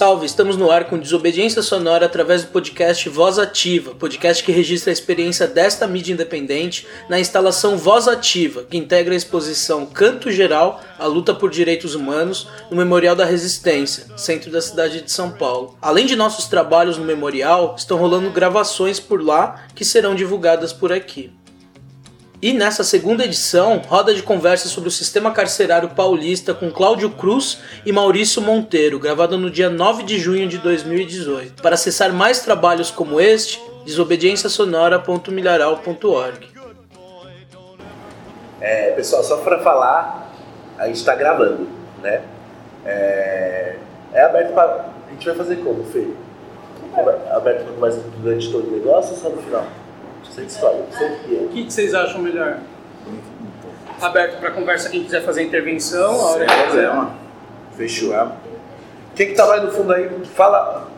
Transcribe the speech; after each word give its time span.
salve! 0.00 0.24
Estamos 0.24 0.56
no 0.56 0.70
ar 0.70 0.86
com 0.86 0.98
Desobediência 0.98 1.60
Sonora 1.60 2.06
através 2.06 2.42
do 2.42 2.50
podcast 2.50 3.06
Voz 3.10 3.38
Ativa, 3.38 3.94
podcast 3.94 4.42
que 4.42 4.50
registra 4.50 4.90
a 4.90 4.94
experiência 4.94 5.46
desta 5.46 5.86
mídia 5.86 6.14
independente 6.14 6.86
na 7.06 7.20
instalação 7.20 7.76
Voz 7.76 8.08
Ativa, 8.08 8.62
que 8.62 8.78
integra 8.78 9.12
a 9.12 9.16
exposição 9.16 9.84
Canto 9.84 10.30
Geral, 10.30 10.80
a 10.98 11.04
luta 11.04 11.34
por 11.34 11.50
direitos 11.50 11.94
humanos, 11.94 12.48
no 12.70 12.78
Memorial 12.78 13.14
da 13.14 13.26
Resistência, 13.26 14.06
centro 14.16 14.50
da 14.50 14.62
cidade 14.62 15.02
de 15.02 15.12
São 15.12 15.32
Paulo. 15.32 15.76
Além 15.82 16.06
de 16.06 16.16
nossos 16.16 16.46
trabalhos 16.46 16.96
no 16.96 17.04
memorial, 17.04 17.74
estão 17.76 17.98
rolando 17.98 18.30
gravações 18.30 18.98
por 18.98 19.22
lá 19.22 19.66
que 19.74 19.84
serão 19.84 20.14
divulgadas 20.14 20.72
por 20.72 20.94
aqui. 20.94 21.30
E 22.42 22.54
nessa 22.54 22.82
segunda 22.82 23.24
edição, 23.24 23.82
roda 23.86 24.14
de 24.14 24.22
conversa 24.22 24.66
sobre 24.66 24.88
o 24.88 24.92
sistema 24.92 25.30
carcerário 25.30 25.90
paulista 25.90 26.54
com 26.54 26.70
Cláudio 26.70 27.10
Cruz 27.10 27.58
e 27.84 27.92
Maurício 27.92 28.40
Monteiro, 28.40 28.98
gravada 28.98 29.36
no 29.36 29.50
dia 29.50 29.68
9 29.68 30.04
de 30.04 30.18
junho 30.18 30.48
de 30.48 30.56
2018. 30.56 31.60
Para 31.60 31.74
acessar 31.74 32.10
mais 32.14 32.40
trabalhos 32.40 32.90
como 32.90 33.20
este, 33.20 33.62
desobedienciasonora.milharal.org. 33.84 36.48
É, 38.58 38.92
pessoal, 38.92 39.22
só 39.22 39.36
para 39.36 39.58
falar, 39.58 40.32
a 40.78 40.86
gente 40.86 40.96
está 40.96 41.14
gravando, 41.14 41.68
né? 42.02 42.22
É, 42.86 43.76
é 44.14 44.22
aberto 44.22 44.54
para. 44.54 44.88
A 45.08 45.10
gente 45.12 45.26
vai 45.26 45.36
fazer 45.36 45.56
como, 45.56 45.84
Fê? 45.84 46.06
É 46.96 47.00
aberto 47.34 47.64
para 47.64 47.72
conversa 47.74 48.02
durante 48.22 48.50
todo 48.50 48.66
o 48.66 48.70
negócio 48.70 49.12
ou 49.12 49.18
só 49.18 49.28
no 49.28 49.42
final? 49.42 49.66
Sem 50.34 50.46
história, 50.46 50.84
sempre 50.96 51.34
O 51.36 51.48
que, 51.48 51.64
que 51.64 51.72
vocês 51.72 51.94
acham 51.94 52.22
melhor? 52.22 52.58
Aberto 54.00 54.40
para 54.40 54.50
conversa 54.52 54.88
quem 54.88 55.04
quiser 55.04 55.22
fazer 55.22 55.42
intervenção, 55.42 56.12
a 56.12 56.30
hora 56.32 56.46
que 56.46 56.62
quiser. 56.66 56.90
Fechou. 57.76 58.14
É. 58.14 58.32
Quem 59.14 59.28
que 59.28 59.34
tá 59.34 59.46
mais 59.46 59.62
no 59.62 59.72
fundo 59.72 59.92
aí? 59.92 60.08
Fala, 60.34 60.88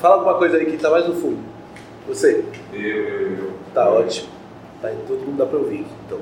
fala 0.00 0.16
alguma 0.16 0.34
coisa 0.34 0.56
aí 0.56 0.66
que 0.66 0.76
tá 0.76 0.90
mais 0.90 1.06
no 1.06 1.14
fundo. 1.14 1.38
Você? 2.08 2.44
Eu, 2.72 2.80
eu, 2.80 3.36
eu. 3.38 3.52
Tá 3.72 3.88
ótimo. 3.88 4.28
Tá, 4.82 4.90
todo 5.06 5.20
mundo 5.20 5.38
dá 5.38 5.46
para 5.46 5.58
ouvir, 5.58 5.86
então. 6.06 6.18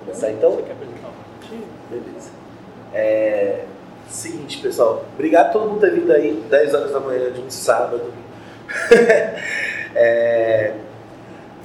Começar 0.00 0.30
então? 0.32 0.50
Você 0.52 0.62
quer 0.62 0.72
apresentar 0.72 1.08
o 1.08 1.90
Beleza. 1.90 2.30
É, 2.92 3.64
seguinte, 4.08 4.58
pessoal. 4.58 5.04
Obrigado 5.14 5.46
a 5.46 5.50
todo 5.50 5.68
mundo 5.70 5.80
ter 5.80 5.92
vindo 5.92 6.12
aí 6.12 6.44
10 6.50 6.74
horas 6.74 6.92
da 6.92 7.00
manhã 7.00 7.30
de 7.30 7.40
um 7.40 7.50
sábado. 7.50 8.12
é, 9.94 10.74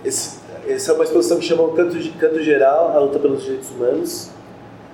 esse, 0.04 0.40
essa 0.68 0.92
é 0.92 0.96
uma 0.96 1.04
exposição 1.04 1.38
que 1.38 1.46
chama 1.46 1.68
Canto, 1.76 1.98
Canto 2.20 2.42
Geral, 2.42 2.92
a 2.96 3.00
luta 3.00 3.20
pelos 3.20 3.44
direitos 3.44 3.70
humanos. 3.72 4.32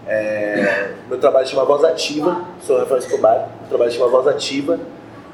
É, 0.08 0.92
meu 1.08 1.20
trabalho 1.20 1.48
chama 1.48 1.64
Voz 1.64 1.84
Ativa, 1.84 2.44
sou 2.66 2.78
Rafael 2.80 3.00
Escobar, 3.00 3.50
meu 3.60 3.70
trabalho 3.70 3.92
chama 3.92 4.08
Voz 4.08 4.28
Ativa. 4.28 4.80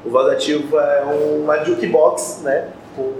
O 0.04 0.10
Voz 0.10 0.28
Ativa 0.32 0.80
é 0.80 1.02
uma 1.02 1.64
jukebox, 1.64 2.42
né, 2.42 2.68
com 2.94 3.12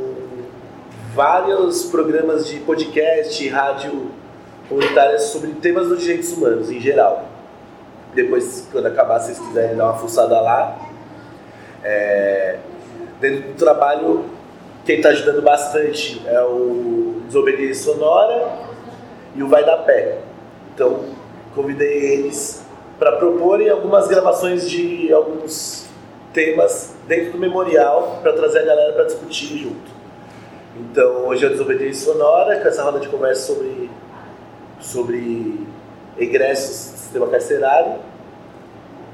vários 1.14 1.84
programas 1.84 2.46
de 2.46 2.60
podcast, 2.60 3.48
rádio 3.48 4.10
comunitárias 4.68 5.22
sobre 5.24 5.52
temas 5.54 5.88
dos 5.88 6.00
direitos 6.00 6.32
humanos 6.32 6.70
em 6.70 6.80
geral. 6.80 7.24
Depois, 8.14 8.68
quando 8.70 8.86
acabar, 8.86 9.18
se 9.20 9.34
vocês 9.34 9.48
quiserem 9.48 9.76
dar 9.76 9.84
uma 9.86 9.94
fuçada 9.94 10.40
lá. 10.40 10.78
É, 11.82 12.58
dentro 13.20 13.48
do 13.48 13.54
trabalho, 13.54 14.24
quem 14.88 14.96
está 14.96 15.10
ajudando 15.10 15.42
bastante 15.42 16.22
é 16.26 16.40
o 16.40 17.20
Desobediência 17.26 17.92
Sonora 17.92 18.56
e 19.36 19.42
o 19.42 19.46
Vai 19.46 19.62
da 19.62 19.76
Pé. 19.76 20.16
Então, 20.72 21.04
convidei 21.54 22.14
eles 22.14 22.64
para 22.98 23.12
proporem 23.16 23.68
algumas 23.68 24.08
gravações 24.08 24.66
de 24.66 25.12
alguns 25.12 25.86
temas 26.32 26.94
dentro 27.06 27.32
do 27.32 27.38
memorial 27.38 28.20
para 28.22 28.32
trazer 28.32 28.60
a 28.60 28.64
galera 28.64 28.94
para 28.94 29.04
discutir 29.04 29.58
junto. 29.58 29.90
Então, 30.74 31.26
hoje 31.26 31.44
é 31.44 31.48
a 31.48 31.50
Desobediência 31.50 32.10
Sonora, 32.10 32.58
com 32.58 32.68
essa 32.68 32.82
roda 32.82 32.98
de 32.98 33.08
conversa 33.08 33.52
sobre, 33.52 33.90
sobre 34.80 35.66
egressos 36.16 36.92
do 36.92 36.98
sistema 36.98 37.26
carcerário. 37.28 37.96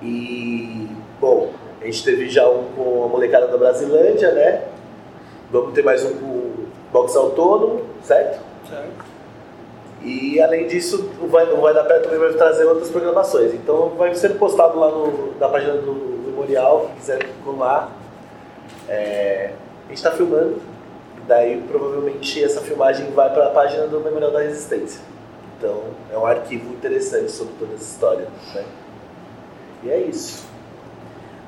E, 0.00 0.88
bom, 1.20 1.52
a 1.82 1.84
gente 1.84 2.04
teve 2.04 2.28
já 2.30 2.48
um 2.48 2.62
com 2.76 3.02
a 3.06 3.08
molecada 3.08 3.48
da 3.48 3.56
Brasilândia, 3.56 4.30
né? 4.30 4.73
Vamos 5.50 5.74
ter 5.74 5.84
mais 5.84 6.04
um 6.04 6.66
box 6.92 7.16
autônomo, 7.16 7.82
certo? 8.02 8.40
Certo. 8.68 9.04
E 10.02 10.40
além 10.40 10.66
disso, 10.66 11.10
o 11.20 11.26
Vai, 11.28 11.50
o 11.50 11.60
vai 11.60 11.72
da 11.72 11.84
Pé 11.84 11.98
também 12.00 12.18
vai 12.18 12.32
trazer 12.34 12.64
outras 12.64 12.90
programações. 12.90 13.54
Então 13.54 13.90
vai 13.90 14.14
sendo 14.14 14.38
postado 14.38 14.78
lá 14.78 14.90
no, 14.90 15.34
na 15.38 15.48
página 15.48 15.74
do 15.74 15.92
Memorial, 16.26 16.86
quem 16.86 16.96
quiser 16.96 17.26
colar. 17.44 17.90
É, 18.88 19.52
a 19.86 19.88
gente 19.88 19.96
está 19.96 20.10
filmando, 20.10 20.60
daí 21.26 21.62
provavelmente 21.68 22.42
essa 22.42 22.60
filmagem 22.60 23.10
vai 23.12 23.32
para 23.32 23.46
a 23.46 23.50
página 23.50 23.86
do 23.86 24.00
Memorial 24.00 24.30
da 24.30 24.40
Resistência. 24.40 25.00
Então 25.56 25.84
é 26.12 26.18
um 26.18 26.26
arquivo 26.26 26.72
interessante 26.74 27.30
sobre 27.30 27.54
toda 27.58 27.74
essa 27.74 27.84
história. 27.84 28.28
Né? 28.54 28.64
E 29.84 29.90
é 29.90 30.00
isso. 30.00 30.44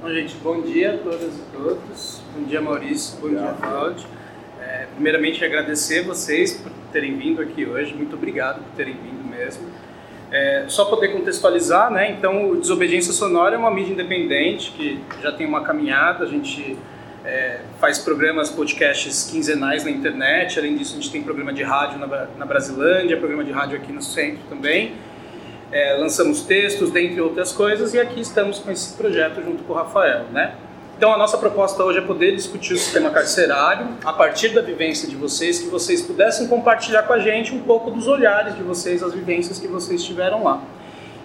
Bom, 0.02 0.08
gente, 0.10 0.34
bom 0.36 0.60
dia 0.62 0.94
a 0.94 0.98
todas 0.98 1.34
e 1.34 1.42
todos. 1.52 2.25
Bom 2.36 2.42
dia, 2.42 2.60
Maurício. 2.60 3.18
Bom 3.18 3.30
dia, 3.30 3.54
Cláudio. 3.58 4.06
É, 4.60 4.88
primeiramente, 4.94 5.42
agradecer 5.42 6.02
vocês 6.02 6.52
por 6.52 6.70
terem 6.92 7.16
vindo 7.16 7.40
aqui 7.40 7.64
hoje. 7.64 7.94
Muito 7.94 8.14
obrigado 8.14 8.62
por 8.62 8.76
terem 8.76 8.92
vindo 8.92 9.26
mesmo. 9.26 9.66
É, 10.30 10.66
só 10.68 10.84
poder 10.84 11.12
contextualizar, 11.12 11.90
né? 11.90 12.10
Então, 12.10 12.50
o 12.50 12.56
Desobediência 12.56 13.14
Sonora 13.14 13.54
é 13.54 13.58
uma 13.58 13.70
mídia 13.70 13.94
independente 13.94 14.70
que 14.72 15.00
já 15.22 15.32
tem 15.32 15.46
uma 15.46 15.62
caminhada. 15.62 16.24
A 16.24 16.28
gente 16.28 16.76
é, 17.24 17.60
faz 17.80 17.98
programas, 17.98 18.50
podcasts 18.50 19.30
quinzenais 19.30 19.82
na 19.82 19.90
internet. 19.90 20.58
Além 20.58 20.76
disso, 20.76 20.92
a 20.92 20.96
gente 21.00 21.10
tem 21.10 21.22
programa 21.22 21.54
de 21.54 21.62
rádio 21.62 21.98
na, 21.98 22.28
na 22.36 22.44
Brasilândia, 22.44 23.16
programa 23.16 23.44
de 23.44 23.50
rádio 23.50 23.78
aqui 23.78 23.90
no 23.90 24.02
centro 24.02 24.42
também. 24.50 24.92
É, 25.72 25.94
lançamos 25.94 26.42
textos, 26.42 26.90
dentre 26.90 27.18
outras 27.18 27.50
coisas, 27.50 27.94
e 27.94 27.98
aqui 27.98 28.20
estamos 28.20 28.58
com 28.58 28.70
esse 28.70 28.94
projeto 28.94 29.42
junto 29.42 29.64
com 29.64 29.72
o 29.72 29.76
Rafael, 29.76 30.24
né? 30.30 30.54
Então 30.96 31.12
a 31.12 31.18
nossa 31.18 31.36
proposta 31.36 31.84
hoje 31.84 31.98
é 31.98 32.00
poder 32.00 32.34
discutir 32.34 32.72
o 32.72 32.78
sistema 32.78 33.10
carcerário 33.10 33.86
a 34.02 34.14
partir 34.14 34.54
da 34.54 34.62
vivência 34.62 35.06
de 35.06 35.14
vocês, 35.14 35.58
que 35.58 35.68
vocês 35.68 36.00
pudessem 36.00 36.48
compartilhar 36.48 37.02
com 37.02 37.12
a 37.12 37.18
gente 37.18 37.54
um 37.54 37.60
pouco 37.60 37.90
dos 37.90 38.06
olhares 38.06 38.56
de 38.56 38.62
vocês, 38.62 39.02
as 39.02 39.12
vivências 39.12 39.58
que 39.58 39.68
vocês 39.68 40.02
tiveram 40.02 40.42
lá. 40.42 40.62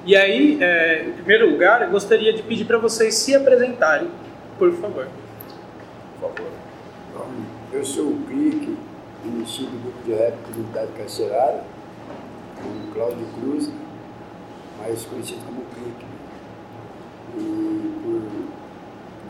E 0.06 0.14
aí, 0.14 0.58
é, 0.62 1.06
em 1.08 1.12
primeiro 1.14 1.50
lugar, 1.50 1.84
eu 1.84 1.90
gostaria 1.90 2.34
de 2.34 2.44
pedir 2.44 2.66
para 2.66 2.78
vocês 2.80 3.16
se 3.16 3.34
apresentarem, 3.34 4.10
por 4.60 4.74
favor. 4.74 5.08
Por 6.20 6.30
favor. 6.30 6.52
Bom, 7.16 7.30
eu 7.72 7.86
sou 7.86 8.08
o 8.08 8.24
Cric, 8.28 8.76
iniciei 9.24 9.68
do 9.68 9.84
grupo 9.84 10.04
de 10.04 10.12
rap 10.12 10.34
Comunidade 10.52 10.92
Carcerária, 10.98 11.62
com 12.58 12.94
Cláudio 12.94 13.26
Cruz, 13.40 13.72
mais 14.80 15.06
conhecido 15.06 15.40
como 15.46 15.62
Cric. 15.74 16.06
E 17.38 17.92
por 18.04 18.41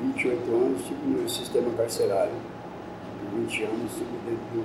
28 0.02 0.52
anos 0.52 0.82
estive 0.82 1.06
no 1.06 1.30
sistema 1.30 1.72
carcerário. 1.78 2.34
Por 3.20 3.40
20 3.40 3.64
anos 3.64 3.92
estive 3.92 4.18
dentro 4.26 4.46
do 4.54 4.64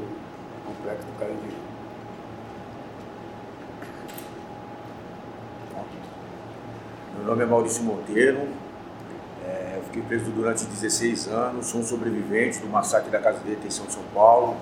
complexo 0.66 1.06
do 1.06 1.18
Carandiru. 1.18 1.66
Meu 7.18 7.26
nome 7.26 7.42
é 7.42 7.46
Maurício 7.46 7.82
Monteiro, 7.82 8.46
é, 9.44 9.74
eu 9.76 9.82
fiquei 9.84 10.02
preso 10.02 10.30
durante 10.30 10.64
16 10.64 11.28
anos, 11.28 11.66
sou 11.66 11.80
um 11.80 11.84
sobrevivente 11.84 12.58
do 12.58 12.68
massacre 12.68 13.10
da 13.10 13.18
Casa 13.18 13.40
de 13.40 13.50
Detenção 13.50 13.86
de 13.86 13.94
São 13.94 14.02
Paulo. 14.14 14.56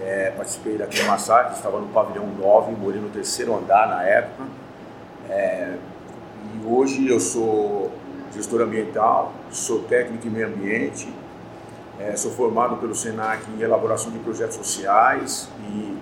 É, 0.00 0.30
participei 0.36 0.76
daquele 0.76 1.04
massacre, 1.04 1.54
estava 1.54 1.80
no 1.80 1.88
pavilhão 1.88 2.26
9, 2.38 2.72
morei 2.72 3.00
no 3.00 3.08
terceiro 3.08 3.56
andar 3.56 3.88
na 3.88 4.02
época. 4.04 4.44
É, 5.28 5.74
e 6.54 6.66
hoje 6.66 7.08
eu 7.08 7.18
sou 7.18 7.90
gestor 8.36 8.60
ambiental, 8.60 9.32
sou 9.50 9.80
técnico 9.84 10.26
em 10.26 10.30
meio 10.30 10.48
ambiente, 10.48 11.12
é, 11.98 12.14
sou 12.14 12.30
formado 12.30 12.76
pelo 12.76 12.94
SENAC 12.94 13.42
em 13.50 13.62
elaboração 13.62 14.12
de 14.12 14.18
projetos 14.18 14.56
sociais 14.56 15.48
e, 15.60 15.98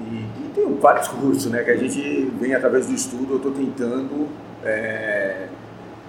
e, 0.00 0.04
e 0.04 0.52
tenho 0.54 0.78
vários 0.78 1.08
cursos 1.08 1.50
né, 1.50 1.64
que 1.64 1.70
a 1.70 1.76
gente 1.76 2.30
vem 2.38 2.54
através 2.54 2.86
do 2.86 2.92
estudo, 2.92 3.32
eu 3.32 3.36
estou 3.38 3.52
tentando 3.52 4.28
é, 4.62 5.48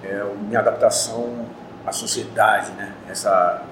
é, 0.04 0.26
minha 0.46 0.60
adaptação 0.60 1.46
à 1.86 1.92
sociedade, 1.92 2.72
né, 2.74 2.94
essa 3.10 3.64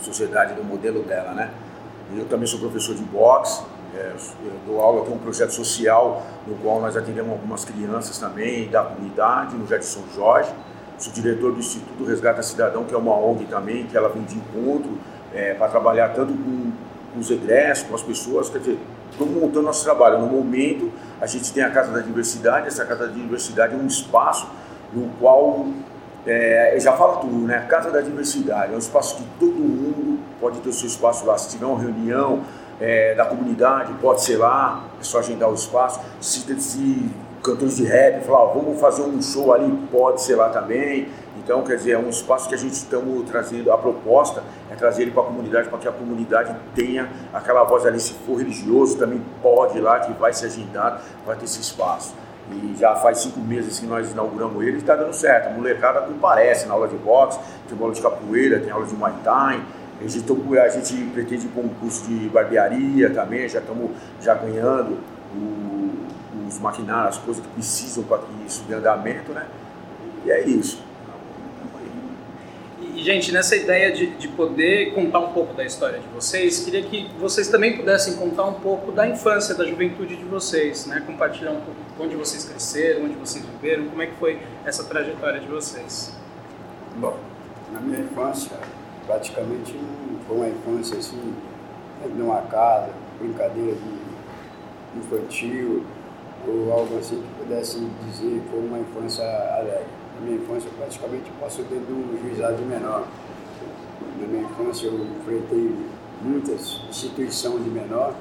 sociedade 0.00 0.54
do 0.54 0.64
modelo 0.64 1.02
dela. 1.04 1.32
Né. 1.32 1.50
Eu 2.16 2.24
também 2.24 2.46
sou 2.46 2.58
professor 2.58 2.94
de 2.96 3.02
boxe, 3.02 3.62
é, 3.94 4.12
dou 4.66 4.80
aula, 4.80 5.04
tem 5.04 5.14
um 5.14 5.18
projeto 5.18 5.50
social 5.50 6.22
no 6.46 6.54
qual 6.56 6.80
nós 6.80 6.96
atendemos 6.96 7.32
algumas 7.32 7.64
crianças 7.64 8.18
também 8.18 8.68
da 8.68 8.82
comunidade, 8.82 9.56
no 9.56 9.66
Jardim 9.66 9.86
São 9.86 10.02
Jorge. 10.14 10.50
Sou 10.98 11.12
diretor 11.12 11.52
do 11.52 11.60
Instituto 11.60 12.04
Resgata 12.04 12.42
Cidadão, 12.42 12.84
que 12.84 12.94
é 12.94 12.98
uma 12.98 13.14
ONG 13.14 13.46
também, 13.46 13.86
que 13.86 13.96
ela 13.96 14.08
vem 14.08 14.22
de 14.24 14.36
encontro 14.36 14.98
é, 15.32 15.54
para 15.54 15.68
trabalhar 15.68 16.08
tanto 16.08 16.32
com, 16.32 16.72
com 17.14 17.20
os 17.20 17.30
egressos, 17.30 17.86
com 17.86 17.94
as 17.94 18.02
pessoas, 18.02 18.48
quer 18.50 18.58
dizer, 18.58 18.78
estamos 19.10 19.34
montando 19.34 19.62
nosso 19.62 19.84
trabalho. 19.84 20.18
No 20.18 20.26
momento, 20.26 20.90
a 21.20 21.26
gente 21.26 21.52
tem 21.52 21.62
a 21.62 21.70
Casa 21.70 21.92
da 21.92 22.00
Diversidade, 22.00 22.66
essa 22.66 22.84
Casa 22.84 23.06
da 23.06 23.12
Diversidade 23.12 23.74
é 23.74 23.76
um 23.76 23.86
espaço 23.86 24.48
no 24.92 25.08
qual 25.20 25.66
é, 26.26 26.76
já 26.78 26.92
fala 26.92 27.18
tudo, 27.18 27.46
né? 27.46 27.64
Casa 27.68 27.90
da 27.90 28.00
Diversidade 28.00 28.72
é 28.72 28.74
um 28.74 28.78
espaço 28.78 29.16
que 29.16 29.24
todo 29.38 29.54
mundo 29.54 30.18
pode 30.40 30.60
ter 30.60 30.68
o 30.68 30.72
seu 30.72 30.86
espaço 30.86 31.24
lá. 31.24 31.38
Se 31.38 31.50
tiver 31.50 31.66
uma 31.66 31.78
reunião 31.78 32.42
é, 32.80 33.14
da 33.14 33.24
comunidade, 33.24 33.92
pode 34.00 34.22
ser 34.22 34.36
lá, 34.36 34.84
é 35.00 35.02
só 35.02 35.18
agendar 35.18 35.50
o 35.50 35.54
espaço. 35.54 36.00
Se, 36.20 36.40
se 36.60 37.10
cantores 37.42 37.76
de 37.76 37.84
rap 37.84 38.24
falar, 38.24 38.40
ó, 38.40 38.46
vamos 38.54 38.80
fazer 38.80 39.02
um 39.02 39.20
show 39.22 39.52
ali, 39.52 39.70
pode 39.90 40.22
ser 40.22 40.36
lá 40.36 40.48
também. 40.48 41.08
Então, 41.36 41.62
quer 41.62 41.76
dizer, 41.76 41.92
é 41.92 41.98
um 41.98 42.08
espaço 42.08 42.48
que 42.48 42.54
a 42.54 42.58
gente 42.58 42.74
estamos 42.74 43.28
trazendo, 43.28 43.72
a 43.72 43.78
proposta 43.78 44.42
é 44.70 44.74
trazer 44.74 45.02
ele 45.02 45.12
para 45.12 45.22
a 45.22 45.26
comunidade, 45.26 45.68
para 45.68 45.78
que 45.78 45.88
a 45.88 45.92
comunidade 45.92 46.54
tenha 46.74 47.08
aquela 47.32 47.64
voz 47.64 47.86
ali, 47.86 47.98
se 47.98 48.12
for 48.26 48.36
religioso, 48.36 48.98
também 48.98 49.22
pode 49.42 49.78
ir 49.78 49.80
lá, 49.80 50.00
que 50.00 50.12
vai 50.12 50.32
ser 50.32 50.46
agendado, 50.46 51.00
vai 51.24 51.36
ter 51.36 51.44
esse 51.44 51.60
espaço. 51.60 52.14
E 52.50 52.74
já 52.78 52.94
faz 52.96 53.18
cinco 53.18 53.40
meses 53.40 53.78
que 53.78 53.86
nós 53.86 54.10
inauguramos 54.10 54.62
ele 54.62 54.76
e 54.76 54.78
está 54.78 54.94
dando 54.96 55.12
certo. 55.12 55.48
A 55.48 55.50
molecada 55.50 56.00
comparece 56.00 56.66
na 56.66 56.74
aula 56.74 56.88
de 56.88 56.96
boxe, 56.96 57.38
tem 57.68 57.78
aula 57.78 57.92
de 57.92 58.00
capoeira, 58.00 58.58
tem 58.58 58.70
aula 58.70 58.86
de 58.86 58.94
Muay 58.94 59.12
Thai. 59.22 59.62
A 60.00 60.06
gente, 60.06 60.58
a 60.58 60.68
gente 60.68 61.10
pretende 61.12 61.46
ir 61.46 61.48
para 61.48 61.62
um 61.62 61.68
curso 61.68 62.06
de 62.06 62.28
barbearia 62.28 63.10
também, 63.10 63.48
já 63.48 63.58
estamos 63.58 63.90
já 64.20 64.34
ganhando 64.34 64.98
o, 65.34 66.46
os 66.46 66.58
maquinários, 66.60 67.16
as 67.16 67.24
coisas 67.24 67.44
que 67.44 67.52
precisam 67.52 68.04
para 68.04 68.18
que 68.18 68.46
isso 68.46 68.64
dê 68.68 68.74
andamento, 68.74 69.32
né? 69.32 69.46
E 70.24 70.30
é 70.30 70.46
isso. 70.46 70.82
E, 72.80 73.02
gente, 73.02 73.32
nessa 73.32 73.54
ideia 73.54 73.92
de, 73.92 74.06
de 74.16 74.28
poder 74.28 74.92
contar 74.92 75.20
um 75.20 75.32
pouco 75.32 75.54
da 75.54 75.64
história 75.64 75.98
de 75.98 76.08
vocês, 76.08 76.64
queria 76.64 76.82
que 76.82 77.08
vocês 77.18 77.48
também 77.48 77.76
pudessem 77.76 78.16
contar 78.16 78.44
um 78.44 78.54
pouco 78.54 78.92
da 78.92 79.06
infância, 79.06 79.54
da 79.54 79.64
juventude 79.64 80.16
de 80.16 80.24
vocês, 80.24 80.86
né? 80.86 81.02
Compartilhar 81.06 81.52
um 81.52 81.60
pouco 81.60 81.80
onde 82.00 82.16
vocês 82.16 82.44
cresceram, 82.44 83.04
onde 83.04 83.14
vocês 83.14 83.44
viveram, 83.44 83.86
como 83.86 84.02
é 84.02 84.06
que 84.06 84.14
foi 84.14 84.38
essa 84.64 84.84
trajetória 84.84 85.40
de 85.40 85.46
vocês. 85.46 86.12
Bom, 86.96 87.16
na 87.72 87.80
minha 87.80 88.00
infância, 88.00 88.56
praticamente 89.08 89.74
foi 90.28 90.36
uma 90.36 90.48
infância 90.48 90.98
assim, 90.98 91.34
numa 92.14 92.42
casa, 92.42 92.90
brincadeira 93.18 93.72
de 93.72 94.98
infantil, 94.98 95.82
ou 96.46 96.72
algo 96.72 96.98
assim 96.98 97.16
que 97.16 97.42
pudesse 97.42 97.80
dizer 98.04 98.40
que 98.40 98.50
foi 98.50 98.60
uma 98.60 98.78
infância 98.78 99.24
alegre 99.56 99.98
na 100.20 100.26
minha 100.26 100.36
infância, 100.36 100.70
praticamente 100.76 101.30
passou 101.40 101.64
dentro 101.64 101.86
de 101.86 101.92
um 101.92 102.18
juizado 102.22 102.56
de 102.56 102.64
menor. 102.64 103.06
Na 104.20 104.26
minha 104.26 104.42
infância, 104.42 104.86
eu 104.86 105.06
enfrentei 105.20 105.74
muitas 106.22 106.80
instituições 106.88 107.64
de 107.64 107.70
menor, 107.70 108.14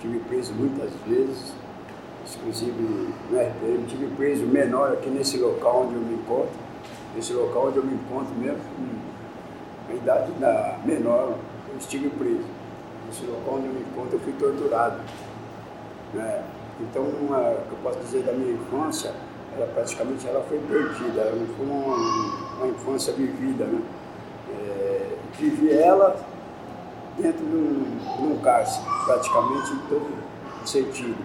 tive 0.00 0.18
preso 0.20 0.52
muitas 0.52 0.90
vezes, 1.06 1.52
inclusive 2.36 2.72
no 3.30 3.38
RPM, 3.38 3.86
tive 3.88 4.06
preso 4.16 4.44
menor 4.46 4.92
aqui 4.92 5.08
nesse 5.08 5.38
local 5.38 5.86
onde 5.86 5.94
eu 5.94 6.00
me 6.00 6.14
encontro, 6.14 6.50
nesse 7.16 7.32
local 7.32 7.68
onde 7.68 7.78
eu 7.78 7.84
me 7.84 7.94
encontro 7.94 8.34
mesmo, 8.34 8.60
a 9.88 9.94
idade 9.94 10.32
da 10.32 10.78
menor, 10.84 11.34
eu 11.70 11.78
estive 11.78 12.10
preso. 12.10 12.44
Nesse 13.06 13.24
local 13.24 13.54
onde 13.56 13.66
eu 13.66 13.72
me 13.72 13.80
encontro, 13.80 14.16
eu 14.16 14.20
fui 14.20 14.32
torturado. 14.34 15.00
Né? 16.12 16.42
Então, 16.80 17.02
uma, 17.02 17.38
eu 17.38 17.76
posso 17.82 17.98
dizer 18.00 18.22
da 18.22 18.32
minha 18.32 18.52
infância, 18.52 19.12
ela 19.56 19.66
praticamente 19.66 20.26
ela 20.26 20.44
foi 20.48 20.58
perdida, 20.58 21.20
ela 21.20 21.36
não 21.36 21.46
foi 21.54 21.66
uma, 21.66 21.96
uma 22.56 22.68
infância 22.68 23.12
vivida, 23.12 23.64
né? 23.64 23.80
É, 24.50 25.16
vivi 25.38 25.72
ela 25.72 26.16
dentro 27.16 27.44
de 27.44 27.56
um, 27.56 27.98
de 28.16 28.22
um 28.22 28.38
cárcere, 28.38 28.86
praticamente 29.04 29.72
em 29.72 29.78
todo 29.88 30.08
sentido. 30.64 31.16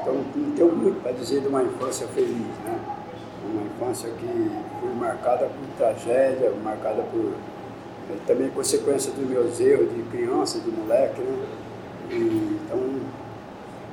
Então 0.00 0.14
não 0.14 0.52
tenho 0.54 0.72
muito 0.72 1.02
para 1.02 1.12
dizer 1.12 1.40
de 1.40 1.48
uma 1.48 1.62
infância 1.62 2.06
feliz, 2.08 2.46
né? 2.64 2.78
Uma 3.52 3.62
infância 3.62 4.10
que 4.10 4.50
marcada 5.00 5.46
por 5.46 5.76
tragédia, 5.78 6.52
marcada 6.62 7.02
por 7.10 7.32
é, 8.10 8.16
também 8.26 8.50
consequência 8.50 9.10
dos 9.12 9.28
meus 9.28 9.58
erros 9.58 9.88
de 9.94 10.02
criança, 10.10 10.60
de 10.60 10.70
moleque, 10.70 11.20
né? 11.20 11.46
E, 12.10 12.58
então 12.66 13.00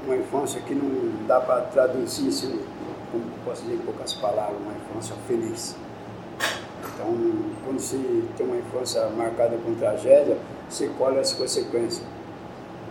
uma 0.05 0.15
infância 0.15 0.61
que 0.61 0.73
não 0.73 1.27
dá 1.27 1.39
para 1.39 1.61
traduzir 1.63 2.29
isso, 2.29 2.47
como 3.11 3.25
posso 3.43 3.63
dizer 3.63 3.75
em 3.75 3.79
poucas 3.79 4.13
palavras, 4.13 4.57
uma 4.61 4.71
infância 4.71 5.15
feliz. 5.27 5.75
Então, 6.93 7.13
quando 7.65 7.79
se 7.79 8.23
tem 8.37 8.45
uma 8.45 8.57
infância 8.57 9.05
marcada 9.09 9.57
com 9.57 9.75
tragédia, 9.75 10.37
você 10.69 10.87
colhe 10.97 11.19
as 11.19 11.33
consequências. 11.33 12.03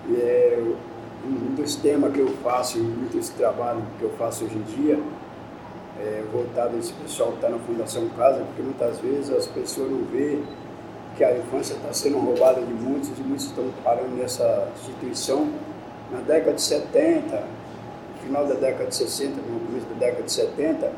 E 0.08 0.14
é 0.14 0.62
um 1.24 1.54
dos 1.54 1.76
temas 1.76 2.12
que 2.12 2.20
eu 2.20 2.28
faço, 2.44 2.78
muitos 2.78 3.30
trabalhos 3.30 3.82
que 3.98 4.04
eu 4.04 4.10
faço 4.10 4.44
hoje 4.44 4.56
em 4.56 4.62
dia, 4.62 5.00
é 6.00 6.22
voltado 6.32 6.76
a 6.76 6.78
esse 6.78 6.92
pessoal 6.92 7.30
que 7.30 7.36
está 7.36 7.48
na 7.48 7.58
Fundação 7.58 8.08
Casa, 8.10 8.38
porque 8.44 8.62
muitas 8.62 8.98
vezes 8.98 9.30
as 9.30 9.46
pessoas 9.46 9.90
não 9.90 10.04
veem 10.04 10.44
que 11.16 11.24
a 11.24 11.36
infância 11.36 11.74
está 11.74 11.92
sendo 11.92 12.18
roubada 12.18 12.60
de 12.60 12.72
muitos 12.72 13.08
e 13.08 13.22
muitos 13.22 13.46
estão 13.46 13.64
parando 13.82 14.14
nessa 14.16 14.68
instituição 14.78 15.48
na 16.12 16.20
década 16.20 16.52
de 16.52 16.62
70, 16.62 17.42
final 18.22 18.46
da 18.46 18.54
década 18.54 18.86
de 18.86 18.94
60, 18.94 19.40
no 19.40 19.60
começo 19.60 19.86
da 19.86 20.06
década 20.06 20.22
de 20.22 20.32
70, 20.32 20.92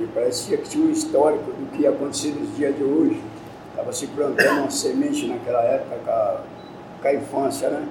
e 0.00 0.06
parecia 0.14 0.56
que 0.58 0.68
tinha 0.68 0.86
um 0.86 0.90
histórico 0.90 1.50
do 1.50 1.70
que 1.72 1.82
ia 1.82 1.90
acontecer 1.90 2.28
nos 2.28 2.54
dias 2.56 2.76
de 2.76 2.84
hoje. 2.84 3.20
Estava 3.70 3.92
se 3.92 4.06
plantando 4.08 4.60
uma 4.60 4.70
semente 4.70 5.26
naquela 5.26 5.62
época 5.62 5.96
com 6.04 6.10
a, 6.10 6.40
com 7.02 7.08
a 7.08 7.14
infância, 7.14 7.68
né? 7.70 7.88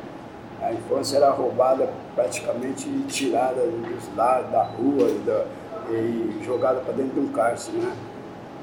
A 0.61 0.73
infância 0.73 1.17
era 1.17 1.29
roubada, 1.29 1.89
praticamente 2.15 2.89
tirada 3.07 3.61
dos 3.61 4.15
lados, 4.15 4.51
da 4.51 4.63
rua 4.63 5.07
da, 5.25 5.45
e 5.91 6.43
jogada 6.43 6.79
para 6.81 6.93
dentro 6.93 7.13
de 7.13 7.19
um 7.19 7.27
cárcere, 7.29 7.77
né? 7.77 7.93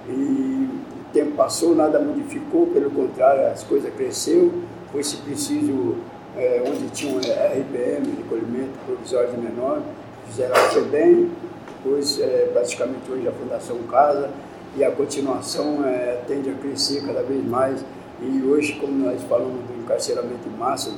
E 0.09 0.69
o 1.11 1.13
tempo 1.13 1.33
passou, 1.33 1.75
nada 1.75 1.99
modificou, 1.99 2.67
pelo 2.67 2.91
contrário, 2.91 3.47
as 3.47 3.63
coisas 3.63 3.93
cresceram, 3.95 4.51
foi-se 4.93 5.17
preciso 5.19 5.97
é, 6.37 6.63
onde 6.67 6.89
tinha 6.91 7.15
um 7.15 7.19
RPM, 7.19 8.17
recolhimento 8.17 8.73
provisório 8.87 9.31
de 9.31 9.39
menor, 9.39 9.81
fizeram 10.27 10.55
a 10.55 10.59
FEBEM, 10.71 11.31
depois 11.77 12.21
é, 12.21 12.51
praticamente 12.53 13.11
hoje 13.11 13.29
a 13.29 13.33
Fundação 13.33 13.79
Casa, 13.91 14.31
e 14.77 14.83
a 14.83 14.91
continuação 14.91 15.85
é, 15.85 16.21
tende 16.27 16.51
a 16.51 16.55
crescer 16.55 17.05
cada 17.07 17.23
vez 17.23 17.45
mais. 17.45 17.85
E 18.21 18.43
hoje, 18.43 18.75
como 18.81 18.93
nós 19.05 19.23
falamos 19.23 19.65
do 19.67 19.83
encarceramento 19.83 20.49
em 20.49 20.59
massa, 20.59 20.93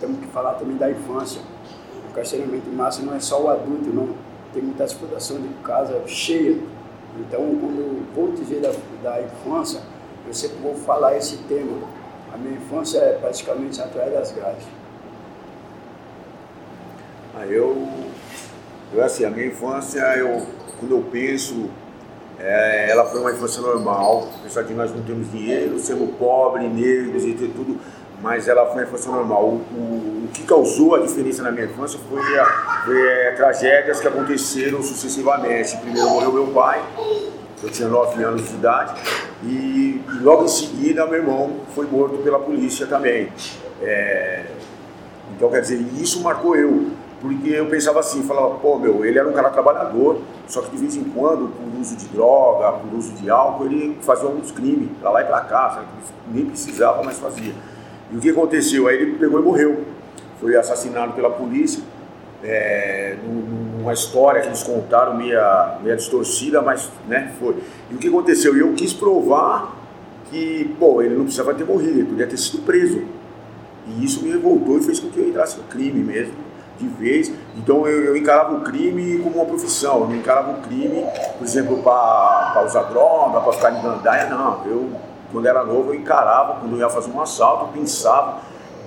temos 0.00 0.20
que 0.20 0.26
falar 0.26 0.54
também 0.54 0.76
da 0.76 0.90
infância. 0.90 1.42
O 2.06 2.10
encarceramento 2.10 2.68
em 2.68 2.74
massa 2.74 3.02
não 3.02 3.14
é 3.14 3.20
só 3.20 3.42
o 3.42 3.48
adulto, 3.48 3.90
não. 3.90 4.08
Tem 4.52 4.62
muitas 4.62 4.92
fundações 4.92 5.42
de 5.42 5.48
casa 5.62 6.00
cheia. 6.06 6.58
Então, 7.18 7.40
quando 7.40 8.14
vou 8.14 8.32
dizer 8.32 8.60
da, 8.60 8.72
da 9.02 9.22
infância, 9.22 9.80
eu 10.26 10.34
sempre 10.34 10.58
vou 10.58 10.74
falar 10.74 11.16
esse 11.16 11.36
tema 11.44 12.00
a 12.32 12.36
minha 12.36 12.56
infância 12.56 12.98
é 12.98 13.18
praticamente 13.20 13.80
atrás 13.80 14.12
das 14.12 14.32
grades. 14.32 14.64
Ah, 17.34 17.46
eu, 17.46 17.88
eu 18.92 19.04
assim, 19.04 19.24
a 19.24 19.30
minha 19.30 19.46
infância, 19.46 20.00
eu, 20.16 20.46
quando 20.78 20.92
eu 20.92 21.04
penso, 21.10 21.68
é, 22.38 22.88
ela 22.88 23.04
foi 23.06 23.20
uma 23.20 23.32
infância 23.32 23.60
normal, 23.60 24.28
apesar 24.40 24.62
de 24.62 24.74
nós 24.74 24.94
não 24.94 25.02
termos 25.02 25.30
dinheiro, 25.30 25.78
sermos 25.80 26.14
pobres, 26.16 26.72
negros 26.72 27.24
e 27.24 27.34
tudo, 27.34 27.80
mas 28.22 28.48
ela 28.48 28.66
foi 28.66 28.74
uma 28.74 28.82
infância 28.82 29.10
normal. 29.10 29.44
O, 29.44 29.54
o, 29.72 30.24
o 30.24 30.28
que 30.32 30.42
causou 30.42 30.94
a 30.94 31.00
diferença 31.00 31.42
na 31.42 31.50
minha 31.50 31.66
infância 31.66 31.98
foi, 32.08 32.38
a, 32.38 33.32
tragédias 33.36 34.00
que 34.00 34.08
aconteceram 34.08 34.82
sucessivamente. 34.82 35.76
Primeiro 35.78 36.08
morreu 36.10 36.32
meu 36.32 36.46
pai, 36.48 36.82
eu 37.62 37.70
tinha 37.70 37.88
9 37.88 38.22
anos 38.22 38.48
de 38.48 38.54
idade, 38.54 39.00
e, 39.42 39.46
e, 39.46 40.04
logo 40.22 40.44
em 40.44 40.48
seguida 40.48 41.06
meu 41.06 41.16
irmão 41.16 41.60
foi 41.74 41.86
morto 41.86 42.18
pela 42.18 42.38
polícia 42.38 42.86
também. 42.86 43.32
É, 43.82 44.44
então, 45.36 45.48
quer 45.50 45.60
dizer, 45.62 45.80
isso 45.98 46.22
marcou 46.22 46.54
eu, 46.54 46.90
porque 47.20 47.50
eu 47.50 47.66
pensava 47.66 48.00
assim, 48.00 48.22
falava, 48.22 48.56
pô, 48.56 48.78
meu, 48.78 49.04
ele 49.04 49.18
era 49.18 49.28
um 49.28 49.32
cara 49.32 49.50
trabalhador, 49.50 50.20
só 50.46 50.60
que 50.62 50.70
de 50.70 50.76
vez 50.78 50.96
em 50.96 51.04
quando, 51.04 51.48
por 51.48 51.80
uso 51.80 51.96
de 51.96 52.06
droga, 52.08 52.72
por 52.72 52.98
uso 52.98 53.12
de 53.12 53.30
álcool, 53.30 53.66
ele 53.66 53.98
fazia 54.02 54.26
alguns 54.26 54.50
crimes, 54.50 54.88
pra 55.00 55.10
lá 55.10 55.22
e 55.22 55.24
pra 55.24 55.40
cá, 55.40 55.70
sabe? 55.70 55.86
nem 56.32 56.46
precisava, 56.46 57.02
mas 57.02 57.18
fazia. 57.18 57.52
E 58.12 58.16
o 58.16 58.20
que 58.20 58.30
aconteceu? 58.30 58.88
Aí 58.88 58.96
ele 58.96 59.16
pegou 59.16 59.40
e 59.40 59.42
morreu. 59.42 59.84
Foi 60.40 60.56
assassinado 60.56 61.12
pela 61.12 61.30
polícia, 61.30 61.82
é, 62.42 63.16
numa 63.78 63.92
história 63.92 64.40
que 64.40 64.48
eles 64.48 64.62
contaram 64.62 65.16
meia, 65.16 65.78
meia 65.82 65.96
distorcida, 65.96 66.62
mas 66.62 66.90
né, 67.06 67.32
foi. 67.38 67.56
E 67.90 67.94
o 67.94 67.98
que 67.98 68.08
aconteceu? 68.08 68.56
Eu 68.56 68.72
quis 68.72 68.92
provar 68.92 69.76
que, 70.30 70.74
pô, 70.78 71.02
ele 71.02 71.14
não 71.14 71.24
precisava 71.24 71.54
ter 71.54 71.64
morrido, 71.64 71.98
ele 71.98 72.04
podia 72.04 72.26
ter 72.26 72.38
sido 72.38 72.64
preso. 72.64 73.02
E 73.86 74.04
isso 74.04 74.22
me 74.22 74.30
revoltou 74.30 74.78
e 74.78 74.82
fez 74.82 74.98
com 75.00 75.10
que 75.10 75.18
eu 75.18 75.28
entrasse 75.28 75.58
no 75.58 75.64
crime 75.64 76.02
mesmo, 76.02 76.34
de 76.78 76.86
vez. 76.86 77.32
Então 77.56 77.86
eu, 77.86 78.04
eu 78.04 78.16
encarava 78.16 78.56
o 78.56 78.60
crime 78.62 79.18
como 79.18 79.36
uma 79.36 79.44
profissão, 79.44 80.00
eu 80.00 80.08
não 80.08 80.16
encarava 80.16 80.52
o 80.52 80.62
crime, 80.62 81.04
por 81.36 81.44
exemplo, 81.44 81.82
para 81.82 82.64
usar 82.64 82.84
droga, 82.84 83.40
para 83.40 83.52
ficar 83.52 83.78
em 83.78 83.82
gandaia, 83.82 84.30
não. 84.30 84.64
Eu, 84.66 84.90
quando 85.32 85.46
era 85.46 85.64
novo, 85.64 85.92
eu 85.92 85.94
encarava, 85.94 86.60
quando 86.60 86.72
eu 86.72 86.78
ia 86.78 86.88
fazer 86.88 87.10
um 87.10 87.20
assalto, 87.20 87.66
eu 87.66 87.68
pensava 87.68 88.40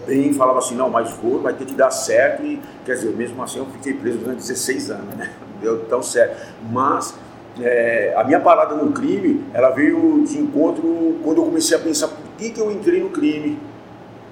bem, 0.06 0.34
falava 0.34 0.60
assim, 0.60 0.76
não, 0.76 0.90
mas 0.90 1.12
vou, 1.12 1.42
vai 1.42 1.54
ter 1.54 1.66
que 1.66 1.74
dar 1.74 1.92
certo. 1.92 2.44
E, 2.44 2.62
quer 2.86 2.94
dizer, 2.94 3.16
mesmo 3.16 3.42
assim 3.42 3.60
eu 3.60 3.66
fiquei 3.66 3.94
preso 3.94 4.20
durante 4.20 4.40
16 4.40 4.92
anos, 4.92 5.16
né? 5.16 5.32
Não 5.42 5.62
deu 5.62 5.86
tão 5.86 6.02
certo. 6.04 6.54
Mas 6.72 7.16
é, 7.62 8.14
a 8.16 8.24
minha 8.24 8.40
parada 8.40 8.76
no 8.76 8.92
crime, 8.92 9.44
ela 9.54 9.70
veio 9.70 10.24
de 10.26 10.38
encontro 10.40 11.20
quando 11.24 11.38
eu 11.38 11.46
comecei 11.46 11.78
a 11.78 11.80
pensar 11.80 12.08
por 12.08 12.24
que, 12.38 12.50
que 12.52 12.60
eu 12.60 12.72
entrei 12.72 13.02
no 13.02 13.10
crime. 13.10 13.60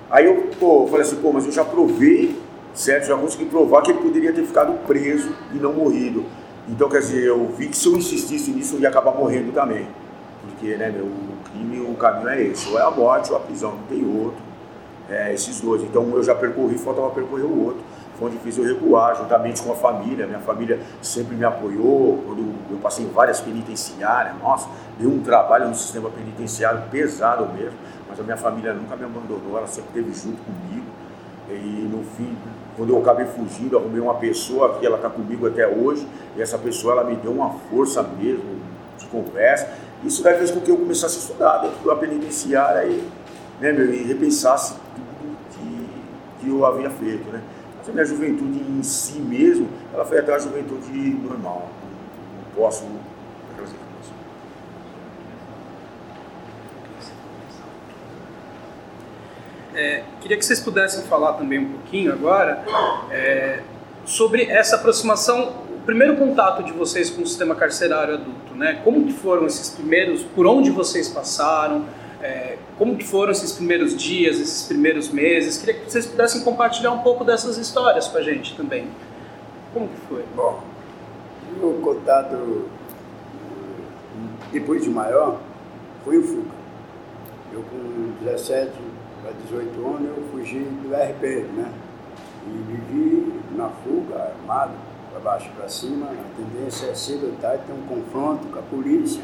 Aí 0.10 0.26
eu 0.26 0.50
pô, 0.60 0.88
falei 0.88 1.02
assim, 1.02 1.16
pô, 1.18 1.32
mas 1.32 1.46
eu 1.46 1.52
já 1.52 1.64
provei, 1.64 2.38
certo? 2.74 3.08
Já 3.08 3.18
consegui 3.18 3.46
provar 3.46 3.82
que 3.82 3.92
ele 3.92 4.00
poderia 4.00 4.34
ter 4.34 4.44
ficado 4.44 4.74
preso 4.86 5.34
e 5.54 5.58
não 5.58 5.74
morrido. 5.74 6.26
Então, 6.68 6.88
quer 6.90 7.00
dizer, 7.00 7.26
eu 7.26 7.48
vi 7.58 7.68
que 7.68 7.78
se 7.78 7.88
eu 7.88 7.98
insistisse 7.98 8.52
nisso, 8.52 8.76
eu 8.76 8.82
ia 8.82 8.90
acabar 8.90 9.14
morrendo 9.14 9.52
também. 9.52 9.88
Porque, 10.42 10.76
né, 10.76 10.90
meu, 10.90 11.06
o 11.06 11.38
crime, 11.52 11.80
o 11.82 11.96
caminho 11.96 12.30
é 12.30 12.42
esse, 12.42 12.70
ou 12.70 12.80
é 12.80 12.82
a 12.82 12.92
morte 12.92 13.32
ou 13.32 13.38
a 13.38 13.40
prisão, 13.40 13.72
não 13.72 13.84
tem 13.84 14.04
outro. 14.06 14.42
É, 15.10 15.34
esses 15.34 15.60
dois. 15.60 15.82
Então, 15.84 16.10
eu 16.14 16.24
já 16.24 16.34
percorri, 16.34 16.78
faltava 16.78 17.10
percorrer 17.10 17.46
o 17.46 17.66
outro 17.66 17.84
foi 18.22 18.30
onde 18.30 18.38
fiz 18.38 18.56
eu 18.56 18.64
recuar, 18.64 19.16
juntamente 19.16 19.64
com 19.64 19.72
a 19.72 19.76
família. 19.76 20.28
Minha 20.28 20.40
família 20.40 20.80
sempre 21.02 21.36
me 21.36 21.44
apoiou. 21.44 22.24
Quando 22.28 22.54
eu 22.70 22.78
passei 22.78 23.04
em 23.04 23.10
várias 23.10 23.42
penitenciárias, 23.42 24.36
nossa, 24.40 24.70
deu 25.00 25.10
um 25.10 25.22
trabalho 25.22 25.68
no 25.68 25.74
sistema 25.74 26.08
penitenciário 26.12 26.84
pesado 26.92 27.48
mesmo, 27.52 27.78
mas 28.08 28.20
a 28.20 28.24
minha 28.24 28.38
família 28.38 28.74
nunca 28.74 28.96
me 28.96 29.06
abandonou, 29.06 29.58
ela 29.58 29.66
sempre 29.66 30.02
esteve 30.02 30.14
junto 30.14 30.40
comigo. 30.44 30.86
E 31.50 31.90
no 31.92 32.04
fim, 32.16 32.38
quando 32.78 32.92
eu 32.92 33.00
acabei 33.00 33.26
fugindo, 33.26 33.76
arrumei 33.76 34.00
uma 34.00 34.14
pessoa 34.14 34.78
que 34.78 34.86
ela 34.86 34.98
está 34.98 35.10
comigo 35.10 35.48
até 35.48 35.68
hoje, 35.68 36.08
e 36.38 36.42
essa 36.42 36.60
pessoa 36.60 36.94
ela 36.94 37.04
me 37.04 37.16
deu 37.16 37.32
uma 37.32 37.50
força 37.72 38.04
mesmo 38.04 38.62
de 39.00 39.08
conversa. 39.08 39.68
Isso 40.04 40.24
daí 40.24 40.38
fez 40.38 40.52
com 40.52 40.60
que 40.60 40.72
eu 40.72 40.78
começasse 40.78 41.18
a 41.18 41.20
estudar 41.20 41.58
dentro 41.60 41.88
da 41.88 41.96
penitenciária 41.96 42.88
e, 42.88 43.08
né, 43.60 43.72
meu, 43.72 43.94
e 43.94 44.04
repensasse 44.04 44.74
tudo 44.74 45.38
que, 45.52 45.90
que 46.40 46.50
eu 46.50 46.66
havia 46.66 46.90
feito. 46.90 47.30
Né? 47.32 47.42
Mas 47.78 47.90
a 47.90 47.92
minha 47.92 48.06
juventude 48.06 48.60
em 48.60 48.82
si 48.84 49.20
mesmo, 49.20 49.68
ela 49.94 50.04
foi 50.04 50.20
até 50.20 50.34
a 50.34 50.40
juventude 50.40 50.92
normal. 50.92 51.70
Não 52.36 52.56
posso. 52.56 52.86
É, 59.74 60.04
queria 60.20 60.38
que 60.38 60.46
vocês 60.46 60.60
pudessem 60.60 61.04
falar 61.04 61.34
também 61.34 61.60
um 61.60 61.72
pouquinho 61.72 62.12
agora 62.12 62.62
é, 63.10 63.62
sobre 64.06 64.44
essa 64.44 64.76
aproximação, 64.76 65.54
primeiro 65.86 66.18
contato 66.18 66.64
de 66.64 66.72
vocês 66.72 67.10
com 67.10 67.22
o 67.22 67.28
sistema 67.28 67.56
carcerário 67.56 68.16
adulto, 68.16 68.56
né? 68.56 68.82
Como 68.84 69.06
que 69.06 69.14
foram 69.14 69.46
esses 69.46 69.70
primeiros, 69.70 70.24
por 70.24 70.46
onde 70.46 70.70
vocês 70.70 71.10
passaram, 71.10 71.86
é, 72.22 72.58
como 72.78 72.96
que 72.96 73.06
foram 73.06 73.32
esses 73.32 73.52
primeiros 73.52 73.96
dias, 73.96 74.40
esses 74.40 74.64
primeiros 74.68 75.10
meses? 75.10 75.58
Queria 75.58 75.82
que 75.82 75.92
vocês 75.92 76.06
pudessem 76.06 76.44
compartilhar 76.44 76.92
um 76.92 77.00
pouco 77.00 77.24
dessas 77.24 77.58
histórias 77.58 78.08
com 78.08 78.18
a 78.18 78.22
gente 78.22 78.56
também. 78.56 78.88
Como 79.74 79.88
que 79.88 80.02
foi? 80.08 80.24
Bom, 80.36 80.64
o 81.62 81.82
contato 81.82 82.68
depois 84.52 84.84
de 84.84 84.90
maior 84.90 85.40
foi 86.04 86.18
o 86.18 86.24
fuga. 86.24 86.62
Eu 87.54 87.64
com 87.64 88.24
17 88.24 88.72
para 89.22 89.32
18 89.50 89.88
anos 89.88 90.18
eu 90.18 90.24
fugi 90.32 90.60
do 90.60 90.94
RP, 90.94 91.46
né? 91.56 91.72
E 92.48 92.72
vivi 92.72 93.34
na 93.56 93.70
fuga, 93.70 94.34
armado, 94.40 94.74
para 95.12 95.20
baixo 95.20 95.50
para 95.56 95.68
cima, 95.68 96.08
a 96.08 96.38
tendência 96.38 96.88
é 96.88 96.96
cedo 96.96 97.28
ou 97.28 97.34
tarde 97.42 97.64
ter 97.68 97.74
um 97.74 97.86
confronto 97.86 98.48
com 98.48 98.60
a 98.60 98.62
polícia 98.62 99.22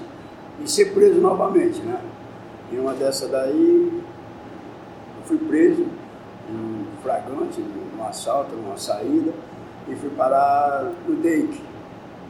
e 0.61 0.69
ser 0.69 0.93
preso 0.93 1.19
novamente, 1.21 1.79
né? 1.81 2.01
E 2.71 2.77
uma 2.77 2.93
dessa 2.93 3.27
daí, 3.27 4.03
eu 5.17 5.23
fui 5.23 5.37
preso, 5.37 5.85
um 6.49 6.85
flagrante, 7.01 7.61
num 7.61 8.05
assalto, 8.05 8.55
numa 8.55 8.77
saída, 8.77 9.31
e 9.87 9.95
fui 9.95 10.09
parar 10.09 10.91
no 11.07 11.15
DEIC. 11.15 11.61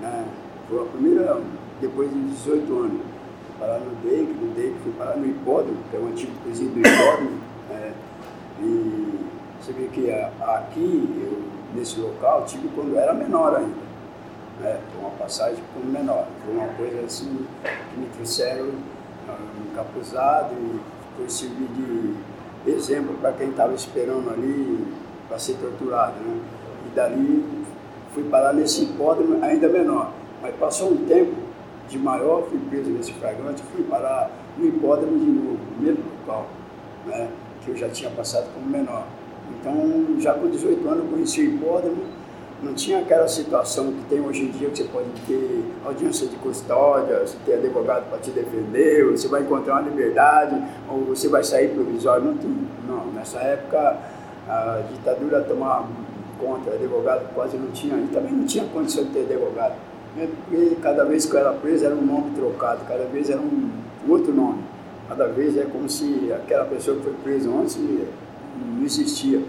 Né? 0.01 0.25
Foi 0.69 0.81
a 0.81 0.85
primeira, 0.85 1.41
depois 1.81 2.11
de 2.11 2.19
18 2.19 2.79
anos. 2.79 3.01
Fui 3.47 3.55
parar 3.59 3.79
no 3.79 3.95
DEIC, 4.03 4.33
no 4.33 4.53
DEIC 4.53 4.75
fui 4.83 4.93
parar 4.93 5.17
no 5.17 5.25
hipódromo, 5.25 5.77
que 5.89 5.97
é 5.97 5.99
o 5.99 6.07
antigo 6.07 6.31
presídio 6.43 6.73
do 6.73 6.79
hipódromo. 6.81 7.39
Né? 7.69 7.93
E 8.61 9.19
você 9.59 9.71
vê 9.71 9.87
que 9.87 10.11
aqui, 10.11 11.09
eu, 11.19 11.56
nesse 11.73 11.99
local, 11.99 12.45
tive 12.45 12.67
quando 12.69 12.93
eu 12.93 12.99
era 12.99 13.13
menor 13.13 13.55
ainda. 13.55 13.87
Né? 14.59 14.79
Uma 14.99 15.11
passagem 15.11 15.63
como 15.73 15.85
menor. 15.85 16.27
Foi 16.43 16.53
uma 16.55 16.67
coisa 16.73 17.01
assim 17.01 17.45
que 17.63 17.99
me 17.99 18.07
trouxeram 18.07 18.71
encapuzado 19.71 20.53
e 20.53 20.79
foi 21.15 21.29
servir 21.29 21.67
de 21.67 22.71
exemplo 22.71 23.15
para 23.21 23.33
quem 23.33 23.49
estava 23.49 23.73
esperando 23.73 24.29
ali 24.29 24.87
para 25.27 25.37
ser 25.39 25.55
torturado. 25.55 26.15
Né? 26.19 26.41
E 26.85 26.95
dali 26.95 27.65
fui 28.13 28.23
parar 28.23 28.53
nesse 28.53 28.83
hipódromo 28.83 29.43
ainda 29.43 29.67
menor. 29.67 30.11
Mas 30.41 30.55
passou 30.55 30.91
um 30.91 31.05
tempo 31.05 31.35
de 31.87 31.97
maior, 31.97 32.43
fui 32.49 32.59
preso 32.69 32.89
nesse 32.89 33.13
flagrante, 33.13 33.61
fui 33.73 33.83
parar 33.83 34.29
no 34.57 34.67
hipódromo 34.67 35.17
de 35.17 35.25
novo, 35.25 35.59
no 35.75 35.81
mesmo 35.81 36.03
local, 36.19 36.47
né? 37.05 37.29
que 37.63 37.71
eu 37.71 37.77
já 37.77 37.89
tinha 37.89 38.09
passado 38.11 38.47
como 38.53 38.65
menor. 38.65 39.05
Então, 39.59 40.19
já 40.19 40.33
com 40.33 40.49
18 40.49 40.87
anos, 40.87 41.03
eu 41.05 41.11
conheci 41.11 41.41
o 41.41 41.55
hipódromo, 41.55 42.03
não 42.61 42.73
tinha 42.73 42.99
aquela 42.99 43.27
situação 43.27 43.91
que 43.91 44.05
tem 44.09 44.19
hoje 44.19 44.43
em 44.43 44.51
dia, 44.51 44.69
que 44.69 44.77
você 44.77 44.83
pode 44.85 45.07
ter 45.27 45.63
audiência 45.85 46.27
de 46.27 46.35
custódia, 46.37 47.19
você 47.19 47.37
tem 47.45 47.55
advogado 47.55 48.09
para 48.09 48.17
te 48.17 48.31
defender, 48.31 49.11
você 49.11 49.27
vai 49.27 49.41
encontrar 49.41 49.75
uma 49.75 49.89
liberdade, 49.89 50.59
ou 50.89 51.01
você 51.05 51.27
vai 51.27 51.43
sair 51.43 51.69
provisório. 51.69 52.35
Não, 52.87 52.95
não. 52.95 53.05
nessa 53.13 53.39
época 53.39 53.97
a 54.49 54.81
ditadura 54.91 55.41
tomava 55.41 55.87
conta, 56.39 56.71
advogado 56.71 57.31
quase 57.35 57.57
não 57.57 57.71
tinha, 57.71 57.95
e 57.97 58.07
também 58.07 58.31
não 58.31 58.45
tinha 58.45 58.65
condição 58.65 59.03
de 59.03 59.11
ter 59.11 59.21
advogado. 59.21 59.75
Né? 60.15 60.27
Porque 60.27 60.77
cada 60.81 61.05
vez 61.05 61.25
que 61.25 61.35
eu 61.35 61.39
era 61.39 61.51
preso 61.53 61.85
era 61.85 61.93
um 61.93 62.05
nome 62.05 62.31
trocado, 62.35 62.81
cada 62.87 63.05
vez 63.05 63.29
era 63.29 63.39
um 63.39 63.69
outro 64.07 64.33
nome. 64.33 64.63
Cada 65.07 65.27
vez 65.27 65.57
é 65.57 65.63
como 65.63 65.87
se 65.89 66.33
aquela 66.33 66.65
pessoa 66.65 66.97
que 66.97 67.03
foi 67.03 67.13
presa 67.23 67.49
antes 67.49 67.77
não 68.57 68.85
existia. 68.85 69.41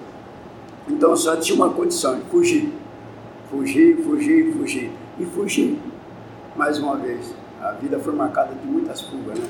Então 0.88 1.16
só 1.16 1.36
tinha 1.36 1.56
uma 1.56 1.70
condição, 1.70 2.20
fugir. 2.30 2.72
Fugir, 3.50 3.96
fugir, 4.02 4.52
fugir. 4.52 4.90
E 5.18 5.24
fugir, 5.24 5.78
mais 6.54 6.78
uma 6.78 6.96
vez. 6.96 7.34
A 7.60 7.72
vida 7.72 7.98
foi 7.98 8.14
marcada 8.14 8.54
de 8.54 8.66
muitas 8.66 9.00
fugas, 9.00 9.38
né? 9.38 9.48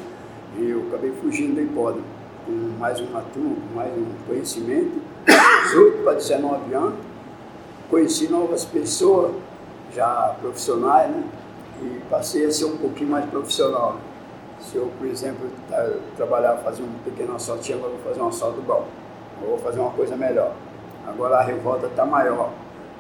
E 0.59 0.71
eu 0.71 0.87
acabei 0.89 1.13
fugindo 1.21 1.55
do 1.55 1.61
hipódromo, 1.61 2.05
com 2.47 2.53
mais 2.79 2.99
uma 3.01 3.21
turma, 3.35 3.55
com 3.55 3.77
mais 3.77 3.93
um 3.93 4.07
conhecimento. 4.27 5.03
18 5.27 6.03
para 6.03 6.15
19 6.15 6.75
anos. 6.75 6.95
Conheci 7.91 8.29
novas 8.29 8.65
pessoas, 8.65 9.33
já 9.95 10.35
profissionais, 10.41 11.11
né? 11.11 11.23
E 11.83 12.01
passei 12.11 12.47
a 12.47 12.51
ser 12.51 12.65
um 12.65 12.77
pouquinho 12.77 13.11
mais 13.11 13.27
profissional. 13.27 13.99
Se 14.61 14.77
eu, 14.77 14.91
por 14.99 15.07
exemplo, 15.07 15.49
trabalhar, 16.17 16.57
fazer 16.59 16.83
um 16.83 16.93
pequeno 17.05 17.37
assalto, 17.37 17.73
agora 17.73 17.93
vou 17.93 18.01
fazer 18.03 18.21
um 18.21 18.29
assalto 18.29 18.61
bom. 18.63 18.87
Ou 19.43 19.51
vou 19.51 19.59
fazer 19.59 19.81
uma 19.81 19.91
coisa 19.91 20.17
melhor. 20.17 20.53
Agora 21.07 21.39
a 21.39 21.43
revolta 21.43 21.87
está 21.87 22.05
maior 22.05 22.53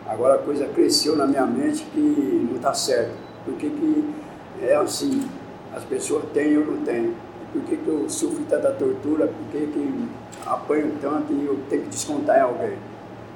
Agora 0.09 0.37
a 0.37 0.39
coisa 0.39 0.67
cresceu 0.67 1.15
na 1.17 1.27
minha 1.27 1.45
mente 1.45 1.85
que 1.93 2.47
não 2.49 2.57
está 2.57 2.73
certo. 2.73 3.13
Por 3.45 3.55
que, 3.57 3.69
que 3.69 4.15
é 4.63 4.75
assim? 4.75 5.29
As 5.77 5.85
pessoas 5.85 6.25
têm 6.33 6.57
ou 6.57 6.65
não 6.65 6.83
têm? 6.83 7.15
Por 7.53 7.63
que, 7.65 7.77
que 7.77 7.87
eu 7.87 8.09
sofro 8.09 8.43
tanta 8.49 8.71
tortura? 8.71 9.27
Por 9.27 9.53
que, 9.53 9.67
que 9.67 10.09
apanho 10.47 10.95
tanto 11.03 11.31
e 11.35 11.45
eu 11.45 11.59
tenho 11.69 11.83
que 11.83 11.89
descontar 11.91 12.39
em 12.39 12.41
alguém? 12.41 12.79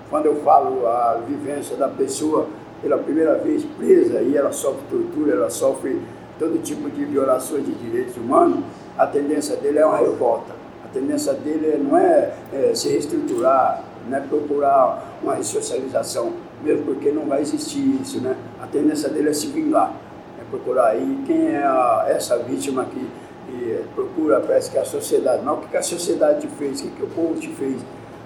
Quando 0.08 0.26
eu 0.26 0.36
falo 0.36 0.86
a 0.86 1.20
vivência 1.26 1.76
da 1.76 1.88
pessoa 1.88 2.48
pela 2.80 2.96
primeira 2.96 3.34
vez 3.34 3.64
presa 3.76 4.22
e 4.22 4.34
ela 4.34 4.50
sofre 4.50 4.80
tortura, 4.88 5.34
ela 5.34 5.50
sofre 5.50 6.00
todo 6.38 6.62
tipo 6.62 6.90
de 6.90 7.04
violações 7.04 7.66
de 7.66 7.72
direitos 7.74 8.16
humanos, 8.16 8.64
a 8.96 9.06
tendência 9.06 9.56
dele 9.56 9.78
é 9.78 9.84
uma 9.84 9.98
revolta. 9.98 10.61
Tendência 10.92 11.32
dele 11.32 11.82
não 11.82 11.96
é, 11.96 12.32
é 12.52 12.74
se 12.74 12.88
reestruturar, 12.88 13.82
não 14.08 14.18
é 14.18 14.20
procurar 14.20 15.18
uma 15.22 15.34
ressocialização 15.34 16.32
mesmo 16.62 16.84
porque 16.84 17.10
não 17.10 17.26
vai 17.26 17.40
existir 17.40 18.00
isso, 18.00 18.20
né? 18.20 18.36
A 18.60 18.66
tendência 18.66 19.08
dele 19.08 19.30
é 19.30 19.32
se 19.32 19.48
vingar, 19.48 19.94
é 20.40 20.44
procurar 20.48 20.88
aí 20.88 21.22
quem 21.26 21.48
é 21.48 21.62
a, 21.62 22.06
essa 22.08 22.38
vítima 22.38 22.84
que, 22.84 23.08
que, 23.46 23.84
procura, 23.94 24.40
parece 24.40 24.70
que 24.70 24.78
é 24.78 24.80
a 24.80 24.84
sociedade, 24.84 25.44
não 25.44 25.54
o 25.54 25.60
que 25.62 25.76
a 25.76 25.82
sociedade 25.82 26.42
te 26.42 26.46
fez, 26.46 26.80
o 26.80 26.88
que 26.88 27.02
o 27.02 27.08
povo 27.08 27.34
te 27.34 27.48
fez, 27.48 27.80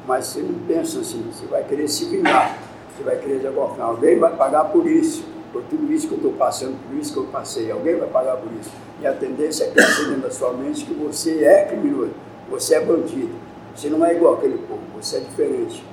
mas 0.07 0.27
você 0.27 0.41
não 0.41 0.55
pensa 0.67 1.01
assim, 1.01 1.25
você 1.33 1.47
vai 1.47 1.65
querer 1.65 1.89
se 1.89 2.05
vingar, 2.05 2.59
você 2.95 3.03
vai 3.03 3.17
querer 3.17 3.47
alguma 3.47 3.69
forma, 3.69 3.85
alguém 3.85 4.19
vai 4.19 4.35
pagar 4.37 4.65
por 4.65 4.87
isso, 4.87 5.25
por 5.53 5.63
tudo 5.65 5.91
isso 5.93 6.07
que 6.07 6.15
eu 6.15 6.19
estou 6.19 6.33
passando, 6.33 6.77
por 6.89 6.97
isso 6.97 7.13
que 7.13 7.19
eu 7.19 7.25
passei, 7.25 7.71
alguém 7.71 7.97
vai 7.97 8.09
pagar 8.09 8.37
por 8.37 8.53
isso. 8.61 8.71
E 9.01 9.07
a 9.07 9.13
tendência 9.13 9.65
é 9.65 9.71
crescer 9.71 10.07
dentro 10.07 10.23
da 10.23 10.31
sua 10.31 10.53
mente 10.53 10.85
que 10.85 10.93
você 10.93 11.45
é 11.45 11.65
criminoso, 11.65 12.11
você 12.51 12.77
é 12.77 12.81
bandido, 12.85 13.35
você 13.75 13.89
não 13.89 14.05
é 14.05 14.15
igual 14.15 14.35
aquele 14.35 14.59
povo, 14.59 14.81
você 14.95 15.19
é 15.19 15.21
diferente. 15.21 15.85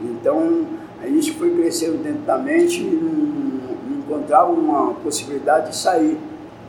Então, 0.00 0.66
Aí 1.04 1.18
isso 1.18 1.34
foi 1.34 1.54
crescendo 1.54 2.02
dentro 2.02 2.22
da 2.22 2.38
mente 2.38 2.80
e 2.80 2.84
não, 2.84 3.98
encontrava 3.98 4.50
uma 4.50 4.94
possibilidade 4.94 5.68
de 5.68 5.76
sair. 5.76 6.18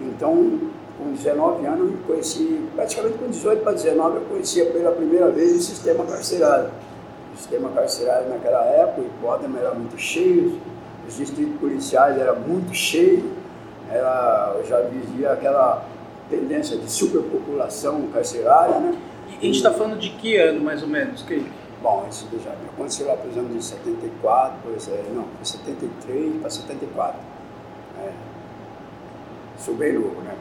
Então, 0.01 0.59
com 0.97 1.13
19 1.13 1.65
anos, 1.65 1.91
eu 1.93 1.97
conheci, 2.05 2.61
praticamente 2.75 3.17
com 3.17 3.29
18 3.29 3.63
para 3.63 3.71
19, 3.71 4.17
eu 4.17 4.21
conhecia 4.23 4.65
pela 4.65 4.91
primeira 4.91 5.31
vez 5.31 5.55
o 5.55 5.61
sistema 5.61 6.03
carcerário. 6.03 6.69
O 7.33 7.37
sistema 7.37 7.69
carcerário 7.69 8.27
naquela 8.27 8.65
época, 8.65 9.01
o 9.01 9.05
hipódromo 9.05 9.57
era 9.57 9.73
muito 9.73 9.97
cheio, 9.97 10.59
os 11.07 11.15
distritos 11.15 11.57
policiais 11.57 12.19
eram 12.19 12.37
muito 12.41 12.73
cheios, 12.73 13.23
ela 13.89 14.61
já 14.67 14.81
vivia 14.81 15.31
aquela 15.31 15.85
tendência 16.29 16.77
de 16.77 16.91
superpopulação 16.91 18.01
carcerária, 18.13 18.79
né? 18.79 18.97
E 19.27 19.37
a 19.37 19.45
gente 19.45 19.57
está 19.57 19.71
falando 19.71 19.99
de 19.99 20.09
que 20.09 20.37
ano, 20.37 20.61
mais 20.61 20.81
ou 20.81 20.87
menos, 20.87 21.23
Kaique? 21.23 21.51
Bom, 21.81 22.07
isso 22.09 22.27
já 22.43 22.51
aconteceu 22.51 23.07
lá 23.07 23.15
para 23.15 23.29
os 23.29 23.37
anos 23.37 23.53
de 23.53 23.63
74, 23.63 24.57
pois 24.63 24.87
é, 24.87 25.05
não, 25.13 25.25
foi 25.35 25.45
73 25.45 26.41
para 26.41 26.49
74. 26.49 27.19
É. 27.99 28.11
Sou 29.57 29.75
bem 29.75 29.93
novo, 29.93 30.21
né? 30.21 30.35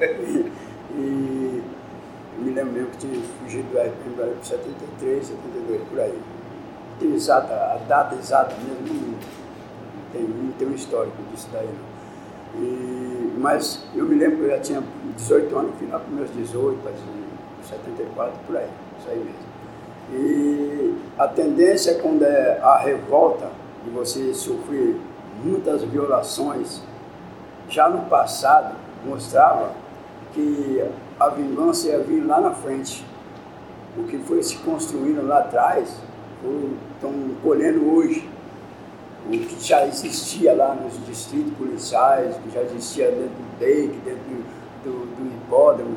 E, 0.92 1.62
e 2.36 2.40
me 2.40 2.50
lembro 2.50 2.72
mesmo 2.72 2.90
que 2.90 2.98
tinha 2.98 3.22
fugido 3.38 3.68
do 3.70 3.78
RPM 3.78 4.16
do 4.16 4.22
RP 4.24 4.44
73, 4.44 5.24
72, 5.24 5.88
por 5.88 6.00
aí. 6.00 6.18
Tem 6.98 7.14
exata, 7.14 7.54
a 7.54 7.78
data 7.86 8.16
exata 8.16 8.56
mesmo, 8.56 9.12
não 9.12 9.18
tem, 10.12 10.22
não 10.22 10.52
tem 10.52 10.66
um 10.66 10.74
histórico 10.74 11.16
disso 11.30 11.48
daí. 11.52 11.68
Não. 11.68 11.90
E, 12.60 13.34
mas 13.38 13.84
eu 13.94 14.04
me 14.04 14.16
lembro 14.16 14.38
que 14.38 14.44
eu 14.44 14.50
já 14.50 14.58
tinha 14.58 14.82
18 15.16 15.56
anos, 15.56 15.78
final 15.78 16.00
para 16.00 16.10
meus 16.10 16.34
18, 16.34 16.78
74, 17.70 18.32
por 18.46 18.56
aí, 18.56 18.68
isso 18.98 19.08
aí 19.08 19.18
mesmo. 19.18 19.50
E 20.12 20.94
a 21.16 21.28
tendência 21.28 21.94
quando 22.00 22.24
é 22.24 22.58
a 22.60 22.78
revolta 22.78 23.48
de 23.84 23.90
você 23.90 24.34
sofrer 24.34 24.96
muitas 25.42 25.82
violações, 25.82 26.82
já 27.68 27.88
no 27.88 28.02
passado 28.06 28.74
mostrava 29.04 29.70
que 30.34 30.84
a 31.18 31.28
vingança 31.28 31.88
ia 31.88 32.00
vir 32.00 32.20
lá 32.24 32.40
na 32.40 32.50
frente. 32.52 33.04
O 33.96 34.04
que 34.04 34.18
foi 34.18 34.42
se 34.42 34.56
construindo 34.58 35.26
lá 35.26 35.40
atrás, 35.40 35.96
estão 36.94 37.12
colhendo 37.42 37.92
hoje. 37.94 38.28
O 39.26 39.30
que 39.30 39.56
já 39.60 39.86
existia 39.86 40.54
lá 40.54 40.74
nos 40.74 41.04
distritos 41.06 41.52
policiais, 41.54 42.34
que 42.36 42.50
já 42.50 42.62
existia 42.62 43.10
dentro 43.10 43.28
do 43.28 43.58
DEIC, 43.58 43.96
dentro 44.04 44.22
do, 44.22 44.44
do, 44.84 45.16
do 45.16 45.36
hipódromo, 45.36 45.96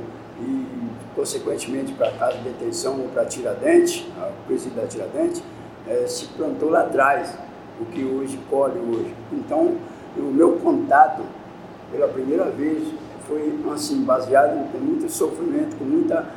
consequentemente 1.23 1.93
para 1.93 2.09
a 2.09 2.11
casa 2.11 2.37
de 2.37 2.49
detenção 2.49 2.99
ou 2.99 3.07
para 3.07 3.23
Tiradentes, 3.23 4.05
o 4.17 4.45
presídio 4.45 4.81
da 4.81 4.87
Tiradentes, 4.87 5.41
é, 5.87 6.05
se 6.05 6.25
plantou 6.27 6.69
lá 6.69 6.81
atrás, 6.81 7.33
o 7.79 7.85
que 7.85 8.03
hoje 8.03 8.37
colhe 8.49 8.77
hoje. 8.77 9.15
Então, 9.31 9.75
o 10.17 10.21
meu 10.21 10.57
contato, 10.57 11.23
pela 11.91 12.09
primeira 12.09 12.45
vez, 12.49 12.89
foi 13.25 13.57
assim, 13.73 14.03
baseado 14.03 14.67
em 14.75 14.79
muito 14.79 15.09
sofrimento, 15.09 15.77
com 15.77 15.85
muita 15.85 16.27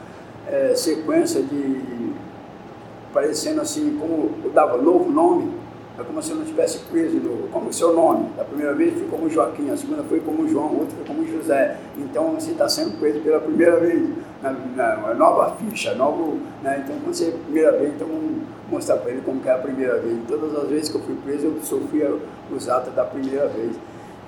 é, 0.46 0.72
sequência 0.76 1.42
de 1.42 2.14
parecendo 3.12 3.62
assim, 3.62 3.96
como 3.98 4.30
eu 4.44 4.50
dava 4.50 4.76
novo 4.76 5.10
nome, 5.10 5.52
é 5.98 6.04
como 6.04 6.22
se 6.22 6.30
eu 6.30 6.36
não 6.36 6.44
tivesse 6.44 6.78
preso 6.90 7.18
de 7.18 7.26
novo. 7.26 7.48
Como 7.48 7.70
o 7.70 7.72
seu 7.72 7.94
nome? 7.94 8.28
Da 8.36 8.44
primeira 8.44 8.74
vez 8.74 8.94
foi 8.94 9.08
como 9.08 9.30
Joaquim, 9.30 9.70
a 9.70 9.76
segunda 9.76 10.02
foi 10.02 10.20
como 10.20 10.46
João, 10.46 10.66
a 10.66 10.72
outra 10.72 10.96
foi 10.96 11.06
como 11.06 11.26
José. 11.26 11.78
Então 11.96 12.34
você 12.34 12.50
está 12.50 12.68
sendo 12.68 12.98
preso 12.98 13.20
pela 13.20 13.40
primeira 13.40 13.80
vez, 13.80 14.10
na, 14.42 14.52
na 14.52 15.14
nova 15.14 15.56
ficha, 15.56 15.94
novo. 15.94 16.38
Né? 16.62 16.82
Então 16.84 16.96
quando 17.00 17.14
você 17.14 17.26
é 17.26 17.28
a 17.28 17.38
primeira 17.38 17.72
vez, 17.72 17.94
então 17.94 18.06
vamos 18.06 18.42
mostrar 18.70 18.96
para 18.98 19.10
ele 19.10 19.22
como 19.24 19.40
é 19.44 19.50
a 19.50 19.58
primeira 19.58 19.98
vez. 19.98 20.18
Todas 20.28 20.54
as 20.54 20.68
vezes 20.68 20.88
que 20.90 20.96
eu 20.96 21.00
fui 21.00 21.16
preso, 21.24 21.46
eu 21.46 21.60
sofria 21.62 22.14
os 22.54 22.68
atos 22.68 22.94
da 22.94 23.04
primeira 23.04 23.48
vez. 23.48 23.74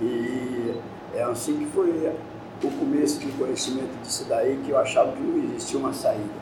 E 0.00 0.75
é 1.14 1.22
assim 1.22 1.58
que 1.58 1.66
foi 1.66 2.10
o 2.64 2.70
começo 2.78 3.20
de 3.20 3.30
conhecimento 3.32 3.90
disso 4.02 4.25
daí, 4.28 4.58
que 4.64 4.70
eu 4.70 4.78
achava 4.78 5.12
que 5.12 5.22
não 5.22 5.44
existia 5.44 5.78
uma 5.78 5.92
saída. 5.92 6.38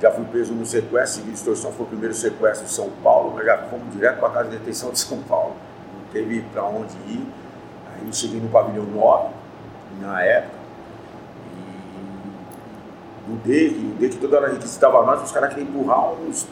já 0.00 0.10
fui 0.10 0.24
preso 0.26 0.52
no 0.52 0.66
sequestro, 0.66 1.22
de 1.22 1.32
extorsão 1.32 1.72
foi 1.72 1.86
o 1.86 1.88
primeiro 1.88 2.14
sequestro 2.14 2.66
de 2.66 2.72
São 2.72 2.90
Paulo, 3.02 3.32
mas 3.34 3.46
já 3.46 3.58
fomos 3.58 3.92
direto 3.92 4.18
para 4.18 4.28
a 4.28 4.32
casa 4.32 4.50
de 4.50 4.58
detenção 4.58 4.90
de 4.90 4.98
São 4.98 5.18
Paulo. 5.22 5.54
Não 5.94 6.12
teve 6.12 6.42
para 6.52 6.64
onde 6.64 6.94
ir. 7.06 7.26
Aí 7.94 8.12
cheguei 8.12 8.40
no 8.40 8.48
pavilhão 8.48 8.84
9, 8.84 9.28
na 10.02 10.22
época, 10.22 10.56
e 13.28 13.32
o 13.32 13.36
DEC, 13.36 13.74
o 13.74 13.98
DEC 13.98 14.16
toda 14.16 14.36
hora 14.36 14.52
requisitava 14.52 15.04
nós, 15.04 15.22
os 15.22 15.32
caras 15.32 15.52
queriam 15.52 15.68
empurrar 15.68 16.12
uns 16.12 16.46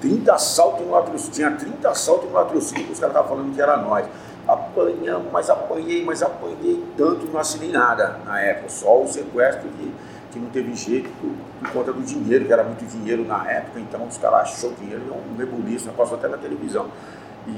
30 0.00 0.32
assaltos 0.32 0.84
no 0.84 0.92
latrocínio, 0.92 1.32
tinha 1.32 1.50
30 1.52 1.88
assaltos 1.88 2.28
no 2.28 2.34
latrocínio, 2.34 2.90
os 2.90 2.98
caras 2.98 3.14
estavam 3.14 3.36
falando 3.36 3.54
que 3.54 3.60
era 3.60 3.76
nós. 3.76 4.06
Apanhamos, 4.48 5.30
mas 5.30 5.50
apanhei, 5.50 6.04
mas 6.04 6.22
apanhei 6.22 6.82
tanto, 6.96 7.26
não 7.26 7.38
assinei 7.38 7.70
nada 7.70 8.18
na 8.24 8.40
época, 8.40 8.70
só 8.70 9.02
o 9.02 9.06
sequestro 9.06 9.68
que, 9.68 9.92
que 10.32 10.38
não 10.38 10.48
teve 10.48 10.74
jeito 10.74 11.10
por, 11.20 11.30
por 11.60 11.72
conta 11.72 11.92
do 11.92 12.00
dinheiro, 12.02 12.46
que 12.46 12.52
era 12.52 12.64
muito 12.64 12.84
dinheiro 12.86 13.24
na 13.26 13.46
época, 13.50 13.78
então 13.78 14.06
os 14.06 14.16
caras 14.16 14.52
achou 14.52 14.72
dinheiro, 14.80 15.02
é 15.10 15.12
um 15.12 15.36
rebuliço, 15.36 15.90
passou 15.90 16.16
até 16.16 16.28
na 16.28 16.38
televisão. 16.38 16.86
E, 17.46 17.50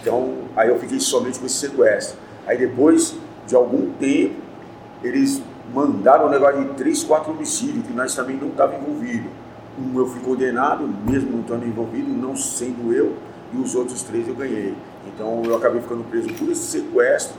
então, 0.00 0.34
aí 0.56 0.68
eu 0.68 0.78
fiquei 0.78 1.00
somente 1.00 1.40
com 1.40 1.46
esse 1.46 1.56
sequestro. 1.56 2.18
Aí 2.46 2.56
depois 2.56 3.16
de 3.46 3.56
algum 3.56 3.90
tempo, 3.94 4.36
eles 5.02 5.42
mandaram 5.74 6.26
um 6.26 6.30
negócio 6.30 6.64
de 6.64 6.74
3, 6.74 7.02
4 7.02 7.32
homicídios, 7.32 7.84
que 7.84 7.92
nós 7.92 8.14
também 8.14 8.36
não 8.36 8.48
estávamos 8.48 8.80
envolvidos 8.80 9.30
um 9.78 9.98
eu 9.98 10.06
fui 10.06 10.20
condenado, 10.20 10.88
mesmo 11.06 11.30
não 11.30 11.40
estando 11.40 11.66
envolvido, 11.66 12.10
não 12.10 12.36
sendo 12.36 12.92
eu, 12.92 13.14
e 13.52 13.56
os 13.58 13.74
outros 13.74 14.02
três 14.02 14.26
eu 14.26 14.34
ganhei. 14.34 14.74
Então 15.18 15.42
eu 15.44 15.56
acabei 15.56 15.80
ficando 15.80 16.04
preso 16.04 16.32
por 16.34 16.48
esse 16.48 16.62
sequestro, 16.62 17.34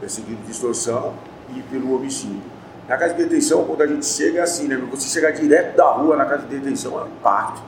perseguido 0.00 0.42
de 0.42 0.50
extorsão 0.50 1.14
e 1.54 1.62
pelo 1.62 1.94
homicídio. 1.94 2.42
Na 2.88 2.96
casa 2.96 3.14
de 3.14 3.22
detenção, 3.22 3.62
quando 3.64 3.82
a 3.82 3.86
gente 3.86 4.04
chega, 4.04 4.40
é 4.40 4.42
assim, 4.42 4.66
né? 4.66 4.76
Você 4.90 5.08
chegar 5.08 5.30
direto 5.30 5.76
da 5.76 5.86
rua 5.92 6.16
na 6.16 6.24
casa 6.24 6.42
de 6.42 6.58
detenção 6.58 6.98
é 6.98 7.04
um 7.04 7.06
impacto. 7.06 7.62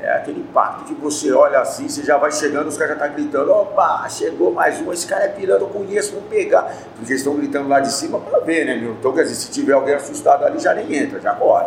É 0.00 0.16
aquele 0.16 0.40
impacto 0.40 0.84
que 0.84 0.94
você 0.94 1.30
olha 1.30 1.60
assim, 1.60 1.86
você 1.86 2.02
já 2.02 2.16
vai 2.16 2.32
chegando, 2.32 2.66
os 2.66 2.76
caras 2.78 2.96
já 2.98 3.04
estão 3.04 3.08
tá 3.08 3.14
gritando, 3.14 3.52
opa, 3.52 4.08
chegou 4.08 4.52
mais 4.52 4.80
um, 4.80 4.90
esse 4.90 5.06
cara 5.06 5.24
é 5.24 5.28
piranha, 5.28 5.60
eu 5.60 5.68
conheço, 5.68 6.14
vamos 6.14 6.30
pegar. 6.30 6.74
Porque 6.96 7.12
eles 7.12 7.20
estão 7.20 7.36
gritando 7.36 7.68
lá 7.68 7.78
de 7.78 7.92
cima 7.92 8.18
para 8.20 8.40
ver, 8.40 8.64
né, 8.64 8.74
meu? 8.74 8.92
Então, 8.94 9.12
quer 9.12 9.24
dizer, 9.24 9.34
se 9.34 9.50
tiver 9.50 9.74
alguém 9.74 9.94
assustado 9.94 10.44
ali, 10.44 10.58
já 10.58 10.74
nem 10.74 10.96
entra, 10.96 11.20
já 11.20 11.34
corre. 11.34 11.66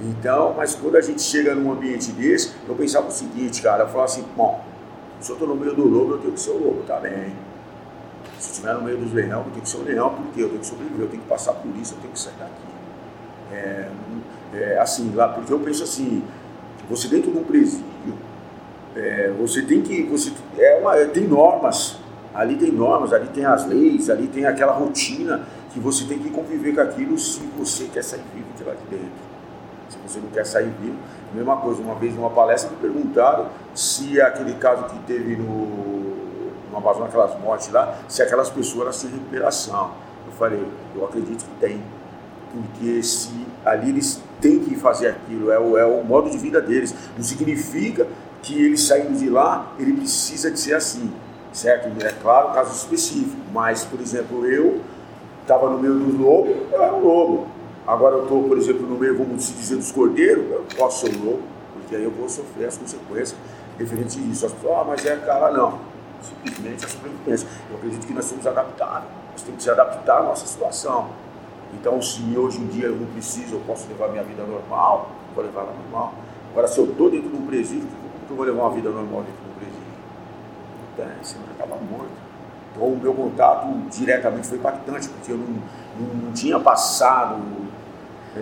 Então, 0.00 0.54
mas 0.56 0.76
quando 0.76 0.96
a 0.96 1.00
gente 1.00 1.20
chega 1.20 1.52
num 1.56 1.72
ambiente 1.72 2.12
desse, 2.12 2.52
eu 2.66 2.76
pensava 2.76 3.08
o 3.08 3.10
seguinte, 3.10 3.60
cara, 3.60 3.82
eu 3.82 3.88
falava 3.88 4.04
assim, 4.04 4.24
bom, 4.36 4.64
se 5.20 5.30
eu 5.30 5.34
estou 5.34 5.48
no 5.48 5.56
meio 5.56 5.74
do 5.74 5.84
lobo, 5.84 6.12
eu 6.12 6.18
tenho 6.18 6.32
que 6.32 6.40
ser 6.40 6.50
o 6.50 6.58
lobo, 6.58 6.82
tá 6.86 6.98
bem. 7.00 7.32
Se 8.38 8.52
estiver 8.52 8.74
no 8.74 8.82
meio 8.82 8.98
dos 8.98 9.12
leão, 9.12 9.40
eu 9.40 9.50
tenho 9.50 9.62
que 9.62 9.68
ser 9.68 9.78
o 9.78 9.82
leão, 9.82 10.14
porque 10.14 10.42
eu 10.42 10.48
tenho 10.48 10.60
que 10.60 10.66
sobreviver, 10.66 11.00
eu 11.00 11.08
tenho 11.08 11.22
que 11.22 11.28
passar 11.28 11.54
por 11.54 11.74
isso, 11.76 11.94
eu 11.94 11.98
tenho 12.00 12.12
que 12.12 12.20
sair 12.20 12.34
daqui. 12.38 12.52
É, 13.52 13.88
é, 14.54 14.78
assim, 14.78 15.12
lá, 15.14 15.28
porque 15.28 15.52
eu 15.52 15.58
penso 15.58 15.82
assim, 15.82 16.22
você 16.88 17.08
dentro 17.08 17.32
de 17.32 17.38
um 17.38 17.44
presídio, 17.44 17.84
é, 18.94 19.32
você 19.38 19.62
tem 19.62 19.82
que, 19.82 20.04
você, 20.04 20.32
é 20.56 20.78
uma, 20.80 20.94
tem 21.06 21.26
normas, 21.26 21.98
ali 22.34 22.56
tem 22.56 22.70
normas, 22.70 23.12
ali 23.12 23.28
tem 23.28 23.44
as 23.44 23.66
leis, 23.66 24.08
ali 24.08 24.28
tem 24.28 24.46
aquela 24.46 24.72
rotina 24.72 25.42
que 25.72 25.80
você 25.80 26.04
tem 26.04 26.18
que 26.18 26.30
conviver 26.30 26.74
com 26.74 26.80
aquilo 26.80 27.18
se 27.18 27.40
você 27.58 27.84
quer 27.84 28.04
sair 28.04 28.22
vivo 28.34 28.46
de 28.56 28.64
lá 28.64 28.74
de 28.74 28.96
dentro 28.96 29.28
se 29.88 29.98
você 30.06 30.20
não 30.20 30.28
quer 30.28 30.44
sair 30.44 30.70
vivo. 30.80 30.96
Mesma 31.32 31.56
coisa, 31.56 31.82
uma 31.82 31.94
vez 31.94 32.14
numa 32.14 32.30
palestra 32.30 32.70
me 32.70 32.76
perguntaram 32.76 33.48
se 33.74 34.20
aquele 34.20 34.54
caso 34.54 34.84
que 34.84 34.98
teve 35.00 35.36
no, 35.36 35.44
no 36.70 36.76
Amazonas, 36.76 37.08
aquelas 37.08 37.38
mortes 37.40 37.70
lá, 37.70 37.98
se 38.08 38.22
aquelas 38.22 38.48
pessoas 38.48 38.82
elas 38.82 39.02
têm 39.02 39.10
recuperação. 39.10 39.90
Eu 40.26 40.32
falei, 40.32 40.66
eu 40.96 41.04
acredito 41.04 41.44
que 41.44 41.60
tem, 41.60 41.82
porque 42.52 43.02
se 43.02 43.46
ali 43.64 43.90
eles 43.90 44.22
têm 44.40 44.60
que 44.60 44.74
fazer 44.76 45.08
aquilo, 45.08 45.50
é 45.50 45.58
o, 45.58 45.76
é 45.76 45.84
o 45.84 46.02
modo 46.02 46.30
de 46.30 46.38
vida 46.38 46.60
deles. 46.60 46.94
Não 47.16 47.22
significa 47.22 48.06
que 48.42 48.64
ele 48.64 48.78
saindo 48.78 49.18
de 49.18 49.28
lá, 49.28 49.72
ele 49.78 49.92
precisa 49.92 50.50
de 50.50 50.58
ser 50.58 50.74
assim, 50.74 51.12
certo? 51.52 51.90
É 52.02 52.12
claro, 52.22 52.54
caso 52.54 52.72
específico, 52.72 53.36
mas, 53.52 53.84
por 53.84 54.00
exemplo, 54.00 54.46
eu 54.46 54.80
estava 55.42 55.68
no 55.68 55.78
meio 55.78 55.94
dos 55.94 56.18
lobos, 56.18 56.56
eu 56.72 56.82
era 56.82 56.94
um 56.94 57.04
lobo 57.04 57.57
Agora 57.88 58.16
eu 58.16 58.24
estou, 58.24 58.44
por 58.44 58.58
exemplo, 58.58 58.86
no 58.86 58.98
meio, 58.98 59.16
vamos 59.16 59.44
se 59.44 59.54
dizer, 59.54 59.76
dos 59.76 59.90
cordeiros, 59.90 60.44
eu 60.50 60.62
posso 60.76 61.06
ser 61.06 61.16
louco, 61.16 61.42
porque 61.72 61.96
aí 61.96 62.04
eu 62.04 62.10
vou 62.10 62.28
sofrer 62.28 62.66
as 62.66 62.76
consequências 62.76 63.34
referentes 63.78 64.18
a 64.18 64.20
isso. 64.20 64.44
As 64.44 64.52
pessoas, 64.52 64.76
ah, 64.76 64.84
mas 64.86 65.06
é 65.06 65.16
cara, 65.16 65.50
não. 65.50 65.78
Simplesmente 66.20 66.84
a 66.84 66.88
sobrevivência. 66.88 67.48
Eu 67.70 67.76
acredito 67.76 68.06
que 68.06 68.12
nós 68.12 68.26
somos 68.26 68.46
adaptáveis, 68.46 69.10
nós 69.32 69.40
temos 69.40 69.56
que 69.56 69.62
se 69.62 69.70
adaptar 69.70 70.18
à 70.18 70.22
nossa 70.22 70.46
situação. 70.46 71.08
Então, 71.72 72.02
se 72.02 72.20
hoje 72.36 72.60
em 72.60 72.66
dia 72.66 72.88
eu 72.88 72.96
não 72.96 73.06
preciso, 73.06 73.54
eu 73.54 73.60
posso 73.60 73.88
levar 73.88 74.08
minha 74.08 74.22
vida 74.22 74.42
normal, 74.42 75.10
vou 75.34 75.42
levar 75.42 75.62
ela 75.62 75.72
normal. 75.72 76.12
Agora, 76.52 76.68
se 76.68 76.78
eu 76.78 76.84
estou 76.84 77.10
dentro 77.10 77.30
de 77.30 77.36
um 77.36 77.46
presídio, 77.46 77.88
como 77.88 78.26
que 78.26 78.30
eu 78.32 78.36
vou 78.36 78.44
levar 78.44 78.62
uma 78.64 78.74
vida 78.74 78.90
normal 78.90 79.22
dentro 79.22 79.40
do 79.44 79.58
presídio? 79.58 79.92
Então, 80.92 81.06
esse 81.22 81.34
cara 81.36 81.52
estava 81.52 81.76
morto. 81.90 82.28
Então 82.70 82.86
o 82.86 82.98
meu 82.98 83.14
contato 83.14 83.66
diretamente 83.90 84.46
foi 84.46 84.58
impactante, 84.58 85.08
porque 85.08 85.32
eu 85.32 85.38
não, 85.38 85.46
não, 85.98 86.14
não 86.26 86.32
tinha 86.32 86.60
passado 86.60 87.67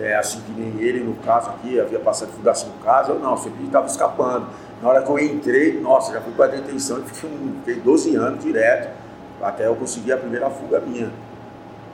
é, 0.01 0.15
assim 0.15 0.41
que 0.41 0.51
nem 0.51 0.79
ele 0.81 1.03
no 1.03 1.15
caso 1.15 1.49
aqui, 1.49 1.79
havia 1.79 1.99
passado 1.99 2.29
fundação 2.29 2.69
no 2.69 2.83
caso, 2.83 3.13
eu 3.13 3.19
não, 3.19 3.37
sempre 3.37 3.65
estava 3.65 3.87
escapando. 3.87 4.47
Na 4.81 4.89
hora 4.89 5.01
que 5.01 5.09
eu 5.09 5.19
entrei, 5.19 5.79
nossa, 5.79 6.13
já 6.13 6.21
fui 6.21 6.33
para 6.33 6.45
a 6.45 6.47
detenção 6.49 6.99
e 6.99 7.09
fiquei, 7.09 7.29
fiquei 7.65 7.81
12 7.81 8.15
anos 8.15 8.43
direto, 8.43 8.89
até 9.41 9.67
eu 9.67 9.75
conseguir 9.75 10.13
a 10.13 10.17
primeira 10.17 10.49
fuga 10.49 10.79
minha. 10.79 11.11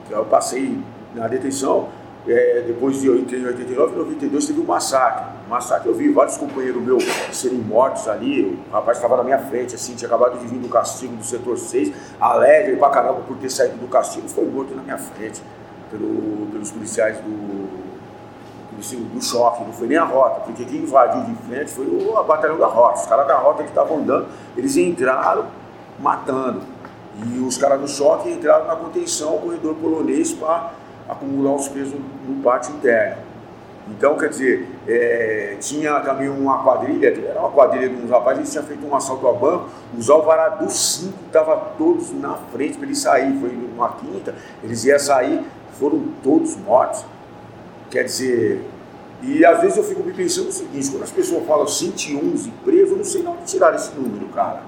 Então 0.06 0.20
eu 0.20 0.26
passei 0.26 0.80
na 1.16 1.28
detenção, 1.28 1.90
é, 2.28 2.64
depois 2.66 3.00
de 3.00 3.08
eu 3.08 3.18
entrei 3.18 3.42
em 3.42 3.46
89 3.46 3.94
e 3.94 3.98
92 3.98 4.48
teve 4.48 4.60
um 4.60 4.66
massacre. 4.66 5.34
Massacre 5.50 5.90
eu 5.90 5.96
vi 5.96 6.10
vários 6.10 6.38
companheiros 6.38 6.82
meus 6.82 7.04
serem 7.32 7.60
mortos 7.60 8.08
ali. 8.08 8.60
O 8.70 8.72
rapaz 8.72 8.98
estava 8.98 9.18
na 9.18 9.24
minha 9.24 9.40
frente, 9.40 9.76
assim, 9.76 9.96
tinha 9.96 10.08
acabado 10.08 10.40
de 10.40 10.48
vir 10.48 10.60
do 10.60 10.70
castigo 10.70 11.16
do 11.16 11.24
setor 11.24 11.58
6, 11.58 11.92
alegre 12.20 12.76
pra 12.78 12.90
caramba 12.90 13.22
por 13.22 13.38
ter 13.38 13.50
saído 13.50 13.78
do 13.78 13.88
castigo, 13.88 14.28
foi 14.28 14.46
morto 14.46 14.74
na 14.76 14.82
minha 14.82 14.98
frente 14.98 15.42
pelo, 15.92 16.48
pelos 16.52 16.72
policiais 16.72 17.18
do, 17.18 17.83
do, 18.74 19.24
choque, 19.24 19.64
não 19.64 19.74
foi 19.74 19.88
nem 19.88 19.98
a 19.98 20.04
rota, 20.04 20.42
porque 20.42 20.66
quem 20.66 20.82
invadiu 20.82 21.22
de 21.24 21.36
frente 21.48 21.72
foi 21.72 21.86
o 21.86 22.24
batalhão 22.24 22.58
da 22.58 22.68
rota. 22.68 23.00
Os 23.00 23.06
caras 23.06 23.28
da 23.28 23.38
rota 23.38 23.64
que 23.64 23.70
estavam 23.70 23.98
andando, 23.98 24.28
eles 24.58 24.76
entraram 24.78 25.46
matando. 26.00 26.62
E 27.26 27.40
os 27.40 27.58
caras 27.58 27.80
do 27.80 27.88
choque 27.88 28.30
entraram 28.30 28.66
na 28.66 28.76
contenção, 28.76 29.36
o 29.36 29.40
corredor 29.40 29.76
polonês, 29.76 30.34
para 30.34 30.72
acumular 31.08 31.56
os 31.56 31.68
pesos 31.68 31.94
no 32.28 32.42
pátio 32.42 32.74
interno. 32.76 33.34
Então, 33.90 34.18
quer 34.18 34.30
dizer, 34.30 34.68
é, 34.88 35.58
tinha 35.60 36.00
também 36.00 36.30
uma 36.30 36.64
quadrilha, 36.64 37.08
era 37.28 37.40
uma 37.40 37.52
quadrilha 37.52 37.90
de 37.90 37.96
uns 37.96 38.10
rapazes, 38.10 38.40
eles 38.40 38.52
tinham 38.52 38.64
feito 38.64 38.88
um 38.88 38.96
assalto 38.96 39.28
a 39.28 39.34
banco, 39.34 39.70
os 39.98 40.10
alvará 40.10 40.50
dos 40.50 40.74
cinco 40.74 41.18
estavam 41.26 41.62
todos 41.78 42.12
na 42.14 42.36
frente 42.54 42.78
para 42.78 42.86
eles 42.86 43.00
sair. 43.00 43.38
Foi 43.40 43.50
uma 43.50 43.90
quinta, 43.90 44.34
eles 44.64 44.86
iam 44.86 44.98
sair, 44.98 45.46
foram 45.78 46.02
todos 46.24 46.56
mortos. 46.56 47.04
Quer 47.94 48.06
dizer, 48.06 48.60
e 49.22 49.46
às 49.46 49.62
vezes 49.62 49.78
eu 49.78 49.84
fico 49.84 50.02
me 50.04 50.12
pensando 50.14 50.50
o 50.50 50.52
seguinte, 50.52 50.90
quando 50.90 51.04
as 51.04 51.12
pessoas 51.12 51.46
falam 51.46 51.68
111 51.68 52.52
presos, 52.66 52.90
eu 52.90 52.98
não 52.98 53.04
sei 53.04 53.22
de 53.22 53.28
onde 53.28 53.44
tiraram 53.44 53.76
esse 53.76 53.94
número, 53.94 54.26
cara. 54.30 54.64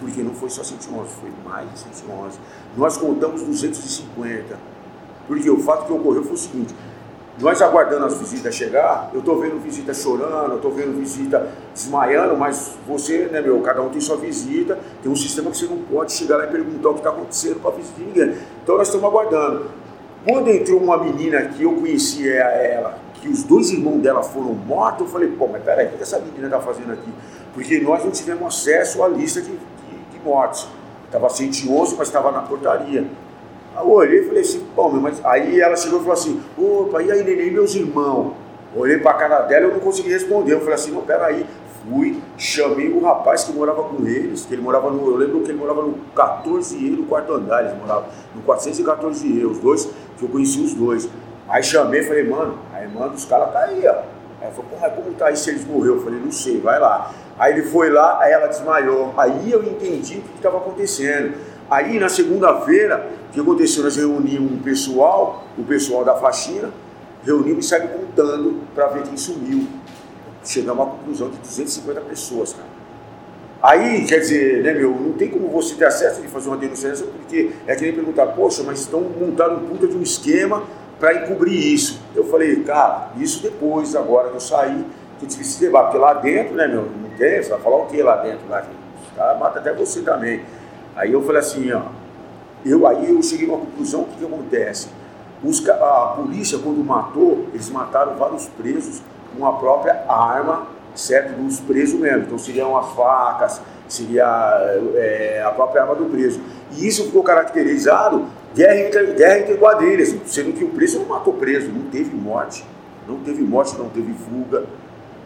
Porque 0.00 0.22
não 0.22 0.34
foi 0.34 0.48
só 0.48 0.64
111, 0.64 1.10
foi 1.20 1.30
mais 1.44 1.70
de 1.70 1.78
111. 1.80 2.38
Nós 2.74 2.96
contamos 2.96 3.42
250 3.42 4.56
porque 5.28 5.50
o 5.50 5.58
fato 5.58 5.84
que 5.84 5.92
ocorreu 5.92 6.22
foi 6.22 6.32
o 6.32 6.38
seguinte: 6.38 6.74
nós 7.38 7.60
aguardando 7.60 8.06
as 8.06 8.16
visitas 8.16 8.54
chegar, 8.54 9.10
eu 9.12 9.20
estou 9.20 9.38
vendo 9.38 9.62
visita 9.62 9.92
chorando, 9.92 10.52
eu 10.52 10.56
estou 10.56 10.72
vendo 10.72 10.98
visita 10.98 11.46
desmaiando, 11.74 12.34
mas 12.34 12.72
você, 12.88 13.26
né, 13.26 13.42
meu, 13.42 13.60
cada 13.60 13.82
um 13.82 13.90
tem 13.90 14.00
sua 14.00 14.16
visita, 14.16 14.78
tem 15.02 15.12
um 15.12 15.16
sistema 15.16 15.50
que 15.50 15.58
você 15.58 15.66
não 15.66 15.82
pode 15.82 16.14
chegar 16.14 16.38
lá 16.38 16.44
e 16.44 16.48
perguntar 16.48 16.88
o 16.88 16.94
que 16.94 17.00
está 17.00 17.10
acontecendo 17.10 17.60
para 17.60 17.72
a 17.72 17.74
visita. 17.74 18.38
Então 18.62 18.78
nós 18.78 18.88
estamos 18.88 19.06
aguardando. 19.06 19.83
Quando 20.26 20.48
entrou 20.48 20.80
uma 20.80 20.96
menina 20.96 21.42
que 21.42 21.62
eu 21.62 21.74
conhecia 21.74 22.44
ela, 22.44 22.98
que 23.20 23.28
os 23.28 23.42
dois 23.42 23.70
irmãos 23.70 24.00
dela 24.00 24.22
foram 24.22 24.54
mortos, 24.54 25.02
eu 25.02 25.06
falei, 25.06 25.28
pô, 25.28 25.46
mas 25.46 25.62
peraí, 25.62 25.86
o 25.86 25.90
que 25.90 26.02
essa 26.02 26.18
menina 26.18 26.46
está 26.46 26.60
fazendo 26.60 26.92
aqui? 26.92 27.12
Porque 27.52 27.78
nós 27.80 28.02
não 28.02 28.10
tivemos 28.10 28.46
acesso 28.46 29.02
à 29.02 29.08
lista 29.08 29.40
de, 29.40 29.50
de, 29.50 29.56
de 30.12 30.24
mortes. 30.24 30.66
Estava 31.06 31.28
111, 31.28 31.94
mas 31.96 32.08
estava 32.08 32.32
na 32.32 32.40
portaria. 32.40 33.06
Aí 33.76 33.84
eu 33.84 33.90
olhei 33.90 34.20
e 34.20 34.26
falei 34.26 34.42
assim, 34.42 34.66
pô, 34.74 34.88
mas 34.88 35.24
aí 35.24 35.60
ela 35.60 35.76
chegou 35.76 35.98
e 35.98 36.02
falou 36.02 36.14
assim, 36.14 36.42
opa, 36.56 37.02
e 37.02 37.12
aí, 37.12 37.22
neném, 37.22 37.50
meus 37.50 37.74
irmãos? 37.74 38.32
Olhei 38.74 38.98
pra 38.98 39.14
cara 39.14 39.42
dela 39.42 39.66
e 39.66 39.68
eu 39.68 39.74
não 39.74 39.80
consegui 39.80 40.08
responder. 40.08 40.54
Eu 40.54 40.60
falei 40.60 40.74
assim, 40.74 40.90
não, 40.90 41.02
peraí. 41.02 41.46
Fui, 41.88 42.18
chamei 42.38 42.90
o 42.90 43.00
rapaz 43.00 43.44
que 43.44 43.52
morava 43.52 43.82
com 43.82 44.06
eles, 44.06 44.46
que 44.46 44.54
ele 44.54 44.62
morava 44.62 44.90
no. 44.90 45.06
Eu 45.06 45.16
lembro 45.16 45.40
que 45.42 45.50
ele 45.50 45.58
morava 45.58 45.82
no 45.82 45.98
14E, 46.16 46.96
no 46.96 47.04
quarto 47.04 47.34
andar, 47.34 47.62
eles 47.64 47.76
moravam 47.78 48.04
no 48.34 48.42
414E, 48.42 49.50
os 49.50 49.58
dois, 49.58 49.90
que 50.16 50.24
eu 50.24 50.28
conheci 50.28 50.60
os 50.60 50.72
dois. 50.72 51.08
Aí 51.46 51.62
chamei 51.62 52.02
falei, 52.02 52.24
mano, 52.24 52.58
a 52.72 52.82
irmã 52.82 53.08
dos 53.08 53.26
caras 53.26 53.52
tá 53.52 53.60
aí, 53.60 53.86
ó. 53.86 53.96
Aí 54.40 54.50
falou, 54.50 54.70
mas 54.80 54.94
como 54.94 55.12
tá 55.12 55.26
aí 55.26 55.36
se 55.36 55.50
eles 55.50 55.66
morreram? 55.66 55.96
Eu 55.96 56.02
falei, 56.02 56.20
não 56.20 56.32
sei, 56.32 56.58
vai 56.58 56.80
lá. 56.80 57.12
Aí 57.38 57.52
ele 57.52 57.62
foi 57.64 57.90
lá, 57.90 58.18
aí 58.20 58.32
ela 58.32 58.46
desmaiou. 58.46 59.12
Aí 59.16 59.52
eu 59.52 59.62
entendi 59.62 60.18
o 60.18 60.22
que 60.22 60.36
estava 60.36 60.58
acontecendo. 60.58 61.34
Aí 61.70 61.98
na 61.98 62.08
segunda-feira, 62.08 63.10
o 63.28 63.32
que 63.32 63.40
aconteceu? 63.40 63.82
Nós 63.82 63.96
reunimos 63.96 64.52
um 64.52 64.58
pessoal, 64.58 65.44
o 65.58 65.64
pessoal 65.64 66.04
da 66.04 66.14
faxina, 66.14 66.70
reunimos 67.24 67.66
e 67.66 67.68
saímos 67.68 67.90
contando 67.92 68.60
para 68.74 68.86
ver 68.88 69.02
quem 69.02 69.16
sumiu. 69.16 69.66
Chegamos 70.44 70.86
à 70.86 70.90
conclusão 70.90 71.30
de 71.30 71.38
250 71.38 72.00
pessoas, 72.02 72.52
cara. 72.52 72.74
Aí, 73.62 74.04
quer 74.04 74.18
dizer, 74.18 74.62
né, 74.62 74.74
meu, 74.74 74.90
não 74.90 75.14
tem 75.14 75.30
como 75.30 75.48
você 75.48 75.74
ter 75.74 75.86
acesso 75.86 76.20
de 76.20 76.28
fazer 76.28 76.48
uma 76.48 76.58
denúncia 76.58 76.92
porque 77.16 77.50
é 77.66 77.74
que 77.74 77.82
nem 77.82 77.94
perguntar, 77.94 78.26
poxa, 78.26 78.62
mas 78.62 78.80
estão 78.80 79.00
montando 79.00 79.54
um 79.54 79.68
puta 79.68 79.86
de 79.86 79.96
um 79.96 80.02
esquema 80.02 80.62
para 81.00 81.14
encobrir 81.14 81.72
isso. 81.72 81.98
Eu 82.14 82.24
falei, 82.26 82.56
cara, 82.56 83.08
isso 83.16 83.42
depois, 83.42 83.96
agora 83.96 84.28
que 84.28 84.36
eu 84.36 84.40
saí, 84.40 84.84
que 85.18 85.24
eu 85.24 85.28
tive 85.30 85.40
esse 85.40 85.58
debate, 85.58 85.84
porque 85.84 85.98
lá 85.98 86.12
dentro, 86.12 86.54
né, 86.54 86.68
meu, 86.68 86.82
não 86.82 87.08
tem, 87.16 87.42
você 87.42 87.48
vai 87.48 87.60
falar 87.60 87.76
o 87.76 87.86
que 87.86 88.02
lá 88.02 88.16
dentro? 88.16 88.46
Lá, 88.50 88.66
os 89.02 89.16
caras 89.16 89.38
matam 89.40 89.62
até 89.62 89.72
você 89.72 90.02
também. 90.02 90.42
Aí 90.94 91.10
eu 91.10 91.22
falei 91.22 91.40
assim, 91.40 91.72
ó, 91.72 91.84
eu, 92.66 92.86
aí 92.86 93.10
eu 93.10 93.22
cheguei 93.22 93.48
a 93.48 93.52
uma 93.52 93.60
conclusão, 93.64 94.02
o 94.02 94.04
que, 94.04 94.18
que 94.18 94.24
acontece? 94.26 94.88
Os, 95.42 95.66
a 95.66 96.14
polícia, 96.16 96.58
quando 96.58 96.84
matou, 96.84 97.46
eles 97.54 97.70
mataram 97.70 98.14
vários 98.16 98.46
presos 98.46 99.00
com 99.36 99.46
a 99.46 99.52
própria 99.52 100.04
arma, 100.08 100.66
certo? 100.94 101.32
Dos 101.36 101.60
presos 101.60 101.98
mesmo. 101.98 102.24
Então 102.24 102.38
seriam 102.38 102.76
as 102.76 102.92
facas, 102.92 103.60
seria 103.88 104.24
é, 104.94 105.42
a 105.44 105.50
própria 105.50 105.82
arma 105.82 105.94
do 105.94 106.06
preso. 106.06 106.40
E 106.72 106.86
isso 106.86 107.04
ficou 107.04 107.22
caracterizado 107.22 108.26
guerra 108.54 108.80
entre, 108.80 109.06
guerra 109.14 109.38
entre 109.40 109.56
quadrilhas, 109.56 110.14
sendo 110.26 110.52
que 110.52 110.64
o 110.64 110.68
preso 110.68 111.00
não 111.00 111.06
matou 111.06 111.34
preso, 111.34 111.70
não 111.70 111.90
teve 111.90 112.14
morte. 112.14 112.64
Não 113.06 113.18
teve 113.18 113.42
morte, 113.42 113.76
não 113.76 113.88
teve 113.88 114.14
fuga, 114.14 114.64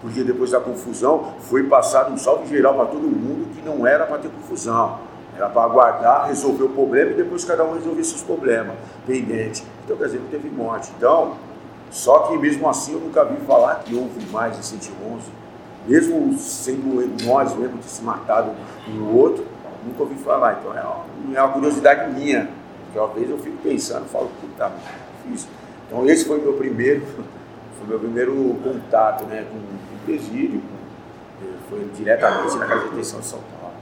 porque 0.00 0.24
depois 0.24 0.50
da 0.50 0.58
confusão 0.58 1.34
foi 1.40 1.62
passado 1.64 2.12
um 2.12 2.18
salve 2.18 2.48
geral 2.48 2.74
para 2.74 2.86
todo 2.86 3.02
mundo 3.02 3.54
que 3.54 3.64
não 3.64 3.86
era 3.86 4.04
para 4.04 4.18
ter 4.18 4.28
confusão. 4.28 4.98
Era 5.36 5.48
para 5.48 5.62
aguardar, 5.62 6.26
resolver 6.26 6.64
o 6.64 6.68
problema 6.70 7.12
e 7.12 7.14
depois 7.14 7.44
cada 7.44 7.62
um 7.64 7.74
resolver 7.74 8.02
seus 8.02 8.22
problemas 8.22 8.74
pendentes. 9.06 9.62
Então, 9.84 9.96
quer 9.96 10.06
dizer, 10.06 10.18
não 10.18 10.26
teve 10.26 10.50
morte. 10.50 10.90
Então, 10.96 11.36
só 11.90 12.20
que 12.20 12.36
mesmo 12.36 12.68
assim 12.68 12.92
eu 12.92 13.00
nunca 13.00 13.24
vi 13.24 13.36
falar 13.46 13.76
que 13.76 13.94
houve 13.94 14.24
mais 14.30 14.56
de 14.56 14.64
111. 14.64 15.30
Mesmo 15.86 16.38
sendo 16.38 17.24
nós 17.24 17.54
mesmo 17.54 17.78
ter 17.78 17.88
se 17.88 18.02
matado 18.02 18.50
um 18.88 19.16
outro, 19.16 19.46
nunca 19.86 20.02
ouvi 20.02 20.16
falar. 20.16 20.58
Então 20.60 20.76
é 20.76 20.82
uma, 20.82 21.38
é 21.38 21.42
uma 21.42 21.52
curiosidade 21.52 22.12
minha. 22.12 22.50
Que 22.92 22.98
às 22.98 23.12
vezes 23.12 23.30
eu 23.30 23.38
fico 23.38 23.56
pensando, 23.62 24.06
falo, 24.06 24.30
puta, 24.40 24.72
difícil. 25.24 25.48
Então 25.86 26.06
esse 26.06 26.24
foi 26.24 26.40
meu 26.40 26.54
primeiro, 26.54 27.02
foi 27.78 27.88
meu 27.88 27.98
primeiro 27.98 28.58
contato 28.62 29.24
né, 29.24 29.46
com, 29.50 29.58
com 29.58 29.94
o 29.94 29.98
presídio, 30.04 30.62
foi 31.68 31.88
diretamente 31.94 32.56
na 32.56 32.66
casa 32.66 32.84
de 32.84 32.90
detenção 32.90 33.20
de 33.20 33.26
São 33.26 33.40
Paulo. 33.60 33.74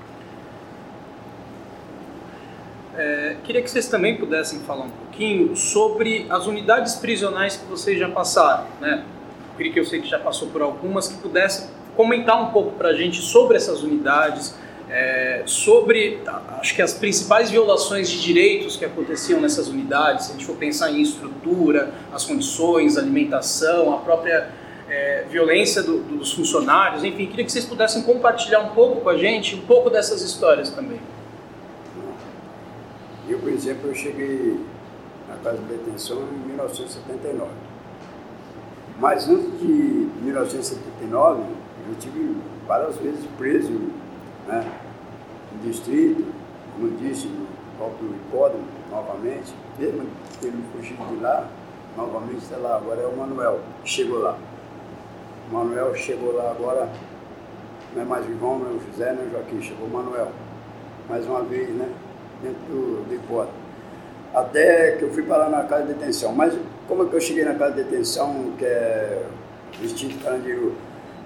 É, 2.96 3.36
queria 3.44 3.62
que 3.62 3.70
vocês 3.70 3.88
também 3.88 4.16
pudessem 4.16 4.60
falar 4.60 4.86
um 4.86 4.90
pouquinho 5.16 5.56
sobre 5.56 6.26
as 6.28 6.46
unidades 6.46 6.96
prisionais 6.96 7.56
que 7.56 7.64
vocês 7.64 7.98
já 7.98 8.08
passaram, 8.08 8.66
né? 8.78 9.02
Eu 9.50 9.56
queria 9.56 9.72
que 9.72 9.80
eu 9.80 9.86
sei 9.86 10.02
que 10.02 10.08
já 10.08 10.18
passou 10.18 10.48
por 10.48 10.60
algumas, 10.60 11.08
que 11.08 11.16
pudessem 11.16 11.68
comentar 11.96 12.40
um 12.42 12.50
pouco 12.50 12.72
para 12.72 12.90
a 12.90 12.92
gente 12.92 13.22
sobre 13.22 13.56
essas 13.56 13.82
unidades, 13.82 14.54
é, 14.90 15.42
sobre, 15.46 16.20
acho 16.60 16.74
que 16.74 16.82
as 16.82 16.92
principais 16.92 17.50
violações 17.50 18.10
de 18.10 18.20
direitos 18.20 18.76
que 18.76 18.84
aconteciam 18.84 19.40
nessas 19.40 19.68
unidades, 19.68 20.26
se 20.26 20.32
a 20.32 20.34
gente 20.34 20.44
for 20.44 20.56
pensar 20.56 20.90
em 20.90 21.00
estrutura, 21.00 21.94
as 22.12 22.24
condições, 22.26 22.98
alimentação, 22.98 23.94
a 23.94 23.98
própria 23.98 24.50
é, 24.90 25.24
violência 25.30 25.82
do, 25.82 26.00
dos 26.00 26.34
funcionários, 26.34 27.02
enfim, 27.02 27.26
queria 27.26 27.46
que 27.46 27.50
vocês 27.50 27.64
pudessem 27.64 28.02
compartilhar 28.02 28.60
um 28.60 28.74
pouco 28.74 29.00
com 29.00 29.08
a 29.08 29.16
gente, 29.16 29.56
um 29.56 29.62
pouco 29.62 29.88
dessas 29.88 30.20
histórias 30.20 30.68
também. 30.68 31.00
Eu, 33.28 33.38
por 33.38 33.50
exemplo, 33.50 33.88
eu 33.88 33.94
cheguei 33.94 34.56
casa 35.42 35.58
de 35.58 35.64
detenção 35.64 36.18
em 36.22 36.48
1979. 36.48 37.50
Mas 38.98 39.28
antes 39.28 39.60
de 39.60 40.08
1979, 40.22 41.42
eu 41.88 41.94
tive 41.98 42.36
várias 42.66 42.96
vezes 42.96 43.24
preso 43.36 43.72
né, 44.46 44.64
no 45.52 45.62
distrito, 45.62 46.24
como 46.74 46.90
disse, 46.96 47.26
no 47.26 47.46
próprio 47.76 48.08
hipódromo, 48.08 48.64
novamente, 48.90 49.54
mesmo 49.78 50.06
tendo 50.40 50.72
fugido 50.72 51.04
de 51.14 51.22
lá, 51.22 51.46
novamente 51.96 52.42
está 52.42 52.56
lá, 52.56 52.76
agora 52.76 53.02
é 53.02 53.06
o 53.06 53.16
Manuel 53.16 53.60
que 53.82 53.90
chegou 53.90 54.18
lá. 54.18 54.36
O 55.50 55.54
Manuel 55.54 55.94
chegou 55.94 56.34
lá 56.34 56.50
agora, 56.50 56.90
não 57.94 58.02
é 58.02 58.04
mais 58.04 58.26
o 58.26 58.38
João, 58.38 58.58
não 58.58 58.66
é 58.66 58.70
o 58.70 58.80
José, 58.80 59.12
não 59.12 59.22
é 59.22 59.26
o 59.26 59.30
Joaquim, 59.30 59.62
chegou 59.62 59.86
o 59.86 59.90
Manuel. 59.90 60.32
Mais 61.08 61.26
uma 61.26 61.42
vez, 61.42 61.68
né? 61.70 61.92
dentro 62.42 62.60
do, 62.68 63.08
do 63.08 63.14
hipódromo. 63.14 63.65
Até 64.34 64.92
que 64.92 65.02
eu 65.02 65.10
fui 65.10 65.22
parar 65.22 65.48
na 65.48 65.64
casa 65.64 65.86
de 65.86 65.94
detenção. 65.94 66.32
Mas 66.32 66.54
como 66.86 67.04
é 67.04 67.06
que 67.08 67.14
eu 67.14 67.20
cheguei 67.20 67.44
na 67.44 67.54
casa 67.54 67.74
de 67.74 67.84
detenção, 67.84 68.52
que 68.58 68.64
é 68.64 69.22
Distrito 69.80 70.22
Carandiru? 70.22 70.74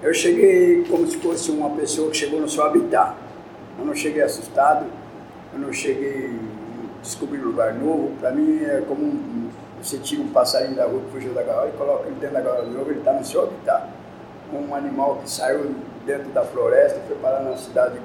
Eu 0.01 0.13
cheguei 0.13 0.83
como 0.89 1.05
se 1.05 1.17
fosse 1.17 1.51
uma 1.51 1.69
pessoa 1.71 2.09
que 2.09 2.17
chegou 2.17 2.39
no 2.39 2.49
seu 2.49 2.63
habitat. 2.63 3.15
Eu 3.77 3.85
não 3.85 3.93
cheguei 3.93 4.21
assustado, 4.23 4.85
eu 5.53 5.59
não 5.59 5.71
cheguei 5.71 6.39
descobrindo 7.01 7.45
um 7.45 7.51
lugar 7.51 7.73
novo. 7.73 8.11
Para 8.19 8.31
mim 8.31 8.63
é 8.63 8.81
como 8.87 9.03
um, 9.03 9.49
você 9.81 9.97
tira 9.97 10.21
um 10.21 10.29
passarinho 10.29 10.75
da 10.75 10.85
rua 10.85 11.01
que 11.01 11.11
fugiu 11.11 11.33
da 11.33 11.43
gaiola 11.43 11.69
e 11.69 11.77
coloca 11.77 12.07
ele 12.07 12.15
dentro 12.19 12.35
da 12.35 12.41
gaiola 12.41 12.65
de 12.65 12.71
novo, 12.71 12.89
ele 12.89 12.99
está 12.99 13.13
no 13.13 13.25
seu 13.25 13.43
habitat. 13.43 13.89
Um 14.53 14.73
animal 14.75 15.19
que 15.23 15.29
saiu 15.29 15.75
dentro 16.05 16.29
da 16.31 16.43
floresta, 16.43 16.99
foi 17.07 17.15
parar 17.17 17.41
na 17.41 17.55
cidade 17.55 17.99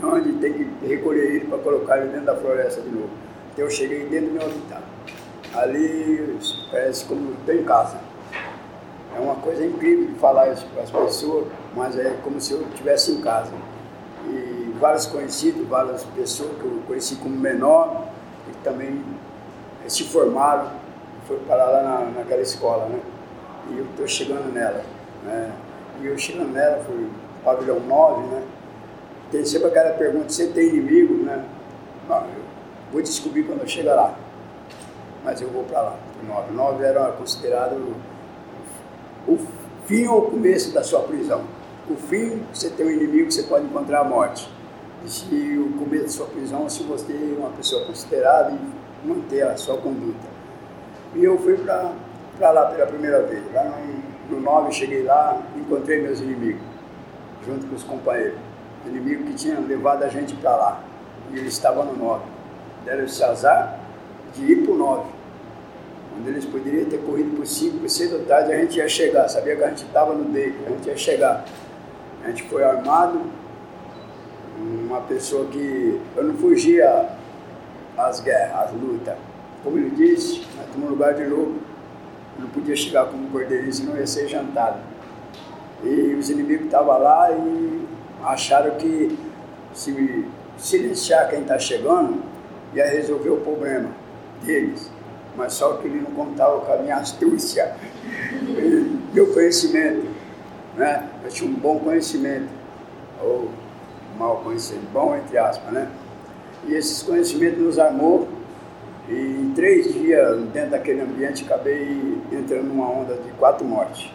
grande, 0.00 0.32
tem 0.34 0.52
que 0.52 0.86
recolher 0.86 1.36
ele 1.36 1.46
para 1.46 1.58
colocar 1.58 1.98
ele 1.98 2.08
dentro 2.08 2.26
da 2.26 2.36
floresta 2.36 2.80
de 2.80 2.88
novo. 2.88 3.10
Então 3.58 3.66
eu 3.66 3.72
cheguei 3.72 4.06
dentro 4.06 4.28
do 4.28 4.32
meu 4.34 4.42
habitat. 4.42 4.84
Ali 5.52 6.38
parece 6.70 7.04
como 7.06 7.32
estou 7.32 7.52
em 7.56 7.64
casa. 7.64 7.98
É 9.16 9.18
uma 9.18 9.34
coisa 9.34 9.66
incrível 9.66 10.06
de 10.06 10.14
falar 10.20 10.52
isso 10.52 10.64
para 10.72 10.84
as 10.84 10.90
pessoas, 10.92 11.48
mas 11.74 11.98
é 11.98 12.16
como 12.22 12.40
se 12.40 12.52
eu 12.52 12.62
estivesse 12.68 13.10
em 13.10 13.20
casa. 13.20 13.50
E 14.28 14.72
vários 14.78 15.06
conhecidos, 15.06 15.66
várias 15.66 16.04
pessoas 16.04 16.56
que 16.56 16.64
eu 16.66 16.82
conheci 16.86 17.16
como 17.16 17.34
menor, 17.36 18.06
que 18.46 18.56
também 18.62 19.02
se 19.88 20.04
formaram, 20.04 20.70
foi 21.26 21.38
parar 21.38 21.66
lá 21.66 21.82
na, 21.82 22.20
naquela 22.20 22.42
escola, 22.42 22.86
né? 22.86 23.00
E 23.72 23.78
eu 23.78 23.86
estou 23.86 24.06
chegando 24.06 24.52
nela, 24.52 24.84
né? 25.24 25.50
E 26.00 26.06
eu 26.06 26.16
chegando 26.16 26.52
nela, 26.52 26.84
fui 26.84 27.08
pavilhão 27.44 27.80
9, 27.80 28.22
né? 28.28 28.42
Tem 29.32 29.44
sempre 29.44 29.66
aquela 29.66 29.94
pergunta, 29.94 30.28
você 30.28 30.46
tem 30.46 30.68
inimigo, 30.68 31.24
né? 31.24 31.44
Não, 32.08 32.18
eu 32.18 32.47
vou 32.92 33.02
descobrir 33.02 33.44
quando 33.44 33.60
eu 33.60 33.68
chegar 33.68 33.94
lá. 33.94 34.14
Mas 35.24 35.40
eu 35.40 35.48
vou 35.48 35.64
para 35.64 35.80
lá, 35.80 35.96
para 36.14 36.34
9. 36.34 36.52
9 36.52 36.84
era 36.84 37.12
considerado 37.12 37.94
o 39.26 39.38
fim 39.86 40.06
ou 40.06 40.18
o 40.18 40.30
começo 40.30 40.72
da 40.72 40.82
sua 40.82 41.00
prisão. 41.00 41.42
O 41.88 41.96
fim, 41.96 42.42
você 42.52 42.70
tem 42.70 42.86
um 42.86 42.90
inimigo, 42.90 43.30
você 43.30 43.42
pode 43.42 43.64
encontrar 43.64 44.00
a 44.00 44.04
morte. 44.04 44.48
E 45.30 45.58
o 45.58 45.78
começo 45.78 46.04
da 46.04 46.10
sua 46.10 46.26
prisão, 46.26 46.68
se 46.68 46.82
você 46.82 47.12
é 47.12 47.38
uma 47.38 47.50
pessoa 47.50 47.84
considerada 47.86 48.52
e 48.52 49.06
manter 49.06 49.42
a 49.42 49.56
sua 49.56 49.76
conduta. 49.78 50.26
E 51.14 51.24
eu 51.24 51.38
fui 51.38 51.56
para 51.56 52.50
lá 52.50 52.66
pela 52.66 52.86
primeira 52.86 53.22
vez. 53.22 53.42
Lá 53.52 53.64
no, 53.64 54.36
no 54.36 54.40
9, 54.40 54.72
cheguei 54.72 55.02
lá, 55.02 55.40
encontrei 55.56 56.02
meus 56.02 56.20
inimigos, 56.20 56.60
junto 57.46 57.66
com 57.66 57.74
os 57.74 57.84
companheiros. 57.84 58.38
O 58.84 58.88
inimigo 58.88 59.24
que 59.24 59.34
tinha 59.34 59.58
levado 59.58 60.02
a 60.02 60.08
gente 60.08 60.34
para 60.36 60.54
lá. 60.54 60.80
E 61.32 61.38
ele 61.38 61.48
estava 61.48 61.84
no 61.84 61.96
9. 61.96 62.37
Deram 62.88 63.04
esse 63.04 63.22
azar 63.22 63.78
de 64.34 64.50
ir 64.50 64.64
para 64.64 64.72
o 64.72 64.78
9 64.78 65.10
onde 66.18 66.30
eles 66.30 66.46
poderiam 66.46 66.88
ter 66.88 66.98
corrido 67.02 67.36
por 67.36 67.46
5, 67.46 67.80
por 67.80 67.88
6 67.88 68.10
da 68.10 68.18
tarde, 68.20 68.52
a 68.52 68.56
gente 68.56 68.78
ia 68.78 68.88
chegar. 68.88 69.28
Sabia 69.28 69.54
que 69.54 69.62
a 69.62 69.68
gente 69.68 69.84
estava 69.84 70.14
no 70.14 70.24
day, 70.24 70.54
a 70.66 70.70
gente 70.70 70.88
ia 70.88 70.96
chegar. 70.96 71.44
A 72.24 72.28
gente 72.28 72.44
foi 72.44 72.64
armado, 72.64 73.20
uma 74.58 75.02
pessoa 75.02 75.46
que 75.46 76.00
eu 76.16 76.24
não 76.24 76.34
fugia 76.34 77.10
às 77.96 78.20
guerras, 78.20 78.56
às 78.56 78.72
lutas. 78.72 79.14
Como 79.62 79.76
ele 79.76 79.90
disse, 79.90 80.42
nós 80.56 80.66
num 80.76 80.88
lugar 80.88 81.12
de 81.12 81.26
lobo. 81.26 81.56
Eu 82.36 82.44
não 82.44 82.48
podia 82.48 82.74
chegar 82.74 83.04
como 83.04 83.28
cordeirinho, 83.30 83.72
senão 83.72 83.96
ia 83.96 84.06
ser 84.06 84.28
jantado. 84.28 84.78
E 85.84 86.16
os 86.18 86.30
inimigos 86.30 86.64
estavam 86.64 86.98
lá 86.98 87.30
e 87.30 87.86
acharam 88.24 88.76
que 88.76 89.16
se 89.74 90.26
silenciar 90.56 91.28
quem 91.28 91.42
está 91.42 91.58
chegando 91.58 92.37
ia 92.74 92.86
resolver 92.86 93.30
o 93.30 93.38
problema 93.38 93.90
deles 94.42 94.90
mas 95.38 95.54
só 95.54 95.74
que 95.74 95.86
ele 95.86 96.00
não 96.00 96.10
contava 96.10 96.60
com 96.60 96.72
a 96.72 96.76
minha 96.78 96.96
astúcia, 96.96 97.74
meu 99.14 99.32
conhecimento. 99.32 100.04
Né? 100.76 101.08
Eu 101.24 101.30
tinha 101.30 101.48
um 101.48 101.54
bom 101.54 101.78
conhecimento, 101.78 102.48
ou 103.22 103.48
mal 104.18 104.38
conhecimento, 104.38 104.88
bom 104.92 105.16
entre 105.16 105.38
aspas, 105.38 105.72
né? 105.72 105.88
E 106.66 106.74
esses 106.74 107.02
conhecimentos 107.02 107.60
nos 107.60 107.78
armou 107.78 108.28
e 109.08 109.14
em 109.14 109.52
três 109.54 109.92
dias, 109.92 110.40
dentro 110.52 110.70
daquele 110.70 111.00
ambiente, 111.00 111.44
acabei 111.44 112.18
entrando 112.32 112.64
numa 112.64 112.88
onda 112.90 113.14
de 113.14 113.30
quatro 113.38 113.64
mortes. 113.64 114.12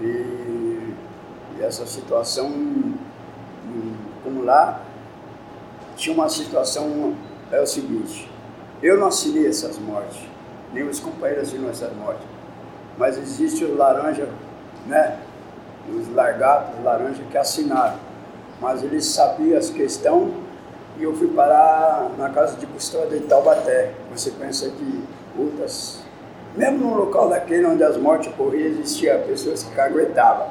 E, 0.00 0.04
e 0.04 1.62
essa 1.62 1.86
situação, 1.86 2.50
como 4.24 4.42
lá, 4.42 4.82
tinha 6.02 6.16
uma 6.16 6.28
situação, 6.28 7.14
é 7.52 7.60
o 7.60 7.66
seguinte, 7.66 8.28
eu 8.82 8.98
não 8.98 9.06
assinei 9.06 9.46
essas 9.46 9.78
mortes, 9.78 10.18
nem 10.72 10.82
os 10.82 10.98
companheiros 10.98 11.48
assinam 11.48 11.70
essas 11.70 11.94
mortes. 11.94 12.26
Mas 12.98 13.16
existe 13.16 13.64
os 13.64 13.76
laranja, 13.78 14.28
né? 14.88 15.18
Os 15.88 16.12
largatos, 16.12 16.76
os 16.76 16.84
laranja 16.84 17.22
que 17.30 17.38
assinaram. 17.38 17.94
Mas 18.60 18.82
eles 18.82 19.06
sabiam 19.06 19.56
as 19.56 19.70
questões 19.70 20.32
e 20.98 21.04
eu 21.04 21.14
fui 21.14 21.28
parar 21.28 22.10
na 22.18 22.30
casa 22.30 22.56
de 22.56 22.66
custódia 22.66 23.20
de 23.20 23.26
Taubaté, 23.26 23.92
consequência 24.10 24.70
de 24.70 25.04
outras. 25.38 26.00
Mesmo 26.56 26.78
no 26.78 26.96
local 26.96 27.28
daquele 27.28 27.64
onde 27.64 27.84
as 27.84 27.96
mortes 27.96 28.28
ocorriam, 28.32 28.66
existia 28.66 29.18
pessoas 29.18 29.62
que 29.62 29.72
caguetavam. 29.74 30.48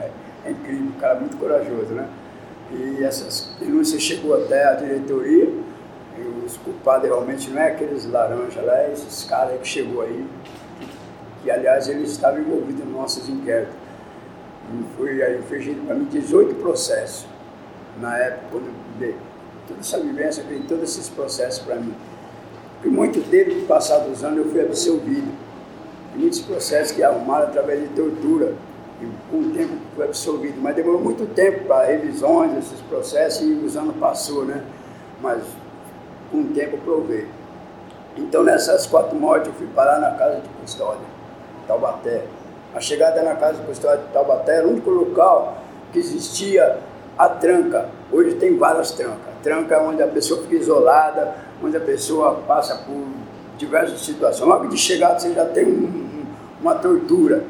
É, 0.00 0.10
é 0.46 0.50
incrível, 0.52 0.86
um 0.86 1.00
cara 1.00 1.16
muito 1.16 1.36
corajoso, 1.36 1.94
né? 1.94 2.08
E 2.72 3.04
essas 3.04 3.50
denúncias 3.60 4.02
chegou 4.02 4.34
até 4.34 4.64
a 4.64 4.74
diretoria 4.74 5.48
e 6.18 6.44
os 6.44 6.56
culpados 6.58 7.06
realmente 7.06 7.50
não 7.50 7.60
é 7.60 7.68
aqueles 7.68 8.06
laranjas 8.06 8.64
lá, 8.64 8.78
é 8.78 8.92
esses 8.92 9.24
caras 9.24 9.60
que 9.60 9.68
chegou 9.68 10.02
aí, 10.02 10.26
que, 11.42 11.50
aliás 11.50 11.88
eles 11.88 12.10
estavam 12.10 12.40
envolvidos 12.40 12.84
nos 12.84 12.94
nossos 12.94 13.28
inquéritos. 13.28 13.74
E 14.72 14.96
foi 14.96 15.22
aí 15.22 15.38
infligido 15.38 15.82
para 15.86 15.94
mim 15.94 16.04
18 16.04 16.54
processos 16.54 17.26
na 18.00 18.16
época, 18.18 18.46
quando 18.50 18.66
eu 18.66 18.72
dei 18.98 19.14
toda 19.68 19.80
essa 19.80 20.00
vivência, 20.00 20.42
veio 20.44 20.64
todos 20.64 20.84
esses 20.84 21.08
processos 21.08 21.60
para 21.60 21.76
mim. 21.76 21.94
E 22.84 22.88
muito 22.88 23.20
tempo, 23.30 23.54
no 23.54 23.66
passado 23.66 24.06
anos, 24.06 24.38
eu 24.38 24.50
fui 24.50 24.60
absolvido. 24.60 25.32
E 26.14 26.18
muitos 26.18 26.40
processos 26.40 26.94
que 26.94 27.02
arrumaram 27.02 27.46
através 27.46 27.80
de 27.80 27.88
tortura. 27.88 28.54
E 29.00 29.06
com 29.30 29.38
o 29.38 29.50
tempo 29.50 29.72
fui 29.94 30.04
absolvido. 30.04 30.60
Mas 30.60 30.76
demorou 30.76 31.00
muito 31.00 31.26
tempo 31.34 31.64
para 31.66 31.86
revisões 31.86 32.52
desses 32.52 32.80
processos 32.82 33.42
e 33.42 33.52
os 33.52 33.76
anos 33.76 33.96
passou, 33.96 34.44
né? 34.44 34.62
Mas 35.20 35.42
com 36.30 36.40
o 36.40 36.44
tempo 36.54 36.78
provei. 36.78 37.26
Então 38.16 38.42
nessas 38.44 38.86
quatro 38.86 39.16
mortes 39.16 39.48
eu 39.48 39.54
fui 39.54 39.66
parar 39.74 39.98
na 39.98 40.12
casa 40.12 40.40
de 40.40 40.48
custódia, 40.60 41.06
Taubaté. 41.66 42.24
A 42.74 42.80
chegada 42.80 43.22
na 43.22 43.34
casa 43.34 43.60
de 43.60 43.66
custódia 43.66 44.04
de 44.04 44.12
Taubaté 44.12 44.56
era 44.56 44.66
o 44.66 44.70
único 44.70 44.90
local 44.90 45.58
que 45.92 45.98
existia 45.98 46.78
a 47.18 47.28
tranca. 47.28 47.88
Hoje 48.12 48.34
tem 48.36 48.56
várias 48.56 48.92
trancas. 48.92 49.34
Tranca 49.42 49.74
é 49.74 49.80
onde 49.80 50.02
a 50.02 50.08
pessoa 50.08 50.42
fica 50.42 50.56
isolada, 50.56 51.34
onde 51.62 51.76
a 51.76 51.80
pessoa 51.80 52.42
passa 52.46 52.76
por 52.76 53.04
diversas 53.58 54.00
situações. 54.00 54.48
Logo 54.48 54.68
de 54.68 54.76
chegada 54.76 55.18
você 55.18 55.32
já 55.32 55.44
tem 55.46 55.66
um, 55.66 56.24
uma 56.60 56.74
tortura 56.74 57.44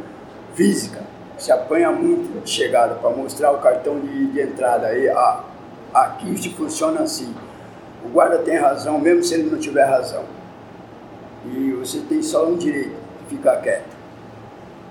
física. 0.54 1.03
Se 1.44 1.52
apanha 1.52 1.92
muito 1.92 2.42
de 2.42 2.48
chegada 2.48 2.94
para 2.94 3.10
mostrar 3.10 3.52
o 3.52 3.58
cartão 3.58 4.00
de, 4.00 4.28
de 4.28 4.40
entrada 4.40 4.86
aí. 4.86 5.10
Ah, 5.10 5.44
aqui 5.92 6.38
funciona 6.48 7.02
assim. 7.02 7.34
O 8.02 8.08
guarda 8.08 8.38
tem 8.38 8.56
razão, 8.56 8.98
mesmo 8.98 9.22
se 9.22 9.34
ele 9.34 9.50
não 9.50 9.58
tiver 9.58 9.84
razão. 9.84 10.24
E 11.44 11.72
você 11.72 11.98
tem 12.08 12.22
só 12.22 12.46
um 12.46 12.56
direito 12.56 12.96
de 13.28 13.36
ficar 13.36 13.58
quieto 13.58 13.94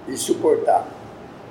e 0.08 0.16
suportar. 0.16 0.86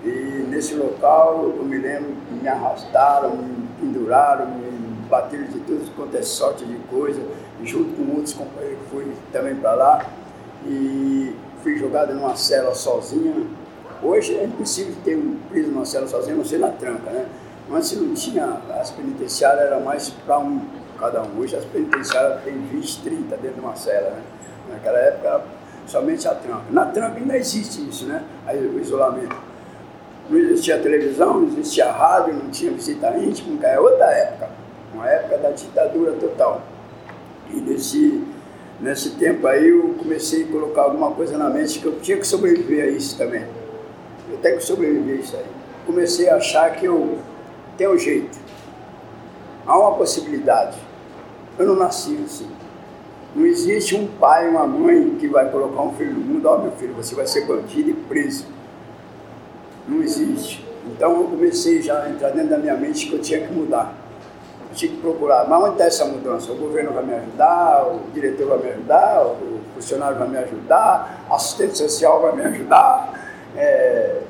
E 0.05 0.47
nesse 0.49 0.75
local, 0.75 1.53
eu 1.57 1.65
me 1.65 1.79
lembro 1.79 2.15
que 2.29 2.35
me 2.35 2.47
arrastaram, 2.47 3.35
me 3.35 3.69
penduraram, 3.81 4.47
me 4.55 5.09
bateram 5.11 5.47
de 5.47 5.59
tudo 5.59 5.97
quanto 5.97 6.17
é 6.17 6.23
sorte 6.23 6.65
de 6.65 6.77
coisa, 6.89 7.21
junto 7.65 7.97
com 7.97 8.13
outros 8.13 8.35
companheiros 8.35 8.79
fui 8.89 9.13
também 9.33 9.57
para 9.57 9.75
lá. 9.75 10.07
E 10.65 11.35
fui 11.61 11.77
jogado 11.77 12.15
numa 12.15 12.37
cela 12.37 12.73
sozinha. 12.73 13.62
Hoje 14.03 14.37
é 14.37 14.45
impossível 14.45 14.95
ter 15.05 15.17
um 15.17 15.37
preso 15.49 15.71
numa 15.71 15.85
cela 15.85 16.09
sozinho, 16.09 16.39
não 16.39 16.45
sei 16.45 16.59
na 16.59 16.71
tranca, 16.71 17.09
né? 17.11 17.25
Mas 17.69 17.87
se 17.87 17.97
não 17.97 18.13
tinha, 18.15 18.61
as 18.81 18.91
penitenciárias 18.91 19.67
era 19.67 19.79
mais 19.79 20.11
para 20.11 20.41
um 20.41 20.61
cada 20.99 21.23
um. 21.23 21.39
Hoje 21.39 21.55
as 21.57 21.65
penitenciárias 21.65 22.43
têm 22.43 22.55
20, 22.55 23.03
30 23.03 23.37
dentro 23.37 23.55
de 23.55 23.61
uma 23.61 23.77
cela, 23.77 24.11
né? 24.11 24.23
Naquela 24.71 24.99
época, 24.99 25.43
somente 25.87 26.27
a 26.27 26.35
tranca. 26.35 26.65
Na 26.71 26.87
tranca 26.87 27.19
ainda 27.19 27.37
existe 27.37 27.89
isso, 27.89 28.07
né? 28.07 28.25
Aí, 28.45 28.59
o 28.59 28.81
isolamento. 28.81 29.37
Não 30.29 30.39
existia 30.39 30.79
televisão, 30.79 31.41
não 31.41 31.49
existia 31.49 31.91
rádio, 31.91 32.35
não 32.35 32.51
tinha 32.51 32.73
visita 32.73 33.17
íntima, 33.19 33.65
é 33.65 33.79
outra 33.79 34.07
época. 34.07 34.49
Uma 34.95 35.09
época 35.09 35.39
da 35.39 35.51
ditadura 35.51 36.13
total. 36.13 36.63
E 37.51 37.57
nesse, 37.61 38.25
nesse 38.81 39.11
tempo 39.11 39.47
aí 39.47 39.69
eu 39.69 39.95
comecei 39.99 40.45
a 40.45 40.47
colocar 40.49 40.83
alguma 40.83 41.13
coisa 41.13 41.37
na 41.39 41.49
mente 41.51 41.79
que 41.79 41.87
eu 41.87 42.01
tinha 42.01 42.17
que 42.17 42.27
sobreviver 42.27 42.85
a 42.85 42.89
isso 42.89 43.17
também. 43.17 43.45
Tenho 44.43 44.59
que 44.59 44.65
sobreviver 44.65 45.19
a 45.19 45.21
isso 45.21 45.37
aí. 45.37 45.47
Comecei 45.87 46.29
a 46.29 46.37
achar 46.37 46.75
que 46.75 46.85
eu 46.85 47.19
tenho 47.79 47.95
um 47.95 47.99
jeito. 47.99 48.39
Há 49.67 49.79
uma 49.79 49.95
possibilidade. 49.95 50.77
Eu 51.59 51.67
não 51.67 51.77
nasci 51.77 52.21
assim. 52.25 52.51
Não 53.35 53.47
existe 53.47 53.97
um 53.97 54.07
pai, 54.07 54.49
uma 54.49 54.67
mãe 54.67 55.17
que 55.19 55.27
vai 55.27 55.51
colocar 55.51 55.83
um 55.83 55.93
filho 55.95 56.13
no 56.13 56.21
mundo, 56.21 56.47
ó 56.47 56.57
oh, 56.57 56.59
meu 56.59 56.73
filho, 56.73 56.93
você 56.93 57.15
vai 57.15 57.27
ser 57.27 57.47
bandido 57.47 57.91
e 57.91 57.95
preso. 57.95 58.47
não 59.89 60.03
existe. 60.03 60.67
Então 60.87 61.17
eu 61.17 61.25
comecei 61.29 61.81
já 61.81 62.03
a 62.03 62.11
entrar 62.11 62.31
dentro 62.31 62.51
da 62.51 62.59
minha 62.59 62.75
mente 62.75 63.07
que 63.07 63.15
eu 63.15 63.21
tinha 63.21 63.41
que 63.47 63.53
mudar. 63.53 63.95
Eu 64.69 64.75
tinha 64.75 64.91
que 64.91 64.99
procurar, 64.99 65.49
mas 65.49 65.63
onde 65.63 65.73
está 65.73 65.85
essa 65.85 66.05
mudança? 66.05 66.53
O 66.53 66.57
governo 66.57 66.93
vai 66.93 67.05
me 67.05 67.15
ajudar, 67.15 67.87
o 67.87 68.01
diretor 68.13 68.49
vai 68.49 68.59
me 68.59 68.71
ajudar, 68.71 69.27
o 69.27 69.61
funcionário 69.75 70.19
vai 70.19 70.29
me 70.29 70.39
ajudar, 70.39 71.25
assistente 71.31 71.79
social 71.79 72.21
vai 72.21 72.35
me 72.35 72.43
ajudar, 72.43 73.15
é, 73.57 74.21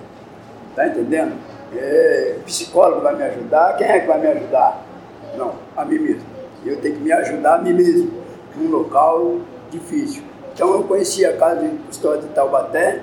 tá 0.74 0.87
entendendo? 0.87 1.35
É, 1.74 2.37
psicólogo 2.44 3.00
vai 3.00 3.16
me 3.16 3.22
ajudar, 3.24 3.76
quem 3.76 3.87
é 3.87 4.00
que 4.00 4.06
vai 4.06 4.20
me 4.20 4.26
ajudar? 4.26 4.85
Não, 5.37 5.54
a 5.76 5.85
mim 5.85 5.98
mesmo. 5.98 6.26
Eu 6.64 6.80
tenho 6.80 6.96
que 6.96 7.00
me 7.00 7.12
ajudar 7.12 7.56
a 7.56 7.58
mim 7.58 7.72
mesmo, 7.72 8.11
num 8.56 8.70
local 8.70 9.38
difícil. 9.70 10.22
Então 10.54 10.72
eu 10.74 10.85
conheci 10.85 11.24
a 11.24 11.37
casa 11.37 11.62
de 11.62 11.76
custódia 11.78 12.22
de 12.22 12.35
Taubaté 12.35 13.02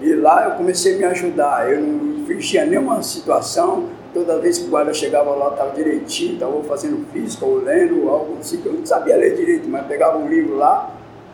e 0.00 0.14
lá 0.14 0.44
eu 0.44 0.52
comecei 0.52 0.94
a 0.94 0.98
me 0.98 1.04
ajudar. 1.04 1.70
Eu 1.70 1.80
não 1.80 2.24
fingia 2.26 2.64
nenhuma 2.64 3.02
situação, 3.02 3.88
toda 4.14 4.38
vez 4.38 4.58
que 4.58 4.66
o 4.66 4.68
guarda 4.68 4.94
chegava 4.94 5.30
lá, 5.30 5.50
estava 5.50 5.70
direitinho, 5.72 6.34
estava 6.34 6.62
fazendo 6.62 7.04
física 7.12 7.44
ou 7.44 7.58
lendo, 7.58 8.08
algo 8.08 8.38
assim, 8.38 8.60
que 8.62 8.66
eu 8.66 8.72
não 8.72 8.86
sabia 8.86 9.16
ler 9.16 9.34
direito, 9.34 9.68
mas 9.68 9.86
pegava 9.86 10.16
um 10.16 10.28
livro 10.28 10.56
lá, 10.56 10.90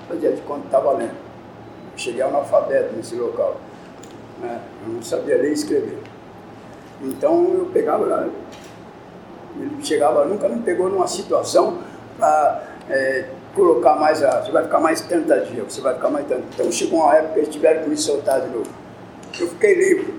fazia 0.09 0.33
de 0.33 0.41
conta 0.43 0.67
estava 0.67 0.93
lendo. 0.93 1.15
Eu 1.93 1.99
cheguei 1.99 2.23
analfabeto 2.23 2.95
nesse 2.97 3.15
local. 3.15 3.57
Né? 4.41 4.61
Eu 4.87 4.93
não 4.95 5.03
sabia 5.03 5.37
ler 5.37 5.51
e 5.51 5.55
escrever. 5.55 5.99
Então 7.03 7.55
eu 7.55 7.67
pegava 7.67 8.05
lá, 8.05 8.29
ele 9.59 9.85
chegava, 9.85 10.25
nunca 10.25 10.49
me 10.49 10.63
pegou 10.63 10.89
numa 10.89 11.07
situação 11.07 11.79
para 12.19 12.63
é, 12.89 13.25
colocar 13.55 13.97
mais, 13.97 14.23
a, 14.23 14.43
você 14.43 14.51
vai 14.51 14.65
ficar 14.65 14.81
mais 14.81 15.01
30 15.03 15.41
dias, 15.41 15.73
você 15.73 15.81
vai 15.81 15.95
ficar 15.95 16.11
mais 16.11 16.27
tanto. 16.27 16.45
Então 16.55 16.71
chegou 16.71 17.01
uma 17.01 17.15
época 17.15 17.35
que 17.35 17.39
eles 17.41 17.49
tiveram 17.51 17.83
que 17.83 17.91
me 17.91 17.97
soltar 17.97 18.41
de 18.41 18.49
novo. 18.49 18.71
Eu 19.39 19.49
fiquei 19.49 19.75
livre. 19.75 20.15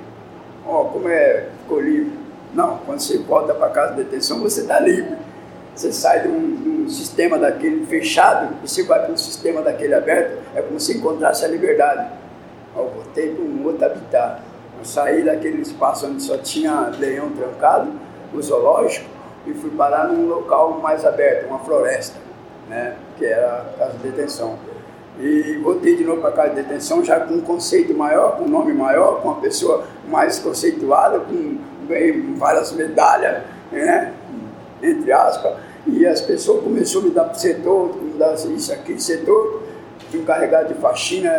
Ó, 0.66 0.82
oh, 0.82 0.86
como 0.86 1.08
é, 1.08 1.48
ficou 1.62 1.80
livre? 1.80 2.12
Não, 2.54 2.78
quando 2.86 3.00
você 3.00 3.18
volta 3.20 3.54
para 3.54 3.70
casa 3.70 3.94
de 3.94 4.04
detenção, 4.04 4.40
você 4.40 4.62
está 4.62 4.80
livre. 4.80 5.16
Você 5.76 5.92
sai 5.92 6.24
de 6.24 6.28
um, 6.28 6.56
de 6.56 6.70
um, 6.70 6.90
sistema 6.90 7.38
daquele 7.38 7.86
fechado 7.86 8.56
e 8.64 8.68
você 8.68 8.82
vai 8.84 9.04
para 9.04 9.12
um 9.12 9.18
sistema 9.18 9.62
daquele 9.62 9.94
aberto, 9.94 10.42
é 10.56 10.62
como 10.62 10.80
se 10.80 10.98
encontrasse 10.98 11.46
a 11.46 11.48
liberdade. 11.48 12.10
Eu 12.78 12.90
voltei 12.90 13.34
para 13.34 13.44
um 13.44 13.66
outro 13.66 13.86
habitat. 13.86 14.42
Eu 14.78 14.86
saí 14.86 15.24
daquele 15.24 15.62
espaço 15.62 16.06
onde 16.06 16.22
só 16.22 16.38
tinha 16.38 16.92
leão 17.00 17.32
trancado, 17.32 17.92
o 18.34 18.42
zoológico, 18.42 19.10
e 19.46 19.54
fui 19.54 19.72
parar 19.72 20.08
num 20.08 20.28
local 20.28 20.80
mais 20.82 21.06
aberto, 21.06 21.48
uma 21.48 21.60
floresta, 21.60 22.20
né, 22.70 22.96
que 23.18 23.26
era 23.26 23.62
a 23.62 23.78
casa 23.78 23.98
de 23.98 24.10
detenção. 24.10 24.56
E 25.20 25.58
voltei 25.64 25.96
de 25.96 26.04
novo 26.04 26.22
para 26.22 26.30
a 26.30 26.34
casa 26.34 26.50
de 26.50 26.62
detenção 26.62 27.04
já 27.04 27.20
com 27.20 27.34
um 27.34 27.42
conceito 27.42 27.94
maior, 27.94 28.38
com 28.38 28.44
um 28.44 28.50
nome 28.50 28.74
maior, 28.74 29.22
com 29.22 29.30
uma 29.30 29.42
pessoa 29.42 29.86
mais 30.08 30.38
conceituada, 30.38 31.20
com 31.22 31.58
ganhei 31.88 32.22
várias 32.36 32.72
medalhas, 32.74 33.44
né, 33.72 34.14
entre 34.84 35.12
aspas, 35.12 35.54
e 35.88 36.06
as 36.06 36.22
pessoas 36.22 36.64
começaram 36.64 37.06
a 37.06 37.10
me 37.10 37.12
dar 37.12 37.34
setor, 37.34 37.96
me 37.96 38.14
dar 38.14 38.34
isso 38.36 38.72
aqui, 38.72 39.02
setor, 39.02 39.64
o 40.14 40.18
encarregado 40.18 40.74
de 40.74 40.80
faxina 40.80 41.32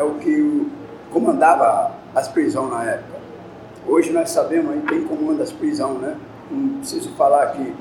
é, 0.00 0.02
o 0.02 0.14
que 0.14 0.66
comandava 1.12 1.92
as 2.14 2.26
prisões 2.26 2.70
na 2.70 2.84
época. 2.84 3.20
Hoje 3.86 4.10
nós 4.12 4.30
sabemos 4.30 4.72
aí 4.72 4.82
quem 4.88 5.04
comanda 5.04 5.42
as 5.42 5.52
prisões, 5.52 5.98
né? 6.00 6.16
não 6.50 6.78
preciso 6.78 7.10
falar 7.10 7.42
aqui, 7.44 7.74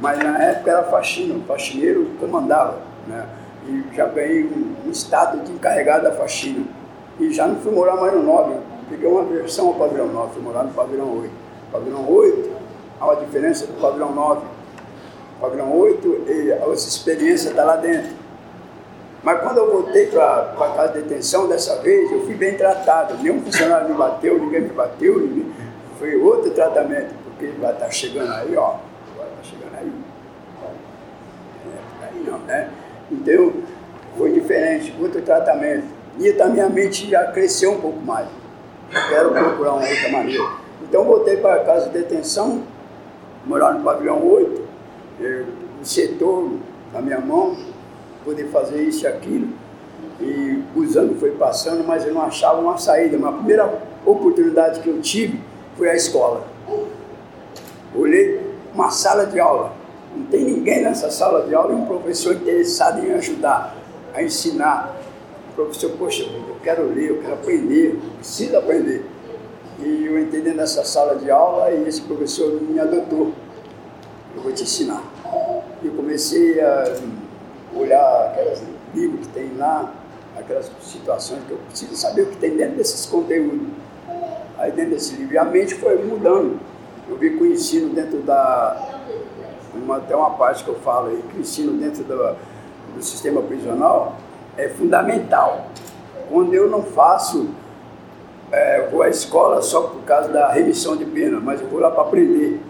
mas 0.00 0.18
na 0.18 0.42
época 0.42 0.70
era 0.70 0.82
faxina, 0.84 1.36
o 1.36 1.42
faxineiro 1.42 2.10
comandava, 2.18 2.78
né? 3.06 3.26
E 3.66 3.84
já 3.94 4.06
ganhei 4.06 4.44
um, 4.44 4.88
um 4.88 4.90
status 4.90 5.44
de 5.44 5.52
encarregado 5.52 6.04
da 6.04 6.12
faxina. 6.12 6.64
E 7.18 7.32
já 7.32 7.46
não 7.46 7.56
fui 7.56 7.72
morar 7.72 7.96
mais 7.96 8.12
no 8.12 8.22
9, 8.24 8.56
peguei 8.90 9.08
uma 9.08 9.22
versão 9.22 9.68
ao 9.68 9.74
pavilhão 9.74 10.08
9, 10.08 10.34
fui 10.34 10.42
morar 10.42 10.64
no 10.64 10.72
pavilhão 10.72 11.18
8. 11.20 11.30
Pavilhão 11.72 12.10
8, 12.10 12.50
há 13.00 13.04
uma 13.06 13.16
diferença 13.16 13.66
do 13.66 13.80
pavilhão 13.80 14.12
9. 14.12 14.40
Pavilhão 15.40 15.72
8, 15.78 16.24
e 16.26 16.52
a 16.52 16.68
experiência 16.72 17.50
está 17.50 17.64
lá 17.64 17.76
dentro. 17.76 18.23
Mas 19.24 19.40
quando 19.40 19.56
eu 19.56 19.72
voltei 19.72 20.06
para 20.06 20.52
a 20.58 20.68
casa 20.76 20.92
de 20.92 21.02
detenção, 21.02 21.48
dessa 21.48 21.80
vez, 21.80 22.12
eu 22.12 22.20
fui 22.26 22.34
bem 22.34 22.56
tratado. 22.56 23.16
Nenhum 23.22 23.40
funcionário 23.40 23.88
me 23.88 23.94
bateu, 23.94 24.38
ninguém 24.38 24.60
me 24.60 24.68
bateu, 24.68 25.18
ninguém... 25.18 25.50
foi 25.98 26.14
outro 26.16 26.50
tratamento 26.50 27.14
porque 27.24 27.46
vai 27.58 27.72
estar 27.72 27.86
tá 27.86 27.90
chegando 27.90 28.30
aí, 28.32 28.54
ó. 28.54 28.76
Agora 29.14 29.28
está 29.30 29.42
chegando 29.42 29.78
aí. 29.78 29.92
É, 31.72 32.06
aí 32.06 32.24
não, 32.30 32.38
né? 32.40 32.70
Então, 33.10 33.52
foi 34.18 34.32
diferente, 34.32 34.94
outro 35.00 35.22
tratamento. 35.22 35.86
E 36.18 36.30
a 36.40 36.68
mente 36.68 37.10
já 37.10 37.24
cresceu 37.32 37.72
um 37.72 37.80
pouco 37.80 38.00
mais. 38.00 38.28
Quero 39.08 39.30
procurar 39.30 39.72
uma 39.72 39.88
outra 39.88 40.08
maneira. 40.10 40.48
Então, 40.82 41.02
voltei 41.04 41.38
para 41.38 41.54
a 41.54 41.64
casa 41.64 41.86
de 41.88 41.98
detenção, 41.98 42.62
morar 43.46 43.72
no 43.72 43.82
pavilhão 43.82 44.24
8, 44.24 44.62
no 45.78 45.84
setor, 45.84 46.52
na 46.92 47.00
minha 47.00 47.20
mão, 47.20 47.56
poder 48.24 48.48
fazer 48.48 48.82
isso 48.82 49.04
e 49.04 49.06
aquilo. 49.06 49.48
E 50.20 50.62
os 50.74 50.96
anos 50.96 51.18
foi 51.18 51.32
passando, 51.32 51.84
mas 51.84 52.06
eu 52.06 52.14
não 52.14 52.22
achava 52.22 52.60
uma 52.60 52.78
saída. 52.78 53.18
Mas 53.18 53.34
a 53.34 53.36
primeira 53.36 53.82
oportunidade 54.04 54.80
que 54.80 54.88
eu 54.88 55.00
tive 55.00 55.40
foi 55.76 55.90
a 55.90 55.94
escola. 55.94 56.46
Olhei 57.94 58.40
uma 58.74 58.90
sala 58.90 59.26
de 59.26 59.38
aula, 59.38 59.72
não 60.16 60.26
tem 60.26 60.44
ninguém 60.44 60.82
nessa 60.82 61.10
sala 61.10 61.46
de 61.46 61.54
aula 61.54 61.72
e 61.72 61.76
um 61.76 61.86
professor 61.86 62.34
interessado 62.34 63.04
em 63.04 63.12
ajudar, 63.12 63.76
a 64.12 64.22
ensinar. 64.22 64.96
O 65.50 65.54
professor, 65.54 65.92
poxa, 65.92 66.24
eu 66.24 66.56
quero 66.62 66.92
ler, 66.92 67.10
eu 67.10 67.20
quero 67.20 67.34
aprender, 67.34 68.00
preciso 68.18 68.56
aprender. 68.56 69.04
E 69.78 70.06
eu 70.06 70.18
entrei 70.18 70.40
dessa 70.42 70.84
sala 70.84 71.16
de 71.16 71.30
aula 71.30 71.70
e 71.70 71.88
esse 71.88 72.00
professor 72.02 72.60
me 72.60 72.78
adotou. 72.80 73.32
Eu 74.36 74.42
vou 74.42 74.52
te 74.52 74.64
ensinar. 74.64 75.02
Eu 75.82 75.92
comecei 75.92 76.60
a 76.60 76.96
olhar 77.74 78.26
aqueles 78.28 78.62
livros 78.94 79.26
que 79.26 79.32
tem 79.32 79.56
lá, 79.56 79.92
aquelas 80.36 80.70
situações 80.82 81.42
que 81.46 81.52
eu 81.52 81.58
preciso 81.68 81.96
saber 81.96 82.22
o 82.22 82.26
que 82.26 82.36
tem 82.36 82.56
dentro 82.56 82.76
desses 82.76 83.06
conteúdos. 83.06 83.68
Aí 84.58 84.70
dentro 84.70 84.92
desse 84.92 85.16
livro, 85.16 85.34
e 85.34 85.38
a 85.38 85.44
mente 85.44 85.74
foi 85.74 86.02
mudando. 86.04 86.58
Eu 87.08 87.16
vi 87.16 87.30
que 87.36 87.42
o 87.42 87.46
ensino 87.46 87.92
dentro 87.94 88.22
da. 88.22 88.90
Uma, 89.74 89.96
até 89.96 90.14
uma 90.14 90.30
parte 90.30 90.62
que 90.62 90.70
eu 90.70 90.76
falo 90.76 91.08
aí, 91.08 91.22
que 91.30 91.38
o 91.38 91.40
ensino 91.40 91.72
dentro 91.72 92.04
do, 92.04 92.36
do 92.94 93.02
sistema 93.02 93.42
prisional 93.42 94.16
é 94.56 94.68
fundamental. 94.68 95.66
Quando 96.30 96.54
eu 96.54 96.70
não 96.70 96.82
faço, 96.82 97.48
é, 98.52 98.88
vou 98.88 99.02
à 99.02 99.08
escola 99.08 99.60
só 99.60 99.82
por 99.82 100.02
causa 100.04 100.28
da 100.28 100.48
remissão 100.48 100.96
de 100.96 101.04
pena, 101.04 101.40
mas 101.40 101.60
eu 101.60 101.66
vou 101.66 101.80
lá 101.80 101.90
para 101.90 102.02
aprender. 102.02 102.60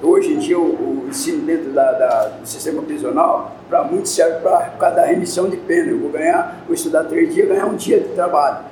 Hoje 0.00 0.34
em 0.34 0.38
dia, 0.38 0.56
o, 0.56 0.62
o 0.62 1.08
ensino 1.08 1.44
dentro 1.44 1.72
da, 1.72 1.90
da, 1.92 2.28
do 2.28 2.46
sistema 2.46 2.80
prisional, 2.82 3.56
para 3.68 3.82
muitos 3.82 4.12
serve 4.12 4.40
para 4.40 4.70
por 4.70 4.78
causa 4.78 4.96
da 4.96 5.04
remissão 5.04 5.48
de 5.48 5.56
pena. 5.56 5.90
Eu 5.90 5.98
vou 5.98 6.10
ganhar, 6.10 6.62
vou 6.66 6.74
estudar 6.74 7.04
três 7.04 7.34
dias, 7.34 7.48
ganhar 7.48 7.66
um 7.66 7.74
dia 7.74 7.98
de 7.98 8.08
trabalho. 8.10 8.64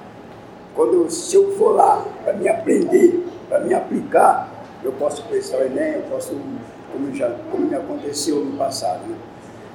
Quando, 0.75 1.11
se 1.11 1.35
eu 1.35 1.53
for 1.53 1.75
lá 1.75 2.05
para 2.23 2.35
me 2.35 2.49
aprender, 2.49 3.27
para 3.49 3.59
me 3.61 3.75
aplicar, 3.75 4.49
eu 4.85 4.93
posso 4.93 5.25
prestar 5.25 5.59
o 5.59 5.63
Enem, 5.63 5.95
eu 5.95 6.03
posso, 6.03 6.37
como, 6.93 7.13
já, 7.13 7.35
como 7.51 7.67
me 7.67 7.75
aconteceu 7.75 8.37
no 8.37 8.57
passado. 8.57 9.01
Né? 9.09 9.17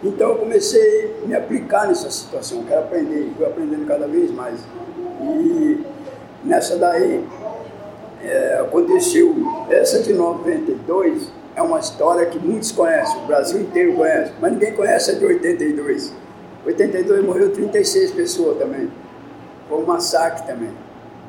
Então 0.04 0.30
eu 0.30 0.36
comecei 0.36 1.18
a 1.22 1.28
me 1.28 1.36
aplicar 1.36 1.88
nessa 1.88 2.10
situação, 2.10 2.60
eu 2.60 2.64
quero 2.66 2.80
aprender, 2.82 3.30
fui 3.36 3.46
aprendendo 3.46 3.86
cada 3.86 4.08
vez 4.08 4.32
mais. 4.32 4.62
E 5.22 5.86
nessa 6.46 6.78
daí 6.78 7.26
é, 8.24 8.60
aconteceu, 8.62 9.36
essa 9.70 10.02
de 10.02 10.14
92 10.14 11.41
é 11.56 11.62
uma 11.62 11.80
história 11.80 12.26
que 12.26 12.40
muitos 12.40 12.72
conhecem, 12.72 13.18
o 13.24 13.28
Brasil 13.28 13.62
inteiro 13.62 13.94
conhece, 13.94 14.32
mas 14.40 14.52
ninguém 14.54 14.74
conhece 14.74 15.12
a 15.12 15.14
de 15.16 15.26
82. 15.26 16.14
82 16.66 17.26
morreu 17.26 17.52
36 17.52 18.12
pessoas 18.12 18.58
também, 18.58 18.90
foi 19.68 19.80
um 19.80 19.86
massacre 19.86 20.46
também. 20.46 20.70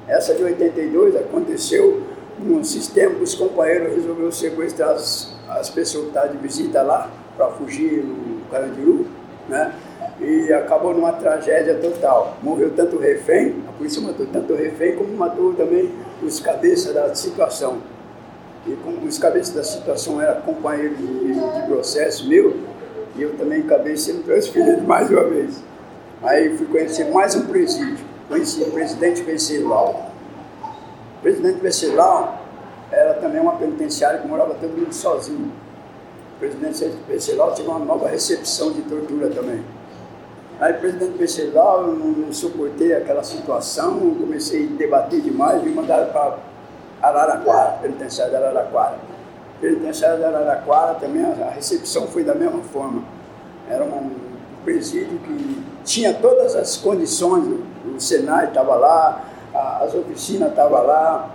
Essa 0.06 0.34
de 0.34 0.42
82 0.42 1.16
aconteceu 1.16 2.02
num 2.38 2.62
sistema 2.64 3.14
que 3.14 3.22
os 3.22 3.34
companheiros 3.34 3.94
resolveram 3.94 4.32
sequestrar 4.32 4.90
as, 4.90 5.34
as 5.48 5.70
pessoas 5.70 6.04
que 6.04 6.10
estavam 6.10 6.32
de 6.32 6.38
visita 6.38 6.82
lá 6.82 7.10
para 7.36 7.48
fugir 7.48 8.04
no 8.04 8.44
Carandiru, 8.50 9.06
né? 9.48 9.72
E 10.20 10.52
acabou 10.52 10.92
numa 10.92 11.12
tragédia 11.12 11.74
total. 11.76 12.36
Morreu 12.42 12.72
tanto 12.74 12.98
refém, 12.98 13.56
a 13.68 13.72
polícia 13.72 14.00
matou 14.00 14.26
tanto 14.26 14.54
refém, 14.54 14.94
como 14.94 15.16
matou 15.16 15.54
também 15.54 15.90
os 16.22 16.38
cabeças 16.40 16.94
da 16.94 17.14
situação. 17.14 17.78
E 18.66 18.76
como 18.84 19.06
os 19.06 19.18
cabeças 19.18 19.54
da 19.54 19.64
situação 19.64 20.20
eram 20.20 20.40
companheiros 20.42 20.96
de, 20.98 21.34
de 21.34 21.66
processo 21.66 22.28
meu, 22.28 22.56
e 23.16 23.22
eu 23.22 23.36
também 23.36 23.60
acabei 23.60 23.96
sendo 23.96 24.24
transferido 24.24 24.82
mais 24.86 25.10
uma 25.10 25.24
vez. 25.24 25.62
Aí 26.22 26.56
fui 26.56 26.66
conhecer 26.66 27.10
mais 27.10 27.34
um 27.34 27.46
presídio, 27.46 28.04
conheci 28.28 28.62
o 28.62 28.70
presidente 28.70 29.22
Venceslau 29.22 30.12
o 31.18 31.22
presidente 31.22 31.60
Venceslau 31.60 32.36
era 32.90 33.14
também 33.14 33.40
uma 33.40 33.52
penitenciária 33.52 34.18
que 34.18 34.26
morava 34.26 34.54
todo 34.54 34.76
mundo 34.76 34.92
sozinho. 34.92 35.52
O 36.34 36.38
presidente 36.40 36.84
Venceslau 37.08 37.54
tinha 37.54 37.68
uma 37.68 37.78
nova 37.78 38.08
recepção 38.08 38.72
de 38.72 38.82
tortura 38.82 39.28
também. 39.30 39.62
Aí, 40.58 40.72
presidente 40.74 41.16
Perceval, 41.16 41.82
eu 41.82 41.94
não, 41.94 42.08
não 42.08 42.32
suportei 42.32 42.92
aquela 42.92 43.22
situação, 43.22 44.16
comecei 44.16 44.66
a 44.66 44.76
debater 44.76 45.20
demais, 45.20 45.62
me 45.62 45.70
mandaram 45.70 46.12
para 46.12 46.38
Araraquara, 47.02 47.78
penitenciário 47.82 48.32
de 48.32 48.36
Araraquara. 48.36 48.96
Penitenciário 49.60 50.18
de 50.18 50.24
Araraquara 50.24 50.94
também, 50.94 51.24
a 51.24 51.50
recepção 51.50 52.06
foi 52.06 52.24
da 52.24 52.34
mesma 52.34 52.62
forma. 52.62 53.02
Era 53.68 53.84
um 53.84 54.10
presídio 54.64 55.18
que 55.18 55.62
tinha 55.84 56.14
todas 56.14 56.54
as 56.54 56.76
condições, 56.76 57.44
o 57.84 58.00
Senai 58.00 58.46
estava 58.46 58.76
lá, 58.76 59.24
as 59.80 59.94
oficinas 59.94 60.50
estavam 60.50 60.86
lá, 60.86 61.30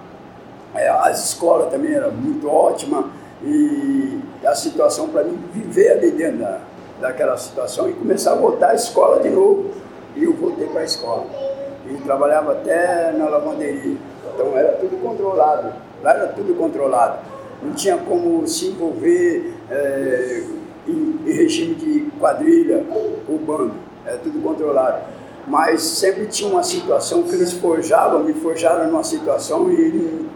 é, 0.75 0.89
as 0.89 1.23
escolas 1.25 1.69
também 1.69 1.93
eram 1.93 2.11
muito 2.11 2.49
ótimas 2.49 3.05
e 3.43 4.19
a 4.45 4.55
situação 4.55 5.09
para 5.09 5.23
mim 5.23 5.37
viver 5.53 5.91
ali 5.91 6.11
dentro 6.11 6.39
da, 6.39 6.59
daquela 6.99 7.37
situação 7.37 7.89
e 7.89 7.93
começar 7.93 8.33
a 8.33 8.35
voltar 8.35 8.69
à 8.71 8.75
escola 8.75 9.21
de 9.21 9.29
novo. 9.29 9.71
E 10.15 10.23
eu 10.23 10.33
voltei 10.33 10.67
para 10.67 10.81
a 10.81 10.85
escola. 10.85 11.25
E 11.89 11.95
trabalhava 11.97 12.53
até 12.53 13.11
na 13.11 13.29
lavanderia. 13.29 13.97
Então 14.37 14.55
era 14.55 14.73
tudo 14.73 15.01
controlado. 15.01 15.73
Lá 16.03 16.13
era 16.13 16.27
tudo 16.27 16.55
controlado. 16.55 17.17
Não 17.63 17.73
tinha 17.73 17.97
como 17.97 18.45
se 18.47 18.67
envolver 18.67 19.51
é, 19.71 20.43
em, 20.87 21.19
em, 21.25 21.31
regime 21.31 21.73
de 21.73 22.11
quadrilha 22.19 22.85
ou 23.27 23.39
bando. 23.39 23.73
Era 24.05 24.19
tudo 24.19 24.39
controlado. 24.43 25.01
Mas 25.47 25.81
sempre 25.81 26.27
tinha 26.27 26.51
uma 26.51 26.61
situação 26.61 27.23
que 27.23 27.33
eles 27.33 27.51
forjavam, 27.53 28.23
me 28.23 28.33
forjaram 28.33 28.85
numa 28.85 29.03
situação 29.03 29.71
e 29.71 30.27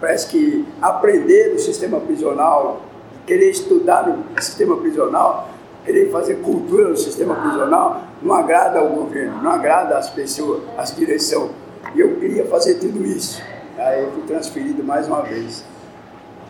parece 0.00 0.28
que 0.28 0.64
aprender 0.80 1.52
no 1.52 1.58
sistema 1.58 1.98
prisional, 1.98 2.82
querer 3.26 3.50
estudar 3.50 4.06
no 4.06 4.40
sistema 4.40 4.76
prisional, 4.76 5.48
querer 5.84 6.10
fazer 6.10 6.36
cultura 6.36 6.90
no 6.90 6.96
sistema 6.96 7.34
prisional, 7.34 8.02
não 8.22 8.34
agrada 8.34 8.78
ao 8.78 8.88
governo, 8.88 9.42
não 9.42 9.50
agrada 9.50 9.96
às 9.98 10.10
pessoas, 10.10 10.60
às 10.76 10.94
direção. 10.94 11.50
E 11.94 12.00
eu 12.00 12.16
queria 12.16 12.44
fazer 12.46 12.74
tudo 12.74 13.04
isso. 13.04 13.42
Aí 13.76 14.02
eu 14.02 14.12
fui 14.12 14.22
transferido 14.22 14.82
mais 14.82 15.06
uma 15.06 15.22
vez. 15.22 15.64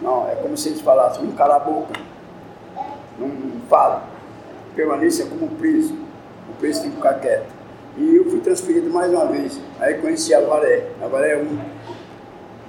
Não, 0.00 0.28
é 0.28 0.34
como 0.36 0.56
se 0.56 0.68
eles 0.68 0.80
falassem, 0.80 1.24
não 1.24 1.32
cala 1.32 1.56
a 1.56 1.58
boca, 1.58 1.92
não, 3.18 3.28
não 3.28 3.60
fala, 3.68 4.04
permaneça 4.76 5.26
como 5.26 5.48
preso, 5.56 5.92
o 6.48 6.54
preso 6.58 6.82
tem 6.82 6.90
que 6.90 6.96
ficar 6.96 7.14
quieto. 7.14 7.58
E 7.96 8.16
eu 8.16 8.30
fui 8.30 8.40
transferido 8.40 8.88
mais 8.90 9.10
uma 9.12 9.26
vez. 9.26 9.60
Aí 9.80 9.94
conheci 9.94 10.32
a 10.32 10.40
Varé, 10.40 10.86
a 11.02 11.08
Varé 11.08 11.36
1. 11.36 11.58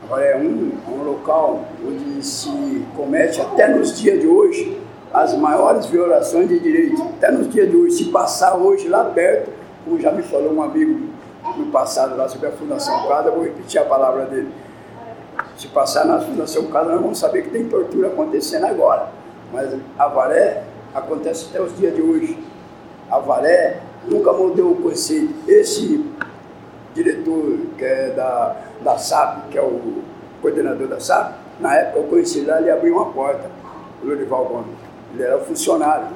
A 0.04 0.08
Varé 0.08 0.36
1 0.38 0.40
é 0.40 0.92
um 0.92 1.04
local 1.04 1.66
onde 1.86 2.26
se 2.26 2.84
comete 2.96 3.40
até 3.40 3.68
nos 3.68 4.00
dias 4.00 4.20
de 4.20 4.28
hoje 4.28 4.82
as 5.14 5.36
maiores 5.36 5.86
violações 5.86 6.50
de 6.50 6.60
direitos. 6.60 7.00
Até 7.02 7.32
nos 7.32 7.50
dias 7.50 7.70
de 7.70 7.76
hoje, 7.76 7.96
se 7.98 8.06
passar 8.06 8.56
hoje 8.56 8.88
lá 8.88 9.04
perto, 9.06 9.52
como 9.86 10.00
já 10.00 10.12
me 10.12 10.24
falou 10.24 10.54
um 10.54 10.62
amigo 10.62 11.09
no 11.58 11.72
passado 11.72 12.16
lá 12.16 12.28
sobre 12.28 12.48
a 12.48 12.52
Fundação 12.52 13.08
Cada, 13.08 13.32
vou 13.32 13.44
repetir 13.44 13.82
a 13.82 13.86
palavra 13.86 14.26
dele. 14.26 14.52
Se 15.58 15.68
passar 15.68 16.06
na 16.06 16.20
Fundação 16.20 16.66
Cada, 16.68 16.92
nós 16.92 17.02
vamos 17.02 17.20
saber 17.20 17.44
que 17.44 17.50
tem 17.50 17.68
tortura 17.68 18.08
acontecendo 18.08 18.66
agora. 18.66 19.10
Mas 19.52 19.76
a 19.98 20.08
Varé 20.08 20.64
acontece 20.94 21.48
até 21.50 21.62
os 21.62 21.76
dias 21.78 21.96
de 21.96 22.02
hoje. 22.02 22.38
A 23.10 23.20
Varé 23.20 23.80
nunca 24.08 24.32
mudou 24.32 24.72
o 24.72 24.76
conceito. 24.82 25.34
Esse 25.48 26.06
diretor 26.94 27.60
que 27.78 27.86
é 27.86 28.10
da, 28.10 28.56
da 28.82 28.98
SAP, 28.98 29.50
que 29.50 29.58
é 29.58 29.62
o 29.62 30.02
coordenador 30.42 30.88
da 30.88 31.00
SAP, 31.00 31.34
na 31.60 31.76
época 31.76 32.00
eu 32.00 32.04
conheci 32.04 32.42
lá, 32.42 32.60
ele 32.60 32.72
abriu 32.72 32.96
uma 32.96 33.12
porta, 33.12 33.50
o 34.02 34.08
Lorival 34.08 34.46
Gomes. 34.46 34.78
Ele 35.14 35.24
era 35.24 35.40
funcionário. 35.40 36.08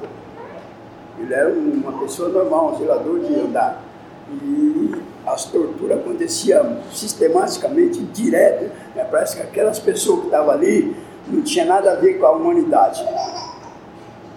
Ele 1.18 1.32
era 1.32 1.48
uma 1.50 1.92
pessoa 2.00 2.28
normal, 2.28 2.72
um 2.72 2.78
zelador 2.78 3.20
de 3.20 3.34
andar. 3.34 3.82
E 4.30 4.94
as 5.26 5.44
torturas 5.46 5.98
aconteciam 5.98 6.78
sistematicamente, 6.92 8.00
direto. 8.00 8.70
Né? 8.94 9.04
Parece 9.10 9.36
que 9.36 9.42
aquelas 9.42 9.78
pessoas 9.78 10.20
que 10.20 10.26
estavam 10.26 10.50
ali 10.50 10.96
não 11.26 11.42
tinha 11.42 11.64
nada 11.64 11.92
a 11.92 11.94
ver 11.94 12.18
com 12.18 12.26
a 12.26 12.32
humanidade. 12.32 13.04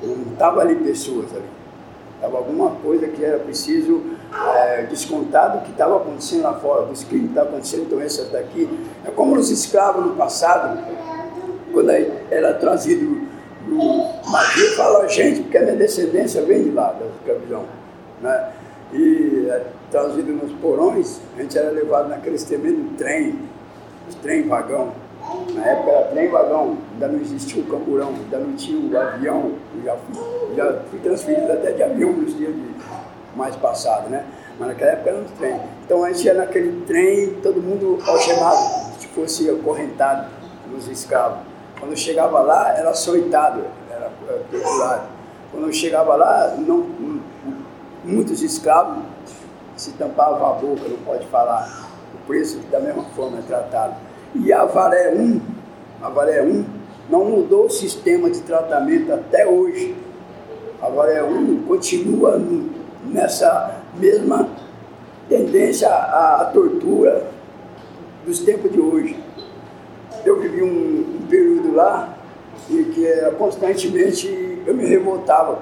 Não 0.01 0.33
estavam 0.33 0.59
ali 0.61 0.75
pessoas 0.75 1.25
ali. 1.33 1.57
Estava 2.15 2.37
alguma 2.37 2.71
coisa 2.71 3.07
que 3.07 3.23
era 3.23 3.37
preciso 3.37 4.01
é, 4.33 4.83
descontar 4.83 5.55
do 5.55 5.63
que 5.63 5.71
estava 5.71 5.97
acontecendo 5.97 6.43
lá 6.43 6.53
fora, 6.55 6.87
dos 6.87 7.03
crimes 7.03 7.25
que 7.25 7.31
estavam 7.31 7.51
acontecendo, 7.51 7.83
então 7.83 8.01
essas 8.01 8.29
daqui. 8.31 8.67
É 9.05 9.11
como 9.11 9.35
os 9.35 9.51
escravos 9.51 10.03
no 10.03 10.15
passado, 10.15 10.79
quando 11.71 11.91
era 12.31 12.55
trazido 12.55 13.27
mas 14.25 14.57
eu 14.57 14.75
falo 14.75 14.97
a 14.97 15.07
gente, 15.07 15.41
porque 15.41 15.57
a 15.57 15.61
minha 15.61 15.75
descendência 15.75 16.41
vem 16.43 16.63
de 16.63 16.71
lá, 16.71 16.93
da 16.93 17.05
escravidão. 17.05 17.65
Né? 18.21 18.49
E 18.93 19.47
é, 19.49 19.65
trazido 19.91 20.33
nos 20.33 20.51
porões, 20.53 21.19
a 21.37 21.41
gente 21.41 21.57
era 21.57 21.71
levado 21.71 22.09
naqueles 22.09 22.43
tremendos 22.43 22.97
trem, 22.97 23.39
os 24.07 24.15
trem 24.15 24.47
vagão. 24.47 24.91
Na 25.53 25.65
época 25.65 25.91
era 25.91 26.05
trem 26.07 26.29
vagão, 26.29 26.77
ainda 26.93 27.07
não 27.07 27.19
existia 27.19 27.61
o 27.61 27.65
camburão, 27.65 28.09
ainda 28.09 28.37
não 28.37 28.53
tinha 28.53 28.79
o 28.79 29.01
avião. 29.01 29.51
Eu 29.75 29.83
já 29.83 29.95
fui, 29.95 30.55
já 30.55 30.73
fui 30.89 30.99
transferido 30.99 31.51
até 31.51 31.71
de 31.71 31.83
avião 31.83 32.11
nos 32.13 32.35
dias 32.35 32.53
mais 33.35 33.55
passados, 33.55 34.09
né? 34.09 34.25
Mas 34.59 34.69
naquela 34.69 34.91
época 34.91 35.09
era 35.09 35.19
um 35.19 35.25
trem. 35.37 35.61
Então 35.85 36.03
a 36.03 36.11
gente 36.11 36.25
ia 36.25 36.33
naquele 36.33 36.81
trem, 36.85 37.35
todo 37.41 37.61
mundo 37.61 37.99
algemado, 38.05 38.57
se 38.99 39.07
fosse 39.07 39.49
acorrentado 39.49 40.29
nos 40.71 40.87
escravos. 40.87 41.39
Quando 41.79 41.91
eu 41.91 41.97
chegava 41.97 42.39
lá, 42.39 42.73
era 42.75 42.89
açoitado, 42.89 43.63
era 43.89 44.09
torturado. 44.49 45.03
Quando 45.51 45.67
eu 45.67 45.73
chegava 45.73 46.15
lá, 46.15 46.55
não, 46.57 46.85
muitos 48.03 48.41
escravos 48.41 49.03
se 49.77 49.91
tampavam 49.91 50.45
a 50.45 50.53
boca, 50.53 50.81
não 50.87 50.97
pode 50.97 51.25
falar. 51.27 51.87
O 52.13 52.27
preço 52.27 52.59
da 52.71 52.79
mesma 52.79 53.03
forma 53.15 53.39
é 53.39 53.41
tratado. 53.41 53.95
E 54.35 54.51
a 54.51 54.65
Varé 54.65 55.13
1, 55.13 55.41
a 56.01 56.09
Varé 56.09 56.43
1 56.43 56.65
não 57.09 57.25
mudou 57.25 57.67
o 57.67 57.69
sistema 57.69 58.29
de 58.29 58.41
tratamento 58.41 59.13
até 59.13 59.47
hoje. 59.47 59.95
A 60.81 60.89
Varé 60.89 61.23
1 61.23 61.63
continua 61.63 62.41
nessa 63.05 63.81
mesma 63.97 64.49
tendência 65.29 65.89
à, 65.89 66.49
tortura 66.53 67.27
dos 68.25 68.39
tempos 68.39 68.71
de 68.71 68.79
hoje. 68.79 69.17
Eu 70.25 70.39
vivi 70.39 70.61
um, 70.61 71.25
período 71.29 71.73
lá 71.73 72.17
e 72.69 72.83
que 72.83 73.07
constantemente 73.37 74.61
eu 74.65 74.73
me 74.73 74.85
revoltava. 74.85 75.59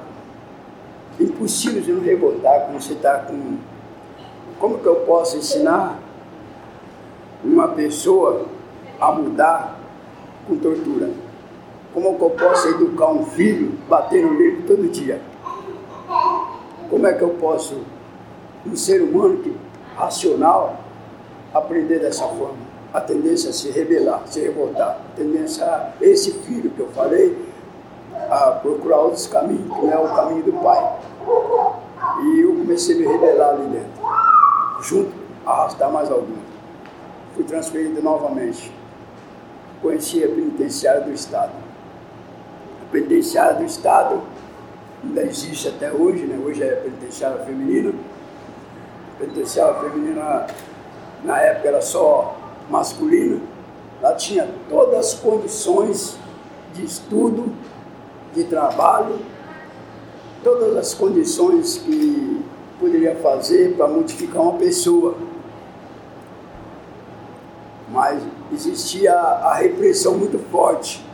Impossível 1.20 1.82
de 1.82 1.93
não 1.93 2.01
revoltar 2.01 2.66
quando 2.66 2.82
você 2.82 2.93
está 2.93 3.20
com. 3.20 3.57
Como 4.59 4.79
que 4.79 4.85
eu 4.85 4.95
posso 4.97 5.37
ensinar 5.37 5.99
uma 7.43 7.67
pessoa 7.69 8.45
a 8.99 9.11
mudar 9.11 9.79
com 10.47 10.57
tortura? 10.57 11.09
Como 11.93 12.17
que 12.17 12.23
eu 12.23 12.29
posso 12.31 12.67
educar 12.69 13.07
um 13.07 13.25
filho 13.25 13.71
batendo 13.87 14.33
nele 14.33 14.63
todo 14.63 14.89
dia? 14.91 15.21
Como 16.89 17.07
é 17.07 17.13
que 17.13 17.21
eu 17.21 17.29
posso, 17.29 17.81
um 18.65 18.75
ser 18.75 19.01
humano 19.01 19.37
que, 19.37 19.55
racional, 19.95 20.77
aprender 21.53 21.99
dessa 21.99 22.27
forma? 22.27 22.65
a 22.95 23.01
tendência 23.01 23.49
a 23.49 23.53
se 23.53 23.69
rebelar, 23.71 24.23
se 24.25 24.39
revoltar, 24.39 25.01
a 25.11 25.15
tendência 25.17 25.65
a 25.65 25.91
esse 25.99 26.31
filho 26.31 26.69
que 26.69 26.79
eu 26.79 26.87
falei, 26.91 27.37
a 28.31 28.51
procurar 28.51 28.99
outros 28.99 29.27
caminhos, 29.27 29.67
que 29.75 29.85
não 29.85 29.91
é 29.91 29.97
o 29.97 30.15
caminho 30.15 30.43
do 30.43 30.53
pai. 30.53 30.97
E 32.23 32.39
eu 32.39 32.55
comecei 32.55 32.95
a 32.95 32.99
me 32.99 33.05
rebelar 33.05 33.49
ali 33.49 33.67
dentro, 33.67 34.01
junto, 34.82 35.11
a 35.45 35.51
arrastar 35.51 35.91
mais 35.91 36.11
alguns. 36.11 36.39
Fui 37.36 37.43
transferido 37.43 38.01
novamente. 38.01 38.71
Conheci 39.82 40.23
a 40.23 40.28
penitenciária 40.28 41.01
do 41.01 41.11
Estado. 41.11 41.51
A 42.82 42.91
penitenciária 42.91 43.55
do 43.55 43.63
Estado 43.63 44.21
ainda 45.03 45.23
existe 45.23 45.67
até 45.67 45.91
hoje, 45.91 46.26
né? 46.26 46.39
hoje 46.43 46.63
é 46.63 46.73
a 46.73 46.78
penitenciária 46.78 47.43
feminina. 47.45 47.93
A 49.15 49.19
penitenciária 49.19 49.73
feminina, 49.82 50.47
na 51.23 51.39
época, 51.39 51.67
era 51.67 51.82
só 51.82 52.38
masculina, 52.69 53.39
ela 54.01 54.15
tinha 54.15 54.49
todas 54.69 54.99
as 54.99 55.13
condições 55.15 56.17
de 56.73 56.86
estudo, 56.86 57.51
de 58.34 58.43
trabalho, 58.43 59.19
todas 60.43 60.76
as 60.78 60.93
condições 60.93 61.78
que 61.78 62.43
poderia 62.80 63.15
fazer 63.15 63.76
para 63.76 63.88
modificar 63.88 64.41
uma 64.41 64.53
pessoa. 64.53 65.15
Mas 67.89 68.21
existia 68.51 69.13
a 69.13 69.53
repressão 69.55 70.17
muito 70.17 70.39
forte, 70.51 71.05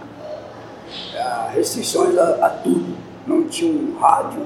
restrições 1.54 2.18
a, 2.18 2.46
a 2.46 2.50
tudo. 2.50 2.96
Não 3.28 3.44
tinha 3.44 3.72
um 3.72 3.98
rádio, 4.00 4.46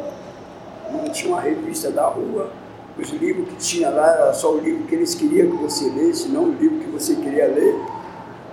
não 0.92 1.10
tinha 1.10 1.32
uma 1.32 1.42
revista 1.42 1.90
da 1.92 2.08
rua, 2.08 2.52
os 2.98 3.10
livros 3.10 3.50
que 3.50 3.56
tinha 3.56 3.90
lá 3.90 4.08
era 4.14 4.34
só 4.34 4.54
o 4.54 4.60
livro 4.60 4.88
que 4.88 4.96
eles 4.96 5.14
queriam 5.14 5.52
que 5.52 5.64
você 5.64 5.90
lesse, 5.90 6.30
não 6.30 6.46
o 6.46 6.54
livro 6.54 6.80
que 6.80 6.88
você 6.88 7.16
queria 7.16 7.48
ler. 7.48 7.76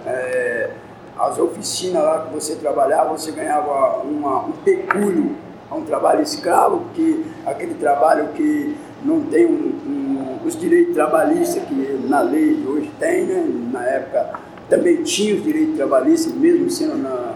É, 0.05 0.71
as 1.17 1.39
oficinas 1.39 2.03
lá 2.03 2.27
que 2.27 2.35
você 2.35 2.57
trabalhava, 2.57 3.17
você 3.17 3.31
ganhava 3.31 3.99
uma, 3.99 4.47
um 4.47 4.53
pecúlio 4.65 5.37
a 5.73 5.77
um 5.77 5.85
trabalho 5.85 6.23
escravo, 6.23 6.85
que 6.95 7.25
aquele 7.47 7.75
trabalho 7.75 8.29
que 8.35 8.77
não 9.03 9.23
tem 9.23 9.47
um, 9.47 9.73
um, 9.87 10.39
os 10.45 10.59
direitos 10.59 10.95
trabalhistas 10.95 11.64
que 11.64 12.07
na 12.09 12.20
lei 12.20 12.62
hoje 12.66 12.91
tem, 13.01 13.25
né? 13.25 13.45
na 13.73 13.83
época 13.85 14.39
também 14.68 15.03
tinha 15.03 15.35
os 15.35 15.43
direitos 15.43 15.77
trabalhistas, 15.77 16.33
mesmo 16.35 16.70
sendo 16.70 16.97
na, 16.99 17.35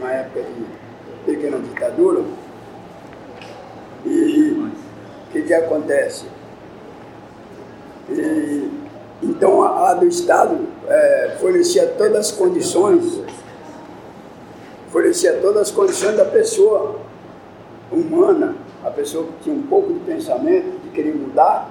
na 0.00 0.10
época 0.10 0.42
de 0.42 1.30
pequena 1.30 1.58
ditadura. 1.58 2.22
E 4.06 4.52
o 4.52 5.32
que, 5.32 5.42
que 5.42 5.54
acontece? 5.54 6.24
E, 8.08 8.70
então 9.22 9.62
a, 9.62 9.90
a, 9.90 9.94
do 9.94 10.06
Estado 10.06 10.58
é, 10.88 11.36
fornecia 11.40 11.86
todas 11.98 12.16
as 12.16 12.30
condições, 12.30 13.20
fornecia 14.90 15.34
todas 15.42 15.62
as 15.62 15.70
condições 15.70 16.16
da 16.16 16.24
pessoa 16.24 17.05
humana, 17.90 18.54
a 18.84 18.90
pessoa 18.90 19.26
que 19.26 19.44
tinha 19.44 19.54
um 19.54 19.62
pouco 19.62 19.92
de 19.92 20.00
pensamento, 20.00 20.80
de 20.82 20.90
querer 20.90 21.14
mudar, 21.14 21.70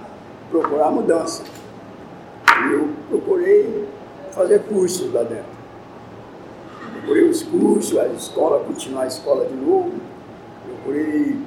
procurar 0.50 0.92
mudança. 0.92 1.44
E 2.48 2.74
eu 2.74 2.90
procurei 3.10 3.88
fazer 4.32 4.60
cursos 4.64 5.12
lá 5.14 5.24
dentro. 5.24 5.56
Procurei 7.00 7.30
os 7.30 7.44
cursos, 7.44 7.98
a 7.98 8.08
escola, 8.08 8.64
continuar 8.64 9.04
a 9.04 9.08
escola 9.08 9.46
de 9.46 9.56
novo. 9.56 9.92
Procurei, 10.66 11.38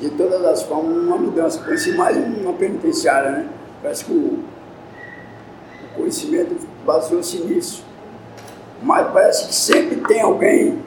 de 0.00 0.10
todas 0.10 0.44
as 0.44 0.62
formas, 0.62 0.96
uma 0.96 1.16
mudança. 1.16 1.62
Conheci 1.62 1.92
mais 1.92 2.16
uma 2.16 2.52
penitenciária, 2.54 3.30
né? 3.30 3.48
Parece 3.82 4.04
que 4.04 4.12
o, 4.12 4.38
o 5.84 5.96
conhecimento 5.96 6.56
baseou-se 6.86 7.38
nisso. 7.42 7.84
Mas 8.82 9.12
parece 9.12 9.46
que 9.48 9.54
sempre 9.54 9.96
tem 10.08 10.20
alguém 10.20 10.78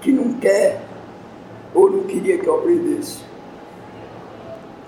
que 0.00 0.12
não 0.12 0.34
quer 0.34 0.80
ou 1.74 1.90
não 1.90 2.04
queria 2.04 2.38
que 2.38 2.46
eu 2.46 2.56
aprendesse. 2.56 3.18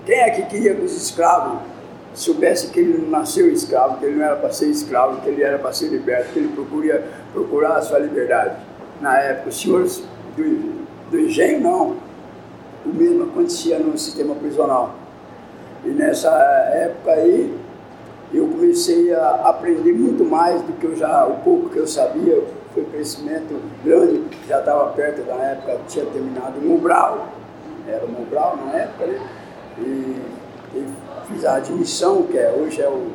Quem 0.05 0.19
é 0.19 0.29
que 0.29 0.43
queria 0.43 0.75
que 0.75 0.85
os 0.85 0.95
escravos 0.95 1.59
soubessem 2.13 2.69
que 2.69 2.79
ele 2.79 2.99
não 2.99 3.09
nasceu 3.09 3.51
escravo, 3.51 3.97
que 3.97 4.05
ele 4.05 4.15
não 4.15 4.25
era 4.25 4.35
para 4.35 4.51
ser 4.51 4.67
escravo, 4.67 5.21
que 5.21 5.29
ele 5.29 5.41
era 5.41 5.57
para 5.57 5.73
ser 5.73 5.87
liberto, 5.87 6.31
que 6.31 6.39
ele 6.39 6.49
procuria 6.49 7.03
procurar 7.33 7.77
a 7.77 7.81
sua 7.81 7.99
liberdade? 7.99 8.55
Na 9.01 9.19
época, 9.19 9.49
os 9.49 9.59
senhores 9.59 10.03
do, 10.37 10.85
do 11.09 11.19
engenho, 11.19 11.59
não. 11.59 11.95
O 12.85 12.89
mesmo 12.89 13.23
acontecia 13.23 13.79
no 13.79 13.97
sistema 13.97 14.35
prisional. 14.35 14.95
E 15.83 15.89
nessa 15.89 16.29
época 16.29 17.11
aí, 17.11 17.53
eu 18.33 18.47
comecei 18.47 19.13
a 19.13 19.49
aprender 19.49 19.93
muito 19.93 20.23
mais 20.23 20.61
do 20.61 20.73
que 20.73 20.85
eu 20.85 20.95
já, 20.95 21.25
o 21.25 21.35
pouco 21.43 21.69
que 21.69 21.77
eu 21.77 21.87
sabia, 21.87 22.43
foi 22.75 22.83
um 22.83 22.89
crescimento 22.89 23.61
grande, 23.83 24.21
já 24.47 24.59
estava 24.59 24.91
perto 24.91 25.23
da 25.23 25.35
época, 25.35 25.79
tinha 25.87 26.05
terminado 26.07 26.59
o 26.59 26.61
Mobral, 26.61 27.29
era 27.87 28.05
o 28.05 28.11
Mobral 28.11 28.57
na 28.57 28.73
época, 28.73 29.07
né? 29.07 29.29
E, 29.79 30.21
e, 30.75 30.87
fiz 31.27 31.45
a 31.45 31.55
admissão, 31.55 32.23
que 32.23 32.37
é, 32.37 32.51
hoje 32.51 32.81
é 32.81 32.89
o, 32.89 33.07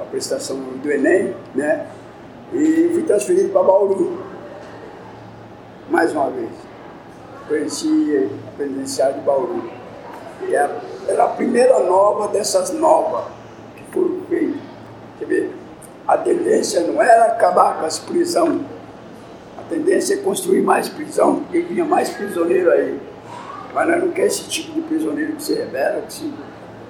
a 0.00 0.04
prestação 0.06 0.56
do 0.56 0.90
Enem, 0.90 1.34
né? 1.54 1.86
E 2.52 2.90
fui 2.92 3.04
transferido 3.04 3.50
para 3.50 3.62
Bauru, 3.62 4.18
mais 5.88 6.12
uma 6.12 6.28
vez. 6.30 6.50
Conheci 7.48 8.28
a 8.44 8.58
penitenciária 8.58 9.14
de 9.14 9.20
Bauru, 9.20 9.70
era, 10.50 10.80
era 11.06 11.24
a 11.24 11.28
primeira 11.28 11.78
nova 11.78 12.28
dessas 12.28 12.72
novas 12.72 13.24
que 13.76 13.84
foram 13.92 14.20
feitas. 14.28 14.60
Quer 15.18 15.26
ver? 15.26 15.55
A 16.06 16.16
tendência 16.16 16.80
não 16.82 17.02
era 17.02 17.26
acabar 17.26 17.80
com 17.80 17.86
as 17.86 17.98
prisões, 17.98 18.60
a 19.58 19.62
tendência 19.68 20.14
é 20.14 20.16
construir 20.18 20.62
mais 20.62 20.88
prisão, 20.88 21.40
porque 21.40 21.60
vinha 21.60 21.84
mais 21.84 22.10
prisioneiro 22.10 22.70
aí. 22.70 23.00
Mas 23.74 23.88
nós 23.88 24.04
não 24.04 24.10
queremos 24.12 24.38
esse 24.38 24.48
tipo 24.48 24.72
de 24.72 24.82
prisioneiro 24.82 25.32
que 25.32 25.42
se 25.42 25.54
rebela, 25.54 26.02
que 26.02 26.12
se 26.12 26.32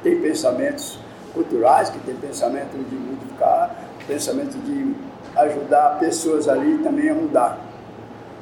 tem 0.02 0.20
pensamentos 0.20 0.98
culturais, 1.32 1.88
que 1.88 1.98
tem 2.00 2.14
pensamento 2.14 2.76
de 2.76 2.94
modificar, 2.94 3.74
pensamento 4.06 4.56
de 4.58 4.94
ajudar 5.36 5.98
pessoas 5.98 6.48
ali 6.48 6.78
também 6.78 7.10
a 7.10 7.14
mudar. 7.14 7.58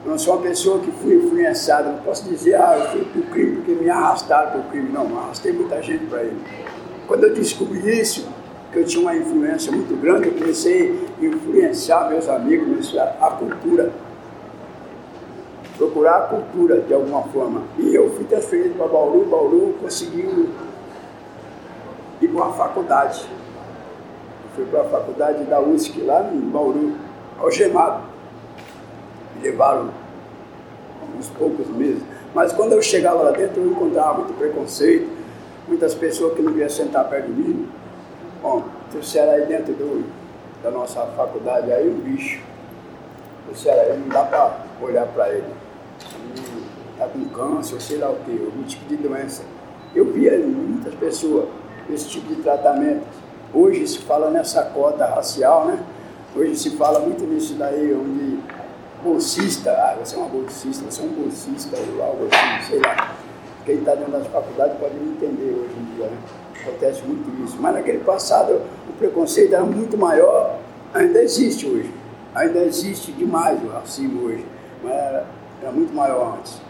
Eu 0.04 0.10
não 0.10 0.18
sou 0.18 0.34
uma 0.34 0.42
pessoa 0.42 0.80
que 0.80 0.90
fui 0.90 1.14
influenciada, 1.14 1.88
não 1.88 1.98
posso 1.98 2.28
dizer, 2.28 2.56
ah, 2.56 2.76
eu 2.78 2.90
fui 2.90 3.04
para 3.04 3.20
o 3.20 3.24
crime 3.30 3.56
porque 3.56 3.72
me 3.72 3.88
arrastaram 3.88 4.50
para 4.50 4.60
o 4.60 4.64
crime. 4.64 4.92
Não, 4.92 5.18
arrastei 5.18 5.52
muita 5.52 5.80
gente 5.82 6.04
para 6.06 6.22
ele. 6.22 6.38
Quando 7.06 7.24
eu 7.24 7.34
descobri 7.34 8.00
isso, 8.00 8.28
eu 8.74 8.84
tinha 8.84 9.02
uma 9.02 9.16
influência 9.16 9.70
muito 9.70 9.94
grande, 10.00 10.28
eu 10.28 10.34
comecei 10.34 11.06
a 11.20 11.24
influenciar 11.24 12.08
meus 12.08 12.28
amigos, 12.28 12.96
a 12.98 13.30
cultura. 13.30 13.92
Procurar 15.76 16.16
a 16.18 16.20
cultura 16.22 16.80
de 16.80 16.94
alguma 16.94 17.22
forma. 17.24 17.62
E 17.78 17.94
eu 17.94 18.10
fui 18.10 18.24
transferido 18.24 18.74
para 18.74 18.86
Bauru, 18.86 19.24
Bauru 19.26 19.74
conseguiu 19.80 20.48
ir 22.20 22.28
para 22.28 22.44
uma 22.44 22.52
faculdade. 22.52 23.26
Eu 24.44 24.50
fui 24.56 24.64
para 24.66 24.82
a 24.82 24.84
faculdade 24.84 25.44
da 25.44 25.60
USC, 25.60 26.00
lá 26.02 26.30
em 26.32 26.40
Bauru, 26.40 26.94
algemado. 27.38 28.04
Me 29.36 29.42
levaram 29.42 29.90
uns 31.18 31.28
poucos 31.30 31.68
meses. 31.68 32.02
Mas 32.34 32.52
quando 32.52 32.72
eu 32.72 32.82
chegava 32.82 33.22
lá 33.22 33.30
dentro, 33.30 33.60
eu 33.60 33.70
encontrava 33.70 34.14
muito 34.14 34.36
preconceito, 34.36 35.08
muitas 35.68 35.94
pessoas 35.94 36.34
que 36.34 36.42
não 36.42 36.52
queriam 36.52 36.68
sentar 36.68 37.08
perto 37.08 37.26
de 37.26 37.42
mim. 37.42 37.68
Bom, 38.44 38.62
trouxeram 38.90 39.32
aí 39.32 39.46
dentro 39.46 39.72
do, 39.72 40.04
da 40.62 40.70
nossa 40.70 41.00
faculdade 41.16 41.72
aí 41.72 41.88
um 41.88 41.98
bicho. 41.98 42.42
Trouxeram 43.46 43.80
aí, 43.80 43.98
não 43.98 44.08
dá 44.08 44.22
para 44.22 44.58
olhar 44.82 45.06
para 45.06 45.30
ele. 45.30 45.46
Está 46.92 47.06
com 47.06 47.24
câncer, 47.30 47.80
sei 47.80 47.96
lá 47.96 48.10
o 48.10 48.16
quê, 48.16 48.38
algum 48.44 48.62
tipo 48.64 48.84
de 48.84 48.98
doença. 48.98 49.44
Eu 49.94 50.12
via 50.12 50.36
muitas 50.40 50.94
pessoas 50.96 51.48
esse 51.88 52.06
tipo 52.06 52.34
de 52.34 52.42
tratamento. 52.42 53.06
Hoje 53.54 53.88
se 53.88 54.00
fala 54.00 54.28
nessa 54.28 54.62
cota 54.62 55.06
racial, 55.06 55.64
né? 55.64 55.82
Hoje 56.36 56.54
se 56.54 56.76
fala 56.76 57.00
muito 57.00 57.24
nisso 57.24 57.54
daí, 57.54 57.94
onde 57.94 58.40
bolsista, 59.02 59.70
ah, 59.70 59.96
você 59.98 60.16
é 60.16 60.18
uma 60.18 60.28
bolsista, 60.28 60.84
você 60.84 61.00
é 61.00 61.04
um 61.06 61.08
bolsista, 61.08 61.78
ou 61.96 62.02
algo 62.02 62.28
assim, 62.30 62.72
sei 62.72 62.80
lá. 62.80 63.14
Quem 63.64 63.76
está 63.76 63.94
dentro 63.94 64.12
das 64.12 64.26
faculdades 64.26 64.76
pode 64.78 64.96
me 64.96 65.12
entender 65.12 65.64
hoje 65.64 65.74
em 65.80 65.96
dia, 65.96 66.08
né? 66.08 66.43
Acontece 66.66 67.02
muito 67.02 67.44
isso. 67.44 67.56
Mas 67.60 67.74
naquele 67.74 67.98
passado 67.98 68.60
o 68.88 68.92
preconceito 68.98 69.54
era 69.54 69.64
muito 69.64 69.98
maior, 69.98 70.58
ainda 70.92 71.22
existe 71.22 71.66
hoje. 71.66 71.92
Ainda 72.34 72.64
existe 72.64 73.12
demais 73.12 73.62
o 73.62 73.68
racismo 73.68 74.24
hoje, 74.24 74.44
mas 74.82 74.92
era, 74.92 75.26
era 75.62 75.70
muito 75.70 75.94
maior 75.94 76.38
antes. 76.38 76.60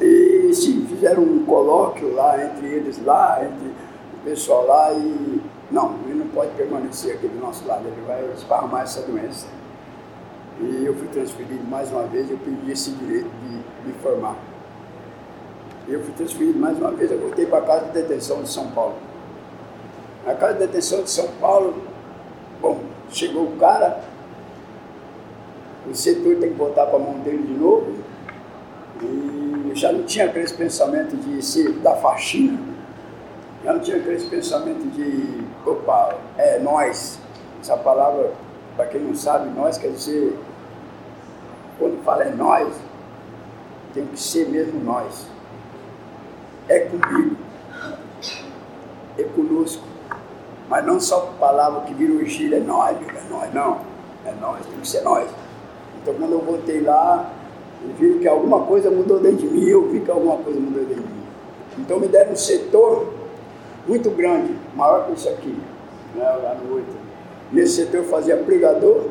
E 0.00 0.54
se 0.54 0.72
fizeram 0.88 1.22
um 1.22 1.44
colóquio 1.44 2.14
lá 2.14 2.42
entre 2.42 2.66
eles 2.66 3.04
lá, 3.04 3.40
entre 3.42 3.68
o 3.68 4.24
pessoal 4.24 4.66
lá 4.66 4.92
e 4.92 5.40
não, 5.70 5.96
ele 6.06 6.14
não 6.14 6.28
pode 6.28 6.52
permanecer 6.52 7.14
aqui 7.14 7.28
do 7.28 7.38
nosso 7.38 7.66
lado, 7.66 7.86
ele 7.86 8.02
vai 8.06 8.24
esparramar 8.34 8.82
essa 8.82 9.02
doença. 9.02 9.46
E 10.60 10.84
eu 10.84 10.94
fui 10.94 11.08
transferido 11.08 11.64
mais 11.68 11.90
uma 11.90 12.04
vez, 12.04 12.30
eu 12.30 12.38
pedi 12.38 12.72
esse 12.72 12.90
direito 12.92 13.28
de 13.42 13.86
me 13.86 13.94
formar. 14.02 14.36
Eu 15.90 16.00
fui 16.04 16.14
transferido 16.14 16.56
mais 16.56 16.78
uma 16.78 16.92
vez, 16.92 17.10
eu 17.10 17.18
voltei 17.18 17.44
para 17.46 17.58
a 17.58 17.62
casa 17.62 17.86
de 17.86 17.92
detenção 17.94 18.42
de 18.42 18.48
São 18.48 18.68
Paulo. 18.68 18.94
Na 20.24 20.34
casa 20.34 20.52
de 20.52 20.60
detenção 20.60 21.02
de 21.02 21.10
São 21.10 21.26
Paulo, 21.40 21.82
bom, 22.60 22.78
chegou 23.10 23.42
o 23.42 23.56
cara, 23.56 24.00
o 25.90 25.92
setor 25.92 26.36
tem 26.36 26.50
que 26.50 26.54
botar 26.54 26.86
para 26.86 26.94
a 26.94 27.00
mão 27.00 27.14
dele 27.14 27.42
de 27.42 27.54
novo, 27.54 27.92
e 29.02 29.72
já 29.74 29.90
não 29.90 30.04
tinha 30.04 30.26
aquele 30.26 30.48
pensamento 30.52 31.16
de 31.16 31.44
ser 31.44 31.72
da 31.80 31.96
faxina, 31.96 32.60
já 33.64 33.72
não 33.72 33.80
tinha 33.80 33.96
aquele 33.96 34.24
pensamento 34.26 34.88
de, 34.94 35.44
opa, 35.68 36.14
é 36.38 36.60
nós. 36.60 37.18
Essa 37.60 37.76
palavra, 37.76 38.32
para 38.76 38.86
quem 38.86 39.00
não 39.00 39.14
sabe, 39.16 39.50
nós 39.58 39.76
quer 39.76 39.88
dizer, 39.88 40.38
quando 41.80 42.00
fala 42.04 42.22
é 42.22 42.30
nós, 42.30 42.72
tem 43.92 44.06
que 44.06 44.20
ser 44.20 44.48
mesmo 44.48 44.78
nós 44.84 45.26
é 46.70 46.78
comigo, 46.78 47.36
é 49.18 49.22
conosco. 49.24 49.82
Mas 50.68 50.86
não 50.86 51.00
só 51.00 51.32
palavra 51.40 51.80
que 51.80 51.92
o 51.92 52.24
gíria, 52.24 52.58
é 52.58 52.60
nós, 52.60 52.96
é 52.96 53.22
nós, 53.28 53.52
não. 53.52 53.80
É 54.24 54.32
nós, 54.40 54.64
tem 54.64 54.78
que 54.78 54.88
ser 54.88 55.02
nós. 55.02 55.28
Então 56.00 56.14
quando 56.14 56.32
eu 56.32 56.40
voltei 56.40 56.80
lá, 56.80 57.28
eu 57.82 57.94
vi 57.94 58.20
que 58.20 58.28
alguma 58.28 58.60
coisa 58.66 58.88
mudou 58.88 59.18
dentro 59.18 59.38
de 59.38 59.46
mim, 59.48 59.64
eu 59.64 59.88
vi 59.88 60.00
que 60.00 60.10
alguma 60.10 60.36
coisa 60.36 60.60
mudou 60.60 60.84
dentro 60.84 61.02
de 61.02 61.08
mim. 61.08 61.24
Então 61.78 61.98
me 61.98 62.06
deram 62.06 62.32
um 62.32 62.36
setor 62.36 63.12
muito 63.88 64.10
grande, 64.10 64.54
maior 64.76 65.06
que 65.06 65.12
isso 65.14 65.28
aqui, 65.28 65.58
né, 66.14 66.24
lá 66.42 66.54
no 66.54 66.76
8. 66.76 66.86
Nesse 67.50 67.76
setor 67.76 67.98
eu 67.98 68.04
fazia 68.04 68.36
pregador, 68.36 69.06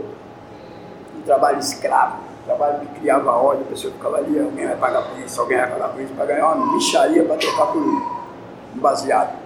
um 1.18 1.22
trabalho 1.24 1.60
escravo 1.60 2.29
trabalho 2.50 2.80
que 2.80 3.00
criava 3.00 3.32
ódio, 3.32 3.62
a 3.62 3.70
pessoa 3.70 3.94
ficava 3.94 4.18
ali, 4.18 4.40
alguém 4.40 4.66
vai 4.66 4.76
pagar 4.76 5.04
por 5.04 5.20
isso, 5.20 5.40
alguém 5.40 5.58
vai 5.58 5.70
pagar 5.70 5.90
por 5.90 6.02
isso, 6.02 6.14
para 6.14 6.26
ganhar 6.26 6.48
uma 6.48 6.74
micharia 6.74 7.24
para 7.24 7.38
trocar 7.38 7.68
por 7.68 7.82
um 7.82 8.02
baseado. 8.76 9.38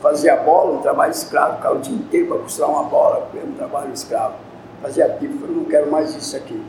Fazia 0.00 0.36
bola, 0.36 0.78
um 0.78 0.82
trabalho 0.82 1.10
escravo, 1.10 1.56
ficava 1.56 1.74
o 1.76 1.80
dia 1.80 1.94
inteiro 1.94 2.28
para 2.28 2.38
costurar 2.38 2.70
uma 2.70 2.84
bola, 2.84 3.28
um 3.34 3.52
trabalho 3.54 3.92
escravo. 3.92 4.34
Fazia 4.82 5.08
pipa, 5.08 5.34
falei, 5.40 5.56
não 5.56 5.64
quero 5.64 5.90
mais 5.90 6.14
isso 6.14 6.36
aqui. 6.36 6.62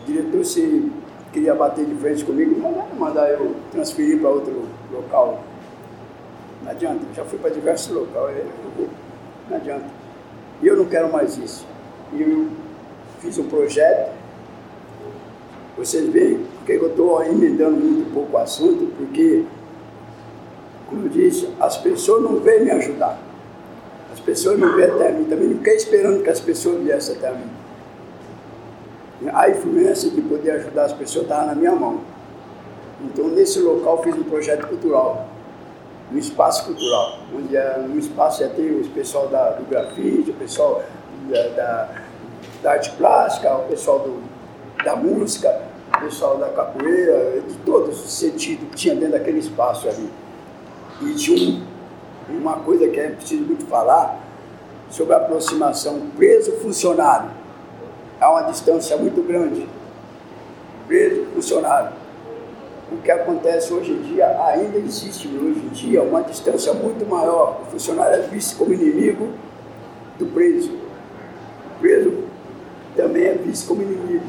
O 0.00 0.04
diretor 0.06 0.44
se 0.44 0.92
queria 1.32 1.54
bater 1.54 1.84
de 1.84 1.94
frente 1.96 2.24
comigo, 2.24 2.58
não 2.58 2.86
mandar 2.96 3.28
eu 3.28 3.54
transferir 3.72 4.20
para 4.20 4.30
outro 4.30 4.66
local. 4.92 5.40
Não 6.62 6.70
adianta, 6.70 7.00
já 7.14 7.24
fui 7.24 7.38
para 7.38 7.50
diversos 7.50 7.94
locais, 7.94 8.46
não 9.50 9.56
adianta. 9.56 9.86
E 10.62 10.66
eu 10.66 10.76
não 10.76 10.84
quero 10.84 11.12
mais 11.12 11.36
isso. 11.36 11.66
E 12.12 12.22
eu 12.22 12.48
fiz 13.24 13.38
um 13.38 13.48
projeto, 13.48 14.12
vocês 15.76 16.08
veem 16.10 16.46
porque 16.58 16.72
eu 16.72 16.88
estou 16.88 17.22
emendando 17.24 17.76
muito 17.76 18.12
pouco 18.12 18.36
o 18.36 18.38
assunto, 18.38 18.86
porque, 18.96 19.44
como 20.88 21.06
eu 21.06 21.08
disse, 21.08 21.48
as 21.58 21.76
pessoas 21.76 22.22
não 22.22 22.36
vêm 22.40 22.64
me 22.64 22.70
ajudar. 22.70 23.18
As 24.12 24.20
pessoas 24.20 24.58
não 24.58 24.76
vêm 24.76 24.84
até 24.84 25.10
mim, 25.10 25.24
também 25.24 25.48
não 25.48 25.58
fiquei 25.58 25.74
esperando 25.74 26.22
que 26.22 26.30
as 26.30 26.40
pessoas 26.40 26.82
viessem 26.82 27.16
até 27.16 27.32
mim. 27.32 27.50
A 29.32 29.50
influência 29.50 30.10
de 30.10 30.20
poder 30.20 30.52
ajudar 30.52 30.84
as 30.84 30.92
pessoas 30.92 31.24
estava 31.24 31.46
na 31.46 31.54
minha 31.54 31.74
mão. 31.74 32.00
Então, 33.02 33.28
nesse 33.28 33.58
local, 33.60 34.02
fiz 34.02 34.14
um 34.14 34.22
projeto 34.22 34.66
cultural, 34.68 35.26
um 36.12 36.18
espaço 36.18 36.66
cultural, 36.66 37.18
onde 37.34 37.56
é, 37.56 37.78
no 37.78 37.98
espaço 37.98 38.42
ia 38.42 38.48
ter 38.48 38.70
o 38.70 38.88
pessoal 38.90 39.28
da, 39.28 39.50
do 39.50 39.68
grafite, 39.68 40.30
o 40.30 40.34
pessoal 40.34 40.82
da, 41.28 41.48
da, 41.48 42.03
da 42.62 42.72
arte 42.72 42.90
plástica, 42.92 43.54
o 43.56 43.68
pessoal 43.68 44.00
do, 44.00 44.22
da 44.82 44.96
música, 44.96 45.62
o 45.96 46.00
pessoal 46.00 46.38
da 46.38 46.48
capoeira, 46.48 47.40
de 47.46 47.54
todos 47.58 48.04
os 48.04 48.12
sentidos 48.12 48.68
que 48.70 48.76
tinha 48.76 48.94
dentro 48.94 49.12
daquele 49.12 49.38
espaço 49.38 49.88
ali. 49.88 50.08
E 51.02 51.14
tinha 51.14 51.60
um, 52.30 52.38
uma 52.38 52.56
coisa 52.56 52.88
que 52.88 52.98
é 52.98 53.10
preciso 53.10 53.42
muito 53.42 53.66
falar 53.66 54.18
sobre 54.88 55.14
a 55.14 55.18
aproximação 55.18 56.00
preso-funcionário. 56.16 57.30
Há 58.20 58.30
uma 58.30 58.42
distância 58.42 58.96
muito 58.96 59.22
grande. 59.22 59.68
Preso-funcionário. 60.86 62.04
O 62.92 62.98
que 62.98 63.10
acontece 63.10 63.72
hoje 63.72 63.92
em 63.92 64.02
dia, 64.02 64.26
ainda 64.44 64.78
existe 64.78 65.26
hoje 65.26 65.58
em 65.58 65.68
dia 65.70 66.02
uma 66.02 66.22
distância 66.22 66.72
muito 66.72 67.04
maior. 67.08 67.60
O 67.62 67.70
funcionário 67.72 68.16
é 68.16 68.26
visto 68.28 68.56
como 68.56 68.72
inimigo 68.72 69.30
do 70.18 70.26
preso. 70.26 70.70
O 70.70 71.80
preso 71.80 72.24
também 72.96 73.24
é 73.24 73.34
visto 73.34 73.68
como 73.68 73.82
inimigo 73.82 74.24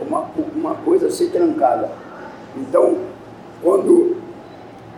uma, 0.00 0.28
uma 0.54 0.74
coisa 0.76 1.06
a 1.06 1.10
ser 1.10 1.30
trancada. 1.30 1.90
Então, 2.56 2.98
quando 3.62 4.16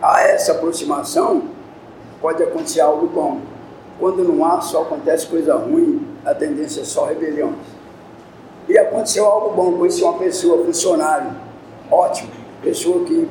há 0.01 0.21
essa 0.21 0.53
aproximação, 0.53 1.43
pode 2.21 2.43
acontecer 2.43 2.81
algo 2.81 3.07
bom. 3.07 3.41
Quando 3.99 4.23
não 4.23 4.45
há, 4.45 4.61
só 4.61 4.83
acontece 4.83 5.27
coisa 5.27 5.55
ruim, 5.55 6.05
a 6.25 6.33
tendência 6.33 6.81
é 6.81 6.83
só 6.83 7.05
rebelião. 7.05 7.53
E 8.67 8.77
aconteceu 8.77 9.25
algo 9.25 9.55
bom, 9.55 9.77
conheci 9.77 10.03
uma 10.03 10.17
pessoa, 10.17 10.65
funcionário, 10.65 11.31
ótimo, 11.89 12.29
pessoa 12.61 13.05
que, 13.05 13.27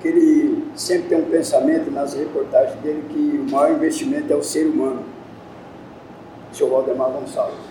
que 0.00 0.08
ele 0.08 0.64
sempre 0.74 1.10
tem 1.10 1.18
um 1.18 1.30
pensamento 1.30 1.90
nas 1.90 2.14
reportagens 2.14 2.80
dele 2.80 3.04
que 3.08 3.38
o 3.46 3.50
maior 3.50 3.72
investimento 3.72 4.32
é 4.32 4.36
o 4.36 4.42
ser 4.42 4.66
humano. 4.66 5.04
O 6.50 6.56
senhor 6.56 6.82
Gonçalves. 6.82 7.69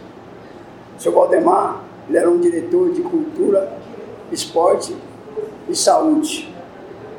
O 1.00 1.02
senhor 1.02 1.16
Valdemar 1.16 1.82
ele 2.10 2.18
era 2.18 2.30
um 2.30 2.40
diretor 2.40 2.92
de 2.92 3.02
cultura, 3.02 3.72
esporte 4.34 4.94
e 5.70 5.76
saúde. 5.76 6.54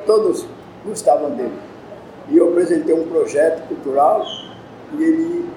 Todos 0.04 0.44
gostavam 0.84 1.30
dele. 1.30 1.54
E 2.28 2.36
eu 2.36 2.50
apresentei 2.50 2.94
um 2.94 3.08
projeto 3.08 3.66
cultural 3.68 4.22
e 4.98 5.02
ele 5.02 5.48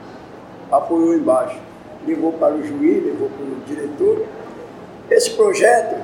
apoiou 0.72 1.16
embaixo. 1.16 1.60
Levou 2.08 2.32
para 2.34 2.54
o 2.54 2.64
juiz, 2.64 3.04
levou 3.04 3.30
para 3.30 3.46
o 3.46 3.56
diretor. 3.66 4.26
Esse 5.12 5.32
projeto 5.32 6.00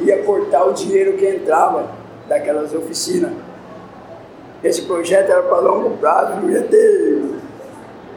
ia 0.00 0.24
cortar 0.24 0.64
o 0.64 0.72
dinheiro 0.72 1.16
que 1.18 1.28
entrava 1.28 1.88
daquelas 2.28 2.74
oficinas. 2.74 3.32
Esse 4.64 4.82
projeto 4.82 5.30
era 5.30 5.42
para 5.42 5.60
longo 5.60 5.96
prazo, 5.98 6.40
não 6.40 6.50
ia 6.50 6.62
ter 6.62 7.22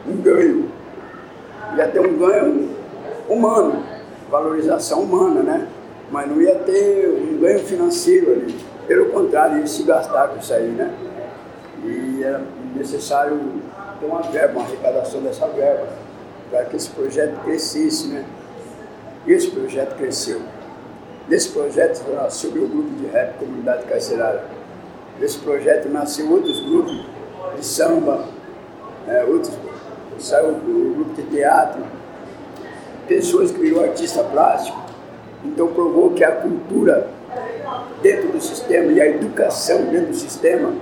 um 0.08 0.16
ganho. 0.16 0.68
Ia 1.76 1.86
ter 1.86 2.00
um 2.00 2.18
ganho 2.18 2.81
humano 3.28 3.82
valorização 4.32 5.02
humana, 5.02 5.42
né? 5.42 5.68
Mas 6.10 6.28
não 6.28 6.40
ia 6.40 6.54
ter 6.60 7.06
um 7.10 7.38
ganho 7.38 7.60
financeiro 7.60 8.32
ali. 8.32 8.56
Pelo 8.88 9.10
contrário, 9.10 9.58
ia 9.58 9.66
se 9.66 9.82
gastar 9.82 10.28
com 10.28 10.38
isso 10.38 10.54
aí, 10.54 10.68
né? 10.68 10.90
E 11.84 12.22
era 12.24 12.40
necessário 12.74 13.38
ter 14.00 14.06
uma 14.06 14.22
verba, 14.22 14.58
uma 14.58 14.64
arrecadação 14.66 15.20
dessa 15.20 15.46
verba, 15.48 15.86
para 16.50 16.64
que 16.64 16.76
esse 16.76 16.88
projeto 16.88 17.38
crescesse, 17.44 18.08
né? 18.08 18.24
E 19.26 19.32
esse 19.32 19.50
projeto 19.50 19.96
cresceu. 19.96 20.40
Desse 21.28 21.50
projeto 21.50 22.02
nasceu 22.10 22.50
o 22.50 22.68
grupo 22.68 22.90
de 22.96 23.06
rap 23.06 23.38
Comunidade 23.38 23.84
Carcerária. 23.84 24.42
Desse 25.20 25.38
projeto 25.38 25.88
nasceu 25.88 26.30
outros 26.30 26.58
grupos 26.60 27.04
de 27.56 27.64
samba, 27.64 28.24
é, 29.06 29.24
outros, 29.24 29.52
saiu 30.18 30.50
o 30.50 30.94
grupo 30.94 31.14
de 31.14 31.22
teatro, 31.22 31.84
pessoas 33.12 33.50
que 33.50 33.60
virou 33.60 33.82
artista 33.82 34.24
plástico. 34.24 34.78
Então 35.44 35.68
provou 35.68 36.10
que 36.10 36.24
a 36.24 36.32
cultura 36.32 37.08
dentro 38.00 38.28
do 38.28 38.40
sistema 38.40 38.90
e 38.90 39.00
a 39.00 39.06
educação 39.06 39.84
dentro 39.84 40.08
do 40.08 40.16
sistema 40.16 40.72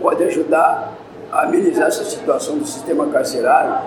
pode 0.00 0.22
ajudar 0.24 0.92
a 1.32 1.44
amenizar 1.44 1.88
essa 1.88 2.04
situação 2.04 2.58
do 2.58 2.66
sistema 2.66 3.06
carcerário 3.06 3.80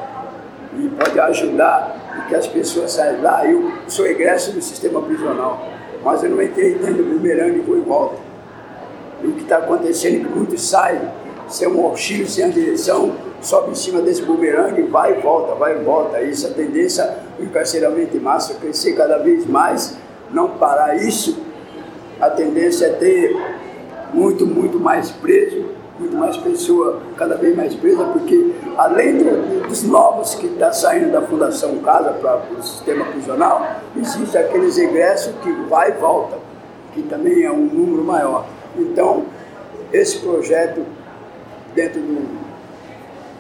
e 0.80 0.90
pode 0.90 1.20
ajudar 1.20 2.26
que 2.28 2.36
as 2.36 2.48
pessoas 2.48 2.92
saiam 2.92 3.22
lá. 3.22 3.46
Eu 3.46 3.72
sou 3.88 4.08
egresso 4.08 4.52
do 4.52 4.62
sistema 4.62 5.02
prisional, 5.02 5.64
mas 6.04 6.24
eu 6.24 6.32
não 6.32 6.42
entrei 6.42 6.74
dentro 6.76 7.04
do 7.04 7.04
bumerangue 7.04 7.60
e 7.60 7.62
vou 7.62 7.78
e 7.78 7.82
volta. 7.82 8.18
E 9.24 9.28
o 9.28 9.34
que 9.34 9.44
está 9.44 9.58
acontecendo 9.58 10.16
é 10.16 10.20
que 10.20 10.26
muitos 10.26 10.62
saem 10.70 11.02
sem 11.48 11.68
um 11.68 11.86
auxílio, 11.86 12.28
sem 12.28 12.46
a 12.46 12.50
direção, 12.50 13.14
sobe 13.42 13.72
em 13.72 13.76
cima 13.76 14.02
desse 14.02 14.22
bumerangue, 14.22 14.84
vai 14.84 15.18
e 15.18 15.22
volta, 15.22 15.56
vai 15.56 15.80
e 15.80 15.84
volta. 15.84 16.22
Isso, 16.22 16.48
a 16.48 16.52
tendência 16.52 17.18
do 17.38 17.46
encarceramento 17.46 18.16
em 18.16 18.20
massa 18.20 18.56
crescer 18.56 18.94
cada 18.94 19.18
vez 19.18 19.46
mais, 19.46 19.96
não 20.32 20.50
parar 20.50 20.96
isso, 20.96 21.38
a 22.20 22.30
tendência 22.30 22.88
é 22.88 22.90
ter 22.90 23.38
muito, 24.14 24.46
muito 24.46 24.80
mais 24.80 25.12
preso, 25.12 25.66
muito 26.00 26.16
mais 26.16 26.38
pessoa 26.38 27.02
cada 27.16 27.36
vez 27.36 27.56
mais 27.56 27.74
presa, 27.76 28.04
porque 28.06 28.54
além 28.78 29.18
do, 29.18 29.68
dos 29.68 29.84
novos 29.84 30.36
que 30.36 30.46
estão 30.46 30.68
tá 30.68 30.74
saindo 30.74 31.12
da 31.12 31.22
Fundação 31.22 31.78
Casa 31.80 32.12
para 32.12 32.42
o 32.58 32.62
sistema 32.62 33.06
prisional, 33.06 33.66
existe 33.96 34.38
aqueles 34.38 34.78
egressos 34.78 35.34
que 35.42 35.52
vai 35.70 35.90
e 35.90 35.94
volta, 35.94 36.38
que 36.94 37.04
também 37.04 37.44
é 37.44 37.52
um 37.52 37.66
número 37.66 38.04
maior. 38.04 38.46
Então, 38.78 39.26
esse 39.92 40.20
projeto 40.20 40.82
dentro 41.78 42.02
do 42.02 42.48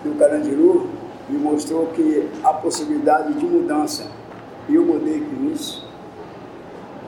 do 0.03 0.17
Carandiru 0.17 0.87
me 1.27 1.37
mostrou 1.37 1.87
que 1.87 2.29
há 2.43 2.53
possibilidade 2.53 3.33
de 3.33 3.45
mudança. 3.45 4.07
E 4.69 4.75
eu 4.75 4.85
mudei 4.85 5.21
com 5.21 5.51
isso. 5.51 5.85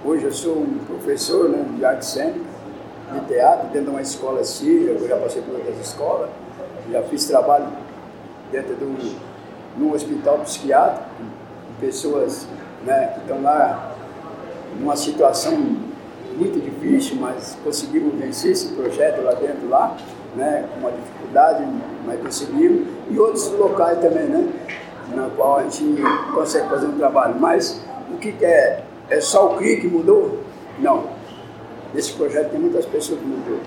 Hoje 0.04 0.26
eu 0.26 0.32
sou 0.32 0.58
um 0.58 0.80
professor 0.88 1.50
né, 1.50 1.66
de 1.78 1.86
arte 1.86 2.06
cênica, 2.06 2.40
de 3.14 3.20
teatro, 3.28 3.68
dentro 3.68 3.86
de 3.86 3.90
uma 3.92 4.02
escola 4.02 4.44
síria, 4.44 4.92
eu 4.92 5.08
já 5.08 5.18
passei 5.18 5.42
por 5.42 5.56
outras 5.56 5.80
escolas, 5.80 6.30
já 6.92 7.02
fiz 7.04 7.26
trabalho 7.26 7.68
dentro 8.52 8.76
de 8.76 9.84
um, 9.84 9.92
hospital 9.94 10.40
psiquiátrico, 10.40 11.06
com 11.68 11.86
pessoas 11.86 12.48
né, 12.86 13.14
que 13.14 13.22
estão 13.22 13.42
lá 13.42 13.96
numa 14.80 14.96
situação 14.96 15.54
muito 16.38 16.60
difícil, 16.64 17.18
mas 17.20 17.58
conseguimos 17.64 18.14
vencer 18.16 18.52
esse 18.52 18.70
projeto 18.70 19.22
lá 19.22 19.34
dentro, 19.34 19.68
lá, 19.68 19.98
né, 20.36 20.66
com 20.74 20.80
uma 20.80 20.92
dificuldade, 20.92 21.66
mas 22.06 22.20
conseguimos, 22.22 22.88
e 23.10 23.20
outros 23.20 23.52
locais 23.52 24.00
também, 24.00 24.26
né, 24.26 24.48
na 25.16 25.30
qual 25.36 25.58
a 25.58 25.64
gente 25.64 26.02
consegue 26.34 26.70
fazer 26.70 26.88
um 26.88 26.98
trabalho. 26.98 27.36
Mas 27.40 27.84
o 28.14 28.18
que 28.18 28.34
é? 28.44 28.84
É 29.10 29.20
só 29.20 29.54
o 29.54 29.58
CRI 29.58 29.82
que 29.82 29.88
mudou? 29.88 30.40
Não. 30.80 31.04
Nesse 31.94 32.14
projeto 32.14 32.52
tem 32.52 32.60
muitas 32.60 32.86
pessoas 32.86 33.20
que 33.20 33.26
mudou. 33.26 33.60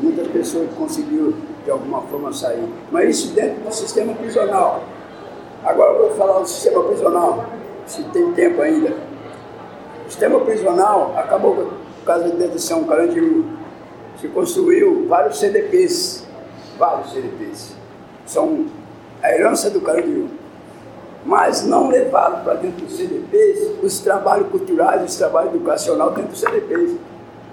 Muitas 0.00 0.26
pessoas 0.28 0.68
que 0.68 0.74
conseguiram, 0.74 1.32
de 1.64 1.70
alguma 1.70 2.02
forma, 2.02 2.32
sair. 2.32 2.68
Mas 2.90 3.16
isso 3.16 3.32
dentro 3.32 3.62
do 3.62 3.72
sistema 3.72 4.12
prisional. 4.14 4.82
Agora 5.64 5.92
eu 5.92 6.08
vou 6.08 6.10
falar 6.16 6.40
do 6.40 6.48
sistema 6.48 6.82
prisional, 6.82 7.46
se 7.86 8.02
tem 8.04 8.32
tempo 8.32 8.60
ainda. 8.60 8.92
O 10.04 10.10
sistema 10.10 10.40
prisional 10.40 11.14
acabou 11.16 11.54
por 11.54 11.72
causa 12.04 12.28
da 12.28 12.34
detenção 12.34 12.84
Carandiru. 12.84 13.46
Se 14.24 14.28
construiu 14.28 15.06
vários 15.06 15.38
CDPs, 15.38 16.24
vários 16.78 17.12
CDPs. 17.12 17.74
São 18.24 18.64
a 19.22 19.30
herança 19.30 19.68
do 19.68 19.82
Carandiru. 19.82 20.30
Mas 21.26 21.66
não 21.66 21.88
levaram 21.88 22.42
para 22.42 22.54
dentro 22.54 22.86
dos 22.86 22.96
CDPs 22.96 23.82
os 23.82 23.98
trabalhos 23.98 24.48
culturais, 24.48 25.04
os 25.04 25.14
trabalhos 25.18 25.54
educacionais 25.54 26.14
dentro 26.14 26.30
dos 26.30 26.40
CDPs. 26.40 26.96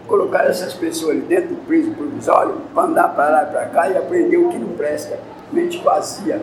Colocaram 0.07 0.49
essas 0.49 0.73
pessoas 0.73 1.17
ali 1.17 1.21
dentro 1.23 1.49
do 1.49 1.65
preso 1.67 1.91
provisório 1.91 2.55
para 2.73 2.83
andar 2.83 3.15
para 3.15 3.29
lá 3.29 3.43
e 3.43 3.45
para 3.47 3.65
cá 3.65 3.89
e 3.89 3.97
aprender 3.97 4.37
o 4.37 4.47
que 4.47 4.57
não 4.57 4.69
presta. 4.69 5.19
Mente 5.51 5.77
vazia. 5.83 6.41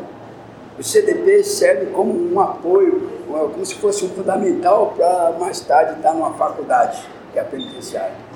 O 0.78 0.82
CDP 0.82 1.42
serve 1.42 1.86
como 1.86 2.12
um 2.12 2.38
apoio 2.38 3.08
como 3.26 3.64
se 3.64 3.76
fosse 3.76 4.04
um 4.04 4.10
fundamental 4.10 4.92
para 4.94 5.38
mais 5.40 5.60
tarde 5.60 5.96
estar 5.96 6.12
numa 6.12 6.34
faculdade, 6.34 7.02
que 7.32 7.38
é 7.38 7.42
a 7.42 7.44
penitenciária. 7.46 8.27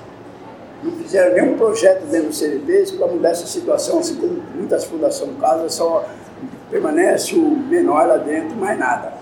Não 0.83 0.93
fizeram 0.93 1.35
nenhum 1.35 1.57
projeto 1.57 2.05
dentro 2.07 2.29
do 2.29 2.35
CDPs 2.35 2.91
para 2.91 3.07
mudar 3.07 3.31
essa 3.31 3.47
situação, 3.47 4.01
assim 4.01 4.17
como 4.17 4.43
muitas 4.55 4.85
fundações 4.85 5.31
casa 5.41 5.69
só 5.69 6.05
permanece 6.71 7.37
o 7.37 7.41
menor 7.41 8.07
lá 8.07 8.17
dentro, 8.17 8.57
mais 8.57 8.79
nada. 8.79 9.13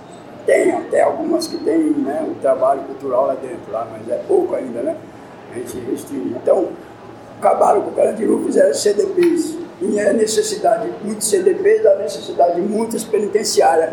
Tem 0.46 0.70
até 0.70 1.02
algumas 1.02 1.46
que 1.46 1.58
tem 1.58 1.78
né, 1.78 2.26
um 2.26 2.34
trabalho 2.40 2.82
cultural 2.82 3.26
lá 3.26 3.34
dentro, 3.34 3.70
lá, 3.70 3.86
mas 3.90 4.08
é 4.10 4.22
pouco 4.26 4.54
ainda, 4.54 4.80
né? 4.82 4.96
A 5.52 5.58
gente 5.58 5.78
restringe. 5.80 6.34
Então, 6.42 6.68
acabaram 7.38 7.82
com 7.82 7.90
o 7.90 7.92
Carandiru, 7.92 8.42
fizeram 8.44 8.72
CDPs. 8.72 9.58
E 9.82 9.98
a 9.98 10.12
necessidade 10.12 10.90
de 10.90 11.04
muitos 11.04 11.28
CDPs, 11.28 11.86
a 11.86 11.94
necessidade 11.96 12.54
de 12.54 12.62
muitas 12.62 13.04
penitenciárias. 13.04 13.92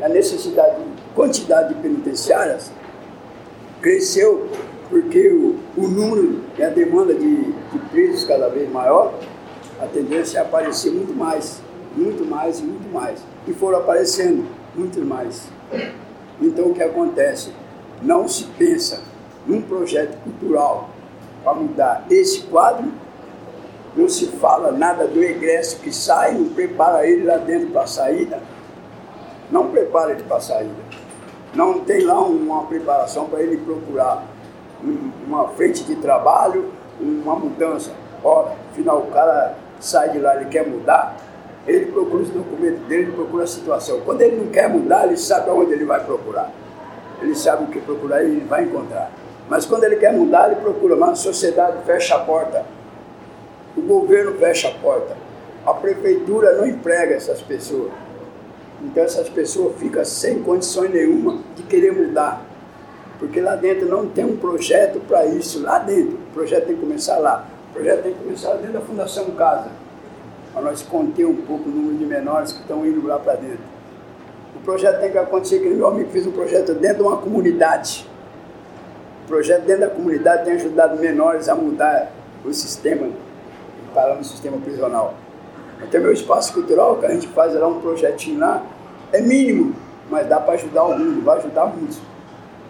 A 0.00 0.08
necessidade, 0.08 0.76
quantidade 1.14 1.74
de 1.74 1.80
penitenciárias 1.80 2.70
cresceu 3.80 4.48
porque 4.94 5.28
o, 5.28 5.56
o 5.76 5.88
número 5.88 6.40
e 6.56 6.62
a 6.62 6.68
demanda 6.68 7.12
de, 7.14 7.36
de 7.50 7.78
presos 7.90 8.22
cada 8.22 8.48
vez 8.48 8.70
maior, 8.70 9.12
a 9.80 9.86
tendência 9.86 10.38
é 10.38 10.42
aparecer 10.42 10.92
muito 10.92 11.12
mais, 11.12 11.60
muito 11.96 12.24
mais 12.24 12.60
e 12.60 12.62
muito 12.62 12.92
mais. 12.92 13.18
E 13.48 13.52
foram 13.52 13.78
aparecendo 13.78 14.46
muito 14.72 15.04
mais. 15.04 15.48
Então 16.40 16.66
o 16.66 16.74
que 16.74 16.82
acontece? 16.82 17.52
Não 18.00 18.28
se 18.28 18.44
pensa 18.56 19.02
num 19.48 19.60
projeto 19.62 20.16
cultural 20.22 20.90
para 21.42 21.54
mudar 21.54 22.06
esse 22.08 22.42
quadro, 22.42 22.86
não 23.96 24.08
se 24.08 24.28
fala 24.28 24.70
nada 24.70 25.08
do 25.08 25.20
egresso 25.20 25.80
que 25.80 25.92
sai, 25.92 26.34
não 26.34 26.50
prepara 26.50 27.04
ele 27.04 27.24
lá 27.24 27.36
dentro 27.38 27.66
para 27.70 27.82
a 27.82 27.86
saída, 27.88 28.40
não 29.50 29.70
prepara 29.70 30.12
ele 30.12 30.22
para 30.22 30.36
a 30.36 30.40
saída. 30.40 30.84
Não 31.52 31.80
tem 31.80 32.04
lá 32.04 32.20
uma 32.20 32.64
preparação 32.66 33.26
para 33.26 33.40
ele 33.40 33.56
procurar 33.56 34.33
uma 35.26 35.48
frente 35.48 35.84
de 35.84 35.96
trabalho, 35.96 36.70
uma 37.00 37.34
mudança. 37.34 37.90
Ora, 38.22 38.54
afinal 38.70 38.98
o 38.98 39.06
cara 39.10 39.54
sai 39.80 40.10
de 40.10 40.18
lá, 40.18 40.36
ele 40.36 40.46
quer 40.46 40.66
mudar, 40.66 41.16
ele 41.66 41.86
procura 41.86 42.22
os 42.22 42.30
documentos 42.30 42.80
dele, 42.86 43.04
ele 43.04 43.12
procura 43.12 43.44
a 43.44 43.46
situação. 43.46 44.00
Quando 44.00 44.22
ele 44.22 44.36
não 44.36 44.46
quer 44.46 44.68
mudar, 44.68 45.06
ele 45.06 45.16
sabe 45.16 45.50
aonde 45.50 45.72
ele 45.72 45.84
vai 45.84 46.04
procurar. 46.04 46.50
Ele 47.22 47.34
sabe 47.34 47.64
o 47.64 47.66
que 47.68 47.80
procurar 47.80 48.22
e 48.22 48.26
ele 48.26 48.44
vai 48.44 48.64
encontrar. 48.64 49.10
Mas 49.48 49.64
quando 49.66 49.84
ele 49.84 49.96
quer 49.96 50.12
mudar, 50.12 50.50
ele 50.50 50.60
procura. 50.60 50.96
Mas 50.96 51.10
a 51.10 51.16
sociedade 51.16 51.78
fecha 51.84 52.16
a 52.16 52.20
porta. 52.20 52.64
O 53.76 53.80
governo 53.82 54.34
fecha 54.34 54.68
a 54.68 54.72
porta. 54.72 55.16
A 55.66 55.72
prefeitura 55.72 56.54
não 56.54 56.66
emprega 56.66 57.14
essas 57.14 57.40
pessoas. 57.40 57.90
Então 58.82 59.02
essas 59.02 59.28
pessoas 59.28 59.76
ficam 59.76 60.04
sem 60.04 60.42
condições 60.42 60.90
nenhuma 60.90 61.38
de 61.56 61.62
querer 61.62 61.92
mudar. 61.92 62.42
Porque 63.18 63.40
lá 63.40 63.56
dentro 63.56 63.86
não 63.88 64.06
tem 64.06 64.24
um 64.24 64.36
projeto 64.36 65.00
para 65.00 65.24
isso. 65.26 65.62
Lá 65.62 65.78
dentro. 65.78 66.14
O 66.14 66.34
projeto 66.34 66.66
tem 66.66 66.74
que 66.74 66.80
começar 66.80 67.18
lá. 67.18 67.46
O 67.70 67.74
projeto 67.74 68.02
tem 68.02 68.12
que 68.12 68.18
começar 68.22 68.54
dentro 68.54 68.72
da 68.72 68.80
Fundação 68.80 69.26
Casa. 69.32 69.68
Para 70.52 70.62
nós 70.62 70.82
conter 70.82 71.26
um 71.26 71.36
pouco 71.36 71.68
o 71.68 71.72
número 71.72 71.98
de 71.98 72.04
menores 72.04 72.52
que 72.52 72.60
estão 72.60 72.86
indo 72.86 73.06
lá 73.06 73.18
para 73.18 73.34
dentro. 73.34 73.74
O 74.56 74.60
projeto 74.60 75.00
tem 75.00 75.10
que 75.10 75.18
acontecer, 75.18 75.58
que 75.58 75.68
meu 75.68 75.88
amigo 75.88 76.10
fez 76.10 76.26
um 76.26 76.32
projeto 76.32 76.74
dentro 76.74 76.98
de 76.98 77.02
uma 77.02 77.16
comunidade. 77.16 78.08
O 79.24 79.26
projeto 79.26 79.64
dentro 79.64 79.82
da 79.82 79.90
comunidade 79.90 80.44
tem 80.44 80.54
ajudado 80.54 81.00
menores 81.00 81.48
a 81.48 81.54
mudar 81.54 82.12
o 82.44 82.52
sistema, 82.52 83.08
para 83.92 84.18
o 84.18 84.24
sistema 84.24 84.56
prisional. 84.58 85.14
Até 85.82 85.98
meu 85.98 86.12
espaço 86.12 86.52
cultural, 86.52 86.96
que 86.96 87.06
a 87.06 87.10
gente 87.10 87.26
faz 87.28 87.54
lá 87.54 87.66
um 87.66 87.80
projetinho 87.80 88.38
lá, 88.38 88.62
é 89.12 89.20
mínimo, 89.20 89.74
mas 90.10 90.26
dá 90.28 90.38
para 90.38 90.54
ajudar 90.54 90.84
o 90.84 90.98
mundo, 90.98 91.24
vai 91.24 91.38
ajudar 91.38 91.66
muito. 91.66 92.13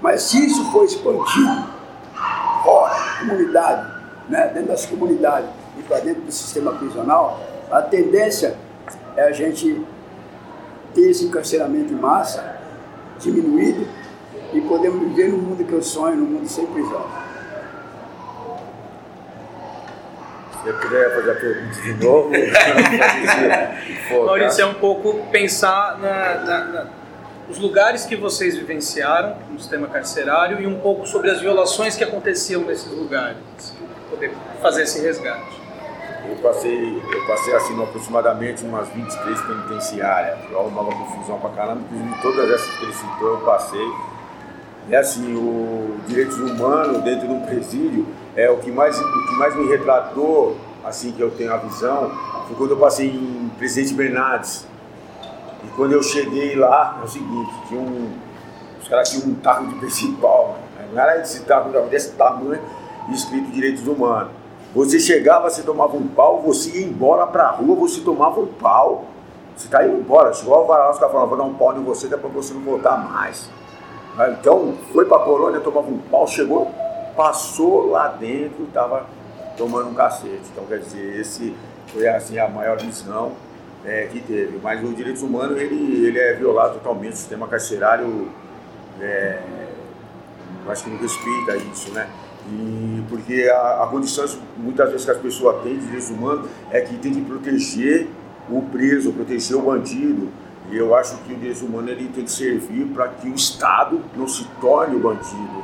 Mas 0.05 0.24
se 0.24 0.44
isso 0.44 0.70
for 0.70 0.84
expandido 0.84 1.64
fora, 2.62 2.94
comunidade, 3.20 3.90
né, 4.28 4.50
dentro 4.52 4.68
das 4.68 4.84
comunidades 4.84 5.48
e 5.78 5.82
para 5.82 6.00
dentro 6.00 6.20
do 6.20 6.30
sistema 6.30 6.72
prisional, 6.72 7.40
a 7.70 7.80
tendência 7.80 8.55
é 9.16 9.22
a 9.22 9.32
gente 9.32 9.82
ter 10.94 11.09
esse 11.09 11.24
encarceramento 11.24 11.94
em 11.94 11.96
massa 11.96 12.55
diminuído 13.18 13.88
e 14.52 14.61
podemos 14.61 15.09
viver 15.09 15.30
no 15.30 15.38
mundo 15.38 15.64
que 15.64 15.72
eu 15.72 15.80
sonho, 15.82 16.16
no 16.16 16.26
mundo 16.26 16.46
sem 16.48 16.66
prisão. 16.66 17.07
Se 20.62 20.68
eu 20.68 20.78
puder 20.80 21.14
fazer 21.14 21.30
a 21.30 21.34
pergunta 21.34 21.80
de 21.80 22.05
novo, 22.05 22.30
Maurício, 24.26 24.61
é 24.64 24.66
um 24.66 24.74
pouco 24.74 25.26
pensar 25.30 25.98
na, 25.98 26.34
na, 26.44 26.64
na, 26.66 26.86
os 27.49 27.59
lugares 27.59 28.05
que 28.07 28.16
vocês 28.16 28.57
vivenciaram 28.57 29.36
no 29.51 29.59
sistema 29.59 29.86
carcerário 29.86 30.61
e 30.61 30.66
um 30.66 30.80
pouco 30.80 31.07
sobre 31.07 31.30
as 31.30 31.40
violações 31.40 31.97
que 31.97 32.05
aconteciam 32.05 32.62
nesses 32.62 32.90
lugares, 32.90 33.36
poder 34.11 34.32
fazer 34.62 34.82
esse 34.82 35.01
resgate. 35.01 35.62
Eu 36.26 36.36
passei, 36.36 37.03
eu 37.12 37.26
passei 37.26 37.55
assim 37.55 37.82
aproximadamente 37.82 38.64
umas 38.64 38.88
23 38.88 39.40
penitenciárias. 39.42 40.38
Arrumava 40.55 40.90
confusão 40.90 41.38
pra 41.38 41.51
caramba, 41.51 41.82
inclusive 41.82 42.22
todas 42.22 42.51
essas 42.51 42.76
que 42.76 42.84
ele 42.84 42.95
citou 42.95 43.28
eu 43.28 43.40
passei. 43.40 43.92
E 44.88 44.97
assim, 44.97 45.34
o 45.34 45.99
direitos 46.07 46.38
humanos 46.38 47.03
dentro 47.03 47.28
de 47.28 47.32
um 47.32 47.40
presídio 47.42 48.07
é 48.36 48.51
o 48.51 48.59
que 48.59 48.70
mais, 48.70 48.99
o 48.99 49.26
que 49.26 49.34
mais 49.34 49.55
me 49.55 49.66
retratou, 49.68 50.57
assim 50.82 51.12
que 51.12 51.20
eu 51.20 51.30
tenho 51.30 51.53
a 51.53 51.59
visão, 51.59 52.11
foi 52.47 52.57
quando 52.57 52.70
eu 52.70 52.78
passei 52.78 53.09
em 53.09 53.51
Presidente 53.59 53.95
Bernardes. 53.95 54.66
E 55.64 55.68
quando 55.76 55.92
eu 55.92 56.02
cheguei 56.02 56.54
lá, 56.54 56.98
é 57.00 57.04
o 57.04 57.08
seguinte, 57.08 57.50
tinha 57.68 57.80
um, 57.80 58.12
os 58.80 58.88
caras 58.88 59.08
tinham 59.10 59.28
um 59.28 59.34
taco 59.34 59.66
de 59.66 59.74
principal, 59.76 60.58
né? 60.76 60.88
não 60.92 61.02
era 61.02 61.20
esse 61.20 61.40
taco 61.44 61.70
desse 61.88 62.12
tamanho, 62.12 62.60
escrito 63.10 63.50
direitos 63.50 63.86
humanos. 63.86 64.30
Você 64.74 64.98
chegava, 64.98 65.48
você 65.48 65.62
tomava 65.62 65.96
um 65.96 66.06
pau, 66.08 66.42
você 66.42 66.70
ia 66.70 66.86
embora 66.86 67.26
pra 67.26 67.48
rua, 67.48 67.76
você 67.76 68.00
tomava 68.00 68.40
um 68.40 68.46
pau. 68.46 69.04
Você 69.56 69.68
tá 69.68 69.86
indo 69.86 69.98
embora. 69.98 70.34
Chegou 70.34 70.54
ao 70.54 70.66
varal, 70.66 70.90
os 70.90 70.98
caras 70.98 71.12
falaram, 71.12 71.28
vou 71.28 71.38
dar 71.38 71.44
um 71.44 71.54
pau 71.54 71.76
em 71.76 71.84
você, 71.84 72.08
depois 72.08 72.34
você 72.34 72.52
não 72.52 72.60
voltar 72.62 72.96
mais. 72.96 73.48
Então, 74.32 74.74
foi 74.92 75.04
pra 75.04 75.20
colônia, 75.20 75.60
tomava 75.60 75.88
um 75.88 75.98
pau, 75.98 76.26
chegou, 76.26 76.70
passou 77.16 77.90
lá 77.90 78.08
dentro, 78.08 78.66
tava 78.72 79.06
tomando 79.56 79.90
um 79.90 79.94
cacete. 79.94 80.42
Então, 80.52 80.64
quer 80.64 80.80
dizer, 80.80 81.20
esse 81.20 81.54
foi 81.86 82.08
assim 82.08 82.36
a 82.38 82.48
maior 82.48 82.76
visão 82.76 83.32
é, 83.85 84.09
que 84.11 84.20
teve. 84.20 84.59
Mas 84.62 84.82
os 84.82 84.97
direitos 84.97 85.22
humanos, 85.22 85.59
ele, 85.59 86.07
ele 86.07 86.18
é 86.18 86.35
violado 86.35 86.74
totalmente, 86.74 87.12
o 87.12 87.16
sistema 87.16 87.47
carcerário, 87.47 88.28
é, 89.01 89.39
eu 90.64 90.72
acho 90.72 90.85
que 90.85 90.91
não 90.91 90.99
respeita 90.99 91.57
isso, 91.57 91.93
né? 91.93 92.09
E 92.51 93.03
porque 93.09 93.51
a, 93.51 93.85
a 93.85 93.87
condição, 93.87 94.24
muitas 94.57 94.91
vezes, 94.91 95.05
que 95.05 95.11
as 95.11 95.18
pessoas 95.18 95.62
têm 95.62 95.78
de 95.78 95.87
direitos 95.87 96.11
humanos 96.11 96.49
é 96.70 96.80
que 96.80 96.97
tem 96.99 97.12
que 97.12 97.20
proteger 97.22 98.09
o 98.51 98.62
preso, 98.62 99.12
proteger 99.12 99.57
o 99.57 99.62
bandido. 99.62 100.28
E 100.70 100.76
eu 100.76 100.95
acho 100.95 101.16
que 101.18 101.32
o 101.32 101.37
direito 101.37 101.64
humano 101.64 101.89
ele 101.91 102.09
tem 102.09 102.24
que 102.24 102.30
servir 102.30 102.87
para 102.87 103.09
que 103.09 103.28
o 103.28 103.35
Estado 103.35 104.01
não 104.16 104.26
se 104.26 104.45
torne 104.61 104.97
o 104.97 104.99
bandido. 104.99 105.63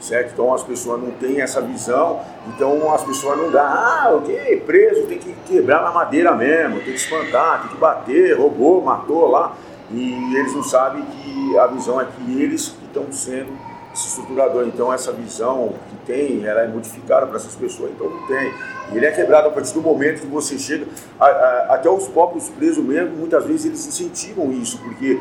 Certo? 0.00 0.32
Então 0.32 0.52
as 0.52 0.62
pessoas 0.62 1.00
não 1.00 1.10
têm 1.12 1.40
essa 1.40 1.62
visão, 1.62 2.20
então 2.48 2.92
as 2.92 3.02
pessoas 3.02 3.38
não 3.38 3.50
dão, 3.50 3.62
ah, 3.62 4.12
ok, 4.16 4.62
preso, 4.66 5.06
tem 5.06 5.18
que 5.18 5.32
quebrar 5.46 5.82
na 5.82 5.92
madeira 5.92 6.34
mesmo, 6.34 6.76
tem 6.76 6.92
que 6.92 6.98
espantar, 6.98 7.62
tem 7.62 7.70
que 7.70 7.76
bater, 7.78 8.36
roubou, 8.36 8.82
matou 8.82 9.30
lá. 9.30 9.56
E 9.90 10.36
eles 10.36 10.54
não 10.54 10.62
sabem 10.62 11.02
que 11.04 11.58
a 11.58 11.66
visão 11.68 12.00
é 12.00 12.04
que 12.04 12.42
eles 12.42 12.68
que 12.68 12.84
estão 12.86 13.10
sendo 13.12 13.52
esse 13.94 14.08
estruturador. 14.08 14.66
Então 14.66 14.92
essa 14.92 15.12
visão 15.12 15.74
que 15.88 16.12
tem, 16.12 16.44
ela 16.44 16.62
é 16.62 16.68
modificada 16.68 17.26
para 17.26 17.36
essas 17.36 17.54
pessoas, 17.54 17.92
então 17.92 18.10
não 18.10 18.26
tem. 18.26 18.52
E 18.92 18.96
ele 18.96 19.06
é 19.06 19.12
quebrado 19.12 19.48
a 19.48 19.50
partir 19.50 19.72
do 19.72 19.80
momento 19.80 20.20
que 20.20 20.26
você 20.26 20.58
chega, 20.58 20.86
a, 21.18 21.26
a, 21.26 21.74
até 21.74 21.88
os 21.88 22.08
próprios 22.08 22.48
presos 22.50 22.84
mesmo, 22.84 23.16
muitas 23.16 23.44
vezes 23.44 23.66
eles 23.66 23.86
incentivam 23.86 24.52
isso, 24.52 24.78
porque 24.78 25.18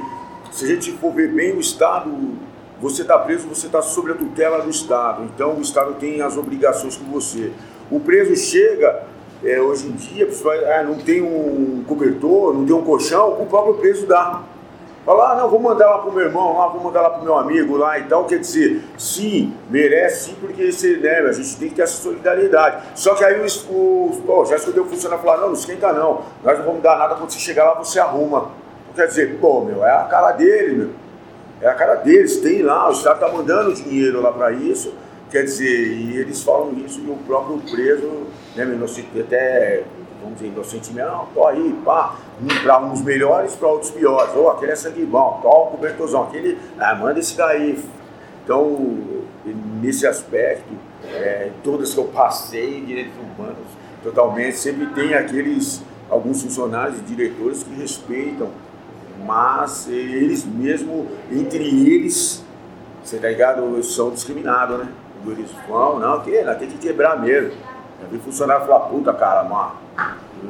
se 0.52 0.66
a 0.66 0.68
gente 0.68 0.92
for 0.94 1.14
ver 1.14 1.32
bem 1.32 1.56
o 1.56 1.60
Estado, 1.60 2.12
você 2.84 3.02
está 3.02 3.18
preso, 3.18 3.48
você 3.48 3.68
está 3.68 3.82
sob 3.82 4.12
a 4.12 4.14
tutela 4.14 4.62
do 4.62 4.70
Estado, 4.70 5.24
então 5.24 5.56
o 5.56 5.62
Estado 5.62 5.94
tem 5.94 6.22
as 6.22 6.36
obrigações 6.36 6.98
com 6.98 7.06
você. 7.06 7.54
O 7.90 7.98
preso 7.98 8.36
chega, 8.36 9.04
é, 9.42 9.62
hoje 9.62 9.88
em 9.88 9.94
dia, 9.94 10.28
ah, 10.78 10.84
não 10.84 10.96
tem 10.96 11.22
um 11.22 11.82
cobertor, 11.88 12.54
não 12.54 12.66
tem 12.66 12.76
um 12.76 12.84
colchão, 12.84 13.42
o 13.42 13.46
próprio 13.46 13.76
preso 13.76 14.06
dá. 14.06 14.42
Fala, 15.06 15.32
ah, 15.32 15.36
não, 15.36 15.50
vou 15.50 15.62
mandar 15.62 15.90
lá 15.90 16.00
pro 16.00 16.12
meu 16.12 16.26
irmão, 16.26 16.58
lá, 16.58 16.68
vou 16.68 16.84
mandar 16.84 17.04
lá 17.04 17.10
pro 17.12 17.24
meu 17.24 17.38
amigo 17.38 17.78
lá 17.78 17.98
e 18.00 18.04
tal. 18.04 18.26
Quer 18.26 18.40
dizer, 18.40 18.84
sim, 18.98 19.54
merece 19.70 20.32
sim, 20.32 20.36
porque 20.42 20.64
esse, 20.64 20.98
né, 20.98 21.20
a 21.20 21.32
gente 21.32 21.56
tem 21.56 21.70
que 21.70 21.76
ter 21.76 21.84
essa 21.84 22.02
solidariedade. 22.02 22.84
Só 22.96 23.16
que 23.16 23.24
aí 23.24 23.42
os 23.42 23.58
pô, 23.58 24.46
já 24.46 24.58
escutei 24.58 24.82
o 24.82 24.86
funcionário 24.86 25.24
falar, 25.24 25.38
não, 25.38 25.48
não 25.48 25.54
esquenta 25.54 25.94
não, 25.94 26.22
nós 26.44 26.58
não 26.58 26.66
vamos 26.66 26.84
dar 26.84 26.98
nada, 26.98 27.16
quando 27.16 27.30
você 27.30 27.40
chegar 27.40 27.64
lá 27.64 27.74
você 27.76 27.98
arruma. 27.98 28.52
Quer 28.94 29.08
dizer, 29.08 29.40
pô, 29.40 29.62
meu, 29.62 29.86
é 29.86 29.92
a 29.92 30.04
cara 30.04 30.34
dele, 30.34 30.76
meu. 30.76 31.03
É 31.64 31.68
a 31.70 31.74
cara 31.74 31.96
deles, 31.96 32.42
tem 32.42 32.62
lá, 32.62 32.90
o 32.90 32.92
Estado 32.92 33.22
tá 33.22 33.32
mandando 33.32 33.74
dinheiro 33.74 34.22
lá 34.22 34.34
para 34.34 34.52
isso. 34.52 34.94
Quer 35.32 35.44
dizer, 35.44 35.94
e 35.94 36.18
eles 36.18 36.44
falam 36.44 36.74
isso 36.86 37.00
e 37.00 37.10
o 37.10 37.16
próprio 37.26 37.58
preso, 37.72 38.28
né, 38.54 38.66
meu, 38.66 38.86
até 38.86 39.84
vamos 40.22 40.40
dizer, 40.40 40.52
do 40.52 40.64
sentimento, 40.66 41.08
não, 41.08 41.26
tô 41.28 41.48
aí, 41.48 41.74
pá, 41.86 42.18
para 42.62 42.82
uns 42.82 43.02
melhores, 43.02 43.56
para 43.56 43.70
outros 43.70 43.92
piores. 43.92 44.36
Ou 44.36 44.44
oh, 44.44 44.50
aquele 44.50 44.74
é 44.74 44.76
sangue 44.76 45.06
bom, 45.06 45.42
ó, 45.42 45.64
o 45.64 45.72
cobertorzão, 45.72 46.24
aquele, 46.24 46.60
ah, 46.78 46.96
manda 46.96 47.20
esse 47.22 47.38
daí. 47.38 47.82
Então, 48.44 48.98
nesse 49.82 50.06
aspecto, 50.06 50.70
é, 51.06 51.50
todas 51.64 51.94
que 51.94 51.98
eu 51.98 52.06
passei 52.06 52.80
em 52.80 52.84
direitos 52.86 53.14
humanos, 53.16 53.68
totalmente, 54.04 54.58
sempre 54.58 54.88
tem 54.88 55.14
aqueles, 55.14 55.82
alguns 56.10 56.44
funcionários 56.44 57.00
e 57.00 57.02
diretores 57.04 57.64
que 57.64 57.74
respeitam, 57.74 58.50
mas 59.26 59.88
eles 59.88 60.46
mesmo, 60.46 61.08
entre 61.32 61.64
eles, 61.64 62.44
você 63.04 63.18
tá 63.18 63.30
ligado, 63.30 63.84
são 63.84 64.12
discriminados, 64.12 64.80
né? 64.80 64.88
Eles 65.26 65.50
vão, 65.68 66.00
não, 66.00 66.22
que, 66.22 66.42
não, 66.42 66.56
tem 66.56 66.68
que 66.68 66.78
quebrar 66.78 67.20
mesmo. 67.20 67.52
Já 68.02 68.08
vi 68.12 68.18
funcionário 68.20 68.66
falar, 68.66 68.82
puta 68.82 69.14
cara, 69.14 69.44
mano, 69.44 69.74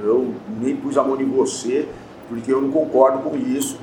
eu 0.03 0.33
nem 0.59 0.75
pus 0.75 0.97
a 0.97 1.03
mão 1.03 1.19
em 1.19 1.29
você, 1.29 1.87
porque 2.27 2.51
eu 2.51 2.61
não 2.61 2.71
concordo 2.71 3.19
com 3.19 3.35
isso, 3.35 3.79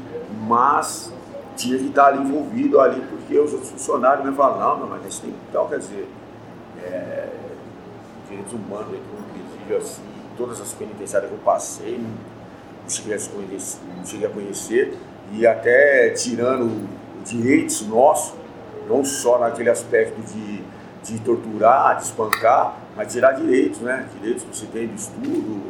mas 0.48 1.12
tinha 1.56 1.78
que 1.78 1.86
estar 1.86 2.06
ali 2.06 2.18
envolvido 2.18 2.80
ali, 2.80 3.00
porque 3.08 3.38
os 3.38 3.52
outros 3.52 3.70
funcionários 3.70 4.26
me 4.26 4.34
falam, 4.34 4.58
não, 4.58 4.80
não, 4.80 4.86
mas 4.88 5.06
isso 5.06 5.22
tem 5.22 5.34
então, 5.48 5.68
quer 5.68 5.78
dizer, 5.78 6.08
é, 6.82 7.28
direitos 8.28 8.52
humanos, 8.52 8.88
inclusive 8.88 9.76
assim, 9.76 10.02
todas 10.36 10.60
as 10.60 10.72
penitenciárias 10.72 11.30
que 11.30 11.36
eu 11.36 11.42
passei, 11.44 11.98
não 11.98 12.29
não 13.96 14.04
cheguei 14.04 14.26
a 14.26 14.30
conhecer 14.30 14.96
e 15.32 15.46
até 15.46 16.10
tirando 16.10 16.88
direitos 17.24 17.86
nossos, 17.86 18.34
não 18.88 19.04
só 19.04 19.38
naquele 19.38 19.70
aspecto 19.70 20.20
de, 20.32 20.62
de 21.04 21.20
torturar, 21.20 21.96
de 21.98 22.04
espancar, 22.04 22.76
mas 22.96 23.12
tirar 23.12 23.32
direitos, 23.32 23.80
né? 23.80 24.06
Direitos 24.18 24.42
que 24.44 24.56
você 24.56 24.66
tem 24.66 24.88
de 24.88 25.00
estudo. 25.00 25.60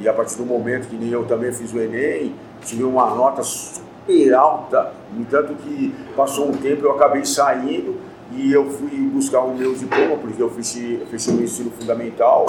E 0.00 0.08
a 0.08 0.12
partir 0.12 0.36
do 0.36 0.44
momento 0.44 0.88
que 0.88 0.96
nem 0.96 1.10
eu 1.10 1.24
também 1.26 1.52
fiz 1.52 1.72
o 1.72 1.78
Enem, 1.78 2.34
tive 2.64 2.82
uma 2.84 3.14
nota 3.14 3.42
super 3.42 4.34
alta, 4.34 4.92
no 5.12 5.20
entanto 5.20 5.54
que 5.54 5.94
passou 6.16 6.48
um 6.48 6.52
tempo 6.52 6.84
eu 6.84 6.92
acabei 6.92 7.24
saindo 7.24 7.96
e 8.32 8.52
eu 8.52 8.70
fui 8.70 8.90
buscar 9.12 9.40
o 9.40 9.54
meu 9.54 9.74
diploma, 9.74 10.16
porque 10.16 10.40
eu 10.42 10.50
fechei, 10.50 11.04
fechei 11.10 11.34
o 11.34 11.42
ensino 11.42 11.70
fundamental, 11.70 12.46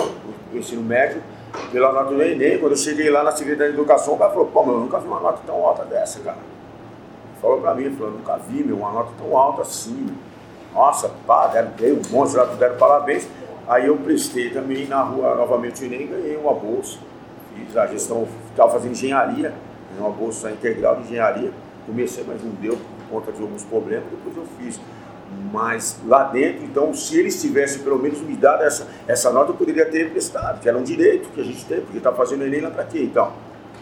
o 0.53 0.57
ensino 0.57 0.81
médio, 0.81 1.21
pela 1.71 1.91
nota 1.91 2.13
do 2.13 2.21
Enem. 2.21 2.59
Quando 2.59 2.73
eu 2.73 2.77
cheguei 2.77 3.09
lá 3.09 3.23
na 3.23 3.31
Secretaria 3.31 3.73
de 3.73 3.77
Educação, 3.77 4.13
o 4.13 4.17
cara 4.17 4.31
falou, 4.31 4.47
pô, 4.47 4.63
meu, 4.63 4.75
eu 4.75 4.79
nunca 4.81 4.99
vi 4.99 5.07
uma 5.07 5.19
nota 5.19 5.39
tão 5.45 5.55
alta 5.65 5.85
dessa, 5.85 6.19
cara. 6.19 6.37
Falou 7.41 7.61
pra 7.61 7.73
mim, 7.73 7.89
falou, 7.95 8.13
nunca 8.13 8.37
vi, 8.37 8.63
meu, 8.63 8.77
uma 8.77 8.91
nota 8.91 9.11
tão 9.17 9.37
alta 9.37 9.61
assim. 9.61 10.07
Nossa, 10.73 11.09
pá, 11.25 11.47
deram, 11.47 11.71
dei 11.77 11.93
um 11.93 12.01
monte 12.11 12.35
lá, 12.35 12.45
deram 12.45 12.77
parabéns. 12.77 13.27
Aí 13.67 13.87
eu 13.87 13.97
prestei 13.97 14.49
também 14.49 14.87
na 14.87 15.01
rua 15.03 15.35
novamente 15.35 15.83
o 15.83 15.85
Enem 15.85 16.07
ganhei 16.07 16.37
uma 16.37 16.53
bolsa. 16.53 16.97
Fiz 17.55 17.77
a 17.77 17.85
gestão, 17.87 18.27
estava 18.49 18.71
fazendo 18.71 18.91
engenharia, 18.91 19.53
uma 19.97 20.09
bolsa 20.09 20.51
integral 20.51 20.95
de 20.97 21.03
engenharia. 21.03 21.51
Comecei, 21.85 22.23
mas 22.27 22.43
não 22.43 22.51
deu 22.51 22.77
por 22.77 23.19
conta 23.19 23.31
de 23.31 23.41
alguns 23.41 23.63
problemas, 23.63 24.05
depois 24.09 24.35
eu 24.37 24.45
fiz. 24.57 24.79
Mas 25.51 25.97
lá 26.05 26.25
dentro, 26.25 26.63
então, 26.63 26.93
se 26.93 27.17
eles 27.17 27.41
tivessem 27.41 27.81
pelo 27.81 27.97
menos 27.97 28.21
me 28.21 28.35
dado 28.35 28.63
essa, 28.63 28.87
essa 29.07 29.31
nota, 29.31 29.51
eu 29.51 29.55
poderia 29.55 29.85
ter 29.85 30.11
prestado, 30.11 30.59
que 30.59 30.69
era 30.69 30.77
um 30.77 30.83
direito 30.83 31.29
que 31.29 31.41
a 31.41 31.43
gente 31.43 31.65
tem, 31.65 31.81
porque 31.81 31.97
está 31.97 32.11
fazendo 32.11 32.43
Enem 32.45 32.61
lá 32.61 32.69
para 32.69 32.83
quê, 32.83 33.01
então? 33.01 33.31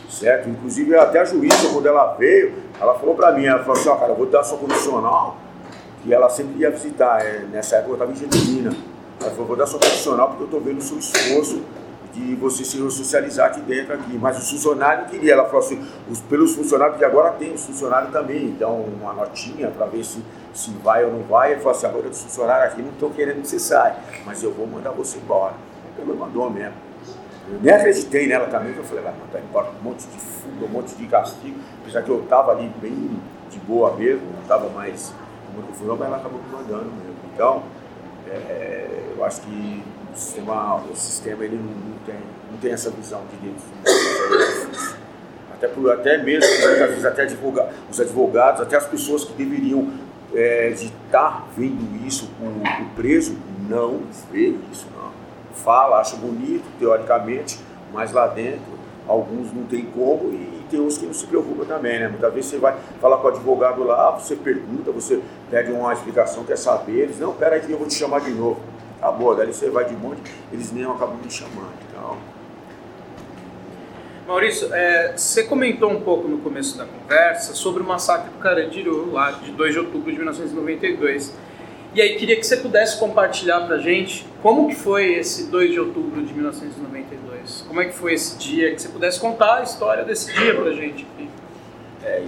Certo? 0.10 0.50
Inclusive, 0.50 0.96
até 0.96 1.20
a 1.20 1.26
juíza, 1.26 1.70
quando 1.74 1.86
ela 1.86 2.14
veio, 2.14 2.54
ela 2.80 2.94
falou 2.96 3.16
para 3.16 3.34
mim, 3.34 3.46
ela 3.46 3.60
falou 3.60 3.74
assim, 3.74 3.90
ó, 3.90 3.96
cara, 3.96 4.14
eu 4.14 4.16
vou 4.16 4.26
dar 4.28 4.44
sua 4.44 4.58
condicional, 4.58 5.38
que 6.04 6.14
ela 6.14 6.30
sempre 6.30 6.62
ia 6.62 6.72
visitar, 6.72 7.22
é, 7.26 7.46
nessa 7.52 7.78
época 7.78 7.92
eu 7.92 7.96
estava 7.96 8.12
em 8.12 8.16
Genuína. 8.16 8.76
Ela 9.20 9.32
falou, 9.32 9.48
vou 9.48 9.58
dar 9.58 9.66
sua 9.66 9.80
condicional 9.80 10.30
porque 10.30 10.44
eu 10.44 10.46
estou 10.46 10.62
vendo 10.62 10.78
o 10.78 10.82
seu 10.82 11.00
esforço 11.00 11.62
de 12.18 12.36
você 12.36 12.66
se 12.66 12.78
socializar 12.78 13.48
aqui 13.48 13.62
dentro 13.62 13.94
aqui. 13.94 14.18
Mas 14.18 14.38
os 14.38 14.50
funcionários 14.50 15.04
não 15.04 15.10
queria. 15.10 15.34
Ela 15.34 15.46
falou 15.46 15.60
assim, 15.60 15.86
os, 16.10 16.20
pelos 16.22 16.56
funcionários, 16.56 16.98
que 16.98 17.06
agora 17.06 17.32
tem 17.34 17.54
os 17.54 17.66
funcionários 17.66 18.12
também, 18.12 18.46
então 18.46 18.82
uma 18.82 19.14
notinha 19.14 19.70
para 19.70 19.86
ver 19.86 20.04
se, 20.04 20.24
se 20.54 20.72
vai 20.84 21.06
ou 21.06 21.12
não 21.12 21.24
vai. 21.24 21.52
Ele 21.52 21.62
falou 21.62 21.78
assim, 21.78 21.86
agora 21.86 22.08
os 22.08 22.22
funcionários 22.22 22.74
aqui 22.74 22.82
não 22.82 22.92
estão 22.92 23.10
querendo 23.12 23.42
que 23.42 23.48
você 23.48 23.60
saia, 23.60 23.96
mas 24.26 24.42
eu 24.42 24.52
vou 24.52 24.66
mandar 24.66 24.92
você 24.92 25.18
embora. 25.18 25.54
Ele 25.98 26.14
mandou 26.14 26.50
mesmo. 26.50 26.88
Eu 27.50 27.60
nem 27.62 27.74
acreditei 27.74 28.28
nela 28.28 28.48
também, 28.48 28.74
que 28.74 28.80
eu 28.80 28.84
falei, 28.84 29.04
vai 29.04 29.14
mandar 29.14 29.40
embora 29.40 29.68
um 29.80 29.84
monte 29.84 30.06
de 30.08 30.18
fuga, 30.18 30.66
um 30.66 30.70
monte 30.70 30.96
de 30.96 31.08
castigo, 31.08 31.58
apesar 31.82 32.02
que 32.02 32.10
eu 32.10 32.22
estava 32.22 32.52
ali 32.52 32.70
bem 32.82 33.18
de 33.50 33.60
boa 33.60 33.96
mesmo, 33.96 34.22
não 34.34 34.42
estava 34.42 34.70
mais 34.70 35.14
fui, 35.78 35.88
mas 35.88 36.08
ela 36.08 36.18
acabou 36.18 36.42
me 36.42 36.52
mandando 36.52 36.86
mesmo. 36.86 37.16
Então, 37.34 37.64
é, 38.30 39.14
eu 39.16 39.24
acho 39.24 39.42
que 39.42 39.84
o 40.18 40.20
sistema, 40.20 40.76
o 40.92 40.96
sistema 40.96 41.46
ele 41.46 41.58
não, 41.58 42.00
tem, 42.06 42.16
não 42.52 42.58
tem 42.58 42.72
essa 42.72 42.90
visão 42.90 43.22
de 43.32 43.38
direitos 43.38 44.98
até, 45.54 45.68
por, 45.68 45.92
até 45.92 46.18
mesmo, 46.18 46.44
às 46.44 46.90
vezes 46.90 47.06
até 47.06 47.24
advoga, 47.24 47.70
os 47.90 48.00
advogados, 48.00 48.62
até 48.62 48.78
as 48.78 48.86
pessoas 48.86 49.24
que 49.24 49.34
deveriam 49.34 49.88
é, 50.34 50.70
de 50.70 50.86
estar 51.06 51.48
vendo 51.56 52.06
isso 52.06 52.30
com 52.40 52.48
o 52.48 52.90
preso, 52.96 53.38
não 53.70 54.02
vê 54.32 54.56
isso, 54.72 54.88
não. 54.96 55.12
Fala, 55.54 56.00
acha 56.00 56.16
bonito, 56.16 56.66
teoricamente, 56.80 57.60
mas 57.94 58.12
lá 58.12 58.28
dentro 58.28 58.78
alguns 59.08 59.54
não 59.54 59.64
tem 59.64 59.86
como 59.86 60.34
e 60.34 60.66
tem 60.70 60.82
uns 60.82 60.98
que 60.98 61.06
não 61.06 61.14
se 61.14 61.26
preocupam 61.26 61.64
também, 61.66 61.98
né? 61.98 62.08
Muitas 62.08 62.34
vezes 62.34 62.50
você 62.52 62.58
vai 62.58 62.76
falar 63.00 63.18
com 63.18 63.28
o 63.28 63.30
advogado 63.30 63.84
lá, 63.84 64.12
você 64.12 64.36
pergunta, 64.36 64.92
você 64.92 65.22
pede 65.50 65.72
uma 65.72 65.94
explicação, 65.94 66.44
quer 66.44 66.58
saber, 66.58 67.04
eles, 67.04 67.20
não, 67.20 67.34
pera 67.34 67.56
aí 67.56 67.72
eu 67.72 67.78
vou 67.78 67.88
te 67.88 67.94
chamar 67.94 68.20
de 68.20 68.32
novo. 68.32 68.60
Acabou, 69.00 69.36
daí 69.36 69.54
você 69.54 69.70
vai 69.70 69.86
de 69.86 69.96
monte, 69.96 70.22
eles 70.52 70.72
nem 70.72 70.84
acabam 70.84 71.18
me 71.24 71.30
chamando. 71.30 71.74
Então. 71.90 72.18
Maurício, 74.28 74.74
é, 74.74 75.14
você 75.16 75.44
comentou 75.44 75.90
um 75.90 76.02
pouco 76.02 76.28
no 76.28 76.40
começo 76.40 76.78
da 76.78 76.86
conversa 76.86 77.54
sobre 77.54 77.82
o 77.82 77.86
massacre 77.86 78.30
do 78.30 78.40
Carandiru, 78.40 79.12
lá 79.12 79.32
de 79.32 79.52
2 79.52 79.74
de 79.74 79.80
outubro 79.80 80.12
de 80.12 80.18
1992. 80.18 81.34
E 81.94 82.02
aí 82.02 82.16
queria 82.18 82.36
que 82.36 82.46
você 82.46 82.58
pudesse 82.58 83.00
compartilhar 83.00 83.62
pra 83.62 83.78
gente 83.78 84.28
como 84.42 84.68
que 84.68 84.76
foi 84.76 85.14
esse 85.14 85.50
2 85.50 85.72
de 85.72 85.80
outubro 85.80 86.22
de 86.22 86.34
1992. 86.34 87.64
Como 87.68 87.80
é 87.82 87.86
que 87.86 87.94
foi 87.94 88.14
esse 88.14 88.38
dia? 88.38 88.74
Que 88.74 88.82
você 88.82 88.90
pudesse 88.90 89.20
contar 89.20 89.60
a 89.60 89.64
história 89.64 90.04
desse 90.04 90.34
dia 90.34 90.54
pra 90.54 90.72
gente. 90.74 91.08
É, 92.04 92.24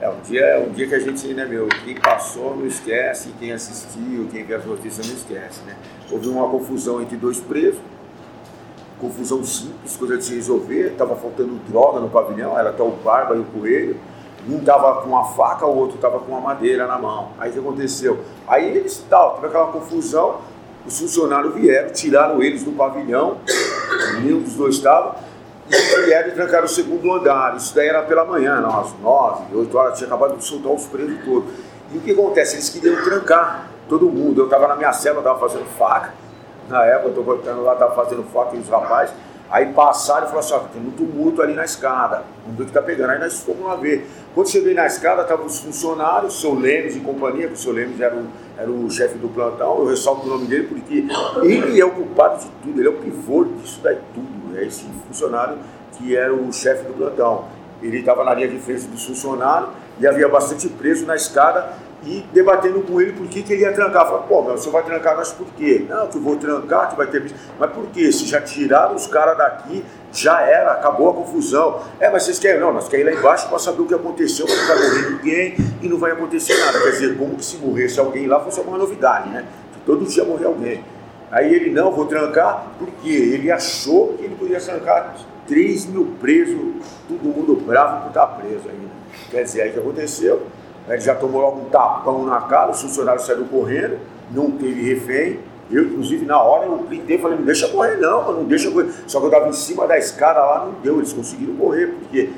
é 0.00 0.08
um 0.08 0.20
dia, 0.22 0.40
é 0.40 0.58
um 0.58 0.70
dia 0.70 0.86
que 0.86 0.94
a 0.94 0.98
gente, 0.98 1.34
né, 1.34 1.44
meu, 1.44 1.68
quem 1.84 1.94
passou 1.94 2.56
não 2.56 2.66
esquece, 2.66 3.34
quem 3.38 3.52
assistiu, 3.52 4.28
quem 4.32 4.44
vê 4.44 4.54
as 4.54 4.64
notícias 4.64 5.06
não 5.06 5.14
esquece, 5.14 5.60
né? 5.66 5.76
Houve 6.10 6.28
uma 6.28 6.48
confusão 6.48 7.02
entre 7.02 7.16
dois 7.16 7.38
presos, 7.38 7.80
confusão 8.98 9.44
simples, 9.44 9.96
coisa 9.96 10.16
de 10.16 10.24
se 10.24 10.34
resolver, 10.34 10.92
estava 10.92 11.14
faltando 11.16 11.54
droga 11.68 12.00
no 12.00 12.08
pavilhão, 12.08 12.58
era 12.58 12.70
até 12.70 12.82
o 12.82 12.90
Barba 12.90 13.36
e 13.36 13.40
o 13.40 13.44
Coelho, 13.44 13.96
um 14.48 14.56
estava 14.56 15.02
com 15.02 15.10
uma 15.10 15.24
faca, 15.24 15.66
o 15.66 15.76
outro 15.76 15.96
estava 15.96 16.18
com 16.18 16.32
uma 16.32 16.40
madeira 16.40 16.86
na 16.86 16.98
mão. 16.98 17.32
Aí 17.38 17.50
o 17.50 17.52
que 17.52 17.58
aconteceu? 17.58 18.20
Aí 18.48 18.74
eles, 18.74 19.04
tal, 19.08 19.34
teve 19.34 19.48
aquela 19.48 19.66
confusão, 19.66 20.38
os 20.86 20.98
funcionários 20.98 21.54
vieram, 21.54 21.92
tiraram 21.92 22.42
eles 22.42 22.64
do 22.64 22.72
pavilhão, 22.72 23.36
nenhum 24.22 24.40
dos 24.40 24.54
dois 24.54 24.76
estava, 24.76 25.16
vieram 26.04 26.28
e 26.28 26.32
trancaram 26.32 26.64
o 26.64 26.68
segundo 26.68 27.12
andar. 27.12 27.56
Isso 27.56 27.74
daí 27.74 27.88
era 27.88 28.02
pela 28.02 28.24
manhã, 28.24 28.60
não, 28.60 28.80
às 28.80 28.92
nove, 29.00 29.54
oito 29.54 29.76
horas, 29.76 29.96
tinha 29.96 30.06
acabado 30.06 30.36
de 30.36 30.44
soltar 30.44 30.72
os 30.72 30.86
presos 30.86 31.18
todos. 31.24 31.50
E 31.92 31.98
o 31.98 32.00
que 32.00 32.12
acontece? 32.12 32.56
Eles 32.56 32.68
queriam 32.68 33.02
trancar 33.02 33.68
todo 33.88 34.08
mundo. 34.08 34.40
Eu 34.40 34.44
estava 34.44 34.68
na 34.68 34.76
minha 34.76 34.92
cela, 34.92 35.18
estava 35.18 35.38
fazendo 35.38 35.66
faca. 35.76 36.14
Na 36.68 36.84
época, 36.84 37.06
eu 37.06 37.08
estou 37.10 37.24
cortando 37.24 37.62
lá, 37.62 37.72
estava 37.72 37.94
fazendo 37.94 38.22
faca 38.32 38.54
e 38.54 38.60
os 38.60 38.68
rapazes. 38.68 39.14
Aí 39.50 39.72
passaram 39.72 40.26
e 40.26 40.30
falaram 40.30 40.46
assim: 40.46 40.54
ó, 40.54 40.58
tem 40.72 40.80
um 40.80 40.90
tumulto 40.92 41.42
ali 41.42 41.54
na 41.54 41.64
escada. 41.64 42.22
Vamos 42.44 42.58
ver 42.58 42.64
que 42.64 42.70
está 42.70 42.82
pegando. 42.82 43.10
Aí 43.10 43.18
nós 43.18 43.40
fomos 43.40 43.64
lá 43.64 43.74
ver. 43.74 44.06
Quando 44.32 44.48
cheguei 44.48 44.74
na 44.74 44.86
escada, 44.86 45.22
estavam 45.22 45.46
os 45.46 45.58
funcionários, 45.58 46.36
o 46.36 46.40
seu 46.40 46.54
Lemes 46.54 46.94
e 46.94 47.00
companhia, 47.00 47.48
que 47.48 47.54
o 47.54 47.56
seu 47.56 47.72
Lemes 47.72 48.00
era 48.00 48.14
o, 48.14 48.26
era 48.56 48.70
o 48.70 48.88
chefe 48.88 49.18
do 49.18 49.28
plantão. 49.28 49.78
Eu 49.80 49.86
ressalto 49.86 50.24
o 50.24 50.28
nome 50.28 50.46
dele 50.46 50.68
porque 50.68 51.04
ele 51.42 51.80
é 51.80 51.84
o 51.84 51.90
culpado 51.90 52.38
de 52.38 52.50
tudo, 52.62 52.80
ele 52.80 52.86
é 52.86 52.90
o 52.90 52.98
pivô 52.98 53.44
disso 53.44 53.80
daí 53.82 53.98
tudo 54.14 54.39
é 54.56 54.64
esse 54.64 54.84
funcionário 55.08 55.58
que 55.92 56.16
era 56.16 56.32
o 56.34 56.52
chefe 56.52 56.84
do 56.84 56.94
plantão. 56.94 57.44
Ele 57.82 57.98
estava 57.98 58.24
na 58.24 58.34
linha 58.34 58.48
de 58.48 58.58
frente 58.58 58.86
dos 58.86 59.04
funcionários 59.04 59.70
e 59.98 60.06
havia 60.06 60.28
bastante 60.28 60.68
preso 60.68 61.06
na 61.06 61.16
escada 61.16 61.74
e 62.02 62.24
debatendo 62.32 62.80
com 62.80 63.00
ele 63.00 63.12
por 63.12 63.26
que, 63.26 63.42
que 63.42 63.52
ele 63.52 63.62
ia 63.62 63.72
trancar. 63.72 64.06
Falei, 64.06 64.22
pô, 64.26 64.42
meu, 64.42 64.56
você 64.56 64.70
vai 64.70 64.82
trancar 64.82 65.16
nós 65.16 65.32
por 65.32 65.46
quê? 65.54 65.84
Não, 65.88 66.06
que 66.06 66.16
eu 66.16 66.22
vou 66.22 66.36
trancar, 66.36 66.90
que 66.90 66.96
vai 66.96 67.06
ter. 67.06 67.30
Mas 67.58 67.70
por 67.72 67.86
quê? 67.88 68.10
Se 68.10 68.26
já 68.26 68.40
tiraram 68.40 68.94
os 68.94 69.06
caras 69.06 69.36
daqui, 69.36 69.84
já 70.12 70.40
era, 70.40 70.72
acabou 70.72 71.10
a 71.10 71.14
confusão. 71.14 71.82
É, 71.98 72.10
mas 72.10 72.22
vocês 72.22 72.38
querem? 72.38 72.60
Não, 72.60 72.72
nós 72.72 72.88
queremos 72.88 73.12
ir 73.12 73.14
lá 73.14 73.20
embaixo 73.20 73.48
para 73.48 73.58
saber 73.58 73.82
o 73.82 73.86
que 73.86 73.94
aconteceu, 73.94 74.46
mas 74.48 74.58
não 74.58 74.66
vai 74.66 74.88
morrer 74.88 75.10
ninguém 75.10 75.56
e 75.82 75.88
não 75.88 75.98
vai 75.98 76.12
acontecer 76.12 76.56
nada. 76.58 76.80
Quer 76.80 76.90
dizer, 76.90 77.18
como 77.18 77.36
que 77.36 77.44
se 77.44 77.56
morresse 77.58 78.00
alguém 78.00 78.26
lá 78.26 78.40
fosse 78.40 78.58
alguma 78.58 78.78
novidade, 78.78 79.28
né? 79.28 79.44
Todo 79.84 80.04
dia 80.04 80.24
morrer 80.24 80.46
alguém. 80.46 80.84
Aí 81.30 81.54
ele, 81.54 81.70
não, 81.70 81.92
vou 81.92 82.06
trancar, 82.06 82.66
porque 82.78 83.08
ele 83.08 83.50
achou 83.50 84.14
que 84.14 84.24
ele 84.24 84.34
podia 84.34 84.60
trancar 84.60 85.14
3 85.46 85.86
mil 85.86 86.14
presos, 86.20 86.58
todo 87.08 87.22
mundo 87.22 87.54
bravo 87.64 88.02
por 88.02 88.08
estar 88.08 88.26
preso 88.26 88.68
ainda. 88.68 88.90
Quer 89.30 89.44
dizer, 89.44 89.62
aí 89.62 89.70
o 89.70 89.72
que 89.72 89.78
aconteceu? 89.78 90.42
Ele 90.88 91.00
já 91.00 91.14
tomou 91.14 91.40
logo 91.40 91.60
um 91.60 91.64
tapão 91.66 92.24
na 92.24 92.40
cara, 92.40 92.72
os 92.72 92.82
funcionários 92.82 93.24
saíram 93.26 93.44
correndo, 93.44 93.98
não 94.32 94.50
teve 94.50 94.94
refém, 94.94 95.38
Eu, 95.70 95.84
inclusive, 95.84 96.26
na 96.26 96.42
hora 96.42 96.66
eu 96.66 96.78
gritei, 96.78 97.16
falei, 97.16 97.38
não 97.38 97.44
deixa 97.44 97.68
correr 97.68 97.96
não, 97.96 98.32
não 98.32 98.44
deixa 98.44 98.70
correr. 98.70 98.90
Só 99.06 99.20
que 99.20 99.26
eu 99.26 99.30
tava 99.30 99.48
em 99.48 99.52
cima 99.52 99.86
da 99.86 99.96
escada 99.96 100.40
lá, 100.40 100.64
não 100.64 100.72
deu, 100.82 100.96
eles 100.96 101.12
conseguiram 101.12 101.54
correr, 101.54 101.86
porque, 101.86 102.30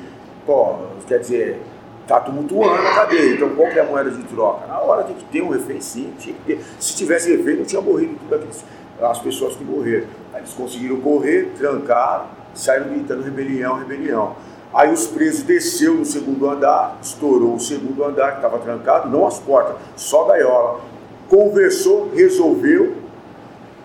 pô, 0.45 0.75
quer 1.07 1.19
dizer, 1.19 1.59
tá 2.07 2.19
tumultuando 2.19 2.87
a 2.87 2.93
cadeia. 2.93 3.33
Então, 3.33 3.49
qual 3.55 3.71
que 3.71 3.79
é 3.79 3.81
a 3.81 3.85
moeda 3.85 4.11
de 4.11 4.21
troca? 4.23 4.67
Na 4.67 4.79
hora 4.79 5.03
tem 5.03 5.15
que 5.15 5.25
ter 5.25 5.41
um 5.41 5.49
refém, 5.49 5.81
sim, 5.81 6.13
tinha 6.19 6.35
que 6.35 6.41
ter. 6.43 6.63
Se 6.79 6.95
tivesse 6.95 7.35
refém, 7.35 7.57
não 7.57 7.65
tinha 7.65 7.81
morrido 7.81 8.15
tudo 8.19 8.35
aqueles, 8.35 8.63
as 9.01 9.19
pessoas 9.19 9.55
que 9.55 9.63
morreram. 9.63 10.07
Aí 10.33 10.41
eles 10.41 10.53
conseguiram 10.53 10.99
correr, 11.01 11.53
trancaram, 11.57 12.25
saíram 12.53 12.89
gritando 12.89 13.23
rebelião, 13.23 13.77
rebelião. 13.77 14.35
Aí 14.73 14.91
os 14.91 15.05
presos 15.05 15.43
desceu 15.43 15.93
no 15.93 16.05
segundo 16.05 16.49
andar, 16.49 16.97
estourou 17.01 17.55
o 17.55 17.59
segundo 17.59 18.03
andar 18.03 18.31
que 18.31 18.37
estava 18.37 18.57
trancado, 18.57 19.07
não 19.07 19.27
as 19.27 19.37
portas, 19.37 19.75
só 19.95 20.25
a 20.25 20.27
gaiola. 20.29 20.81
Conversou, 21.29 22.11
resolveu, 22.13 22.95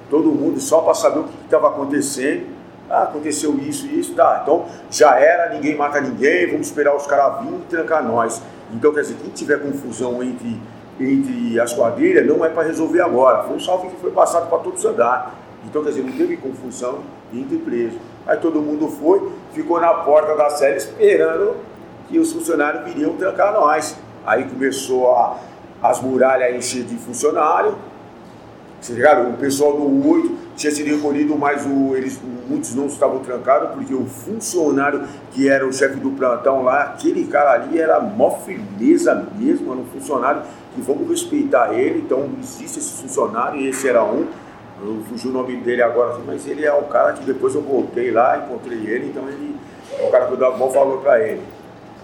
todo 0.09 0.31
mundo 0.31 0.59
só 0.61 0.81
para 0.81 0.95
saber 0.95 1.21
o 1.21 1.25
que 1.25 1.45
estava 1.45 1.69
acontecendo. 1.69 2.57
Ah, 2.89 3.03
aconteceu 3.03 3.59
isso 3.59 3.87
e 3.87 4.01
isso, 4.01 4.15
tá. 4.15 4.41
Então 4.43 4.65
já 4.91 5.19
era, 5.19 5.53
ninguém 5.53 5.77
mata 5.77 6.01
ninguém, 6.01 6.51
vamos 6.51 6.69
esperar 6.69 6.97
os 6.97 7.07
caras 7.07 7.43
virem 7.43 7.59
e 7.59 7.69
trancar 7.69 8.03
nós. 8.03 8.41
Então 8.73 8.93
quer 8.93 9.03
dizer, 9.03 9.17
quem 9.23 9.31
tiver 9.31 9.59
confusão 9.61 10.23
entre, 10.23 10.59
entre 11.01 11.61
as 11.61 11.73
quadrilhas 11.73 12.27
não 12.27 12.45
é 12.45 12.49
para 12.49 12.65
resolver 12.65 13.01
agora. 13.01 13.45
Foi 13.45 13.57
um 13.57 13.61
salve 13.61 13.89
que 13.89 13.97
foi 13.97 14.11
passado 14.11 14.49
para 14.49 14.59
todos 14.59 14.85
andar. 14.85 15.35
Então 15.65 15.83
quer 15.83 15.91
dizer, 15.91 16.03
não 16.03 16.13
teve 16.13 16.37
confusão 16.37 17.01
entre 17.33 17.59
presos. 17.59 17.99
Aí 18.27 18.37
todo 18.39 18.61
mundo 18.61 18.89
foi, 18.89 19.33
ficou 19.53 19.81
na 19.81 19.93
porta 19.95 20.37
da 20.37 20.51
cela 20.51 20.77
esperando 20.77 21.57
que 22.09 22.19
os 22.19 22.33
funcionários 22.33 22.85
viriam 22.85 23.15
trancar 23.15 23.53
nós. 23.53 23.97
Aí 24.27 24.45
começou 24.45 25.15
a, 25.15 25.39
as 25.83 26.01
muralhas 26.01 26.53
a 26.53 26.57
encher 26.57 26.85
de 26.85 26.97
funcionário. 26.97 27.75
Vocês 28.81 28.97
ligaram? 28.97 29.31
O 29.31 29.37
pessoal 29.37 29.73
do 29.77 30.09
8 30.09 30.37
tinha 30.57 30.71
sido 30.71 30.87
recolhido, 30.87 31.37
mas 31.37 31.67
o, 31.67 31.97
eles, 31.97 32.21
muitos 32.49 32.75
não 32.75 32.87
estavam 32.87 33.19
trancados, 33.21 33.71
porque 33.71 33.95
o 33.95 34.07
funcionário 34.07 35.05
que 35.33 35.49
era 35.49 35.67
o 35.67 35.73
chefe 35.73 35.97
do 35.97 36.11
plantão 36.11 36.63
lá, 36.63 36.83
aquele 36.83 37.27
cara 37.27 37.53
ali 37.53 37.81
era 37.81 38.01
mó 38.01 38.31
firmeza 38.31 39.27
mesmo, 39.37 39.73
era 39.73 39.81
um 39.81 39.85
funcionário 39.87 40.43
que 40.79 40.87
vamos 40.87 41.09
respeitar 41.09 41.75
ele, 41.75 42.01
então 42.01 42.29
existe 42.41 42.79
esse 42.79 43.03
funcionário, 43.03 43.61
e 43.61 43.69
esse 43.69 43.89
era 43.89 44.05
um. 44.05 44.27
Eu 44.81 45.03
fugi 45.09 45.27
o 45.27 45.33
nome 45.33 45.57
dele 45.57 45.83
agora, 45.83 46.19
mas 46.25 46.47
ele 46.47 46.65
é 46.65 46.73
um 46.73 46.85
cara 46.85 47.13
que 47.13 47.25
depois 47.25 47.55
eu 47.55 47.63
voltei 47.63 48.13
lá, 48.13 48.39
encontrei 48.39 48.79
ele, 48.79 49.09
então 49.09 49.29
ele 49.29 49.57
é 49.99 50.07
um 50.07 50.11
cara 50.11 50.27
que 50.27 50.37
dava 50.37 50.57
bom 50.57 50.71
valor 50.71 51.01
para 51.01 51.21
ele. 51.21 51.43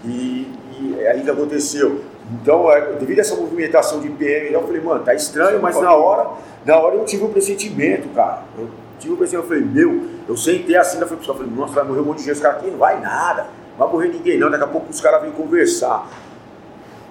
E, 0.03 0.53
e 0.77 1.07
ainda 1.07 1.31
aconteceu. 1.31 2.01
Então, 2.33 2.69
é, 2.71 2.93
devido 2.93 3.19
a 3.19 3.21
essa 3.21 3.35
movimentação 3.35 4.01
de 4.01 4.09
PM, 4.09 4.51
eu 4.51 4.61
falei, 4.63 4.81
mano, 4.81 5.03
tá 5.03 5.13
estranho, 5.13 5.61
mas 5.61 5.79
na 5.79 5.93
hora, 5.93 6.31
na 6.65 6.77
hora 6.77 6.95
eu 6.95 7.05
tive 7.05 7.23
um 7.23 7.29
pressentimento, 7.29 8.09
cara. 8.09 8.43
Eu 8.57 8.67
tive 8.99 9.13
um 9.13 9.17
pressentimento, 9.17 9.53
eu 9.53 9.57
falei, 9.57 9.73
meu, 9.73 10.09
eu 10.27 10.35
sentei 10.35 10.75
assim, 10.75 10.99
eu 10.99 11.07
falei, 11.07 11.51
nossa, 11.55 11.73
vai 11.73 11.83
morrer 11.85 12.01
um 12.01 12.05
monte 12.05 12.17
de 12.17 12.23
gente, 12.25 12.35
os 12.35 12.41
caras 12.41 12.57
aqui 12.57 12.71
não 12.71 12.77
vai 12.77 12.99
nada, 12.99 13.47
não 13.77 13.85
vai 13.85 13.87
morrer 13.87 14.07
ninguém 14.09 14.37
não, 14.37 14.49
daqui 14.49 14.63
a 14.63 14.67
pouco 14.67 14.89
os 14.89 14.99
caras 14.99 15.21
vêm 15.21 15.31
conversar. 15.31 16.09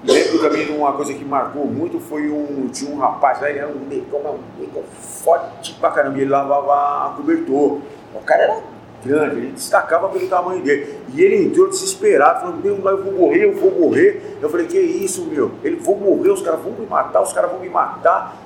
Lembro 0.07 0.39
também 0.39 0.67
de 0.67 0.73
uma 0.73 0.93
coisa 0.93 1.15
que 1.15 1.25
marcou 1.25 1.65
muito, 1.67 1.99
foi 1.99 2.31
um, 2.31 2.69
tinha 2.69 2.95
um 2.95 2.99
rapaz 2.99 3.41
ele 3.43 3.59
era 3.59 3.69
um 3.69 3.87
negão, 3.89 4.21
um 4.21 4.61
negão 4.61 4.83
forte 4.93 5.75
pra 5.81 5.91
caramba, 5.91 6.19
ele 6.19 6.31
lavava 6.31 7.17
cobertor. 7.17 7.81
O 8.15 8.21
cara 8.25 8.43
era 8.43 8.63
grande, 9.03 9.37
ele 9.37 9.53
destacava 9.53 10.09
pelo 10.11 10.29
tamanho 10.29 10.63
dele. 10.63 10.99
E 11.15 11.23
ele 11.23 11.47
entrou 11.47 11.71
desesperado, 11.71 12.41
falando, 12.41 12.63
meu, 12.63 12.77
eu 12.77 13.03
vou 13.03 13.13
morrer, 13.13 13.45
eu 13.45 13.55
vou 13.55 13.71
morrer. 13.71 14.39
Eu 14.43 14.51
falei, 14.51 14.67
que 14.67 14.79
isso, 14.79 15.25
meu? 15.25 15.53
Ele, 15.63 15.77
vou 15.77 15.97
morrer, 15.97 16.31
os 16.31 16.43
caras 16.43 16.61
vão 16.61 16.73
me 16.73 16.87
matar, 16.87 17.23
os 17.23 17.33
caras 17.33 17.51
vão 17.51 17.61
me 17.61 17.71
matar. 17.71 18.37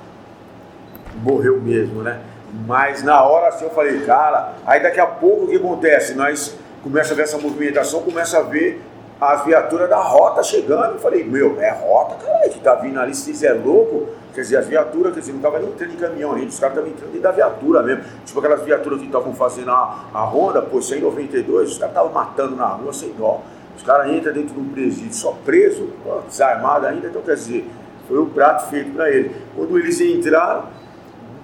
Morreu 1.21 1.59
mesmo, 1.59 2.01
né? 2.01 2.21
Mas 2.65 3.03
na 3.03 3.21
hora 3.21 3.49
assim 3.49 3.65
eu 3.65 3.71
falei, 3.71 3.99
cara, 4.01 4.53
aí 4.65 4.81
daqui 4.81 4.99
a 4.99 5.05
pouco 5.05 5.45
o 5.45 5.47
que 5.47 5.57
acontece? 5.57 6.15
Nós 6.15 6.55
começa 6.81 7.13
a 7.13 7.15
ver 7.15 7.23
essa 7.23 7.37
movimentação, 7.37 8.01
começa 8.01 8.39
a 8.39 8.41
ver 8.41 8.81
as 9.19 9.43
viaturas 9.43 9.89
da 9.89 9.97
rota 9.97 10.41
chegando. 10.43 10.93
Eu 10.93 10.99
falei, 10.99 11.23
meu, 11.23 11.59
é 11.59 11.71
rota, 11.71 12.15
cara, 12.23 12.47
que 12.49 12.59
tá 12.59 12.75
vindo 12.75 12.99
ali, 12.99 13.13
se 13.13 13.45
é 13.45 13.53
louco. 13.53 14.07
Quer 14.33 14.41
dizer, 14.41 14.57
as 14.57 14.67
viaturas, 14.67 15.13
quer 15.13 15.19
dizer, 15.19 15.33
não 15.33 15.41
tava 15.41 15.59
nem 15.59 15.69
entrando 15.69 15.93
em 15.93 15.97
caminhão 15.97 16.33
ainda, 16.33 16.47
os 16.47 16.59
caras 16.59 16.77
estavam 16.77 16.91
entrando 16.91 17.11
dentro 17.11 17.23
da 17.23 17.31
viatura 17.31 17.83
mesmo. 17.83 18.03
Tipo 18.25 18.39
aquelas 18.39 18.61
viaturas 18.61 18.99
que 18.99 19.05
estavam 19.07 19.33
fazendo 19.33 19.71
a, 19.71 20.05
a 20.13 20.21
ronda, 20.21 20.61
pô, 20.61 20.81
192, 20.81 21.71
os 21.71 21.77
caras 21.77 21.91
estavam 21.91 22.13
matando 22.13 22.55
na 22.55 22.67
rua 22.67 22.93
sem 22.93 23.11
dó. 23.13 23.41
Os 23.75 23.83
caras 23.83 24.11
entram 24.11 24.33
dentro 24.33 24.53
de 24.53 24.59
um 24.59 24.69
presídio 24.69 25.13
só 25.13 25.35
preso, 25.43 25.89
pô, 26.03 26.19
desarmado 26.27 26.85
ainda, 26.85 27.07
então 27.07 27.21
quer 27.21 27.35
dizer, 27.35 27.67
foi 28.07 28.17
o 28.17 28.23
um 28.23 28.29
prato 28.29 28.69
feito 28.69 28.91
para 28.91 29.09
ele. 29.09 29.35
Quando 29.55 29.77
eles 29.77 29.99
entraram, 29.99 30.65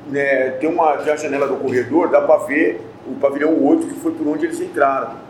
né, 0.07 0.51
tem, 0.51 0.69
uma, 0.69 0.97
tem 0.97 1.11
a 1.11 1.15
janela 1.15 1.47
do 1.47 1.55
corredor, 1.57 2.09
dá 2.09 2.21
para 2.21 2.45
ver 2.45 2.81
o 3.07 3.15
pavilhão 3.15 3.61
8, 3.63 3.87
que 3.87 3.93
foi 3.95 4.11
por 4.11 4.27
onde 4.27 4.45
eles 4.45 4.61
entraram. 4.61 5.24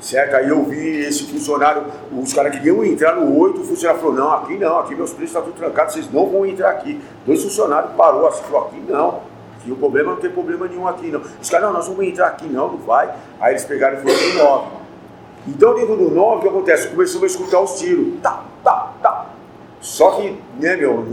Certo? 0.00 0.34
Aí 0.34 0.48
eu 0.48 0.64
vi 0.64 1.00
esse 1.00 1.24
funcionário, 1.24 1.84
os 2.10 2.32
caras 2.32 2.52
queriam 2.54 2.82
entrar 2.82 3.16
no 3.16 3.38
8, 3.38 3.60
o 3.60 3.64
funcionário 3.64 4.00
falou, 4.00 4.16
não, 4.16 4.32
aqui 4.32 4.56
não, 4.56 4.78
aqui 4.78 4.94
meus 4.94 5.12
preços 5.12 5.36
estão 5.36 5.42
tudo 5.42 5.56
trancados, 5.56 5.92
vocês 5.92 6.10
não 6.10 6.26
vão 6.26 6.46
entrar 6.46 6.70
aqui. 6.70 6.98
Dois 7.26 7.42
funcionários 7.42 7.92
parou 7.92 8.26
assim, 8.26 8.42
falou, 8.44 8.68
aqui 8.68 8.82
não, 8.88 9.20
que 9.62 9.70
o 9.70 9.76
problema 9.76 10.12
não 10.12 10.18
tem 10.18 10.30
problema 10.30 10.66
nenhum 10.66 10.88
aqui 10.88 11.08
não. 11.08 11.20
Os 11.40 11.50
caras, 11.50 11.66
não, 11.66 11.74
nós 11.74 11.86
vamos 11.86 12.04
entrar 12.06 12.28
aqui 12.28 12.46
não, 12.48 12.68
não 12.72 12.78
vai. 12.78 13.12
Aí 13.38 13.52
eles 13.52 13.64
pegaram 13.64 13.98
e 13.98 14.00
foram 14.00 14.34
no 14.34 14.50
9. 14.50 14.68
Então 15.48 15.74
dentro 15.74 15.96
do 15.96 16.10
9, 16.10 16.36
o 16.36 16.40
que 16.40 16.48
acontece? 16.48 16.88
Começou 16.88 17.22
a 17.22 17.26
escutar 17.26 17.60
os 17.60 17.78
tiros, 17.78 18.20
tá, 18.22 18.42
tá, 18.64 18.92
tá. 19.02 19.26
Só 19.80 20.10
que, 20.10 20.36
né, 20.58 20.76
meu, 20.76 21.06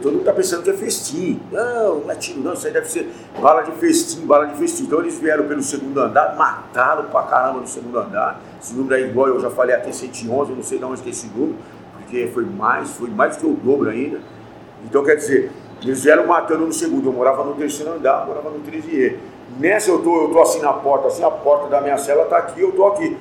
todo 0.00 0.12
mundo 0.12 0.24
tá 0.24 0.32
pensando 0.32 0.62
que 0.62 0.70
é 0.70 0.74
festim. 0.74 1.40
Não, 1.50 1.96
não 1.96 2.10
é 2.10 2.16
não, 2.36 2.52
isso 2.52 2.66
aí 2.68 2.72
deve 2.72 2.88
ser 2.88 3.12
bala 3.40 3.62
de 3.62 3.72
festim, 3.72 4.24
bala 4.26 4.46
de 4.46 4.56
festim. 4.56 4.84
Então 4.84 5.00
eles 5.00 5.18
vieram 5.18 5.48
pelo 5.48 5.60
segundo 5.60 5.98
andar, 5.98 6.36
mataram 6.36 7.06
pra 7.06 7.22
caramba 7.24 7.60
no 7.60 7.66
segundo 7.66 7.98
andar. 7.98 8.40
Esse 8.62 8.74
número 8.74 8.94
aí, 8.94 9.10
igual 9.10 9.26
eu 9.26 9.40
já 9.40 9.50
falei, 9.50 9.74
até 9.74 9.90
111, 9.90 10.50
eu 10.50 10.56
não 10.56 10.62
sei 10.62 10.78
de 10.78 10.84
onde 10.84 11.04
é 11.04 11.10
esse 11.10 11.26
número, 11.26 11.56
porque 11.98 12.30
foi 12.32 12.44
mais, 12.44 12.90
foi 12.92 13.10
mais 13.10 13.36
que 13.36 13.44
o 13.44 13.54
dobro 13.54 13.90
ainda. 13.90 14.20
Então, 14.84 15.02
quer 15.02 15.16
dizer, 15.16 15.50
eles 15.82 16.04
vieram 16.04 16.24
matando 16.24 16.64
no 16.64 16.72
segundo, 16.72 17.08
eu 17.08 17.12
morava 17.12 17.42
no 17.42 17.54
terceiro 17.54 17.92
andar, 17.92 18.24
morava 18.24 18.50
no 18.50 18.60
13E. 18.60 19.16
Nessa 19.58 19.90
eu 19.90 20.00
tô, 20.00 20.22
eu 20.22 20.28
tô 20.30 20.40
assim 20.40 20.60
na 20.60 20.72
porta, 20.72 21.08
assim, 21.08 21.24
a 21.24 21.30
porta 21.30 21.68
da 21.68 21.80
minha 21.80 21.98
cela 21.98 22.24
tá 22.26 22.38
aqui, 22.38 22.60
eu 22.60 22.70
tô 22.70 22.86
aqui. 22.86 23.16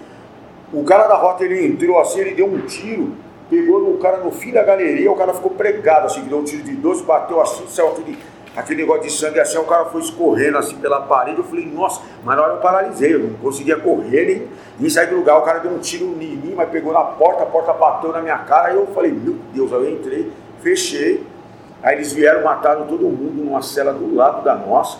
O 0.72 0.84
cara 0.84 1.08
da 1.08 1.16
rota, 1.16 1.44
ele 1.44 1.66
entrou 1.66 2.00
assim, 2.00 2.20
ele 2.20 2.36
deu 2.36 2.46
um 2.46 2.62
tiro, 2.62 3.14
pegou 3.52 3.82
no 3.82 3.98
cara 3.98 4.18
no 4.20 4.32
fim 4.32 4.54
da 4.54 4.64
galeria, 4.64 5.12
o 5.12 5.16
cara 5.16 5.34
ficou 5.34 5.52
pregado, 5.52 6.06
assim, 6.06 6.22
deu 6.22 6.38
um 6.38 6.44
tiro 6.46 6.64
de 6.64 6.74
12, 6.74 7.04
bateu 7.04 7.42
assim, 7.42 7.68
saiu 7.68 7.90
aquele, 7.90 8.18
aquele 8.56 8.82
negócio 8.82 9.04
de 9.04 9.12
sangue 9.12 9.42
assim, 9.42 9.58
o 9.58 9.66
cara 9.66 9.86
foi 9.86 10.00
escorrendo 10.00 10.58
assim 10.58 10.78
pela 10.78 11.02
parede, 11.02 11.40
eu 11.40 11.44
falei, 11.44 11.66
nossa, 11.66 12.02
mas 12.24 12.38
na 12.38 12.44
hora 12.44 12.54
eu 12.54 12.60
paralisei, 12.62 13.14
eu 13.14 13.20
não 13.20 13.34
conseguia 13.34 13.78
correr 13.78 14.48
nem, 14.80 14.90
sair 14.90 15.08
do 15.08 15.18
lugar, 15.18 15.38
o 15.38 15.42
cara 15.42 15.60
deu 15.60 15.70
um 15.70 15.80
tiro 15.80 16.06
em 16.06 16.16
mim, 16.16 16.54
mas 16.56 16.70
pegou 16.70 16.94
na 16.94 17.04
porta, 17.04 17.44
a 17.44 17.46
porta 17.46 17.74
bateu 17.74 18.14
na 18.14 18.22
minha 18.22 18.38
cara, 18.38 18.70
aí 18.70 18.76
eu 18.78 18.88
falei, 18.88 19.12
meu 19.12 19.36
Deus, 19.54 19.74
aí 19.74 19.80
eu 19.80 19.92
entrei, 19.92 20.32
fechei, 20.62 21.22
aí 21.84 21.98
eles 21.98 22.14
vieram, 22.14 22.46
mataram 22.46 22.88
todo 22.88 23.04
mundo 23.04 23.44
numa 23.44 23.62
cela 23.62 23.92
do 23.92 24.16
lado 24.16 24.46
da 24.46 24.56
nossa, 24.56 25.00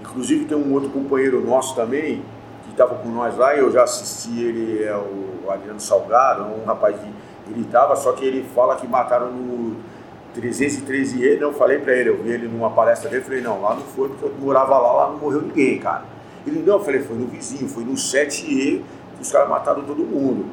inclusive 0.00 0.44
tem 0.44 0.56
um 0.56 0.72
outro 0.72 0.88
companheiro 0.90 1.44
nosso 1.44 1.74
também, 1.74 2.22
que 2.64 2.70
estava 2.70 2.94
com 2.94 3.08
nós 3.08 3.36
lá, 3.36 3.56
e 3.56 3.58
eu 3.58 3.72
já 3.72 3.82
assisti 3.82 4.40
ele, 4.40 4.84
é 4.84 4.94
o 4.94 5.50
Adriano 5.50 5.80
Salgado, 5.80 6.44
um 6.44 6.64
rapaz 6.64 6.94
de 6.94 7.17
ele 7.50 7.62
estava, 7.62 7.96
só 7.96 8.12
que 8.12 8.24
ele 8.24 8.46
fala 8.54 8.76
que 8.76 8.86
mataram 8.86 9.30
no 9.30 9.76
313E, 10.36 11.38
não, 11.40 11.52
falei 11.52 11.78
para 11.78 11.94
ele, 11.94 12.10
eu 12.10 12.22
vi 12.22 12.30
ele 12.30 12.48
numa 12.48 12.70
palestra 12.70 13.10
dele, 13.10 13.22
falei, 13.22 13.40
não, 13.40 13.60
lá 13.60 13.74
não 13.74 13.82
foi 13.82 14.08
porque 14.08 14.24
eu 14.24 14.32
morava 14.40 14.78
lá, 14.78 14.92
lá 14.92 15.10
não 15.10 15.18
morreu 15.18 15.42
ninguém, 15.42 15.78
cara. 15.78 16.04
Ele, 16.46 16.62
não, 16.64 16.74
eu 16.74 16.84
falei, 16.84 17.00
foi 17.00 17.16
no 17.16 17.26
vizinho, 17.26 17.68
foi 17.68 17.84
no 17.84 17.92
7E 17.92 18.82
que 19.16 19.22
os 19.22 19.32
caras 19.32 19.48
mataram 19.48 19.82
todo 19.82 20.04
mundo. 20.04 20.46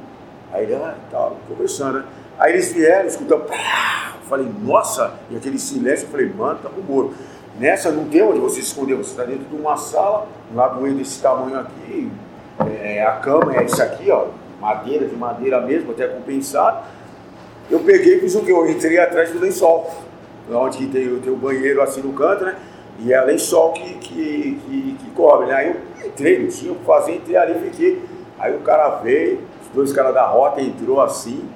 Aí 0.51 0.63
ele, 0.63 0.75
ah, 0.75 0.95
tal, 1.11 1.37
conversando, 1.47 1.99
né? 1.99 2.05
Aí 2.37 2.53
eles 2.53 2.71
vieram, 2.71 3.07
escutando, 3.07 3.45
pá, 3.45 4.15
eu 4.15 4.27
falei, 4.27 4.51
nossa, 4.61 5.13
e 5.29 5.37
aquele 5.37 5.59
silêncio, 5.59 6.05
eu 6.05 6.09
falei, 6.09 6.31
mano, 6.35 6.59
tá 6.61 6.69
com 6.69 6.81
morto. 6.81 7.13
Nessa 7.59 7.91
não 7.91 8.05
tem 8.05 8.21
onde 8.21 8.39
você 8.39 8.55
se 8.55 8.67
esconder, 8.67 8.95
você 8.95 9.11
está 9.11 9.23
dentro 9.23 9.45
de 9.45 9.55
uma 9.55 9.77
sala, 9.77 10.27
um 10.51 10.57
lado 10.57 10.81
desse 10.93 11.21
tamanho 11.21 11.59
aqui, 11.59 12.11
é, 12.81 13.05
a 13.05 13.13
cama 13.13 13.55
é 13.55 13.63
isso 13.63 13.81
aqui, 13.81 14.11
ó, 14.11 14.27
madeira, 14.65 15.05
de 15.05 15.15
madeira 15.15 15.61
mesmo, 15.61 15.91
até 15.91 16.07
compensado. 16.07 16.85
Eu 17.69 17.79
peguei 17.81 18.17
e 18.17 18.19
fiz 18.19 18.33
o 18.35 18.41
que? 18.41 18.51
Eu 18.51 18.67
entrei 18.69 18.97
atrás 18.97 19.31
do 19.31 19.39
lençol, 19.39 19.91
onde 20.51 20.87
tem, 20.87 21.19
tem 21.19 21.33
o 21.33 21.35
banheiro 21.35 21.81
assim 21.81 22.01
no 22.01 22.13
canto, 22.13 22.45
né? 22.45 22.55
E 22.99 23.13
é 23.13 23.21
lençol 23.21 23.73
que, 23.73 23.93
que, 23.95 24.61
que, 24.65 24.97
que 24.99 25.11
cobre, 25.11 25.47
né? 25.47 25.53
Aí 25.53 25.67
eu 25.69 26.07
entrei, 26.07 26.39
não 26.39 26.47
tinha 26.47 26.71
o 26.71 26.75
que 26.75 26.85
fazer, 26.85 27.15
entrei 27.15 27.37
ali 27.37 27.53
e 27.57 27.69
fiquei. 27.69 28.03
Aí 28.39 28.55
o 28.55 28.59
cara 28.59 28.89
veio, 29.01 29.41
os 29.61 29.67
dois 29.73 29.93
caras 29.93 30.13
da 30.13 30.25
rota 30.25 30.61
entrou 30.61 31.01
assim, 31.01 31.47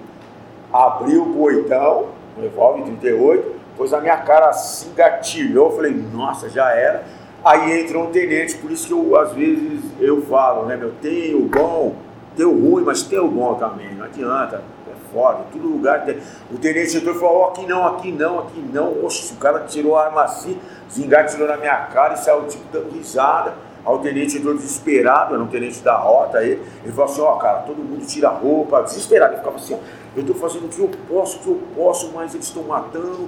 abriu 0.72 1.24
o 1.24 1.26
boitão, 1.26 2.10
um 2.38 2.42
revólver 2.42 2.84
38, 2.84 3.56
pôs 3.78 3.92
na 3.92 4.02
minha 4.02 4.18
cara 4.18 4.50
assim, 4.50 4.94
gatilhou, 4.96 5.72
falei, 5.72 5.92
nossa, 6.14 6.50
já 6.50 6.72
era. 6.72 7.04
Aí 7.44 7.82
entrou 7.82 8.04
um 8.04 8.12
tenente, 8.12 8.56
por 8.58 8.70
isso 8.70 8.88
que 8.88 8.94
eu, 8.94 9.18
às 9.18 9.32
vezes 9.32 9.82
eu 10.00 10.22
falo, 10.24 10.66
né, 10.66 10.76
meu, 10.76 10.92
tenho 11.02 11.42
bom, 11.44 11.96
tem 12.40 12.46
o 12.46 12.58
ruim, 12.58 12.84
mas 12.86 13.04
tem 13.04 13.20
o 13.20 13.28
bom 13.28 13.56
também, 13.56 13.94
não 13.96 14.06
adianta. 14.06 14.64
É 14.88 15.14
foda, 15.14 15.40
todo 15.52 15.68
lugar 15.68 16.06
tem. 16.06 16.20
O 16.50 16.58
tenente 16.58 16.96
entrou 16.96 17.14
e 17.14 17.20
falou, 17.20 17.42
oh, 17.42 17.46
aqui 17.50 17.68
não, 17.68 17.86
aqui 17.86 18.12
não, 18.14 18.40
aqui 18.40 18.62
não. 18.62 19.04
Oxe, 19.04 19.34
o 19.34 19.36
cara 19.36 19.60
tirou 19.66 19.98
a 19.98 20.06
arma 20.06 20.24
assim, 20.24 20.58
Zingar 20.90 21.26
tirou 21.26 21.50
na 21.50 21.58
minha 21.58 21.76
cara 21.88 22.14
e 22.14 22.18
saiu 22.18 22.48
tipo 22.48 22.64
dando 22.72 22.94
risada. 22.94 23.56
Aí 23.86 23.94
o 23.94 23.98
tenente 23.98 24.38
entrou 24.38 24.54
desesperado, 24.54 25.34
era 25.34 25.44
um 25.44 25.48
tenente 25.48 25.82
da 25.82 25.98
rota 25.98 26.38
aí. 26.38 26.52
Ele 26.82 26.94
falou 26.94 27.12
assim, 27.12 27.22
ó, 27.22 27.36
oh, 27.36 27.38
cara, 27.40 27.58
todo 27.64 27.78
mundo 27.78 28.06
tira 28.06 28.30
roupa, 28.30 28.84
desesperado. 28.84 29.34
Ele 29.34 29.40
ficava 29.40 29.58
assim, 29.58 29.78
eu 30.16 30.26
tô 30.26 30.34
fazendo 30.34 30.66
o 30.66 30.70
que 30.70 30.80
eu 30.80 30.90
posso, 31.10 31.40
o 31.40 31.40
que 31.42 31.48
eu 31.50 31.62
posso, 31.76 32.10
mas 32.16 32.34
eles 32.34 32.48
estão 32.48 32.64
matando. 32.64 33.28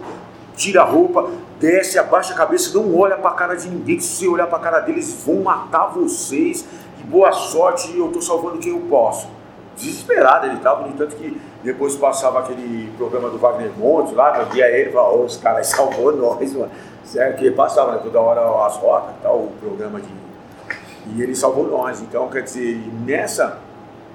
Tira 0.55 0.83
a 0.83 0.85
roupa, 0.85 1.29
desce, 1.59 1.99
abaixa 1.99 2.33
a 2.33 2.37
cabeça, 2.37 2.77
não 2.77 2.97
olha 2.97 3.17
pra 3.17 3.31
cara 3.31 3.55
de 3.55 3.67
ninguém. 3.67 3.99
Se 3.99 4.15
você 4.15 4.27
olhar 4.29 4.47
pra 4.47 4.59
cara 4.59 4.79
deles, 4.79 5.21
vão 5.25 5.43
matar 5.43 5.87
vocês. 5.87 6.65
Boa 7.11 7.33
sorte, 7.33 7.97
eu 7.97 8.09
tô 8.09 8.21
salvando 8.21 8.59
quem 8.59 8.71
eu 8.71 8.87
posso. 8.89 9.27
Desesperado 9.75 10.47
ele 10.47 10.59
tava, 10.59 10.83
no 10.83 10.93
entanto 10.93 11.13
que 11.17 11.41
depois 11.61 11.93
passava 11.97 12.39
aquele 12.39 12.89
programa 12.95 13.29
do 13.29 13.37
Wagner 13.37 13.69
Montes 13.77 14.13
lá, 14.13 14.31
via 14.43 14.69
ele 14.69 14.91
e 14.91 14.93
falava, 14.93 15.17
os 15.17 15.35
caras 15.35 15.67
salvou 15.75 16.15
nós, 16.15 16.53
mano. 16.53 16.71
Certo? 17.03 17.37
Que 17.37 17.51
passava 17.51 17.95
né, 17.95 17.99
toda 18.01 18.17
hora 18.21 18.65
as 18.65 18.77
rotas, 18.77 19.13
tal, 19.21 19.39
o 19.39 19.51
programa 19.59 19.99
de 19.99 20.07
e 21.13 21.21
ele 21.21 21.35
salvou 21.35 21.67
nós. 21.67 21.99
Então, 22.01 22.29
quer 22.29 22.43
dizer, 22.43 22.81
nessa, 23.05 23.57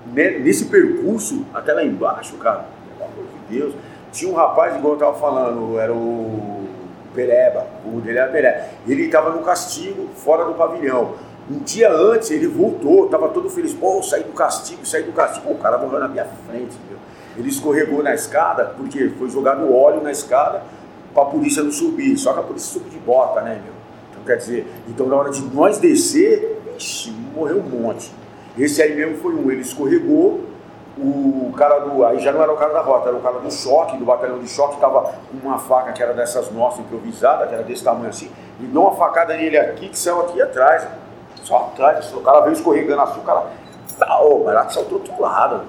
nesse 0.06 0.64
percurso, 0.64 1.44
até 1.52 1.74
lá 1.74 1.84
embaixo, 1.84 2.38
cara, 2.38 2.64
pelo 2.96 3.10
amor 3.10 3.26
de 3.26 3.58
Deus, 3.58 3.74
tinha 4.10 4.32
um 4.32 4.34
rapaz, 4.34 4.74
igual 4.74 4.94
eu 4.94 4.98
estava 4.98 5.18
falando, 5.18 5.78
era 5.78 5.92
o 5.92 6.66
Pereba, 7.14 7.66
o 7.84 8.00
dele 8.00 8.20
era 8.20 8.32
Pereba. 8.32 8.64
Ele 8.88 9.02
estava 9.02 9.28
no 9.32 9.42
castigo, 9.42 10.08
fora 10.14 10.46
do 10.46 10.54
pavilhão. 10.54 11.12
Um 11.50 11.58
dia 11.60 11.92
antes 11.92 12.30
ele 12.30 12.46
voltou, 12.46 13.04
estava 13.04 13.28
todo 13.28 13.48
feliz, 13.48 13.72
pô, 13.72 14.02
saí 14.02 14.24
do 14.24 14.32
castigo, 14.32 14.84
saí 14.84 15.04
do 15.04 15.12
castigo. 15.12 15.46
Pô, 15.46 15.52
o 15.52 15.58
cara 15.58 15.78
morreu 15.78 16.00
na 16.00 16.08
minha 16.08 16.24
frente, 16.24 16.76
meu. 16.88 16.98
Ele 17.36 17.48
escorregou 17.48 18.02
na 18.02 18.14
escada, 18.14 18.72
porque 18.76 19.10
foi 19.10 19.28
jogado 19.28 19.72
óleo 19.72 20.02
na 20.02 20.10
escada 20.10 20.62
para 21.14 21.22
a 21.22 21.26
polícia 21.26 21.62
não 21.62 21.70
subir. 21.70 22.16
Só 22.16 22.32
que 22.32 22.40
a 22.40 22.42
polícia 22.42 22.72
subiu 22.72 22.90
de 22.90 22.98
bota, 22.98 23.40
né, 23.42 23.60
meu? 23.62 23.74
Então 24.10 24.24
quer 24.24 24.36
dizer, 24.36 24.66
então 24.88 25.06
na 25.06 25.16
hora 25.16 25.30
de 25.30 25.42
nós 25.54 25.78
descer, 25.78 26.62
Ixi, 26.76 27.10
morreu 27.34 27.58
um 27.58 27.62
monte. 27.62 28.12
Esse 28.58 28.82
aí 28.82 28.94
mesmo 28.94 29.18
foi 29.18 29.34
um, 29.34 29.50
ele 29.50 29.60
escorregou, 29.60 30.44
o 30.98 31.52
cara 31.56 31.80
do. 31.80 32.04
Aí 32.04 32.18
já 32.20 32.32
não 32.32 32.42
era 32.42 32.52
o 32.52 32.56
cara 32.56 32.72
da 32.72 32.80
rota, 32.80 33.08
era 33.08 33.16
o 33.16 33.20
cara 33.20 33.38
do 33.38 33.50
choque, 33.52 33.96
do 33.96 34.04
batalhão 34.04 34.38
de 34.38 34.48
choque, 34.48 34.76
estava 34.76 35.14
com 35.30 35.46
uma 35.46 35.58
faca 35.58 35.92
que 35.92 36.02
era 36.02 36.14
dessas 36.14 36.50
nossas 36.50 36.80
improvisada, 36.80 37.46
que 37.46 37.54
era 37.54 37.62
desse 37.62 37.84
tamanho 37.84 38.08
assim, 38.08 38.30
e 38.60 38.64
deu 38.64 38.80
uma 38.80 38.94
facada 38.94 39.36
nele 39.36 39.58
aqui 39.58 39.88
que 39.88 39.98
saiu 39.98 40.20
aqui 40.20 40.40
atrás. 40.40 40.86
Só 41.46 41.70
atrás, 41.72 42.12
o 42.12 42.20
cara 42.22 42.40
veio 42.40 42.54
escorregando 42.54 43.02
assim, 43.02 43.20
o 43.20 43.22
cara. 43.22 43.46
Tá, 43.96 44.20
oh, 44.20 44.42
mas 44.44 44.54
lá 44.54 44.68
saiu 44.68 44.86
do 44.86 44.94
outro 44.96 45.20
lado. 45.20 45.62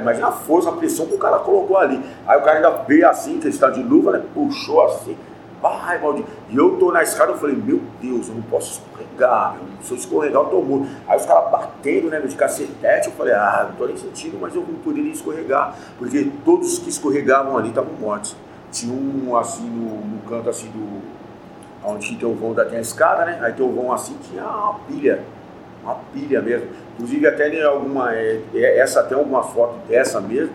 Imagina 0.00 0.28
a 0.28 0.32
força, 0.32 0.68
a 0.68 0.72
pressão 0.72 1.06
que 1.06 1.14
o 1.14 1.18
cara 1.18 1.38
colocou 1.40 1.76
ali. 1.76 2.00
Aí 2.26 2.38
o 2.38 2.42
cara 2.42 2.58
ainda 2.58 2.70
veio 2.86 3.08
assim, 3.08 3.40
que 3.40 3.48
está 3.48 3.70
de 3.70 3.82
luva, 3.82 4.12
né? 4.12 4.22
Puxou 4.32 4.84
assim. 4.84 5.16
Vai, 5.60 6.00
maldito. 6.00 6.28
E 6.48 6.56
eu 6.56 6.76
tô 6.78 6.92
na 6.92 7.02
escada, 7.02 7.32
eu 7.32 7.38
falei, 7.38 7.56
meu 7.56 7.80
Deus, 8.00 8.28
eu 8.28 8.34
não 8.36 8.42
posso 8.42 8.82
escorregar, 8.82 9.54
meu. 9.54 9.82
se 9.82 9.92
eu 9.92 9.96
escorregar 9.96 10.42
eu 10.42 10.48
tô 10.48 10.60
morto. 10.60 10.86
Aí 11.08 11.18
os 11.18 11.26
caras 11.26 11.50
batendo, 11.50 12.10
né, 12.10 12.20
de 12.20 12.36
cacetete, 12.36 13.08
eu 13.08 13.14
falei, 13.14 13.32
ah, 13.34 13.66
não 13.70 13.76
tô 13.76 13.86
nem 13.86 13.96
sentindo, 13.96 14.38
mas 14.40 14.54
eu 14.54 14.60
não 14.60 14.74
poderia 14.74 15.10
escorregar, 15.10 15.74
porque 15.98 16.30
todos 16.44 16.78
que 16.78 16.88
escorregavam 16.88 17.56
ali 17.56 17.70
estavam 17.70 17.94
mortos. 17.94 18.36
Tinha 18.70 18.92
um 18.92 19.34
assim 19.36 19.64
no, 19.64 20.04
no 20.04 20.22
canto 20.28 20.50
assim 20.50 20.68
do. 20.68 21.13
Onde 21.84 22.16
tem 22.16 22.28
o 22.28 22.34
vão 22.34 22.54
da 22.54 22.64
tem 22.64 22.78
a 22.78 22.80
escada, 22.80 23.24
né? 23.24 23.38
Aí 23.42 23.52
tem 23.52 23.64
o 23.64 23.72
vão 23.72 23.92
assim, 23.92 24.16
tinha 24.22 24.42
uma 24.44 24.74
pilha, 24.88 25.22
uma 25.82 25.96
pilha 26.12 26.40
mesmo. 26.40 26.68
Inclusive 26.94 27.26
até 27.26 27.62
alguma. 27.62 28.14
É, 28.14 28.40
é, 28.54 28.78
essa 28.78 29.02
tem 29.02 29.16
alguma 29.16 29.42
foto 29.42 29.76
dessa 29.88 30.20
mesmo, 30.20 30.52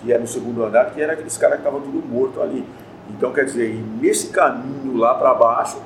que 0.00 0.12
é 0.12 0.18
no 0.18 0.26
segundo 0.26 0.64
andar, 0.64 0.90
que 0.90 1.00
era 1.00 1.12
aqueles 1.12 1.36
caras 1.38 1.56
que 1.56 1.60
estavam 1.60 1.80
tudo 1.80 2.06
morto 2.06 2.40
ali. 2.40 2.64
Então, 3.10 3.32
quer 3.32 3.44
dizer, 3.44 3.74
nesse 4.00 4.28
caminho 4.28 4.96
lá 4.96 5.14
para 5.14 5.34
baixo, 5.34 5.78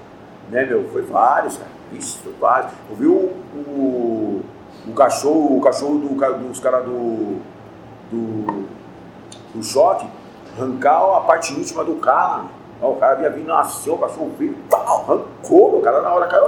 né, 0.50 0.64
meu, 0.64 0.84
foi 0.90 1.02
vários, 1.02 1.56
cara. 1.56 1.70
Isso, 1.92 2.18
foi 2.18 2.32
vários. 2.38 2.72
Eu 2.90 2.96
vi 2.96 3.06
o, 3.06 3.32
o, 3.54 4.42
o 4.86 4.94
cachorro, 4.94 5.58
o 5.58 5.60
cachorro 5.60 5.98
do, 5.98 6.48
dos 6.48 6.60
caras 6.60 6.84
do, 6.84 7.40
do, 8.10 8.66
do 9.54 9.62
choque 9.62 10.06
arrancar 10.56 11.16
a 11.16 11.20
parte 11.20 11.52
íntima 11.52 11.84
do 11.84 11.96
O 12.80 12.94
cara 12.96 13.14
havia 13.14 13.30
vindo, 13.30 13.46
nasceu, 13.46 13.94
o 13.94 13.98
cachorro 13.98 14.32
veio, 14.38 14.54
pau, 14.70 15.04
arrancou, 15.08 15.78
o 15.78 15.82
cara 15.82 16.02
na 16.02 16.12
hora 16.12 16.26
caiu. 16.26 16.44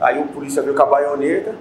Aí 0.00 0.20
o 0.20 0.26
polícia 0.28 0.62
veio 0.62 0.74
com 0.74 0.82
a 0.82 0.86
baioneta, 0.86 1.54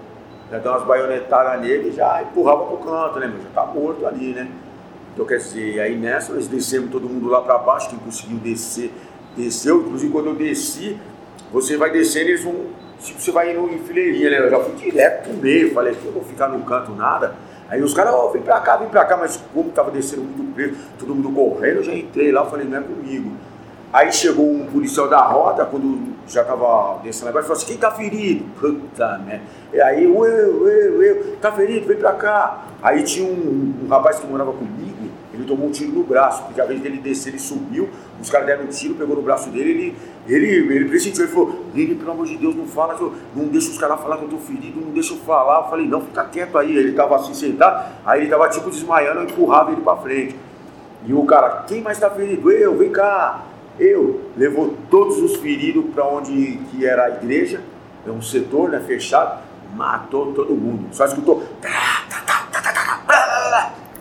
já 0.51 0.59
deu 0.59 0.71
umas 0.71 0.83
baionetadas 0.83 1.61
nele 1.61 1.89
e 1.89 1.91
já 1.93 2.21
empurrava 2.21 2.65
pro 2.65 2.77
canto, 2.77 3.19
né, 3.19 3.27
meu? 3.27 3.41
Já 3.41 3.49
tá 3.53 3.65
morto 3.65 4.05
ali, 4.05 4.33
né? 4.33 4.47
Então, 5.13 5.25
quer 5.25 5.37
dizer, 5.37 5.79
aí 5.79 5.95
nessa 5.95 6.33
nós 6.33 6.47
descemos 6.47 6.91
todo 6.91 7.07
mundo 7.07 7.29
lá 7.29 7.41
para 7.41 7.57
baixo, 7.59 7.89
quem 7.89 7.99
conseguiu 7.99 8.37
descer, 8.37 8.91
desceu. 9.37 9.81
Inclusive, 9.81 10.11
quando 10.11 10.27
eu 10.27 10.35
desci, 10.35 10.97
você 11.51 11.77
vai 11.77 11.91
descendo, 11.91 12.29
eles 12.29 12.43
vão. 12.43 12.55
Tipo, 12.99 13.21
você 13.21 13.31
vai 13.31 13.51
indo 13.51 13.69
em 13.69 13.79
fileirinha, 13.79 14.29
né? 14.29 14.39
Eu 14.39 14.49
já 14.49 14.59
fui 14.59 14.73
direto 14.75 15.29
pro 15.29 15.33
meio, 15.33 15.73
falei, 15.73 15.93
eu 15.93 16.05
não 16.05 16.11
vou 16.13 16.23
ficar 16.23 16.47
no 16.47 16.63
canto 16.63 16.91
nada. 16.91 17.35
Aí 17.69 17.81
os 17.81 17.93
caras, 17.93 18.13
ó, 18.13 18.27
oh, 18.27 18.31
vem 18.31 18.41
pra 18.41 18.59
cá, 18.59 18.77
vem 18.77 18.89
pra 18.89 19.05
cá, 19.05 19.17
mas 19.17 19.39
como 19.53 19.71
tava 19.71 19.91
descendo 19.91 20.23
muito 20.23 20.53
preso, 20.53 20.75
todo 20.99 21.15
mundo 21.15 21.31
correndo, 21.31 21.77
eu 21.77 21.83
já 21.83 21.93
entrei 21.93 22.31
lá, 22.31 22.45
falei, 22.45 22.67
não 22.67 22.77
é 22.77 22.81
comigo. 22.81 23.31
Aí 23.93 24.11
chegou 24.11 24.51
um 24.51 24.65
policial 24.65 25.07
da 25.07 25.21
rota, 25.21 25.63
quando 25.65 26.15
já 26.27 26.43
tava 26.43 26.99
descendo 27.03 27.29
agora, 27.29 27.43
falou 27.43 27.57
assim, 27.57 27.67
quem 27.67 27.77
tá 27.77 27.91
ferido? 27.91 28.43
Puta 28.59 29.19
merda. 29.19 29.43
E 29.71 29.79
aí, 29.79 30.05
eu, 30.05 30.25
eu, 30.25 30.67
eu, 30.67 31.03
eu, 31.03 31.35
tá 31.37 31.51
ferido, 31.51 31.85
vem 31.85 31.97
pra 31.97 32.13
cá. 32.13 32.65
Aí 32.81 33.03
tinha 33.03 33.23
um, 33.23 33.75
um 33.83 33.87
rapaz 33.87 34.17
que 34.17 34.25
morava 34.25 34.51
comigo, 34.51 35.11
ele 35.31 35.45
tomou 35.45 35.67
um 35.67 35.71
tiro 35.71 35.91
no 35.91 36.03
braço, 36.03 36.41
porque 36.41 36.59
a 36.59 36.65
vez 36.65 36.81
dele 36.81 36.97
descer, 36.97 37.29
ele 37.29 37.39
subiu, 37.39 37.87
os 38.19 38.31
caras 38.31 38.47
deram 38.47 38.63
um 38.63 38.67
tiro, 38.67 38.95
pegou 38.95 39.15
no 39.15 39.21
braço 39.21 39.51
dele, 39.51 39.69
ele, 39.69 39.95
ele, 40.27 40.73
ele 40.73 40.89
pressentiu, 40.89 41.25
ele 41.25 41.31
falou, 41.31 41.63
Lili, 41.75 41.93
pelo 41.93 42.11
amor 42.13 42.25
de 42.25 42.35
Deus, 42.35 42.55
não 42.55 42.65
fala, 42.65 42.97
não 43.35 43.45
deixa 43.45 43.69
os 43.69 43.77
caras 43.77 44.01
falar 44.01 44.17
que 44.17 44.23
eu 44.23 44.29
tô 44.29 44.37
ferido, 44.37 44.81
não 44.81 44.91
deixa 44.91 45.13
eu 45.13 45.17
falar. 45.17 45.65
Eu 45.65 45.69
falei, 45.69 45.87
não, 45.87 46.01
fica 46.01 46.23
quieto 46.25 46.57
aí. 46.57 46.75
Ele 46.75 46.93
tava 46.93 47.15
assim 47.15 47.35
sentado, 47.35 47.91
aí 48.03 48.21
ele 48.21 48.29
tava 48.31 48.49
tipo 48.49 48.71
desmaiando, 48.71 49.19
eu 49.19 49.25
empurrava 49.25 49.71
ele 49.71 49.81
pra 49.81 49.97
frente. 49.97 50.35
E 51.05 51.13
o 51.13 51.23
cara, 51.25 51.63
quem 51.67 51.81
mais 51.81 51.99
tá 51.99 52.09
ferido? 52.09 52.49
Eu, 52.49 52.75
vem 52.75 52.91
cá. 52.91 53.52
Eu, 53.79 54.29
levou 54.37 54.75
todos 54.89 55.17
os 55.19 55.37
feridos 55.37 55.85
para 55.93 56.07
onde 56.07 56.57
que 56.69 56.85
era 56.85 57.05
a 57.05 57.09
igreja, 57.09 57.61
é 58.05 58.11
um 58.11 58.21
setor 58.21 58.69
né, 58.69 58.79
fechado, 58.79 59.41
matou 59.75 60.33
todo 60.33 60.53
mundo. 60.53 60.87
Só 60.91 61.05
escutou. 61.05 61.43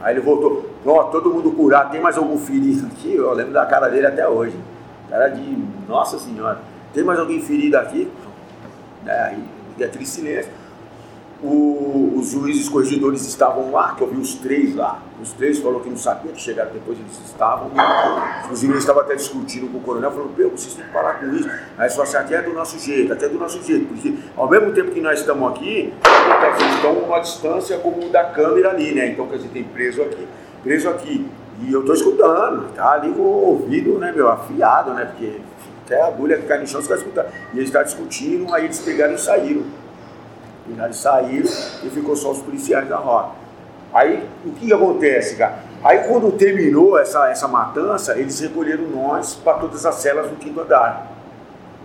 Aí 0.01 0.15
ele 0.15 0.21
voltou, 0.21 0.69
ó, 0.85 1.05
todo 1.05 1.33
mundo 1.33 1.53
curado, 1.53 1.93
tem 1.93 2.01
mais 2.01 2.19
algum 2.19 2.37
ferido 2.39 2.87
aqui? 2.89 3.15
Eu 3.15 3.33
lembro 3.33 3.53
da 3.53 3.65
cara 3.65 3.89
dele 3.89 4.07
até 4.07 4.29
hoje. 4.29 4.57
Cara 5.09 5.29
de, 5.29 5.65
nossa 5.89 6.19
senhora, 6.19 6.61
tem 6.93 7.05
mais 7.05 7.19
alguém 7.19 7.41
ferido 7.41 7.79
aqui? 7.79 8.11
É, 9.07 9.21
aí, 9.21 9.45
aquele 9.85 10.07
silêncio 10.07 10.51
o, 11.43 12.15
os 12.17 12.31
juízes 12.31 12.69
corregedores 12.69 13.27
estavam 13.27 13.73
lá, 13.73 13.95
que 13.97 14.03
eu 14.03 14.07
vi 14.07 14.17
os 14.17 14.35
três 14.35 14.77
lá. 14.77 15.03
Os 15.21 15.33
três 15.33 15.59
falou 15.59 15.81
que 15.81 15.91
não 15.91 15.97
sabia 15.97 16.31
que 16.31 16.41
chegaram 16.41 16.71
depois, 16.73 16.99
eles 16.99 17.21
estavam. 17.27 17.71
Inclusive, 18.45 18.73
eles 18.73 18.83
estavam 18.83 19.03
até 19.03 19.17
discutindo 19.17 19.71
com 19.71 19.79
o 19.79 19.81
coronel, 19.81 20.11
falando, 20.13 20.35
Pô, 20.37 20.49
vocês 20.51 20.75
têm 20.75 20.85
que 20.85 20.93
parar 20.93 21.15
com 21.15 21.27
isso. 21.35 21.49
Aí 21.77 21.91
falaram 21.91 22.03
assim, 22.03 22.17
aqui 22.17 22.35
é 22.35 22.43
do 22.43 22.53
nosso 22.53 22.79
jeito, 22.79 23.13
aqui 23.13 23.25
é 23.25 23.29
do 23.29 23.39
nosso 23.39 23.63
jeito. 23.63 23.87
Porque 23.87 24.15
ao 24.37 24.49
mesmo 24.49 24.73
tempo 24.73 24.93
que 24.93 25.01
nós 25.01 25.19
estamos 25.19 25.51
aqui, 25.51 25.93
eles 26.61 26.75
estão 26.77 26.93
uma 26.93 27.19
distância 27.19 27.79
como 27.79 28.09
da 28.09 28.25
câmera 28.25 28.71
ali, 28.71 28.95
né? 28.95 29.09
Então, 29.09 29.27
quer 29.27 29.37
dizer, 29.37 29.49
tem 29.49 29.65
preso 29.65 30.03
aqui, 30.03 30.27
preso 30.63 30.89
aqui. 30.89 31.27
E 31.61 31.73
eu 31.73 31.81
estou 31.81 31.95
escutando, 31.95 32.73
tá 32.75 32.93
ali 32.93 33.13
com 33.13 33.23
o 33.23 33.47
ouvido, 33.51 33.99
né, 33.99 34.13
meu, 34.15 34.29
afiado, 34.29 34.95
né? 34.95 35.05
Porque 35.07 35.41
até 35.85 36.01
a 36.01 36.07
agulha 36.07 36.39
cai 36.39 36.59
no 36.59 36.67
chão, 36.67 36.81
você 36.81 36.89
vai 36.89 36.99
escutar. 36.99 37.27
E 37.53 37.59
eles 37.59 37.69
estavam 37.69 37.87
discutindo, 37.87 38.53
aí 38.55 38.65
eles 38.65 38.81
pegaram 38.81 39.15
e 39.15 39.19
saíram. 39.19 39.63
Eles 40.69 40.97
saíram 40.97 41.49
e 41.83 41.91
ficou 41.91 42.15
só 42.15 42.31
os 42.31 42.39
policiais 42.39 42.89
da 42.89 42.97
rota. 42.97 43.43
Aí 43.93 44.27
o 44.45 44.53
que, 44.53 44.67
que 44.67 44.73
acontece, 44.73 45.37
cara? 45.37 45.59
Aí 45.85 45.99
quando 46.09 46.33
terminou 46.33 46.99
essa, 46.99 47.29
essa 47.29 47.49
matança, 47.49 48.19
eles 48.19 48.39
recolheram 48.41 48.85
nós 48.85 49.35
para 49.35 49.55
todas 49.55 49.85
as 49.85 49.97
celas 49.97 50.31
do 50.31 50.37
quinto 50.37 50.61
andar. 50.61 51.11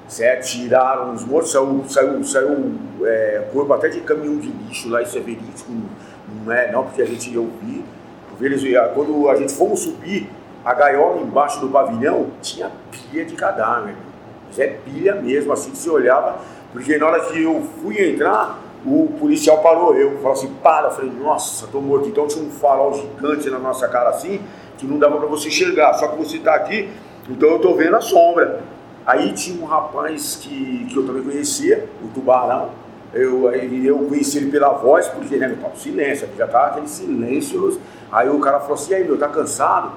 Certo? 0.08 0.46
Tiraram 0.46 1.14
os 1.14 1.26
mortos, 1.26 1.52
saiu, 1.52 1.84
saiu, 1.90 2.24
saiu 2.24 2.76
é, 3.04 3.50
corpo 3.52 3.74
até 3.74 3.90
de 3.90 4.00
caminhão 4.02 4.38
de 4.38 4.48
lixo 4.48 4.90
lá, 4.90 5.02
isso 5.02 5.18
é 5.18 5.22
verídico, 5.22 5.70
não 6.46 6.52
é 6.54 6.72
não, 6.72 6.84
porque 6.84 7.02
a 7.02 7.06
gente 7.06 7.30
ia 7.30 7.42
ouvir. 7.42 7.84
Eles, 8.40 8.62
quando 8.94 9.30
a 9.30 9.36
gente 9.36 9.52
fomos 9.52 9.82
subir, 9.82 10.30
a 10.64 10.74
gaiola 10.74 11.20
embaixo 11.22 11.60
do 11.60 11.70
pavilhão 11.70 12.28
tinha 12.42 12.72
pilha 12.92 13.26
de 13.26 13.36
cadáver. 13.36 13.96
Mas 14.48 14.60
é 14.60 14.68
pilha 14.68 15.16
mesmo, 15.16 15.52
assim 15.52 15.72
que 15.72 15.78
se 15.78 15.90
olhava, 15.90 16.38
porque 16.72 16.98
na 16.98 17.08
hora 17.08 17.20
que 17.26 17.42
eu 17.42 17.68
fui 17.82 18.14
entrar, 18.14 18.60
o 18.88 19.08
policial 19.20 19.58
parou 19.60 19.94
eu, 19.96 20.18
falou 20.18 20.32
assim, 20.32 20.54
para, 20.64 20.88
eu 20.88 20.92
falei, 20.92 21.12
nossa, 21.12 21.68
tô 21.68 21.82
morto. 21.82 22.08
Então 22.08 22.26
tinha 22.26 22.44
um 22.44 22.50
farol 22.50 22.94
gigante 22.94 23.50
na 23.50 23.60
nossa 23.60 23.88
cara 23.88 24.10
assim, 24.10 24.40
que 24.78 24.86
não 24.86 24.98
dava 24.98 25.18
para 25.18 25.28
você 25.28 25.50
enxergar, 25.50 25.94
só 25.96 26.08
que 26.08 26.18
você 26.18 26.40
tá 26.40 26.56
aqui, 26.56 26.90
então 27.30 27.50
eu 27.50 27.60
tô 27.60 27.74
vendo 27.74 27.96
a 27.96 28.02
sombra. 28.02 28.62
Aí 29.06 29.34
tinha 29.34 29.62
um 29.62 29.66
rapaz 29.66 30.38
que, 30.42 30.86
que 30.90 30.98
eu 30.98 31.06
também 31.06 31.24
conhecia, 31.24 31.88
o 32.04 32.08
Tubarão, 32.08 32.70
Eu, 33.14 33.52
eu 33.52 33.98
conheci 34.00 34.38
ele 34.38 34.52
pela 34.52 34.70
voz, 34.70 35.08
porque 35.08 35.38
né, 35.38 35.48
meu, 35.48 35.58
tava 35.58 35.76
silêncio, 35.76 36.28
já 36.38 36.48
tava 36.48 36.68
aquele 36.68 36.88
silêncio. 36.88 37.80
Aí 38.12 38.30
o 38.30 38.40
cara 38.40 38.60
falou 38.60 38.76
assim, 38.76 38.94
aí 38.94 39.04
meu, 39.04 39.18
tá 39.18 39.28
cansado? 39.28 39.92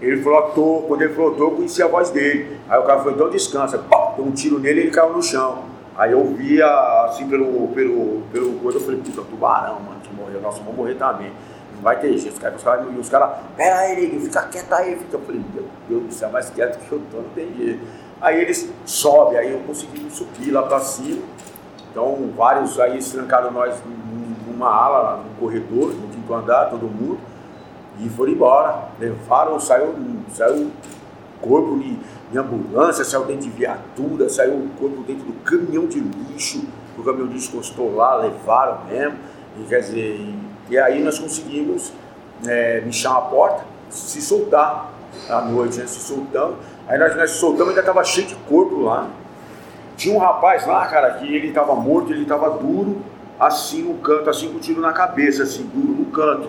Ele 0.00 0.22
falou, 0.22 0.42
tô. 0.50 0.84
Quando 0.88 1.02
ele 1.02 1.14
falou, 1.14 1.34
tô, 1.34 1.44
eu 1.44 1.50
conheci 1.52 1.82
a 1.82 1.86
voz 1.86 2.10
dele. 2.10 2.58
Aí 2.68 2.78
o 2.78 2.82
cara 2.82 2.98
falou, 2.98 3.14
então 3.14 3.30
descansa. 3.30 3.78
Pá, 3.78 4.14
deu 4.16 4.24
um 4.24 4.30
tiro 4.30 4.58
nele 4.58 4.80
e 4.80 4.82
ele 4.84 4.90
caiu 4.90 5.12
no 5.12 5.22
chão. 5.22 5.69
Aí 6.00 6.12
eu 6.12 6.24
via, 6.24 6.66
assim, 7.04 7.28
pelo, 7.28 7.68
pelo, 7.74 8.22
pelo 8.32 8.58
coisa, 8.60 8.78
eu 8.78 8.82
falei, 8.82 9.02
puta, 9.02 9.20
tubarão, 9.20 9.80
mano, 9.80 10.00
que 10.02 10.10
morreu. 10.14 10.40
Nossa, 10.40 10.60
vamos 10.60 10.74
morrer 10.74 10.94
também. 10.94 11.30
Não 11.74 11.82
vai 11.82 12.00
ter 12.00 12.16
jeito. 12.16 12.32
Os 12.32 12.38
caras, 12.38 12.56
os 12.56 12.64
caras, 12.64 12.86
e 12.90 12.98
os 12.98 13.08
caras 13.10 13.30
pera 13.54 13.80
aí, 13.80 14.18
fica 14.18 14.42
quieto 14.44 14.72
aí. 14.72 14.96
Fica. 14.96 15.16
Eu 15.16 15.20
falei, 15.20 15.42
meu 15.52 15.64
Deus 15.86 16.04
do 16.04 16.14
céu, 16.14 16.30
mais 16.30 16.48
quieto 16.48 16.78
que 16.78 16.90
eu 16.90 17.02
tô, 17.10 17.18
não 17.18 17.28
tem 17.34 17.54
jeito. 17.54 17.86
Aí 18.18 18.40
eles 18.40 18.72
sobem, 18.86 19.36
aí 19.36 19.52
eu 19.52 19.58
consegui 19.58 20.10
subir 20.10 20.50
lá 20.52 20.62
pra 20.62 20.80
cima. 20.80 21.20
Então, 21.90 22.30
vários 22.34 22.80
aí 22.80 22.98
trancaram 22.98 23.50
nós 23.50 23.76
numa 24.46 24.74
ala, 24.74 25.18
no 25.18 25.38
corredor, 25.38 25.92
no 25.92 26.08
quinto 26.08 26.32
andar, 26.32 26.70
todo 26.70 26.86
mundo. 26.86 27.20
E 27.98 28.08
foram 28.08 28.32
embora. 28.32 28.84
Levaram, 28.98 29.60
saiu, 29.60 29.94
saiu 30.32 30.70
corpo 31.42 31.78
em, 32.32 32.38
ambulância, 32.38 33.04
saiu 33.04 33.24
dentro 33.24 33.42
de 33.42 33.50
viatura, 33.50 34.28
saiu 34.28 34.54
o 34.54 34.68
corpo 34.78 35.02
dentro 35.02 35.24
do 35.24 35.32
caminhão 35.44 35.86
de 35.86 36.00
lixo. 36.00 36.64
O 36.98 37.02
caminhão 37.02 37.28
de 37.28 37.34
lixo 37.34 37.50
encostou 37.50 37.94
lá, 37.94 38.16
levaram 38.16 38.84
mesmo. 38.86 39.16
E, 39.58 39.64
quer 39.64 39.80
dizer, 39.80 40.34
e, 40.68 40.78
aí 40.78 41.02
nós 41.02 41.18
conseguimos 41.18 41.92
é, 42.46 42.80
mexer 42.80 43.08
a 43.08 43.14
porta, 43.14 43.64
se 43.88 44.20
soltar 44.20 44.92
à 45.28 45.40
noite, 45.42 45.78
né, 45.78 45.86
se 45.86 46.00
soltando. 46.00 46.56
Aí 46.86 46.98
nós, 46.98 47.16
nós 47.16 47.30
soltamos, 47.32 47.68
ainda 47.68 47.80
estava 47.80 48.02
cheio 48.04 48.26
de 48.26 48.34
corpo 48.34 48.82
lá. 48.82 49.08
Tinha 49.96 50.14
um 50.14 50.18
rapaz 50.18 50.66
lá, 50.66 50.86
cara, 50.86 51.10
que 51.14 51.26
ele 51.26 51.48
estava 51.48 51.74
morto, 51.74 52.12
ele 52.12 52.22
estava 52.22 52.50
duro, 52.50 53.02
assim 53.38 53.82
no 53.82 53.94
canto, 53.98 54.30
assim 54.30 54.50
com 54.52 54.58
tiro 54.58 54.80
na 54.80 54.92
cabeça, 54.92 55.42
assim, 55.42 55.62
duro 55.74 55.92
no 55.92 56.06
canto 56.06 56.48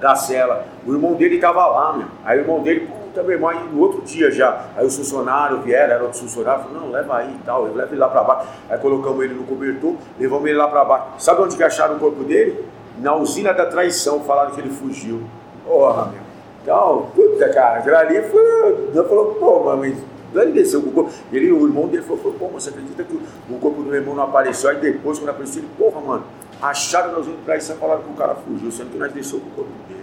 da 0.00 0.14
cela. 0.14 0.66
O 0.86 0.92
irmão 0.92 1.14
dele 1.14 1.36
estava 1.36 1.66
lá, 1.66 1.92
meu. 1.92 2.06
Aí 2.24 2.38
o 2.38 2.42
irmão 2.42 2.60
dele, 2.60 2.88
irmão, 3.32 3.50
aí 3.50 3.68
no 3.72 3.80
outro 3.80 4.02
dia 4.02 4.30
já. 4.30 4.66
Aí 4.76 4.86
os 4.86 4.96
funcionários 4.96 5.62
vieram, 5.64 5.94
era 5.94 6.02
outro 6.02 6.18
funcionário, 6.18 6.64
falou, 6.64 6.80
não, 6.80 6.90
leva 6.90 7.16
aí 7.16 7.34
e 7.34 7.44
tal, 7.44 7.64
leva 7.64 7.90
ele 7.90 8.00
lá 8.00 8.08
para 8.08 8.22
baixo. 8.22 8.48
Aí 8.68 8.78
colocamos 8.78 9.24
ele 9.24 9.34
no 9.34 9.44
cobertor, 9.44 9.94
levamos 10.18 10.48
ele 10.48 10.58
lá 10.58 10.68
para 10.68 10.84
baixo. 10.84 11.06
Sabe 11.18 11.42
onde 11.42 11.56
que 11.56 11.62
acharam 11.62 11.96
o 11.96 11.98
corpo 11.98 12.24
dele? 12.24 12.64
Na 12.98 13.14
usina 13.14 13.52
da 13.52 13.66
traição, 13.66 14.20
falaram 14.20 14.50
que 14.52 14.60
ele 14.60 14.70
fugiu. 14.70 15.22
Porra, 15.64 16.06
meu. 16.06 16.28
Então, 16.62 17.08
puta, 17.14 17.48
cara, 17.48 17.78
aquilo 17.78 17.96
ali 17.96 18.22
foi. 18.22 18.92
Falou, 18.92 19.34
pô, 19.36 19.76
mas 19.76 19.96
ele 20.34 20.52
desceu 20.52 20.82
com 20.82 20.90
o 20.90 20.92
corpo. 20.92 21.10
Ele, 21.32 21.50
o 21.52 21.66
irmão 21.66 21.86
dele 21.86 22.02
falou, 22.02 22.34
pô, 22.38 22.50
mas 22.52 22.64
você 22.64 22.70
acredita 22.70 23.04
que 23.04 23.14
o 23.14 23.58
corpo 23.58 23.82
do 23.82 23.88
meu 23.88 24.00
irmão 24.00 24.14
não 24.14 24.24
apareceu? 24.24 24.70
Aí 24.70 24.76
depois, 24.76 25.18
quando 25.18 25.30
apareceu, 25.30 25.62
ele, 25.62 25.70
porra, 25.78 26.00
mano, 26.00 26.24
acharam 26.60 27.12
nós 27.12 27.26
indo 27.26 27.42
traição 27.44 27.76
e 27.76 27.78
falaram 27.78 28.02
que 28.02 28.10
o 28.10 28.14
cara 28.14 28.34
fugiu, 28.34 28.70
sendo 28.70 28.90
que 28.90 28.98
nós 28.98 29.12
desceu 29.12 29.40
com 29.40 29.46
o 29.46 29.50
corpo 29.50 29.70
dele. 29.88 29.97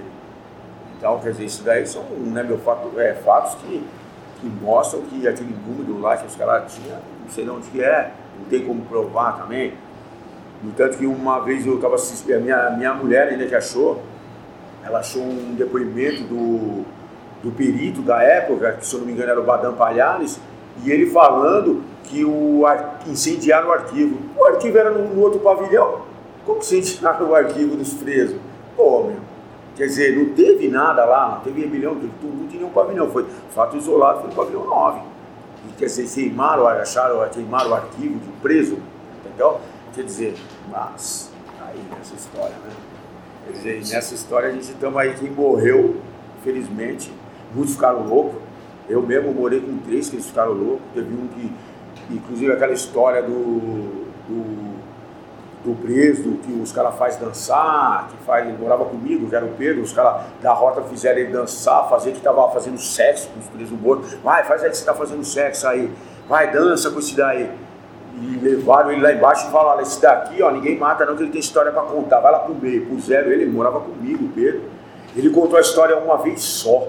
Então, 1.05 1.19
quer 1.19 1.33
dizer, 1.33 1.45
isso 1.45 1.61
daí 1.63 1.85
são, 1.85 2.01
né, 2.33 2.41
meu, 2.41 2.57
fato, 2.57 2.99
é, 2.99 3.13
fatos 3.13 3.53
que, 3.61 3.83
que 4.41 4.47
mostram 4.47 5.03
que 5.03 5.27
aquele 5.27 5.55
número 5.67 6.01
lá 6.01 6.17
que 6.17 6.25
os 6.25 6.35
caras 6.35 6.73
tinham, 6.73 6.97
não 7.23 7.29
sei 7.29 7.43
de 7.43 7.49
onde 7.51 7.67
que 7.67 7.79
é, 7.79 8.11
não 8.39 8.45
tem 8.45 8.65
como 8.65 8.83
provar 8.85 9.37
também. 9.37 9.75
No 10.63 10.71
tanto 10.71 10.97
que 10.97 11.05
uma 11.05 11.41
vez 11.41 11.63
eu 11.63 11.75
estava 11.75 11.93
assistindo, 11.93 12.37
a 12.37 12.39
minha, 12.39 12.71
minha 12.71 12.93
mulher 12.95 13.27
ainda 13.27 13.45
que 13.45 13.53
achou, 13.53 14.01
ela 14.83 14.97
achou 14.97 15.21
um 15.21 15.53
depoimento 15.53 16.23
do, 16.23 16.83
do 17.43 17.51
perito 17.51 18.01
da 18.01 18.23
época, 18.23 18.71
que 18.71 18.83
se 18.87 18.95
eu 18.95 19.01
não 19.01 19.05
me 19.05 19.13
engano 19.13 19.29
era 19.29 19.39
o 19.39 19.43
Badam 19.43 19.75
Palhares, 19.75 20.39
e 20.83 20.89
ele 20.89 21.11
falando 21.11 21.83
que 22.05 22.25
o 22.25 22.65
ar, 22.65 23.01
incendiaram 23.05 23.67
o 23.67 23.71
arquivo. 23.71 24.17
O 24.35 24.43
arquivo 24.43 24.75
era 24.75 24.89
no, 24.89 25.13
no 25.13 25.21
outro 25.21 25.39
pavilhão. 25.39 26.01
Como 26.47 26.59
que 26.59 26.75
incendiaram 26.75 27.29
o 27.29 27.35
arquivo 27.35 27.75
dos 27.75 27.93
presos? 27.93 28.37
Pô, 28.75 29.03
meu. 29.03 29.24
Quer 29.75 29.87
dizer, 29.87 30.17
não 30.17 30.33
teve 30.33 30.69
nada 30.69 31.03
lá, 31.03 31.35
não 31.35 31.41
teve 31.41 31.61
rebelião, 31.61 31.93
não 31.93 32.01
teve 32.01 32.13
tudo, 32.21 32.47
tinha 32.49 32.65
um 32.65 32.69
pavilhão. 32.69 33.09
Foi 33.11 33.25
fato 33.49 33.75
isolado, 33.75 34.21
foi 34.21 34.29
no 34.29 34.35
pavilhão 34.35 34.65
9. 34.65 35.01
E, 35.67 35.73
quer 35.73 35.85
dizer, 35.85 36.07
queimaram, 36.07 36.65
acharam, 36.67 37.27
queimaram 37.29 37.71
o 37.71 37.73
arquivo 37.73 38.19
de 38.19 38.31
preso, 38.41 38.77
entendeu? 39.19 39.59
Quer 39.93 40.03
dizer, 40.03 40.35
mas, 40.71 41.31
aí 41.61 41.79
nessa 41.91 42.15
história, 42.15 42.55
né? 42.55 42.71
Quer 43.45 43.51
dizer, 43.53 43.95
nessa 43.95 44.15
história 44.15 44.49
a 44.49 44.51
gente 44.51 44.63
estamos 44.63 44.97
aí, 44.97 45.13
quem 45.13 45.29
morreu, 45.29 45.97
infelizmente, 46.39 47.11
muitos 47.53 47.73
ficaram 47.75 48.07
loucos. 48.07 48.41
Eu 48.87 49.01
mesmo 49.01 49.33
morei 49.33 49.59
com 49.59 49.77
três 49.79 50.09
que 50.09 50.15
eles 50.15 50.27
ficaram 50.27 50.53
loucos. 50.53 50.85
Teve 50.93 51.13
um 51.13 51.27
que, 51.27 51.51
inclusive 52.11 52.51
aquela 52.51 52.73
história 52.73 53.21
do, 53.21 54.05
do, 54.27 54.74
do 55.65 55.75
preso, 55.75 56.37
que 56.43 56.53
os 56.53 56.71
caras 56.71 56.95
fazem 56.95 57.19
dançar, 57.19 58.07
que 58.09 58.17
faz, 58.23 58.47
ele 58.47 58.57
morava 58.57 58.85
comigo, 58.85 59.27
que 59.27 59.35
era 59.35 59.43
o 59.43 59.49
Pedro, 59.49 59.81
os 59.81 59.91
caras 59.91 60.21
da 60.41 60.53
rota 60.53 60.81
fizeram 60.83 61.19
ele 61.19 61.31
dançar, 61.31 61.89
fazer 61.89 62.11
que 62.11 62.21
tava 62.21 62.49
fazendo 62.51 62.77
sexo 62.77 63.29
com 63.29 63.39
os 63.39 63.47
presos 63.47 63.79
mortos. 63.79 64.13
Vai, 64.23 64.43
faz 64.43 64.63
aí 64.63 64.69
que 64.69 64.77
você 64.77 64.85
tá 64.85 64.93
fazendo 64.93 65.23
sexo 65.23 65.67
aí. 65.67 65.91
Vai, 66.29 66.51
dança 66.51 66.91
com 66.91 66.99
esse 66.99 67.15
daí. 67.15 67.51
E 68.17 68.39
levaram 68.41 68.91
ele 68.91 69.01
lá 69.01 69.11
embaixo 69.11 69.47
e 69.47 69.51
falaram, 69.51 69.81
esse 69.81 70.01
daqui, 70.01 70.41
ó, 70.41 70.51
ninguém 70.51 70.77
mata 70.77 71.05
não, 71.05 71.15
que 71.15 71.23
ele 71.23 71.31
tem 71.31 71.41
história 71.41 71.71
para 71.71 71.81
contar. 71.81 72.19
Vai 72.19 72.31
lá 72.31 72.39
pro 72.39 72.55
meio, 72.55 72.85
puseram 72.85 73.31
ele, 73.31 73.43
ele 73.43 73.51
morava 73.51 73.81
comigo, 73.81 74.29
Pedro. 74.33 74.61
Ele 75.15 75.29
contou 75.29 75.57
a 75.57 75.61
história 75.61 75.97
uma 75.97 76.17
vez 76.17 76.41
só. 76.41 76.87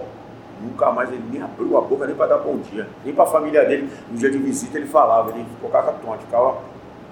Nunca 0.61 0.91
mais 0.91 1.11
ele 1.11 1.23
nem 1.31 1.43
abriu 1.43 1.77
a 1.77 1.81
boca 1.81 2.07
nem 2.07 2.15
para 2.15 2.27
dar 2.27 2.39
bom 2.39 2.59
dia. 2.59 2.89
Nem 3.05 3.15
para 3.15 3.25
a 3.25 3.27
família 3.27 3.65
dele, 3.65 3.91
no 4.11 4.17
dia 4.17 4.31
de 4.31 4.39
visita 4.39 4.79
ele 4.79 4.87
falava, 4.87 5.31
ele 5.31 5.45
ficou 5.45 5.69
cacatonte, 5.69 6.25
ficava 6.25 6.57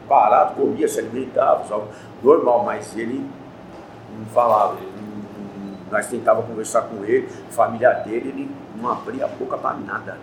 parado, 0.08 0.54
comia, 0.54 0.88
se 0.88 1.00
alimentava, 1.00 1.64
só, 1.66 1.86
normal, 2.22 2.64
mas 2.64 2.96
ele 2.96 3.24
não 4.18 4.26
falava. 4.26 4.76
Ele 4.80 5.04
nós 5.94 6.08
tentávamos 6.08 6.48
conversar 6.48 6.82
com 6.82 7.04
ele, 7.04 7.28
família 7.50 7.92
dele, 7.92 8.28
ele 8.28 8.50
não 8.80 8.90
abria 8.90 9.26
a 9.26 9.28
boca 9.28 9.56
para 9.56 9.76
nada. 9.76 10.18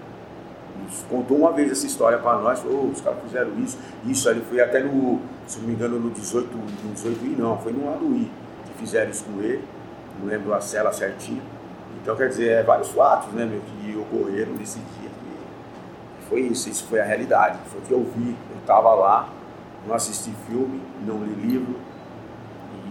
Contou 1.09 1.37
uma 1.37 1.53
vez 1.53 1.71
essa 1.71 1.85
história 1.85 2.17
para 2.17 2.37
nós, 2.39 2.59
falou, 2.59 2.87
oh, 2.87 2.91
os 2.91 2.99
caras 2.99 3.19
fizeram 3.23 3.57
isso, 3.59 3.77
isso, 4.05 4.29
ele 4.29 4.41
foi 4.41 4.59
até 4.59 4.83
no, 4.83 5.21
se 5.47 5.59
não 5.59 5.67
me 5.67 5.73
engano, 5.73 5.97
no 5.97 6.09
18, 6.09 6.57
no 6.57 6.93
18 6.93 7.25
I 7.25 7.35
não, 7.37 7.57
foi 7.57 7.71
no 7.71 7.89
Aluí 7.89 8.29
que 8.65 8.79
fizeram 8.79 9.09
isso 9.09 9.23
com 9.23 9.41
ele, 9.41 9.63
não 10.19 10.27
lembro 10.27 10.53
a 10.53 10.59
cela 10.59 10.91
certinha. 10.91 11.41
Então, 12.01 12.15
quer 12.17 12.27
dizer, 12.27 12.49
é 12.49 12.63
vários 12.63 12.89
fatos 12.89 13.31
né, 13.31 13.45
meu, 13.45 13.61
que 13.61 13.97
ocorreram 13.97 14.53
nesse 14.53 14.79
dia. 14.79 15.09
E 16.19 16.25
foi 16.27 16.41
isso, 16.41 16.67
isso 16.67 16.85
foi 16.87 16.99
a 16.99 17.05
realidade. 17.05 17.59
Foi 17.69 17.79
o 17.79 17.83
que 17.83 17.91
eu 17.91 18.03
vi. 18.15 18.35
Eu 18.49 18.57
estava 18.59 18.93
lá, 18.95 19.29
não 19.87 19.95
assisti 19.95 20.31
filme, 20.47 20.81
não 21.05 21.23
li 21.23 21.33
livro. 21.33 21.75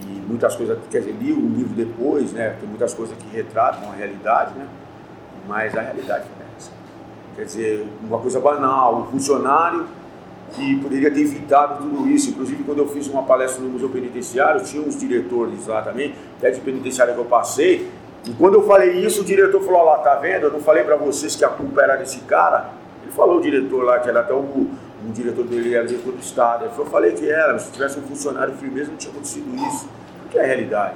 E 0.02 0.22
muitas 0.26 0.56
coisas, 0.56 0.78
quer 0.90 1.00
dizer, 1.00 1.12
li 1.12 1.32
o 1.32 1.40
livro 1.40 1.74
depois, 1.74 2.32
né? 2.32 2.56
Tem 2.58 2.68
muitas 2.68 2.94
coisas 2.94 3.16
que 3.16 3.36
retratam 3.36 3.90
a 3.90 3.94
realidade, 3.94 4.54
né? 4.58 4.66
Mas 5.46 5.76
a 5.76 5.80
realidade 5.80 6.24
foi 6.24 6.46
essa. 6.56 6.70
Quer 7.36 7.44
dizer, 7.44 7.88
uma 8.02 8.18
coisa 8.18 8.40
banal, 8.40 9.00
um 9.00 9.06
funcionário 9.06 9.86
que 10.52 10.80
poderia 10.80 11.10
ter 11.10 11.20
evitado 11.20 11.82
tudo 11.82 12.08
isso. 12.08 12.30
Inclusive, 12.30 12.64
quando 12.64 12.78
eu 12.78 12.88
fiz 12.88 13.06
uma 13.08 13.22
palestra 13.22 13.62
no 13.62 13.70
Museu 13.70 13.88
Penitenciário, 13.88 14.62
tinha 14.64 14.82
uns 14.82 14.98
diretores 14.98 15.66
lá 15.66 15.82
também, 15.82 16.14
até 16.38 16.50
de 16.50 16.60
penitenciário 16.60 17.14
que 17.14 17.20
eu 17.20 17.24
passei, 17.24 17.90
e 18.26 18.32
quando 18.32 18.54
eu 18.54 18.62
falei 18.62 19.04
isso, 19.04 19.22
o 19.22 19.24
diretor 19.24 19.62
falou: 19.62 19.84
lá, 19.84 19.98
tá 19.98 20.14
vendo? 20.16 20.44
Eu 20.44 20.52
não 20.52 20.60
falei 20.60 20.84
para 20.84 20.96
vocês 20.96 21.34
que 21.36 21.44
a 21.44 21.48
culpa 21.48 21.82
era 21.82 21.96
desse 21.96 22.20
cara? 22.20 22.70
Ele 23.02 23.12
falou, 23.12 23.38
o 23.38 23.40
diretor 23.40 23.82
lá, 23.84 23.98
que 23.98 24.08
era 24.08 24.20
até 24.20 24.34
o, 24.34 24.68
um 25.06 25.12
diretor 25.12 25.44
dele, 25.44 25.74
era 25.74 25.86
diretor 25.86 26.12
do 26.12 26.20
Estado. 26.20 26.70
Eu 26.76 26.86
falei 26.86 27.12
que 27.12 27.28
era, 27.28 27.58
se 27.58 27.70
tivesse 27.70 27.98
um 27.98 28.02
funcionário 28.02 28.54
firmeza, 28.54 28.90
não 28.90 28.96
tinha 28.96 29.12
acontecido 29.12 29.54
isso. 29.68 29.88
O 30.26 30.28
que 30.28 30.38
é 30.38 30.42
a 30.42 30.46
realidade? 30.46 30.94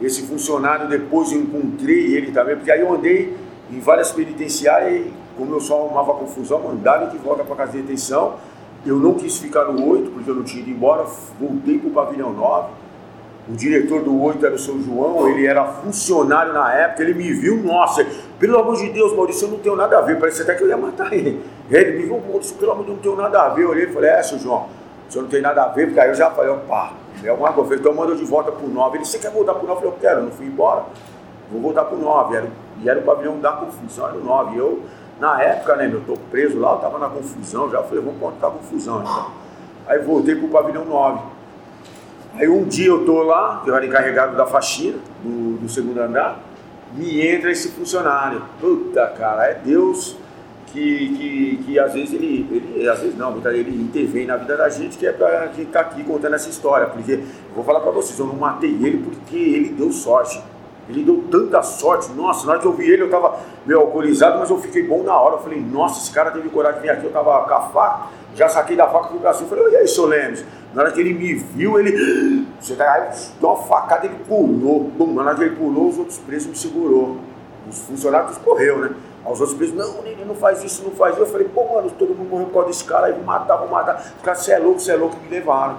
Esse 0.00 0.22
funcionário, 0.22 0.88
depois 0.88 1.32
eu 1.32 1.40
encontrei 1.40 2.14
ele 2.14 2.32
também, 2.32 2.56
porque 2.56 2.70
aí 2.70 2.80
eu 2.80 2.92
andei 2.92 3.36
em 3.70 3.80
várias 3.80 4.12
penitenciárias 4.12 5.06
e, 5.06 5.12
como 5.36 5.54
eu 5.54 5.60
só 5.60 5.84
arrumava 5.84 6.14
confusão, 6.14 6.60
mandaram 6.60 7.08
de 7.08 7.16
volta 7.18 7.44
para 7.44 7.56
casa 7.56 7.72
de 7.72 7.82
detenção. 7.82 8.36
Eu 8.84 8.96
não 8.96 9.14
quis 9.14 9.38
ficar 9.38 9.64
no 9.64 9.86
8, 9.86 10.10
porque 10.10 10.30
eu 10.30 10.34
não 10.34 10.44
tinha 10.44 10.62
ido 10.62 10.70
embora, 10.70 11.04
voltei 11.38 11.78
para 11.78 11.88
o 11.88 11.92
pavilhão 11.92 12.32
9 12.32 12.86
o 13.48 13.54
diretor 13.54 14.02
do 14.02 14.20
Oito 14.22 14.44
era 14.44 14.54
o 14.54 14.58
seu 14.58 14.80
João, 14.82 15.28
ele 15.28 15.46
era 15.46 15.64
funcionário 15.64 16.52
na 16.52 16.72
época, 16.72 17.02
ele 17.02 17.14
me 17.14 17.32
viu, 17.32 17.62
nossa, 17.62 18.04
pelo 18.40 18.58
amor 18.58 18.76
de 18.76 18.90
Deus, 18.90 19.14
Maurício, 19.14 19.46
eu 19.46 19.52
não 19.52 19.58
tenho 19.58 19.76
nada 19.76 19.98
a 19.98 20.00
ver, 20.00 20.18
parece 20.18 20.42
até 20.42 20.54
que 20.54 20.64
eu 20.64 20.68
ia 20.68 20.76
matar 20.76 21.12
ele. 21.12 21.40
Ele 21.70 21.98
me 21.98 22.04
viu, 22.04 22.16
amor 22.16 22.40
de 22.40 22.52
Deus, 22.54 22.86
não 22.86 22.96
tenho 22.96 23.16
nada 23.16 23.42
a 23.42 23.48
ver. 23.48 23.64
Eu 23.64 23.70
olhei 23.70 23.84
e 23.84 23.92
falei, 23.92 24.10
é, 24.10 24.22
seu 24.22 24.38
João, 24.38 24.66
o 25.08 25.12
senhor 25.12 25.24
não 25.24 25.30
tem 25.30 25.40
nada 25.40 25.64
a 25.64 25.68
ver, 25.68 25.86
porque 25.86 26.00
aí 26.00 26.08
eu 26.08 26.14
já 26.14 26.30
falei, 26.30 26.50
opa, 26.50 26.92
é 27.24 27.28
alguma 27.28 27.52
coisa, 27.52 27.74
então 27.74 27.94
manda 27.94 28.14
de 28.14 28.24
volta 28.24 28.52
pro 28.52 28.68
9. 28.68 28.98
Ele, 28.98 29.04
você 29.04 29.18
quer 29.18 29.30
voltar 29.30 29.54
pro 29.54 29.66
9? 29.66 29.72
Eu 29.72 29.76
falei, 29.76 29.92
eu 29.92 30.00
quero, 30.00 30.20
eu 30.20 30.24
não 30.24 30.30
fui 30.30 30.46
embora, 30.46 30.84
vou 31.50 31.60
voltar 31.60 31.84
pro 31.84 31.98
9. 31.98 32.36
Era, 32.36 32.48
e 32.82 32.88
era 32.88 33.00
o 33.00 33.02
pavilhão 33.02 33.40
da 33.40 33.52
confusão, 33.52 34.08
era 34.08 34.16
o 34.16 34.24
9. 34.24 34.54
E 34.54 34.58
eu, 34.58 34.82
na 35.18 35.42
época, 35.42 35.76
né, 35.76 35.90
eu 35.92 36.00
tô 36.02 36.16
preso 36.30 36.58
lá, 36.58 36.72
eu 36.72 36.78
tava 36.78 36.98
na 36.98 37.08
confusão, 37.08 37.70
já 37.70 37.82
falei, 37.82 38.04
vamos 38.04 38.20
contar 38.20 38.48
a 38.48 38.50
confusão, 38.50 39.00
então. 39.00 39.30
Aí 39.88 39.98
voltei 40.00 40.34
pro 40.34 40.48
pavilhão 40.48 40.84
9. 40.84 41.20
Aí 42.34 42.48
um 42.48 42.64
dia 42.64 42.88
eu 42.88 43.04
tô 43.04 43.22
lá, 43.22 43.62
eu 43.66 43.74
era 43.74 43.86
encarregado 43.86 44.36
da 44.36 44.44
faxina 44.44 44.98
do, 45.22 45.56
do 45.56 45.68
segundo 45.68 45.98
andar, 45.98 46.38
me 46.92 47.26
entra 47.26 47.50
esse 47.50 47.70
funcionário. 47.70 48.42
Puta, 48.60 49.06
cara, 49.16 49.46
é 49.46 49.54
Deus 49.54 50.16
que, 50.66 51.08
que, 51.16 51.64
que 51.64 51.78
às 51.78 51.92
vezes 51.92 52.12
ele, 52.12 52.46
ele, 52.50 52.88
às 52.88 53.00
vezes 53.00 53.16
não, 53.16 53.36
ele 53.46 53.82
intervém 53.82 54.26
na 54.26 54.36
vida 54.36 54.56
da 54.56 54.68
gente, 54.68 54.98
que 54.98 55.06
é 55.06 55.12
pra 55.12 55.46
gente 55.48 55.62
estar 55.62 55.84
tá 55.84 55.90
aqui 55.90 56.02
contando 56.04 56.34
essa 56.34 56.48
história. 56.48 56.86
Porque, 56.88 57.20
vou 57.54 57.64
falar 57.64 57.80
para 57.80 57.90
vocês, 57.90 58.18
eu 58.18 58.26
não 58.26 58.36
matei 58.36 58.70
ele 58.70 58.98
porque 58.98 59.36
ele 59.36 59.68
deu 59.70 59.90
sorte. 59.92 60.42
Ele 60.88 61.02
deu 61.02 61.24
tanta 61.30 61.62
sorte, 61.64 62.12
nossa, 62.12 62.46
na 62.46 62.52
hora 62.52 62.60
que 62.60 62.66
eu 62.66 62.72
vi 62.72 62.88
ele 62.88 63.02
eu 63.02 63.10
tava 63.10 63.40
meio 63.66 63.80
alcoolizado, 63.80 64.38
mas 64.38 64.48
eu 64.48 64.58
fiquei 64.58 64.84
bom 64.84 65.02
na 65.02 65.18
hora. 65.18 65.34
Eu 65.34 65.40
falei, 65.40 65.60
nossa, 65.60 66.00
esse 66.00 66.12
cara 66.12 66.30
teve 66.30 66.48
coragem 66.48 66.80
de 66.80 66.86
vir 66.86 66.92
aqui, 66.92 67.04
eu 67.06 67.10
tava 67.10 67.42
com 67.42 67.54
a 67.54 67.60
faca, 67.62 68.06
já 68.36 68.48
saquei 68.48 68.76
da 68.76 68.86
faca, 68.86 69.08
fui 69.08 69.18
pra 69.18 69.32
cima, 69.32 69.48
falei, 69.48 69.72
e 69.72 69.76
aí, 69.76 69.88
seu? 69.88 70.08
Na 70.08 70.82
hora 70.82 70.92
que 70.92 71.00
ele 71.00 71.14
me 71.14 71.34
viu, 71.34 71.78
ele. 71.78 72.46
Você 72.60 72.76
tá 72.76 72.92
aí, 72.92 73.08
deu 73.40 73.48
uma 73.48 73.62
facada, 73.62 74.06
ele 74.06 74.16
pulou. 74.28 74.92
Na 75.14 75.22
hora 75.22 75.34
que 75.34 75.42
ele 75.42 75.56
pulou, 75.56 75.88
os 75.88 75.98
outros 75.98 76.18
presos 76.18 76.48
me 76.48 76.56
segurou. 76.56 77.16
Os 77.68 77.78
funcionários 77.80 78.38
correu, 78.38 78.78
né? 78.78 78.94
Os 79.24 79.40
outros 79.40 79.56
presos, 79.56 79.74
não, 79.76 80.06
ele 80.06 80.24
não 80.24 80.34
faz 80.34 80.62
isso, 80.62 80.84
não 80.84 80.92
faz 80.92 81.14
isso. 81.14 81.22
Eu 81.22 81.26
falei, 81.26 81.48
pô, 81.48 81.74
mano, 81.74 81.90
todo 81.90 82.14
mundo 82.14 82.28
morreu 82.30 82.46
por 82.46 82.54
causa 82.54 82.68
desse 82.68 82.84
cara, 82.84 83.06
aí 83.06 83.12
vou 83.12 83.24
matar, 83.24 83.56
vou 83.56 83.68
matar. 83.68 84.14
Os 84.16 84.22
caras, 84.22 84.40
você 84.40 84.52
é 84.52 84.58
louco, 84.58 84.80
você 84.80 84.92
é 84.92 84.96
louco, 84.96 85.16
me 85.20 85.28
levaram. 85.28 85.78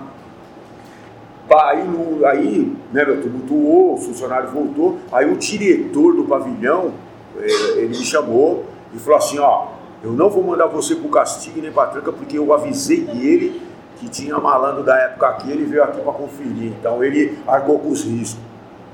Aí, 1.50 1.88
no, 1.88 2.26
aí 2.26 2.78
né, 2.92 3.06
meu, 3.06 3.22
tumultuou, 3.22 3.94
o 3.94 3.98
funcionário 3.98 4.50
voltou, 4.50 4.98
aí 5.12 5.32
o 5.32 5.38
diretor 5.38 6.14
do 6.14 6.26
pavilhão, 6.26 6.92
eh, 7.40 7.48
ele 7.78 7.90
me 7.90 8.04
chamou 8.04 8.66
e 8.94 9.00
falou 9.00 9.18
assim, 9.18 9.40
ó, 9.40 9.68
eu 10.04 10.12
não 10.12 10.30
vou 10.30 10.44
mandar 10.44 10.68
você 10.68 10.94
pro 10.94 11.08
castigo 11.08 11.62
nem 11.62 11.72
pra 11.72 11.86
tranca, 11.86 12.12
porque 12.12 12.38
eu 12.38 12.54
avisei 12.54 13.10
ele 13.14 13.62
que 13.98 14.10
tinha 14.10 14.38
malandro 14.38 14.84
da 14.84 14.96
época 14.98 15.28
aqui, 15.28 15.50
ele 15.50 15.64
veio 15.64 15.84
aqui 15.84 16.02
para 16.02 16.12
conferir, 16.12 16.74
então 16.78 17.02
ele 17.04 17.38
arcou 17.48 17.80
com 17.80 17.90
os 17.90 18.04
riscos. 18.04 18.47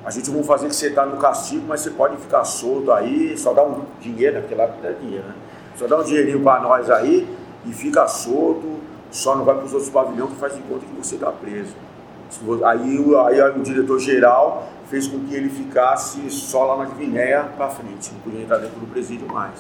A 0.06 0.12
gente 0.12 0.30
vai 0.30 0.44
fazer 0.44 0.68
que 0.68 0.76
você 0.76 0.90
tá 0.90 1.06
no 1.06 1.18
castigo, 1.18 1.66
mas 1.68 1.82
você 1.82 1.92
pode 1.92 2.18
ficar 2.18 2.44
solto 2.44 2.92
aí, 2.92 3.38
só 3.38 3.54
dá 3.54 3.64
um 3.64 3.84
dinheiro, 4.02 4.36
né, 4.36 4.42
porque 4.42 4.56
lá 4.56 4.68
não 4.68 4.90
é 4.90 4.94
dinheiro, 4.94 5.26
né? 5.26 5.34
Só 5.78 5.88
dá 5.88 5.98
um 5.98 6.04
dinheirinho 6.04 6.42
para 6.44 6.62
nós 6.62 6.90
aí 6.90 7.28
e 7.66 7.72
fica 7.72 8.06
solto, 8.08 8.80
só 9.10 9.36
não 9.36 9.46
vai 9.46 9.56
para 9.56 9.66
os 9.66 9.74
outros 9.74 9.90
pavilhões 9.90 10.32
que 10.32 10.36
faz 10.38 10.56
de 10.56 10.62
conta 10.64 10.86
que 10.86 10.94
você 10.96 11.18
tá 11.18 11.32
preso. 11.32 11.74
Aí, 12.66 13.00
aí 13.42 13.52
o 13.52 13.64
diretor-geral 13.64 14.68
fez 14.90 15.08
com 15.08 15.20
que 15.20 15.36
ele 15.36 15.50
ficasse 15.50 16.30
só 16.30 16.66
lá 16.66 16.84
na 16.84 16.94
Guinéia 16.94 17.44
para 17.56 17.70
frente, 17.70 18.12
não 18.12 18.20
podia 18.22 18.42
entrar 18.42 18.58
dentro 18.58 18.80
do 18.80 18.88
presídio 18.88 19.28
mais. 19.32 19.54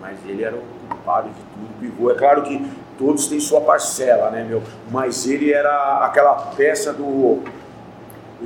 Mas 0.00 0.18
ele 0.26 0.44
era 0.44 0.54
o 0.54 0.62
culpado 0.88 1.28
de 1.28 1.34
tudo, 1.34 1.80
pivô. 1.80 2.10
É 2.10 2.14
claro 2.14 2.42
que 2.42 2.64
todos 2.98 3.26
têm 3.26 3.40
sua 3.40 3.62
parcela, 3.62 4.30
né, 4.30 4.44
meu? 4.44 4.62
Mas 4.90 5.26
ele 5.26 5.52
era 5.52 6.04
aquela 6.04 6.34
peça 6.54 6.92
do, 6.92 7.42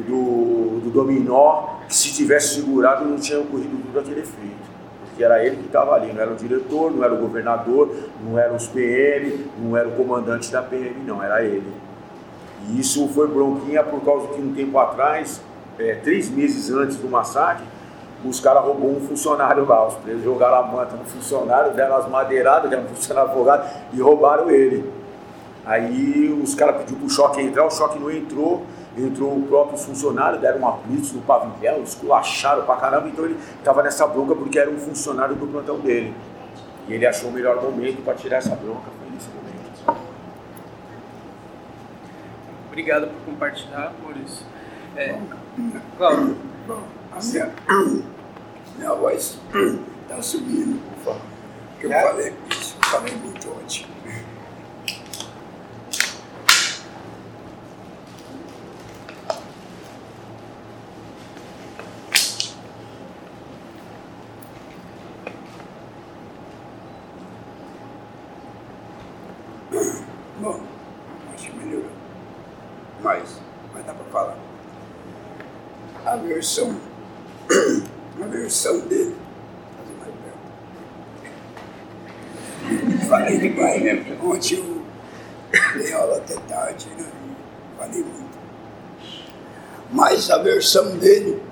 do, 0.00 0.80
do 0.80 0.90
dominó 0.90 1.78
que 1.88 1.94
se 1.94 2.12
tivesse 2.12 2.56
segurado 2.56 3.04
não 3.04 3.16
tinha 3.16 3.40
ocorrido 3.40 3.76
tudo 3.86 3.98
aquele 3.98 4.20
efeito. 4.20 4.68
Porque 5.00 5.24
era 5.24 5.44
ele 5.44 5.56
que 5.56 5.66
estava 5.66 5.94
ali, 5.94 6.12
não 6.12 6.20
era 6.20 6.30
o 6.30 6.36
diretor, 6.36 6.92
não 6.92 7.02
era 7.02 7.14
o 7.14 7.16
governador, 7.16 7.94
não 8.22 8.38
era 8.38 8.54
os 8.54 8.68
PM, 8.68 9.46
não 9.58 9.76
era 9.76 9.88
o 9.88 9.92
comandante 9.92 10.52
da 10.52 10.62
PM, 10.62 11.02
não, 11.04 11.22
era 11.22 11.42
ele. 11.42 11.72
E 12.68 12.80
isso 12.80 13.08
foi 13.08 13.26
bronquinha 13.26 13.82
por 13.82 14.00
causa 14.04 14.28
que 14.28 14.40
um 14.40 14.52
tempo 14.54 14.78
atrás, 14.78 15.40
é, 15.78 15.94
três 15.96 16.28
meses 16.28 16.70
antes 16.70 16.96
do 16.96 17.08
massacre, 17.08 17.64
os 18.24 18.40
caras 18.40 18.64
roubou 18.64 18.90
um 18.90 19.00
funcionário 19.00 19.66
lá. 19.66 19.86
Os 19.86 19.94
presos 19.94 20.22
jogaram 20.22 20.56
a 20.56 20.62
manta 20.62 20.96
no 20.96 21.04
funcionário, 21.04 21.72
deram 21.72 21.96
as 21.96 22.08
madeiradas, 22.08 22.68
deram 22.68 22.84
um 22.84 22.88
funcionário 22.88 23.30
afogado 23.30 23.68
e 23.92 24.00
roubaram 24.00 24.50
ele. 24.50 24.90
Aí 25.64 26.38
os 26.42 26.54
caras 26.54 26.78
pediram 26.78 27.00
pro 27.00 27.10
choque 27.10 27.40
entrar, 27.40 27.66
o 27.66 27.70
choque 27.70 27.98
não 27.98 28.10
entrou, 28.10 28.64
entrou 29.04 29.36
o 29.36 29.46
próprio 29.46 29.78
funcionário, 29.78 30.40
deram 30.40 30.58
uma 30.58 30.72
blitz 30.72 31.12
no 31.12 31.22
pavilhão, 31.22 31.82
esculacharam 31.82 32.64
pra 32.64 32.76
caramba, 32.76 33.08
então 33.08 33.24
ele 33.24 33.38
tava 33.62 33.82
nessa 33.82 34.06
bronca 34.06 34.34
porque 34.34 34.58
era 34.58 34.70
um 34.70 34.78
funcionário 34.78 35.34
do 35.34 35.46
plantão 35.46 35.78
dele. 35.78 36.14
E 36.88 36.94
ele 36.94 37.06
achou 37.06 37.30
o 37.30 37.32
melhor 37.32 37.62
momento 37.62 38.02
para 38.02 38.14
tirar 38.14 38.38
essa 38.38 38.54
bronca, 38.56 38.90
foi 38.98 39.10
nesse 39.10 39.28
momento. 39.28 40.04
Obrigado 42.68 43.08
por 43.08 43.32
compartilhar, 43.32 43.92
Maurício. 44.02 44.46
É, 44.96 45.18
Cláudio. 45.96 46.36
Bom, 46.66 46.82
a 47.12 47.22
minha, 47.24 47.50
minha 48.76 48.94
voz 48.94 49.38
está 50.02 50.22
subindo. 50.22 50.80
Eu 51.80 51.90
falei 51.90 52.34
isso, 52.50 52.76
eu 52.82 52.88
falei 52.88 53.14
muito 53.16 53.48
ontem. 53.50 53.86
Bom, 70.40 70.60
acho 71.34 71.50
que 71.50 71.56
melhorou. 71.56 71.90
Mas, 73.02 73.40
mas 73.72 73.84
dá 73.84 73.94
para 73.94 74.04
falar. 74.06 74.36
A 76.04 76.16
versão, 76.38 76.76
a 78.22 78.26
versão 78.26 78.78
dele. 78.80 79.16
Falei 83.08 83.38
demais, 83.38 83.82
né? 83.82 84.18
Ontem 84.22 84.58
eu 84.58 84.82
dei 85.82 85.92
aula 85.92 86.18
até 86.18 86.36
tarde, 86.46 86.86
né? 86.96 87.06
Falei 87.76 88.02
muito. 88.02 88.38
Mas 89.90 90.30
a 90.30 90.38
versão 90.38 90.96
dele, 90.98 91.42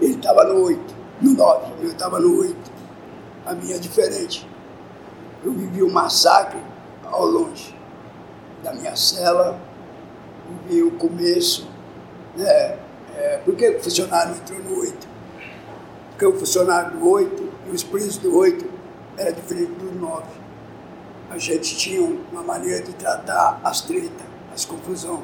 ele 0.00 0.14
estava 0.14 0.44
no 0.44 0.64
8, 0.64 0.94
no 1.20 1.34
9, 1.34 1.72
eu 1.82 1.90
estava 1.90 2.18
no 2.18 2.40
8. 2.40 2.56
A 3.46 3.54
minha 3.54 3.76
é 3.76 3.78
diferente. 3.78 4.48
Eu 5.44 5.52
vivi 5.52 5.82
um 5.82 5.90
massacre 5.90 6.60
ao 7.04 7.26
longe 7.26 7.74
da 8.64 8.72
minha 8.72 8.96
cela, 8.96 9.60
vivi 10.66 10.82
o 10.82 10.92
começo, 10.92 11.68
né? 12.36 12.81
É, 13.22 13.36
por 13.36 13.54
que 13.54 13.68
o 13.68 13.80
funcionário 13.80 14.34
entrou 14.34 14.58
no 14.58 14.80
8? 14.80 15.08
Porque 16.10 16.26
o 16.26 16.32
funcionário 16.36 16.98
do 16.98 17.08
8 17.08 17.48
e 17.68 17.70
os 17.70 17.84
presos 17.84 18.16
do 18.16 18.36
8 18.36 18.68
era 19.16 19.32
diferente 19.32 19.70
do 19.74 19.94
9. 19.94 20.24
A 21.30 21.38
gente 21.38 21.76
tinha 21.76 22.02
uma 22.32 22.42
maneira 22.42 22.82
de 22.82 22.92
tratar 22.94 23.60
as 23.62 23.80
tretas, 23.82 24.26
as 24.52 24.64
confusões. 24.64 25.22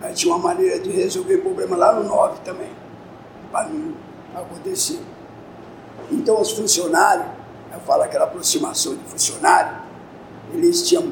A 0.00 0.08
gente 0.08 0.20
tinha 0.20 0.34
uma 0.34 0.42
maneira 0.42 0.80
de 0.80 0.90
resolver 0.90 1.36
problema 1.38 1.76
lá 1.76 1.92
no 1.92 2.04
9 2.04 2.40
também, 2.42 2.70
para 3.52 3.68
não 3.68 3.92
acontecer. 4.34 5.00
Então 6.10 6.40
os 6.40 6.52
funcionários, 6.52 7.26
eu 7.70 7.80
falo 7.80 8.02
aquela 8.02 8.24
aproximação 8.24 8.94
de 8.94 9.04
funcionário, 9.04 9.76
eles 10.54 10.88
tinham 10.88 11.02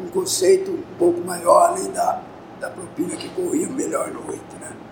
um, 0.00 0.08
conceito 0.08 0.70
um 0.70 0.98
pouco 0.98 1.20
maior 1.20 1.68
além 1.68 1.90
da, 1.90 2.22
da 2.58 2.70
propina 2.70 3.14
que 3.16 3.28
corria 3.34 3.68
melhor 3.68 4.10
no 4.10 4.20
8, 4.20 4.40
né? 4.58 4.85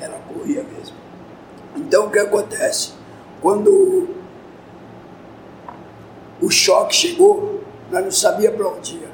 Ela 0.00 0.18
corria 0.32 0.62
mesmo. 0.62 0.96
Então 1.76 2.06
o 2.06 2.10
que 2.10 2.18
acontece? 2.18 2.92
Quando 3.40 4.08
o 6.40 6.50
choque 6.50 6.94
chegou, 6.94 7.62
nós 7.90 8.04
não 8.04 8.10
sabia 8.10 8.50
para 8.50 8.68
onde 8.68 8.96
ia. 8.96 9.08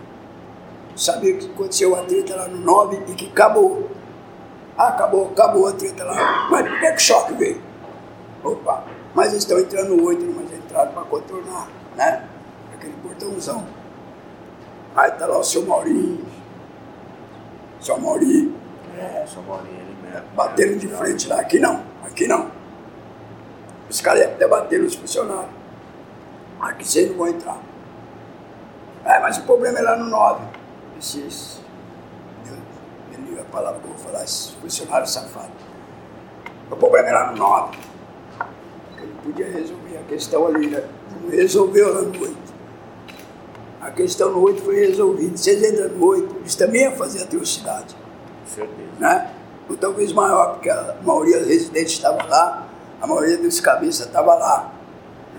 Sabia 0.96 1.36
que 1.36 1.46
aconteceu 1.46 1.94
a 1.98 2.02
treta 2.02 2.36
lá 2.36 2.48
no 2.48 2.58
9 2.58 3.02
e 3.08 3.14
que 3.14 3.26
acabou. 3.26 3.90
Ah, 4.76 4.88
acabou, 4.88 5.30
acabou 5.30 5.68
a 5.68 5.72
treta 5.72 6.04
lá. 6.04 6.48
Mas 6.50 6.68
por 6.68 6.80
que, 6.80 6.86
que 6.86 6.96
o 6.96 7.00
choque 7.00 7.32
veio? 7.34 7.62
Opa, 8.42 8.84
mas 9.14 9.28
eles 9.28 9.42
estão 9.42 9.58
entrando 9.58 10.02
8, 10.04 10.34
mas 10.36 10.52
entraram 10.52 10.92
para 10.92 11.02
contornar, 11.04 11.68
né? 11.96 12.24
Aquele 12.74 12.94
portãozão. 13.02 13.64
Aí 14.94 15.10
tá 15.12 15.26
lá 15.26 15.38
o 15.38 15.44
seu 15.44 15.64
Maurinho. 15.64 16.24
Seu 17.80 17.98
Maurinho. 17.98 18.54
É, 18.96 19.24
só 19.26 19.40
Maurinho. 19.42 19.83
Bateram 20.34 20.76
de 20.76 20.88
frente 20.88 21.28
lá. 21.28 21.40
Aqui 21.40 21.58
não, 21.58 21.82
aqui 22.04 22.26
não. 22.26 22.50
Os 23.88 24.00
caras 24.00 24.24
até 24.24 24.46
bater 24.46 24.82
nos 24.82 24.94
funcionários. 24.94 25.50
Aqui 26.60 26.86
vocês 26.86 27.10
não 27.10 27.18
vão 27.18 27.28
entrar. 27.28 27.58
É, 29.04 29.20
mas 29.20 29.38
o 29.38 29.42
problema 29.42 29.78
é 29.78 29.82
lá 29.82 29.96
no 29.96 30.06
9. 30.06 30.44
Esses. 30.98 31.60
Liga 33.12 33.42
a 33.42 33.44
palavra 33.44 33.80
que 33.80 33.86
eu 33.86 33.94
vou 33.94 33.98
falar, 33.98 34.24
esses 34.24 34.50
funcionários 34.50 35.12
safados. 35.12 35.50
O 36.70 36.76
problema 36.76 37.08
é 37.08 37.12
lá 37.12 37.30
no 37.30 37.36
9. 37.36 37.78
Ele 38.98 39.14
podia 39.22 39.46
resolver 39.46 39.98
a 39.98 40.02
questão 40.08 40.46
ali, 40.46 40.68
né? 40.68 40.82
Não 41.20 41.30
resolveu 41.30 41.94
lá 41.94 42.02
no 42.02 42.20
8. 42.20 42.36
A 43.82 43.90
questão 43.90 44.32
no 44.32 44.40
8 44.42 44.62
foi 44.62 44.86
resolvida. 44.86 45.36
Vocês 45.36 45.62
entram 45.62 45.90
no 45.90 46.06
8, 46.06 46.36
eles 46.40 46.54
também 46.54 46.82
iam 46.84 46.92
fazer 46.92 47.22
atrocidade. 47.22 47.94
Com 47.94 48.54
certeza. 48.54 48.88
Né? 48.98 49.30
Ou 49.68 49.76
talvez 49.76 50.12
maior, 50.12 50.54
porque 50.54 50.68
a 50.70 50.94
maioria 51.02 51.38
dos 51.38 51.48
residentes 51.48 51.94
estava 51.94 52.22
lá, 52.24 52.66
a 53.00 53.06
maioria 53.06 53.38
dos 53.38 53.60
cabeças 53.60 54.06
estava 54.06 54.34
lá. 54.34 54.72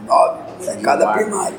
Nove, 0.06 0.40
molecada 0.60 1.08
primário. 1.14 1.58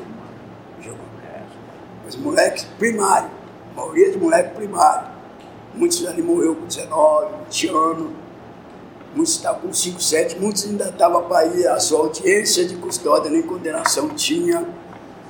Os 2.07 2.15
moleques 2.15 2.63
primário, 2.77 3.29
a 3.73 3.79
maioria 3.81 4.11
de 4.11 4.17
moleques 4.17 4.53
primário. 4.53 5.07
Muitos 5.73 6.05
ali 6.07 6.21
morreu 6.21 6.55
com 6.55 6.65
19, 6.65 7.27
20 7.49 7.67
anos. 7.69 8.07
Muitos 9.13 9.35
estavam 9.35 9.61
com 9.61 9.73
5, 9.73 10.01
7, 10.01 10.39
muitos 10.39 10.65
ainda 10.65 10.89
estavam 10.89 11.23
para 11.23 11.45
ir 11.45 11.67
à 11.67 11.79
sua 11.79 11.99
audiência 11.99 12.65
de 12.65 12.75
custódia, 12.75 13.31
nem 13.31 13.41
condenação 13.41 14.09
tinha. 14.09 14.63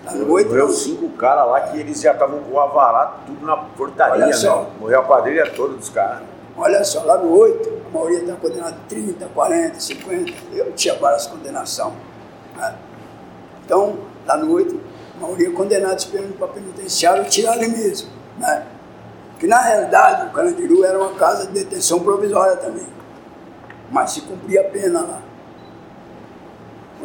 Lá 0.06 0.14
no 0.14 0.32
8 0.32 0.50
Morreu 0.50 0.70
cinco 0.70 1.10
caras 1.10 1.48
lá 1.50 1.62
que 1.62 1.80
eles 1.80 2.02
já 2.02 2.12
estavam 2.14 2.40
com 2.40 2.52
o 2.54 2.60
avará 2.60 3.18
tudo 3.26 3.46
na 3.46 3.58
portaria, 3.58 4.26
Olha 4.26 4.34
só. 4.34 4.62
né? 4.62 4.68
Morreu 4.80 5.00
a 5.02 5.04
quadrilha 5.04 5.52
toda 5.52 5.74
dos 5.74 5.90
caras. 5.90 6.24
Olha 6.58 6.84
só, 6.84 7.04
lá 7.04 7.20
no 7.20 7.38
8, 7.38 7.82
a 7.88 7.94
maioria 7.94 8.20
está 8.22 8.36
condenada 8.36 8.76
a 8.76 8.90
30, 8.90 9.28
40, 9.28 9.80
50. 9.80 10.34
Eu 10.54 10.72
tinha 10.74 10.96
várias 10.96 11.28
condenações. 11.28 11.94
né? 12.56 12.76
Então, 13.64 14.00
lá 14.26 14.38
no 14.38 14.52
8, 14.54 14.80
a 15.18 15.22
maioria 15.22 15.52
condenada 15.52 15.96
esperando 15.96 16.36
para 16.36 16.48
penitenciário 16.48 17.26
tirar 17.26 17.52
ali 17.54 17.68
mesmo. 17.68 18.10
Né? 18.40 18.66
Que 19.40 19.46
na 19.46 19.62
realidade 19.62 20.28
o 20.28 20.32
Carandiru 20.32 20.84
era 20.84 20.98
uma 20.98 21.14
casa 21.14 21.46
de 21.46 21.54
detenção 21.54 22.00
provisória 22.00 22.58
também. 22.58 22.88
Mas 23.92 24.12
se 24.12 24.22
cumpria 24.22 24.62
a 24.62 24.64
pena 24.64 25.02
lá. 25.02 25.22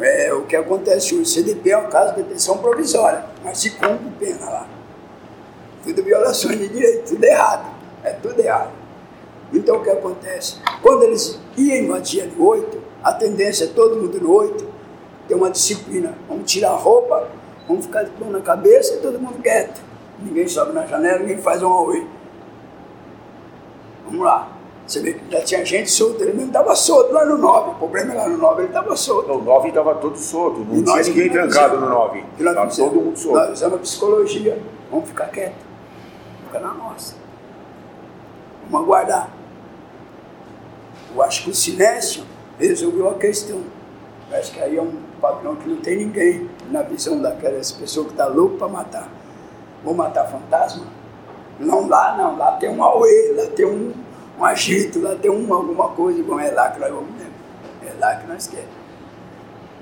É 0.01 0.33
o 0.33 0.45
que 0.45 0.55
acontece 0.55 1.13
hoje. 1.13 1.29
CDP 1.29 1.69
é 1.69 1.77
uma 1.77 1.89
casa 1.89 2.13
de 2.13 2.23
detenção 2.23 2.57
provisória, 2.57 3.23
mas 3.43 3.59
se 3.59 3.69
cumpre 3.71 4.09
pena 4.19 4.49
lá. 4.49 4.67
Tudo 5.83 6.03
violações 6.03 6.57
de 6.57 6.67
direito, 6.69 7.09
tudo 7.09 7.23
errado. 7.23 7.71
É 8.03 8.11
tudo 8.13 8.39
errado. 8.39 8.82
Então 9.53 9.77
o 9.77 9.83
que 9.83 9.89
acontece? 9.89 10.57
Quando 10.81 11.03
eles 11.03 11.39
iam 11.55 11.77
invadir 11.77 12.25
no 12.25 12.45
8, 12.45 12.77
a 13.03 13.13
tendência 13.13 13.65
é 13.65 13.67
todo 13.67 13.97
mundo 13.97 14.19
no 14.19 14.31
8 14.31 14.65
ter 15.27 15.35
uma 15.35 15.49
disciplina. 15.49 16.13
Vamos 16.27 16.51
tirar 16.51 16.71
a 16.71 16.75
roupa, 16.75 17.27
vamos 17.67 17.85
ficar 17.85 18.03
de 18.03 18.11
pão 18.11 18.29
na 18.29 18.41
cabeça 18.41 18.95
e 18.95 18.97
todo 18.97 19.19
mundo 19.19 19.41
quieto. 19.41 19.81
Ninguém 20.19 20.47
sobe 20.47 20.73
na 20.73 20.85
janela, 20.85 21.19
ninguém 21.19 21.37
faz 21.37 21.61
um 21.61 21.67
auê. 21.67 22.03
Vamos 24.05 24.25
lá. 24.25 24.49
Você 24.85 24.99
vê 24.99 25.13
que 25.13 25.31
já 25.31 25.41
tinha 25.41 25.65
gente 25.65 25.89
solta, 25.89 26.23
ele 26.23 26.33
mesmo 26.33 26.47
estava 26.47 26.75
solto 26.75 27.13
lá 27.13 27.25
no 27.25 27.37
9. 27.37 27.71
O 27.71 27.73
problema 27.75 28.13
é 28.13 28.17
lá 28.17 28.29
no 28.29 28.37
9, 28.37 28.61
ele 28.61 28.67
estava 28.67 28.95
solto. 28.95 29.31
O 29.31 29.41
9 29.41 29.69
estava 29.69 29.95
todo 29.95 30.17
solto, 30.17 30.59
não 30.59 30.75
E 30.75 30.83
tinha 30.83 31.03
ninguém 31.03 31.29
trancado 31.29 31.79
no 31.79 31.89
9. 31.89 32.23
Que 32.37 32.43
nós 32.43 32.53
Estava 32.53 32.89
todo 32.89 33.01
mundo 33.01 33.17
solto. 33.17 33.39
Nós 33.39 33.51
usamos 33.51 33.79
psicologia. 33.81 34.61
Vamos 34.91 35.07
ficar 35.07 35.27
quieto. 35.27 35.55
Fica 36.45 36.59
na 36.59 36.73
nossa. 36.73 37.15
Vamos 38.69 38.85
aguardar. 38.85 39.29
Eu 41.13 41.21
acho 41.21 41.43
que 41.43 41.49
o 41.51 41.53
silêncio 41.53 42.23
resolveu 42.59 43.09
a 43.09 43.15
questão. 43.15 43.61
Eu 44.31 44.37
acho 44.37 44.51
que 44.51 44.59
aí 44.59 44.77
é 44.77 44.81
um 44.81 44.93
padrão 45.21 45.55
que 45.55 45.69
não 45.69 45.77
tem 45.77 45.97
ninguém 45.97 46.49
na 46.71 46.81
visão 46.81 47.21
daquelas 47.21 47.71
pessoas 47.71 48.07
que 48.07 48.13
estão 48.13 48.27
tá 48.27 48.33
louco 48.33 48.57
para 48.57 48.67
matar. 48.67 49.09
Vou 49.83 49.93
matar 49.93 50.25
fantasma? 50.25 50.87
Não 51.59 51.87
lá, 51.87 52.17
não. 52.17 52.37
Lá 52.37 52.53
tem 52.53 52.69
um 52.69 52.83
auê, 52.83 53.33
lá 53.37 53.45
tem 53.47 53.65
um, 53.65 53.93
um 54.39 54.45
agito, 54.45 54.99
lá 55.01 55.15
tem 55.15 55.29
um, 55.29 55.53
alguma 55.53 55.89
coisa. 55.89 56.23
Bom, 56.23 56.39
é 56.39 56.49
lá 56.49 56.71
que 56.71 56.79
nós 56.79 56.91
vamos. 56.91 57.09
É 57.85 57.93
lá 57.99 58.15
que 58.15 58.27
nós 58.27 58.47
queremos. 58.47 58.71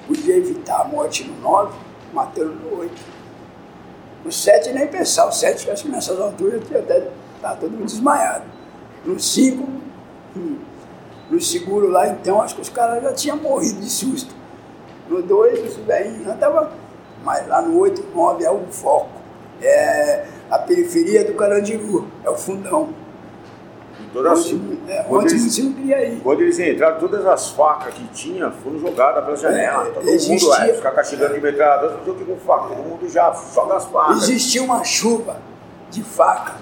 Podia 0.07 0.35
evitar 0.35 0.81
a 0.81 0.83
morte 0.85 1.23
no 1.23 1.39
9, 1.39 1.73
matando 2.13 2.55
no 2.55 2.79
8. 2.79 2.93
No 4.25 4.31
7 4.31 4.73
nem 4.73 4.87
pensar, 4.87 5.27
o 5.27 5.31
7 5.31 5.71
acho 5.71 5.83
que 5.83 5.89
nessas 5.89 6.19
alturas 6.19 6.61
tinha 6.67 6.79
até 6.79 7.07
tá 7.41 7.55
todo 7.55 7.71
mundo 7.71 7.85
desmaiado. 7.85 8.43
No 9.05 9.19
5, 9.19 9.63
hum, 10.35 10.57
no 11.31 11.41
seguro 11.41 11.89
lá 11.89 12.07
então, 12.09 12.41
acho 12.41 12.55
que 12.55 12.61
os 12.61 12.69
caras 12.69 13.01
já 13.01 13.13
tinham 13.13 13.37
morrido 13.37 13.79
de 13.79 13.89
susto. 13.89 14.33
No 15.09 15.21
2, 15.21 15.67
os 15.69 15.75
velhinhos 15.77 16.25
já 16.25 16.33
estavam. 16.33 16.67
Mas 17.23 17.47
lá 17.47 17.61
no 17.61 17.77
8, 17.79 18.03
9 18.15 18.43
é 18.43 18.51
o 18.51 18.61
foco. 18.69 19.09
É 19.61 20.25
a 20.49 20.57
periferia 20.59 21.23
do 21.23 21.33
Carandiru, 21.33 22.07
é 22.23 22.29
o 22.29 22.35
fundão. 22.35 22.89
Todas 24.13 24.31
as- 24.39 24.45
Onde, 24.51 24.79
é, 24.89 25.03
quando, 25.03 25.29
eles, 25.29 25.57
ir. 25.57 26.19
quando 26.21 26.41
eles 26.41 26.59
entraram, 26.59 26.99
todas 26.99 27.25
as 27.25 27.49
facas 27.51 27.93
que 27.93 28.05
tinha 28.09 28.51
foram 28.51 28.77
jogadas 28.79 29.23
pela 29.23 29.37
janela. 29.37 29.87
É, 29.87 29.91
todo 29.91 30.09
existia- 30.09 30.49
mundo, 30.49 30.63
é, 30.69 30.71
os 30.73 30.79
caras 30.81 31.07
chegando 31.09 31.33
de 31.35 31.39
metralhadora, 31.39 31.97
não 32.05 32.13
que 32.15 32.25
com 32.25 32.35
faca. 32.37 32.75
Todo 32.75 32.77
mundo 32.83 33.07
já 33.07 33.31
joga 33.53 33.75
as 33.77 33.85
facas. 33.85 34.23
Existia 34.23 34.61
uma 34.63 34.83
chuva 34.83 35.37
de 35.89 36.03
faca. 36.03 36.55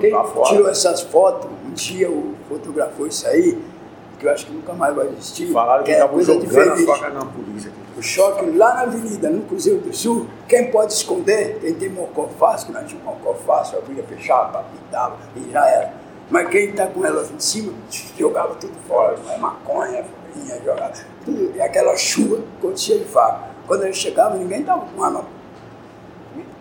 Quem 0.00 0.10
tá 0.10 0.24
tirou 0.46 0.68
essas 0.68 1.00
fotos, 1.02 1.48
um 1.70 1.74
dia 1.74 2.10
o 2.10 2.34
fotografou 2.48 3.06
isso 3.06 3.26
aí, 3.26 3.62
que 4.18 4.26
eu 4.26 4.32
acho 4.32 4.46
que 4.46 4.52
nunca 4.52 4.72
mais 4.72 4.94
vai 4.94 5.06
existir. 5.08 5.50
Falaram 5.52 5.84
que 5.84 5.90
é 5.90 5.94
estavam 5.94 6.14
coisa 6.14 6.32
jogando 6.32 6.48
diferente. 6.48 6.86
facas 6.86 7.14
na 7.14 7.24
polícia. 7.24 7.72
O 7.96 8.02
choque 8.02 8.50
lá 8.50 8.74
na 8.74 8.80
avenida, 8.82 9.30
no 9.30 9.42
Cruzeiro 9.42 9.80
do 9.80 9.94
Sul, 9.94 10.26
quem 10.48 10.70
pode 10.70 10.92
esconder, 10.92 11.58
quem 11.60 11.74
tem 11.74 11.88
mocó 11.88 12.28
fácil, 12.38 12.68
que 12.68 12.72
nós 12.72 12.86
tínhamos 12.86 13.04
mocó 13.04 13.34
fácil, 13.34 13.78
abria, 13.78 14.02
fechava, 14.02 14.64
pintava 14.64 15.16
e 15.36 15.50
já 15.50 15.66
era. 15.66 15.92
Mas 16.30 16.48
quem 16.48 16.70
está 16.70 16.86
com 16.86 17.04
elas 17.04 17.30
em 17.30 17.40
cima, 17.40 17.72
jogava 18.16 18.54
tudo 18.54 18.74
fora, 18.86 19.16
mas 19.26 19.38
maconha, 19.40 20.04
vinha, 20.34 20.60
jogava, 20.64 20.92
tudo, 21.24 21.52
e 21.56 21.60
aquela 21.60 21.96
chuva 21.96 22.42
acontecia 22.58 22.98
de 22.98 23.04
faca. 23.04 23.50
Quando 23.66 23.84
eles 23.84 23.96
chegavam, 23.96 24.38
ninguém 24.38 24.60
estava 24.60 24.86
com 24.86 25.02
arma, 25.02 25.20
estava 25.20 25.39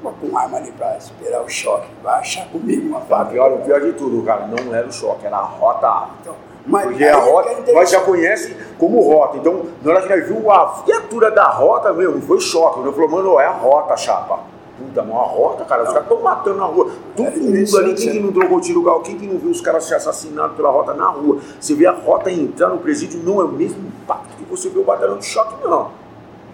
com 0.02 0.38
arma 0.38 0.58
ali 0.58 0.72
para 0.72 0.98
esperar 0.98 1.42
o 1.42 1.50
choque, 1.50 1.88
vai 2.04 2.20
achar 2.20 2.48
comigo 2.50 2.88
uma 2.88 3.02
faca. 3.02 3.32
pior, 3.32 3.52
o 3.52 3.58
pior 3.60 3.82
de 3.82 3.94
tudo, 3.94 4.24
cara, 4.24 4.48
não 4.48 4.74
era 4.74 4.88
o 4.88 4.92
choque, 4.92 5.26
era 5.26 5.38
a 5.38 5.44
rota 5.44 5.88
A. 5.88 6.10
Então, 6.22 6.36
mas 6.66 6.84
Porque 6.84 7.04
a 7.04 7.18
rota, 7.18 7.74
nós 7.74 7.90
já 7.90 8.02
conhece 8.02 8.56
como 8.78 9.02
rota. 9.02 9.38
Então, 9.38 9.66
na 9.82 9.92
hora 9.92 10.02
que 10.02 10.10
nós 10.10 10.28
vimos 10.28 10.48
a 10.48 10.66
viatura 10.86 11.32
da 11.32 11.48
rota, 11.48 11.92
meu, 11.94 12.12
não 12.12 12.22
foi 12.22 12.40
choque. 12.40 12.80
Nós 12.82 12.94
falou, 12.94 13.10
mano, 13.10 13.40
é 13.40 13.46
a 13.46 13.52
rota, 13.52 13.98
chapa. 13.98 14.40
Puta, 14.78 15.02
mas 15.02 15.16
a 15.16 15.24
rota, 15.24 15.66
cara, 15.66 15.84
os 15.84 15.90
caras 15.90 16.04
estão 16.04 16.22
matando 16.22 16.58
na 16.58 16.66
rua. 16.66 16.92
Todo 17.16 17.32
mundo 17.32 17.78
ali, 17.78 17.96
quem 17.96 18.12
que 18.12 18.20
né? 18.20 18.26
não 18.26 18.32
trocou 18.32 18.62
tiro 18.62 18.82
gal, 18.82 19.02
quem 19.02 19.18
que 19.18 19.28
não 19.28 19.38
viu 19.38 19.52
os 19.52 19.60
caras 19.60 19.84
se 19.84 19.94
assassinando 19.94 20.54
pela 20.54 20.70
rota 20.70 20.94
na 20.94 21.10
rua? 21.10 21.40
Você 21.60 21.74
vê 21.74 21.86
a 21.86 21.92
rota 21.92 22.32
entrar 22.32 22.70
no 22.70 22.78
presídio, 22.78 23.20
não 23.22 23.42
é 23.42 23.44
o 23.44 23.50
mesmo 23.50 23.86
impacto 23.88 24.38
que 24.38 24.44
você 24.46 24.70
vê 24.70 24.80
o 24.80 24.84
batalhão 24.84 25.18
de 25.18 25.26
choque, 25.26 25.56
não. 25.62 25.92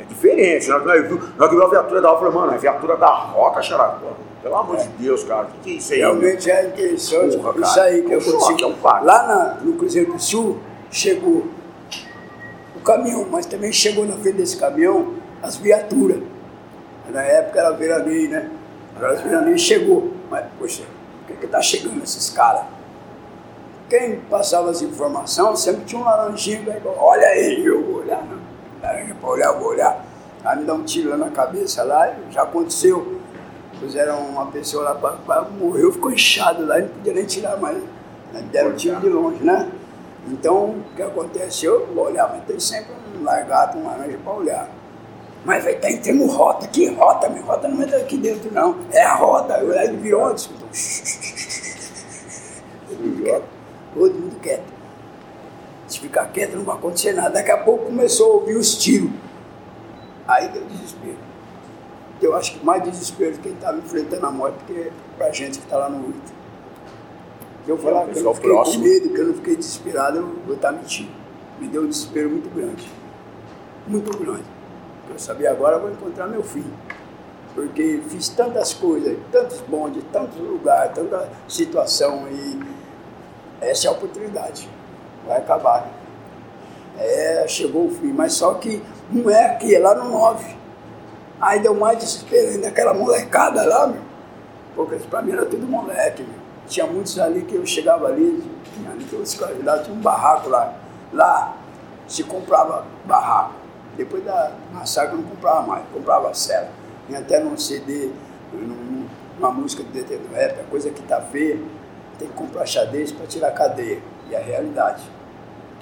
É 0.05 0.13
diferente. 0.13 0.67
Na 0.69 0.75
hora 0.77 1.03
que 1.03 1.13
na 1.13 1.23
hora 1.39 1.49
que 1.49 1.55
viu 1.55 1.63
a 1.65 1.69
viatura 1.69 2.01
da 2.01 2.09
rota, 2.09 2.25
eu 2.25 2.31
falei, 2.31 2.45
mano, 2.47 2.55
é 2.55 2.59
viatura 2.59 2.97
da 2.97 3.07
rota, 3.13 3.61
xará. 3.61 3.97
Pelo 4.41 4.55
amor 4.57 4.77
de 4.77 4.87
Deus, 4.89 5.23
cara, 5.23 5.43
o 5.43 5.45
que, 5.47 5.57
que 5.63 5.69
é 5.71 5.73
isso 5.77 5.93
aí? 5.93 5.99
Realmente 5.99 6.51
é 6.51 6.67
interessante 6.67 7.37
Porra, 7.37 7.61
isso 7.61 7.79
aí 7.79 8.01
que 8.03 8.13
É 8.13 8.17
aconteceu. 8.17 8.57
é 8.63 8.67
um. 8.67 8.75
Lá 9.03 9.27
na- 9.27 9.57
no 9.63 9.73
Cruzeiro 9.73 10.13
do 10.13 10.19
Sul, 10.21 10.59
chegou 10.91 11.47
o 12.75 12.79
caminhão, 12.81 13.25
mas 13.31 13.47
também 13.47 13.71
chegou 13.73 14.05
na 14.05 14.13
frente 14.17 14.37
desse 14.37 14.57
caminhão 14.57 15.13
as 15.41 15.55
viaturas. 15.57 16.19
Na 17.09 17.23
época 17.23 17.59
era 17.59 17.71
veraneio, 17.71 18.29
né? 18.29 18.49
Agora 18.95 19.13
as 19.13 19.21
veraneio 19.21 19.57
chegou. 19.57 20.11
Mas, 20.29 20.45
poxa, 20.59 20.83
por 21.25 21.33
que 21.35 21.41
que 21.41 21.47
tá 21.47 21.61
chegando 21.61 22.03
esses 22.03 22.29
caras? 22.29 22.61
Quem 23.89 24.17
passava 24.29 24.69
as 24.69 24.81
informações 24.81 25.59
sempre 25.59 25.85
tinha 25.85 26.01
um 26.01 26.03
laranjinha, 26.05 26.59
que 26.61 26.69
aí, 27.27 27.69
olha 27.69 28.21
eu 28.93 29.15
vou 29.15 29.31
olhar, 29.31 29.51
vou 29.53 29.69
olhar. 29.69 30.05
Aí 30.43 30.59
me 30.59 30.65
dá 30.65 30.73
um 30.73 30.83
tiro 30.83 31.09
lá 31.09 31.17
na 31.17 31.29
cabeça 31.31 31.83
lá, 31.83 32.13
já 32.29 32.43
aconteceu. 32.43 33.19
Puseram 33.79 34.19
uma 34.19 34.45
pessoa 34.47 34.83
lá, 34.83 34.95
pra, 34.95 35.41
morreu, 35.41 35.91
ficou 35.91 36.11
inchado 36.11 36.65
lá, 36.65 36.79
não 36.79 36.87
podia 36.87 37.13
nem 37.13 37.25
tirar 37.25 37.57
mais. 37.57 37.77
Né? 38.31 38.43
Deram 38.51 38.69
um 38.71 38.75
tiro 38.75 38.99
de 38.99 39.09
longe, 39.09 39.43
né? 39.43 39.69
Então, 40.27 40.69
o 40.69 40.83
que 40.95 41.01
acontece? 41.01 41.65
Eu 41.65 41.85
vou 41.93 42.05
olhar, 42.05 42.29
mas 42.29 42.45
tem 42.45 42.59
sempre 42.59 42.93
um 43.17 43.23
largado, 43.23 43.77
um 43.77 43.85
laranja 43.85 44.17
para 44.23 44.33
olhar. 44.33 44.69
Mas 45.45 45.63
vai 45.63 45.73
estar 45.73 45.91
entrando 45.91 46.25
rota, 46.25 46.67
que 46.67 46.87
rota? 46.87 47.29
Minha 47.29 47.43
rota 47.43 47.67
não 47.67 47.81
entra 47.81 47.97
aqui 47.97 48.17
dentro, 48.17 48.51
não. 48.51 48.75
É 48.91 49.03
a 49.03 49.15
rota. 49.15 49.53
Eu, 49.59 49.77
aí 49.77 49.87
ele 49.87 49.97
virou 49.97 50.25
antes. 50.25 50.49
Então, 52.89 53.41
todo 53.93 54.13
mundo 54.13 54.39
quieto. 54.41 54.74
Quieto. 56.05 56.25
Ficar 56.25 56.25
quieto, 56.27 56.55
não 56.55 56.63
vai 56.63 56.75
acontecer 56.75 57.13
nada. 57.13 57.29
Daqui 57.31 57.51
a 57.51 57.57
pouco 57.57 57.85
começou 57.85 58.31
a 58.31 58.35
ouvir 58.35 58.55
os 58.55 58.75
tiros. 58.75 59.11
Aí 60.27 60.49
deu 60.49 60.63
desespero. 60.65 61.17
Eu 62.21 62.35
acho 62.35 62.57
que 62.57 62.65
mais 62.65 62.83
desespero 62.83 63.33
de 63.33 63.39
quem 63.39 63.53
estava 63.53 63.77
enfrentando 63.77 64.25
a 64.25 64.31
morte 64.31 64.57
do 64.59 64.65
que 64.65 64.91
pra 65.17 65.31
gente 65.31 65.59
que 65.59 65.65
está 65.65 65.77
lá 65.77 65.89
no 65.89 66.07
8. 66.07 66.35
Se 67.65 67.71
eu 67.71 67.77
falar 67.77 68.05
que 68.05 68.19
eu 68.19 68.23
não 68.23 68.33
fiquei 68.33 68.49
próximo. 68.51 68.83
com 68.83 68.89
medo, 68.89 69.09
que 69.09 69.19
eu 69.19 69.27
não 69.27 69.33
fiquei 69.33 69.55
desesperado, 69.55 70.17
eu 70.17 70.35
vou 70.45 70.55
estar 70.55 70.71
mentindo. 70.71 71.11
Me 71.59 71.67
deu 71.67 71.83
um 71.83 71.87
desespero 71.87 72.29
muito 72.29 72.49
grande. 72.53 72.87
Muito 73.87 74.17
grande. 74.17 74.43
Eu 75.09 75.19
sabia 75.19 75.51
agora, 75.51 75.77
eu 75.77 75.81
vou 75.81 75.91
encontrar 75.91 76.27
meu 76.27 76.43
filho. 76.43 76.73
Porque 77.53 78.01
fiz 78.09 78.29
tantas 78.29 78.73
coisas, 78.73 79.17
tantos 79.31 79.61
bondes, 79.61 80.03
tantos 80.11 80.37
lugares, 80.37 80.93
tanta 80.93 81.29
situação 81.47 82.27
e 82.27 82.59
essa 83.61 83.87
é 83.87 83.89
a 83.89 83.93
oportunidade. 83.93 84.69
Vai 85.25 85.37
acabar. 85.37 85.89
É, 86.97 87.45
chegou 87.47 87.87
o 87.87 87.91
fim, 87.91 88.13
mas 88.13 88.33
só 88.33 88.53
que 88.55 88.81
não 89.11 89.29
é 89.29 89.45
aqui, 89.45 89.75
é 89.75 89.79
lá 89.79 89.93
no 89.95 90.09
9. 90.09 90.55
Aí 91.41 91.59
deu 91.59 91.75
mais 91.75 91.97
desespero 91.99 92.49
ainda, 92.49 92.67
aquela 92.69 92.93
molecada 92.93 93.65
lá, 93.65 93.87
meu. 93.87 94.01
Porque 94.75 94.95
pra 95.09 95.21
mim 95.21 95.31
era 95.33 95.45
tudo 95.45 95.67
moleque, 95.67 96.23
meu. 96.23 96.39
Tinha 96.67 96.85
muitos 96.87 97.19
ali 97.19 97.41
que 97.43 97.55
eu 97.55 97.65
chegava 97.65 98.07
ali, 98.07 98.43
tinha 98.73 98.89
ali 98.91 99.03
que 99.03 99.13
eu 99.13 99.21
escravizava, 99.21 99.83
tinha 99.83 99.95
um 99.95 99.99
barraco 100.01 100.49
lá. 100.49 100.73
Lá 101.13 101.55
se 102.07 102.23
comprava 102.23 102.85
barraco. 103.05 103.53
Depois 103.97 104.23
da 104.23 104.51
massacre 104.73 105.15
eu 105.15 105.21
não 105.21 105.29
comprava 105.29 105.61
mais, 105.67 105.83
comprava 105.93 106.33
cela. 106.33 106.69
Tinha 107.07 107.19
até 107.19 107.39
num 107.39 107.57
CD, 107.57 108.09
num- 108.53 109.05
numa 109.37 109.51
música 109.51 109.83
do 109.83 109.89
DT 109.89 110.17
do 110.17 110.33
rap, 110.33 110.59
a 110.59 110.63
coisa 110.63 110.89
que 110.89 111.01
tá 111.03 111.21
feia, 111.21 111.59
tem 112.17 112.27
que 112.27 112.33
comprar 112.33 112.65
xadrez 112.65 113.11
para 113.11 113.25
tirar 113.27 113.49
a 113.49 113.51
cadeia. 113.51 113.99
E 114.29 114.35
a 114.35 114.39
realidade. 114.39 115.03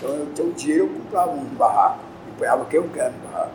Então 0.04 0.28
eu 0.38 0.46
um 0.46 0.52
dinheiro, 0.52 0.84
eu 0.84 0.90
comprava 0.90 1.32
um 1.32 1.46
barraco. 1.56 2.00
Ponhava 2.38 2.64
o 2.64 2.66
que 2.66 2.78
eu 2.78 2.90
quero 2.94 3.14
no 3.14 3.30
barraco. 3.30 3.52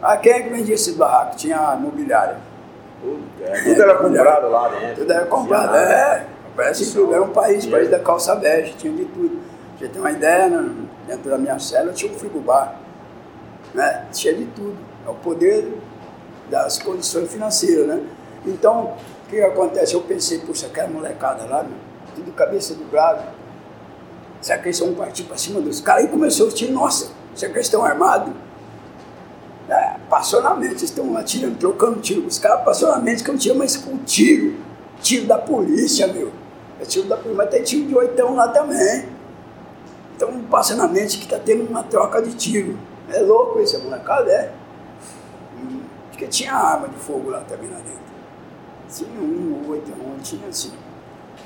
Ah, 0.00 0.16
quem 0.16 0.32
é 0.32 0.42
que 0.42 0.48
vendia 0.48 0.74
esse 0.76 0.92
barraco? 0.92 1.36
Tinha 1.36 1.70
a 1.70 1.74
imobiliária. 1.74 2.38
É, 3.40 3.62
tudo 3.62 3.82
era 3.82 3.94
comprado 3.96 4.48
lá 4.48 4.68
dentro. 4.68 4.96
Tudo 4.96 5.12
era 5.12 5.26
comprado, 5.26 5.76
é. 5.76 6.26
Parece 6.54 6.92
que 6.92 7.12
era 7.12 7.22
um 7.22 7.30
país, 7.30 7.66
país 7.66 7.90
da 7.90 7.98
calça 7.98 8.34
bege, 8.36 8.74
tinha 8.74 8.92
de 8.92 9.04
tudo. 9.06 9.40
Você 9.78 9.88
ter 9.88 9.98
uma 9.98 10.10
ideia, 10.12 10.48
né? 10.48 10.86
dentro 11.06 11.30
da 11.30 11.38
minha 11.38 11.58
cela 11.58 11.92
tinha 11.92 12.12
um 12.12 12.14
frigobar. 12.14 12.76
Né? 13.74 14.06
Tinha 14.12 14.34
de 14.34 14.44
tudo. 14.46 14.76
É 15.06 15.10
o 15.10 15.14
poder 15.14 15.74
das 16.50 16.78
condições 16.78 17.32
financeiras, 17.32 17.86
né? 17.86 18.02
Então, 18.44 18.94
o 19.24 19.30
que 19.30 19.40
acontece? 19.40 19.94
Eu 19.94 20.02
pensei, 20.02 20.38
puxa, 20.40 20.66
aquela 20.66 20.88
molecada 20.88 21.44
lá, 21.44 21.64
tudo 22.14 22.32
cabeça 22.32 22.74
do 22.74 22.84
bravo. 22.90 23.22
Que 24.40 24.52
eles 24.52 24.78
vão 24.78 24.94
partir 24.94 25.24
para 25.24 25.36
cima 25.36 25.60
dos 25.60 25.80
caras? 25.80 26.04
Aí 26.04 26.10
começou 26.10 26.48
o 26.48 26.50
tiro, 26.50 26.72
nossa, 26.72 27.10
será 27.34 27.52
que 27.52 27.58
eles 27.58 27.66
estão 27.66 27.84
armados? 27.84 28.32
É, 29.68 29.96
passou 30.08 30.42
na 30.42 30.54
mente, 30.54 30.84
estão 30.84 31.16
atirando, 31.16 31.56
trocando 31.56 32.00
tiro. 32.00 32.26
Os 32.26 32.38
caras 32.38 32.64
passou 32.64 32.90
na 32.90 32.98
mente 32.98 33.22
que 33.22 33.30
eu 33.30 33.38
tinha, 33.38 33.54
mas 33.54 33.76
com 33.76 33.96
tiro. 33.98 34.56
Tiro 35.00 35.26
da 35.26 35.38
polícia, 35.38 36.06
meu. 36.08 36.32
É 36.80 36.84
tiro 36.84 37.06
da 37.06 37.16
polícia, 37.16 37.36
mas 37.36 37.50
tem 37.50 37.62
tiro 37.62 37.86
de 37.86 37.94
oitão 37.94 38.34
lá 38.34 38.48
também. 38.48 39.08
Então 40.16 40.42
passa 40.50 40.74
na 40.74 40.88
mente 40.88 41.18
que 41.18 41.24
está 41.24 41.38
tendo 41.38 41.68
uma 41.68 41.84
troca 41.84 42.20
de 42.20 42.34
tiro. 42.34 42.76
É 43.08 43.20
louco 43.20 43.60
esse 43.60 43.78
molecada, 43.78 44.30
é. 44.30 44.52
Hum, 45.56 45.80
acho 46.08 46.18
que 46.18 46.26
tinha 46.26 46.52
arma 46.52 46.88
de 46.88 46.96
fogo 46.96 47.30
lá 47.30 47.40
também 47.40 47.70
lá 47.70 47.76
dentro. 47.76 48.00
Tinha 48.92 49.20
um 49.20 49.70
oito, 49.70 49.92
um, 49.92 50.18
tinha 50.20 50.48
assim. 50.48 50.72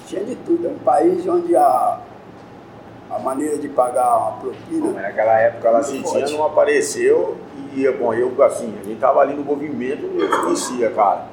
Tinha 0.07 0.25
de 0.25 0.35
tudo. 0.37 0.67
É 0.67 0.71
um 0.71 0.79
país 0.79 1.27
onde 1.29 1.55
a, 1.55 2.01
a 3.11 3.19
maneira 3.19 3.59
de 3.59 3.69
pagar 3.69 4.17
uma 4.17 4.33
propina. 4.33 4.87
Bom, 4.87 4.93
naquela 4.93 5.39
época 5.41 5.83
Cintinha 5.83 6.05
forte. 6.05 6.33
não 6.33 6.45
apareceu 6.45 7.37
e, 7.75 7.89
bom, 7.91 8.15
eu 8.15 8.33
assim, 8.45 8.73
a 8.81 8.85
gente 8.85 9.01
tava 9.01 9.21
ali 9.21 9.35
no 9.35 9.43
movimento 9.43 10.07
e 10.15 10.21
eu 10.21 10.43
conhecia, 10.43 10.91
cara. 10.91 11.27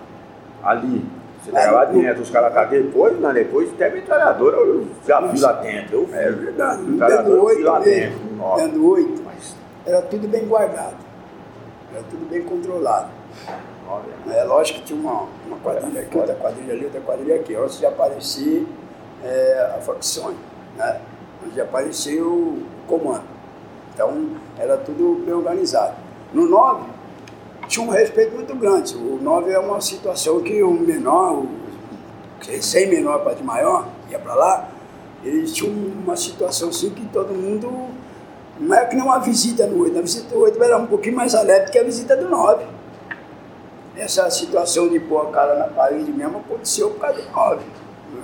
Ali. 0.64 1.06
Você 1.43 1.52
tava 1.52 1.72
lá 1.72 1.85
dentro, 1.85 2.22
os 2.22 2.30
caras 2.30 2.53
tá 2.53 2.65
depois, 2.65 3.19
né? 3.19 3.31
Depois 3.34 3.69
até 3.73 3.89
metralhadora 3.89 4.57
eu 4.57 4.88
já 5.07 5.22
vi 5.22 5.39
lá 5.39 5.53
dentro. 5.53 6.07
Eu 6.11 6.15
É 6.15 6.31
verdade. 6.31 6.84
Dentro 6.84 7.43
oito 7.43 7.64
lá 7.64 7.80
dentro. 7.80 8.19
Dentro 8.57 8.89
oito. 8.89 9.23
Mas, 9.26 9.56
Era 9.85 10.02
tudo 10.03 10.27
bem 10.27 10.45
guardado. 10.45 10.95
Era 11.91 12.03
tudo 12.03 12.30
bem 12.30 12.43
controlado. 12.43 13.10
olha, 13.88 14.35
É 14.35 14.43
lógico 14.43 14.80
que 14.80 14.85
tinha 14.85 14.99
uma, 14.99 15.27
uma 15.48 15.57
quadrilha 15.57 16.02
aqui, 16.02 16.18
outra 16.18 16.35
quadrilha 16.35 16.73
ali, 16.73 16.85
outra 16.85 17.02
quadrilha 17.02 17.35
aqui. 17.35 17.56
Antes 17.56 17.80
de 17.80 17.85
aparecer 17.88 18.68
é, 19.23 19.73
a 19.77 19.81
facções, 19.81 20.38
né? 20.77 21.02
De 21.53 21.61
aparecer 21.61 22.22
o 22.22 22.60
comando. 22.88 23.23
Então, 23.94 24.30
era 24.57 24.78
tudo 24.78 25.23
bem 25.26 25.34
organizado. 25.34 25.95
No 26.34 26.48
9, 26.48 26.86
tinha 27.68 27.86
um 27.86 27.90
respeito 27.90 28.36
muito 28.36 28.56
grande. 28.56 28.95
O 28.95 29.19
9 29.22 29.52
é 29.52 29.60
uma 29.60 29.82
situação 29.82 30.41
que 30.41 30.61
o 30.64 30.72
menor, 30.72 31.44
o 31.44 31.49
sem 32.61 32.88
menor 32.88 33.19
para 33.19 33.36
de 33.36 33.44
maior, 33.44 33.88
ia 34.10 34.19
para 34.19 34.34
lá, 34.34 34.69
eles 35.23 35.53
tinham 35.53 35.73
uma 35.73 36.15
situação 36.15 36.69
assim 36.69 36.90
que 36.90 37.06
todo 37.07 37.34
mundo. 37.34 37.90
Não 38.60 38.76
é 38.76 38.86
que 38.86 38.95
nem 38.95 39.03
uma 39.03 39.19
visita 39.19 39.65
no 39.65 39.84
8. 39.84 39.98
A 39.98 40.02
visita 40.02 40.34
do 40.34 40.41
8 40.41 40.64
era 40.64 40.78
um 40.78 40.88
pouquinho 40.88 41.15
mais 41.15 41.34
alegre 41.36 41.72
que 41.72 41.80
a 41.80 41.84
visita 41.84 42.15
do 42.15 42.30
9. 42.30 42.65
Essa 43.95 44.30
situação 44.30 44.90
de 44.90 44.99
pôr 44.99 45.28
a 45.28 45.32
cara 45.32 45.60
na 45.60 45.68
parede 45.68 46.11
mesmo 46.11 46.40
aconteceu 46.40 46.91
por 46.91 46.99
causa 46.99 47.22
do 47.22 47.32
9. 47.32 47.61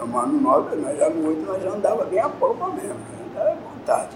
Mas 0.05 0.27
no 0.27 0.41
9, 0.41 0.75
nós 0.75 0.97
já 0.97 1.09
no 1.09 1.27
8 1.27 1.41
nós 1.45 1.63
já 1.63 1.69
andava 1.69 2.03
bem 2.05 2.19
a 2.19 2.29
poupa 2.29 2.67
mesmo, 2.69 2.89
né? 2.89 3.27
era 3.35 3.51
à 3.51 3.55
vontade. 3.55 4.09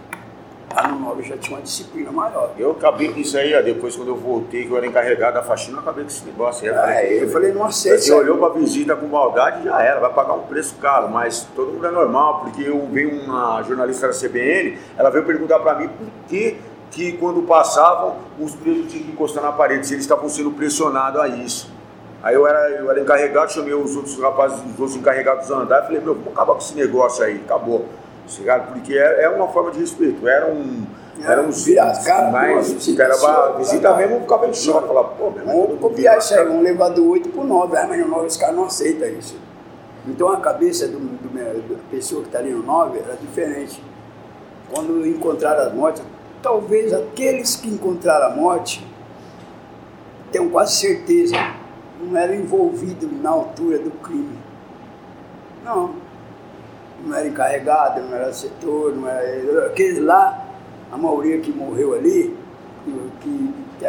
Lá 0.73 0.87
no 0.87 0.99
9 0.99 1.23
já 1.23 1.37
tinha 1.37 1.57
uma 1.57 1.63
disciplina 1.63 2.11
maior. 2.11 2.51
eu 2.57 2.71
acabei 2.71 3.11
com 3.11 3.19
isso 3.19 3.37
aí, 3.37 3.53
ó, 3.53 3.61
depois 3.61 3.95
quando 3.95 4.07
eu 4.07 4.15
voltei, 4.15 4.65
que 4.65 4.71
eu 4.71 4.77
era 4.77 4.87
encarregado 4.87 5.33
da 5.33 5.43
faxina, 5.43 5.77
eu 5.77 5.81
acabei 5.81 6.03
com 6.03 6.09
esse 6.09 6.25
negócio 6.25 6.69
aí. 6.69 6.77
Aí 6.77 7.21
eu 7.21 7.29
falei, 7.29 7.51
não 7.51 7.65
aceito. 7.65 8.01
Você 8.01 8.13
olhou 8.13 8.37
pra 8.37 8.49
visita 8.49 8.95
com 8.95 9.07
maldade, 9.07 9.63
já 9.63 9.81
era, 9.81 9.99
vai 9.99 10.13
pagar 10.13 10.33
um 10.33 10.43
preço 10.43 10.75
caro, 10.75 11.09
mas 11.09 11.47
todo 11.55 11.73
mundo 11.73 11.85
é 11.85 11.91
normal, 11.91 12.41
porque 12.41 12.63
eu 12.63 12.87
veio 12.87 13.21
uma 13.21 13.61
jornalista 13.63 14.07
da 14.07 14.13
CBN, 14.13 14.77
ela 14.97 15.09
veio 15.09 15.25
perguntar 15.25 15.59
pra 15.59 15.75
mim 15.75 15.89
por 15.89 16.07
que, 16.29 16.57
que 16.89 17.13
quando 17.13 17.41
passavam, 17.43 18.15
os 18.39 18.55
presos 18.55 18.91
tinham 18.91 19.05
que 19.05 19.11
encostar 19.11 19.43
na 19.43 19.51
parede, 19.51 19.87
se 19.87 19.93
eles 19.93 20.05
estavam 20.05 20.29
sendo 20.29 20.51
pressionados 20.51 21.19
a 21.19 21.27
isso. 21.27 21.80
Aí 22.23 22.35
eu 22.35 22.45
era, 22.45 22.69
eu 22.69 22.89
era 22.91 22.99
encarregado, 23.01 23.51
chamei 23.51 23.73
os 23.73 23.95
outros 23.95 24.17
rapazes, 24.19 24.59
os 24.59 24.79
outros 24.79 24.95
encarregados 24.95 25.51
a 25.51 25.55
andar, 25.55 25.83
e 25.83 25.85
falei, 25.87 26.01
meu, 26.01 26.13
vamos 26.13 26.31
acabar 26.33 26.53
com 26.53 26.59
esse 26.59 26.75
negócio 26.75 27.23
aí, 27.23 27.41
acabou. 27.43 27.85
Chegado, 28.27 28.71
porque 28.71 28.93
é, 28.97 29.23
é 29.23 29.29
uma 29.29 29.47
forma 29.49 29.71
de 29.71 29.79
respeito, 29.79 30.25
era 30.27 30.47
um. 30.47 30.85
Era 31.21 31.41
Virar 31.43 31.91
as 31.91 32.03
caras, 32.05 32.31
mas 32.31 32.71
visita 32.71 33.03
cara, 33.03 33.13
sua, 33.15 33.51
visita 33.57 33.95
mesmo, 33.95 34.21
ficava 34.21 34.47
em 34.47 34.53
choque, 34.53 34.87
falava, 34.87 35.07
pô, 35.09 35.29
meu 35.29 35.45
Vamos 35.45 35.79
copiar 35.79 36.17
isso 36.17 36.33
aí, 36.33 36.45
vamos 36.45 36.63
levar 36.63 36.89
do 36.89 37.07
8 37.09 37.29
para 37.29 37.41
o 37.41 37.43
9. 37.45 37.77
Ah, 37.77 37.85
mas 37.87 37.99
no 37.99 38.07
9 38.07 38.25
os 38.27 38.37
caras 38.37 38.55
não 38.55 38.65
aceitam 38.65 39.07
isso. 39.09 39.35
Então 40.07 40.29
a 40.29 40.37
cabeça 40.37 40.87
do, 40.87 40.97
do- 40.97 41.75
da 41.75 41.79
pessoa 41.91 42.21
que 42.21 42.27
está 42.29 42.39
ali 42.39 42.51
no 42.51 42.63
9 42.63 42.99
era 42.99 43.15
diferente. 43.21 43.83
Quando 44.73 45.05
encontraram 45.05 45.67
a 45.67 45.69
morte, 45.69 46.01
talvez 46.41 46.91
aqueles 46.93 47.55
que 47.55 47.67
encontraram 47.69 48.27
a 48.27 48.29
morte 48.35 48.83
tenham 50.31 50.49
quase 50.49 50.75
certeza, 50.75 51.35
não 52.01 52.17
eram 52.17 52.35
envolvidos 52.35 53.09
na 53.21 53.29
altura 53.29 53.79
do 53.79 53.91
crime. 54.01 54.37
Não. 55.63 55.95
Não 57.05 57.15
era 57.15 57.27
encarregado, 57.27 58.01
não 58.01 58.15
era 58.15 58.33
setor, 58.33 58.95
não 58.95 59.07
era. 59.07 59.67
Aqueles 59.67 59.99
lá, 59.99 60.45
a 60.91 60.97
maioria 60.97 61.39
que 61.39 61.51
morreu 61.51 61.93
ali, 61.93 62.35
que, 63.21 63.53
que 63.79 63.85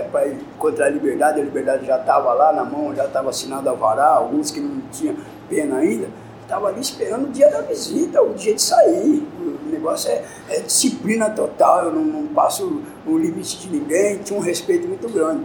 encontrar 0.55 0.86
a 0.86 0.90
liberdade, 0.90 1.40
a 1.40 1.44
liberdade 1.44 1.86
já 1.86 1.98
estava 1.98 2.32
lá 2.32 2.52
na 2.52 2.64
mão, 2.64 2.94
já 2.94 3.05
estava 3.05 3.30
assinado 3.30 3.68
alvará, 3.68 4.06
alguns 4.06 4.51
que 4.51 4.60
não 4.60 4.80
tinham 4.90 5.16
pena 5.48 5.78
ainda, 5.78 6.09
estavam 6.43 6.68
ali 6.68 6.80
esperando 6.80 7.26
o 7.26 7.30
dia 7.30 7.51
da 7.51 7.60
visita, 7.60 8.22
o 8.22 8.34
dia 8.34 8.55
de 8.55 8.62
sair. 8.62 9.26
O 9.39 9.70
negócio 9.70 10.10
é, 10.10 10.24
é 10.48 10.60
disciplina 10.60 11.30
total, 11.30 11.86
eu 11.86 11.93
não, 11.93 12.05
não 12.05 12.26
passo 12.28 12.82
o 13.06 13.18
limite 13.18 13.59
de 13.59 13.68
ninguém, 13.68 14.18
tinha 14.18 14.39
um 14.39 14.43
respeito 14.43 14.89
muito 14.89 15.09
grande. 15.09 15.44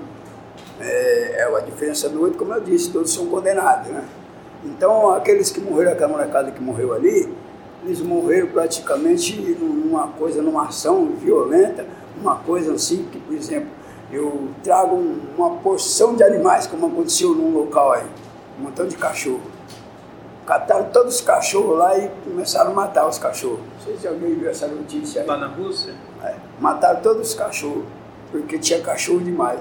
É, 0.79 1.35
é 1.39 1.55
a 1.55 1.59
diferença 1.61 2.07
do 2.09 2.21
outro, 2.21 2.37
como 2.37 2.53
eu 2.53 2.61
disse, 2.61 2.91
todos 2.91 3.11
são 3.11 3.25
condenados, 3.27 3.87
né? 3.91 4.03
Então, 4.63 5.11
aqueles 5.11 5.49
que 5.49 5.59
morreram, 5.59 5.91
aquela 5.93 6.09
molecada 6.09 6.51
que 6.51 6.61
morreu 6.61 6.93
ali, 6.93 7.31
eles 7.83 8.01
morreram 8.01 8.47
praticamente 8.47 9.35
numa 9.59 10.07
coisa, 10.09 10.41
numa 10.41 10.67
ação 10.67 11.07
violenta, 11.19 11.85
uma 12.19 12.35
coisa 12.37 12.73
assim 12.73 13.07
que, 13.11 13.19
por 13.19 13.33
exemplo, 13.35 13.69
eu 14.11 14.49
trago 14.63 14.95
um- 14.95 15.19
uma 15.37 15.51
porção 15.57 16.15
de 16.15 16.23
animais, 16.23 16.67
como 16.67 16.87
aconteceu 16.87 17.33
num 17.33 17.53
local 17.57 17.93
aí, 17.93 18.05
um 18.59 18.63
montão 18.63 18.87
de 18.87 18.95
cachorro. 18.97 19.41
Cataram 20.45 20.85
todos 20.91 21.15
os 21.15 21.21
cachorros 21.21 21.77
lá 21.77 21.97
e 21.97 22.09
começaram 22.23 22.71
a 22.71 22.73
matar 22.73 23.07
os 23.07 23.17
cachorros. 23.19 23.59
Não 23.59 23.85
sei 23.85 23.97
se 23.97 24.07
alguém 24.07 24.33
viu 24.35 24.49
essa 24.49 24.67
notícia 24.67 25.21
aí. 25.21 25.27
Lá 25.27 25.37
na 25.37 25.47
Rússia? 25.47 25.93
É, 26.23 26.35
mataram 26.59 27.01
todos 27.01 27.29
os 27.29 27.33
cachorros, 27.35 27.83
porque 28.31 28.57
tinha 28.57 28.79
cachorro 28.81 29.19
demais. 29.19 29.59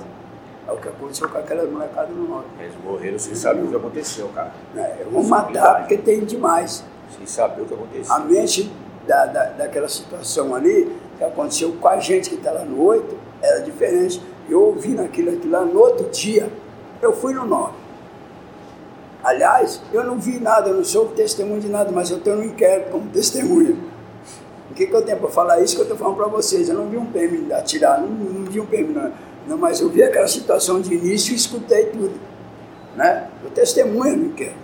É 0.66 0.72
o 0.72 0.76
que 0.76 0.88
aconteceu 0.88 1.28
com 1.28 1.38
aquela 1.38 1.64
molecada 1.64 2.08
no 2.08 2.28
norte. 2.28 2.48
Eles 2.58 2.74
morreram 2.84 3.18
sem 3.18 3.34
saber 3.34 3.62
o 3.62 3.68
que 3.68 3.76
aconteceu, 3.76 4.28
cara. 4.28 4.52
É, 4.76 5.02
eu 5.02 5.10
vou 5.10 5.22
matar 5.22 5.80
porque 5.80 5.96
tem 5.96 6.24
demais. 6.24 6.84
Sem 7.16 7.26
saber 7.26 7.62
o 7.62 7.64
que 7.66 7.74
aconteceu. 7.74 8.14
A 8.14 8.18
mente 8.18 8.72
da, 9.06 9.26
da, 9.26 9.44
daquela 9.50 9.88
situação 9.88 10.54
ali, 10.54 10.92
que 11.16 11.24
aconteceu 11.24 11.72
com 11.80 11.88
a 11.88 11.98
gente 12.00 12.28
que 12.30 12.36
está 12.36 12.50
lá 12.50 12.64
no 12.64 12.82
8, 12.82 13.16
era 13.40 13.60
diferente. 13.60 14.20
Eu 14.48 14.62
ouvi 14.62 14.88
naquilo 14.88 15.30
aquilo 15.30 15.52
lá 15.52 15.64
no 15.64 15.78
outro 15.78 16.08
dia, 16.10 16.50
eu 17.00 17.12
fui 17.12 17.32
no 17.32 17.46
9. 17.46 17.72
Aliás, 19.22 19.80
eu 19.92 20.04
não 20.04 20.18
vi 20.18 20.38
nada, 20.38 20.70
eu 20.70 20.76
não 20.76 20.84
sou 20.84 21.06
testemunho 21.08 21.60
de 21.60 21.68
nada, 21.68 21.90
mas 21.90 22.10
eu 22.10 22.20
tenho 22.20 22.38
um 22.38 22.44
inquérito 22.44 22.90
como 22.90 23.08
testemunha. 23.10 23.76
O 24.70 24.74
que, 24.74 24.86
que 24.86 24.94
eu 24.94 25.02
tenho 25.02 25.18
para 25.18 25.30
falar? 25.30 25.60
Isso 25.60 25.74
que 25.74 25.80
eu 25.80 25.84
estou 25.84 25.98
falando 25.98 26.16
para 26.16 26.26
vocês. 26.26 26.68
Eu 26.68 26.76
não 26.76 26.88
vi 26.88 26.96
um 26.96 27.06
PM 27.06 27.52
atirar, 27.52 28.00
não, 28.00 28.08
não 28.08 28.44
vi 28.50 28.60
um 28.60 28.66
PM, 28.66 28.92
não, 28.92 29.12
não, 29.46 29.56
mas 29.56 29.80
eu 29.80 29.88
vi 29.88 30.02
aquela 30.02 30.26
situação 30.26 30.80
de 30.80 30.94
início 30.94 31.32
e 31.32 31.36
escutei 31.36 31.86
tudo. 31.86 32.18
Né? 32.96 33.28
Eu 33.44 33.50
testemunho 33.50 34.16
no 34.16 34.26
inquérito. 34.26 34.56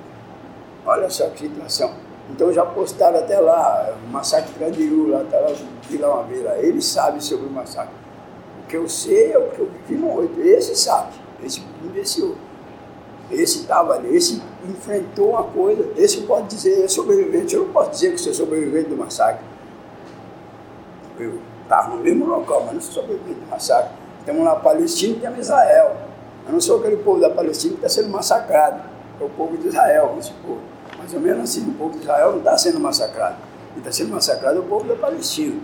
Olha 0.85 1.09
só 1.09 1.29
que 1.29 1.49
situação. 1.49 1.95
Então 2.31 2.53
já 2.53 2.65
postaram 2.65 3.19
até 3.19 3.39
lá, 3.39 3.95
o 4.05 4.09
massacre 4.09 4.53
Candiru, 4.59 5.09
lá, 5.09 5.25
tá 5.31 5.39
lá, 5.39 5.53
vi 5.89 5.97
vez 5.97 6.45
lá. 6.45 6.59
Ele 6.59 6.81
sabe 6.81 7.23
sobre 7.23 7.47
o 7.47 7.51
massacre. 7.51 7.95
O 8.63 8.67
que 8.67 8.77
eu 8.77 8.89
sei 8.89 9.33
é 9.33 9.39
o 9.39 9.51
que 9.51 9.61
eu 9.61 9.71
vivi 9.87 10.01
no 10.01 10.13
8. 10.15 10.41
Esse 10.41 10.75
sabe, 10.77 11.13
esse 11.45 11.63
imbecil. 11.85 12.37
Esse 13.31 13.61
estava 13.61 13.95
ali, 13.95 14.15
esse 14.17 14.43
enfrentou 14.69 15.31
uma 15.31 15.45
coisa, 15.45 15.89
esse 15.97 16.23
pode 16.23 16.49
dizer, 16.49 16.85
é 16.85 16.89
sobrevivente. 16.89 17.55
Eu 17.55 17.65
não 17.65 17.73
posso 17.73 17.91
dizer 17.91 18.13
que 18.13 18.19
sou 18.19 18.35
sobrevivente 18.35 18.91
do 18.91 18.97
massacre. 18.97 19.45
Eu 21.19 21.41
estava 21.63 21.95
no 21.95 22.03
mesmo 22.03 22.27
local, 22.27 22.65
mas 22.65 22.75
não 22.75 22.81
sou 22.81 23.03
sobrevivente 23.03 23.41
do 23.41 23.49
massacre. 23.49 24.02
Temos 24.25 24.45
lá 24.45 24.57
Palestina 24.57 25.17
e 25.17 25.21
temos 25.21 25.39
Israel. 25.41 25.97
Eu 26.47 26.53
não 26.53 26.61
sou 26.61 26.79
aquele 26.79 26.97
povo 26.99 27.21
da 27.21 27.31
Palestina 27.31 27.75
que 27.75 27.85
está 27.85 27.89
sendo 27.89 28.09
massacrado. 28.11 28.83
É 29.21 29.25
o 29.25 29.29
povo 29.31 29.57
de 29.57 29.69
Israel, 29.69 30.17
esse 30.19 30.33
povo. 30.35 30.61
Mais 30.99 31.13
ou 31.13 31.21
menos 31.21 31.43
assim, 31.43 31.69
o 31.69 31.75
povo 31.75 31.93
de 31.93 32.03
Israel 32.03 32.33
não 32.33 32.39
está 32.39 32.57
sendo 32.57 32.81
massacrado. 32.81 33.37
Ele 33.73 33.81
está 33.81 33.93
sendo 33.93 34.13
massacrado 34.13 34.61
o 34.61 34.65
povo 34.65 34.87
da 34.87 34.95
Palestina. 34.95 35.61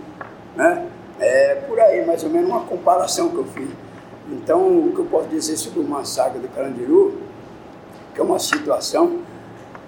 Né? 0.55 0.87
É 1.19 1.55
por 1.67 1.79
aí, 1.79 2.05
mais 2.05 2.23
ou 2.23 2.29
menos 2.29 2.49
uma 2.49 2.61
comparação 2.61 3.29
que 3.29 3.37
eu 3.37 3.45
fiz. 3.45 3.69
Então, 4.31 4.67
o 4.67 4.91
que 4.93 4.99
eu 4.99 5.05
posso 5.05 5.27
dizer 5.27 5.57
sobre 5.57 5.79
o 5.79 5.83
massacre 5.83 6.39
do 6.39 6.47
Carandiru, 6.49 7.17
que 8.13 8.21
é 8.21 8.23
uma 8.23 8.39
situação 8.39 9.19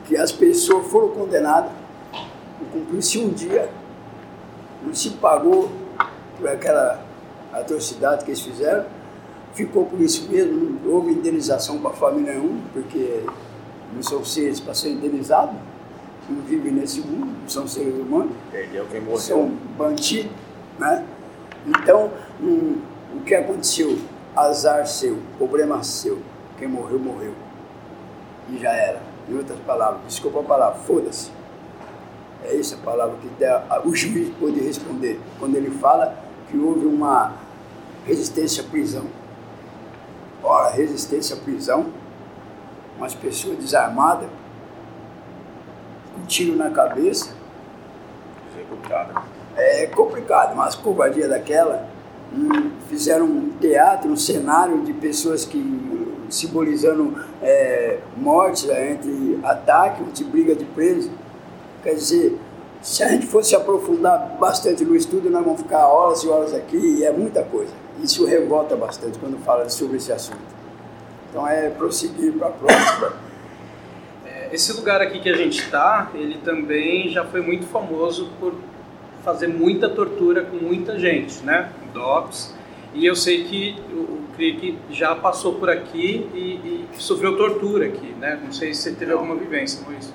que 0.05 0.17
as 0.17 0.31
pessoas 0.31 0.87
foram 0.87 1.09
condenadas, 1.09 1.71
cumpriu-se 2.71 3.19
um 3.19 3.29
dia, 3.29 3.69
não 4.83 4.93
se 4.93 5.11
pagou 5.11 5.69
por 6.37 6.49
aquela 6.49 7.01
atrocidade 7.53 8.23
que 8.25 8.31
eles 8.31 8.41
fizeram, 8.41 8.85
ficou 9.53 9.85
por 9.85 9.99
isso 9.99 10.29
mesmo, 10.29 10.79
não 10.83 10.93
houve 10.93 11.11
indenização 11.11 11.79
para 11.79 11.91
a 11.91 11.93
família 11.93 12.33
nenhuma, 12.33 12.59
porque 12.73 13.23
não 13.93 14.01
são 14.01 14.23
seres 14.23 14.59
para 14.59 14.73
ser 14.73 14.89
indenizados, 14.91 15.55
não 16.29 16.41
vivem 16.43 16.71
nesse 16.71 17.01
mundo, 17.01 17.25
não 17.41 17.49
são 17.49 17.67
seres 17.67 17.93
humanos, 17.95 18.31
Perdeu 18.51 18.85
quem 18.89 19.01
morreu. 19.01 19.17
são 19.17 19.51
bandidos, 19.77 20.31
né? 20.79 21.05
Então, 21.67 22.09
hum, 22.41 22.77
o 23.15 23.21
que 23.21 23.35
aconteceu? 23.35 23.97
Azar 24.35 24.87
seu, 24.87 25.17
problema 25.37 25.83
seu, 25.83 26.19
quem 26.57 26.67
morreu, 26.67 26.97
morreu. 26.99 27.33
E 28.49 28.57
já 28.57 28.71
era. 28.71 29.01
Em 29.29 29.35
outras 29.37 29.59
palavras, 29.59 29.99
desculpa 30.07 30.39
a 30.39 30.43
palavra, 30.43 30.79
foda-se. 30.79 31.29
É 32.43 32.57
essa 32.57 32.75
a 32.75 32.79
palavra 32.79 33.15
que 33.21 33.27
dá- 33.39 33.81
o 33.85 33.93
juiz 33.95 34.29
pode 34.39 34.59
responder 34.61 35.19
quando 35.39 35.55
ele 35.57 35.69
fala 35.69 36.15
que 36.49 36.57
houve 36.57 36.85
uma 36.85 37.33
resistência 38.11 38.63
à 38.63 38.67
prisão. 38.67 39.05
Ora, 40.43 40.71
resistência 40.71 41.35
à 41.35 41.39
prisão, 41.39 41.85
umas 42.97 43.15
pessoas 43.15 43.57
desarmadas, 43.57 44.27
com 46.13 46.25
tiro 46.25 46.57
na 46.57 46.69
cabeça, 46.69 47.33
Executada. 48.53 49.21
é 49.55 49.87
complicado, 49.87 50.55
mas 50.55 50.75
covardia 50.75 51.27
daquela. 51.27 51.87
hum, 52.33 52.71
fizeram 52.89 53.25
um 53.25 53.49
teatro, 53.59 54.11
um 54.11 54.17
cenário 54.17 54.81
de 54.81 54.93
pessoas 54.93 55.45
que 55.45 55.59
simbolizando 56.29 57.15
é, 57.41 57.99
mortes 58.17 58.67
é, 58.69 58.91
entre 58.91 59.39
ataque, 59.43 60.01
entre 60.01 60.23
briga 60.25 60.55
de 60.55 60.65
preso. 60.65 61.11
Quer 61.83 61.95
dizer, 61.95 62.39
se 62.81 63.03
a 63.03 63.09
gente 63.09 63.27
fosse 63.27 63.55
aprofundar 63.55 64.37
bastante 64.39 64.83
no 64.83 64.95
estudo, 64.95 65.29
nós 65.29 65.43
vamos 65.43 65.61
ficar 65.61 65.87
horas 65.87 66.23
e 66.23 66.27
horas 66.29 66.53
aqui 66.53 66.77
e 66.77 67.03
é 67.03 67.11
muita 67.11 67.43
coisa. 67.43 67.80
Isso 68.01 68.25
revolta 68.25 68.75
bastante 68.75 69.19
quando 69.19 69.37
fala 69.39 69.69
sobre 69.69 69.97
esse 69.97 70.11
assunto. 70.11 70.39
Então 71.29 71.47
é 71.47 71.69
prosseguir 71.69 72.33
para 72.33 72.47
a 72.47 72.51
próxima. 72.51 73.13
Esse 74.51 74.73
lugar 74.73 74.99
aqui 74.99 75.19
que 75.19 75.29
a 75.29 75.35
gente 75.37 75.61
está, 75.61 76.11
ele 76.13 76.37
também 76.39 77.09
já 77.09 77.23
foi 77.23 77.39
muito 77.39 77.65
famoso 77.67 78.29
por 78.37 78.53
fazer 79.23 79.47
muita 79.47 79.87
tortura 79.87 80.43
com 80.43 80.57
muita 80.57 80.99
gente, 80.99 81.41
né? 81.43 81.71
DOPS. 81.93 82.53
E 82.93 83.05
eu 83.05 83.15
sei 83.15 83.45
que 83.45 83.77
o 83.93 84.19
Crick 84.35 84.77
já 84.89 85.15
passou 85.15 85.53
por 85.53 85.69
aqui 85.69 86.29
e, 86.33 86.85
e 86.93 87.01
sofreu 87.01 87.37
tortura 87.37 87.85
aqui, 87.85 88.13
né? 88.19 88.37
Não 88.43 88.51
sei 88.51 88.73
se 88.73 88.81
você 88.81 88.91
teve 88.91 89.13
alguma 89.13 89.35
vivência 89.35 89.85
com 89.85 89.93
isso. 89.93 90.13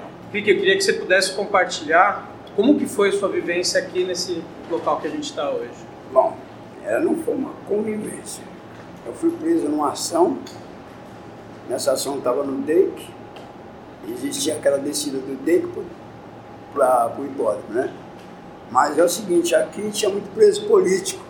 Não. 0.00 0.30
Crick, 0.32 0.50
eu 0.50 0.56
queria 0.56 0.74
que 0.74 0.82
você 0.82 0.94
pudesse 0.94 1.34
compartilhar 1.34 2.28
como 2.56 2.76
que 2.76 2.86
foi 2.86 3.10
a 3.10 3.12
sua 3.12 3.28
vivência 3.28 3.80
aqui 3.80 4.02
nesse 4.02 4.42
local 4.68 5.00
que 5.00 5.06
a 5.06 5.10
gente 5.10 5.30
está 5.30 5.48
hoje. 5.50 5.70
Bom, 6.12 6.36
ela 6.88 7.00
não 7.00 7.16
foi 7.16 7.34
uma 7.34 7.52
convivência. 7.68 8.42
Eu 9.06 9.12
fui 9.12 9.30
preso 9.30 9.68
numa 9.68 9.92
ação, 9.92 10.38
nessa 11.68 11.92
ação 11.92 12.16
estava 12.16 12.42
no 12.42 12.62
DEIC, 12.62 13.10
existia 14.08 14.54
aquela 14.54 14.78
descida 14.78 15.18
do 15.18 15.36
DEIC 15.44 15.68
para 16.72 17.14
o 17.18 17.24
hipódromo, 17.26 17.68
né? 17.68 17.92
Mas 18.70 18.98
é 18.98 19.04
o 19.04 19.08
seguinte, 19.08 19.54
aqui 19.54 19.90
tinha 19.90 20.10
muito 20.10 20.32
preso 20.32 20.66
político, 20.66 21.22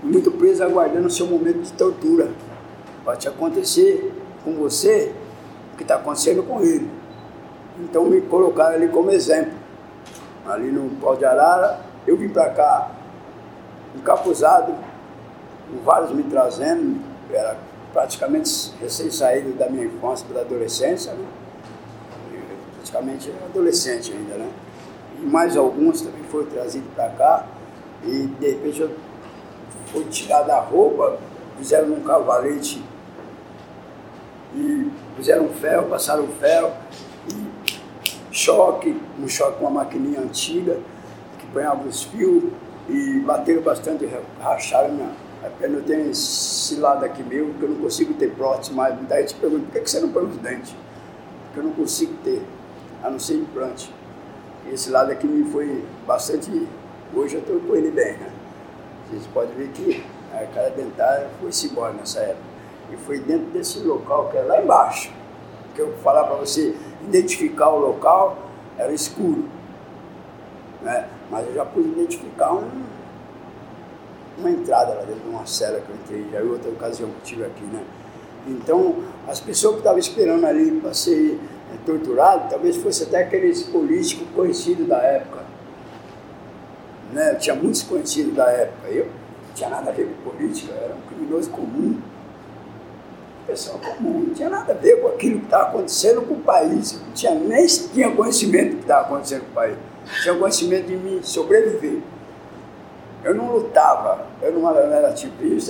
muito 0.00 0.30
preso 0.30 0.62
aguardando 0.62 1.08
o 1.08 1.10
seu 1.10 1.26
momento 1.26 1.62
de 1.62 1.72
tortura. 1.72 2.30
Pode 3.04 3.26
acontecer 3.26 4.12
com 4.44 4.52
você 4.54 5.12
o 5.72 5.76
que 5.76 5.82
está 5.82 5.96
acontecendo 5.96 6.44
com 6.44 6.62
ele. 6.62 6.88
Então 7.80 8.04
me 8.04 8.20
colocaram 8.20 8.76
ali 8.76 8.88
como 8.88 9.10
exemplo. 9.10 9.54
Ali 10.46 10.70
no 10.70 10.90
Pau 11.00 11.16
de 11.16 11.24
Arara, 11.24 11.80
eu 12.06 12.16
vim 12.16 12.28
para 12.28 12.50
cá 12.50 12.93
encapuzado, 13.94 14.74
com 15.70 15.78
vários 15.84 16.10
me 16.12 16.22
trazendo, 16.24 17.00
era 17.30 17.56
praticamente 17.92 18.72
recém-saído 18.80 19.52
da 19.52 19.68
minha 19.68 19.86
infância, 19.86 20.26
da 20.34 20.40
adolescência, 20.40 21.12
né? 21.12 21.24
Praticamente 22.76 23.32
adolescente 23.50 24.12
ainda, 24.12 24.34
né? 24.34 24.50
E 25.20 25.24
mais 25.24 25.56
alguns 25.56 26.02
também 26.02 26.22
foram 26.24 26.46
trazidos 26.46 26.88
para 26.94 27.08
cá, 27.10 27.46
e 28.04 28.26
de 28.26 28.50
repente 28.50 28.80
eu 28.80 28.90
fui 29.86 30.04
tirado 30.06 30.48
da 30.48 30.60
roupa, 30.60 31.18
fizeram 31.56 31.92
um 31.92 32.00
cavalete 32.00 32.84
e 34.54 34.90
fizeram 35.16 35.48
ferro, 35.48 35.88
passaram 35.88 36.26
ferro, 36.40 36.72
e 37.28 38.14
choque, 38.30 39.00
um 39.18 39.28
choque 39.28 39.58
com 39.58 39.66
uma 39.66 39.82
maquininha 39.82 40.20
antiga, 40.20 40.78
que 41.38 41.46
ponhava 41.46 41.86
os 41.88 42.02
fios, 42.02 42.44
e 42.88 43.20
bateram 43.20 43.62
bastante, 43.62 44.08
racharam 44.40 44.92
minha 44.92 45.24
a 45.44 45.50
perna. 45.50 45.78
Eu 45.78 45.82
tenho 45.82 46.10
esse 46.10 46.76
lado 46.76 47.04
aqui 47.04 47.22
meu, 47.22 47.52
que 47.54 47.62
eu 47.62 47.68
não 47.68 47.76
consigo 47.76 48.14
ter 48.14 48.30
prótese 48.32 48.72
mais. 48.72 48.96
Daí 49.06 49.24
te 49.24 49.34
pergunto, 49.34 49.64
por 49.66 49.72
que 49.72 49.80
que 49.80 49.90
você 49.90 50.00
não 50.00 50.10
põe 50.10 50.24
os 50.24 50.36
dentes? 50.38 50.74
Porque 51.46 51.60
eu 51.60 51.64
não 51.64 51.72
consigo 51.72 52.14
ter, 52.24 52.42
a 53.02 53.10
não 53.10 53.18
ser 53.18 53.34
implante. 53.34 53.92
Esse 54.72 54.90
lado 54.90 55.12
aqui 55.12 55.26
me 55.26 55.50
foi 55.50 55.84
bastante. 56.06 56.50
Hoje 57.14 57.34
eu 57.34 57.40
estou 57.40 57.60
com 57.60 57.76
ele 57.76 57.90
bem, 57.90 58.14
né? 58.14 58.30
Vocês 59.08 59.26
podem 59.26 59.54
ver 59.54 59.68
que 59.68 60.04
a 60.32 60.46
cara 60.46 60.70
dentária 60.70 61.28
foi-se 61.40 61.66
embora 61.66 61.92
nessa 61.92 62.20
época. 62.20 62.54
E 62.92 62.96
foi 62.96 63.18
dentro 63.20 63.46
desse 63.46 63.78
local, 63.80 64.28
que 64.30 64.36
é 64.36 64.42
lá 64.42 64.62
embaixo. 64.62 65.12
Que 65.74 65.80
eu 65.80 65.92
falar 65.98 66.24
para 66.24 66.36
você 66.36 66.74
identificar 67.02 67.68
o 67.68 67.78
local, 67.78 68.38
era 68.78 68.92
escuro. 68.92 69.44
Né? 70.82 71.08
Mas 71.30 71.46
eu 71.46 71.54
já 71.54 71.64
pude 71.64 71.88
identificar 71.88 72.54
um, 72.54 72.70
uma 74.38 74.50
entrada 74.50 74.94
lá 74.94 75.02
dentro 75.02 75.22
de 75.22 75.28
uma 75.28 75.46
cela 75.46 75.80
que 75.80 75.88
eu 75.88 75.96
entrei, 75.96 76.30
já 76.30 76.42
em 76.44 76.48
outra 76.48 76.70
ocasião 76.70 77.08
que 77.10 77.22
tive 77.22 77.44
aqui, 77.44 77.64
né? 77.64 77.82
Então, 78.46 78.96
as 79.26 79.40
pessoas 79.40 79.74
que 79.74 79.80
estavam 79.80 79.98
esperando 79.98 80.44
ali 80.44 80.72
para 80.80 80.92
ser 80.92 81.40
é, 81.72 81.76
torturado, 81.86 82.50
talvez 82.50 82.76
fosse 82.76 83.04
até 83.04 83.22
aqueles 83.22 83.62
políticos 83.62 84.26
conhecidos 84.34 84.86
da 84.86 84.98
época. 84.98 85.44
Né? 87.12 87.32
Eu 87.32 87.38
tinha 87.38 87.56
muitos 87.56 87.82
conhecidos 87.82 88.34
da 88.34 88.50
época. 88.50 88.88
Eu 88.88 89.06
não 89.06 89.54
tinha 89.54 89.70
nada 89.70 89.90
a 89.90 89.92
ver 89.92 90.08
com 90.08 90.30
política, 90.30 90.74
era 90.74 90.94
um 90.94 91.08
criminoso 91.08 91.50
comum. 91.50 91.98
Pessoal 93.46 93.78
comum, 93.78 94.24
não 94.26 94.34
tinha 94.34 94.48
nada 94.48 94.72
a 94.72 94.76
ver 94.76 95.00
com 95.00 95.08
aquilo 95.08 95.38
que 95.38 95.44
estava 95.44 95.68
acontecendo 95.68 96.22
com 96.22 96.34
o 96.34 96.40
país. 96.40 97.00
Não 97.00 97.12
tinha, 97.12 97.34
nem 97.34 97.66
tinha 97.66 98.10
conhecimento 98.10 98.70
do 98.70 98.76
que 98.76 98.82
estava 98.82 99.06
acontecendo 99.06 99.42
com 99.42 99.50
o 99.50 99.54
país. 99.54 99.76
Tinha 100.22 100.34
conhecimento 100.34 100.86
de 100.86 100.96
me 100.96 101.22
sobreviver. 101.22 102.00
Eu 103.22 103.34
não 103.34 103.52
lutava, 103.52 104.26
eu 104.42 104.52
não 104.52 104.68
era, 104.70 104.86
não 104.86 104.94
era 104.94 105.14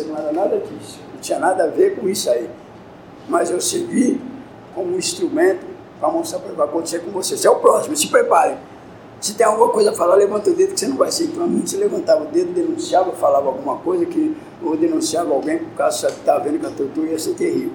não 0.07 0.17
era 0.17 0.33
nada 0.33 0.59
disso. 0.59 0.99
Não 1.13 1.21
tinha 1.21 1.39
nada 1.39 1.65
a 1.65 1.67
ver 1.69 1.97
com 1.97 2.09
isso 2.09 2.29
aí. 2.29 2.51
Mas 3.29 3.51
eu 3.51 3.61
servi 3.61 4.21
como 4.75 4.95
um 4.95 4.99
instrumento 4.99 5.65
para 6.01 6.09
mostrar 6.09 6.41
para 6.41 6.49
o 6.49 6.51
que 6.51 6.57
vai 6.57 6.67
acontecer 6.67 6.99
com 7.01 7.11
você. 7.11 7.37
Você 7.37 7.47
é 7.47 7.51
o 7.51 7.57
próximo, 7.57 7.97
se 7.97 8.09
prepare. 8.09 8.57
Se 9.21 9.35
tem 9.35 9.47
alguma 9.47 9.71
coisa 9.71 9.91
a 9.91 9.95
falar, 9.95 10.17
levanta 10.17 10.51
o 10.51 10.55
dedo 10.55 10.75
que 10.75 10.81
você 10.81 10.87
não 10.87 10.97
vai 10.97 11.11
ser. 11.11 11.25
Então, 11.25 11.47
mim, 11.47 11.65
você 11.65 11.77
levantava 11.77 12.25
o 12.25 12.27
dedo, 12.27 12.53
denunciava, 12.53 13.13
falava 13.13 13.47
alguma 13.47 13.77
coisa 13.79 14.05
que 14.05 14.37
ou 14.63 14.77
denunciava 14.77 15.33
alguém 15.33 15.59
por 15.59 15.71
causa 15.77 16.09
que 16.09 16.19
estava 16.19 16.41
vendo 16.45 16.59
que 16.59 16.67
a 16.67 16.71
tortura 16.71 17.11
ia 17.11 17.19
ser 17.19 17.35
terrível. 17.35 17.73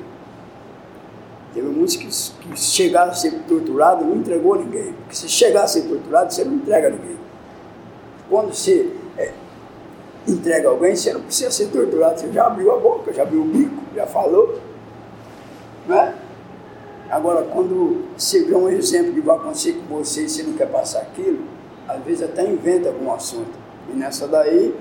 Teve 1.54 1.68
muitos 1.68 1.96
que, 1.96 2.06
que 2.06 2.60
chegaram 2.60 3.12
a 3.12 3.16
ser 3.16 3.32
torturados 3.48 4.06
não 4.06 4.18
entregou 4.18 4.56
ninguém. 4.56 4.94
Porque 4.94 5.16
se 5.16 5.28
chegar 5.28 5.64
a 5.64 5.68
ser 5.68 5.84
torturado, 5.84 6.34
você 6.34 6.44
não 6.44 6.56
entrega 6.56 6.90
ninguém. 6.90 7.18
Quando 8.30 8.54
você 8.54 8.92
é, 9.18 9.34
entrega 10.28 10.70
alguém, 10.70 10.96
você 10.96 11.12
não 11.12 11.22
precisa 11.22 11.50
ser 11.50 11.68
torturado. 11.68 12.20
Você 12.20 12.32
já 12.32 12.46
abriu 12.46 12.72
a 12.72 12.78
boca, 12.78 13.12
já 13.12 13.24
abriu 13.24 13.42
o 13.42 13.46
bico, 13.46 13.82
já 13.96 14.06
falou. 14.06 14.60
Né? 15.88 16.16
Agora, 17.10 17.44
quando 17.44 18.06
você 18.16 18.44
vê 18.44 18.56
um 18.56 18.70
exemplo 18.70 19.14
que 19.14 19.22
vai 19.22 19.36
acontecer 19.36 19.74
com 19.74 19.98
você 19.98 20.26
e 20.26 20.30
você 20.30 20.44
não 20.44 20.54
quer 20.54 20.68
passar 20.68 21.00
aquilo, 21.00 21.40
às 21.88 22.04
vezes 22.04 22.22
até 22.22 22.46
inventa 22.46 22.90
algum 22.90 23.12
assunto. 23.12 23.58
E 23.92 23.98
nessa 23.98 24.28
daí, 24.28 24.76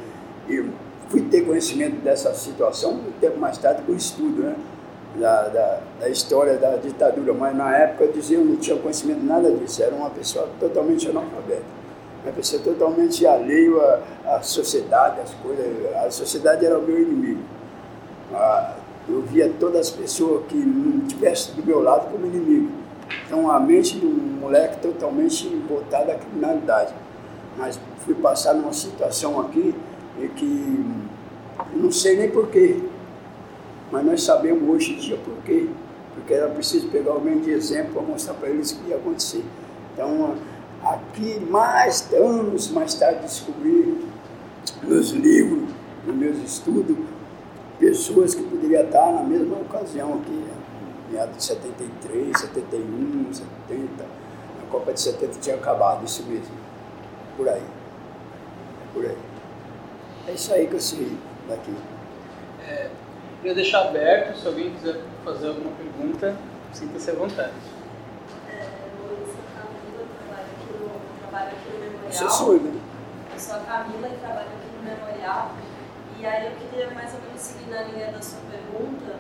eu 0.47 0.66
fui 1.09 1.23
ter 1.23 1.47
conhecimento 1.47 1.97
dessa 2.03 2.35
situação 2.35 2.93
um 2.93 3.12
tempo 3.19 3.39
mais 3.39 3.57
tarde 3.57 3.82
com 3.82 3.93
o 3.93 3.97
estudo, 3.97 4.43
né? 4.43 4.57
Da, 5.19 5.49
da, 5.49 5.81
da, 6.01 6.09
história 6.09 6.57
da 6.57 6.77
ditadura, 6.77 7.35
mas 7.35 7.57
na 7.57 7.77
época 7.77 8.05
eu 8.05 8.12
dizia 8.12 8.39
eu 8.39 8.45
não 8.45 8.57
tinha 8.57 8.77
conhecimento 8.77 9.24
nada 9.24 9.51
disso, 9.51 9.82
era 9.82 9.93
uma 9.95 10.11
pessoa 10.11 10.49
totalmente 10.61 11.09
analfabeta, 11.09 11.62
uma 12.23 12.32
pessoa 12.32 12.62
totalmente 12.62 13.27
alheio 13.27 13.81
à, 13.81 14.01
à 14.36 14.43
sociedade, 14.43 15.20
às 15.20 15.35
coisas, 15.35 15.66
a 15.97 16.11
sociedade 16.11 16.65
era 16.65 16.78
o 16.78 16.82
meu 16.82 17.03
inimigo. 17.03 17.40
Ah, 18.32 18.77
eu 19.09 19.23
via 19.23 19.51
todas 19.59 19.89
as 19.89 19.90
pessoas 19.90 20.45
que 20.49 20.57
não 20.57 21.07
estivessem 21.07 21.55
do 21.55 21.66
meu 21.66 21.82
lado 21.82 22.11
como 22.12 22.27
inimigo. 22.27 22.70
Então 23.27 23.51
a 23.51 23.59
mente 23.59 23.99
de 23.99 24.07
um 24.07 24.39
moleque 24.40 24.81
totalmente 24.81 25.49
voltada 25.69 26.12
à 26.12 26.15
criminalidade. 26.15 26.93
Mas 27.57 27.81
fui 28.05 28.15
passar 28.15 28.55
numa 28.55 28.73
situação 28.73 29.40
aqui 29.40 29.74
e 30.20 30.28
que 30.28 30.85
não 31.74 31.90
sei 31.90 32.16
nem 32.16 32.31
porquê. 32.31 32.81
Mas 33.90 34.05
nós 34.05 34.23
sabemos 34.23 34.69
hoje 34.69 34.93
em 34.93 34.97
dia 34.97 35.16
por 35.19 35.35
quê. 35.44 35.69
Porque 36.15 36.35
era 36.35 36.48
preciso 36.48 36.89
pegar 36.89 37.12
alguém 37.12 37.39
de 37.40 37.51
exemplo 37.51 37.94
para 37.94 38.02
mostrar 38.02 38.35
para 38.35 38.48
eles 38.48 38.73
o 38.73 38.77
que 38.77 38.90
ia 38.90 38.97
acontecer. 38.97 39.44
Então, 39.93 40.35
aqui, 40.82 41.40
mais 41.48 42.12
anos 42.12 42.70
mais 42.70 42.94
tarde, 42.94 43.23
descobri 43.23 43.98
nos 44.82 45.10
livros, 45.10 45.69
nos 46.06 46.16
meus 46.16 46.39
estudos, 46.39 46.97
pessoas 47.78 48.35
que 48.35 48.43
poderiam 48.43 48.85
estar 48.85 49.12
na 49.12 49.23
mesma 49.23 49.56
ocasião 49.56 50.15
aqui, 50.15 50.44
meados 51.10 51.36
de 51.36 51.44
73, 51.44 52.39
71, 52.39 53.32
70. 53.32 54.05
A 54.05 54.70
Copa 54.70 54.93
de 54.93 55.01
70 55.01 55.39
tinha 55.40 55.56
acabado, 55.56 56.05
isso 56.05 56.23
mesmo. 56.24 56.55
Por 57.36 57.48
aí. 57.48 57.62
Por 58.93 59.05
aí. 59.05 59.16
É 60.27 60.32
isso 60.32 60.52
aí 60.52 60.66
que 60.66 60.74
eu 60.74 60.81
sei 60.81 61.16
daqui. 61.48 61.74
É, 62.66 62.90
queria 63.39 63.55
deixar 63.55 63.89
aberto, 63.89 64.36
se 64.36 64.47
alguém 64.47 64.70
quiser 64.74 65.01
fazer 65.24 65.48
alguma 65.48 65.70
pergunta, 65.77 66.36
sinta-se 66.73 67.10
à 67.10 67.15
vontade. 67.15 67.52
É, 68.48 68.66
Luísa 69.06 69.39
Camila 69.55 70.06
trabalha 70.19 70.48
aqui 70.51 70.73
no, 70.73 70.90
trabalha 71.20 71.51
aqui 71.51 71.73
no 71.73 71.78
Memorial. 71.78 72.12
Você 72.12 72.24
é 72.24 72.28
surdo, 72.28 72.69
né? 72.69 72.81
Eu 73.32 73.40
sou 73.40 73.56
a 73.56 73.59
Camila 73.60 74.09
e 74.09 74.16
trabalho 74.19 74.48
aqui 74.48 74.69
no 74.77 74.82
Memorial. 74.82 75.52
E 76.19 76.27
aí 76.27 76.47
eu 76.47 76.52
queria 76.56 76.90
mais 76.90 77.15
ou 77.15 77.20
menos 77.20 77.40
seguir 77.40 77.70
na 77.70 77.82
linha 77.82 78.10
da 78.10 78.20
sua 78.20 78.40
pergunta, 78.51 79.15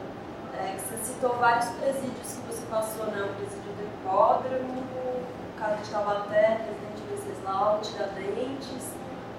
é, 0.58 0.74
que 0.74 0.80
você 0.80 1.12
citou 1.12 1.36
vários 1.36 1.68
presídios 1.70 2.34
que 2.34 2.52
você 2.52 2.66
passou, 2.68 3.06
né? 3.06 3.22
O 3.22 3.34
presídio 3.36 3.72
do 3.72 3.84
Hipódromo, 3.84 4.82
o 4.82 5.60
caso 5.60 5.82
de 5.82 5.90
Taubaté, 5.90 6.66
Presidente 6.66 7.02
Venceslau, 7.08 7.80
Tiradentes, 7.82 8.90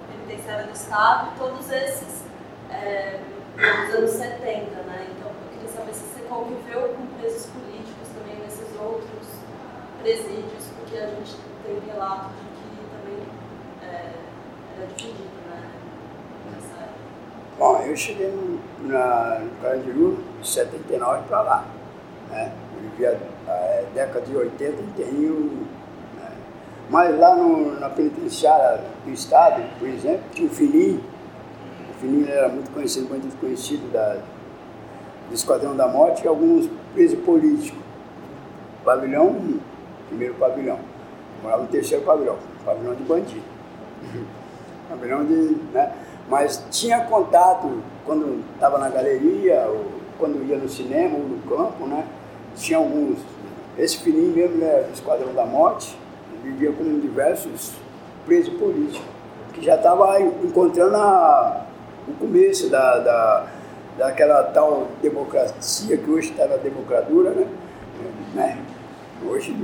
Penitenciária 0.08 0.68
do 0.68 0.74
Estado, 0.74 1.34
todos 1.38 1.70
esses 1.70 2.24
é, 2.72 3.20
nos 3.60 3.94
anos 3.94 4.12
70, 4.12 4.72
né? 4.84 5.08
Então 5.12 5.28
eu 5.28 5.52
queria 5.54 5.70
saber 5.70 5.94
se 5.94 6.06
você 6.06 6.22
conviveu 6.30 6.96
com 6.96 7.06
presos 7.20 7.48
políticos 7.48 8.08
também 8.18 8.42
nesses 8.42 8.80
outros 8.80 9.28
presídios, 10.02 10.72
porque 10.78 10.98
a 10.98 11.08
gente 11.08 11.36
tem 11.66 11.80
relato 11.92 12.30
de 12.30 12.46
que 12.56 12.80
também 12.90 13.20
é, 13.84 14.12
era 14.78 14.88
dividido, 14.96 15.30
né? 15.50 15.72
Nessa. 16.52 16.90
Bom, 17.58 17.82
eu 17.82 17.98
cheguei 17.98 18.32
no, 18.32 18.88
na, 18.88 19.40
no 19.40 19.62
Carandiru 19.62 20.24
de 20.42 20.48
79 20.48 21.24
para 21.28 21.42
lá. 21.42 21.66
Né? 22.30 22.54
Eu 22.76 22.90
vivia 22.90 23.20
a 23.46 23.82
década 23.94 24.22
de 24.22 24.38
80 24.38 24.82
inteirinho. 24.82 25.68
Né? 26.16 26.32
Mas 26.90 27.20
lá 27.20 27.36
no, 27.36 27.78
na 27.78 27.90
penitenciária 27.90 28.82
do 29.04 29.12
Estado, 29.12 29.62
por 29.78 29.90
exemplo, 29.90 30.24
tinha 30.32 30.48
o 30.48 30.52
Fininho. 30.52 31.04
O 32.00 32.02
Fininho 32.02 32.30
era 32.30 32.48
muito 32.48 32.72
conhecido, 32.72 33.10
muito 33.10 33.38
conhecido 33.42 33.92
da, 33.92 34.20
do 35.28 35.36
Esquadrão 35.36 35.76
da 35.76 35.86
Morte 35.86 36.24
e 36.24 36.30
alguns 36.30 36.70
presos 36.94 37.20
políticos. 37.26 37.78
Pavilhão 38.86 39.28
1, 39.28 39.60
primeiro 40.08 40.34
pavilhão. 40.36 40.80
Morava 41.44 41.64
no 41.64 41.68
terceiro 41.68 42.06
pavilhão, 42.06 42.38
pavilhão 42.64 42.96
de 42.96 43.04
bandido. 43.04 43.44
pavilhão 44.90 45.26
de. 45.26 45.58
Né? 45.74 45.94
Mas 46.30 46.64
tinha 46.72 47.02
contato 47.02 47.84
quando 48.06 48.46
estava 48.54 48.78
na 48.78 48.88
galeria, 48.88 49.66
ou 49.68 49.92
quando 50.18 50.42
ia 50.48 50.58
no 50.58 50.70
cinema 50.70 51.18
ou 51.18 51.24
no 51.24 51.40
campo, 51.40 51.86
né? 51.86 52.08
Tinha 52.56 52.78
alguns. 52.78 53.20
Esse 53.78 53.98
fininho 53.98 54.34
mesmo 54.34 54.56
né, 54.56 54.84
do 54.84 54.94
Esquadrão 54.94 55.34
da 55.34 55.46
Morte, 55.46 55.98
vivia 56.42 56.72
com 56.72 56.98
diversos 57.02 57.74
presos 58.26 58.54
políticos, 58.54 59.06
que 59.52 59.62
já 59.62 59.76
estava 59.76 60.22
encontrando 60.22 60.96
a, 60.96 61.66
o 62.10 62.14
começo 62.14 62.70
da, 62.70 63.00
da, 63.00 63.48
daquela 63.98 64.44
tal 64.44 64.88
democracia 65.02 65.98
que 65.98 66.10
hoje 66.10 66.32
está 66.32 66.48
na 66.48 66.58
democratura, 66.58 67.32
né? 67.32 67.48
né? 68.34 68.58
Hoje 69.26 69.56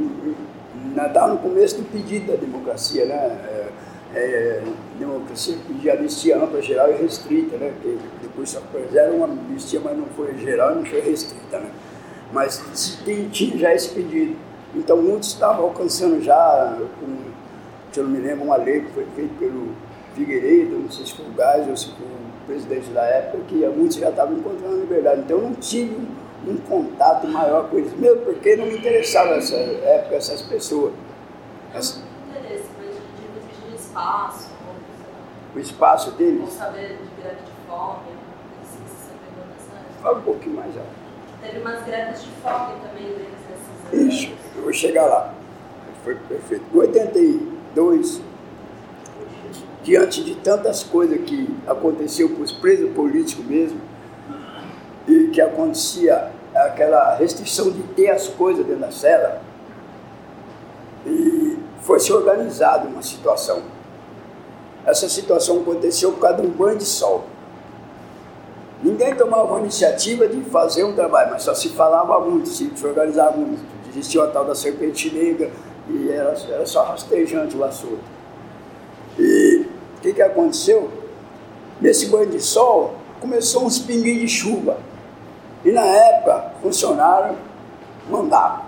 está 0.96 1.28
no 1.28 1.38
começo 1.38 1.78
do 1.78 1.92
pedido 1.92 2.32
da 2.32 2.38
democracia, 2.38 3.06
né? 3.06 3.16
É, 3.16 3.66
é, 4.14 4.64
democracia 4.98 5.58
pedia 5.68 5.94
anistia 5.94 6.38
ampla, 6.38 6.62
geral 6.62 6.90
e 6.92 6.94
restrita, 6.94 7.58
né? 7.58 7.74
Que 7.82 8.00
depois 8.22 8.50
só 8.50 8.62
fizeram 8.62 9.18
uma 9.18 9.26
anistia, 9.26 9.80
mas 9.84 9.98
não 9.98 10.06
foi 10.08 10.38
geral 10.38 10.76
não 10.76 10.86
foi 10.86 11.02
restrita, 11.02 11.60
né? 11.60 11.70
Mas 12.32 12.62
tinha 13.04 13.58
já 13.58 13.74
esse 13.74 13.90
pedido. 13.90 14.36
Então 14.74 15.02
muitos 15.02 15.30
estavam 15.30 15.66
alcançando 15.66 16.22
já, 16.22 16.78
com, 17.00 17.16
se 17.92 18.00
eu 18.00 18.04
não 18.04 18.12
me 18.12 18.20
lembro, 18.20 18.46
uma 18.46 18.58
lei 18.58 18.82
que 18.82 18.92
foi 18.92 19.06
feita 19.16 19.34
pelo 19.40 19.70
Figueiredo, 20.16 20.80
não 20.80 20.92
sei 20.92 21.06
se 21.06 21.14
foi 21.14 21.26
o 21.26 21.32
Gás 21.32 21.68
ou 21.68 21.78
se 21.78 21.88
foi 21.92 22.06
o 22.06 22.25
presidente 22.46 22.90
da 22.90 23.04
época, 23.04 23.44
que 23.48 23.66
muitos 23.68 23.98
já 23.98 24.10
estavam 24.10 24.38
encontrando 24.38 24.76
a 24.76 24.80
liberdade. 24.80 25.22
Então 25.22 25.38
eu 25.38 25.44
não 25.44 25.56
tive 25.56 25.96
um, 26.48 26.58
contato 26.58 27.28
maior 27.28 27.70
com 27.70 27.78
eles, 27.78 27.94
mesmo 27.98 28.22
porque 28.22 28.56
não 28.56 28.66
me 28.66 28.78
interessava 28.78 29.36
nessa 29.36 29.56
época 29.56 30.16
essas 30.16 30.42
pessoas. 30.44 30.94
Essa, 31.74 32.00
interesse, 32.30 32.70
mas 32.78 32.96
de 33.70 33.76
espaço, 33.76 34.50
ou, 34.68 35.58
o 35.58 35.60
espaço 35.60 36.10
ou 36.12 36.16
deles. 36.16 36.50
saber 36.54 36.98
de 36.98 37.22
greve 37.22 37.42
de 37.42 37.52
fome, 37.68 38.00
se 38.64 38.78
você 38.78 39.12
pegou 39.26 39.46
nessa. 39.48 40.02
Fala 40.02 40.20
um 40.20 40.22
pouquinho 40.22 40.56
mais 40.56 40.78
alto. 40.78 40.90
Teve 41.42 41.60
umas 41.60 41.84
greves 41.84 42.24
de 42.24 42.30
fome 42.42 42.74
também 42.82 43.08
deles 43.08 43.38
nesses 43.92 44.14
Isso, 44.14 44.28
anos. 44.28 44.40
eu 44.56 44.64
vou 44.64 44.74
chegar 44.74 45.06
lá. 45.06 45.34
Foi 46.04 46.16
perfeito. 46.16 46.64
Em 46.72 46.78
82, 46.78 48.22
diante 49.86 50.24
de 50.24 50.34
tantas 50.36 50.84
coisas 50.84 51.20
que 51.22 51.48
aconteceu 51.68 52.28
com 52.30 52.42
os 52.42 52.52
presos 52.52 52.92
políticos 52.94 53.46
mesmo, 53.46 53.80
e 55.08 55.28
que 55.28 55.40
acontecia 55.40 56.32
aquela 56.56 57.16
restrição 57.16 57.70
de 57.70 57.84
ter 57.94 58.10
as 58.10 58.28
coisas 58.28 58.66
dentro 58.66 58.82
da 58.82 58.92
cela, 58.92 59.42
e 61.06 61.60
foi 61.82 62.00
se 62.00 62.12
organizada 62.12 62.88
uma 62.88 63.04
situação. 63.04 63.62
Essa 64.88 65.08
situação 65.08 65.62
aconteceu 65.62 66.12
por 66.14 66.22
causa 66.22 66.42
de 66.42 66.48
um 66.48 66.50
banho 66.50 66.80
de 66.80 66.86
sol. 66.86 67.26
Ninguém 68.82 69.16
tomava 69.16 69.58
a 69.58 69.60
iniciativa 69.60 70.28
de 70.28 70.42
fazer 70.46 70.84
um 70.84 70.94
trabalho, 70.94 71.32
mas 71.32 71.44
só 71.44 71.54
se 71.54 71.70
falava 71.70 72.20
muito, 72.20 72.50
se 72.50 72.72
organizava 72.84 73.38
muito. 73.38 73.64
Existia 73.90 74.24
a 74.24 74.28
tal 74.28 74.46
da 74.46 74.56
serpente 74.56 75.14
negra 75.14 75.52
e 75.88 76.10
era, 76.10 76.36
era 76.50 76.66
só 76.66 76.84
rastejante 76.84 77.56
lá 77.56 77.72
solto. 77.72 78.04
E 79.18 79.66
o 79.66 79.75
que, 80.06 80.14
que 80.14 80.22
aconteceu? 80.22 80.90
Nesse 81.82 82.08
banho 82.08 82.30
de 82.30 82.40
sol, 82.40 82.94
começou 83.20 83.66
uns 83.66 83.80
pinguinhos 83.80 84.22
de 84.22 84.28
chuva. 84.28 84.78
E 85.64 85.72
na 85.72 85.82
época, 85.82 86.52
funcionário 86.62 87.36
mandava. 88.08 88.66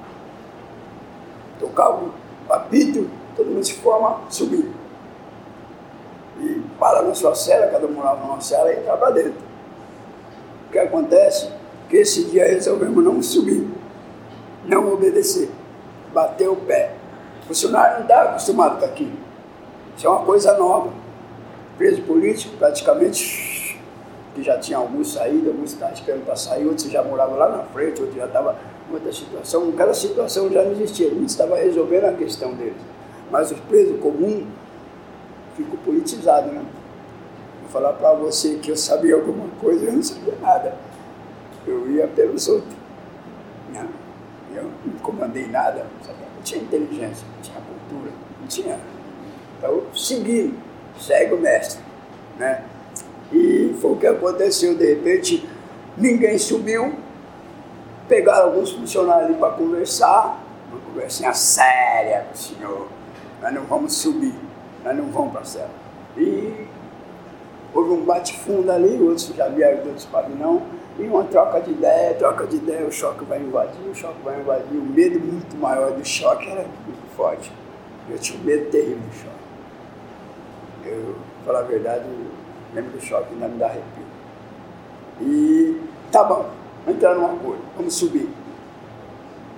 Tocava 1.59 2.01
o 2.49 2.53
apito, 2.53 3.07
todo 3.35 3.51
mundo 3.51 3.63
se 3.63 3.73
forma, 3.73 4.21
subir. 4.29 4.71
E 6.39 6.61
para 6.79 7.03
na 7.03 7.13
sua 7.13 7.35
cela, 7.35 7.67
cada 7.67 7.85
um 7.85 7.91
morava 7.91 8.25
numa 8.25 8.41
cela 8.41 8.71
e 8.73 8.79
entrava 8.79 8.97
para 8.97 9.11
dentro. 9.11 9.41
O 10.67 10.71
que 10.71 10.79
acontece? 10.79 11.51
Que 11.87 11.97
esse 11.97 12.25
dia 12.25 12.45
resolvemos 12.45 13.03
não 13.03 13.21
subir, 13.21 13.67
não 14.65 14.91
obedecer, 14.91 15.49
bater 16.13 16.49
o 16.49 16.55
pé. 16.55 16.93
O 17.43 17.47
funcionário 17.47 17.97
não 17.97 18.01
está 18.01 18.23
acostumado 18.23 18.79
com 18.79 18.85
aquilo. 18.85 19.17
Isso 19.95 20.05
é 20.05 20.09
uma 20.09 20.25
coisa 20.25 20.57
nova. 20.57 21.06
Preso 21.77 22.01
político, 22.03 22.57
praticamente, 22.57 23.79
que 24.33 24.43
já 24.43 24.57
tinha 24.57 24.77
alguns 24.77 25.13
saído, 25.13 25.49
alguns 25.49 25.73
estavam 25.73 25.93
esperando 25.93 26.25
para 26.25 26.35
sair, 26.35 26.65
outros 26.65 26.89
já 26.89 27.03
moravam 27.03 27.37
lá 27.37 27.49
na 27.49 27.63
frente, 27.65 28.01
outros 28.01 28.17
já 28.17 28.25
estavam 28.25 28.55
em 28.89 28.93
outra 28.93 29.13
situação. 29.13 29.71
Cada 29.73 29.93
situação 29.93 30.51
já 30.51 30.63
não 30.63 30.71
existia, 30.71 31.09
muitos 31.09 31.31
estavam 31.31 31.55
resolvendo 31.55 32.05
a 32.05 32.13
questão 32.13 32.53
deles. 32.53 32.81
Mas 33.31 33.51
os 33.51 33.59
presos 33.59 33.99
comuns 33.99 34.45
ficam 35.55 35.77
politizados, 35.77 36.51
né? 36.51 36.65
Vou 37.61 37.69
falar 37.69 37.93
para 37.93 38.13
você 38.13 38.55
que 38.55 38.71
eu 38.71 38.77
sabia 38.77 39.15
alguma 39.15 39.47
coisa, 39.59 39.85
eu 39.85 39.93
não 39.93 40.03
sabia 40.03 40.35
nada. 40.41 40.75
Eu 41.65 41.91
ia 41.91 42.07
pelos 42.07 42.47
outros. 42.47 42.73
Não, 43.73 43.87
eu 44.55 44.63
não 44.85 44.99
comandei 44.99 45.47
nada, 45.47 45.83
não, 45.83 46.05
sabia. 46.05 46.27
não 46.33 46.41
tinha 46.41 46.61
inteligência, 46.61 47.27
não 47.35 47.41
tinha 47.41 47.57
cultura, 47.59 48.11
não 48.39 48.47
tinha. 48.47 48.79
Então, 49.57 49.81
segui, 49.93 50.53
segue 50.99 51.33
o 51.33 51.37
mestre. 51.37 51.81
Né? 52.37 52.63
E 53.31 53.75
foi 53.81 53.91
o 53.91 53.95
que 53.95 54.07
aconteceu, 54.07 54.75
de 54.75 54.85
repente, 54.85 55.47
ninguém 55.97 56.37
subiu, 56.37 56.93
pegaram 58.07 58.47
alguns 58.47 58.71
funcionários 58.71 59.37
para 59.37 59.51
conversar, 59.51 60.41
uma 60.71 60.79
conversinha 60.81 61.33
séria 61.33 62.25
com 62.27 62.33
o 62.33 62.37
senhor, 62.37 62.87
nós 63.41 63.53
não 63.53 63.63
vamos 63.63 63.93
subir, 63.93 64.35
nós 64.83 64.95
não 64.95 65.05
vamos 65.05 65.31
para 65.31 65.41
a 65.41 65.45
cela. 65.45 65.69
E 66.15 66.67
houve 67.73 67.91
um 67.91 68.05
bate-fundo 68.05 68.71
ali, 68.71 69.01
outros 69.01 69.27
já 69.35 69.47
vieram 69.49 69.81
de 69.81 69.89
outros 69.89 70.05
pavilhão, 70.05 70.61
e 70.99 71.03
uma 71.03 71.23
troca 71.25 71.61
de 71.61 71.71
ideia, 71.71 72.15
troca 72.15 72.47
de 72.47 72.55
ideia, 72.55 72.85
o 72.85 72.91
choque 72.91 73.23
vai 73.25 73.39
invadir, 73.39 73.87
o 73.87 73.93
choque 73.93 74.19
vai 74.23 74.39
invadir. 74.39 74.77
O 74.77 74.83
medo 74.83 75.19
muito 75.19 75.55
maior 75.57 75.91
do 75.91 76.03
choque 76.03 76.49
era 76.49 76.65
muito 76.85 77.15
forte. 77.15 77.51
Eu 78.09 78.17
tinha 78.17 78.39
um 78.39 78.43
medo 78.43 78.71
terrível 78.71 78.97
do 78.97 79.13
choque. 79.13 79.36
Eu, 80.87 81.15
falar 81.45 81.59
a 81.59 81.63
verdade, 81.63 82.03
lembro 82.73 82.91
do 82.91 83.01
choque, 83.01 83.33
ainda 83.33 83.47
me 83.47 83.57
dá 83.57 83.65
arrepio. 83.65 84.07
E 85.21 85.81
tá 86.11 86.23
bom, 86.23 86.49
vamos 86.85 86.97
entrar 86.97 87.15
num 87.15 87.25
acordo, 87.25 87.61
vamos 87.75 87.93
subir. 87.93 88.29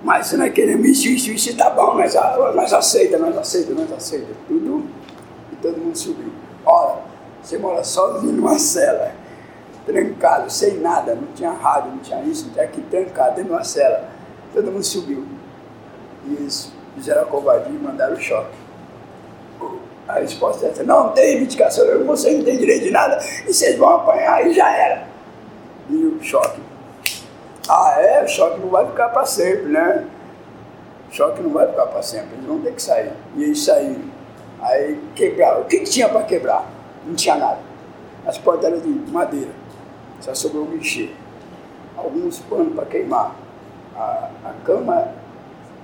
Mas 0.04 0.28
se 0.28 0.38
nós 0.38 0.54
queremos 0.54 0.88
isso, 0.88 1.08
isso, 1.10 1.32
isso, 1.32 1.58
tá 1.58 1.70
bom, 1.70 1.96
nós 1.96 2.74
aceita, 2.74 3.18
nós 3.18 3.38
aceita, 3.38 3.74
nós 3.74 3.92
aceita. 3.92 4.28
Tudo, 4.48 4.86
e 5.52 5.56
todo 5.58 5.78
mundo 5.78 5.98
subiu. 5.98 6.32
Ora, 6.66 7.02
você 7.42 7.58
mora 7.58 7.84
sozinho 7.84 8.34
numa 8.34 8.58
cela, 8.58 9.12
trancado, 9.86 10.50
sem 10.50 10.80
nada, 10.80 11.16
não 11.16 11.28
tinha 11.34 11.52
rádio, 11.52 11.92
não 11.92 12.00
tinha 12.00 12.22
isso, 12.24 12.46
não 12.46 12.54
tinha 12.54 12.66
aqui, 12.66 12.82
trancado 12.90 13.36
dentro 13.36 13.46
de 13.46 13.52
uma 13.52 13.64
cela. 13.64 14.10
Todo 14.54 14.72
mundo 14.72 14.84
subiu. 14.84 15.26
E 16.26 16.34
eles 16.34 16.72
fizeram 16.96 17.24
a 17.24 17.26
covardia 17.26 17.74
e 17.74 17.80
mandaram 17.80 18.16
o 18.16 18.20
choque. 18.20 18.69
A 20.10 20.14
resposta 20.14 20.66
é 20.66 20.84
não 20.84 21.10
tem 21.10 21.24
reivindicação, 21.24 21.86
você 22.04 22.32
não 22.32 22.44
tem 22.44 22.58
direito 22.58 22.86
de 22.86 22.90
nada, 22.90 23.20
e 23.48 23.54
vocês 23.54 23.78
vão 23.78 23.90
apanhar 23.90 24.44
e 24.48 24.52
já 24.56 24.68
era. 24.76 25.04
E 25.88 25.94
o 26.04 26.20
choque. 26.24 26.60
Ah, 27.70 27.94
é, 28.00 28.24
o 28.24 28.28
choque 28.28 28.60
não 28.60 28.70
vai 28.70 28.88
ficar 28.88 29.10
para 29.10 29.24
sempre, 29.28 29.66
né? 29.66 30.08
O 31.08 31.14
choque 31.14 31.44
não 31.44 31.52
vai 31.52 31.68
ficar 31.68 31.86
para 31.86 32.02
sempre, 32.02 32.30
eles 32.34 32.46
vão 32.48 32.60
ter 32.60 32.74
que 32.74 32.82
sair. 32.82 33.12
E 33.36 33.44
eles 33.44 33.64
saíram. 33.64 34.02
Aí 34.60 35.00
quebraram. 35.14 35.62
O 35.62 35.66
que, 35.66 35.78
que 35.78 35.92
tinha 35.92 36.10
para 36.10 36.24
quebrar? 36.24 36.68
Não 37.06 37.14
tinha 37.14 37.36
nada. 37.36 37.60
As 38.26 38.36
portas 38.40 38.66
eram 38.66 38.80
de 38.80 39.12
madeira, 39.12 39.52
só 40.22 40.34
sobrou 40.34 40.64
o 40.64 40.68
guichê. 40.72 41.12
Alguns 41.96 42.40
panos 42.40 42.74
para 42.74 42.86
queimar. 42.86 43.36
A, 43.96 44.30
a 44.44 44.54
cama 44.66 45.10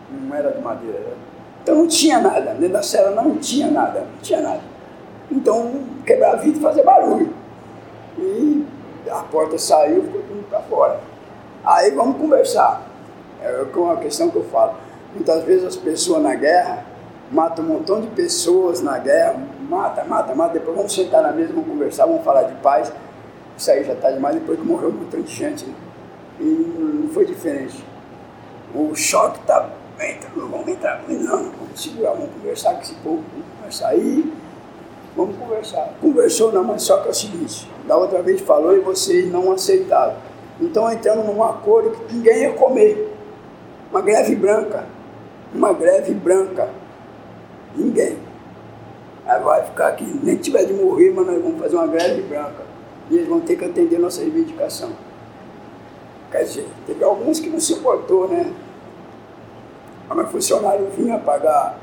não 0.10 0.36
era 0.36 0.52
de 0.52 0.62
madeira, 0.62 0.98
era 0.98 1.35
então 1.66 1.78
não 1.78 1.88
tinha 1.88 2.20
nada, 2.20 2.54
dentro 2.54 2.74
da 2.74 2.84
cela 2.84 3.10
não 3.10 3.38
tinha 3.38 3.72
nada, 3.72 4.02
não 4.02 4.22
tinha 4.22 4.40
nada. 4.40 4.62
Então 5.32 5.72
quebrar 6.06 6.36
vidro 6.36 6.60
e 6.60 6.62
fazer 6.62 6.84
barulho. 6.84 7.34
E 8.20 8.64
a 9.10 9.24
porta 9.24 9.58
saiu, 9.58 10.04
ficou 10.04 10.22
tudo 10.22 10.48
para 10.48 10.60
fora. 10.60 11.00
Aí 11.66 11.90
vamos 11.90 12.18
conversar. 12.18 12.84
É 13.42 13.66
uma 13.76 13.98
questão 13.98 14.30
que 14.30 14.36
eu 14.36 14.44
falo. 14.44 14.76
Muitas 15.16 15.44
vezes 15.44 15.66
as 15.66 15.76
pessoas 15.76 16.22
na 16.22 16.36
guerra 16.36 16.86
matam 17.32 17.66
um 17.66 17.70
montão 17.70 18.00
de 18.00 18.08
pessoas 18.10 18.82
na 18.82 19.00
guerra, 19.00 19.36
mata, 19.68 20.04
mata, 20.04 20.36
mata, 20.36 20.54
depois 20.54 20.78
vamos 20.78 20.94
sentar 20.94 21.24
na 21.24 21.32
mesa, 21.32 21.52
vamos 21.52 21.68
conversar, 21.68 22.06
vamos 22.06 22.24
falar 22.24 22.44
de 22.44 22.54
paz. 22.62 22.94
Isso 23.58 23.72
aí 23.72 23.84
já 23.84 23.94
está 23.94 24.12
demais, 24.12 24.36
depois 24.36 24.60
que 24.60 24.66
morreu 24.68 24.90
um 24.90 24.92
montão 24.92 25.20
de 25.20 25.34
gente. 25.34 25.66
Né? 25.66 25.74
E 26.40 26.44
não 26.44 27.10
foi 27.10 27.26
diferente. 27.26 27.84
O 28.76 28.94
choque 28.94 29.40
está 29.40 29.68
Entra, 30.00 30.30
não 30.36 30.50
vamos 30.50 30.68
entrar, 30.68 31.04
não, 31.08 31.52
vamos 31.52 31.82
segurar, 31.82 32.12
vamos 32.12 32.30
conversar 32.34 32.74
com 32.76 32.82
esse 32.82 32.94
povo, 32.96 33.24
vamos 33.32 33.48
conversar 33.56 33.88
aí, 33.90 34.34
vamos 35.16 35.38
conversar. 35.38 35.94
Conversou 36.02 36.52
não, 36.52 36.64
mas 36.64 36.82
só 36.82 36.98
que 36.98 37.08
é 37.08 37.12
o 37.12 37.14
seguinte, 37.14 37.70
da 37.88 37.96
outra 37.96 38.22
vez 38.22 38.42
falou 38.42 38.76
e 38.76 38.82
vocês 38.82 39.32
não 39.32 39.52
aceitaram. 39.54 40.16
Então 40.60 40.92
entramos 40.92 41.26
num 41.26 41.44
acordo 41.44 41.92
que 41.92 42.14
ninguém 42.14 42.42
ia 42.42 42.54
comer. 42.54 43.14
Uma 43.92 44.02
greve 44.02 44.36
branca. 44.36 44.86
Uma 45.54 45.74
greve 45.74 46.14
branca. 46.14 46.70
Ninguém. 47.76 48.18
Aí 49.26 49.42
vai 49.42 49.64
ficar 49.66 49.88
aqui, 49.88 50.20
nem 50.24 50.36
tiver 50.36 50.66
de 50.66 50.74
morrer, 50.74 51.12
mas 51.12 51.26
nós 51.26 51.42
vamos 51.42 51.60
fazer 51.60 51.76
uma 51.76 51.88
greve 51.88 52.22
branca. 52.24 52.64
E 53.10 53.16
eles 53.16 53.28
vão 53.28 53.40
ter 53.40 53.56
que 53.56 53.66
atender 53.66 54.00
nossa 54.00 54.22
reivindicação. 54.22 54.92
Quer 56.32 56.44
dizer, 56.44 56.68
teve 56.86 57.04
alguns 57.04 57.40
que 57.40 57.50
não 57.50 57.60
se 57.60 57.74
importou, 57.74 58.28
né? 58.28 58.52
Mas 60.08 60.32
funcionário 60.32 60.88
vinha 60.96 61.18
pagar 61.18 61.78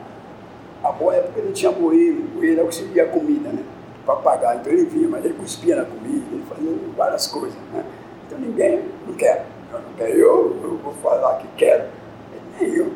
a 0.83 0.93
boia 0.93 1.23
porque 1.23 1.41
ele 1.41 1.53
tinha 1.53 1.71
bueiro, 1.71 2.21
o 2.21 2.29
bueiro 2.39 2.61
é 2.61 2.65
o 2.65 2.69
que 2.69 2.75
servia 2.75 3.05
a 3.05 3.09
comida, 3.09 3.49
né? 3.49 3.63
Para 4.05 4.17
pagar. 4.17 4.57
Então 4.57 4.73
ele 4.73 4.85
vinha, 4.85 5.09
mas 5.09 5.25
ele 5.25 5.35
cuspia 5.35 5.77
na 5.77 5.85
comida, 5.85 6.25
ele 6.33 6.45
fazia 6.49 6.73
várias 6.97 7.27
coisas, 7.27 7.59
né? 7.73 7.85
Então 8.27 8.39
ninguém 8.39 8.83
não 9.07 9.15
quer. 9.15 9.47
Eu 9.73 9.81
não 9.81 9.93
quero, 9.97 10.11
eu, 10.11 10.61
eu 10.63 10.77
vou 10.79 10.93
falar 10.95 11.37
que 11.39 11.47
quero. 11.57 11.85
Nem 12.61 12.71
eu. 12.75 12.93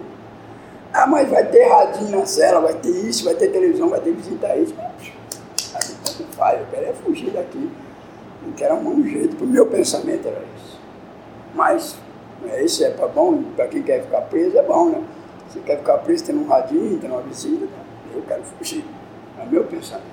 Ah, 0.93 1.07
mas 1.07 1.29
vai 1.29 1.45
ter 1.45 1.67
radinho 1.69 2.19
na 2.19 2.27
cela, 2.27 2.61
vai 2.61 2.75
ter 2.75 2.89
isso, 2.89 3.25
vai 3.25 3.35
ter 3.35 3.49
televisão, 3.49 3.89
vai 3.89 4.01
ter 4.01 4.13
visita 4.13 4.57
isso. 4.57 4.75
Mas, 4.79 5.97
tanto 6.05 6.37
faz, 6.37 6.61
eu 6.61 6.67
quero 6.71 6.87
é 6.87 6.93
fugir 6.93 7.31
daqui. 7.31 7.71
Não 8.43 8.53
quero 8.53 8.75
arrumar 8.75 8.91
um 8.91 9.07
jeito, 9.07 9.45
o 9.45 9.47
meu 9.47 9.67
pensamento 9.67 10.27
era 10.27 10.41
isso. 10.57 10.81
Mas, 11.55 11.97
é, 12.49 12.65
isso 12.65 12.85
é 12.85 12.91
para 12.91 13.09
bom, 13.09 13.43
para 13.55 13.67
quem 13.67 13.83
quer 13.83 14.03
ficar 14.03 14.23
preso, 14.23 14.57
é 14.57 14.63
bom, 14.63 14.89
né? 14.89 15.05
Você 15.57 15.63
quer 15.65 15.79
ficar 15.79 15.99
preso 15.99 16.25
tendo 16.25 16.41
um 16.41 16.47
radinho, 16.47 16.99
tendo 16.99 17.15
uma 17.15 17.23
visita? 17.23 17.67
Eu 18.15 18.23
quero 18.29 18.43
fugir. 18.43 18.85
É 19.39 19.43
o 19.43 19.47
meu 19.47 19.65
pensamento. 19.65 20.05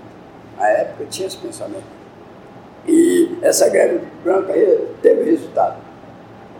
Na 0.57 0.70
época 0.70 1.03
eu 1.03 1.07
tinha 1.10 1.28
esse 1.28 1.38
pensamento. 1.38 1.84
E 2.88 3.38
essa 3.41 3.68
greve 3.70 4.06
branca 4.24 4.53
aí 4.53 4.88
teve 5.02 5.30
resultado. 5.30 5.78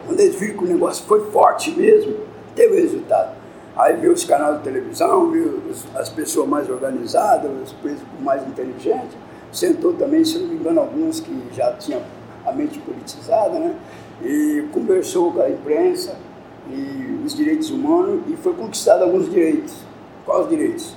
Quando 0.06 0.20
eles 0.20 0.36
viram 0.36 0.58
que 0.58 0.64
o 0.66 0.68
negócio 0.68 1.06
foi 1.06 1.32
forte 1.32 1.72
mesmo, 1.72 2.14
teve 2.56 2.82
resultado. 2.82 3.36
Aí 3.76 3.96
viu 3.96 4.12
os 4.12 4.26
canais 4.26 4.58
de 4.58 4.64
televisão, 4.64 5.32
viu 5.32 5.62
as 5.96 6.10
pessoas 6.10 6.48
mais 6.48 6.70
organizadas, 6.70 7.50
os 7.64 7.72
presos 7.74 8.04
mais 8.20 8.46
inteligentes. 8.46 9.18
Sentou 9.52 9.94
também, 9.94 10.26
se 10.26 10.40
não 10.40 10.48
me 10.48 10.56
engano, 10.56 10.82
alguns 10.82 11.22
que 11.22 11.48
já 11.54 11.72
tinham 11.74 12.02
a 12.46 12.52
mente 12.52 12.80
politizada, 12.80 13.58
né? 13.60 13.76
E 14.22 14.68
conversou 14.74 15.32
com 15.32 15.42
a 15.42 15.50
imprensa 15.50 16.16
e 16.70 17.22
os 17.26 17.36
direitos 17.36 17.70
humanos 17.70 18.22
e 18.28 18.36
foi 18.38 18.54
conquistado 18.54 19.04
alguns 19.04 19.30
direitos. 19.30 19.76
Quais 20.26 20.44
os 20.44 20.50
direitos? 20.50 20.96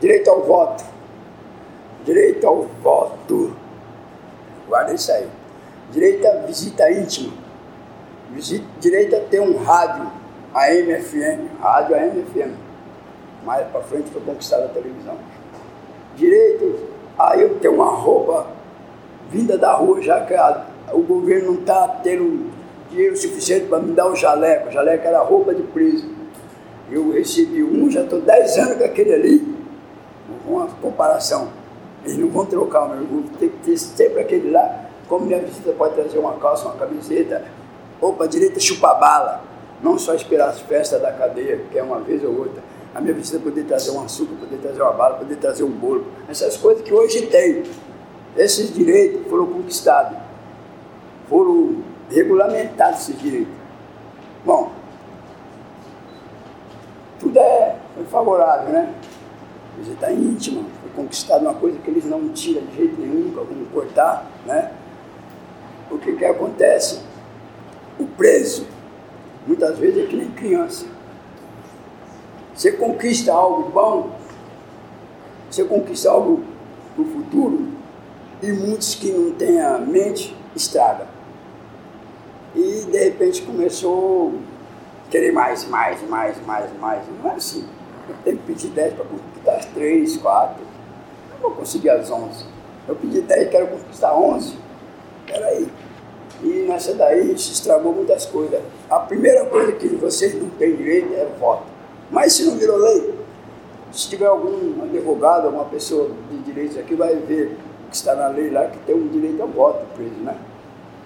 Direito 0.00 0.30
ao 0.30 0.42
voto. 0.42 0.84
Direito 2.04 2.46
ao 2.46 2.62
voto. 2.82 3.56
Guarda 4.68 4.94
isso 4.94 5.12
aí. 5.12 5.26
Direito 5.92 6.26
à 6.26 6.36
visita 6.46 6.90
íntima. 6.90 7.32
Direito 8.80 9.16
a 9.16 9.20
ter 9.20 9.40
um 9.40 9.56
rádio, 9.62 10.10
AM, 10.54 11.00
FM. 11.00 11.60
Rádio 11.60 11.96
AM, 11.96 12.22
FM. 12.22 12.52
Mais 13.44 13.66
para 13.68 13.80
frente 13.82 14.10
foi 14.10 14.20
conquistada 14.22 14.64
a 14.64 14.68
televisão. 14.68 15.16
Direito 16.16 16.88
a 17.18 17.36
eu 17.36 17.58
ter 17.58 17.68
uma 17.68 17.90
roupa 17.90 18.48
vinda 19.30 19.56
da 19.56 19.74
rua, 19.74 20.00
já 20.02 20.24
que 20.24 20.34
a, 20.34 20.66
o 20.92 21.00
governo 21.00 21.52
não 21.52 21.60
está 21.60 21.88
tendo 22.02 22.50
dinheiro 22.90 23.16
suficiente 23.16 23.66
para 23.66 23.78
me 23.78 23.92
dar 23.92 24.08
um 24.08 24.16
jaleco. 24.16 24.68
O 24.68 24.72
jaleco 24.72 25.06
era 25.06 25.20
roupa 25.20 25.54
de 25.54 25.62
preso. 25.62 26.08
Eu 26.90 27.12
recebi 27.12 27.64
um, 27.64 27.90
já 27.90 28.02
estou 28.02 28.20
10 28.20 28.58
anos 28.58 28.78
com 28.78 28.84
aquele 28.84 29.14
ali. 29.14 29.56
Uma 30.46 30.66
comparação. 30.80 31.48
Eles 32.04 32.18
não 32.18 32.28
vão 32.28 32.46
trocar 32.46 32.84
o 32.84 32.88
meu, 32.90 33.00
eu 33.00 33.06
vou 33.06 33.22
ter 33.38 33.48
que 33.48 33.56
ter 33.64 33.76
sempre 33.76 34.20
aquele 34.20 34.50
lá. 34.50 34.86
Como 35.08 35.26
minha 35.26 35.40
visita 35.40 35.72
pode 35.72 35.94
trazer 35.94 36.18
uma 36.18 36.34
calça, 36.34 36.66
uma 36.66 36.76
camiseta, 36.76 37.44
roupa 38.00 38.28
direita 38.28 38.60
chupar 38.60 38.98
bala. 38.98 39.44
Não 39.82 39.98
só 39.98 40.14
esperar 40.14 40.48
as 40.48 40.60
festas 40.60 41.02
da 41.02 41.12
cadeia, 41.12 41.60
que 41.70 41.78
é 41.78 41.82
uma 41.82 42.00
vez 42.00 42.22
ou 42.24 42.38
outra. 42.38 42.62
A 42.94 43.00
minha 43.00 43.12
visita 43.12 43.38
poder 43.38 43.64
trazer 43.64 43.90
um 43.90 44.02
açúcar, 44.02 44.34
poder 44.36 44.56
trazer 44.56 44.80
uma 44.80 44.92
bala, 44.92 45.16
poder 45.16 45.36
trazer 45.36 45.64
um 45.64 45.70
bolo. 45.70 46.06
Essas 46.28 46.56
coisas 46.56 46.82
que 46.82 46.94
hoje 46.94 47.26
tem. 47.26 47.64
Esses 48.36 48.72
direitos 48.72 49.26
foram 49.28 49.46
conquistados. 49.46 50.16
Foram 51.28 51.76
regulamentado 52.10 52.96
esse 52.96 53.12
direito. 53.14 53.50
Bom, 54.44 54.70
tudo 57.18 57.38
é 57.38 57.76
foi 57.94 58.04
favorável, 58.04 58.72
né? 58.72 58.94
Visita 59.78 60.12
íntima, 60.12 60.62
foi 60.80 60.90
conquistado 60.94 61.42
uma 61.42 61.54
coisa 61.54 61.78
que 61.78 61.90
eles 61.90 62.04
não 62.04 62.28
tiram 62.28 62.64
de 62.66 62.76
jeito 62.76 63.00
nenhum, 63.00 63.32
vão 63.32 63.46
cortar, 63.72 64.26
né? 64.46 64.70
O 65.90 65.98
que 65.98 66.14
que 66.14 66.24
acontece? 66.24 67.00
O 67.98 68.06
preso, 68.06 68.66
muitas 69.46 69.78
vezes 69.78 70.04
é 70.04 70.06
que 70.06 70.16
nem 70.16 70.30
criança. 70.30 70.86
Você 72.54 72.72
conquista 72.72 73.32
algo 73.32 73.70
bom, 73.70 74.10
você 75.50 75.64
conquista 75.64 76.10
algo 76.10 76.42
para 76.94 77.02
o 77.02 77.06
futuro, 77.06 77.68
e 78.42 78.52
muitos 78.52 78.94
que 78.94 79.10
não 79.10 79.32
têm 79.32 79.60
a 79.60 79.78
mente 79.78 80.36
estragam. 80.54 81.15
E 82.56 82.86
de 82.90 82.98
repente 82.98 83.42
começou 83.42 84.32
a 85.06 85.10
querer 85.10 85.30
mais, 85.30 85.68
mais, 85.68 86.00
mais, 86.08 86.36
mais, 86.46 86.70
mais. 86.80 87.02
Não 87.22 87.30
é 87.30 87.34
assim. 87.34 87.68
Eu 88.08 88.14
tenho 88.24 88.38
que 88.38 88.44
pedir 88.44 88.68
10 88.68 88.94
para 88.94 89.04
conquistar 89.04 89.56
as 89.56 89.66
3, 89.66 90.16
4. 90.16 90.64
Eu 91.34 91.40
vou 91.42 91.50
conseguir 91.50 91.90
as 91.90 92.10
11. 92.10 92.46
Eu 92.88 92.96
pedi 92.96 93.20
10 93.20 93.42
e 93.42 93.50
quero 93.50 93.66
conquistar 93.66 94.16
11. 94.16 94.56
Peraí. 95.26 95.68
E 96.42 96.46
nessa 96.66 96.94
daí 96.94 97.36
se 97.38 97.52
estragou 97.52 97.92
muitas 97.92 98.24
coisas. 98.24 98.58
A 98.88 99.00
primeira 99.00 99.44
coisa 99.44 99.72
que 99.72 99.88
vocês 99.88 100.34
não 100.34 100.48
têm 100.50 100.76
direito 100.76 101.12
é 101.12 101.26
voto. 101.38 101.64
Mas 102.10 102.32
se 102.32 102.44
não 102.44 102.56
virou 102.56 102.78
lei, 102.78 103.14
se 103.92 104.08
tiver 104.08 104.26
algum 104.26 104.82
advogado, 104.82 105.46
alguma 105.46 105.66
pessoa 105.66 106.10
de 106.30 106.38
direitos 106.38 106.78
aqui, 106.78 106.94
vai 106.94 107.16
ver 107.16 107.54
que 107.90 107.96
está 107.96 108.14
na 108.14 108.28
lei 108.28 108.48
lá 108.48 108.66
que 108.66 108.78
tem 108.78 108.94
um 108.94 109.08
direito 109.08 109.42
ao 109.42 109.48
voto 109.48 109.84
preso, 109.94 110.14
né? 110.22 110.36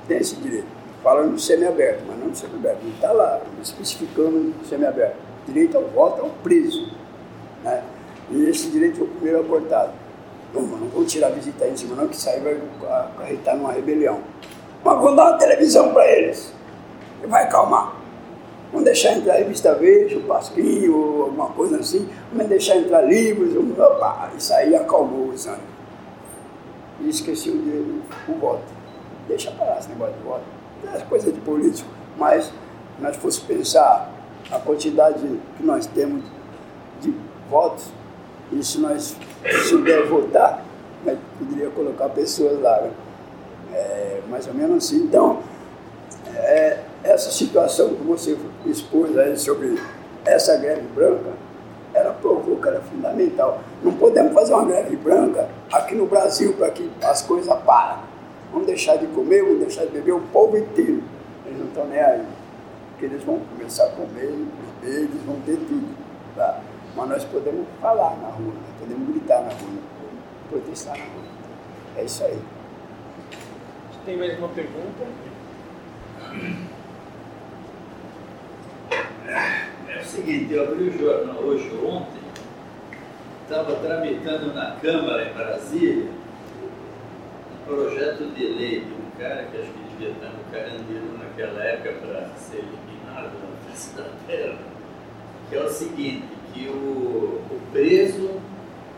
Tem 0.07 0.19
esse 0.19 0.37
direito 0.37 0.80
falando 1.03 1.35
de 1.35 1.43
semiaberto, 1.43 2.03
mas 2.07 2.19
não 2.19 2.31
de 2.31 2.39
semiaberto. 2.39 2.85
Não 2.85 2.93
está 2.93 3.13
lá 3.13 3.41
especificando 3.63 4.55
semiaberto. 4.67 5.17
Direito 5.47 5.77
ao 5.77 5.85
voto 5.85 6.23
ao 6.23 6.31
preso. 6.43 6.91
Né? 7.65 7.83
E 8.31 8.49
esse 8.49 8.69
direito 8.71 8.99
foi 8.99 9.07
o 9.07 9.11
primeiro 9.11 9.41
acortado. 9.41 9.93
Não, 10.55 10.63
não 10.63 10.89
vou 10.89 11.05
tirar 11.05 11.29
a 11.29 11.31
visita 11.31 11.67
em 11.67 11.77
cima, 11.77 11.95
não, 11.95 12.09
que 12.09 12.17
isso 12.17 12.29
aí 12.29 12.41
vai 12.41 12.61
acarretar 12.89 13.57
numa 13.57 13.73
rebelião. 13.73 14.21
Mas 14.85 14.99
vou 15.01 15.15
dar 15.15 15.31
uma 15.31 15.39
televisão 15.39 15.93
para 15.93 16.07
eles. 16.11 16.53
e 17.23 17.27
vai 17.27 17.45
acalmar. 17.45 17.97
Vamos 18.73 18.85
deixar 18.85 19.15
entrar 19.15 19.35
revista 19.35 19.75
Veja, 19.75 20.17
o 20.17 20.23
Pasquinho, 20.23 20.97
ou 20.97 21.23
alguma 21.25 21.49
coisa 21.49 21.79
assim. 21.79 22.09
Vamos 22.33 22.49
deixar 22.49 22.77
entrar 22.77 23.03
livros. 23.03 23.55
Opa, 23.79 24.31
isso 24.37 24.53
aí 24.55 24.75
acalmou 24.75 25.29
os 25.29 25.47
ânimos. 25.47 25.65
E 27.01 27.09
esqueci 27.09 27.51
o, 27.51 28.03
o 28.29 28.35
voto. 28.39 28.63
Deixa 29.27 29.51
parar 29.53 29.79
esse 29.79 29.89
negócio 29.89 30.15
de 30.15 30.23
voto. 30.23 30.60
É 30.95 31.01
coisa 31.01 31.31
de 31.33 31.41
político. 31.41 31.89
Mas, 32.17 32.53
nós 32.99 33.17
fosse 33.17 33.41
pensar 33.43 34.11
a 34.51 34.59
quantidade 34.59 35.41
que 35.57 35.63
nós 35.63 35.87
temos 35.87 36.23
de 37.01 37.15
votos, 37.49 37.87
e 38.53 38.63
se 38.65 38.79
nós 38.79 39.17
souber 39.69 40.07
votar, 40.09 40.65
nós 41.05 41.19
poderia 41.39 41.71
colocar 41.71 42.09
pessoas 42.09 42.61
lá. 42.61 42.81
Né? 42.81 42.91
É, 43.73 44.21
mais 44.29 44.47
ou 44.47 44.55
menos 44.55 44.85
assim. 44.85 45.05
Então, 45.05 45.41
é, 46.35 46.81
essa 47.05 47.31
situação 47.31 47.95
que 47.95 48.03
você 48.03 48.37
expôs 48.67 49.17
aí 49.17 49.37
sobre 49.37 49.81
essa 50.25 50.57
greve 50.57 50.87
branca, 50.95 51.31
ela 51.95 52.13
provou 52.15 52.57
que 52.57 52.69
era 52.69 52.81
fundamental. 52.81 53.61
Não 53.83 53.93
podemos 53.93 54.33
fazer 54.33 54.53
uma 54.53 54.65
greve 54.65 54.97
branca 54.97 55.49
aqui 55.73 55.95
no 55.95 56.07
Brasil 56.07 56.53
para 56.55 56.71
que 56.71 56.91
as 57.03 57.23
coisas 57.23 57.55
parem. 57.65 58.10
Vamos 58.53 58.67
deixar 58.67 58.97
de 58.97 59.07
comer, 59.09 59.43
vamos 59.43 59.61
deixar 59.61 59.85
de 59.85 59.93
beber 59.93 60.13
o 60.13 60.21
povo 60.21 60.57
inteiro. 60.57 61.03
Eles 61.47 61.59
não 61.59 61.67
estão 61.67 61.87
nem 61.87 62.01
aí. 62.01 62.27
Porque 62.91 63.07
eles 63.07 63.23
vão 63.23 63.39
começar 63.39 63.85
a 63.85 63.91
comer, 63.91 64.33
beber, 64.83 64.99
eles 64.99 65.23
vão 65.25 65.41
ter 65.47 65.57
tudo. 65.57 65.95
Tá? 66.35 66.61
Mas 66.97 67.09
nós 67.09 67.25
podemos 67.25 67.67
falar 67.81 68.17
na 68.17 68.29
rua, 68.29 68.53
podemos 68.79 69.09
gritar 69.09 69.43
na 69.43 69.51
rua, 69.51 69.83
protestar 70.51 70.99
na 70.99 71.05
rua. 71.05 71.25
É 71.97 72.05
isso 72.05 72.25
aí. 72.25 72.39
Tem 74.05 74.17
mais 74.17 74.37
uma 74.39 74.49
pergunta? 74.49 75.05
É 79.89 80.01
o 80.01 80.05
seguinte, 80.05 80.53
eu 80.53 80.65
abri 80.65 80.89
o 80.89 80.99
jornal 80.99 81.37
hoje 81.43 81.71
ontem, 81.85 82.23
estava 83.43 83.77
tramitando 83.77 84.55
na 84.55 84.77
Câmara 84.77 85.29
em 85.29 85.35
Brasília 85.35 86.20
projeto 87.71 88.35
de 88.35 88.47
lei 88.49 88.81
de 88.81 88.93
um 88.93 89.11
cara 89.17 89.45
que 89.45 89.59
acho 89.59 89.71
que 89.71 89.79
devia 89.91 90.11
estar 90.11 90.31
no 90.31 90.45
Carandiru 90.51 91.19
naquela 91.19 91.63
época 91.63 91.93
para 92.05 92.29
ser 92.37 92.59
eliminado 92.59 93.31
da 93.31 93.71
face 93.71 93.97
da 93.97 94.07
terra, 94.27 94.59
que 95.49 95.57
é 95.57 95.63
o 95.63 95.69
seguinte, 95.69 96.25
que 96.53 96.67
o, 96.67 97.41
o 97.49 97.61
preso 97.71 98.41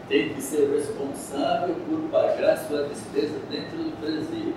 tem 0.09 0.31
que 0.31 0.40
ser 0.40 0.70
responsável 0.70 1.74
por 1.86 2.09
pagar 2.11 2.57
sua 2.57 2.85
despesa 2.85 3.39
dentro 3.51 3.77
do 3.77 4.01
presídio. 4.01 4.55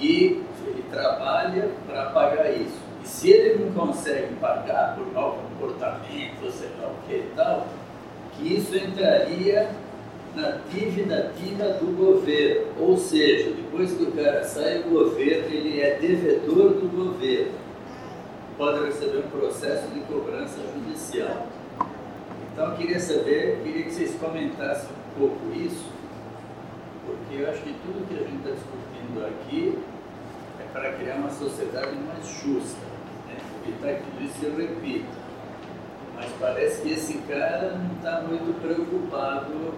E 0.00 0.42
ele 0.66 0.84
trabalha 0.90 1.70
para 1.86 2.06
pagar 2.10 2.50
isso. 2.50 2.82
E 3.02 3.06
se 3.06 3.30
ele 3.30 3.64
não 3.64 3.72
consegue 3.72 4.34
pagar 4.36 4.96
por 4.96 5.06
mau 5.12 5.38
comportamento, 5.38 6.50
sei 6.50 6.70
lá 6.80 6.88
o 6.88 7.06
que 7.06 7.14
e 7.14 7.32
tal, 7.36 7.68
que 8.32 8.54
isso 8.54 8.76
entraria 8.76 9.70
na 10.34 10.58
dívida 10.70 11.78
do 11.80 11.96
governo. 11.96 12.66
Ou 12.78 12.96
seja, 12.96 13.50
depois 13.50 13.92
que 13.92 14.02
o 14.02 14.12
cara 14.12 14.44
sai 14.44 14.82
do 14.82 14.90
governo, 14.90 15.54
ele 15.54 15.80
é 15.80 15.98
devedor 15.98 16.74
do 16.74 16.88
governo. 16.88 17.52
Pode 18.56 18.84
receber 18.84 19.18
um 19.18 19.30
processo 19.30 19.88
de 19.88 20.00
cobrança 20.00 20.58
judicial. 20.74 21.46
Então 22.52 22.70
eu 22.70 22.76
queria 22.76 23.00
saber, 23.00 23.60
queria 23.64 23.82
que 23.84 23.92
vocês 23.92 24.14
comentassem 24.14 24.88
um 24.90 25.18
pouco 25.18 25.52
isso, 25.56 25.86
porque 27.04 27.42
eu 27.42 27.50
acho 27.50 27.62
que 27.62 27.74
tudo 27.84 28.06
que 28.08 28.14
a 28.14 28.26
gente 28.26 28.36
está 28.36 28.50
discutindo 28.50 29.26
aqui 29.26 29.78
é 30.60 30.72
para 30.72 30.92
criar 30.92 31.16
uma 31.16 31.30
sociedade 31.30 31.96
mais 31.96 32.28
justa 32.28 32.94
evitar 33.64 33.94
que 33.94 34.02
tudo 34.10 34.24
isso 34.24 34.38
se 34.40 34.46
repita. 34.46 35.24
Mas 36.14 36.30
parece 36.38 36.82
que 36.82 36.92
esse 36.92 37.14
cara 37.26 37.76
não 37.76 37.96
está 37.96 38.20
muito 38.22 38.60
preocupado 38.60 39.74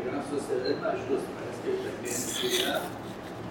criar 0.00 0.14
uma 0.14 0.22
sociedade 0.22 0.80
mais 0.80 0.98
justa. 1.06 1.26
Parece 1.38 1.60
que 1.62 1.68
ele 1.68 1.78
está 1.78 1.90
querendo 2.02 2.56
criar 2.56 2.82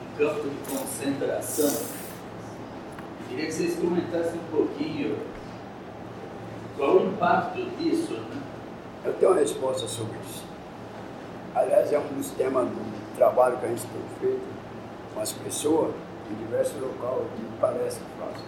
um 0.02 0.18
campo 0.18 0.50
de 0.50 0.78
concentração. 0.78 1.86
queria 3.28 3.46
que 3.46 3.52
vocês 3.54 3.76
comentassem 3.76 4.40
um 4.40 4.52
pouquinho 4.52 5.18
qual 6.78 6.98
o 6.98 7.08
impacto 7.08 7.62
disso. 7.78 8.14
Né? 8.14 8.42
Eu 9.06 9.14
tenho 9.14 9.32
uma 9.32 9.40
resposta 9.40 9.88
sobre 9.88 10.18
isso. 10.28 10.44
Aliás, 11.56 11.92
é 11.92 12.00
um 12.00 12.18
dos 12.18 12.32
temas 12.32 12.68
do 12.68 13.16
trabalho 13.16 13.58
que 13.58 13.66
a 13.66 13.70
gente 13.70 13.82
tem 13.82 14.02
feito 14.20 14.48
com 15.14 15.22
as 15.22 15.32
pessoas 15.32 15.94
em 16.32 16.36
diversos 16.46 16.80
locais 16.80 17.26
que 17.36 17.46
parece 17.60 18.00
que 18.00 18.06
faz. 18.20 18.44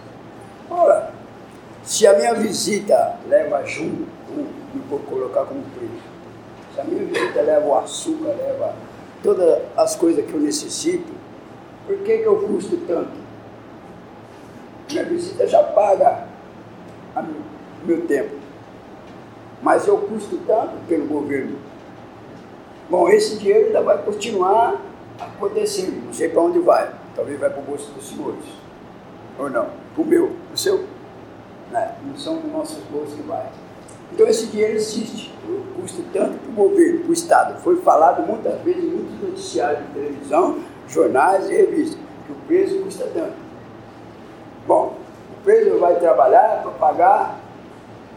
Ora, 0.70 1.12
se 1.82 2.06
a 2.06 2.16
minha 2.16 2.34
visita 2.34 3.18
leva 3.28 3.64
junto, 3.64 4.06
vou 4.88 5.00
colocar 5.00 5.44
como 5.44 5.62
preço, 5.76 6.11
se 6.74 6.80
a 6.80 6.84
minha 6.84 7.04
visita 7.04 7.42
leva 7.42 7.66
o 7.66 7.76
açúcar, 7.76 8.34
leva 8.36 8.74
todas 9.22 9.62
as 9.76 9.96
coisas 9.96 10.24
que 10.24 10.32
eu 10.32 10.40
necessito, 10.40 11.12
por 11.86 11.98
que, 11.98 12.18
que 12.18 12.24
eu 12.24 12.36
custo 12.46 12.76
tanto? 12.86 13.22
Minha 14.90 15.04
visita 15.04 15.46
já 15.46 15.62
paga 15.62 16.26
o 17.16 17.86
meu 17.86 18.06
tempo. 18.06 18.36
Mas 19.62 19.86
eu 19.86 19.98
custo 19.98 20.38
tanto 20.46 20.72
pelo 20.88 21.06
governo. 21.06 21.56
Bom, 22.90 23.08
esse 23.08 23.36
dinheiro 23.36 23.66
ainda 23.66 23.80
vai 23.82 24.02
continuar 24.02 24.80
acontecendo. 25.18 26.04
Não 26.06 26.12
sei 26.12 26.28
para 26.28 26.42
onde 26.42 26.58
vai. 26.58 26.92
Talvez 27.14 27.38
vai 27.38 27.48
para 27.48 27.60
o 27.60 27.64
bolso 27.64 27.90
dos 27.92 28.08
senhores. 28.08 28.44
Ou 29.38 29.48
não. 29.48 29.68
Para 29.94 30.02
o 30.02 30.04
meu. 30.04 30.32
O 30.52 30.56
seu 30.56 30.84
né? 31.70 31.94
não 32.04 32.16
são 32.16 32.36
dos 32.36 32.52
nossos 32.52 32.78
bolsos 32.84 33.14
que 33.14 33.22
vai. 33.22 33.46
Então 34.12 34.28
esse 34.28 34.46
dinheiro 34.46 34.74
existe, 34.74 35.32
custa 35.80 36.02
tanto 36.12 36.38
para 36.38 36.50
o 36.50 36.68
governo, 36.68 37.00
para 37.00 37.10
o 37.10 37.12
Estado. 37.12 37.60
Foi 37.62 37.76
falado 37.76 38.26
muitas 38.26 38.60
vezes 38.60 38.84
em 38.84 38.88
muitos 38.88 39.20
noticiários 39.22 39.86
de 39.86 39.94
televisão, 39.94 40.58
jornais 40.86 41.48
e 41.48 41.54
revistas, 41.54 41.98
que 42.26 42.32
o 42.32 42.36
preso 42.46 42.82
custa 42.82 43.06
tanto. 43.12 43.34
Bom, 44.66 44.96
o 45.30 45.42
preso 45.42 45.78
vai 45.78 45.98
trabalhar 45.98 46.60
para 46.62 46.72
pagar 46.72 47.40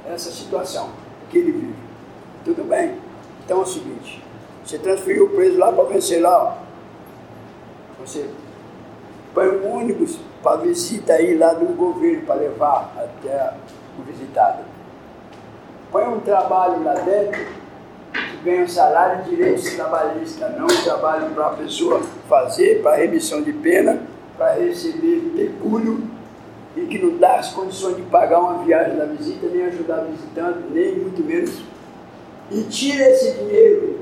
essa 0.05 0.30
situação 0.31 0.89
que 1.30 1.38
ele 1.38 1.51
vive. 1.53 1.76
Tudo 2.43 2.67
bem. 2.67 2.99
Então 3.43 3.59
é 3.59 3.61
o 3.61 3.65
seguinte, 3.65 4.22
você 4.63 4.77
transferiu 4.77 5.26
o 5.26 5.30
preso 5.30 5.57
lá 5.57 5.72
para 5.72 5.84
vencer 5.85 6.22
lá, 6.22 6.57
você 7.99 8.30
põe 9.34 9.47
um 9.47 9.77
ônibus 9.77 10.17
para 10.43 10.57
visita 10.57 11.13
aí 11.13 11.38
lá 11.38 11.53
do 11.53 11.65
governo, 11.76 12.26
para 12.26 12.35
levar 12.35 12.93
até 12.97 13.53
o 13.97 14.03
visitado. 14.03 14.74
Põe 15.95 16.09
um 16.09 16.19
trabalho 16.19 16.84
lá 16.84 16.93
dentro 16.93 17.39
que 18.11 18.38
ganha 18.43 18.65
um 18.65 18.67
salário 18.67 19.23
de 19.23 19.30
direitos 19.30 19.76
trabalhistas, 19.76 20.57
não 20.57 20.65
um 20.65 20.84
trabalho 20.84 21.30
para 21.30 21.47
a 21.47 21.49
pessoa 21.51 22.01
fazer, 22.27 22.81
para 22.81 22.97
remissão 22.97 23.41
de 23.41 23.53
pena, 23.53 24.01
para 24.38 24.55
receber 24.55 25.31
pecúlio 25.38 26.03
e 26.76 26.81
que 26.81 26.99
não 26.99 27.17
dá 27.17 27.35
as 27.35 27.53
condições 27.53 27.95
de 27.95 28.01
pagar 28.01 28.41
uma 28.41 28.65
viagem 28.65 28.97
da 28.97 29.05
visita, 29.05 29.47
nem 29.47 29.67
ajudar 29.67 30.01
visitante, 30.01 30.65
nem 30.69 30.97
muito 30.97 31.23
menos. 31.23 31.63
E 32.51 32.63
tira 32.63 33.11
esse 33.11 33.31
dinheiro, 33.31 34.01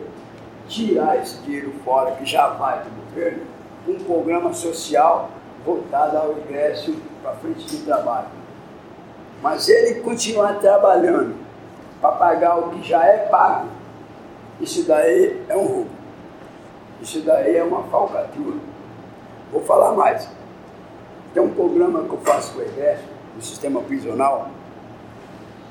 tirar 0.68 1.22
esse 1.22 1.38
dinheiro 1.42 1.74
fora, 1.86 2.16
que 2.16 2.26
já 2.26 2.48
vai 2.48 2.80
para 2.80 2.90
o 2.90 3.06
governo, 3.06 3.44
um 3.88 4.04
programa 4.04 4.52
social 4.52 5.30
voltado 5.64 6.18
ao 6.18 6.40
ingresso 6.40 6.96
para 7.22 7.34
frente 7.34 7.68
de 7.68 7.84
trabalho. 7.84 8.30
Mas 9.44 9.70
ele 9.70 10.00
continuar 10.00 10.60
trabalhando 10.60 11.43
para 12.04 12.12
pagar 12.18 12.60
o 12.60 12.70
que 12.72 12.86
já 12.86 13.02
é 13.06 13.30
pago, 13.30 13.70
isso 14.60 14.84
daí 14.84 15.42
é 15.48 15.56
um 15.56 15.66
roubo. 15.66 15.90
Isso 17.02 17.22
daí 17.22 17.56
é 17.56 17.64
uma 17.64 17.84
falcatrua. 17.84 18.56
Vou 19.54 19.62
falar 19.62 19.94
mais. 19.94 20.28
Tem 21.34 21.42
um 21.42 21.54
programa 21.54 22.04
que 22.04 22.10
eu 22.10 22.20
faço 22.20 22.54
com 22.54 22.60
o 22.60 22.62
Exército, 22.62 23.08
no 23.34 23.42
sistema 23.42 23.82
prisional, 23.82 24.50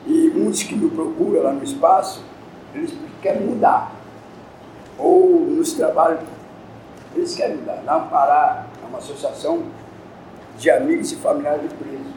e 0.07 0.33
muitos 0.35 0.63
que 0.63 0.75
me 0.75 0.91
procuram 0.91 1.43
lá 1.43 1.53
no 1.53 1.63
espaço, 1.63 2.25
eles 2.75 2.95
querem 3.21 3.43
mudar. 3.43 3.93
Ou 4.99 5.41
nos 5.41 5.75
trabalhos, 5.75 6.21
eles 7.15 7.35
querem 7.35 7.59
mudar. 7.59 7.83
Na 7.85 7.97
Ampará, 7.97 8.65
é 8.83 8.89
uma 8.89 8.99
associação 8.99 9.65
de 10.57 10.71
amigos 10.71 11.13
e 11.13 11.17
familiares 11.17 11.69
de 11.69 11.75
presos. 11.75 12.13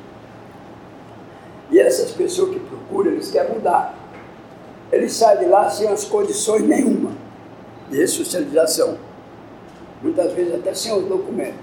E 1.69 1.79
essas 1.79 2.11
pessoas 2.11 2.51
que 2.51 2.59
procuram, 2.59 3.11
eles 3.11 3.29
querem 3.29 3.53
mudar. 3.53 3.93
Eles 4.95 5.11
saem 5.11 5.39
de 5.39 5.45
lá 5.47 5.69
sem 5.69 5.89
as 5.89 6.05
condições 6.05 6.63
nenhuma 6.63 7.11
de 7.89 7.97
ressocialização. 7.97 8.97
Muitas 10.01 10.31
vezes 10.31 10.55
até 10.55 10.73
sem 10.73 10.97
os 10.97 11.03
documentos. 11.03 11.59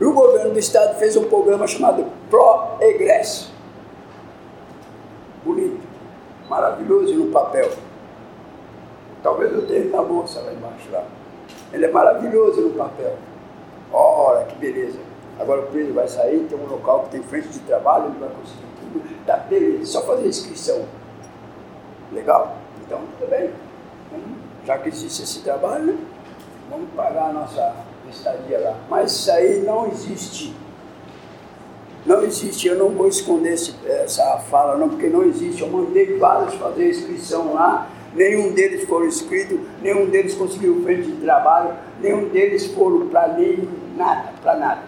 E 0.00 0.04
o 0.04 0.12
governo 0.12 0.52
do 0.52 0.58
estado 0.58 0.98
fez 0.98 1.16
um 1.16 1.28
programa 1.28 1.64
chamado 1.68 2.06
Pro-Egresso. 2.28 3.52
Bonito, 5.44 5.80
maravilhoso 6.48 7.14
no 7.14 7.30
papel. 7.30 7.70
Talvez 9.22 9.52
eu 9.52 9.64
tenha 9.68 9.84
na 9.84 10.02
bolsa 10.02 10.40
lá 10.40 10.52
embaixo 10.52 10.90
lá. 10.90 11.04
Ele 11.72 11.84
é 11.84 11.90
maravilhoso 11.92 12.62
no 12.62 12.70
papel. 12.70 13.16
Ora, 13.92 14.44
que 14.44 14.56
beleza. 14.56 14.98
Agora 15.38 15.60
o 15.60 15.66
preso 15.66 15.92
vai 15.92 16.08
sair, 16.08 16.48
tem 16.50 16.58
um 16.58 16.68
local 16.68 17.04
que 17.04 17.10
tem 17.10 17.22
frente 17.22 17.46
de 17.50 17.60
trabalho, 17.60 18.06
ele 18.06 18.18
vai 18.18 18.28
conseguir 18.30 18.66
tudo, 18.80 19.24
tá 19.24 19.36
beleza, 19.36 19.86
só 19.86 20.02
fazer 20.02 20.26
inscrição. 20.26 20.84
Legal? 22.12 22.56
Então, 22.84 23.00
tudo 23.18 23.30
bem. 23.30 23.50
Já 24.66 24.78
que 24.78 24.88
existe 24.88 25.22
esse 25.22 25.40
trabalho, 25.40 25.98
vamos 26.70 26.88
pagar 26.96 27.30
a 27.30 27.32
nossa 27.32 27.74
estadia 28.10 28.58
lá. 28.60 28.74
Mas 28.88 29.12
isso 29.12 29.30
aí 29.30 29.60
não 29.60 29.86
existe. 29.88 30.54
Não 32.06 32.22
existe, 32.22 32.68
eu 32.68 32.76
não 32.76 32.90
vou 32.90 33.08
esconder 33.08 33.52
esse, 33.52 33.74
essa 33.86 34.38
fala 34.50 34.76
não, 34.76 34.88
porque 34.88 35.08
não 35.08 35.24
existe. 35.24 35.62
Eu 35.62 35.68
mandei 35.68 36.16
vários 36.16 36.54
fazer 36.54 36.88
inscrição 36.88 37.52
lá, 37.54 37.88
nenhum 38.14 38.52
deles 38.52 38.88
foram 38.88 39.06
inscritos, 39.06 39.58
nenhum 39.82 40.06
deles 40.06 40.34
conseguiu 40.34 40.82
frente 40.82 41.10
de 41.10 41.20
trabalho, 41.20 41.74
nenhum 42.00 42.28
deles 42.28 42.66
foram 42.72 43.08
para 43.08 43.26
lei, 43.26 43.68
nada, 43.96 44.32
para 44.42 44.56
nada. 44.56 44.82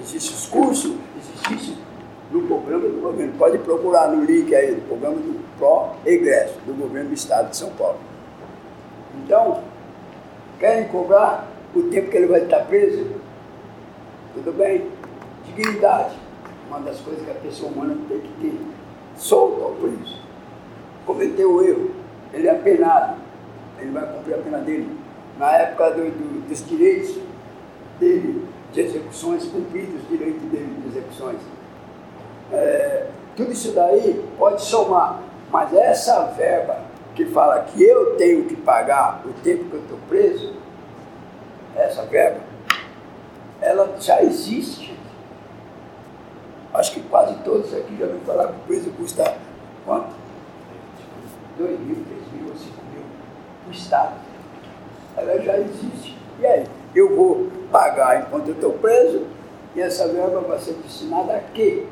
Existem 0.00 0.36
os 0.36 0.46
cursos, 0.46 0.94
existe 1.48 1.76
no 2.30 2.42
programa 2.42 2.88
do 2.88 3.00
governo. 3.00 3.32
Pode 3.38 3.58
procurar 3.58 4.08
no 4.08 4.24
link 4.24 4.54
aí, 4.54 4.72
no 4.72 4.82
programa 4.82 5.16
do 5.16 5.40
Pró-Egresso, 5.58 6.58
do 6.66 6.74
governo 6.74 7.08
do 7.08 7.14
estado 7.14 7.50
de 7.50 7.56
São 7.56 7.70
Paulo. 7.70 7.98
Então, 9.24 9.62
querem 10.58 10.88
cobrar 10.88 11.48
o 11.74 11.82
tempo 11.82 12.10
que 12.10 12.16
ele 12.16 12.26
vai 12.26 12.42
estar 12.42 12.60
preso? 12.66 13.06
Tudo 14.34 14.56
bem. 14.56 14.86
Dignidade. 15.46 16.14
Uma 16.68 16.80
das 16.80 17.00
coisas 17.00 17.24
que 17.24 17.30
a 17.30 17.34
pessoa 17.34 17.72
humana 17.72 17.96
tem 18.08 18.20
que 18.20 18.32
ter. 18.40 18.60
Solta 19.16 19.64
ao 19.64 19.72
preso. 19.72 20.18
Cometeu 21.04 21.52
o 21.52 21.62
erro. 21.64 21.90
Ele 22.32 22.46
é 22.46 22.50
apenado. 22.52 23.18
Ele 23.80 23.90
vai 23.90 24.06
cumprir 24.12 24.34
a 24.34 24.38
pena 24.38 24.58
dele. 24.58 24.96
Na 25.38 25.52
época 25.52 25.90
do, 25.90 26.04
do, 26.04 26.48
dos 26.48 26.66
direitos 26.68 27.16
dele, 27.98 28.44
de 28.72 28.80
execuções, 28.80 29.44
cumprir 29.46 29.88
os 29.88 30.08
direitos 30.08 30.42
dele 30.42 30.76
de 30.82 30.88
execuções. 30.88 31.38
É, 32.52 33.06
tudo 33.36 33.52
isso 33.52 33.72
daí 33.72 34.24
pode 34.38 34.62
somar, 34.62 35.20
mas 35.50 35.72
essa 35.72 36.24
verba 36.36 36.78
que 37.14 37.24
fala 37.26 37.60
que 37.62 37.82
eu 37.82 38.16
tenho 38.16 38.44
que 38.46 38.56
pagar 38.56 39.22
o 39.24 39.32
tempo 39.42 39.64
que 39.64 39.74
eu 39.74 39.80
estou 39.80 39.98
preso, 40.08 40.54
essa 41.76 42.02
verba, 42.02 42.40
ela 43.60 43.96
já 44.00 44.22
existe. 44.22 44.98
Acho 46.72 46.92
que 46.92 47.00
quase 47.02 47.34
todos 47.42 47.74
aqui 47.74 47.96
já 47.96 48.06
ouviram 48.06 48.24
falar 48.24 48.48
que 48.48 48.54
o 48.54 48.66
preso 48.66 48.90
custa 48.90 49.36
quanto? 49.84 50.20
2 51.58 51.80
mil, 51.80 51.96
3 51.96 52.32
mil 52.32 52.50
ou 52.50 52.56
5 52.56 52.68
mil. 52.92 53.02
O 53.68 53.70
Estado. 53.70 54.14
Ela 55.16 55.40
já 55.40 55.58
existe. 55.58 56.16
E 56.38 56.46
aí? 56.46 56.66
Eu 56.94 57.14
vou 57.14 57.48
pagar 57.70 58.22
enquanto 58.22 58.48
eu 58.48 58.54
estou 58.54 58.72
preso 58.72 59.26
e 59.74 59.80
essa 59.80 60.08
verba 60.08 60.40
vai 60.40 60.58
ser 60.58 60.74
destinada 60.74 61.34
a 61.34 61.40
quê? 61.40 61.86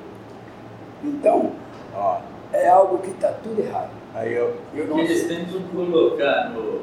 Então, 1.04 1.52
ó, 1.94 2.18
é 2.52 2.68
algo 2.68 2.98
que 2.98 3.10
está 3.10 3.28
tudo 3.42 3.60
errado. 3.60 3.90
Aí 4.14 4.32
eu, 4.34 4.54
Eu 4.74 4.86
não 4.88 4.98
Eles 5.00 5.26
tentam 5.28 5.60
colocar 5.74 6.50
no, 6.50 6.82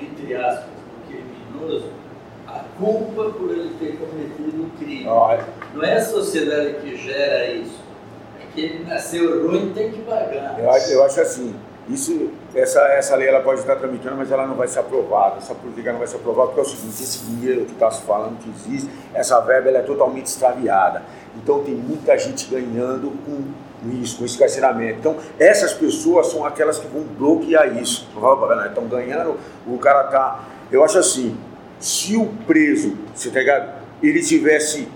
entre 0.00 0.34
aspas, 0.36 0.66
no 0.66 1.12
criminoso, 1.12 1.86
a 2.46 2.60
culpa 2.78 3.30
por 3.30 3.50
ele 3.50 3.74
ter 3.80 3.96
cometido 3.98 4.62
um 4.62 4.70
crime. 4.78 5.06
ó, 5.08 5.36
Não 5.74 5.82
é 5.82 5.94
a 5.94 6.04
sociedade 6.04 6.74
que 6.82 6.96
gera 6.96 7.50
isso. 7.50 7.80
É 8.40 8.46
que 8.54 8.60
ele 8.60 8.84
nasceu 8.84 9.48
ruim 9.48 9.70
e 9.70 9.74
tem 9.74 9.90
que 9.90 10.02
pagar. 10.02 10.56
eu, 10.60 10.70
acho- 10.70 10.90
eu 10.92 11.02
acho 11.04 11.20
assim, 11.20 11.54
isso, 11.88 12.30
essa, 12.54 12.80
essa 12.80 13.14
lei 13.14 13.28
ela 13.28 13.40
pode 13.40 13.60
estar 13.60 13.76
tramitando, 13.76 14.16
mas 14.16 14.32
ela 14.32 14.46
não 14.46 14.54
vai 14.54 14.66
ser 14.66 14.78
aprovada. 14.78 15.36
Que 15.40 15.80
ela 15.80 15.92
não 15.92 15.98
vai 15.98 16.06
ser 16.06 16.16
aprovada? 16.16 16.48
Porque 16.48 16.60
é 16.60 16.62
o 16.62 16.66
seguinte, 16.66 17.02
esse 17.02 17.24
dinheiro 17.26 17.66
que 17.66 17.72
está 17.72 17.90
se 17.90 18.02
falando 18.02 18.38
que 18.38 18.48
existe, 18.48 18.90
essa 19.12 19.38
verba 19.40 19.68
ela 19.68 19.78
é 19.78 19.82
totalmente 19.82 20.26
extraviada. 20.26 21.02
Então 21.36 21.62
tem 21.62 21.74
muita 21.74 22.16
gente 22.16 22.46
ganhando 22.46 23.12
com 23.26 23.42
isso, 24.00 24.16
com 24.16 24.24
esse 24.24 24.38
carceramento. 24.38 24.98
Então 24.98 25.16
essas 25.38 25.74
pessoas 25.74 26.28
são 26.28 26.46
aquelas 26.46 26.78
que 26.78 26.86
vão 26.86 27.02
bloquear 27.02 27.76
isso. 27.76 28.08
Estão 28.66 28.86
ganhando, 28.86 29.36
o 29.66 29.76
cara 29.78 30.04
tá. 30.04 30.44
Eu 30.72 30.82
acho 30.82 30.98
assim, 30.98 31.36
se 31.78 32.16
o 32.16 32.26
preso, 32.46 32.96
você 33.14 33.30
tá 33.30 33.40
ligado? 33.40 33.84
Ele 34.02 34.22
tivesse 34.22 34.88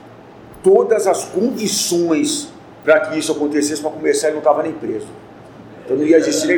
todas 0.62 1.06
as 1.06 1.24
condições 1.24 2.50
para 2.82 3.00
que 3.00 3.18
isso 3.18 3.32
acontecesse, 3.32 3.82
para 3.82 3.90
começar, 3.90 4.28
ele 4.28 4.36
não 4.36 4.40
estava 4.40 4.62
nem 4.62 4.72
preso. 4.72 5.06
Então 5.88 5.96
não 5.96 6.04
ia 6.04 6.18
existir. 6.18 6.50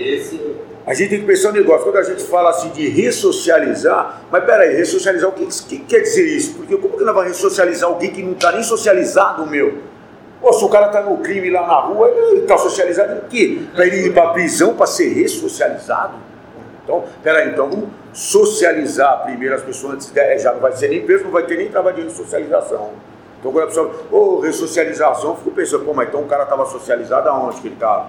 Esse, 0.00 0.40
A 0.86 0.94
gente 0.94 1.10
tem 1.10 1.20
que 1.20 1.26
pensar 1.26 1.50
um 1.50 1.52
negócio, 1.52 1.84
quando 1.84 1.98
a 1.98 2.02
gente 2.02 2.24
fala 2.24 2.48
assim 2.48 2.70
de 2.70 2.88
ressocializar, 2.88 4.22
mas 4.32 4.42
peraí, 4.44 4.74
ressocializar, 4.74 5.28
o 5.28 5.32
que, 5.32 5.46
que 5.46 5.78
quer 5.80 6.00
dizer 6.00 6.24
isso? 6.24 6.54
Porque 6.54 6.74
como 6.78 6.96
que 6.96 7.04
nós 7.04 7.14
vamos 7.14 7.28
ressocializar 7.28 7.90
alguém 7.90 8.10
que 8.10 8.22
não 8.22 8.32
está 8.32 8.50
nem 8.52 8.62
socializado, 8.62 9.46
meu? 9.46 9.76
Pô, 10.40 10.50
se 10.54 10.64
o 10.64 10.68
cara 10.70 10.86
está 10.86 11.02
no 11.02 11.18
crime 11.18 11.50
lá 11.50 11.66
na 11.66 11.80
rua, 11.80 12.08
ele 12.08 12.40
está 12.40 12.56
socializado 12.56 13.12
em 13.18 13.28
quê? 13.28 13.60
Para 13.74 13.86
ele 13.86 14.06
ir 14.06 14.14
para 14.14 14.30
a 14.30 14.32
prisão 14.32 14.74
para 14.74 14.86
ser 14.86 15.12
ressocializado? 15.12 16.14
Então, 16.82 17.04
peraí, 17.22 17.50
então 17.50 17.68
vamos 17.68 17.90
socializar 18.14 19.24
primeiro 19.24 19.54
as 19.54 19.62
pessoas 19.62 19.94
antes 19.94 20.10
de, 20.10 20.18
é, 20.18 20.38
já 20.38 20.54
não 20.54 20.60
vai 20.60 20.72
ser 20.72 20.88
nem 20.88 21.04
preso, 21.04 21.24
não 21.24 21.30
vai 21.30 21.42
ter 21.42 21.58
nem 21.58 21.68
trabalho 21.68 21.96
de 21.96 22.02
ressocialização. 22.04 22.92
Então 23.38 23.52
quando 23.52 23.64
a 23.64 23.66
pessoa, 23.66 23.92
ô, 24.10 24.40
ressocialização, 24.40 25.30
eu 25.30 25.36
fico 25.36 25.50
pensando, 25.50 25.84
pô, 25.84 25.92
mas 25.92 26.08
então 26.08 26.22
o 26.22 26.26
cara 26.26 26.44
estava 26.44 26.64
socializado 26.64 27.28
aonde 27.28 27.60
que 27.60 27.68
ele 27.68 27.74
está? 27.74 28.06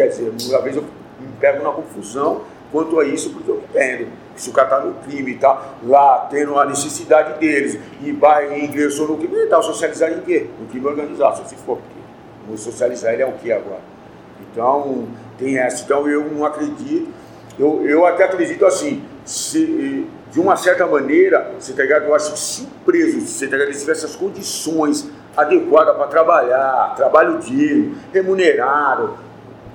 O 0.00 0.02
que, 0.02 0.08
que 0.08 0.16
quer 0.16 0.32
dizer? 0.32 0.50
Uma 0.50 0.62
vez 0.62 0.76
eu 0.76 0.82
me 0.82 1.28
pego 1.38 1.62
na 1.62 1.70
confusão 1.70 2.42
quanto 2.72 2.98
a 2.98 3.04
isso, 3.04 3.30
porque 3.30 3.50
eu 3.50 3.62
entendo. 3.68 4.08
Se 4.36 4.48
o 4.48 4.52
cara 4.52 4.68
está 4.68 4.80
no 4.80 4.94
crime, 4.94 5.32
está 5.32 5.74
lá 5.84 6.26
tendo 6.30 6.58
a 6.58 6.64
necessidade 6.64 7.38
deles, 7.38 7.78
e 8.00 8.12
vai 8.12 8.58
e 8.58 8.64
ingressou 8.64 9.06
no 9.08 9.18
crime, 9.18 9.34
ele 9.34 9.44
está 9.44 9.60
socializado 9.60 10.14
em 10.14 10.20
quê? 10.20 10.46
No 10.58 10.66
crime 10.66 10.86
organizado, 10.86 11.38
só 11.38 11.44
se 11.44 11.56
for. 11.56 11.76
Porque 11.76 12.00
vamos 12.46 12.60
socializar 12.62 13.12
ele 13.12 13.22
é 13.22 13.26
o 13.26 13.32
que 13.32 13.52
agora? 13.52 13.82
Então, 14.50 15.06
tem 15.38 15.58
essa. 15.58 15.84
Então 15.84 16.08
eu 16.08 16.24
não 16.30 16.44
acredito. 16.44 17.08
Eu, 17.58 17.84
eu 17.86 18.06
até 18.06 18.24
acredito 18.24 18.64
assim, 18.64 19.04
se, 19.24 20.06
de 20.30 20.40
uma 20.40 20.56
certa 20.56 20.86
maneira, 20.86 21.52
você 21.58 21.74
tá 21.74 21.82
ligado? 21.82 22.04
Eu 22.04 22.14
acho 22.14 22.32
que 22.32 22.38
se 22.38 22.62
o 22.62 22.84
preso, 22.84 23.20
você 23.20 23.46
tá 23.46 23.56
ligado? 23.56 23.76
Tivesse 23.76 24.06
as 24.06 24.16
condições 24.16 25.10
adequadas 25.36 25.96
para 25.96 26.06
trabalhar, 26.06 26.94
trabalho 26.96 27.38
digno, 27.38 27.96
remunerado, 28.12 29.18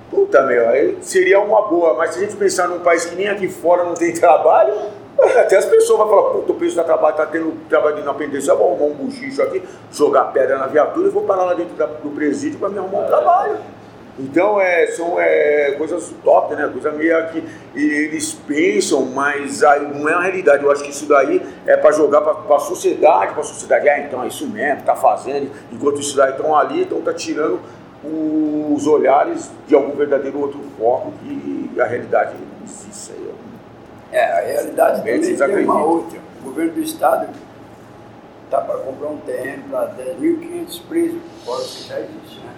puta 0.10 0.42
meu, 0.44 0.70
aí 0.70 0.98
seria 1.02 1.40
uma 1.40 1.64
boa. 1.64 1.94
Mas 1.96 2.12
se 2.12 2.20
a 2.20 2.22
gente 2.22 2.36
pensar 2.36 2.68
num 2.68 2.80
país 2.80 3.06
que 3.06 3.16
nem 3.16 3.28
aqui 3.28 3.48
fora 3.48 3.84
não 3.84 3.94
tem 3.94 4.14
trabalho, 4.14 4.74
até 5.40 5.58
as 5.58 5.66
pessoas 5.66 6.00
vão 6.00 6.10
falar, 6.10 6.30
puta, 6.32 6.52
o 6.52 6.56
preço 6.56 6.76
da 6.76 6.84
trabalho 6.84 7.16
tá 7.16 7.26
tendo 7.26 7.54
trabalho 7.70 7.96
de 7.96 8.48
eu 8.48 8.58
vou 8.58 8.68
arrumar 8.74 8.86
um 8.86 8.94
buchicho 9.06 9.42
aqui, 9.42 9.64
jogar 9.92 10.26
pedra 10.26 10.58
na 10.58 10.68
viatura 10.68 11.08
e 11.08 11.12
vou 11.12 11.24
parar 11.24 11.46
lá 11.46 11.54
dentro 11.54 11.76
da- 11.76 11.86
do 11.86 12.10
presídio 12.10 12.60
para 12.60 12.70
me 12.70 12.78
arrumar 12.78 13.00
um 13.00 13.08
trabalho. 13.08 13.58
Então 14.18 14.62
é, 14.62 14.88
são 14.88 15.20
é, 15.20 15.72
coisas 15.78 16.14
top, 16.24 16.56
né? 16.56 16.70
Coisa 16.72 16.90
meio 16.92 17.28
que 17.28 17.44
eles 17.76 18.34
pensam, 18.34 19.02
mas 19.08 19.62
aí 19.62 19.82
não 19.94 20.08
é 20.08 20.14
a 20.14 20.22
realidade. 20.22 20.64
Eu 20.64 20.72
acho 20.72 20.84
que 20.84 20.90
isso 20.90 21.06
daí 21.06 21.42
é 21.66 21.76
para 21.76 21.92
jogar 21.92 22.22
para 22.22 22.56
a 22.56 22.60
sociedade, 22.60 23.34
para 23.34 23.42
a 23.42 23.44
sociedade. 23.44 23.90
Ah, 23.90 24.00
então 24.00 24.24
é 24.24 24.28
isso 24.28 24.48
mesmo, 24.48 24.84
tá 24.84 24.96
fazendo. 24.96 25.52
Enquanto 25.72 26.00
isso 26.00 26.16
daí 26.16 26.32
estão 26.32 26.56
ali, 26.56 26.84
então 26.84 27.02
tá 27.02 27.14
tirando 27.14 27.60
os 28.74 28.88
olhares 28.88 29.52
de 29.68 29.76
algum 29.76 29.96
verdadeiro 29.96 30.40
outro 30.40 30.60
foco 30.78 31.12
que 31.24 31.72
a 31.80 31.86
realidade 31.86 32.34
não 32.34 32.66
existe. 32.66 33.14
Aí. 33.14 33.36
É, 34.12 34.32
a 34.32 34.42
realidade 34.42 35.00
também 35.00 35.22
tem 35.22 35.36
uma 35.36 35.46
acreditam? 35.46 35.82
outra. 35.82 36.20
O 36.42 36.44
governo 36.46 36.74
do 36.74 36.82
estado 36.82 37.28
está 38.46 38.62
para 38.62 38.78
comprar 38.80 39.10
um 39.10 39.18
terreno 39.18 39.64
para 39.70 39.94
10.500 39.96 40.82
presos, 40.88 41.22
fora 41.44 41.62
o 41.62 41.66
que 41.66 41.88
já 41.88 42.00
existe, 42.00 42.40
né? 42.40 42.54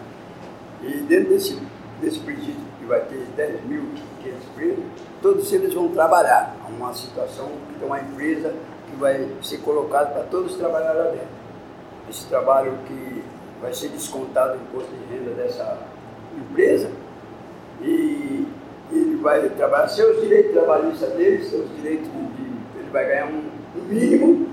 E 0.84 0.98
dentro 1.02 1.30
desse, 1.30 1.60
desse 2.02 2.20
presídio 2.20 2.56
que 2.80 2.86
vai 2.86 3.02
ter 3.02 3.26
10.500 3.38 4.34
presos, 4.56 4.84
todos 5.22 5.52
eles 5.54 5.74
vão 5.74 5.90
trabalhar. 5.90 6.56
É 6.68 6.72
uma 6.72 6.94
situação 6.94 7.48
que 7.68 7.80
tem 7.80 7.88
uma 7.88 8.00
empresa 8.00 8.54
que 8.90 8.96
vai 8.98 9.28
ser 9.42 9.58
colocada 9.60 10.12
para 10.12 10.24
todos 10.24 10.56
trabalhar 10.56 10.94
lá 10.94 11.06
dentro. 11.06 11.28
Esse 12.10 12.26
trabalho 12.28 12.78
que 12.88 13.24
vai 13.62 13.74
ser 13.74 13.90
descontado 13.90 14.54
o 14.54 14.56
imposto 14.58 14.92
de 14.92 15.07
dessa 15.36 15.78
empresa 16.38 16.90
e 17.82 18.48
ele 18.92 19.16
vai 19.18 19.50
trabalhar 19.50 19.88
seus 19.88 20.22
direitos 20.22 20.54
trabalhistas 20.54 21.10
dele, 21.14 21.44
seus 21.44 21.70
direitos 21.76 22.08
de- 22.08 22.80
ele 22.80 22.90
vai 22.92 23.06
ganhar 23.06 23.28
um, 23.28 23.44
um 23.80 23.84
mínimo 23.88 24.48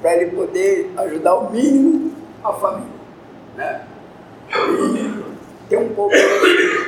para 0.00 0.16
ele 0.16 0.30
poder 0.32 0.90
ajudar 0.96 1.34
o 1.36 1.50
mínimo 1.50 2.12
a 2.42 2.52
família, 2.54 2.90
né? 3.56 3.86
E 4.50 5.68
tem 5.68 5.78
um 5.78 5.94
pouco, 5.94 6.14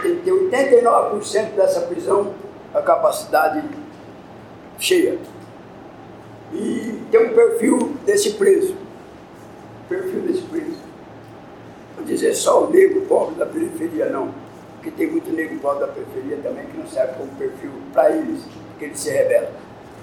tem 0.02 0.16
que 0.16 0.22
ter 0.24 0.32
89% 0.32 1.54
dessa 1.54 1.82
prisão 1.82 2.34
a 2.74 2.80
capacidade 2.82 3.62
cheia. 4.78 5.18
E 6.52 7.00
tem 7.10 7.20
um 7.30 7.34
perfil 7.34 7.94
desse 8.04 8.32
preso, 8.32 8.74
perfil 9.88 10.20
desse 10.22 10.42
preso. 10.42 10.81
Vou 11.97 12.05
dizer 12.05 12.35
só 12.35 12.64
o 12.64 12.70
negro 12.70 13.02
pobre 13.02 13.35
da 13.36 13.47
periferia, 13.47 14.06
não. 14.06 14.32
Porque 14.74 14.90
tem 14.90 15.10
muito 15.10 15.31
negro 15.31 15.59
pobre 15.59 15.81
da 15.81 15.93
periferia 15.93 16.39
também 16.43 16.66
que 16.66 16.77
não 16.77 16.86
serve 16.86 17.14
como 17.14 17.31
perfil 17.36 17.70
para 17.93 18.10
eles, 18.10 18.43
porque 18.70 18.86
eles 18.86 18.98
se 18.98 19.10
rebelam. 19.10 19.51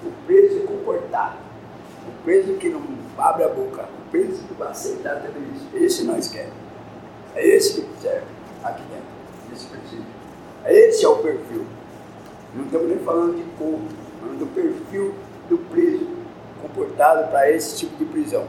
O 0.06 0.12
preso 0.26 0.62
comportado. 0.62 1.38
O 2.08 2.24
preso 2.24 2.54
que 2.54 2.70
não 2.70 2.82
abre 3.18 3.44
a 3.44 3.50
boca. 3.50 3.84
O 3.84 4.12
preso 4.12 4.42
vai 4.58 4.70
aceitar 4.70 5.22
tudo 5.22 5.40
isso. 5.56 5.68
Esse 5.76 6.04
nós 6.04 6.28
queremos. 6.30 6.54
É 7.36 7.46
esse 7.46 7.82
que 7.82 8.02
serve 8.02 8.26
aqui 8.64 8.82
dentro, 8.84 9.06
nesse 9.50 9.66
presídio. 9.68 10.06
Esse 10.66 11.06
é 11.06 11.08
o 11.10 11.18
perfil. 11.18 11.66
Não 12.56 12.66
estamos 12.66 12.88
nem 12.88 13.00
falando 13.00 13.36
de 13.36 13.44
corpo, 13.58 13.84
falando 14.20 14.40
do 14.40 14.48
perfil 14.48 15.14
do 15.50 15.58
preso 15.70 16.08
comportado 16.62 17.30
para 17.30 17.52
esse 17.52 17.78
tipo 17.78 17.96
de 17.98 18.06
prisão. 18.06 18.48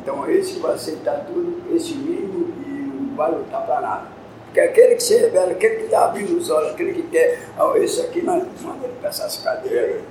Então, 0.00 0.28
esse 0.30 0.58
vai 0.58 0.74
aceitar 0.74 1.24
tudo, 1.26 1.62
esse 1.74 1.94
mínimo 1.94 2.48
e 2.66 3.08
não 3.08 3.16
vai 3.16 3.30
lutar 3.30 3.64
para 3.66 3.80
nada. 3.80 4.02
Porque 4.46 4.60
aquele 4.60 4.96
que 4.96 5.02
se 5.02 5.16
revela, 5.16 5.50
aquele 5.52 5.76
que 5.76 5.84
está 5.84 6.04
abrindo 6.04 6.36
os 6.36 6.50
olhos, 6.50 6.72
aquele 6.72 6.92
que 6.92 7.02
quer, 7.04 7.40
oh, 7.58 7.74
esse 7.76 8.02
aqui 8.02 8.20
nós 8.20 8.42
mandamos 8.60 8.84
ele 8.84 8.94
para 9.00 9.08
essas 9.08 9.38
cadeiras. 9.38 10.02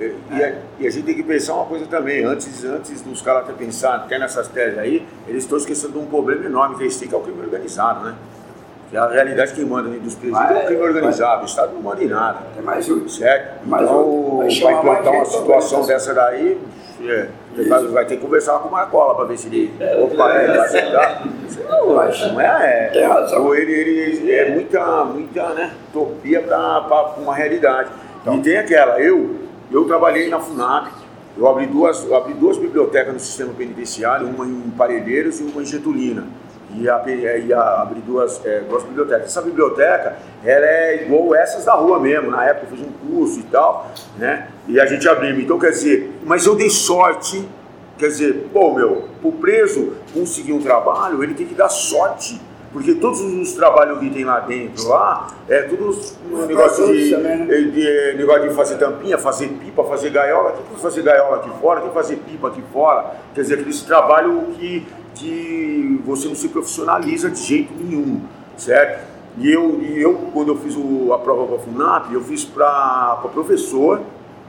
E, 0.00 0.02
e 0.32 0.42
a, 0.42 0.54
e 0.80 0.86
a 0.88 0.90
gente 0.90 1.04
tem 1.04 1.14
que 1.14 1.22
pensar 1.22 1.54
uma 1.54 1.66
coisa 1.66 1.86
também, 1.86 2.24
antes, 2.24 2.64
antes 2.64 3.00
dos 3.02 3.22
caras 3.22 3.44
até 3.44 3.52
pensar, 3.52 3.94
até 3.94 4.18
nessas 4.18 4.48
teses 4.48 4.76
aí, 4.78 5.06
eles 5.28 5.44
estão 5.44 5.56
esquecendo 5.56 5.92
de 5.92 5.98
um 5.98 6.06
problema 6.06 6.44
enorme 6.44 6.76
que 6.76 6.82
eles 6.82 6.96
têm, 6.96 7.06
que 7.06 7.14
é 7.14 7.18
o 7.18 7.20
crime 7.20 7.40
organizado, 7.40 8.04
né? 8.04 8.16
Que 8.90 8.96
é 8.96 9.00
a 9.00 9.08
realidade 9.08 9.52
que 9.54 9.64
manda 9.64 9.88
dentro 9.88 10.04
dos 10.04 10.16
presídios 10.16 10.50
é 10.50 10.64
o 10.64 10.66
crime 10.66 10.82
organizado, 10.82 11.42
o 11.42 11.46
Estado 11.46 11.74
não 11.74 11.82
manda 11.82 12.02
em 12.02 12.08
nada. 12.08 12.40
É 12.58 12.62
mais 12.62 12.90
um. 12.90 13.08
Certo? 13.08 13.64
Mais 13.68 13.84
então. 13.84 14.38
Vai 14.38 14.60
para 14.60 14.72
implantar 14.72 15.12
uma 15.12 15.24
situação 15.24 15.86
dessa 15.86 16.12
daí, 16.12 16.60
é, 17.04 17.28
vai, 17.62 17.86
vai 17.86 18.06
ter 18.06 18.16
que 18.16 18.22
conversar 18.22 18.58
com 18.58 18.68
o 18.68 18.72
Marcola 18.72 19.14
para 19.14 19.24
ver 19.26 19.38
se 19.38 19.46
ele. 19.46 19.72
Opa, 20.02 20.32
é, 20.32 20.46
vai 20.48 20.58
aceitar. 20.58 21.26
Não, 21.68 21.86
não 21.86 22.40
é. 22.40 22.88
Tem 22.92 23.04
razão. 23.04 23.54
Ele, 23.54 23.72
ele 23.72 24.32
é 24.32 24.50
muita, 24.50 25.04
muita 25.04 25.48
né, 25.50 25.72
utopia 25.88 26.40
para 26.42 27.14
uma 27.18 27.34
realidade. 27.34 27.90
Então. 28.22 28.36
E 28.36 28.42
tem 28.42 28.56
aquela, 28.56 29.00
eu, 29.00 29.36
eu 29.70 29.84
trabalhei 29.84 30.28
na 30.28 30.40
FUNAP, 30.40 30.88
eu 31.36 31.48
abri 31.48 31.66
duas, 31.66 32.10
abri 32.12 32.34
duas 32.34 32.56
bibliotecas 32.56 33.12
no 33.12 33.20
sistema 33.20 33.52
penitenciário, 33.52 34.26
uma 34.26 34.46
em 34.46 34.72
Parelheiros 34.76 35.40
e 35.40 35.42
uma 35.44 35.62
em 35.62 35.66
Getulina. 35.66 36.24
E, 36.76 36.88
a, 36.88 37.02
e 37.06 37.52
a, 37.52 37.82
abri 37.82 38.00
duas, 38.00 38.44
é, 38.44 38.60
duas 38.60 38.82
bibliotecas. 38.82 39.26
Essa 39.26 39.42
biblioteca, 39.42 40.16
ela 40.44 40.66
é 40.66 41.04
igual 41.04 41.34
essas 41.34 41.64
da 41.64 41.74
rua 41.74 42.00
mesmo. 42.00 42.30
Na 42.30 42.44
época 42.44 42.66
eu 42.72 42.76
fiz 42.76 42.86
um 42.86 42.92
curso 42.92 43.40
e 43.40 43.44
tal, 43.44 43.90
né? 44.18 44.48
E 44.66 44.80
a 44.80 44.86
gente 44.86 45.08
abriu. 45.08 45.38
Então, 45.40 45.58
quer 45.58 45.70
dizer, 45.70 46.12
mas 46.24 46.46
eu 46.46 46.54
dei 46.54 46.70
sorte, 46.70 47.48
quer 47.98 48.08
dizer, 48.08 48.48
pô, 48.52 48.74
meu, 48.74 49.08
o 49.22 49.32
preso 49.32 49.94
conseguir 50.12 50.52
um 50.52 50.60
trabalho, 50.60 51.22
ele 51.22 51.34
tem 51.34 51.46
que 51.46 51.54
dar 51.54 51.68
sorte. 51.68 52.40
Porque 52.74 52.94
todos 52.96 53.20
os 53.20 53.52
trabalhos 53.52 54.00
que 54.00 54.10
tem 54.10 54.24
lá 54.24 54.40
dentro, 54.40 54.88
lá, 54.88 55.28
é 55.48 55.62
tudo 55.62 55.96
um 56.30 56.44
negócio 56.44 56.86
de, 56.92 57.16
né? 57.16 57.36
de- 57.46 57.70
de- 57.70 58.18
negócio 58.18 58.48
de 58.48 58.54
fazer 58.54 58.76
tampinha, 58.78 59.16
fazer 59.16 59.46
pipa, 59.48 59.84
fazer 59.84 60.10
gaiola. 60.10 60.50
Tem 60.50 60.62
que 60.74 60.80
fazer 60.82 61.02
gaiola 61.02 61.36
aqui 61.36 61.50
fora, 61.60 61.80
tem 61.80 61.88
que 61.88 61.94
fazer 61.94 62.16
pipa 62.16 62.48
aqui 62.48 62.62
fora. 62.72 63.14
Quer 63.32 63.42
dizer, 63.42 63.54
aquele 63.60 63.72
trabalho 63.78 64.42
que, 64.58 64.84
que 65.14 66.02
você 66.04 66.26
não 66.26 66.34
se 66.34 66.48
profissionaliza 66.48 67.30
de 67.30 67.38
jeito 67.40 67.72
nenhum, 67.78 68.20
certo? 68.56 69.04
E 69.38 69.50
eu, 69.52 69.80
e 69.80 70.02
eu 70.02 70.14
quando 70.32 70.48
eu 70.48 70.56
fiz 70.56 70.74
o- 70.76 71.12
a 71.12 71.18
prova 71.18 71.46
para 71.46 71.56
a 71.56 71.58
FUNAP, 71.60 72.12
eu 72.12 72.20
fiz 72.22 72.44
para 72.44 73.20
professor 73.32 74.00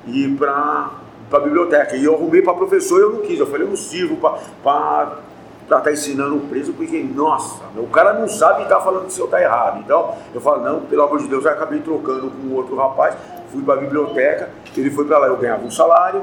e 0.08 0.28
para 0.30 0.90
a 1.32 1.40
biblioteca. 1.40 1.96
E 1.96 2.04
eu 2.06 2.16
arrumei 2.16 2.42
para 2.42 2.54
professor 2.56 3.00
e 3.00 3.04
eu 3.04 3.12
não 3.14 3.22
quis. 3.22 3.40
Eu 3.40 3.46
falei, 3.48 3.64
eu 3.66 3.70
não 3.70 3.76
sirvo 3.76 4.16
para 4.64 5.20
estar 5.66 5.82
tá 5.82 5.92
ensinando 5.92 6.38
o 6.38 6.42
preso, 6.42 6.74
porque, 6.74 6.98
nossa, 7.04 7.64
o 7.76 7.88
cara 7.88 8.14
não 8.14 8.28
sabe 8.28 8.62
e 8.62 8.64
está 8.64 8.80
falando 8.80 9.02
que 9.02 9.10
o 9.10 9.12
seu 9.12 9.26
está 9.26 9.42
errado. 9.42 9.82
Então, 9.84 10.16
eu 10.34 10.40
falo, 10.40 10.64
não, 10.64 10.82
pelo 10.82 11.04
amor 11.04 11.20
de 11.20 11.28
Deus, 11.28 11.44
eu 11.44 11.52
acabei 11.52 11.80
trocando 11.80 12.32
com 12.32 12.56
outro 12.56 12.76
rapaz, 12.76 13.16
fui 13.52 13.64
para 13.64 13.76
a 13.76 13.78
biblioteca, 13.78 14.50
ele 14.78 14.90
foi 14.92 15.06
para 15.06 15.18
lá, 15.18 15.28
eu 15.28 15.38
ganhava 15.38 15.66
um 15.66 15.72
salário, 15.72 16.22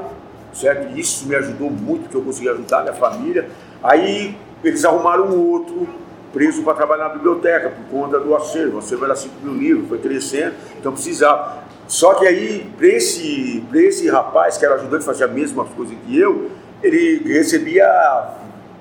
certo? 0.53 0.97
Isso 0.97 1.27
me 1.27 1.35
ajudou 1.35 1.69
muito, 1.69 2.03
porque 2.03 2.17
eu 2.17 2.21
consegui 2.21 2.49
ajudar 2.49 2.81
minha 2.81 2.93
família. 2.93 3.49
Aí 3.83 4.37
eles 4.63 4.85
arrumaram 4.85 5.25
um 5.25 5.51
outro 5.51 5.87
preso 6.31 6.63
para 6.63 6.73
trabalhar 6.73 7.09
na 7.09 7.13
biblioteca, 7.15 7.69
por 7.69 7.99
conta 7.99 8.19
do 8.19 8.35
acervo. 8.35 8.77
O 8.77 8.79
acervo 8.79 9.05
era 9.05 9.15
5 9.15 9.35
mil 9.43 9.53
livros, 9.53 9.87
foi 9.87 9.99
crescendo, 9.99 10.55
então 10.79 10.91
precisava. 10.91 11.63
Só 11.87 12.13
que 12.15 12.25
aí, 12.25 12.71
para 12.77 12.87
esse, 12.87 13.63
esse 13.73 14.09
rapaz, 14.09 14.57
que 14.57 14.65
era 14.65 14.75
ajudante, 14.75 15.03
fazia 15.03 15.25
a 15.25 15.29
mesma 15.29 15.65
coisa 15.65 15.93
que 15.93 16.17
eu, 16.17 16.49
ele 16.81 17.21
recebia 17.33 17.85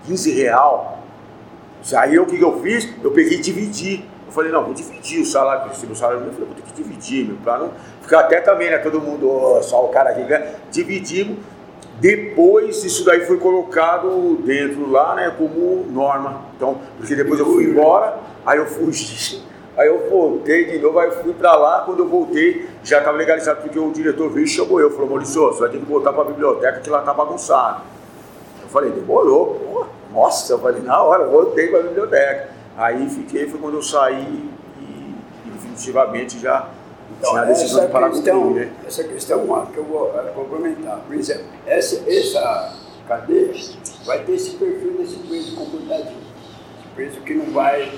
15 0.07 0.33
real. 0.33 0.99
Aí 1.97 2.19
o 2.19 2.27
que, 2.27 2.37
que 2.37 2.45
eu 2.45 2.61
fiz? 2.61 2.89
Eu 3.03 3.11
peguei 3.11 3.39
e 3.39 3.41
dividi. 3.41 4.05
Eu 4.27 4.33
falei, 4.33 4.51
não, 4.51 4.65
vou 4.65 4.73
dividir 4.73 5.21
o 5.21 5.27
salário, 5.27 5.65
eu 5.65 5.69
recebi 5.69 5.93
o 5.93 5.97
salário 5.97 6.21
meu, 6.21 6.31
eu 6.31 6.35
falei, 6.35 6.49
vou 6.49 6.57
ter 6.57 6.63
que 6.63 6.83
dividir, 6.83 7.27
meu, 7.27 7.37
para 7.45 7.59
não 7.59 7.71
ficar 8.01 8.21
até 8.21 8.41
também, 8.41 8.71
né, 8.71 8.79
todo 8.79 8.99
mundo, 8.99 9.31
ó, 9.31 9.61
só 9.61 9.85
o 9.85 9.89
cara 9.89 10.11
aqui 10.11 10.23
ganha. 10.23 10.55
Dividimos. 10.71 11.37
Depois, 12.01 12.83
isso 12.83 13.05
daí 13.05 13.27
foi 13.27 13.37
colocado 13.37 14.37
dentro 14.45 14.91
lá, 14.91 15.15
né, 15.15 15.33
como 15.37 15.87
norma. 15.91 16.47
Então, 16.57 16.79
porque 16.97 17.15
depois 17.15 17.39
eu 17.39 17.47
fui 17.47 17.65
embora, 17.65 18.17
aí 18.45 18.59
eu 18.59 18.67
fugi, 18.67 19.43
aí 19.77 19.87
eu 19.87 20.09
voltei 20.09 20.65
de 20.65 20.79
novo, 20.79 20.99
aí 20.99 21.09
eu 21.09 21.23
fui 21.23 21.35
pra 21.35 21.55
lá, 21.55 21.83
quando 21.85 22.01
eu 22.01 22.09
voltei, 22.09 22.69
já 22.83 22.99
estava 22.99 23.17
legalizado, 23.17 23.61
porque 23.61 23.79
o 23.79 23.93
diretor 23.93 24.31
veio 24.31 24.47
e 24.47 24.49
chamou 24.49 24.81
eu, 24.81 24.91
falou, 24.91 25.11
Maurício, 25.11 25.43
você 25.43 25.61
vai 25.61 25.69
ter 25.69 25.79
que 25.79 25.85
voltar 25.85 26.13
pra 26.13 26.25
biblioteca 26.25 26.81
que 26.81 26.89
lá 26.89 27.03
tá 27.03 27.13
bagunçado. 27.13 27.83
Falei, 28.73 28.91
demorou, 28.91 29.55
pô. 29.55 29.87
Nossa, 30.13 30.55
eu 30.55 30.59
falei, 30.59 30.83
na 30.83 31.03
hora, 31.03 31.27
voltei 31.27 31.69
para 31.69 31.81
a 31.81 31.83
biblioteca. 31.83 32.51
Aí 32.77 33.09
fiquei, 33.11 33.47
foi 33.47 33.61
quando 33.61 33.75
eu 33.75 33.83
saí 33.83 34.51
e, 34.79 35.15
e 35.47 35.51
definitivamente 35.51 36.39
já 36.39 36.71
tinha 37.23 37.43
a 37.43 37.45
decisão 37.45 37.85
de 37.85 37.93
parar 37.93 38.09
com 38.09 38.15
questão, 38.15 38.41
crime, 38.41 38.61
né? 38.61 38.73
essa 38.87 39.05
questão 39.05 39.51
ó, 39.51 39.67
que 39.67 39.77
eu 39.77 39.85
vou 39.85 40.09
eh, 40.19 40.33
complementar. 40.35 41.01
Por 41.07 41.15
exemplo, 41.15 41.45
essa, 41.67 42.03
essa 42.11 42.75
cadeia 43.07 43.53
vai 44.05 44.25
ter 44.25 44.33
esse 44.33 44.53
perfil 44.53 44.95
desse 44.99 45.19
preso 45.19 45.55
comportadinho. 45.55 46.23
Esse 46.81 46.89
preso 46.95 47.21
que 47.21 47.35
não 47.35 47.53
vai, 47.53 47.93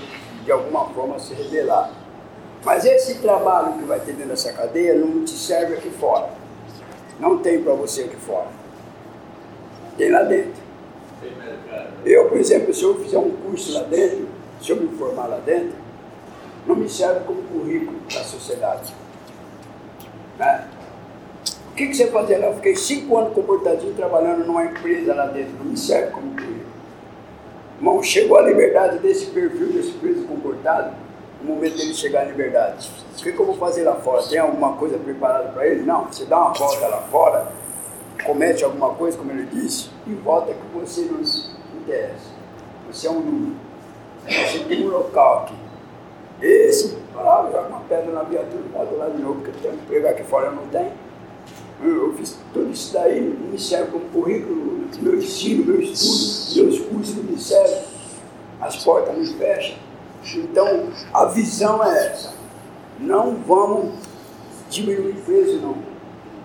de 0.45 0.53
alguma 0.53 0.87
forma, 0.91 1.19
se 1.21 1.35
rebelar. 1.35 1.91
Mas 2.65 2.85
esse 2.85 3.17
trabalho 3.21 3.75
que 3.75 3.85
vai 3.85 4.01
ter 4.01 4.13
dentro 4.13 4.31
dessa 4.31 4.53
cadeia 4.53 4.95
não 4.95 5.25
te 5.25 5.37
serve 5.37 5.75
aqui 5.75 5.91
fora. 5.91 6.31
Não 7.21 7.39
tem 7.39 7.63
para 7.63 7.75
você 7.75 8.03
aqui 8.03 8.17
fora. 8.17 8.49
Tem 9.97 10.11
lá 10.11 10.23
dentro. 10.23 10.64
Eu, 12.05 12.29
por 12.29 12.39
exemplo, 12.39 12.73
se 12.75 12.83
eu 12.83 12.95
fizer 12.97 13.19
um 13.19 13.31
curso 13.31 13.73
lá 13.73 13.83
dentro, 13.83 14.29
se 14.61 14.71
eu 14.71 14.77
me 14.77 14.89
formar 14.97 15.27
lá 15.27 15.39
dentro, 15.39 15.73
não 16.67 16.77
me 16.77 16.89
serve 16.89 17.21
como 17.25 17.43
currículo 17.43 17.99
para 18.09 18.21
a 18.21 18.25
sociedade. 18.25 18.95
Né? 20.39 20.69
O 21.71 21.75
que, 21.75 21.89
que 21.89 21.95
você 21.95 22.07
fazia 22.07 22.39
lá? 22.39 22.47
Eu 22.47 22.55
fiquei 22.55 22.77
cinco 22.77 23.17
anos 23.19 23.35
comportadinho 23.35 23.95
trabalhando 23.95 24.45
numa 24.47 24.65
empresa 24.65 25.15
lá 25.15 25.27
dentro, 25.27 25.53
não 25.59 25.67
me 25.67 25.77
serve 25.77 26.13
como 26.13 26.31
currículo. 26.31 26.75
Irmão, 27.79 28.03
chegou 28.03 28.39
a 28.39 28.43
liberdade 28.43 28.99
desse 28.99 29.27
perfil, 29.27 29.73
desse 29.73 29.93
preso 29.93 30.23
comportado, 30.25 30.95
o 31.43 31.47
momento 31.47 31.77
dele 31.77 31.93
chegar 31.93 32.21
à 32.21 32.25
liberdade. 32.25 32.89
O 33.19 33.23
que, 33.23 33.33
que 33.33 33.39
eu 33.39 33.45
vou 33.45 33.57
fazer 33.57 33.83
lá 33.83 33.97
fora? 33.97 34.23
Tem 34.23 34.39
alguma 34.39 34.75
coisa 34.75 34.97
preparada 34.97 35.49
para 35.49 35.67
ele? 35.67 35.83
Não, 35.83 36.07
você 36.07 36.25
dá 36.25 36.39
uma 36.39 36.53
volta 36.53 36.87
lá 36.87 37.03
fora, 37.03 37.49
comete 38.23 38.65
alguma 38.65 38.91
coisa, 38.95 39.17
como 39.17 39.31
ele 39.31 39.47
disse, 39.47 39.91
e 40.07 40.15
volta 40.15 40.53
que 40.53 40.79
você 40.79 41.03
não 41.03 41.21
interessa. 41.81 42.35
Você 42.91 43.07
é 43.07 43.11
um 43.11 43.21
número. 43.21 43.57
Você 44.27 44.59
tem 44.61 44.87
um 44.87 44.91
local 44.91 45.43
aqui. 45.43 45.55
Esse, 46.41 46.97
ah, 47.17 47.49
joga 47.51 47.69
uma 47.69 47.81
pedra 47.81 48.13
na 48.13 48.23
viatura 48.23 48.63
volta 48.73 48.95
lá 48.97 49.09
de 49.09 49.23
novo, 49.23 49.41
porque 49.41 49.59
tem 49.61 49.71
um 49.71 49.75
emprego 49.75 50.09
aqui 50.09 50.23
fora, 50.25 50.51
não 50.51 50.67
tenho. 50.69 50.93
Eu, 51.83 52.13
fiz 52.15 52.39
tudo 52.53 52.71
isso 52.71 52.93
daí, 52.93 53.21
me 53.21 53.59
serve 53.59 53.93
como 53.93 54.05
currículo, 54.07 54.89
meu 55.01 55.17
ensino, 55.17 55.65
meu 55.67 55.81
estudo, 55.81 56.65
meus 56.65 56.81
cursos 56.81 57.17
me 57.17 57.39
servem, 57.39 57.83
as 58.61 58.83
portas 58.83 59.17
me 59.17 59.27
fecham. 59.27 59.77
Então, 60.37 60.89
a 61.13 61.27
visão 61.27 61.85
é 61.85 62.07
essa. 62.09 62.33
Não 62.99 63.37
vamos 63.37 63.95
diminuir 64.71 65.15
preso, 65.27 65.59
não. 65.59 65.94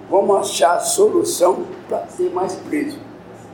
Vamos 0.09 0.37
achar 0.37 0.75
a 0.75 0.79
solução 0.79 1.63
para 1.87 1.99
ter 1.99 2.31
mais 2.31 2.55
preso. 2.55 2.97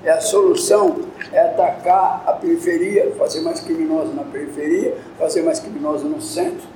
É 0.03 0.11
a 0.11 0.21
solução 0.21 0.97
é 1.33 1.39
atacar 1.39 2.23
a 2.25 2.33
periferia, 2.33 3.11
fazer 3.17 3.41
mais 3.41 3.59
criminosos 3.59 4.15
na 4.15 4.23
periferia, 4.23 4.95
fazer 5.19 5.41
mais 5.41 5.59
criminosos 5.59 6.09
no 6.09 6.21
centro. 6.21 6.67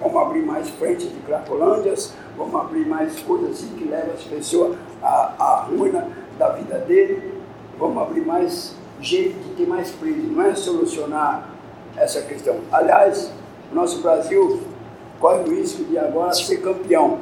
Vamos 0.00 0.16
abrir 0.20 0.42
mais 0.42 0.68
frentes 0.70 1.08
de 1.10 1.18
cracolândias, 1.20 2.12
vamos 2.36 2.54
abrir 2.54 2.86
mais 2.86 3.18
coisas 3.20 3.50
assim 3.50 3.68
que 3.76 3.84
levam 3.84 4.12
as 4.14 4.22
pessoas 4.24 4.76
à, 5.02 5.34
à 5.38 5.56
ruína 5.62 6.06
da 6.38 6.50
vida 6.50 6.78
dele. 6.78 7.34
Vamos 7.78 8.02
abrir 8.02 8.24
mais 8.24 8.74
jeito 9.00 9.36
de 9.38 9.54
ter 9.54 9.66
mais 9.66 9.90
preso. 9.90 10.18
Não 10.18 10.42
é 10.42 10.54
solucionar 10.54 11.48
essa 11.96 12.22
questão. 12.22 12.56
Aliás, 12.70 13.30
nosso 13.72 14.00
Brasil 14.02 14.60
corre 15.18 15.40
o 15.40 15.54
risco 15.54 15.84
de 15.84 15.98
agora 15.98 16.32
ser 16.34 16.58
campeão. 16.58 17.18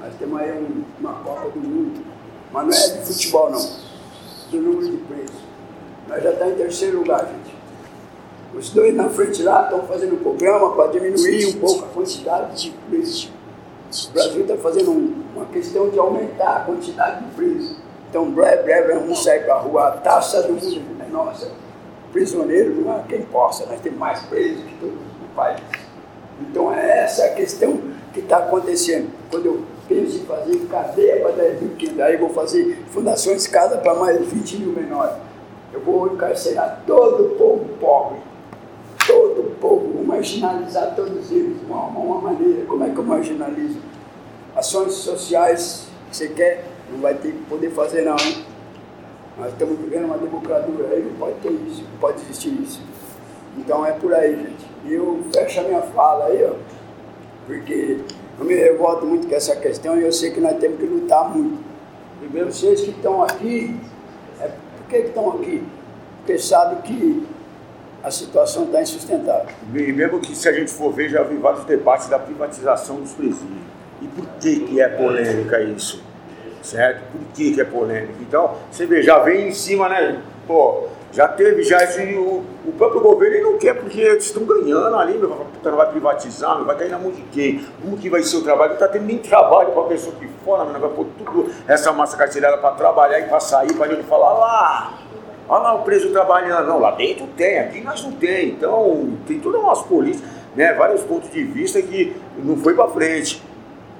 Nós 0.00 0.12
temos 0.18 0.40
aí 0.40 0.52
um- 0.52 0.84
uma 1.00 1.14
Copa 1.14 1.50
do 1.50 1.60
Mundo, 1.60 2.04
mas 2.52 2.66
não 2.66 2.72
é 2.72 2.98
de 3.00 3.06
futebol 3.06 3.50
não, 3.50 3.60
do 4.50 4.56
número 4.60 4.90
de 4.90 4.96
presos. 5.04 5.36
Nós 6.08 6.22
já 6.22 6.30
estamos 6.32 6.54
em 6.54 6.56
terceiro 6.56 6.98
lugar, 6.98 7.20
gente. 7.26 7.56
Os 8.54 8.70
dois 8.70 8.94
na 8.94 9.08
frente 9.10 9.42
lá 9.42 9.64
estão 9.64 9.82
fazendo 9.86 10.14
um 10.14 10.18
programa 10.18 10.74
para 10.74 10.86
diminuir 10.92 11.46
um 11.46 11.60
pouco 11.60 11.84
a 11.84 11.88
quantidade 11.88 12.62
de 12.62 12.70
presos. 12.88 13.30
O 14.08 14.12
Brasil 14.12 14.42
está 14.42 14.56
fazendo 14.56 14.90
um- 14.90 15.22
uma 15.36 15.44
questão 15.46 15.88
de 15.88 15.98
aumentar 15.98 16.56
a 16.56 16.60
quantidade 16.60 17.24
de 17.24 17.30
presos. 17.32 17.76
Então, 18.08 18.30
breve, 18.30 18.62
breve, 18.62 18.94
vamos 18.94 19.22
sair 19.22 19.44
para 19.44 19.54
a 19.56 19.58
rua, 19.58 19.88
a 19.88 19.90
taça 19.92 20.42
do 20.42 20.54
mundo 20.54 20.82
é 21.06 21.10
nossa. 21.10 21.50
Prisioneiro 22.12 22.74
não 22.80 22.98
é 22.98 23.02
quem 23.06 23.22
possa, 23.22 23.66
nós 23.66 23.80
temos 23.80 23.98
mais 23.98 24.20
presos 24.22 24.64
que 24.64 24.74
todos 24.80 24.94
os 24.94 25.34
país. 25.36 25.60
Então, 26.40 26.72
é 26.72 27.04
essa 27.04 27.24
a 27.26 27.28
questão 27.34 27.78
que 28.14 28.20
está 28.20 28.38
acontecendo. 28.38 29.10
Quando 29.30 29.46
eu 29.46 29.62
penso 29.88 30.18
em 30.18 30.26
fazer 30.26 30.58
cadeia 30.70 31.20
para 31.20 31.32
10 31.32 31.62
mil 31.62 31.70
quilos, 31.76 32.00
aí 32.00 32.16
vou 32.16 32.28
fazer 32.30 32.84
fundações 32.90 33.46
casa 33.46 33.78
para 33.78 33.94
mais 33.94 34.24
20 34.26 34.58
mil 34.58 34.72
menores. 34.72 35.16
Eu 35.72 35.80
vou 35.80 36.12
encarcerar 36.12 36.82
todo 36.86 37.26
o 37.26 37.30
povo 37.36 37.64
pobre, 37.80 38.18
todo 39.06 39.40
o 39.40 39.50
povo, 39.60 39.92
vou 39.94 40.04
marginalizar 40.04 40.94
todos 40.94 41.30
eles 41.30 41.58
de 41.58 41.66
uma, 41.66 41.86
uma 41.86 42.20
maneira. 42.20 42.64
Como 42.66 42.84
é 42.84 42.90
que 42.90 42.98
eu 42.98 43.04
marginalizo? 43.04 43.78
Ações 44.54 44.92
sociais 44.92 45.88
que 46.10 46.16
você 46.16 46.28
quer, 46.28 46.64
não 46.90 47.00
vai 47.00 47.14
ter 47.14 47.32
que 47.32 47.44
poder 47.44 47.70
fazer 47.70 48.02
não. 48.02 48.16
Hein? 48.16 48.44
Nós 49.38 49.52
estamos 49.52 49.78
vivendo 49.78 50.06
uma 50.06 50.18
democracia 50.18 50.66
aí, 50.90 51.02
não 51.02 51.18
pode 51.18 51.34
ter 51.36 51.52
isso, 51.52 51.82
não 51.82 51.98
pode 52.00 52.20
existir 52.22 52.48
isso. 52.60 52.80
Então 53.56 53.84
é 53.84 53.92
por 53.92 54.12
aí, 54.14 54.36
gente. 54.36 54.66
E 54.84 54.94
eu 54.94 55.22
fecho 55.32 55.60
a 55.60 55.62
minha 55.64 55.82
fala 55.82 56.26
aí, 56.26 56.44
ó, 56.44 56.54
porque 57.46 58.00
eu 58.38 58.44
me 58.44 58.54
revolto 58.54 59.04
muito 59.04 59.26
com 59.26 59.34
essa 59.34 59.56
questão 59.56 59.98
e 59.98 60.04
eu 60.04 60.12
sei 60.12 60.30
que 60.30 60.40
nós 60.40 60.56
temos 60.58 60.78
que 60.78 60.86
lutar 60.86 61.28
muito. 61.28 61.58
Primeiro, 62.20 62.52
vocês 62.52 62.80
que 62.80 62.90
estão 62.90 63.22
aqui, 63.22 63.74
é, 64.40 64.48
por 64.48 64.86
que, 64.88 64.96
estão 64.96 65.30
aqui? 65.30 65.62
Porque 66.18 66.38
sabem 66.38 66.80
que 66.82 67.26
a 68.02 68.10
situação 68.10 68.64
está 68.64 68.82
insustentável. 68.82 69.48
E 69.74 69.92
mesmo 69.92 70.20
que 70.20 70.34
se 70.34 70.48
a 70.48 70.52
gente 70.52 70.70
for 70.70 70.92
ver, 70.92 71.08
já 71.08 71.22
vi 71.22 71.36
vários 71.36 71.64
debates 71.64 72.08
da 72.08 72.18
privatização 72.18 72.96
dos 72.96 73.12
presídios. 73.12 73.58
E 74.00 74.06
por 74.06 74.26
que, 74.40 74.60
que 74.60 74.80
é 74.80 74.88
polêmica 74.88 75.60
isso? 75.60 76.02
Certo? 76.62 77.02
Por 77.10 77.20
que, 77.34 77.54
que 77.54 77.60
é 77.60 77.64
polêmica? 77.64 78.14
Então, 78.20 78.56
você 78.70 78.86
vê, 78.86 79.02
já 79.02 79.18
vem 79.18 79.48
em 79.48 79.52
cima, 79.52 79.88
né? 79.88 80.20
Pô, 80.46 80.88
já 81.12 81.26
teve, 81.26 81.62
já 81.62 81.82
esse, 81.82 82.02
o, 82.14 82.44
o 82.66 82.72
próprio 82.76 83.00
governo 83.00 83.36
ele 83.36 83.44
não 83.44 83.58
quer 83.58 83.74
porque 83.74 84.00
eles 84.00 84.24
estão 84.24 84.44
ganhando 84.44 84.94
ali, 84.96 85.16
meu, 85.16 85.30
puta, 85.30 85.70
não 85.70 85.78
vai 85.78 85.90
privatizar, 85.90 86.62
vai 86.64 86.76
cair 86.76 86.90
na 86.90 86.98
mão 86.98 87.10
de 87.10 87.22
quem? 87.32 87.64
Como 87.82 87.96
que 87.96 88.10
vai 88.10 88.22
ser 88.22 88.36
o 88.36 88.42
trabalho? 88.42 88.70
Não 88.70 88.74
está 88.74 88.88
tendo 88.88 89.06
nem 89.06 89.18
trabalho 89.18 89.70
para 89.72 89.82
a 89.82 89.86
pessoa 89.86 90.14
que 90.16 90.28
fora, 90.44 90.64
não 90.64 90.78
vai 90.78 90.90
pôr 90.90 91.06
tudo 91.18 91.50
essa 91.66 91.92
massa 91.92 92.16
carcerária 92.16 92.58
para 92.58 92.74
trabalhar 92.74 93.20
e 93.20 93.24
para 93.24 93.40
sair, 93.40 93.72
para 93.74 93.90
ele 93.90 94.02
falar 94.02 94.34
lá. 94.34 94.98
Olha 95.48 95.62
lá 95.62 95.74
o 95.76 95.82
preso 95.82 96.10
trabalhando. 96.10 96.66
Não, 96.66 96.78
lá 96.78 96.90
dentro 96.90 97.26
tem, 97.28 97.58
aqui 97.58 97.80
nós 97.80 98.04
não 98.04 98.12
tem. 98.12 98.50
Então, 98.50 99.16
tem 99.26 99.40
todas 99.40 99.60
umas 99.60 99.80
polícias, 99.82 100.28
né, 100.54 100.74
vários 100.74 101.02
pontos 101.02 101.30
de 101.30 101.42
vista 101.42 101.80
que 101.80 102.14
não 102.36 102.56
foi 102.58 102.74
para 102.74 102.88
frente. 102.88 103.42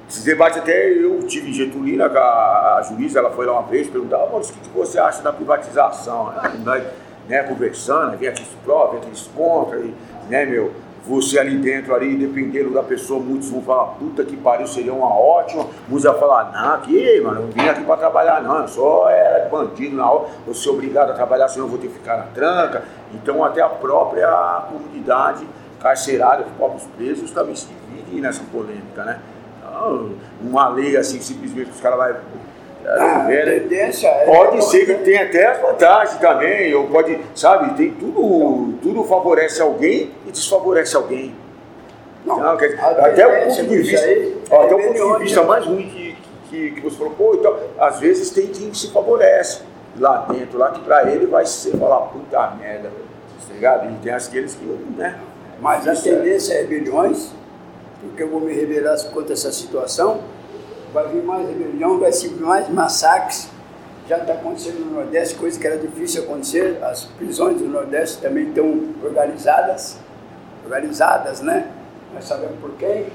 Esse 0.09 0.25
debate 0.25 0.59
até 0.59 0.91
eu 0.91 1.23
tive 1.25 1.51
em 1.51 1.53
Getulina, 1.53 2.07
a, 2.07 2.77
a 2.79 2.83
juíza, 2.83 3.19
ela 3.19 3.31
foi 3.31 3.45
lá 3.45 3.61
uma 3.61 3.69
vez, 3.69 3.89
perguntava, 3.89 4.25
o 4.35 4.41
que, 4.41 4.53
que 4.53 4.71
você 4.71 4.99
acha 4.99 5.21
da 5.21 5.31
privatização? 5.31 6.33
Nós, 6.65 6.83
né, 7.29 7.43
conversando, 7.43 8.17
vem 8.17 8.27
aqueles 8.27 8.49
pró, 8.65 8.87
vem 8.87 9.01
aqueles 9.01 9.29
contra, 9.37 9.79
e, 9.79 9.95
né, 10.31 10.47
meu, 10.47 10.73
você 11.05 11.39
ali 11.39 11.59
dentro, 11.59 11.95
ali, 11.95 12.17
dependendo 12.17 12.71
da 12.71 12.83
pessoa, 12.83 13.21
muitos 13.21 13.51
vão 13.51 13.61
falar, 13.61 13.85
puta 13.97 14.25
que 14.25 14.35
pariu, 14.35 14.67
seria 14.67 14.95
uma 14.95 15.15
ótima, 15.15 15.67
muitos 15.87 16.05
vão 16.05 16.19
falar, 16.19 16.53
não, 16.53 16.75
aqui, 16.77 17.21
mano, 17.21 17.41
eu 17.41 17.43
não 17.43 17.53
vim 17.53 17.69
aqui 17.69 17.85
para 17.85 17.97
trabalhar, 17.99 18.43
não, 18.43 18.63
eu 18.63 18.69
só 18.69 19.11
era 19.11 19.47
bandido 19.51 19.95
na 19.95 20.11
hora, 20.11 20.29
eu 20.47 20.55
sou 20.55 20.73
obrigado 20.73 21.11
a 21.11 21.15
trabalhar, 21.15 21.49
senão 21.49 21.67
eu 21.67 21.71
vou 21.71 21.79
ter 21.79 21.89
que 21.89 21.95
ficar 21.95 22.17
na 22.17 22.25
tranca. 22.25 22.83
Então 23.13 23.45
até 23.45 23.61
a 23.61 23.69
própria 23.69 24.29
comunidade 24.71 25.47
carcerária, 25.81 26.47
os 26.47 26.53
próprios 26.53 26.85
presos 26.97 27.31
também 27.31 27.55
se 27.55 27.69
dividem 27.69 28.23
nessa 28.23 28.43
polêmica, 28.51 29.05
né? 29.05 29.21
Uma 30.43 30.69
lei 30.69 30.97
assim, 30.97 31.21
simplesmente 31.21 31.71
os 31.71 31.81
caras 31.81 31.99
vão. 31.99 32.49
Ah, 32.87 33.25
ver, 33.27 33.63
tendência 33.63 34.07
é 34.09 34.25
pode 34.25 34.65
ser 34.65 34.87
que 34.87 34.95
tenha 35.05 35.25
até 35.25 35.47
as 35.47 35.61
vantagens 35.61 36.19
também, 36.21 36.73
ou 36.75 36.87
pode, 36.87 37.19
sabe, 37.35 37.75
tem 37.77 37.91
tudo, 37.91 38.75
tudo 38.81 39.05
favorece 39.05 39.61
alguém 39.61 40.11
e 40.27 40.31
desfavorece 40.31 40.97
alguém. 40.97 41.35
Não, 42.25 42.39
Então, 42.39 42.57
quer 42.57 42.69
dizer, 42.69 42.81
até 42.83 43.27
o 43.27 43.47
ponto 43.47 43.67
de 43.67 43.79
vista, 43.79 44.07
aí 44.07 44.43
ó, 44.51 44.63
é 44.63 44.67
até 44.67 44.75
o 44.75 44.79
ponto 44.79 45.19
de 45.19 45.25
vista 45.25 45.41
né? 45.41 45.47
mais 45.47 45.67
ruim 45.67 45.89
que, 45.89 46.17
que, 46.49 46.71
que 46.73 46.81
você 46.81 46.97
falou, 46.97 47.13
pô, 47.13 47.35
então, 47.35 47.57
às 47.79 48.01
vezes 48.01 48.31
tem 48.31 48.47
quem 48.47 48.73
se 48.73 48.91
favorece 48.91 49.63
lá 49.99 50.27
dentro, 50.31 50.59
lá 50.59 50.71
que 50.71 50.81
pra 50.81 51.11
ele 51.11 51.27
vai 51.27 51.45
ser 51.45 51.77
falar, 51.77 52.01
puta 52.07 52.53
merda, 52.59 52.89
tá 53.47 53.55
ligado? 53.55 53.91
E 53.91 53.95
tem 54.03 54.13
aqueles 54.13 54.55
que, 54.55 54.65
né? 54.97 55.19
Mas 55.61 55.87
a 55.87 55.93
é- 55.93 55.97
tendência 55.97 56.55
é 56.55 56.61
rebeliões, 56.63 57.33
porque 58.09 58.23
eu 58.23 58.29
vou 58.29 58.41
me 58.41 58.53
rebelar 58.53 58.99
contra 59.11 59.33
essa 59.33 59.53
situação. 59.53 60.21
Vai 60.93 61.09
vir 61.09 61.23
mais 61.23 61.47
rebelião, 61.47 61.99
vai 61.99 62.11
vir 62.11 62.41
mais 62.41 62.69
massacres. 62.69 63.49
Já 64.09 64.19
está 64.19 64.33
acontecendo 64.33 64.81
no 64.81 64.95
Nordeste, 64.97 65.35
coisa 65.35 65.61
que 65.61 65.67
era 65.67 65.77
difícil 65.77 66.23
acontecer. 66.23 66.79
As 66.83 67.05
prisões 67.05 67.59
do 67.59 67.69
Nordeste 67.69 68.23
também 68.23 68.49
estão 68.49 68.85
organizadas, 69.05 69.99
organizadas, 70.65 71.41
né? 71.41 71.71
Nós 72.15 72.25
sabemos 72.25 72.59
por 72.61 72.73
quem. 72.73 73.07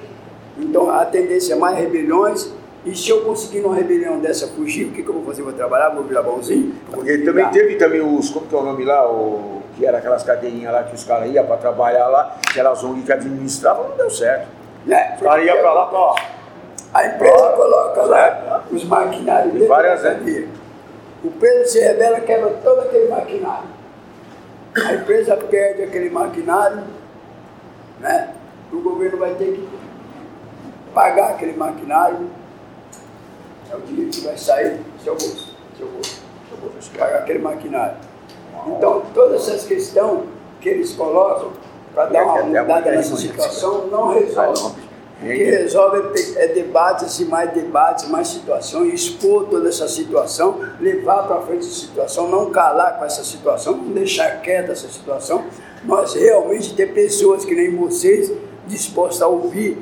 Então 0.58 0.90
a 0.90 1.04
tendência 1.06 1.54
é 1.54 1.58
mais 1.58 1.78
rebeliões. 1.78 2.52
E 2.86 2.96
se 2.96 3.10
eu 3.10 3.22
conseguir 3.22 3.62
numa 3.62 3.76
rebelião 3.76 4.20
dessa 4.20 4.48
fugir, 4.48 4.88
o 4.88 4.92
que, 4.92 5.02
que 5.02 5.10
eu 5.10 5.14
vou 5.14 5.24
fazer? 5.24 5.42
Vou 5.42 5.54
trabalhar, 5.54 5.90
vou 5.90 6.04
virar 6.04 6.22
bonzinho? 6.22 6.76
Porque 6.92 7.20
também 7.20 7.50
teve 7.50 7.76
também 7.76 8.02
os, 8.02 8.30
como 8.30 8.46
que 8.46 8.54
é 8.54 8.58
o 8.58 8.64
nome 8.64 8.84
lá, 8.84 9.10
o, 9.10 9.62
que 9.76 9.86
era 9.86 9.98
aquelas 9.98 10.24
cadeinhas 10.24 10.72
lá 10.72 10.84
que 10.84 10.94
os 10.94 11.04
caras 11.04 11.32
iam 11.32 11.46
para 11.46 11.58
trabalhar 11.58 12.08
lá, 12.08 12.38
aquelas 12.48 12.84
ONG 12.84 13.04
que 13.04 13.14
administravam, 13.14 13.90
não 13.90 13.98
deu 13.98 14.10
certo. 14.10 14.48
Né? 14.86 15.18
Iam 15.22 15.58
para 15.58 15.74
lá, 15.74 15.90
ó, 15.94 16.16
A 16.94 17.08
empresa 17.08 17.50
coloca 17.56 18.04
lá 18.04 18.64
os 18.72 18.84
maquinários 18.84 19.54
dentro 19.54 19.68
várias, 19.68 20.04
da 20.04 20.14
cadeia. 20.16 20.48
O 21.24 21.32
preso 21.32 21.72
se 21.72 21.80
rebela, 21.80 22.20
quebra 22.20 22.50
todo 22.64 22.82
aquele 22.82 23.10
maquinário. 23.10 23.70
A 24.76 24.94
empresa 24.94 25.38
perde 25.38 25.84
aquele 25.84 26.10
maquinário, 26.10 26.84
né? 28.00 28.34
O 28.72 28.82
governo 28.82 29.18
vai 29.18 29.34
ter 29.36 29.54
que 29.54 29.70
pagar 30.94 31.32
aquele 31.32 31.54
maquinário. 31.54 32.30
É 33.72 33.76
o 33.76 33.82
dinheiro 33.82 34.12
que 34.12 34.22
vai 34.22 34.38
sair 34.38 34.78
do 34.78 35.04
seu 35.04 35.14
bolso, 35.14 35.56
seu 35.78 35.88
bolso, 35.88 36.22
seu 36.50 36.58
bolso, 36.58 36.92
pagar 36.98 37.20
aquele 37.20 37.40
maquinário. 37.40 37.96
Então, 38.68 39.04
todas 39.14 39.48
essas 39.48 39.66
questões 39.66 40.26
que 40.62 40.70
eles 40.70 40.94
colocam 40.94 41.52
para 41.94 42.06
dar 42.08 42.24
uma 42.24 42.40
Até 42.40 42.62
mudada 42.62 42.92
nessa 42.92 43.16
situação 43.16 43.88
não 43.88 44.14
resolve. 44.14 44.82
O 45.22 45.26
que 45.26 45.44
resolve 45.44 46.20
é 46.38 46.44
é 46.44 46.48
debates 46.50 47.20
e 47.20 47.26
mais 47.26 47.54
debates, 47.54 48.08
mais 48.10 48.28
situações, 48.28 48.94
expor 48.94 49.46
toda 49.48 49.70
essa 49.70 49.88
situação, 49.88 50.60
levar 50.82 51.28
para 51.28 51.42
frente 51.42 51.60
essa 51.66 51.80
situação, 51.80 52.28
não 52.28 52.50
calar 52.52 52.98
com 53.00 53.06
essa 53.06 53.24
situação, 53.24 53.78
não 53.78 53.94
deixar 53.94 54.42
quieta 54.42 54.74
essa 54.74 54.90
situação. 54.90 55.46
Nós 55.86 56.14
realmente 56.14 56.76
ter 56.76 56.94
pessoas 56.94 57.46
que 57.46 57.56
nem 57.56 57.74
vocês 57.76 58.32
dispostas 58.68 59.22
a 59.22 59.28
ouvir, 59.28 59.78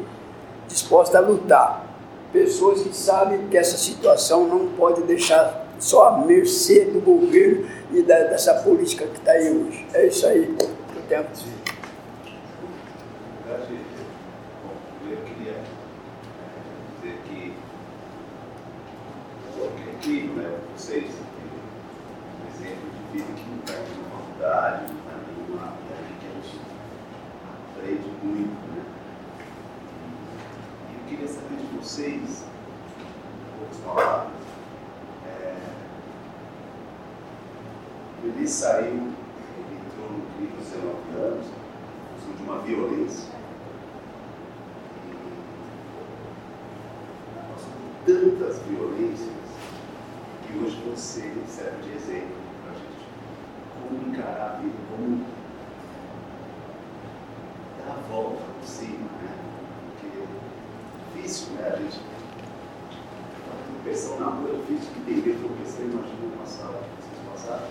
dispostas 0.68 1.16
a 1.16 1.20
lutar. 1.26 1.86
Pessoas 2.32 2.82
que 2.82 2.96
sabem 2.96 3.48
que 3.50 3.58
essa 3.58 3.78
situação 3.78 4.48
não 4.48 4.68
pode 4.70 5.02
deixar 5.04 5.66
só 5.80 6.08
à 6.10 6.18
mercê 6.20 6.86
do 6.86 7.02
governo 7.02 7.66
e 7.92 8.02
da- 8.04 8.24
dessa 8.26 8.54
política 8.56 9.06
que 9.08 9.18
está 9.18 9.32
aí 9.32 9.50
hoje. 9.50 9.88
É 9.94 10.06
isso 10.06 10.26
aí 10.28 10.46
que 10.58 10.64
eu 10.64 10.70
tenho 11.10 11.22
a 11.22 11.24
dizer. 11.24 11.46
Na 13.46 13.58
verdade, 13.58 13.80
bom, 14.64 15.10
eu 15.12 15.18
queria 15.18 15.52
eh, 15.52 17.02
dizer 17.02 17.18
que 17.28 17.54
o 19.60 19.66
objetivo, 19.66 20.36
né, 20.40 20.50
vocês, 20.92 21.06
um 21.06 22.48
exemplo 22.54 22.90
de 22.92 23.18
vida 23.18 23.32
que 23.34 23.50
não 23.50 23.60
está 23.60 23.74
aqui 23.76 23.92
faculdade, 24.12 24.92
não 24.92 25.00
está 25.00 25.16
nenhuma, 25.26 25.66
e 25.88 25.94
a 25.94 26.00
gente 26.04 26.60
aprende 27.78 28.10
muito, 28.22 28.60
né? 28.76 28.84
E 30.90 30.92
eu 30.96 31.02
queria 31.08 31.30
saber 31.30 31.56
de 31.56 31.78
vocês, 31.78 32.44
em 33.00 33.58
poucas 33.58 33.78
palavras, 33.86 34.42
o 38.22 38.28
Eli 38.28 38.46
saiu, 38.46 38.88
ele 38.88 39.80
entrou 39.80 40.10
no 40.12 40.22
crime 40.36 40.54
aos 40.58 40.68
19 40.68 40.92
anos, 41.16 41.48
função 42.20 42.34
de 42.36 42.44
uma 42.44 42.58
violência. 42.64 43.32
E 47.62 48.06
tantas 48.06 48.60
violências 48.64 49.41
que 50.52 50.58
hoje 50.60 50.82
você 50.86 51.34
serve 51.48 51.82
de 51.84 51.96
exemplo 51.96 52.36
para 52.62 52.72
a 52.72 52.76
gente. 52.76 53.08
Como 53.82 54.12
encarar 54.12 54.56
a 54.56 54.60
vida, 54.60 54.76
como 54.90 55.26
dar 57.80 57.94
a 57.94 58.12
volta 58.12 58.44
por 58.60 58.68
cima, 58.68 59.08
né? 59.22 59.36
Porque 60.00 60.18
é 60.18 61.22
difícil, 61.22 61.54
né? 61.54 61.72
A 61.74 61.78
gente 61.78 62.00
tropeção 63.84 64.20
na 64.20 64.28
rua 64.28 64.50
é 64.50 64.58
difícil 64.58 64.92
entender 64.98 65.40
tropeção, 65.40 65.86
imagina 65.86 66.12
que 66.12 66.38
vocês 66.44 67.20
passaram. 67.32 67.68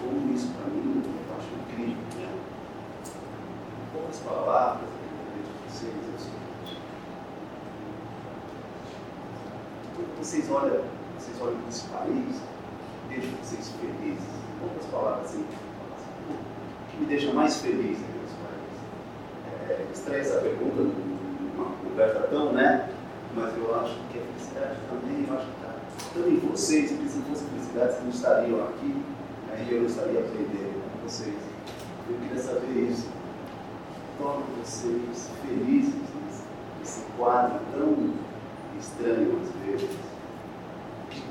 Como 0.00 0.34
isso 0.34 0.48
para 0.48 0.66
mim, 0.66 1.02
eu 1.04 1.36
acho 1.36 1.48
incrível, 1.70 2.02
né? 2.18 2.38
Poucas 3.92 4.18
palavras, 4.20 4.88
aqui 4.88 5.38
de 5.38 5.72
vocês, 5.72 5.94
é 5.94 6.16
o 6.16 6.18
seguinte. 6.18 6.80
Quando 9.94 10.18
vocês 10.18 10.50
olham 10.50 11.03
vocês 11.24 11.40
olham 11.40 11.56
para 11.56 11.68
esse 11.68 11.84
país, 11.88 12.36
que 13.08 13.14
deixa 13.14 13.36
vocês 13.42 13.72
felizes? 13.80 14.20
Em 14.20 14.58
poucas 14.60 14.84
palavras, 14.90 15.30
assim, 15.30 15.40
o 15.40 16.90
que 16.90 16.96
me 16.98 17.06
deixa 17.06 17.32
mais 17.32 17.56
feliz 17.56 17.98
nesse 17.98 18.36
país? 18.44 19.70
É, 19.70 19.86
estranha 19.92 20.20
essa 20.20 20.40
pergunta 20.40 20.82
numa 20.82 21.70
conversa 21.76 22.20
tão, 22.28 22.52
né? 22.52 22.90
Mas 23.34 23.56
eu 23.56 23.74
acho 23.74 23.94
que 24.12 24.18
a 24.18 24.22
felicidade 24.22 24.76
também, 24.88 25.26
eu 25.26 25.34
acho 25.34 25.46
que 25.46 25.52
está 25.52 25.74
tanto 26.12 26.28
em 26.28 26.38
vocês, 26.40 26.92
porque 26.92 27.08
se 27.08 27.18
não 27.18 27.24
fosse 27.24 27.44
felicidade, 27.44 27.92
vocês 27.92 28.04
não 28.04 28.10
estariam 28.10 28.64
aqui, 28.68 29.02
aí 29.50 29.68
eu 29.72 29.80
não 29.80 29.86
estaria 29.86 30.20
aprendendo 30.20 30.92
com 30.92 31.08
vocês. 31.08 31.34
Eu 32.08 32.16
queria 32.18 32.42
saber 32.42 32.90
isso. 32.90 33.08
Torna 34.18 34.44
vocês 34.62 35.30
felizes 35.42 35.94
nesse, 36.78 37.02
quadro 37.16 37.58
tão 37.72 38.14
estranho 38.78 39.40
às 39.40 39.66
vezes, 39.66 39.90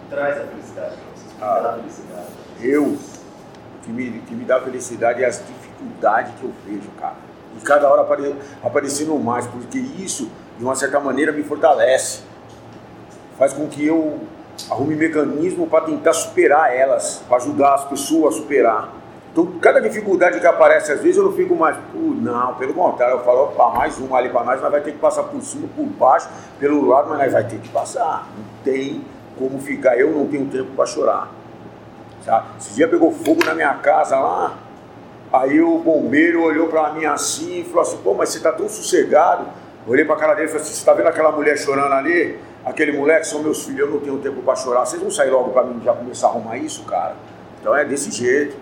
traz 0.10 0.38
a 0.38 0.42
felicidade 0.46 0.96
para 0.96 1.06
vocês, 1.16 1.34
que 1.38 1.44
Ah. 1.44 1.60
dá 1.62 1.74
felicidade. 1.74 2.28
Eu, 2.62 2.84
o 2.86 2.98
que 3.84 3.92
me, 3.92 4.20
que 4.22 4.34
me 4.36 4.46
dá 4.46 4.60
felicidade 4.62 5.24
é 5.24 5.28
as 5.28 5.42
dificuldades 5.46 6.34
que 6.40 6.44
eu 6.44 6.52
vejo, 6.66 6.90
cara. 7.00 7.16
E 7.58 7.62
cada 7.62 7.90
hora 7.92 8.02
apare, 8.02 8.36
aparecendo 8.64 9.16
mais, 9.20 9.46
porque 9.48 9.78
isso, 9.78 10.30
de 10.58 10.64
uma 10.64 10.76
certa 10.76 11.00
maneira, 11.00 11.32
me 11.32 11.44
fortalece. 11.44 12.22
Faz 13.38 13.54
com 13.54 13.68
que 13.68 13.86
eu 13.86 14.20
arrume 14.70 14.96
mecanismo 14.96 15.68
para 15.68 15.86
tentar 15.86 16.14
superar 16.14 16.74
elas, 16.76 17.22
para 17.28 17.38
ajudar 17.38 17.74
as 17.76 17.86
pessoas 17.86 18.36
a 18.36 18.38
superar. 18.38 18.90
Então, 19.32 19.48
cada 19.60 19.82
dificuldade 19.82 20.40
que 20.40 20.46
aparece, 20.46 20.92
às 20.92 21.02
vezes 21.02 21.18
eu 21.18 21.24
não 21.24 21.34
fico 21.34 21.56
mais, 21.56 21.76
"Pô, 21.92 21.98
não, 21.98 22.54
pelo 22.54 22.72
contrário, 22.76 23.16
eu 23.16 23.24
falo, 23.24 23.46
opa, 23.46 23.70
mais 23.72 23.98
uma 23.98 24.20
ali 24.20 24.30
para 24.30 24.44
nós, 24.44 24.62
nós 24.62 24.72
vai 24.72 24.82
ter 24.82 24.92
que 24.92 25.00
passar 25.00 25.24
por 25.24 25.42
cima, 25.42 25.68
por 25.76 25.86
baixo, 25.86 26.30
pelo 26.60 26.88
lado, 26.88 27.10
mas 27.10 27.18
nós 27.18 27.34
vai 27.34 27.44
ter 27.44 27.58
que 27.60 27.70
passar. 27.70 28.28
Não 28.38 28.46
tem 28.64 29.04
como 29.38 29.60
ficar, 29.60 29.98
eu 29.98 30.12
não 30.12 30.28
tenho 30.28 30.46
tempo 30.46 30.72
para 30.76 30.86
chorar. 30.86 31.32
Sabe? 32.24 32.48
Esse 32.60 32.74
dia 32.76 32.88
pegou 32.88 33.12
fogo 33.12 33.44
na 33.44 33.54
minha 33.54 33.74
casa 33.76 34.18
lá, 34.18 34.58
aí 35.32 35.62
o 35.62 35.78
bombeiro 35.80 36.44
olhou 36.44 36.68
para 36.68 36.94
mim 36.94 37.06
assim 37.06 37.62
e 37.62 37.64
falou 37.64 37.82
assim, 37.82 37.98
pô, 37.98 38.14
mas 38.14 38.30
você 38.30 38.40
tá 38.40 38.52
tão 38.52 38.70
sossegado. 38.70 39.46
Olhei 39.86 40.06
para 40.06 40.16
a 40.16 40.18
cara 40.18 40.34
dele 40.34 40.48
e 40.48 40.50
falei 40.50 40.64
assim, 40.64 40.74
você 40.74 40.86
tá 40.86 40.94
vendo 40.94 41.08
aquela 41.08 41.32
mulher 41.32 41.58
chorando 41.58 41.94
ali? 41.94 42.40
Aquele 42.66 42.94
moleque 42.94 43.28
são 43.28 43.44
meus 43.44 43.66
filhos, 43.66 43.82
eu 43.82 43.90
não 43.90 44.00
tenho 44.00 44.18
tempo 44.20 44.42
para 44.42 44.56
chorar. 44.56 44.86
Vocês 44.86 45.02
vão 45.02 45.12
sair 45.12 45.30
logo 45.30 45.52
para 45.52 45.64
mim 45.64 45.82
já 45.84 45.94
começar 45.94 46.28
a 46.28 46.30
arrumar 46.30 46.58
isso, 46.58 46.84
cara? 46.86 47.16
Então 47.60 47.76
é 47.76 47.84
desse 47.84 48.10
jeito. 48.10 48.56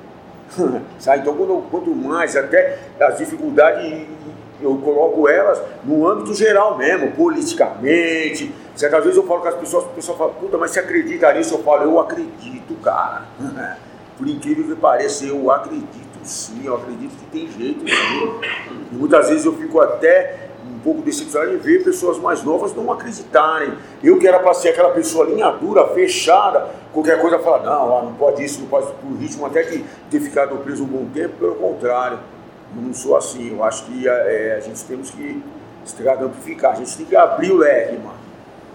Sabe? 0.97 1.19
Então 1.19 1.35
quando, 1.35 1.69
quanto 1.69 1.93
mais, 1.93 2.35
até 2.35 2.79
as 2.99 3.17
dificuldades, 3.19 4.07
eu 4.59 4.75
coloco 4.77 5.27
elas 5.27 5.61
no 5.83 6.07
âmbito 6.07 6.33
geral 6.33 6.77
mesmo, 6.77 7.11
politicamente. 7.11 8.53
Certas 8.75 9.03
vezes 9.03 9.17
eu 9.17 9.27
falo 9.27 9.41
com 9.41 9.47
as 9.47 9.55
pessoas, 9.55 9.85
as 9.85 9.91
pessoas 9.91 10.17
falam, 10.17 10.33
puta, 10.35 10.57
mas 10.57 10.71
você 10.71 10.79
acredita 10.79 11.31
nisso? 11.33 11.55
Eu 11.55 11.63
falo, 11.63 11.83
eu 11.83 11.99
acredito, 11.99 12.73
cara. 12.81 13.23
Por 14.17 14.27
incrível 14.27 14.75
que 14.75 14.81
pareça, 14.81 15.25
eu 15.25 15.51
acredito 15.51 16.11
sim, 16.23 16.61
eu 16.65 16.75
acredito 16.75 17.11
que 17.17 17.25
tem 17.25 17.47
jeito 17.51 17.87
sim. 17.87 18.41
E 18.91 18.95
muitas 18.95 19.29
vezes 19.29 19.45
eu 19.45 19.53
fico 19.53 19.79
até 19.79 20.49
um 20.65 20.79
pouco 20.79 21.01
decepcionado 21.01 21.53
em 21.53 21.57
ver 21.57 21.83
pessoas 21.83 22.17
mais 22.17 22.43
novas 22.43 22.73
não 22.75 22.91
acreditarem. 22.91 23.73
Eu 24.03 24.19
que 24.19 24.27
era 24.27 24.39
para 24.39 24.53
ser 24.53 24.69
aquela 24.69 24.91
pessoa 24.91 25.25
linha 25.25 25.49
dura, 25.51 25.87
fechada, 25.87 26.69
qualquer 26.93 27.19
coisa 27.19 27.39
falar, 27.39 27.63
não, 27.63 28.05
não 28.05 28.13
pode 28.13 28.43
isso, 28.43 28.61
não 28.61 28.67
pode 28.67 28.87
por 28.93 29.17
ritmo 29.17 29.45
até 29.45 29.63
que 29.63 29.83
ter 30.09 30.19
ficado 30.19 30.55
preso 30.57 30.83
um 30.83 30.87
bom 30.87 31.05
tempo, 31.13 31.37
pelo 31.37 31.55
contrário. 31.55 32.19
Eu 32.75 32.81
não 32.81 32.93
sou 32.93 33.17
assim, 33.17 33.51
eu 33.51 33.63
acho 33.63 33.85
que 33.85 34.07
é, 34.07 34.55
a 34.57 34.59
gente 34.59 34.83
temos 34.85 35.09
que 35.09 35.43
amplificar, 36.07 36.73
a 36.73 36.75
gente 36.75 36.95
tem 36.95 37.05
que 37.05 37.15
abrir 37.15 37.51
o 37.51 37.57
leque, 37.57 37.97
mano 37.97 38.20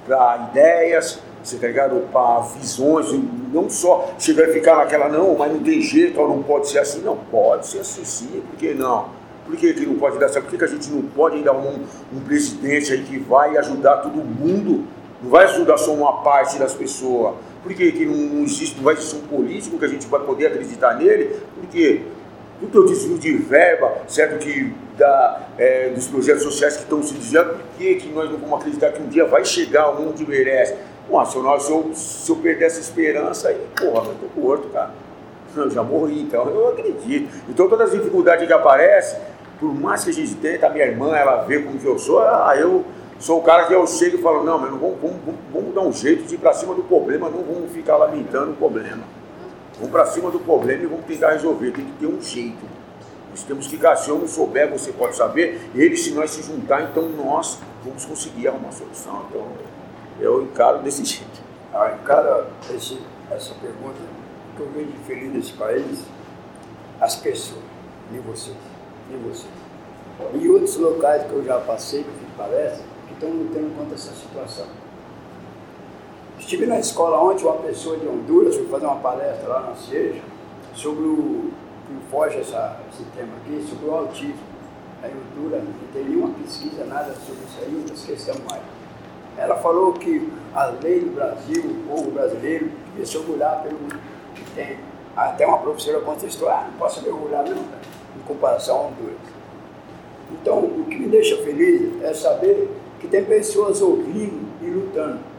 para 0.07 0.49
ideias, 0.51 1.19
você 1.43 1.57
tá 1.57 1.67
ligado? 1.67 2.01
Para 2.13 2.41
visões, 2.59 3.07
não 3.53 3.69
só 3.71 4.15
chegar 4.19 4.49
e 4.49 4.53
ficar 4.53 4.77
naquela, 4.77 5.09
não, 5.09 5.37
mas 5.37 5.53
não 5.53 5.61
tem 5.61 5.81
jeito, 5.81 6.17
não 6.21 6.43
pode 6.43 6.69
ser 6.69 6.81
assim. 6.81 7.01
Não, 7.01 7.17
pode 7.17 7.67
ser 7.67 7.81
assim 7.81 8.05
sim, 8.05 8.43
por 8.51 8.57
que 8.59 8.75
não? 8.75 9.09
Por 9.47 9.57
que, 9.57 9.73
que 9.75 9.87
não 9.87 9.95
pode 9.95 10.19
dar 10.19 10.29
certo? 10.29 10.47
Por 10.47 10.51
que, 10.51 10.59
que 10.59 10.65
a 10.65 10.69
gente 10.69 10.91
não 10.91 11.03
pode 11.03 11.37
ainda 11.37 11.53
um, 11.53 11.85
um 12.13 12.21
presidente 12.21 12.93
aí 12.93 13.05
que 13.05 13.17
vai 13.19 13.57
ajudar 13.57 13.99
todo 13.99 14.17
mundo? 14.17 14.85
Não 15.23 15.31
vai 15.31 15.45
ajudar 15.45 15.79
só 15.79 15.93
uma 15.93 16.21
parte 16.23 16.59
das 16.59 16.75
pessoas. 16.75 17.35
Por 17.63 17.73
que, 17.73 17.93
que 17.93 18.05
não, 18.05 18.17
não 18.17 18.43
existe, 18.43 18.77
não 18.77 18.85
vai 18.85 18.95
existir 18.95 19.17
um 19.17 19.21
político 19.21 19.79
que 19.79 19.85
a 19.85 19.89
gente 19.89 20.07
vai 20.09 20.21
poder 20.21 20.49
acreditar 20.49 20.97
nele? 20.97 21.37
Por 21.55 21.69
quê? 21.71 22.03
O 22.63 22.85
desvio 22.85 23.19
de 23.19 23.37
verba, 23.37 23.99
certo? 24.09 24.39
Que 24.39 24.73
da, 24.97 25.43
é, 25.59 25.91
dos 25.91 26.07
projetos 26.09 26.43
sociais 26.43 26.77
que 26.77 26.85
estão 26.85 27.03
se 27.03 27.13
desviando, 27.13 27.51
por 27.51 27.65
que, 27.77 27.97
que 27.97 28.09
nós 28.09 28.31
não 28.31 28.39
vamos 28.39 28.61
acreditar 28.61 28.93
que 28.93 29.03
um 29.03 29.09
dia 29.09 29.27
vai 29.27 29.45
chegar 29.45 29.91
o 29.91 30.01
mundo 30.01 30.15
que 30.15 30.27
merece? 30.27 30.75
Bom, 31.09 31.23
se, 31.25 31.37
eu, 31.37 31.61
se, 31.61 31.71
eu, 31.71 31.91
se 31.95 32.31
eu 32.31 32.37
perder 32.37 32.65
essa 32.65 32.81
esperança, 32.81 33.49
aí, 33.49 33.61
porra, 33.79 34.09
eu 34.09 34.15
tô 34.15 34.41
morto, 34.41 34.69
cara. 34.69 34.91
Eu 35.57 35.71
já 35.71 35.83
morri, 35.83 36.21
então 36.21 36.47
eu 36.51 36.69
acredito. 36.69 37.33
Então 37.49 37.67
todas 37.67 37.89
as 37.89 37.95
dificuldades 37.95 38.47
que 38.47 38.53
aparecem, 38.53 39.19
por 39.59 39.75
mais 39.75 40.05
que 40.05 40.11
a 40.11 40.13
gente 40.13 40.35
tenta, 40.35 40.67
a 40.67 40.71
minha 40.71 40.85
irmã, 40.85 41.17
ela 41.17 41.45
vê 41.45 41.61
como 41.61 41.79
que 41.79 41.87
eu 41.87 41.99
sou, 41.99 42.21
ah, 42.21 42.55
eu 42.59 42.85
sou 43.19 43.39
o 43.39 43.43
cara 43.43 43.65
que 43.65 43.73
eu 43.73 43.87
chego 43.87 44.19
e 44.19 44.23
falo, 44.23 44.45
não, 44.45 44.59
mas 44.59 44.71
não 44.71 44.79
vamos, 44.79 44.99
vamos, 45.01 45.17
vamos, 45.25 45.41
vamos 45.51 45.75
dar 45.75 45.81
um 45.81 45.93
jeito 45.93 46.25
de 46.25 46.35
ir 46.35 46.39
para 46.39 46.53
cima 46.53 46.75
do 46.75 46.83
problema, 46.83 47.31
não 47.31 47.43
vamos 47.43 47.73
ficar 47.73 47.97
lamentando 47.97 48.51
o 48.51 48.55
problema. 48.55 49.03
Vamos 49.77 49.91
para 49.91 50.07
cima 50.07 50.31
do 50.31 50.39
problema 50.41 50.83
e 50.83 50.87
vamos 50.87 51.05
tentar 51.05 51.33
resolver. 51.33 51.71
Tem 51.73 51.85
que 51.85 51.93
ter 51.93 52.07
um 52.07 52.21
jeito. 52.21 52.65
Nós 53.31 53.43
temos 53.43 53.67
que, 53.67 53.79
se 53.97 54.09
eu 54.09 54.19
não 54.19 54.27
souber, 54.27 54.71
você 54.71 54.93
pode 54.93 55.15
saber. 55.15 55.71
Ele, 55.75 55.97
se 55.97 56.13
nós 56.13 56.31
se 56.31 56.43
juntar, 56.43 56.83
então 56.83 57.09
nós 57.11 57.59
vamos 57.85 58.05
conseguir 58.05 58.49
arrumar 58.49 58.73
solução. 58.73 59.27
Então, 59.29 59.47
eu 60.19 60.43
encaro 60.43 60.79
desse 60.79 61.05
jeito. 61.07 61.43
Ah, 61.75 61.91
cara, 62.05 62.49
esse, 62.75 62.99
essa 63.31 63.55
pergunta 63.55 63.99
o 64.01 64.57
que 64.57 64.63
eu 64.63 64.71
vejo 64.71 64.93
feliz 65.07 65.33
nesse 65.35 65.53
país, 65.53 66.03
as 66.99 67.17
pessoas, 67.17 67.63
nem 68.11 68.23
vocês, 68.23 68.57
nem 69.11 69.21
vocês. 69.21 69.53
E 70.33 70.49
outros 70.49 70.77
locais 70.77 71.25
que 71.25 71.33
eu 71.33 71.45
já 71.45 71.59
passei, 71.61 72.03
que 72.03 72.37
palestra, 72.39 72.83
que 73.07 73.13
estão 73.13 73.29
lutando 73.29 73.75
contra 73.77 73.95
essa 73.95 74.13
situação. 74.15 74.67
Estive 76.39 76.67
na 76.67 76.79
escola 76.79 77.21
ontem, 77.23 77.45
uma 77.45 77.57
pessoa 77.57 77.97
de 77.97 78.07
Honduras 78.07 78.55
foi 78.55 78.67
fazer 78.67 78.87
uma 78.87 78.97
palestra 78.97 79.49
lá 79.49 79.61
na 79.61 79.75
Seja 79.75 80.21
sobre 80.75 81.05
o, 81.05 81.51
que 81.87 82.11
foge 82.11 82.39
essa, 82.39 82.79
esse 82.93 83.05
tema 83.17 83.33
aqui, 83.39 83.65
sobre 83.69 83.87
o 83.87 83.95
autismo. 83.95 84.35
A 85.03 85.07
Honduras 85.07 85.65
não 85.65 85.73
tem 85.93 86.05
nenhuma 86.05 86.35
pesquisa, 86.35 86.85
nada 86.85 87.15
sobre 87.15 87.45
isso 87.45 87.59
aí, 87.63 87.75
outras 87.77 88.05
questões 88.05 88.39
mais. 88.51 88.63
Ela 89.39 89.57
falou 89.57 89.93
que 89.95 90.31
a 90.55 90.67
lei 90.67 91.01
do 91.01 91.15
Brasil, 91.15 91.65
o 91.65 91.89
povo 91.89 92.11
brasileiro, 92.11 92.71
devia 92.87 93.07
se 93.07 93.17
orgulhar 93.19 93.63
pelo 93.63 93.79
que 94.35 94.51
tem. 94.55 94.79
Até 95.17 95.47
uma 95.47 95.59
professora 95.59 96.01
contestou, 96.01 96.49
ah, 96.49 96.67
não 96.71 96.79
posso 96.79 97.03
me 97.03 97.09
orgulhar 97.09 97.45
não, 97.45 97.57
em 97.57 98.21
comparação 98.27 98.77
a 98.77 98.81
Honduras. 98.83 99.17
Então, 100.33 100.59
o 100.59 100.85
que 100.89 100.97
me 100.97 101.09
deixa 101.09 101.37
feliz 101.39 102.03
é 102.03 102.13
saber 102.13 102.71
que 103.01 103.09
tem 103.09 103.25
pessoas 103.25 103.81
ouvindo 103.81 104.47
e 104.63 104.67
lutando. 104.67 105.36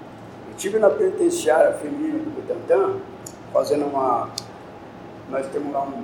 Estive 0.58 0.80
na 0.80 0.90
penitenciária 0.90 1.72
feminina 1.74 2.18
do 2.18 2.32
Butantã, 2.32 2.96
fazendo 3.54 3.86
uma. 3.86 4.28
Nós 5.30 5.46
temos 5.52 5.72
lá 5.72 5.84
um. 5.84 6.04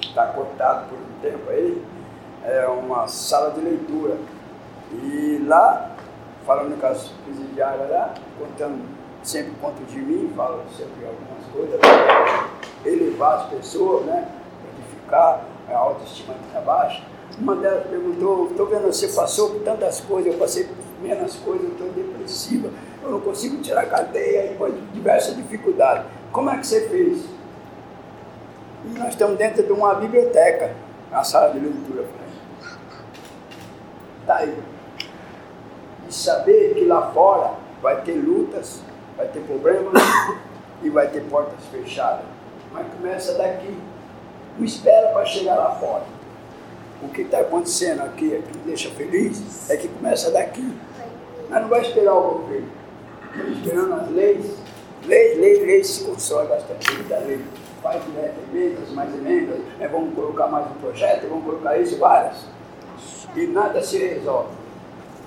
está 0.00 0.26
cortado 0.26 0.88
por 0.88 0.96
um 0.96 1.20
tempo 1.20 1.50
aí, 1.50 1.84
é 2.44 2.64
uma 2.68 3.08
sala 3.08 3.50
de 3.50 3.60
leitura. 3.60 4.18
E 4.92 5.42
lá, 5.48 5.96
falando 6.46 6.80
com 6.80 6.86
as 6.86 7.08
presidiárias 7.24 7.90
lá, 7.90 8.14
contando 8.38 8.84
sempre 9.24 9.52
conto 9.60 9.82
de 9.82 9.98
mim, 9.98 10.32
falo 10.36 10.62
sempre 10.76 11.04
algumas 11.04 11.44
coisas, 11.52 11.80
elevar 12.84 13.38
as 13.40 13.46
pessoas, 13.48 14.06
né? 14.06 14.28
Edificar 14.78 15.44
a 15.68 15.76
autoestima 15.76 16.36
está 16.46 16.60
baixa. 16.60 17.02
Uma 17.36 17.56
delas 17.56 17.84
perguntou, 17.88 18.48
estou 18.48 18.66
vendo, 18.66 18.86
você 18.86 19.08
passou 19.08 19.50
por 19.50 19.62
tantas 19.62 20.00
coisas, 20.02 20.32
eu 20.32 20.38
passei 20.38 20.62
por 20.62 20.85
menos 21.00 21.36
coisas, 21.36 21.64
eu 21.64 21.72
estou 21.72 21.88
depressiva, 21.90 22.70
eu 23.02 23.10
não 23.10 23.20
consigo 23.20 23.60
tirar 23.62 23.82
a 23.82 23.86
cadeia, 23.86 24.56
diversas 24.92 25.36
dificuldades. 25.36 26.04
Como 26.32 26.50
é 26.50 26.58
que 26.58 26.66
você 26.66 26.88
fez? 26.88 27.24
E 28.84 28.98
nós 28.98 29.08
estamos 29.10 29.36
dentro 29.36 29.62
de 29.62 29.72
uma 29.72 29.94
biblioteca, 29.94 30.74
uma 31.10 31.24
sala 31.24 31.52
de 31.52 31.58
leitura. 31.58 32.04
Está 34.20 34.36
aí. 34.36 34.56
E 36.08 36.12
saber 36.12 36.74
que 36.74 36.84
lá 36.84 37.10
fora 37.12 37.54
vai 37.82 38.00
ter 38.02 38.14
lutas, 38.14 38.80
vai 39.16 39.26
ter 39.28 39.40
problemas 39.40 40.02
e 40.82 40.90
vai 40.90 41.08
ter 41.08 41.22
portas 41.22 41.64
fechadas. 41.70 42.24
Mas 42.72 42.86
começa 42.92 43.34
daqui. 43.34 43.76
Não 44.58 44.64
espera 44.64 45.08
para 45.08 45.24
chegar 45.24 45.56
lá 45.56 45.72
fora. 45.76 46.04
O 47.02 47.08
que 47.08 47.22
está 47.22 47.40
acontecendo 47.40 48.02
aqui, 48.02 48.30
que 48.30 48.58
me 48.58 48.64
deixa 48.64 48.90
feliz, 48.90 49.68
é 49.70 49.76
que 49.76 49.88
começa 49.88 50.30
daqui. 50.30 50.76
Mas 51.48 51.62
não 51.62 51.68
vai 51.68 51.80
esperar 51.80 52.14
o 52.14 52.38
governo. 52.38 52.68
Estamos 53.32 53.58
esperando 53.58 53.92
as 53.94 54.10
leis. 54.10 54.46
Leis, 55.04 55.38
leis, 55.38 55.60
leis 55.60 55.86
se 55.86 56.04
constrói 56.04 56.46
bastante 56.46 57.02
da 57.04 57.18
lei. 57.18 57.40
Faz 57.82 58.04
né, 58.08 58.34
emendas, 58.50 58.90
mais 58.90 59.14
emendas, 59.14 59.58
né, 59.78 59.86
vamos 59.86 60.14
colocar 60.14 60.48
mais 60.48 60.66
um 60.66 60.74
projeto, 60.80 61.28
vamos 61.28 61.44
colocar 61.44 61.78
isso, 61.78 61.98
várias. 61.98 62.46
E 63.36 63.46
nada 63.46 63.82
se 63.82 63.98
resolve. 63.98 64.48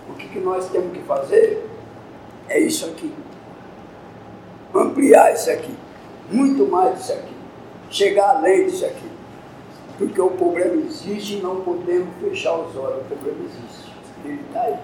O 0.10 0.14
que, 0.14 0.28
que 0.28 0.40
nós 0.40 0.68
temos 0.70 0.92
que 0.92 1.02
fazer 1.04 1.66
é 2.50 2.60
isso 2.60 2.86
aqui. 2.88 3.14
ampliar 4.74 5.34
isso 5.34 5.50
aqui, 5.50 5.74
muito 6.32 6.68
mais 6.68 6.98
disso 6.98 7.14
aqui, 7.14 7.34
chegar 7.90 8.38
além 8.38 8.66
disso 8.66 8.86
aqui. 8.86 9.10
Porque 9.98 10.20
o 10.20 10.32
problema 10.32 10.76
existe 10.76 11.38
e 11.38 11.42
não 11.42 11.62
podemos 11.62 12.10
fechar 12.22 12.56
os 12.58 12.76
olhos, 12.76 13.02
o 13.02 13.06
problema 13.06 13.40
existe. 13.46 13.94
Ele 14.26 14.42
está 14.48 14.62
aí. 14.62 14.80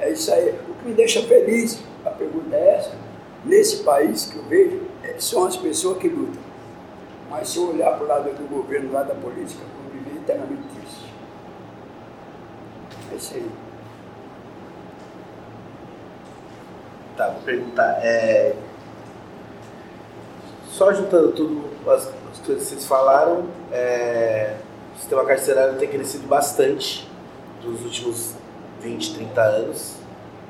É 0.00 0.10
isso 0.10 0.32
aí. 0.32 0.54
Que 0.80 0.88
me 0.88 0.94
deixa 0.94 1.22
feliz, 1.22 1.80
a 2.04 2.10
pergunta 2.10 2.54
é 2.54 2.76
essa, 2.76 2.92
nesse 3.44 3.82
país 3.82 4.26
que 4.26 4.36
eu 4.36 4.44
vejo, 4.44 4.80
é, 5.02 5.14
são 5.18 5.44
as 5.46 5.56
pessoas 5.56 5.98
que 5.98 6.08
lutam. 6.08 6.42
Mas 7.30 7.48
se 7.50 7.58
eu 7.58 7.70
olhar 7.70 7.92
para 7.92 8.04
o 8.04 8.08
lado 8.08 8.30
do 8.34 8.48
governo, 8.48 8.88
do 8.88 8.94
lado 8.94 9.08
da 9.08 9.14
política, 9.14 9.60
eu 9.62 9.92
viver 9.92 10.16
eternamente 10.16 10.62
triste. 10.74 11.12
É 13.12 13.16
isso 13.16 13.34
aí. 13.34 13.50
Tá, 17.16 17.30
vou 17.30 17.42
perguntar. 17.42 17.98
É... 18.00 18.54
Só 20.68 20.92
juntando 20.92 21.32
tudo 21.32 21.64
as, 21.90 22.06
as 22.06 22.38
coisas 22.46 22.64
que 22.64 22.70
vocês 22.70 22.86
falaram, 22.86 23.46
é... 23.72 24.54
o 24.94 24.98
sistema 24.98 25.24
carcerário 25.24 25.76
tem 25.78 25.88
crescido 25.88 26.26
bastante 26.26 27.10
nos 27.64 27.82
últimos 27.84 28.34
20, 28.80 29.14
30 29.14 29.42
anos. 29.42 29.97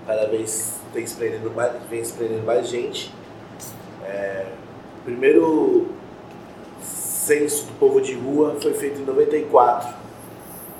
Cada 0.09 0.27
vez 0.27 0.81
tem 0.95 1.07
se 1.07 1.15
prendendo 1.17 1.55
mais, 1.55 1.71
vem 1.91 2.03
se 2.03 2.15
prendendo 2.15 2.43
mais 2.43 2.67
gente. 2.67 3.13
É... 4.07 4.47
O 5.03 5.05
primeiro 5.05 5.89
censo 6.83 7.67
do 7.67 7.79
povo 7.79 8.01
de 8.01 8.15
rua 8.15 8.57
foi 8.59 8.73
feito 8.73 9.03
em 9.03 9.05
94. 9.05 9.95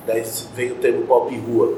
Daí 0.07 0.25
veio 0.55 0.77
o 0.77 0.79
termo 0.79 1.07
pop 1.07 1.37
rua. 1.37 1.77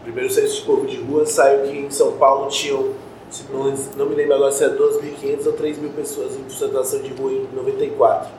O 0.00 0.02
primeiro 0.02 0.28
censo 0.28 0.56
de 0.56 0.62
povo 0.62 0.84
de 0.84 0.96
rua 0.96 1.24
saiu 1.24 1.70
que 1.70 1.78
em 1.78 1.88
São 1.92 2.16
Paulo 2.16 2.48
tinham, 2.48 2.94
não, 3.48 3.72
não 3.96 4.06
me 4.06 4.16
lembro 4.16 4.34
agora 4.34 4.50
se 4.50 4.64
é 4.64 4.68
2.500 4.70 5.46
ou 5.46 5.52
3.000 5.52 5.94
pessoas 5.94 6.34
em 6.34 6.50
situação 6.50 7.00
de 7.02 7.12
rua 7.12 7.30
em 7.30 7.46
94. 7.54 8.30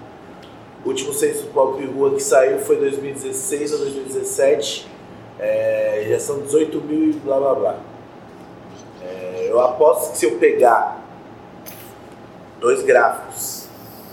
O 0.83 0.89
último 0.89 1.13
censo 1.13 1.43
do 1.43 1.53
pop 1.53 1.81
rua 1.85 2.15
que 2.15 2.21
saiu 2.21 2.59
foi 2.59 2.75
em 2.75 2.79
2016 2.79 3.71
ou 3.71 3.79
2017. 3.79 4.98
É, 5.39 6.05
já 6.09 6.19
são 6.19 6.41
18 6.41 6.81
mil 6.81 7.11
e 7.11 7.13
blá 7.13 7.39
blá 7.39 7.55
blá. 7.55 7.75
É, 9.01 9.47
eu 9.49 9.59
aposto 9.61 10.11
que 10.11 10.17
se 10.17 10.25
eu 10.25 10.37
pegar 10.37 10.99
dois 12.59 12.83
gráficos 12.83 13.67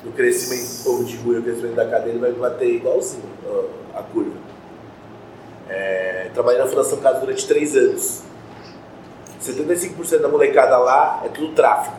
do 0.05 0.13
crescimento 0.13 0.85
povo 0.85 1.05
de 1.05 1.17
rua 1.17 1.35
e 1.35 1.39
o 1.39 1.43
crescimento 1.43 1.75
da 1.75 1.89
cadeia, 1.89 2.13
ele 2.13 2.21
vai 2.21 2.33
bater 2.33 2.69
igualzinho 2.69 3.25
a 3.95 4.03
curva. 4.03 4.37
É, 5.69 6.31
trabalhei 6.33 6.61
na 6.61 6.69
Fundação 6.69 6.99
Casa 6.99 7.21
durante 7.21 7.47
três 7.47 7.75
anos. 7.75 8.23
75% 9.43 10.19
da 10.21 10.29
molecada 10.29 10.79
lá 10.79 11.23
é 11.25 11.29
tudo 11.29 11.55
tráfico. 11.55 11.97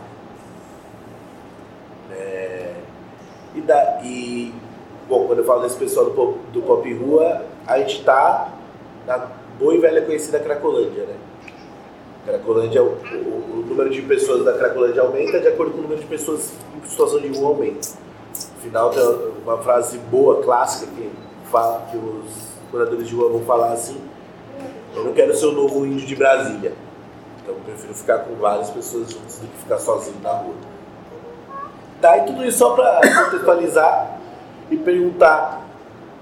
É, 2.11 2.73
e, 3.55 3.61
da, 3.61 3.99
e, 4.03 4.53
bom, 5.07 5.27
quando 5.27 5.39
eu 5.39 5.45
falo 5.45 5.61
desse 5.63 5.75
pessoal 5.75 6.09
do, 6.09 6.37
do 6.53 6.61
Pop 6.61 6.93
Rua, 6.93 7.45
a 7.65 7.79
gente 7.79 8.03
tá 8.03 8.53
na 9.07 9.25
boa 9.57 9.73
e 9.73 9.79
velha 9.79 10.01
conhecida 10.01 10.39
Cracolândia, 10.39 11.05
né? 11.05 11.15
Cracolândia, 12.25 12.83
o, 12.83 12.87
o, 12.87 13.61
o 13.61 13.65
número 13.65 13.89
de 13.89 14.01
pessoas 14.01 14.43
da 14.43 14.53
Cracolândia 14.53 15.01
aumenta 15.01 15.39
de 15.39 15.47
acordo 15.47 15.71
com 15.71 15.79
o 15.79 15.81
número 15.83 16.01
de 16.01 16.07
pessoas 16.07 16.51
em 16.75 16.87
situação 16.87 17.19
de 17.21 17.29
rua 17.29 17.49
aumenta. 17.49 17.87
No 18.55 18.61
final 18.61 18.89
tem 18.89 19.01
uma 19.43 19.57
frase 19.59 19.97
boa, 19.97 20.43
clássica, 20.43 20.91
que 20.91 21.09
fala 21.49 21.87
que 21.89 21.97
os 21.97 22.47
moradores 22.71 23.07
de 23.07 23.15
rua 23.15 23.29
vão 23.29 23.41
falar 23.45 23.71
assim, 23.71 23.99
eu 24.93 25.05
não 25.05 25.13
quero 25.13 25.33
ser 25.33 25.45
o 25.45 25.53
novo 25.53 25.85
índio 25.85 26.05
de 26.05 26.15
Brasília. 26.15 26.73
Então 27.41 27.55
eu 27.55 27.61
prefiro 27.61 27.93
ficar 27.93 28.19
com 28.19 28.35
várias 28.35 28.69
pessoas 28.69 29.09
juntas 29.09 29.39
do 29.39 29.47
que 29.47 29.57
ficar 29.59 29.77
sozinho 29.77 30.19
na 30.21 30.31
rua. 30.31 30.55
Tá, 32.01 32.17
e 32.17 32.25
tudo 32.25 32.45
isso 32.45 32.57
só 32.57 32.71
para 32.71 32.99
contextualizar 33.25 34.19
e 34.69 34.75
perguntar 34.75 35.65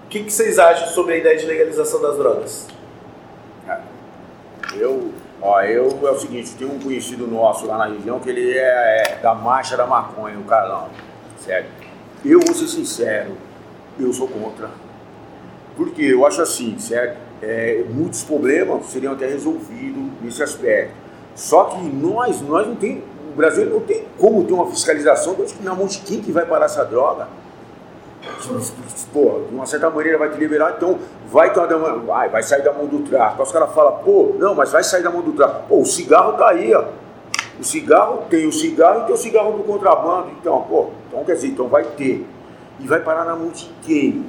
o 0.05 0.07
que, 0.07 0.23
que 0.23 0.31
vocês 0.31 0.59
acham 0.59 0.87
sobre 0.89 1.15
a 1.15 1.17
ideia 1.17 1.35
de 1.35 1.47
legalização 1.47 1.99
das 1.99 2.15
drogas? 2.15 2.67
Eu, 4.77 5.11
ó, 5.41 5.61
eu 5.61 5.99
é 6.07 6.11
o 6.11 6.19
seguinte, 6.19 6.53
tem 6.57 6.67
um 6.67 6.79
conhecido 6.79 7.27
nosso 7.27 7.65
lá 7.65 7.77
na 7.77 7.85
região 7.85 8.19
que 8.19 8.29
ele 8.29 8.57
é, 8.57 9.13
é 9.13 9.19
da 9.21 9.33
marcha 9.33 9.77
da 9.77 9.85
maconha, 9.85 10.37
o 10.37 10.43
Carlão. 10.43 10.89
Sério. 11.39 11.69
Eu 12.23 12.39
vou 12.39 12.53
ser 12.53 12.67
sincero, 12.67 13.37
eu 13.99 14.11
sou 14.11 14.27
contra. 14.27 14.69
Porque 15.75 16.01
eu 16.01 16.25
acho 16.25 16.41
assim, 16.41 16.77
certo? 16.79 17.17
É, 17.41 17.83
muitos 17.89 18.23
problemas 18.23 18.85
seriam 18.87 19.13
até 19.13 19.27
resolvidos 19.27 20.03
nesse 20.21 20.41
aspecto. 20.41 20.93
Só 21.35 21.65
que 21.65 21.83
nós, 21.83 22.41
nós 22.41 22.65
não 22.65 22.75
tem, 22.75 23.03
o 23.31 23.35
Brasil 23.35 23.69
não 23.69 23.81
tem 23.81 24.05
como 24.17 24.43
ter 24.45 24.53
uma 24.53 24.67
fiscalização 24.67 25.35
na 25.61 25.75
mão 25.75 25.85
de 25.85 25.99
quem 25.99 26.21
que 26.21 26.31
vai 26.31 26.45
parar 26.45 26.65
essa 26.65 26.83
droga. 26.83 27.27
Pô, 29.11 29.41
de 29.47 29.55
uma 29.55 29.65
certa 29.65 29.89
maneira 29.89 30.17
vai 30.17 30.29
te 30.29 30.37
liberar, 30.37 30.75
então 30.77 30.99
vai, 31.27 31.51
ter 31.53 31.59
uma, 31.59 31.97
vai, 31.99 32.29
vai 32.29 32.43
sair 32.43 32.63
da 32.63 32.73
mão 32.73 32.85
do 32.85 32.99
tráfico. 32.99 33.43
Os 33.43 33.51
caras 33.51 33.73
falam, 33.73 33.99
pô, 34.03 34.35
não, 34.37 34.53
mas 34.53 34.71
vai 34.71 34.83
sair 34.83 35.03
da 35.03 35.09
mão 35.09 35.21
do 35.21 35.33
tráfico. 35.33 35.63
Pô, 35.67 35.81
o 35.81 35.85
cigarro 35.85 36.33
tá 36.33 36.49
aí, 36.49 36.73
ó. 36.73 36.85
O 37.59 37.63
cigarro 37.63 38.25
tem 38.29 38.47
o 38.47 38.51
cigarro 38.51 39.01
e 39.01 39.05
tem 39.05 39.13
o 39.13 39.17
cigarro 39.17 39.53
do 39.53 39.63
contrabando. 39.63 40.31
Então, 40.39 40.61
pô, 40.63 40.89
então 41.07 41.23
quer 41.23 41.35
dizer, 41.35 41.47
então 41.47 41.67
vai 41.67 41.83
ter. 41.83 42.27
E 42.79 42.87
vai 42.87 42.99
parar 42.99 43.23
na 43.23 43.35
mão 43.35 43.49
de 43.49 43.71
quem? 43.83 44.25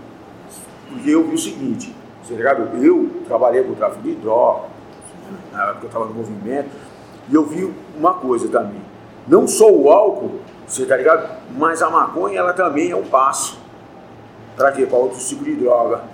Porque 0.89 1.10
eu 1.10 1.24
vi 1.24 1.35
o 1.35 1.39
seguinte, 1.39 1.94
você 2.23 2.32
tá 2.32 2.39
ligado? 2.39 2.85
Eu 2.85 3.10
trabalhei 3.27 3.64
com 3.64 3.74
tráfico 3.74 4.02
de 4.02 4.14
droga, 4.14 4.68
na 5.52 5.70
época 5.70 5.78
eu 5.82 5.86
estava 5.89 6.05
no 6.05 6.14
movimento, 6.14 6.70
e 7.28 7.35
eu 7.35 7.44
vi 7.44 7.73
uma 7.98 8.14
coisa 8.14 8.48
também. 8.48 8.81
Não 9.27 9.48
só 9.48 9.68
o 9.68 9.90
álcool, 9.90 10.39
você 10.66 10.86
tá 10.86 10.97
ligado? 10.97 11.28
Mas 11.56 11.82
a 11.82 11.90
maconha, 11.90 12.39
ela 12.39 12.52
também 12.52 12.93
é 12.93 12.97
um 12.97 13.05
passo. 13.05 13.59
Para 14.56 14.72
quê? 14.72 14.86
Para 14.86 14.98
outro 14.98 15.18
tipo 15.18 15.44
de 15.44 15.54
droga. 15.54 16.04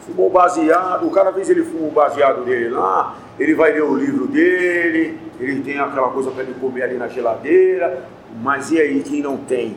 Fumou 0.00 0.30
baseado, 0.30 1.10
cada 1.10 1.30
vez 1.30 1.50
ele 1.50 1.64
fuma 1.64 1.88
o 1.88 1.90
baseado 1.90 2.44
dele 2.44 2.68
lá, 2.68 3.16
ele 3.38 3.54
vai 3.54 3.72
ler 3.72 3.82
o 3.82 3.96
livro 3.96 4.28
dele, 4.28 5.18
ele 5.40 5.62
tem 5.62 5.78
aquela 5.78 6.10
coisa 6.10 6.30
para 6.30 6.44
ele 6.44 6.54
comer 6.54 6.84
ali 6.84 6.96
na 6.96 7.08
geladeira, 7.08 8.04
mas 8.40 8.70
e 8.70 8.80
aí 8.80 9.02
quem 9.02 9.20
não 9.20 9.36
tem? 9.36 9.76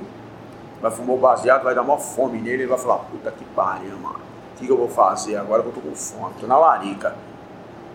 Vai 0.81 0.91
fumar 0.91 1.15
o 1.15 1.19
baseado, 1.19 1.63
vai 1.63 1.73
dar 1.73 1.81
maior 1.81 1.99
fome 1.99 2.39
nele, 2.39 2.63
ele 2.63 2.67
vai 2.67 2.77
falar, 2.77 2.99
puta 2.99 3.31
que 3.31 3.43
pariu, 3.55 3.97
mano. 3.97 4.19
O 4.55 4.59
que, 4.59 4.65
que 4.65 4.71
eu 4.71 4.77
vou 4.77 4.89
fazer 4.89 5.35
agora 5.35 5.63
que 5.63 5.69
eu 5.69 5.73
tô 5.73 5.81
com 5.81 5.95
fome? 5.95 6.33
Tô 6.39 6.45
na 6.45 6.57
larica. 6.57 7.15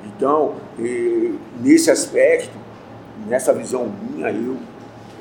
Então, 0.04 0.56
eh, 0.78 1.32
nesse 1.60 1.90
aspecto, 1.90 2.56
nessa 3.26 3.52
visão 3.52 3.86
minha, 3.86 4.30
eu, 4.30 4.56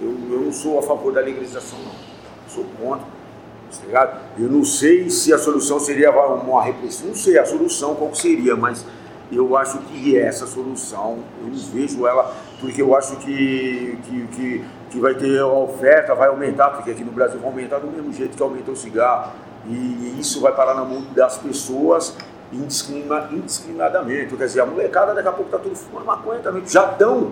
eu, 0.01 0.17
eu 0.31 0.41
não 0.41 0.51
sou 0.51 0.79
a 0.79 0.81
favor 0.81 1.13
da 1.13 1.21
legalização, 1.21 1.79
não. 1.79 1.91
Sou 2.47 2.65
contra. 2.81 3.05
Tá 3.79 3.85
ligado? 3.85 4.19
Eu 4.37 4.49
não 4.49 4.63
sei 4.63 5.09
se 5.09 5.33
a 5.33 5.37
solução 5.37 5.79
seria 5.79 6.11
uma 6.11 6.63
repressão, 6.63 7.07
não 7.07 7.15
sei 7.15 7.37
a 7.37 7.45
solução 7.45 7.95
qual 7.95 8.13
seria, 8.13 8.55
mas 8.55 8.85
eu 9.31 9.55
acho 9.57 9.79
que 9.79 10.17
essa 10.17 10.45
solução, 10.45 11.19
eu 11.41 11.51
vejo 11.73 12.05
ela, 12.05 12.33
porque 12.59 12.81
eu 12.81 12.95
acho 12.95 13.15
que, 13.17 13.97
que, 14.05 14.27
que, 14.27 14.65
que 14.91 14.99
vai 14.99 15.15
ter 15.15 15.39
a 15.39 15.47
oferta, 15.47 16.13
vai 16.13 16.29
aumentar, 16.29 16.69
porque 16.69 16.91
aqui 16.91 17.03
no 17.03 17.11
Brasil 17.11 17.39
vai 17.39 17.49
aumentar 17.49 17.79
do 17.79 17.87
mesmo 17.87 18.13
jeito 18.13 18.37
que 18.37 18.43
aumentou 18.43 18.73
o 18.73 18.77
cigarro. 18.77 19.31
E 19.65 20.17
isso 20.19 20.41
vai 20.41 20.53
parar 20.53 20.73
na 20.73 20.83
mão 20.83 21.03
das 21.15 21.37
pessoas 21.37 22.15
indiscriminadamente. 22.51 24.35
Quer 24.35 24.45
dizer, 24.45 24.61
a 24.61 24.65
molecada 24.65 25.13
daqui 25.13 25.27
a 25.27 25.31
pouco 25.31 25.45
está 25.45 25.57
tudo 25.57 25.75
fumando 25.75 26.05
maconha 26.05 26.39
também. 26.39 26.65
Já 26.67 26.91
estão. 26.91 27.31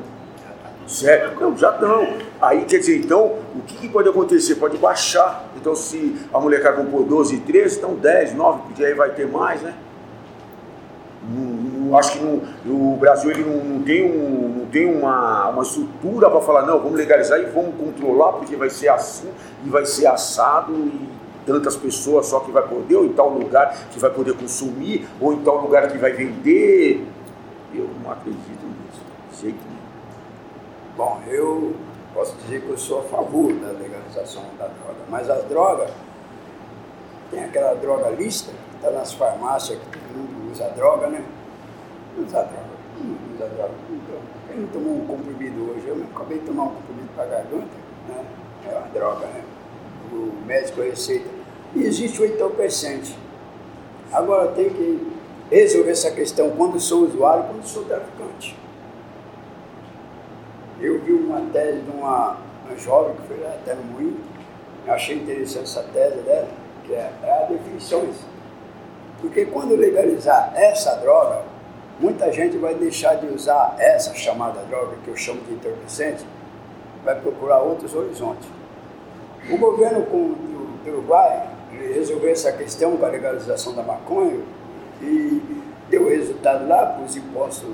Certo? 0.88 1.40
Não, 1.40 1.56
já 1.56 1.72
estão. 1.72 2.08
Aí, 2.42 2.66
quer 2.66 2.80
dizer, 2.80 2.98
então, 2.98 3.38
o 3.56 3.62
que, 3.66 3.78
que 3.78 3.90
pode 3.90 4.10
acontecer? 4.10 4.56
Pode 4.56 4.78
baixar. 4.78 5.46
Então, 5.62 5.76
se 5.76 6.18
a 6.34 6.40
molecada 6.40 6.78
compor 6.78 7.04
12 7.04 7.36
e 7.36 7.40
13, 7.40 7.78
então 7.78 7.94
10, 7.94 8.34
9, 8.34 8.62
porque 8.64 8.84
aí 8.84 8.96
vai 8.96 9.12
ter 9.12 9.28
mais, 9.28 9.62
né? 9.62 9.76
Acho 11.98 12.14
que 12.14 12.20
não- 12.24 12.42
o 12.94 12.98
Brasil 12.98 13.30
ele 13.30 13.44
não, 13.44 13.84
tem, 13.84 14.04
um, 14.06 14.60
não 14.60 14.66
tem 14.68 14.86
uma, 14.86 15.50
uma 15.50 15.62
estrutura 15.62 16.30
para 16.30 16.42
falar, 16.42 16.66
não, 16.66 16.80
vamos 16.80 16.98
legalizar 16.98 17.40
e 17.40 17.46
vamos 17.46 17.76
controlar, 17.76 18.34
porque 18.34 18.56
vai 18.56 18.70
ser 18.70 18.88
assim 18.88 19.30
e 19.66 19.70
vai 19.70 19.86
ser 19.86 20.08
assado 20.08 20.74
e 20.74 21.10
tantas 21.46 21.76
pessoas 21.76 22.28
só 22.28 22.40
que 22.40 22.52
vai 22.52 22.68
poder, 22.68 22.96
ou 22.96 23.06
em 23.06 23.14
tal 23.14 23.30
lugar 23.30 23.76
que 23.92 24.00
vai 24.00 24.10
poder 24.10 24.34
consumir, 24.36 25.06
ou 25.20 25.34
em 25.34 25.42
tal 25.42 25.62
lugar 25.62 25.92
que 25.92 25.98
vai 25.98 26.12
vender. 26.14 27.06
Eu 27.74 27.90
não 28.04 28.12
acredito 28.12 28.40
nisso, 28.66 29.02
jeito 29.42 29.58
nenhum. 29.68 29.82
Bom, 30.98 31.22
eu 31.30 31.74
posso 32.14 32.36
dizer 32.44 32.62
que 32.62 32.70
eu 32.70 32.78
sou 32.78 33.00
a 33.00 33.04
favor 33.04 33.52
da 33.54 33.68
legalização 33.68 33.91
da 34.16 34.68
droga, 34.68 35.00
mas 35.10 35.30
as 35.30 35.44
drogas, 35.46 35.90
tem 37.30 37.44
aquela 37.44 37.74
droga 37.76 38.10
lista, 38.10 38.52
que 38.52 38.76
está 38.76 38.92
nas 38.92 39.14
farmácias, 39.14 39.80
que 39.80 40.00
todo 40.00 40.18
mundo 40.18 40.52
usa 40.52 40.68
droga, 40.70 41.08
né? 41.08 41.24
Usa 42.18 42.44
droga, 42.44 42.68
mundo 42.98 43.36
usa 43.36 43.48
droga. 43.48 43.74
Então, 43.90 44.20
quem 44.48 44.60
não 44.60 44.68
tomou 44.68 44.98
um 44.98 45.08
comprimido 45.08 45.72
hoje? 45.72 45.88
Eu 45.88 46.06
acabei 46.14 46.40
de 46.40 46.46
tomar 46.46 46.64
um 46.64 46.76
comprimido 46.76 47.10
para 47.16 47.26
garganta, 47.26 47.68
né? 48.10 48.26
É 48.68 48.78
uma 48.78 48.88
droga, 48.90 49.26
né? 49.28 49.44
O 50.12 50.46
médico 50.46 50.82
receita. 50.82 51.30
E 51.74 51.84
existe 51.84 52.22
o 52.22 52.26
entorpecente. 52.26 53.18
Agora 54.12 54.52
tem 54.52 54.70
que 54.70 55.14
resolver 55.50 55.92
essa 55.92 56.12
questão 56.12 56.50
quando 56.52 56.80
sou 56.82 57.04
usuário, 57.04 57.46
quando 57.46 57.64
sou 57.66 57.86
traficante. 57.86 58.58
Eu 60.82 61.00
vi 61.02 61.14
uma 61.14 61.40
tese 61.54 61.80
de 61.82 61.92
uma 61.92 62.38
uma 62.72 62.78
jovem 62.78 63.16
que 63.16 63.28
foi 63.28 63.38
lá 63.38 63.50
até 63.50 63.76
no 63.76 63.84
Moinho. 63.84 64.18
Eu 64.88 64.94
achei 64.94 65.18
interessante 65.18 65.64
essa 65.64 65.84
tese 65.94 66.18
dela, 66.22 66.48
que 66.86 66.94
é, 66.94 67.12
é 67.24 67.44
a 67.44 67.48
definições. 67.48 68.16
Porque 69.20 69.46
quando 69.46 69.76
legalizar 69.76 70.54
essa 70.56 70.96
droga, 70.96 71.44
muita 72.00 72.32
gente 72.32 72.58
vai 72.58 72.74
deixar 72.74 73.16
de 73.16 73.28
usar 73.28 73.76
essa 73.78 74.14
chamada 74.16 74.62
droga, 74.62 74.96
que 75.04 75.10
eu 75.10 75.16
chamo 75.16 75.42
de 75.42 75.54
entorpecente, 75.54 76.26
vai 77.04 77.20
procurar 77.20 77.60
outros 77.60 77.94
horizontes. 77.94 78.48
O 79.50 79.58
governo 79.58 80.02
do, 80.02 80.84
do 80.84 80.92
Uruguai 80.92 81.48
resolveu 81.94 82.32
essa 82.32 82.52
questão 82.52 82.98
com 82.98 83.06
a 83.06 83.10
legalização 83.10 83.74
da 83.74 83.84
maconha 83.84 84.40
e 85.02 85.62
deu 85.90 86.10
resultado 86.10 86.68
lá, 86.68 87.00
os 87.04 87.16
impostos 87.16 87.70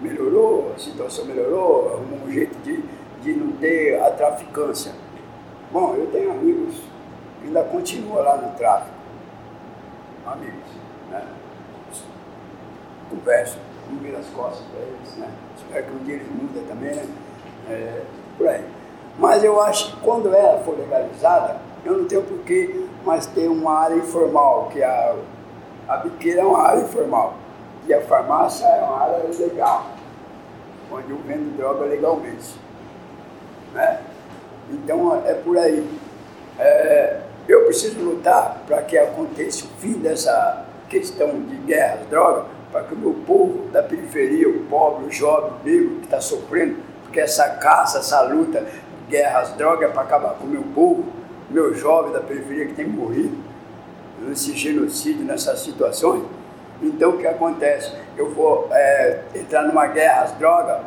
melhorou, 0.00 0.72
a 0.74 0.78
situação 0.78 1.24
melhorou, 1.24 2.00
um 2.24 2.30
jeito 2.30 2.56
de, 2.62 2.82
de 3.26 3.34
não 3.34 3.52
ter 3.56 4.00
a 4.00 4.10
traficância. 4.12 4.92
Bom, 5.72 5.94
eu 5.96 6.06
tenho 6.12 6.30
amigos 6.30 6.76
que 7.40 7.48
ainda 7.48 7.64
continuam 7.64 8.22
lá 8.22 8.36
no 8.36 8.56
tráfico. 8.56 8.94
Amigos, 10.24 10.70
né? 11.10 11.24
Converso, 13.10 13.58
não 13.90 13.98
vira 13.98 14.18
as 14.18 14.26
costas 14.28 14.64
para 14.68 14.80
eles, 14.80 15.16
né? 15.16 15.28
Espero 15.56 15.86
que 15.86 15.92
um 15.92 16.04
dia 16.04 16.14
eles 16.14 16.28
mudem 16.28 16.62
também, 16.64 16.94
né? 16.94 17.04
É, 17.68 18.02
por 18.38 18.46
aí. 18.46 18.64
Mas 19.18 19.42
eu 19.42 19.60
acho 19.60 19.92
que 19.92 20.00
quando 20.02 20.32
ela 20.32 20.62
for 20.62 20.78
legalizada, 20.78 21.56
eu 21.84 21.98
não 21.98 22.04
tenho 22.04 22.22
porquê 22.22 22.84
mais 23.04 23.26
ter 23.26 23.48
uma 23.48 23.72
área 23.72 23.96
informal, 23.96 24.68
que 24.72 24.82
a, 24.82 25.16
a 25.88 25.96
biqueira 25.96 26.42
é 26.42 26.44
uma 26.44 26.62
área 26.62 26.82
informal. 26.82 27.34
E 27.88 27.94
a 27.94 28.00
farmácia 28.02 28.66
é 28.66 28.82
uma 28.82 29.00
área 29.00 29.22
legal, 29.36 29.86
onde 30.92 31.10
eu 31.10 31.18
vendo 31.18 31.56
droga 31.56 31.84
legalmente. 31.86 32.65
Né? 33.76 34.00
Então 34.70 35.22
é 35.26 35.34
por 35.34 35.58
aí. 35.58 35.86
É, 36.58 37.20
eu 37.46 37.66
preciso 37.66 38.00
lutar 38.00 38.62
para 38.66 38.82
que 38.82 38.96
aconteça 38.96 39.66
o 39.66 39.68
fim 39.78 39.92
dessa 39.92 40.64
questão 40.88 41.40
de 41.40 41.56
guerra 41.56 41.98
às 42.00 42.08
drogas, 42.08 42.44
para 42.72 42.82
que 42.84 42.94
o 42.94 42.96
meu 42.96 43.14
povo 43.26 43.68
da 43.68 43.82
periferia, 43.82 44.48
o 44.48 44.64
pobre, 44.64 45.06
o 45.06 45.12
jovem, 45.12 45.50
o 45.50 45.64
negro 45.64 45.96
que 45.96 46.04
está 46.06 46.20
sofrendo, 46.20 46.76
porque 47.02 47.20
essa 47.20 47.48
caça, 47.50 47.98
essa 47.98 48.22
luta, 48.22 48.66
guerra 49.08 49.40
às 49.40 49.52
drogas 49.52 49.90
é 49.90 49.92
para 49.92 50.02
acabar 50.02 50.34
com 50.34 50.46
o 50.46 50.48
meu 50.48 50.62
povo, 50.74 51.04
meu 51.50 51.74
jovem 51.74 52.12
da 52.12 52.20
periferia 52.20 52.66
que 52.66 52.74
tem 52.74 52.86
morrido 52.86 53.36
nesse 54.20 54.56
genocídio, 54.56 55.24
nessas 55.24 55.60
situações. 55.60 56.24
Então 56.82 57.10
o 57.10 57.18
que 57.18 57.26
acontece? 57.26 57.92
Eu 58.16 58.30
vou 58.30 58.68
é, 58.72 59.20
entrar 59.34 59.62
numa 59.62 59.86
guerra 59.86 60.22
às 60.22 60.32
drogas, 60.32 60.78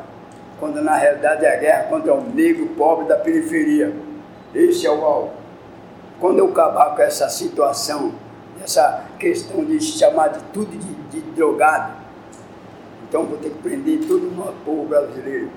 quando 0.59 0.81
na 0.81 0.95
realidade 0.95 1.45
é 1.45 1.55
a 1.55 1.59
guerra 1.59 1.83
contra 1.83 2.13
o 2.13 2.21
negro 2.21 2.67
pobre 2.77 3.07
da 3.07 3.15
periferia. 3.15 3.93
Esse 4.53 4.85
é 4.85 4.91
o 4.91 5.03
alvo. 5.03 5.31
Quando 6.19 6.39
eu 6.39 6.49
acabar 6.49 6.95
com 6.95 7.01
essa 7.01 7.29
situação, 7.29 8.13
essa 8.63 9.05
questão 9.17 9.63
de 9.63 9.79
chamar 9.79 10.29
de 10.29 10.39
tudo 10.53 10.71
de, 10.71 10.93
de 11.09 11.21
drogado, 11.31 11.93
então 13.07 13.25
vou 13.25 13.37
ter 13.37 13.49
que 13.49 13.57
prender 13.59 14.05
todo 14.07 14.27
o 14.27 14.31
nosso 14.31 14.53
povo 14.65 14.85
brasileiro. 14.85 15.49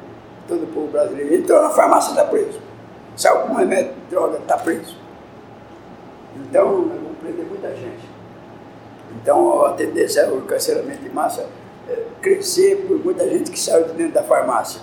Todo 0.49 0.65
o 0.65 0.67
povo 0.69 0.89
brasileiro. 0.89 1.35
Entrou 1.35 1.63
na 1.63 1.71
farmácia, 1.71 2.11
está 2.11 2.25
preso. 2.25 2.61
Saiu 3.17 3.41
com 3.41 3.55
remédio 3.55 3.93
de 3.93 4.01
droga, 4.11 4.39
está 4.39 4.57
preso. 4.57 4.97
Então, 6.37 6.67
vamos 6.67 7.19
prender 7.21 7.45
muita 7.45 7.69
gente. 7.71 8.09
Então, 9.21 9.67
a 9.67 9.73
tendência 9.73 10.21
é 10.21 10.31
o 10.31 10.39
encarceramento 10.39 11.03
de 11.03 11.11
massa 11.11 11.47
é, 11.89 12.05
crescer 12.23 12.87
por 12.89 12.99
muita 13.05 13.29
gente 13.29 13.51
que 13.51 13.59
saiu 13.59 13.85
de 13.85 13.93
dentro 13.93 14.15
da 14.15 14.23
farmácia. 14.23 14.81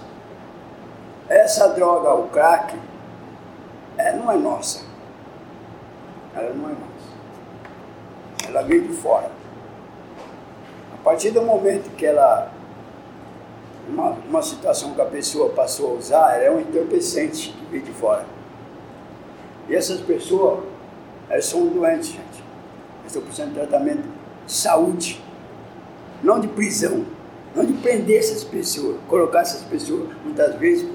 Essa 1.30 1.68
droga, 1.70 2.12
o 2.16 2.28
crack, 2.30 2.76
é, 3.98 4.16
não 4.16 4.32
é 4.32 4.36
nossa. 4.36 4.82
Ela 6.34 6.54
não 6.54 6.70
é 6.70 6.72
nossa. 6.72 8.48
Ela 8.48 8.64
veio 8.64 8.88
de 8.88 8.94
fora. 8.94 9.30
A 10.94 10.98
partir 11.04 11.30
do 11.30 11.44
momento 11.44 11.96
que 11.96 12.06
ela. 12.06 12.52
Uma, 13.88 14.12
uma 14.28 14.42
situação 14.42 14.94
que 14.94 15.02
a 15.02 15.06
pessoa 15.06 15.50
passou 15.50 15.92
a 15.92 15.94
usar, 15.94 16.36
ela 16.36 16.44
é 16.44 16.52
um 16.52 16.60
entorpecente 16.60 17.52
que 17.52 17.66
veio 17.66 17.84
de 17.84 17.92
fora. 17.92 18.26
E 19.68 19.76
essas 19.76 20.00
pessoas, 20.00 20.64
elas 21.28 21.46
são 21.46 21.68
doentes, 21.68 22.08
gente. 22.08 22.44
Elas 23.00 23.08
estão 23.08 23.22
precisando 23.22 23.50
de 23.50 23.56
tratamento 23.56 24.04
de 24.46 24.52
saúde, 24.52 25.24
não 26.22 26.40
de 26.40 26.48
prisão, 26.48 27.04
não 27.56 27.66
de 27.66 27.74
prender 27.74 28.20
essas 28.20 28.44
pessoas, 28.44 28.98
colocar 29.08 29.42
essas 29.42 29.64
pessoas, 29.64 30.10
muitas 30.24 30.56
vezes, 30.56 30.88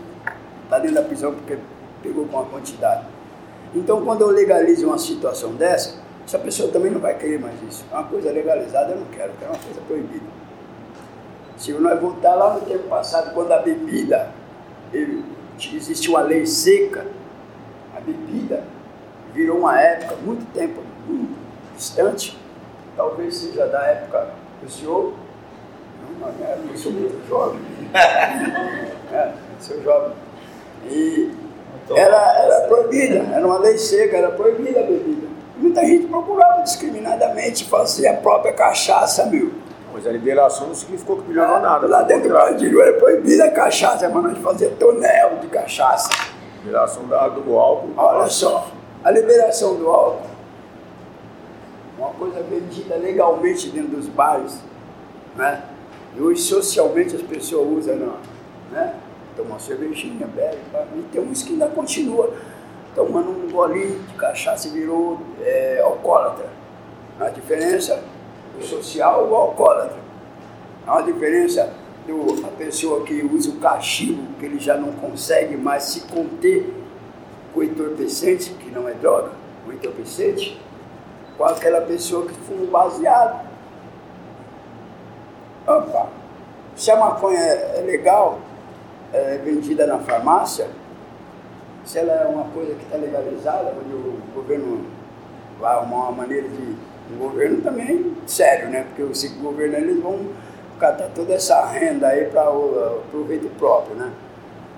está 0.75 0.79
dentro 0.79 0.97
da 0.97 1.03
prisão 1.03 1.33
porque 1.33 1.59
pegou 2.03 2.27
com 2.27 2.37
uma 2.37 2.47
quantidade. 2.47 3.05
Então, 3.75 4.05
quando 4.05 4.23
eu 4.23 4.29
legalizo 4.29 4.87
uma 4.87 4.99
situação 4.99 5.55
dessa, 5.55 5.97
essa 6.27 6.39
pessoa 6.39 6.71
também 6.71 6.91
não 6.91 7.01
vai 7.01 7.17
querer 7.17 7.39
mais 7.39 7.55
isso. 7.63 7.85
Uma 7.91 8.05
coisa 8.05 8.31
legalizada 8.31 8.93
eu 8.93 9.01
não 9.01 9.07
quero, 9.07 9.33
quero 9.39 9.53
uma 9.53 9.59
coisa 9.59 9.81
proibida. 9.87 10.25
Se 11.57 11.73
nós 11.73 12.01
voltar 12.01 12.35
lá 12.35 12.55
no 12.55 12.61
tempo 12.63 12.89
passado, 12.89 13.33
quando 13.33 13.53
a 13.53 13.59
bebida, 13.59 14.31
existe 14.93 16.09
uma 16.09 16.21
lei 16.21 16.47
seca, 16.47 17.07
a 17.97 18.01
bebida 18.01 18.65
virou 19.33 19.59
uma 19.59 19.81
época, 19.81 20.17
muito 20.17 20.45
tempo, 20.53 20.81
muito 21.07 21.37
distante, 21.77 22.39
talvez 22.97 23.37
seja 23.37 23.67
da 23.67 23.83
época 23.83 24.31
do 24.63 24.71
senhor, 24.71 25.15
não, 26.21 26.29
não, 26.29 26.45
é, 26.45 26.59
eu 26.71 26.77
sou 26.77 26.93
muito 26.93 27.29
jovem, 27.29 27.61
é, 29.13 29.33
sou 29.61 29.83
jovem, 29.83 30.13
e 30.87 31.31
era, 31.91 32.17
era 32.17 32.61
proibida, 32.69 33.25
era 33.33 33.47
uma 33.47 33.59
lei 33.59 33.77
seca, 33.77 34.17
era 34.17 34.31
proibida 34.31 34.81
a 34.81 34.83
bebida. 34.85 35.27
Muita 35.57 35.85
gente 35.85 36.07
procurava 36.07 36.63
discriminadamente 36.63 37.69
fazer 37.69 38.09
a 38.09 38.15
própria 38.15 38.53
cachaça, 38.53 39.27
meu. 39.27 39.53
Mas 39.93 40.07
a 40.07 40.11
liberação 40.11 40.67
não 40.67 40.75
significou 40.75 41.19
que 41.19 41.29
melhorou 41.29 41.61
nada. 41.61 41.87
Lá 41.87 42.03
dentro 42.03 42.25
do 42.25 42.29
Brasil 42.31 42.83
era 42.83 42.99
proibida 42.99 43.45
a 43.45 43.51
cachaça, 43.51 44.09
mas 44.09 44.25
nós 44.25 44.39
fazia 44.39 44.71
tonel 44.71 45.39
de 45.41 45.47
cachaça. 45.47 46.11
Liberação 46.65 47.07
da, 47.07 47.29
do 47.29 47.57
álcool. 47.57 47.91
Olha 47.97 48.27
só, 48.29 48.69
a 49.05 49.11
liberação 49.11 49.77
do 49.77 49.89
álcool, 49.89 50.27
uma 51.99 52.09
coisa 52.11 52.43
vendida 52.43 52.97
legalmente 52.97 53.69
dentro 53.69 53.97
dos 53.97 54.09
bares, 54.09 54.59
né? 55.37 55.63
E 56.17 56.21
hoje 56.21 56.43
socialmente 56.43 57.15
as 57.15 57.23
pessoas 57.23 57.69
usam, 57.69 57.97
não, 57.97 58.17
né? 58.73 58.95
Toma 59.37 59.51
uma 59.51 59.59
cervejinha, 59.59 60.27
bebe, 60.27 60.59
e 60.97 61.03
tem 61.13 61.21
uns 61.21 61.43
que 61.43 61.53
ainda 61.53 61.69
continua 61.69 62.33
tomando 62.95 63.31
um 63.31 63.51
golinho 63.51 63.99
de 64.01 64.15
cachaça 64.15 64.69
e 64.69 64.71
virou 64.71 65.19
é, 65.43 65.81
alcoólatra. 65.83 66.47
A 67.19 67.29
diferença 67.29 68.03
do 68.57 68.65
social 68.65 69.29
o 69.29 69.35
alcoólatra. 69.35 69.97
Uma 70.87 71.03
diferença 71.03 71.73
do 72.07 72.47
a 72.47 72.51
pessoa 72.51 73.05
que 73.05 73.23
usa 73.25 73.51
o 73.51 73.57
cachimbo, 73.57 74.35
que 74.39 74.47
ele 74.47 74.59
já 74.59 74.77
não 74.77 74.93
consegue 74.93 75.57
mais 75.57 75.85
se 75.85 76.03
conter 76.03 76.73
com 77.53 77.61
o 77.61 77.65
entorpecente, 77.65 78.51
que 78.51 78.71
não 78.71 78.89
é 78.89 78.93
droga, 78.93 79.31
o 79.67 79.73
entorpecente, 79.73 80.61
com 81.37 81.45
aquela 81.45 81.81
pessoa 81.81 82.27
que 82.27 82.35
fuma 82.35 82.67
baseado. 82.67 83.49
Opa, 85.67 86.09
se 86.77 86.91
a 86.91 86.97
maconha 86.97 87.39
é 87.39 87.83
legal, 87.87 88.39
é 89.15 89.41
vendida 89.45 89.87
na 89.87 89.99
farmácia, 89.99 90.67
se 91.85 91.99
ela 91.99 92.13
é 92.13 92.27
uma 92.27 92.45
coisa 92.45 92.75
que 92.75 92.83
está 92.85 92.97
legalizada, 92.97 93.73
onde 93.79 93.95
o 93.95 94.19
governo 94.35 94.87
vai 95.61 95.75
arrumar 95.75 96.09
uma 96.09 96.13
maneira 96.13 96.49
de. 96.49 96.95
O 97.15 97.19
governo 97.19 97.61
também 97.61 98.17
sério, 98.27 98.71
né? 98.71 98.87
Porque 98.89 99.03
os 99.03 99.23
governo 99.35 99.77
eles 99.77 100.03
vão 100.03 100.21
catar 100.81 101.11
toda 101.15 101.35
essa 101.35 101.65
renda 101.67 102.09
aí 102.09 102.25
para 102.27 102.51
o 102.51 103.03
proveito 103.11 103.49
próprio, 103.59 103.95
né? 103.95 104.11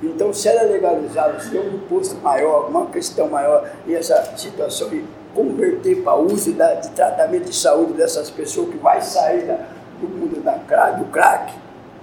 Então, 0.02 0.32
se 0.32 0.48
ela 0.48 0.62
é 0.62 0.65
legalizada, 0.65 1.39
se 1.40 1.50
tem 1.50 1.60
um 1.60 1.76
imposto 1.76 2.16
maior, 2.16 2.68
uma 2.68 2.86
questão 2.86 3.28
maior, 3.28 3.70
e 3.86 3.94
essa 3.94 4.36
situação 4.36 4.89
de 4.89 5.05
converter 5.34 6.02
para 6.02 6.16
uso 6.16 6.52
da, 6.52 6.74
de 6.74 6.90
tratamento 6.90 7.44
de 7.44 7.55
saúde 7.55 7.92
dessas 7.94 8.28
pessoas 8.28 8.70
que 8.70 8.76
vai 8.76 9.00
sair 9.00 9.47
da, 9.47 9.66
do 10.00 10.08
mundo 10.08 10.42
da 10.42 10.58
crack, 10.58 10.98
do 10.98 11.05
crack, 11.06 11.55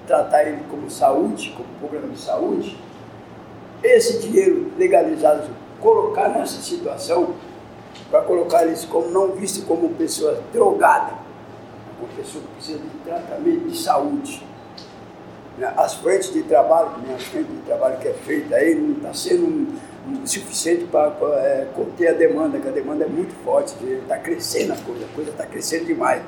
tratar 0.08 0.44
ele 0.44 0.64
como 0.70 0.90
saúde, 0.90 1.54
como 1.56 1.68
programa 1.80 2.14
de 2.14 2.20
saúde, 2.20 2.78
esse 3.84 4.20
dinheiro 4.20 4.72
legalizado, 4.78 5.50
colocar 5.80 6.30
nessa 6.30 6.62
situação, 6.62 7.36
para 8.10 8.22
colocar 8.22 8.64
eles 8.64 8.86
como 8.86 9.10
não 9.10 9.32
visto 9.32 9.66
como 9.66 9.90
pessoa 9.90 10.42
drogada, 10.52 11.14
uma 12.00 12.08
pessoa 12.16 12.44
que 12.44 12.52
precisa 12.56 12.80
de 12.80 12.90
tratamento 13.04 13.68
de 13.68 13.78
saúde. 13.78 14.46
As 15.78 15.96
frentes 15.96 16.34
de 16.34 16.44
trabalho, 16.44 16.90
a 17.14 17.20
frente 17.20 17.48
de 17.48 17.62
trabalho 17.62 17.98
que 18.00 18.08
é 18.08 18.14
feita 18.14 18.56
aí, 18.56 18.74
não 18.74 18.96
está 18.98 19.14
sendo 19.14 19.78
suficiente 20.26 20.86
para 20.86 21.14
é, 21.38 21.68
conter 21.76 22.10
a 22.10 22.14
demanda, 22.14 22.60
que 22.60 22.68
a 22.68 22.72
demanda 22.72 23.06
é 23.06 23.08
muito 23.08 23.34
forte, 23.44 23.76
está 23.84 24.18
crescendo 24.18 24.74
a 24.74 24.78
coisa, 24.78 25.06
a 25.06 25.16
coisa 25.16 25.32
está 25.32 25.46
crescendo 25.46 25.86
demais. 25.86 26.22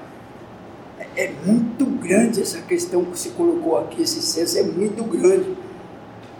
É, 1.16 1.32
muito 1.46 1.86
grande 1.86 2.42
essa 2.42 2.62
questão 2.62 3.06
que 3.06 3.18
se 3.18 3.30
colocou 3.30 3.78
aqui, 3.78 4.02
esse 4.02 4.22
senso 4.22 4.58
é 4.58 4.64
muito 4.64 5.04
grande. 5.04 5.56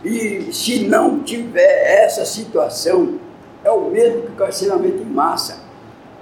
E 0.04 0.54
se 0.54 0.86
não 0.88 1.24
tiver 1.24 2.04
essa 2.04 2.26
situação, 2.26 3.18
é 3.64 3.72
o 3.72 3.90
mesmo 3.90 4.24
que 4.24 4.32
o 4.34 4.36
carceramento 4.36 5.02
em 5.02 5.06
massa. 5.06 5.64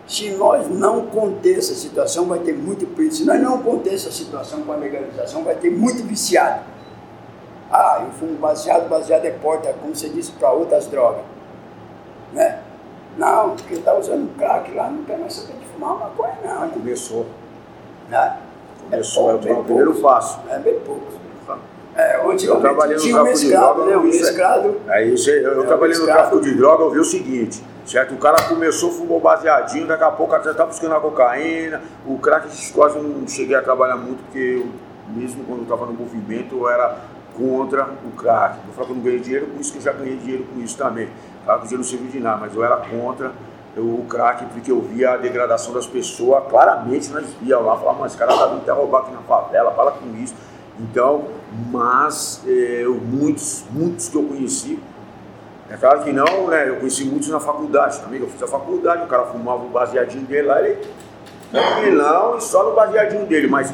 Se 0.07 0.29
nós 0.31 0.69
não 0.69 1.07
conter 1.07 1.57
essa 1.57 1.73
situação, 1.73 2.25
vai 2.25 2.39
ter 2.39 2.53
muito 2.53 2.85
preso. 2.93 3.17
Se 3.17 3.25
nós 3.25 3.41
não 3.41 3.61
conter 3.61 3.93
essa 3.93 4.11
situação 4.11 4.61
com 4.61 4.71
a 4.71 4.75
legalização, 4.75 5.43
vai 5.43 5.55
ter 5.55 5.71
muito 5.71 6.03
viciado. 6.03 6.61
Ah, 7.71 8.03
eu 8.05 8.11
fumo 8.11 8.37
baseado, 8.37 8.87
baseado 8.87 9.25
é 9.25 9.31
porta, 9.31 9.73
como 9.81 9.95
você 9.95 10.09
disse, 10.09 10.31
para 10.33 10.51
outras 10.51 10.87
drogas. 10.87 11.23
Né? 12.31 12.59
Não, 13.17 13.55
porque 13.55 13.75
está 13.75 13.97
usando 13.97 14.35
crack 14.37 14.71
lá, 14.73 14.89
não 14.89 15.03
quer 15.03 15.17
mais 15.17 15.33
saber 15.33 15.53
de 15.53 15.65
fumar 15.73 15.97
maconha, 15.97 16.37
não. 16.43 16.69
Começou. 16.69 17.25
Né? 18.09 18.37
Começou, 18.89 19.31
é, 19.31 19.37
pouco, 19.37 19.61
o 19.61 19.63
primeiro 19.63 19.95
passo. 19.95 20.39
É 20.49 20.59
bem 20.59 20.79
pouco. 20.79 21.13
É, 21.95 22.19
onde 22.25 22.47
Eu 22.47 22.59
trabalhei 22.59 22.97
no 22.97 23.03
tráfico 23.03 23.37
de 23.37 23.49
droga, 23.51 23.85
né? 23.85 23.93
eu 23.93 24.01
vi 24.01 24.09
aí. 24.87 25.11
você- 25.11 25.45
eu, 25.45 25.51
eu 25.51 25.63
É, 25.63 25.67
trabalhei 25.67 25.95
no 25.95 26.05
tráfico 26.05 26.41
de 26.41 26.55
droga, 26.55 26.83
eu 26.85 26.89
vi 26.89 26.99
o 26.99 27.05
seguinte, 27.05 27.63
certo? 27.85 28.15
O 28.15 28.17
cara 28.17 28.41
começou, 28.49 28.91
fumou 28.91 29.19
baseadinho, 29.19 29.85
daqui 29.85 30.03
a 30.03 30.09
pouco 30.09 30.31
cara 30.31 30.43
já 30.43 30.55
tá 30.55 30.65
buscando 30.65 30.95
a 30.95 30.99
cocaína, 30.99 31.81
o 32.07 32.17
crack 32.17 32.47
quase 32.73 32.97
não 32.97 33.27
cheguei 33.27 33.55
a 33.55 33.61
trabalhar 33.61 33.95
muito, 33.95 34.23
porque 34.23 34.63
eu, 34.63 34.65
mesmo 35.15 35.43
quando 35.43 35.59
eu 35.59 35.63
estava 35.63 35.85
no 35.85 35.93
movimento, 35.93 36.55
eu 36.55 36.67
era 36.67 36.97
contra 37.37 37.83
o 38.03 38.11
crack. 38.19 38.57
Eu 38.67 38.73
falo 38.73 38.87
que 38.87 38.91
eu 38.93 38.95
não 38.95 39.03
ganhei 39.03 39.19
dinheiro 39.19 39.45
com 39.47 39.61
isso, 39.61 39.71
que 39.71 39.77
eu 39.77 39.83
já 39.83 39.93
ganhei 39.93 40.15
dinheiro 40.17 40.45
com 40.51 40.59
isso 40.61 40.75
também. 40.75 41.09
Claro 41.45 41.59
que 41.59 41.65
o 41.65 41.69
dinheiro 41.69 41.83
não 41.83 41.89
serviu 41.91 42.09
de 42.09 42.19
nada, 42.19 42.37
mas 42.41 42.55
eu 42.55 42.63
era 42.63 42.77
contra 42.77 43.31
o 43.77 44.05
crack, 44.07 44.45
porque 44.53 44.71
eu 44.71 44.81
via 44.81 45.11
a 45.13 45.17
degradação 45.17 45.73
das 45.73 45.87
pessoas, 45.87 46.43
claramente 46.49 47.09
nós 47.11 47.25
via 47.41 47.57
lá, 47.59 47.75
falava, 47.77 47.99
mas 48.01 48.11
esse 48.11 48.19
cara 48.19 48.35
tá 48.37 48.45
vindo 48.47 48.71
roubar 48.73 48.99
aqui 49.01 49.11
na 49.11 49.21
favela, 49.21 49.71
fala 49.71 49.91
com 49.93 50.15
isso. 50.21 50.35
Então, 50.79 51.25
mas 51.71 52.41
eh, 52.47 52.81
eu- 52.83 52.95
muitos, 52.95 53.63
muitos 53.71 54.09
que 54.09 54.15
eu 54.15 54.23
conheci, 54.23 54.79
é 55.69 55.77
claro 55.77 56.03
que 56.03 56.11
não, 56.11 56.47
né? 56.47 56.69
Eu 56.69 56.75
conheci 56.77 57.03
muitos 57.05 57.29
na 57.29 57.39
faculdade 57.39 57.99
também, 57.99 58.19
eu 58.19 58.27
fiz 58.27 58.41
a 58.43 58.47
faculdade, 58.47 59.03
o 59.03 59.07
cara 59.07 59.23
fumava 59.25 59.63
o 59.63 59.69
baseadinho 59.69 60.25
dele 60.25 60.47
lá, 60.47 60.61
ele 60.61 60.79
tranquilão 61.51 62.37
e 62.37 62.41
só 62.41 62.63
no 62.69 62.75
baseadinho 62.75 63.25
dele, 63.25 63.47
mas 63.47 63.73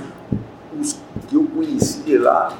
os 0.79 0.97
que 1.27 1.35
eu 1.35 1.45
conheci 1.53 2.01
de 2.01 2.17
lá, 2.17 2.53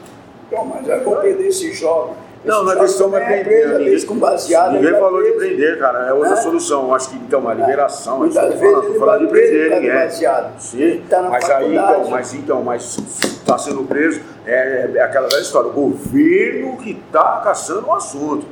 Então, 0.47 0.65
mas 0.65 0.87
eu 0.87 1.03
vou 1.03 1.17
perder 1.17 1.47
esse 1.47 1.73
jovem. 1.73 2.15
Não, 2.45 2.65
também 2.65 3.19
é 3.21 3.25
prendendo. 3.25 3.43
preso, 3.45 3.71
às 3.75 3.83
vezes, 3.83 4.03
com 4.05 4.15
baseado. 4.15 4.71
ninguém 4.73 4.91
falou 4.93 5.23
de 5.23 5.31
prender, 5.31 5.77
cara, 5.79 6.07
é 6.07 6.13
outra 6.13 6.29
Né? 6.31 6.35
solução. 6.37 6.93
Acho 6.95 7.09
que 7.09 7.15
então, 7.17 7.39
uma 7.41 7.53
liberação, 7.53 8.13
é 8.25 8.29
que 8.29 8.33
Muitas 8.35 8.43
vezes 8.45 8.59
falando, 8.61 8.83
ele 8.85 8.93
tô 8.93 8.99
falando 8.99 9.17
vai 9.17 9.27
de 9.27 9.31
prender 9.49 9.71
ninguém. 9.71 9.91
baseado. 9.93 10.59
Sim, 10.59 11.03
tá 11.09 11.21
mas 11.23 11.49
aí 11.49 11.75
então, 11.75 12.09
mas 12.09 12.33
então, 12.33 12.63
mas 12.63 12.97
está 13.23 13.57
sendo 13.57 13.83
preso, 13.83 14.21
é, 14.45 14.89
é 14.95 15.01
aquela 15.01 15.27
velha 15.27 15.41
história, 15.41 15.69
o 15.69 15.73
governo 15.73 16.77
que 16.77 16.91
está 16.91 17.41
caçando 17.43 17.87
o 17.87 17.93
assunto. 17.93 18.45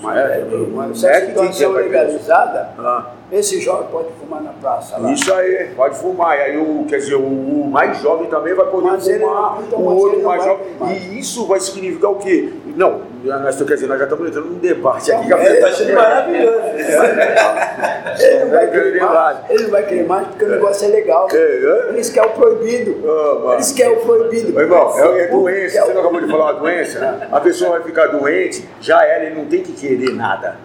Mas, 0.00 0.16
É, 0.18 0.44
não 0.50 0.94
se 0.94 1.06
é 1.06 1.16
a 1.16 1.20
que 1.20 1.26
quer 1.32 1.68
vai 1.68 1.88
preso. 1.88 2.04
legalizada, 2.04 2.68
Ah. 2.78 3.06
Esse 3.32 3.60
jovem 3.60 3.88
pode 3.90 4.08
fumar 4.20 4.42
na 4.42 4.52
praça 4.52 4.98
lá. 4.98 5.10
Isso 5.10 5.32
aí, 5.32 5.70
pode 5.74 5.96
fumar. 5.96 6.36
E 6.38 6.42
aí, 6.42 6.56
o, 6.58 6.84
quer 6.86 6.98
dizer, 6.98 7.14
o, 7.14 7.20
o 7.26 7.66
mais 7.70 7.98
jovem 8.00 8.28
também 8.28 8.54
vai 8.54 8.66
poder 8.66 8.88
Mas 8.88 9.04
fumar, 9.08 9.58
então, 9.66 9.78
o 9.78 9.84
mas 9.86 10.02
outro 10.02 10.22
mais 10.22 10.44
jovem. 10.44 10.66
fumar. 10.78 10.92
E 10.96 11.18
isso 11.18 11.46
vai 11.46 11.58
significar 11.58 12.10
o 12.10 12.16
quê? 12.16 12.52
Não, 12.76 13.00
nós, 13.24 13.56
quer 13.56 13.74
dizer, 13.74 13.86
nós 13.86 13.98
já 13.98 14.04
estamos 14.04 14.28
entrando 14.28 14.48
num 14.48 14.58
debate 14.58 15.12
aqui. 15.12 15.26
Que 15.26 15.32
a 15.32 15.38
é, 15.38 15.60
Tá 15.60 15.66
achando 15.68 15.94
maravilhoso. 15.94 16.62
Ele 18.22 18.44
não 18.44 18.50
vai 18.50 18.64
É, 18.64 18.66
querer 18.68 18.96
é, 18.98 19.04
mais, 19.04 19.38
ele 19.48 19.62
não 19.62 19.70
vai 19.70 19.82
querer 19.86 20.06
mais 20.06 20.26
porque 20.28 20.44
o 20.44 20.48
negócio 20.48 20.84
é 20.86 20.88
legal. 20.90 21.28
É, 21.32 21.36
é? 21.36 21.88
Eles 21.90 22.10
querem 22.10 22.30
o 22.30 22.32
proibido. 22.34 22.96
Mano. 23.02 23.54
Eles 23.54 23.72
querem 23.72 23.92
o 23.94 24.00
proibido. 24.00 24.56
Ô, 24.56 24.60
irmão, 24.60 24.98
é, 24.98 25.20
é 25.22 25.26
doença. 25.28 25.82
Você 25.82 25.92
não 25.94 26.00
acabou 26.00 26.20
de 26.20 26.30
falar 26.30 26.44
uma 26.52 26.60
doença? 26.60 27.28
A 27.32 27.40
pessoa 27.40 27.70
vai 27.70 27.82
ficar 27.82 28.06
doente, 28.08 28.68
já 28.80 29.02
era, 29.04 29.24
ele 29.24 29.34
não 29.36 29.46
tem 29.46 29.62
que 29.62 29.72
querer 29.72 30.12
nada. 30.14 30.56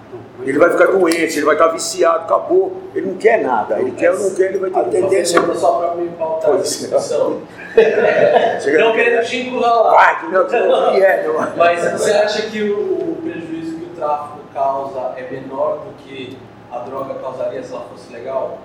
Ele 0.48 0.58
vai 0.60 0.70
ficar 0.70 0.86
doente, 0.88 1.38
ele 1.38 1.46
vai 1.46 1.56
estar 1.56 1.68
viciado, 1.68 2.20
acabou. 2.24 2.82
Ele 2.96 3.08
não 3.08 3.18
quer 3.18 3.44
nada. 3.44 3.80
Ele 3.80 3.92
quer 3.92 4.12
ou 4.12 4.20
não 4.20 4.36
quer, 4.36 4.46
ele 4.50 4.58
vai 4.60 4.70
ter 4.70 4.80
A 4.80 4.84
que 4.84 4.90
tendência 4.92 5.42
Só, 5.56 5.80
pra 5.80 5.96
me 5.96 6.10
pautar 6.10 6.50
Pois 6.52 6.62
essa 6.62 6.80
discussão. 6.88 7.42
Chega- 8.62 8.80
Não 8.80 8.94
querendo 8.94 9.24
te 9.26 9.38
encurralar. 9.48 9.94
Vai, 9.94 10.20
que 10.20 10.26
não, 10.32 10.46
que 10.46 10.60
não 10.60 10.92
que 10.94 11.04
é, 11.04 11.22
meu. 11.24 11.36
Mas 11.56 11.92
você 11.92 12.12
acha 12.12 12.42
que 12.44 12.62
o, 12.72 13.18
prejuízo 13.22 13.76
que 13.78 13.86
o 13.86 13.96
tráfico 13.96 14.38
causa 14.54 15.14
é 15.18 15.28
menor 15.30 15.80
do 15.80 15.94
que 16.04 16.38
a 16.72 16.80
droga 16.80 17.16
causaria 17.16 17.62
se 17.64 17.72
ela 17.74 17.86
fosse 17.92 18.12
legal? 18.14 18.58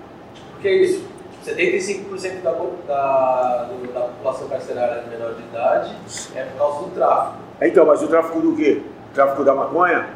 Porque 0.53 0.67
é 0.67 0.73
isso. 0.75 1.13
75% 1.45 2.41
da, 2.41 2.51
da, 2.87 3.67
da 3.93 3.99
população 4.01 4.47
carcerária 4.47 5.03
é 5.05 5.09
menor 5.09 5.33
de 5.33 5.41
idade 5.41 5.93
é 6.35 6.43
por 6.43 6.57
causa 6.57 6.79
do 6.85 6.91
tráfico. 6.95 7.35
Então, 7.61 7.85
mas 7.85 8.01
o 8.01 8.07
tráfico 8.07 8.39
do 8.39 8.55
quê? 8.55 8.81
O 9.11 9.13
tráfico 9.13 9.43
da 9.43 9.53
maconha? 9.53 10.07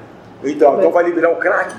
Então, 0.43 0.77
então 0.77 0.91
vai 0.91 1.03
liberar 1.03 1.31
o 1.31 1.37
crack? 1.37 1.73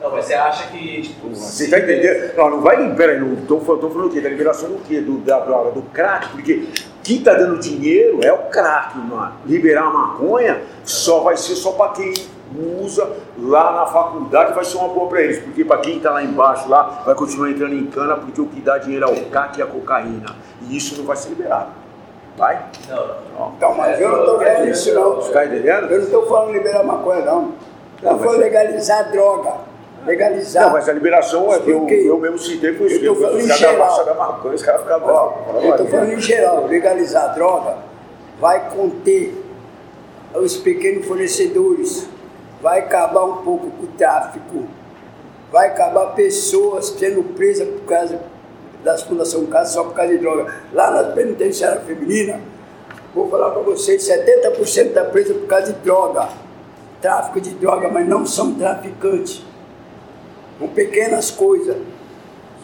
Não, 0.00 0.10
mas 0.12 0.26
você 0.26 0.34
acha 0.34 0.68
que. 0.68 1.02
Tipo, 1.02 1.34
Você 1.34 1.68
tá 1.70 1.78
entendendo? 1.78 2.36
Não, 2.36 2.50
não 2.50 2.60
vai. 2.60 2.94
Peraí, 2.94 3.18
não 3.18 3.36
tô, 3.46 3.58
falando- 3.60 4.06
o 4.06 4.10
quê? 4.10 4.20
Da 4.20 4.28
liberação 4.28 4.68
do 4.68 4.78
quê? 4.84 5.00
Do, 5.00 5.18
da 5.18 5.40
droga, 5.40 5.70
do 5.70 5.82
crack? 5.82 6.28
Porque 6.28 6.68
quem 7.02 7.22
tá 7.22 7.32
dando 7.34 7.58
dinheiro 7.58 8.20
é 8.22 8.32
o 8.32 8.50
crack, 8.50 8.98
mano. 8.98 9.32
Liberar 9.46 9.84
a 9.86 9.90
maconha 9.90 10.62
só 10.84 11.20
vai 11.20 11.36
ser 11.36 11.54
só 11.56 11.72
pra 11.72 11.88
quem 11.90 12.12
usa 12.80 13.10
lá 13.38 13.72
na 13.72 13.86
faculdade, 13.86 14.52
vai 14.54 14.64
ser 14.64 14.76
uma 14.76 14.88
boa 14.88 15.08
pra 15.08 15.22
eles. 15.22 15.38
Porque 15.38 15.64
pra 15.64 15.78
quem 15.78 15.98
tá 15.98 16.10
lá 16.10 16.22
embaixo, 16.22 16.68
lá, 16.68 17.02
vai 17.04 17.14
continuar 17.14 17.50
entrando 17.50 17.74
em 17.74 17.86
cana, 17.86 18.14
porque 18.16 18.40
o 18.40 18.46
que 18.46 18.60
dá 18.60 18.76
dinheiro 18.78 19.06
é 19.06 19.10
o 19.10 19.24
crack 19.30 19.58
e 19.58 19.62
a 19.62 19.66
cocaína. 19.66 20.36
E 20.68 20.76
isso 20.76 20.96
não 20.98 21.04
vai 21.06 21.16
ser 21.16 21.30
liberado. 21.30 21.68
Vai? 22.36 22.66
Não. 22.88 23.52
Então, 23.56 23.74
mas 23.74 24.00
eu 24.00 24.08
não 24.08 24.20
estou 24.20 24.38
falando 24.40 24.68
isso 24.68 24.94
não. 24.94 25.14
Você 25.16 25.32
tá 25.32 25.46
entendendo? 25.46 25.90
Eu 25.90 25.98
não 25.98 26.04
estou 26.04 26.26
falando 26.26 26.52
liberar 26.52 26.82
maconha 26.82 27.20
não. 27.24 27.32
Eu 27.34 27.40
Não, 27.40 28.12
estou 28.12 28.18
falando 28.18 28.26
mas- 28.32 28.38
legalizar 28.40 28.98
a 28.98 29.02
droga. 29.04 29.52
Legalizar. 30.04 30.64
Não, 30.64 30.72
mas 30.72 30.88
a 30.88 30.92
liberação 30.92 31.52
é 31.54 31.58
que 31.60 31.70
eu, 31.70 31.88
eu 31.88 32.18
mesmo 32.18 32.38
citei 32.38 32.74
foi 32.74 32.88
isso. 32.88 33.04
eu 33.04 33.14
tô 33.14 33.20
falando 33.22 33.40
em 33.40 33.50
geral. 33.50 34.04
da 34.04 34.14
maconha, 34.14 34.54
os 34.54 34.62
caras 34.62 34.82
ficam 34.82 34.96
Ó, 34.96 35.00
bravos. 35.00 35.64
eu 35.64 35.70
estou 35.70 35.86
falando 35.86 36.12
em 36.12 36.20
geral, 36.20 36.66
legalizar 36.66 37.24
a 37.24 37.28
droga 37.28 37.76
vai 38.38 38.68
conter 38.68 39.42
os 40.34 40.56
pequenos 40.58 41.06
fornecedores, 41.06 42.06
vai 42.60 42.80
acabar 42.80 43.24
um 43.24 43.36
pouco 43.36 43.70
com 43.70 43.84
o 43.84 43.86
tráfico, 43.96 44.64
vai 45.50 45.68
acabar 45.68 46.06
pessoas 46.14 46.86
sendo 46.98 47.22
presas 47.34 47.66
por 47.68 47.82
causa 47.86 48.18
das 48.84 49.02
fundações 49.02 49.48
Casa 49.48 49.72
só 49.72 49.84
por 49.84 49.94
causa 49.94 50.12
de 50.12 50.18
droga. 50.18 50.54
Lá 50.72 50.90
na 50.90 51.04
penitenciária 51.12 51.80
feminina, 51.80 52.40
vou 53.14 53.28
falar 53.28 53.50
para 53.50 53.62
vocês, 53.62 54.06
70% 54.06 54.92
da 54.92 55.04
presa 55.06 55.34
por 55.34 55.46
causa 55.46 55.72
de 55.72 55.78
droga, 55.80 56.28
tráfico 57.00 57.40
de 57.40 57.50
droga, 57.50 57.88
mas 57.88 58.06
não 58.06 58.24
são 58.24 58.54
traficantes. 58.54 59.42
Com 60.58 60.68
pequenas 60.68 61.30
coisas. 61.30 61.76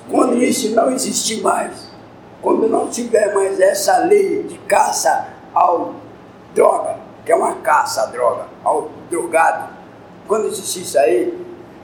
Quando 0.09 0.37
isso 0.39 0.75
não 0.75 0.91
existir 0.93 1.41
mais, 1.41 1.89
quando 2.43 2.69
não 2.69 2.89
tiver 2.89 3.33
mais 3.33 3.61
essa 3.61 3.99
lei 3.99 4.43
de 4.43 4.59
caça 4.61 5.29
ao 5.55 5.95
droga, 6.55 6.97
que 7.25 7.31
é 7.31 7.37
uma 7.37 7.57
caça 7.57 8.03
à 8.03 8.07
droga, 8.07 8.47
ao 8.65 8.91
drogado, 9.09 9.69
quando 10.27 10.47
existir 10.47 10.83
isso 10.83 10.99
aí, 10.99 11.37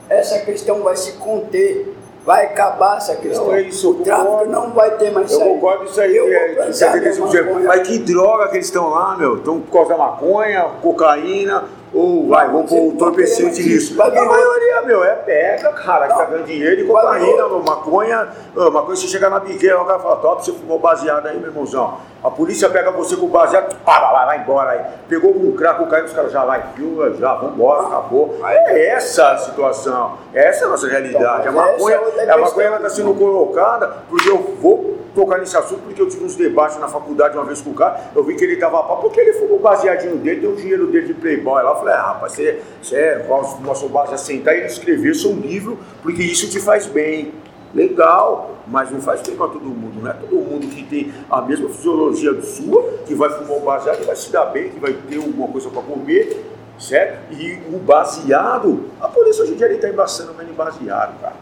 essa 0.09 0.39
questão 0.39 0.81
vai 0.83 0.95
se 0.95 1.13
conter, 1.13 1.96
vai 2.27 2.45
acabar 2.47 2.97
essa 2.97 3.15
questão. 3.15 3.45
Não, 3.45 3.55
é 3.55 3.61
isso, 3.61 3.89
o 3.89 3.93
tráfico 4.03 4.27
concordo. 4.27 4.51
não 4.51 4.71
vai 4.71 4.91
ter 4.97 5.11
mais 5.11 5.31
Eu 5.31 5.37
isso 5.37 5.47
aí. 5.47 5.53
concordo 5.53 5.85
isso 5.85 6.01
aí. 6.01 6.17
Eu 6.17 6.25
que 6.25 6.31
vou 6.31 6.39
é, 6.41 6.49
plantar 6.49 6.99
minha 6.99 7.13
75%. 7.13 7.45
maconha. 7.45 7.67
Mas 7.67 7.87
que 7.87 7.99
droga 7.99 8.47
que 8.49 8.55
eles 8.57 8.65
estão 8.67 8.89
lá, 8.89 9.15
meu? 9.17 9.37
Estão 9.37 9.61
por 9.61 9.71
causa 9.71 9.89
da 9.91 9.97
maconha, 9.97 10.65
cocaína, 10.81 11.63
ou 11.93 12.27
vai, 12.27 12.47
vamos 12.47 12.69
pôr 12.69 12.81
o 12.81 12.87
entorpecente 12.87 13.63
nisso. 13.63 14.01
A 14.01 14.09
maioria, 14.09 14.81
meu, 14.83 15.03
é 15.03 15.15
pega, 15.15 15.71
cara, 15.71 16.07
que 16.07 16.17
tá 16.17 16.25
ganhando 16.25 16.45
dinheiro, 16.45 16.81
e 16.81 16.85
cocaína, 16.85 17.47
meu, 17.47 17.63
maconha. 17.63 18.27
ô, 18.55 18.69
Maconha, 18.69 18.95
você 18.95 19.07
chegar 19.07 19.29
na 19.29 19.39
biqueira, 19.39 19.81
o 19.81 19.85
cara 19.85 19.99
fala, 19.99 20.17
top, 20.17 20.43
você 20.43 20.51
fumou 20.51 20.79
baseado 20.79 21.27
aí, 21.27 21.37
meu 21.37 21.49
irmãozão. 21.49 21.97
A 22.23 22.29
polícia 22.29 22.69
pega 22.69 22.91
você 22.91 23.15
com 23.15 23.27
baseado, 23.27 23.75
pá, 23.85 23.99
vai, 24.11 24.25
vai 24.25 24.39
embora 24.39 24.71
aí. 24.71 24.81
Pegou 25.07 25.33
com 25.33 25.51
crack, 25.53 25.79
cocaína, 25.79 26.07
os 26.07 26.13
caras 26.13 26.31
já 26.31 26.43
vai, 26.43 26.63
viu, 26.75 27.15
já, 27.15 27.33
vambora, 27.35 27.87
acabou. 27.87 28.37
É 28.43 28.87
essa 28.87 29.31
a 29.31 29.37
situação, 29.37 30.17
essa 30.33 30.65
é 30.65 30.67
a 30.67 30.69
nossa 30.69 30.87
realidade. 30.87 31.47
A 31.47 31.51
Então, 31.51 31.53
mas 31.53 31.71
maconha, 31.73 31.99
é 32.17 32.29
a 32.29 32.37
maconha 32.37 32.67
ela 32.67 32.77
está 32.77 32.89
sendo 32.89 33.13
colocada, 33.13 33.97
porque 34.09 34.29
eu 34.29 34.37
vou 34.59 34.97
tocar 35.17 35.39
nesse 35.39 35.57
assunto, 35.57 35.81
porque 35.81 35.99
eu 35.99 36.07
tive 36.07 36.23
uns 36.23 36.35
debates 36.35 36.77
na 36.77 36.87
faculdade 36.87 37.35
uma 37.35 37.43
vez 37.43 37.59
com 37.59 37.71
o 37.71 37.73
cara, 37.73 37.99
eu 38.15 38.23
vi 38.23 38.35
que 38.35 38.43
ele 38.43 38.57
tava 38.57 38.83
pá, 38.83 38.97
porque 38.97 39.19
ele 39.19 39.33
fumou 39.33 39.57
baseadinho 39.57 40.17
dele, 40.17 40.41
deu 40.41 40.51
o 40.51 40.55
dinheiro 40.55 40.87
dele 40.87 41.07
de 41.07 41.13
playboy 41.15 41.63
lá, 41.63 41.75
eu 41.77 41.85
falei, 41.85 41.95
ah, 41.95 42.01
rapaz, 42.13 42.33
você, 42.33 42.61
você 42.81 42.95
é 42.95 43.25
nosso, 43.61 43.87
base 43.89 44.13
a 44.13 44.17
sentar 44.17 44.55
e 44.57 44.65
escrever 44.65 45.15
seu 45.15 45.31
livro, 45.33 45.77
porque 46.01 46.21
isso 46.23 46.49
te 46.49 46.59
faz 46.59 46.85
bem. 46.85 47.33
Legal, 47.73 48.51
mas 48.65 48.89
não 48.91 49.01
faz 49.01 49.21
bem 49.21 49.35
para 49.35 49.47
todo 49.49 49.63
mundo, 49.65 50.01
não 50.01 50.09
é 50.09 50.13
todo 50.13 50.35
mundo 50.35 50.67
que 50.67 50.83
tem 50.83 51.13
a 51.29 51.41
mesma 51.41 51.69
fisiologia 51.69 52.33
do 52.33 52.41
sua, 52.41 52.81
que 53.05 53.13
vai 53.13 53.29
fumar 53.29 53.57
o 53.57 53.59
baseado, 53.59 53.97
que 53.97 54.05
vai 54.05 54.15
se 54.15 54.31
dar 54.31 54.45
bem, 54.45 54.69
que 54.69 54.79
vai 54.79 54.93
ter 54.93 55.17
alguma 55.17 55.47
coisa 55.49 55.69
para 55.69 55.81
comer, 55.81 56.43
certo? 56.79 57.33
E 57.33 57.59
o 57.73 57.77
baseado, 57.77 58.85
a 59.01 59.07
polícia 59.09 59.43
hoje 59.43 59.53
em 59.53 59.57
dia 59.57 59.71
está 59.71 59.89
embaçando 59.89 60.33
mesmo 60.33 60.51
em 60.51 60.55
baseado, 60.55 61.19
cara. 61.21 61.35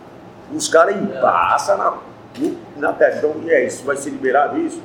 Os 0.53 0.67
caras 0.67 0.95
embaçam 0.95 1.77
na, 1.77 1.93
na 2.77 2.93
pedra. 2.93 3.17
Então, 3.19 3.35
e 3.43 3.51
é 3.51 3.65
isso? 3.65 3.83
Vai 3.85 3.95
ser 3.95 4.09
liberado 4.09 4.59
isso? 4.59 4.81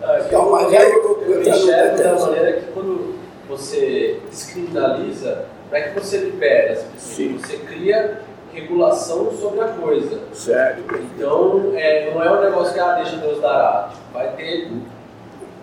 Não, 0.00 0.14
é 0.14 0.20
que 0.20 0.26
Então, 0.28 0.44
eu, 0.44 0.50
mas 0.52 0.72
eu, 0.72 0.78
aí 0.78 0.92
eu- 0.92 1.22
eu 1.22 1.42
eu 1.42 1.42
eu 1.42 2.20
maneira 2.20 2.52
que 2.60 2.72
quando 2.72 3.14
você 3.48 4.20
descriminaliza, 4.30 5.46
não 5.70 5.78
é 5.78 5.82
que 5.82 5.98
você 6.00 6.18
libera, 6.18 6.78
Sim. 6.96 7.38
você 7.38 7.56
cria 7.58 8.20
regulação 8.52 9.32
sobre 9.32 9.60
a 9.60 9.68
coisa. 9.68 10.20
Certo. 10.32 10.82
Então, 11.16 11.72
é, 11.74 12.10
não 12.12 12.22
é 12.22 12.30
um 12.30 12.40
negócio 12.42 12.74
que 12.74 12.80
ah, 12.80 12.92
deixa 12.96 13.16
Deus 13.16 13.40
dará. 13.40 13.88
Tipo, 13.90 14.12
vai 14.12 14.28
ter. 14.36 14.70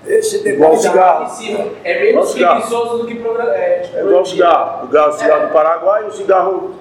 Esse 0.08 0.48
Igual 0.48 0.75
cigarro. 0.77 1.25
Em 1.25 1.30
cima. 1.30 1.67
É 1.83 2.03
menos 2.03 2.32
cigarro. 2.32 2.61
preguiçoso 2.61 2.98
do 2.99 3.08
que 3.08 3.16
programa. 3.16 3.51
É, 3.53 3.80
tipo, 3.80 3.98
É 3.98 4.01
igual 4.01 4.22
o 4.22 4.25
cigarro. 4.25 4.83
O 4.83 4.88
cigarro, 4.88 5.14
cigarro 5.14 5.48
do 5.48 5.53
Paraguai 5.53 6.03
e 6.06 6.08
o 6.08 6.11
cigarro. 6.11 6.75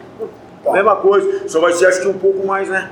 Mesma 0.73 0.97
coisa. 0.97 1.49
Só 1.49 1.61
vai 1.61 1.73
ser 1.73 1.87
acho 1.87 2.01
que 2.03 2.09
um 2.09 2.19
pouco 2.19 2.47
mais, 2.47 2.69
né? 2.69 2.91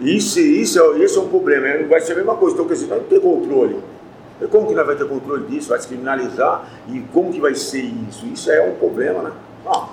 Isso, 0.00 0.40
isso 0.40 0.80
é, 0.80 0.98
esse 1.00 1.18
é 1.18 1.20
um 1.20 1.28
problema. 1.28 1.66
né? 1.66 1.86
Vai 1.88 2.00
ser 2.00 2.12
a 2.12 2.16
mesma 2.16 2.36
coisa. 2.36 2.54
Então, 2.54 2.66
quer 2.66 2.74
dizer, 2.74 2.86
não 2.94 3.00
tem 3.00 3.20
controle. 3.20 3.76
Como 4.50 4.66
que 4.66 4.74
nós 4.74 4.84
vamos 4.86 5.00
ter 5.02 5.08
controle 5.08 5.46
disso? 5.46 5.70
Vai 5.70 5.78
se 5.80 5.88
criminalizar? 5.88 6.64
E 6.88 7.00
como 7.12 7.32
que 7.32 7.40
vai 7.40 7.54
ser 7.54 7.82
isso? 7.82 8.26
Isso 8.26 8.50
é 8.50 8.62
um 8.68 8.74
problema, 8.74 9.22
né? 9.22 9.32
Ah, 9.66 9.86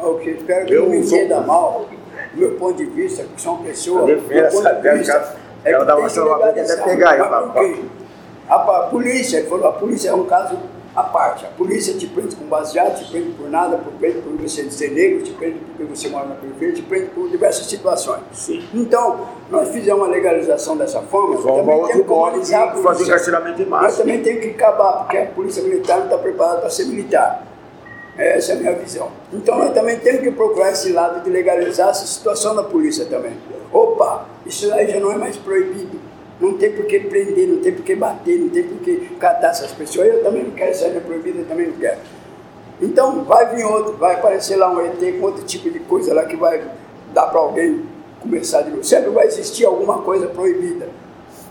O 0.00 0.14
que 0.18 0.30
espero 0.30 0.66
que 0.66 0.72
Eu 0.72 0.82
não 0.84 0.90
me 0.90 1.04
sou- 1.04 1.18
entenda 1.18 1.40
mal, 1.42 1.86
do 2.32 2.38
meu 2.40 2.52
ponto 2.56 2.76
de 2.76 2.86
vista, 2.86 3.22
que 3.24 3.40
são 3.40 3.58
pessoas. 3.58 4.08
Eu 4.08 4.16
do 4.16 4.22
defendo 4.22 4.44
essa 4.46 4.72
de 4.74 4.90
vista, 4.98 5.36
é 5.64 5.70
ela 5.72 5.80
que 5.80 5.86
dá 5.86 5.94
tem 6.08 6.22
uma 6.22 6.36
legalizar. 6.36 6.78
até 6.78 6.90
pegar 6.90 7.10
aí, 7.10 7.18
Mas 7.18 7.28
pá, 7.30 7.40
por 7.42 7.52
quê? 7.54 7.82
A, 8.48 8.54
a 8.54 8.82
polícia, 8.88 9.36
ele 9.38 9.48
falou, 9.48 9.68
a 9.68 9.72
polícia 9.72 10.08
é 10.10 10.14
um 10.14 10.24
caso 10.24 10.56
à 10.94 11.02
parte. 11.02 11.44
A 11.46 11.48
polícia 11.48 11.94
te 11.94 12.06
prende 12.06 12.36
com 12.36 12.44
baseado, 12.46 12.98
te 12.98 13.10
prende 13.10 13.30
por 13.30 13.48
nada, 13.48 13.78
te 13.78 13.90
prende 13.98 14.18
por 14.20 14.32
você 14.36 14.70
ser 14.70 14.90
negro, 14.90 15.22
te 15.22 15.32
prende 15.32 15.58
porque 15.58 15.84
você 15.84 16.08
mora 16.08 16.26
na 16.26 16.34
periferia, 16.34 16.74
te 16.74 16.82
prende 16.82 17.06
por 17.10 17.28
diversas 17.30 17.66
situações. 17.66 18.20
Sim. 18.32 18.62
Então, 18.74 19.26
nós 19.50 19.68
fizemos 19.70 20.02
uma 20.02 20.08
legalização 20.08 20.76
dessa 20.76 21.00
forma, 21.00 21.36
Vamos 21.36 21.56
também 21.60 21.86
temos 21.86 22.06
que 22.06 22.12
humanizar 22.12 22.62
a 22.62 22.66
de 22.66 22.72
fazer 22.72 22.82
polícia. 22.84 23.04
encarceramento 23.04 23.62
em 23.62 23.66
Nós 23.66 23.82
massa. 23.82 23.96
também 23.98 24.22
temos 24.22 24.40
que 24.42 24.50
acabar, 24.50 24.92
porque 24.98 25.16
a 25.18 25.26
polícia 25.26 25.62
militar 25.62 25.98
não 25.98 26.04
está 26.04 26.18
preparada 26.18 26.60
para 26.60 26.70
ser 26.70 26.84
militar. 26.86 27.46
Essa 28.18 28.52
é 28.52 28.56
a 28.56 28.58
minha 28.58 28.74
visão. 28.74 29.08
Então 29.32 29.56
nós 29.58 29.72
também 29.72 29.98
temos 29.98 30.20
que 30.20 30.30
procurar 30.30 30.70
esse 30.72 30.92
lado 30.92 31.24
de 31.24 31.30
legalizar 31.30 31.88
essa 31.88 32.04
situação 32.06 32.54
da 32.54 32.62
polícia 32.62 33.06
também. 33.06 33.32
Opa, 33.72 34.26
isso 34.44 34.70
aí 34.74 34.86
já 34.90 35.00
não 35.00 35.10
é 35.12 35.16
mais 35.16 35.38
proibido. 35.38 35.98
Não 36.42 36.54
tem 36.54 36.72
por 36.72 36.86
que 36.86 36.98
prender, 36.98 37.46
não 37.46 37.62
tem 37.62 37.72
por 37.72 37.84
que 37.84 37.94
bater, 37.94 38.36
não 38.36 38.48
tem 38.48 38.64
por 38.64 38.78
que 38.78 38.96
catar 39.20 39.50
essas 39.50 39.70
pessoas. 39.70 40.08
Eu 40.08 40.24
também 40.24 40.42
não 40.42 40.50
quero, 40.50 40.72
isso 40.72 40.84
aí 40.84 40.90
não 40.90 40.96
é 40.96 41.00
proibido, 41.00 41.38
eu 41.38 41.44
também 41.44 41.68
não 41.68 41.76
quero. 41.76 41.98
Então 42.80 43.22
vai 43.22 43.54
vir 43.54 43.64
outro, 43.64 43.92
vai 43.96 44.16
aparecer 44.16 44.56
lá 44.56 44.68
um 44.68 44.84
ET 44.84 45.20
com 45.20 45.26
outro 45.26 45.44
tipo 45.44 45.70
de 45.70 45.78
coisa 45.78 46.12
lá 46.12 46.24
que 46.24 46.34
vai 46.34 46.60
dar 47.14 47.28
para 47.28 47.38
alguém 47.38 47.84
começar 48.20 48.62
de 48.62 48.70
novo. 48.70 48.82
Sempre 48.82 49.10
vai 49.10 49.26
existir 49.26 49.64
alguma 49.64 49.98
coisa 49.98 50.26
proibida. 50.26 50.88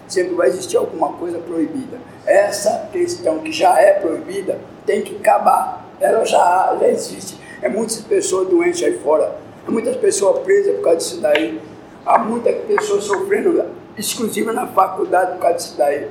Sempre 0.10 0.34
vai 0.34 0.50
existir 0.50 0.76
alguma 0.76 1.14
coisa 1.14 1.38
proibida. 1.38 1.98
Essa 2.26 2.90
questão 2.92 3.40
que 3.40 3.53
já 3.53 3.80
é 3.80 3.94
proibida 3.94 4.60
tem 4.86 5.03
que 5.03 5.16
acabar. 5.16 5.90
Ela 6.02 6.26
já, 6.26 6.76
já 6.78 6.88
existe. 6.90 7.40
É 7.61 7.70
muitas 7.70 8.02
pessoas 8.02 8.50
doentes 8.50 8.84
aí 8.84 8.98
fora. 8.98 9.38
Muitas 9.70 9.95
pessoas 9.95 10.40
presas 10.40 10.76
por 10.76 10.82
causa 10.82 10.98
disso 10.98 11.22
daí. 11.22 11.61
Há 12.06 12.18
muitas 12.18 12.56
pessoas 12.66 13.06
sofrendo, 13.06 13.53
exclusiva 14.02 14.52
na 14.52 14.68
faculdade 14.68 15.34
por 15.34 15.40
causa 15.40 15.58
disso 15.58 15.76
daí. 15.78 16.08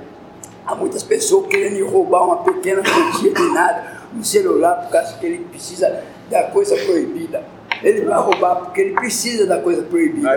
Há 0.67 0.75
muitas 0.75 1.03
pessoas 1.03 1.47
querendo 1.49 1.87
roubar 1.89 2.25
uma 2.25 2.39
pequena 2.39 2.83
quantia 2.83 3.33
de 3.33 3.53
nada, 3.53 4.01
um 4.17 4.23
celular, 4.23 4.83
por 4.83 4.91
causa 4.91 5.17
que 5.19 5.27
ele 5.27 5.45
precisa 5.45 6.03
da 6.31 6.45
coisa 6.45 6.77
proibida. 6.77 7.43
Ele 7.83 8.03
vai 8.03 8.19
roubar 8.19 8.57
porque 8.57 8.81
ele 8.83 8.95
precisa 8.95 9.47
da 9.47 9.59
coisa 9.59 9.83
proibida. 9.83 10.29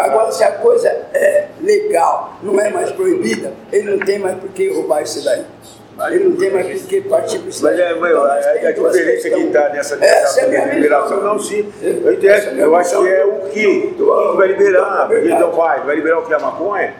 Agora, 0.00 0.32
se 0.32 0.42
a 0.42 0.52
coisa 0.52 0.88
é 0.88 1.48
legal, 1.60 2.34
não 2.42 2.58
é 2.60 2.70
mais 2.70 2.90
proibida, 2.90 3.52
ele 3.72 3.96
não 3.96 4.04
tem 4.04 4.18
mais 4.18 4.36
por 4.38 4.50
que 4.50 4.68
roubar 4.68 5.02
isso 5.02 5.24
daí. 5.24 5.44
Ele 6.06 6.24
não 6.28 6.36
tem 6.36 6.50
mais 6.50 6.82
que 6.82 7.00
partir 7.02 7.38
para 7.40 7.48
isso 7.48 7.64
Mas 7.64 7.78
é, 7.78 7.94
meu, 7.94 8.24
a, 8.24 8.34
a 8.34 8.40
temos 8.40 8.74
duas 8.76 8.92
diferença 8.92 9.30
que 9.30 9.40
está 9.40 9.68
nessa 9.70 10.04
Essa 10.04 10.40
é 10.42 10.56
a 10.62 10.74
liberação, 10.74 11.20
não, 11.22 11.38
sim. 11.38 11.72
Eu 11.82 12.08
é 12.08 12.10
a 12.10 12.14
entendo. 12.14 12.58
Eu 12.58 12.76
acho 12.76 13.02
que 13.02 13.08
é 13.08 13.24
o 13.24 13.40
que? 13.48 13.50
Quem 13.50 13.94
que 13.94 14.36
vai 14.36 14.48
liberar? 14.48 15.08
Então 15.24 15.50
vai, 15.52 15.80
vai 15.80 15.96
liberar 15.96 16.18
o 16.20 16.22
que? 16.22 16.34
A 16.34 16.38
maconha? 16.38 16.94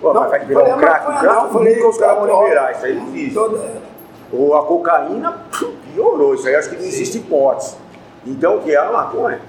Pô, 0.00 0.14
Não, 0.14 0.20
mas 0.22 0.30
vai 0.30 0.40
liberar 0.40 0.64
o 0.64 0.72
a 0.72 0.78
crack? 0.78 1.10
O 1.10 1.20
crack 1.20 1.54
nunca 1.54 1.88
os 1.88 1.98
caras 1.98 2.26
vão 2.26 2.44
liberar, 2.44 2.72
isso 2.72 2.86
aí 2.86 2.96
é 2.96 3.00
difícil. 3.00 3.60
Ou 4.32 4.56
a 4.56 4.64
cocaína, 4.64 5.38
piorou, 5.94 6.34
isso 6.34 6.46
aí 6.48 6.54
acho 6.54 6.70
que 6.70 6.76
não 6.76 6.84
existe 6.84 7.18
hipótese. 7.18 7.76
Então 8.26 8.56
o 8.56 8.62
que 8.62 8.72
é 8.72 8.76
a 8.78 8.90
maconha? 8.90 9.40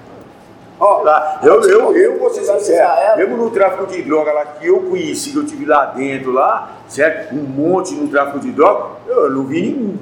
Ó, 0.80 1.02
Lá, 1.02 1.40
eu, 1.42 1.60
eu, 1.62 1.94
eu 1.94 2.18
vou 2.18 2.30
ser 2.30 2.42
sincero, 2.42 3.18
mesmo 3.18 3.36
no 3.36 3.50
tráfico 3.50 3.86
de 3.86 4.00
droga 4.02 4.32
lá 4.32 4.46
que 4.46 4.66
eu 4.66 4.80
conheci, 4.80 5.30
que 5.30 5.36
eu 5.36 5.44
tive 5.44 5.66
lá 5.66 5.84
dentro, 5.86 6.32
lá, 6.32 6.70
certo? 6.88 7.34
Um 7.34 7.42
monte 7.42 7.94
no 7.94 8.08
tráfico 8.08 8.40
de 8.40 8.50
droga, 8.50 8.96
eu 9.06 9.30
não 9.30 9.44
vi 9.44 9.60
nenhum, 9.60 9.98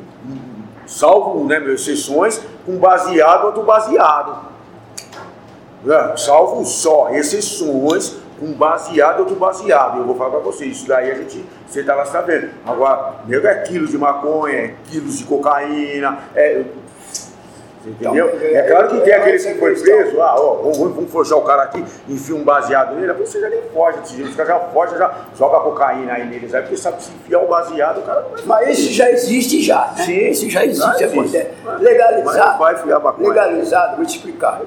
salvo 0.86 1.44
né, 1.44 1.58
meus 1.58 1.80
exceções, 1.80 2.40
com 2.64 2.76
baseado 2.76 3.46
outro 3.46 3.64
baseado. 3.64 4.48
É, 5.86 6.16
salvo 6.16 6.64
só 6.64 7.10
exceções 7.10 8.16
com 8.38 8.52
baseado 8.52 9.20
outro 9.20 9.34
baseado. 9.34 9.98
Eu 9.98 10.04
vou 10.04 10.14
falar 10.14 10.30
pra 10.30 10.40
vocês, 10.40 10.76
isso 10.76 10.86
daí 10.86 11.10
a 11.10 11.14
gente, 11.14 11.44
você 11.66 11.82
tá 11.82 11.94
lá 11.94 12.04
sabendo. 12.04 12.50
Agora, 12.64 13.16
nego 13.26 13.46
é 13.46 13.54
quilos 13.62 13.90
de 13.90 13.98
maconha, 13.98 14.56
é 14.56 14.74
quilos 14.88 15.18
de 15.18 15.24
cocaína, 15.24 16.18
é. 16.36 16.64
Você 17.88 18.04
entendeu? 18.04 18.26
Então, 18.34 18.48
é 18.48 18.62
claro 18.62 18.88
que 18.88 19.00
tem 19.00 19.12
é 19.12 19.16
aqueles 19.16 19.42
que 19.42 19.48
essa 19.50 19.58
foi 19.58 19.74
preso, 19.74 20.20
ah, 20.20 20.34
ó, 20.38 20.54
vamos, 20.56 20.78
vamos 20.78 21.10
forjar 21.10 21.38
o 21.38 21.42
cara 21.42 21.62
aqui, 21.62 21.84
enfia 22.08 22.34
um 22.36 22.44
baseado 22.44 22.94
nele, 22.94 23.12
você 23.14 23.40
já 23.40 23.48
nem 23.48 23.62
foge 23.74 23.98
desse 23.98 24.16
jeito, 24.16 24.30
os 24.30 24.36
caras 24.36 24.52
já 24.52 24.60
fogem, 24.60 24.98
já 24.98 25.14
joga 25.36 25.60
cocaína 25.60 26.12
aí 26.12 26.26
neles, 26.26 26.54
aí 26.54 26.62
porque 26.62 26.76
sabe 26.76 27.02
se 27.02 27.10
enfiar 27.10 27.40
o 27.42 27.48
baseado, 27.48 27.98
o 27.98 28.02
cara 28.02 28.20
não 28.22 28.30
vai 28.30 28.66
Mas 28.66 28.78
isso 28.78 28.92
já 28.92 29.10
existe 29.10 29.62
já, 29.62 29.92
né? 29.96 30.04
Sim, 30.04 30.28
isso 30.28 30.50
já 30.50 30.64
existe, 30.64 31.00
já 31.00 31.06
existe. 31.06 31.46
Mas- 31.64 31.80
Legalizado, 31.80 32.24
mas 32.24 32.58
vai 32.58 32.74
enfiar 32.74 33.00
maconha. 33.00 33.28
legalizado, 33.28 33.96
vou 33.96 34.06
te 34.06 34.16
explicar. 34.16 34.60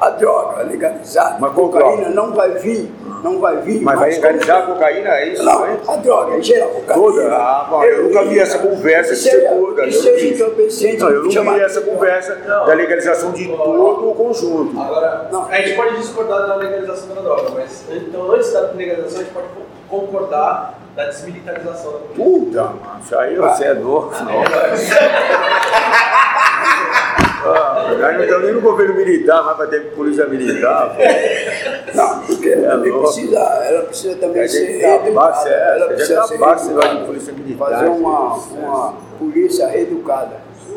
A 0.00 0.08
droga 0.10 0.62
legalizada, 0.62 1.36
Mas 1.38 1.50
a 1.50 1.54
cocaína 1.54 1.96
droga? 1.96 2.10
não 2.10 2.32
vai 2.32 2.50
vir, 2.52 2.90
não 3.22 3.38
vai 3.38 3.56
vir. 3.58 3.82
Mas 3.82 3.98
vai 4.00 4.10
legalizar 4.10 4.62
a 4.62 4.62
cocaína, 4.62 5.10
é 5.10 5.28
isso? 5.28 5.42
Não, 5.44 5.60
né? 5.66 5.76
a 5.86 5.96
droga 5.96 6.36
em 6.38 6.42
geral, 6.42 6.70
cocaína. 6.70 6.94
Toda? 7.02 7.34
Ah, 7.36 7.66
bom, 7.68 7.84
eu 7.84 8.04
nunca 8.04 8.24
vi 8.24 8.38
essa 8.38 8.58
conversa 8.60 9.12
Isso 9.12 9.24
de 9.24 9.30
ser 9.30 9.44
é- 9.44 9.48
toda. 9.50 9.86
Isso 9.86 10.08
eu 10.08 10.14
é 10.14 10.16
vi. 10.18 10.30
entorpecente. 10.34 10.96
Não, 11.02 11.10
eu 11.10 11.24
não 11.24 11.30
chama- 11.30 11.52
vi 11.52 11.60
essa 11.60 11.82
conversa 11.82 12.34
da 12.36 12.64
legalização 12.74 13.30
de 13.32 13.46
todo 13.48 14.10
o 14.10 14.14
conjunto. 14.14 14.80
Agora, 14.80 15.28
Não. 15.30 15.44
a 15.50 15.54
gente 15.56 15.74
pode 15.76 15.96
discordar 15.98 16.46
da 16.48 16.54
legalização 16.56 17.14
da 17.14 17.20
droga, 17.20 17.50
mas 17.54 17.84
então 17.90 18.32
antes 18.32 18.52
da 18.54 18.60
legalização 18.74 19.20
a 19.20 19.22
gente 19.24 19.32
pode 19.34 19.46
concordar 19.90 20.74
da 20.96 21.04
desmilitarização 21.04 21.92
da 21.92 21.98
polícia. 21.98 22.24
Puta, 22.24 22.62
mano, 22.62 23.00
isso 23.04 23.18
aí 23.18 23.36
você 23.36 23.64
é 23.64 23.72
louco. 23.74 24.14
Não. 24.24 24.42
Ah, 27.42 27.94
nós 27.98 28.14
não 28.16 28.22
estamos 28.22 28.44
nem 28.44 28.52
no 28.54 28.60
governo 28.60 28.94
militar, 28.94 29.42
mas 29.44 29.56
vai 29.58 29.66
ter 29.68 29.80
polícia 29.92 30.26
militar. 30.26 30.94
pô. 30.96 31.02
Não, 31.96 32.20
porque 32.20 32.48
É 32.50 32.62
ela 32.64 32.74
louco. 32.76 33.00
precisa, 33.02 33.38
ela 33.38 33.82
precisa 33.84 34.16
também 34.16 34.46
ser 34.48 34.66
reeducada. 34.78 35.34
certo? 35.36 35.56
Ela 35.58 35.74
A 35.74 35.78
gente 35.88 35.94
precisa 35.96 36.22
ser 36.24 36.32
negócio 36.34 36.66
de 36.68 36.74
reeducada. 36.74 37.06
polícia 37.06 37.32
militar. 37.32 37.68
Fazer 37.70 37.88
uma, 37.88 38.34
uma 38.36 38.94
polícia 39.18 39.66
reeducada, 39.68 40.36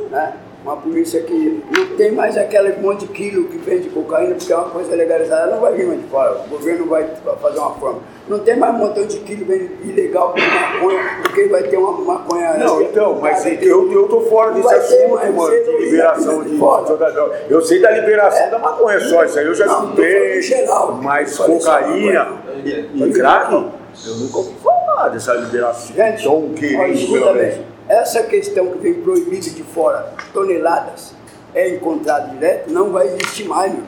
né? 0.09 0.33
Uma 0.63 0.77
polícia 0.77 1.21
que 1.21 1.61
não 1.75 1.97
tem 1.97 2.13
mais 2.13 2.37
aquele 2.37 2.77
monte 2.77 3.01
de 3.01 3.07
quilo 3.07 3.49
que 3.49 3.57
vende 3.57 3.89
cocaína, 3.89 4.33
porque 4.35 4.53
é 4.53 4.55
uma 4.55 4.69
coisa 4.69 4.95
legalizada, 4.95 5.41
ela 5.41 5.55
não 5.55 5.61
vai 5.61 5.73
vir 5.73 5.85
mais 5.87 5.99
de 6.01 6.07
fora. 6.07 6.39
O 6.45 6.49
governo 6.49 6.85
vai 6.85 7.05
fazer 7.41 7.59
uma 7.59 7.71
forma. 7.71 7.99
Não 8.29 8.39
tem 8.39 8.55
mais 8.55 8.73
um 8.73 8.77
montão 8.77 9.05
de 9.05 9.19
quilo 9.19 9.53
ilegal 9.53 10.33
de 10.33 10.41
maconha, 10.41 11.03
porque 11.21 11.43
vai 11.49 11.63
ter 11.63 11.75
uma 11.75 11.91
maconha. 11.91 12.53
Não, 12.53 12.81
então, 12.81 13.19
mas 13.19 13.45
eu, 13.45 13.91
eu 13.91 14.07
tô 14.07 14.21
fora 14.21 14.51
desse 14.53 14.69
ter 14.69 14.75
assunto, 14.75 15.15
mais, 15.15 15.35
mano, 15.35 15.51
de 15.51 15.77
liberação 15.85 16.43
de 16.43 16.57
droga. 16.57 17.39
Eu 17.49 17.61
sei 17.61 17.81
da 17.81 17.91
liberação 17.91 18.49
da 18.49 18.59
maconha 18.59 19.01
só, 19.01 19.25
isso 19.25 19.39
aí 19.39 19.45
eu 19.45 19.55
já 19.55 19.65
Não, 19.65 19.83
escutei, 19.83 20.41
geral. 20.41 20.99
mas 21.03 21.37
cocaína 21.37 22.37
e, 22.63 23.03
e 23.03 23.11
crack, 23.11 23.51
eu 23.51 24.15
nunca 24.15 24.37
ouvi 24.37 24.53
falar 24.63 25.09
dessa 25.09 25.33
liberação. 25.33 25.93
Gente, 25.93 26.55
querendo, 26.57 26.93
escuta 26.93 27.19
pelo 27.19 27.35
menos. 27.35 27.72
Essa 27.87 28.23
questão 28.23 28.67
que 28.67 28.77
vem 28.79 28.93
proibida 28.95 29.49
de 29.49 29.63
fora, 29.63 30.13
toneladas, 30.33 31.13
é 31.53 31.69
encontrado 31.69 32.31
direto, 32.31 32.71
não 32.71 32.91
vai 32.91 33.07
existir 33.07 33.45
mais, 33.47 33.71
meu. 33.73 33.83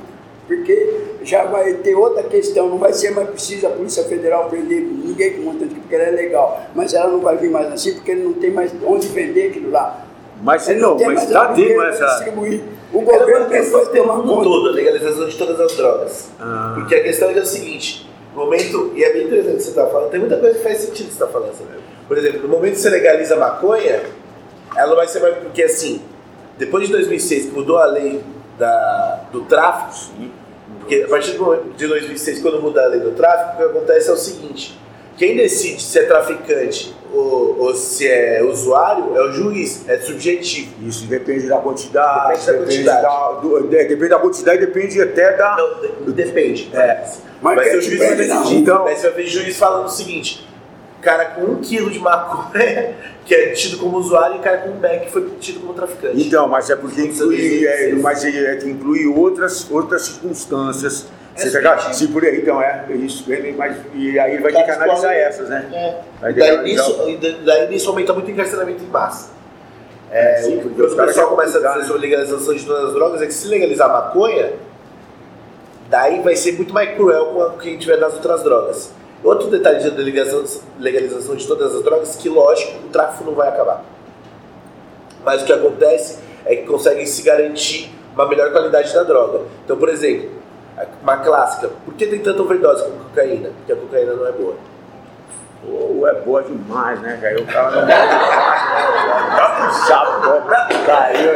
Porque 0.47 1.01
já 1.23 1.45
vai 1.45 1.73
ter 1.75 1.95
outra 1.95 2.21
questão, 2.23 2.69
não 2.69 2.77
vai 2.77 2.93
ser 2.93 3.09
mais 3.11 3.29
preciso 3.29 3.65
a 3.65 3.71
Polícia 3.71 4.03
Federal 4.03 4.47
prender 4.47 4.81
ninguém 4.81 5.33
com 5.33 5.41
montante, 5.41 5.73
porque 5.73 5.95
ela 5.95 6.03
é 6.03 6.11
legal. 6.11 6.61
Mas 6.75 6.93
ela 6.93 7.09
não 7.09 7.19
vai 7.19 7.35
vir 7.37 7.49
mais 7.49 7.71
assim, 7.73 7.95
porque 7.95 8.11
ele 8.11 8.23
não 8.23 8.33
tem 8.33 8.51
mais 8.51 8.71
onde 8.85 9.07
vender 9.07 9.49
aquilo 9.49 9.71
lá. 9.71 10.05
Mas 10.43 10.67
Ele 10.69 10.81
não, 10.81 10.97
tem 10.97 11.07
mas 11.07 11.15
mais 11.15 11.29
tá 11.31 11.47
vender, 11.53 11.79
essa. 11.87 12.05
distribuir. 12.05 12.61
O 12.93 13.01
Era 13.01 13.19
governo 13.19 13.45
que 13.47 13.91
ter 13.91 14.01
uma 14.01 14.21
conta. 14.21 14.43
todo, 14.43 14.69
a 14.69 14.71
legalização 14.73 15.27
de 15.27 15.37
todas 15.37 15.59
as 15.59 15.75
drogas. 15.75 16.29
Ah. 16.39 16.73
Porque 16.75 16.93
a 16.93 17.01
questão 17.03 17.29
é 17.31 17.33
o 17.39 17.45
seguinte, 17.45 18.07
no 18.35 18.41
momento, 18.41 18.91
e 18.93 19.03
é 19.03 19.13
bem 19.13 19.25
interessante 19.25 19.53
o 19.53 19.57
que 19.57 19.63
você 19.63 19.69
está 19.69 19.87
falando, 19.87 20.11
tem 20.11 20.19
muita 20.19 20.37
coisa 20.37 20.55
que 20.57 20.63
faz 20.63 20.77
sentido 20.77 21.07
que 21.07 21.13
você 21.13 21.23
está 21.23 21.27
falando. 21.27 21.53
sabe? 21.53 21.69
Por 22.07 22.17
exemplo, 22.17 22.41
no 22.41 22.47
momento 22.49 22.73
que 22.73 22.79
você 22.79 22.89
legaliza 22.89 23.35
a 23.35 23.37
maconha, 23.39 24.01
ela 24.75 24.95
vai 24.95 25.07
ser 25.07 25.19
mais. 25.21 25.35
Porque 25.37 25.63
assim, 25.63 26.01
depois 26.57 26.85
de 26.87 26.91
2006, 26.93 27.45
que 27.47 27.51
mudou 27.51 27.77
a 27.77 27.85
lei 27.85 28.21
da, 28.59 29.21
do 29.31 29.41
tráfico, 29.41 30.13
porque 30.79 31.03
a 31.03 31.07
partir 31.07 31.31
do 31.31 31.43
momento 31.43 31.73
de 31.75 31.87
2006, 31.87 32.41
quando 32.41 32.61
muda 32.61 32.83
a 32.83 32.87
lei 32.87 32.99
do 32.99 33.11
tráfico, 33.11 33.53
o 33.53 33.57
que 33.57 33.63
acontece 33.77 34.09
é 34.09 34.13
o 34.13 34.17
seguinte: 34.17 34.79
Quem 35.17 35.35
decide 35.35 35.81
se 35.81 35.97
é 35.99 36.03
traficante 36.03 36.93
ou, 37.13 37.57
ou 37.59 37.73
se 37.75 38.07
é 38.07 38.43
usuário 38.43 39.15
é 39.17 39.21
o 39.21 39.31
juiz, 39.31 39.87
é 39.87 39.97
subjetivo. 39.97 40.73
Isso 40.87 41.05
depende 41.05 41.47
da 41.47 41.57
quantidade. 41.57 42.45
Depende 42.45 42.45
da 42.45 42.57
quantidade. 42.57 43.01
da- 43.01 43.31
do- 43.41 43.61
de- 43.67 43.77
depende 43.85 44.09
da 44.09 44.19
quantidade, 44.19 44.59
depende 44.59 45.01
até 45.01 45.33
da. 45.37 45.55
Não, 45.57 46.05
de- 46.05 46.11
depende. 46.13 46.69
É. 46.73 47.03
Mas 47.41 47.63
quer 47.63 47.77
o 47.77 47.81
juiz 47.81 47.99
vai 47.99 48.15
decidir. 48.15 48.55
Então- 48.57 48.83
Daí 48.85 48.95
você 48.95 49.09
vai 49.09 49.23
ver 49.23 49.27
juiz 49.27 49.57
falando 49.57 49.85
o 49.85 49.89
seguinte: 49.89 50.45
cara 51.05 51.25
com 51.25 51.41
um 51.43 51.55
quilo 51.61 51.89
de 51.91 51.99
maconha, 51.99 52.95
que 53.23 53.33
é 53.33 53.49
tido 53.51 53.77
como 53.77 53.97
usuário, 53.97 54.37
e 54.37 54.39
cara 54.39 54.57
com 54.57 54.69
um 54.69 54.77
beck 54.77 55.05
que 55.05 55.11
foi 55.11 55.29
tido 55.39 55.59
como 55.61 55.73
traficante. 55.73 56.19
Então, 56.27 56.47
mas 56.47 56.69
é 56.69 56.75
porque 56.75 57.01
inclui, 57.01 57.65
é, 57.65 57.89
isso. 57.91 58.01
mas 58.01 58.25
é, 58.25 58.29
é 58.29 58.55
inclui 58.67 59.05
outras, 59.07 59.69
outras 59.71 60.01
circunstâncias. 60.01 61.05
É 61.37 61.41
Você 61.41 61.61
tá. 61.61 61.77
Se 61.93 62.07
por 62.07 62.23
aí, 62.23 62.39
então 62.41 62.61
é 62.61 62.85
isso, 62.93 63.31
ele- 63.31 63.51
mas, 63.57 63.75
e 63.93 64.17
aí 64.17 64.33
ele 64.35 64.41
vai 64.41 64.51
ter 64.53 64.61
que 64.63 64.67
Cada 64.67 64.83
analisar 64.85 65.13
essas, 65.13 65.49
né? 65.49 65.65
É. 65.73 66.01
Vai 66.21 66.33
ter 66.33 66.41
que 66.41 66.47
Daí 66.47 66.63
nisso, 66.63 66.97
da- 67.21 67.53
daí 67.53 67.69
nisso 67.69 67.89
aumenta 67.89 68.13
muito 68.13 68.27
o 68.27 68.31
encarceramento 68.31 68.83
em 68.83 68.87
massa. 68.87 69.31
É, 70.11 70.37
Sim, 70.37 70.57
o- 70.57 70.61
porque 70.61 70.81
quando 70.81 70.93
o 70.93 71.05
pessoal 71.07 71.27
começa 71.29 71.57
a 71.57 71.61
dizer 71.61 71.79
né? 71.79 71.83
sobre 71.85 72.01
legalização 72.03 72.53
de 72.53 72.65
todas 72.65 72.85
as 72.85 72.93
drogas, 72.93 73.21
é 73.21 73.25
que 73.27 73.33
se 73.33 73.47
legalizar 73.49 73.89
a 73.89 73.93
maconha, 73.93 74.53
daí 75.89 76.21
vai 76.21 76.35
ser 76.35 76.53
muito 76.53 76.73
mais 76.73 76.95
cruel 76.95 77.25
com 77.25 77.57
quem 77.57 77.77
tiver 77.77 77.97
nas 77.97 78.13
outras 78.13 78.41
drogas. 78.43 78.91
Outro 79.25 79.49
detalhe 79.49 79.89
da 79.89 80.03
legalização, 80.79 81.35
de 81.35 81.47
todas 81.47 81.73
as 81.73 81.83
drogas, 81.83 82.15
que 82.15 82.29
lógico, 82.29 82.85
o 82.85 82.89
tráfico 82.89 83.23
não 83.23 83.33
vai 83.33 83.49
acabar. 83.49 83.83
Mas 85.23 85.41
o 85.41 85.45
que 85.45 85.51
acontece 85.51 86.19
é 86.45 86.55
que 86.55 86.67
conseguem 86.67 87.07
se 87.07 87.23
garantir 87.23 87.91
uma 88.13 88.27
melhor 88.27 88.51
qualidade 88.51 88.93
da 88.93 89.01
droga. 89.01 89.41
Então, 89.63 89.77
por 89.77 89.89
exemplo, 89.89 90.29
uma 91.01 91.17
clássica, 91.17 91.71
por 91.83 91.95
que 91.95 92.05
tem 92.05 92.19
tanta 92.19 92.39
overdose 92.39 92.83
com 92.83 92.91
cocaína? 92.91 93.49
Porque 93.57 93.73
a 93.73 93.75
cocaína 93.75 94.13
não 94.13 94.27
é 94.27 94.31
boa. 94.31 94.55
Pô, 95.65 96.07
é 96.07 96.13
boa 96.21 96.43
demais, 96.43 96.99
né, 97.01 97.17
cara? 97.19 97.41
O 97.41 97.45
cara 97.45 97.71
não 97.71 97.87
dá 99.35 99.67
um 99.67 99.73
sapo, 99.73 100.21
cobra, 100.21 100.67
caiu, 100.85 101.31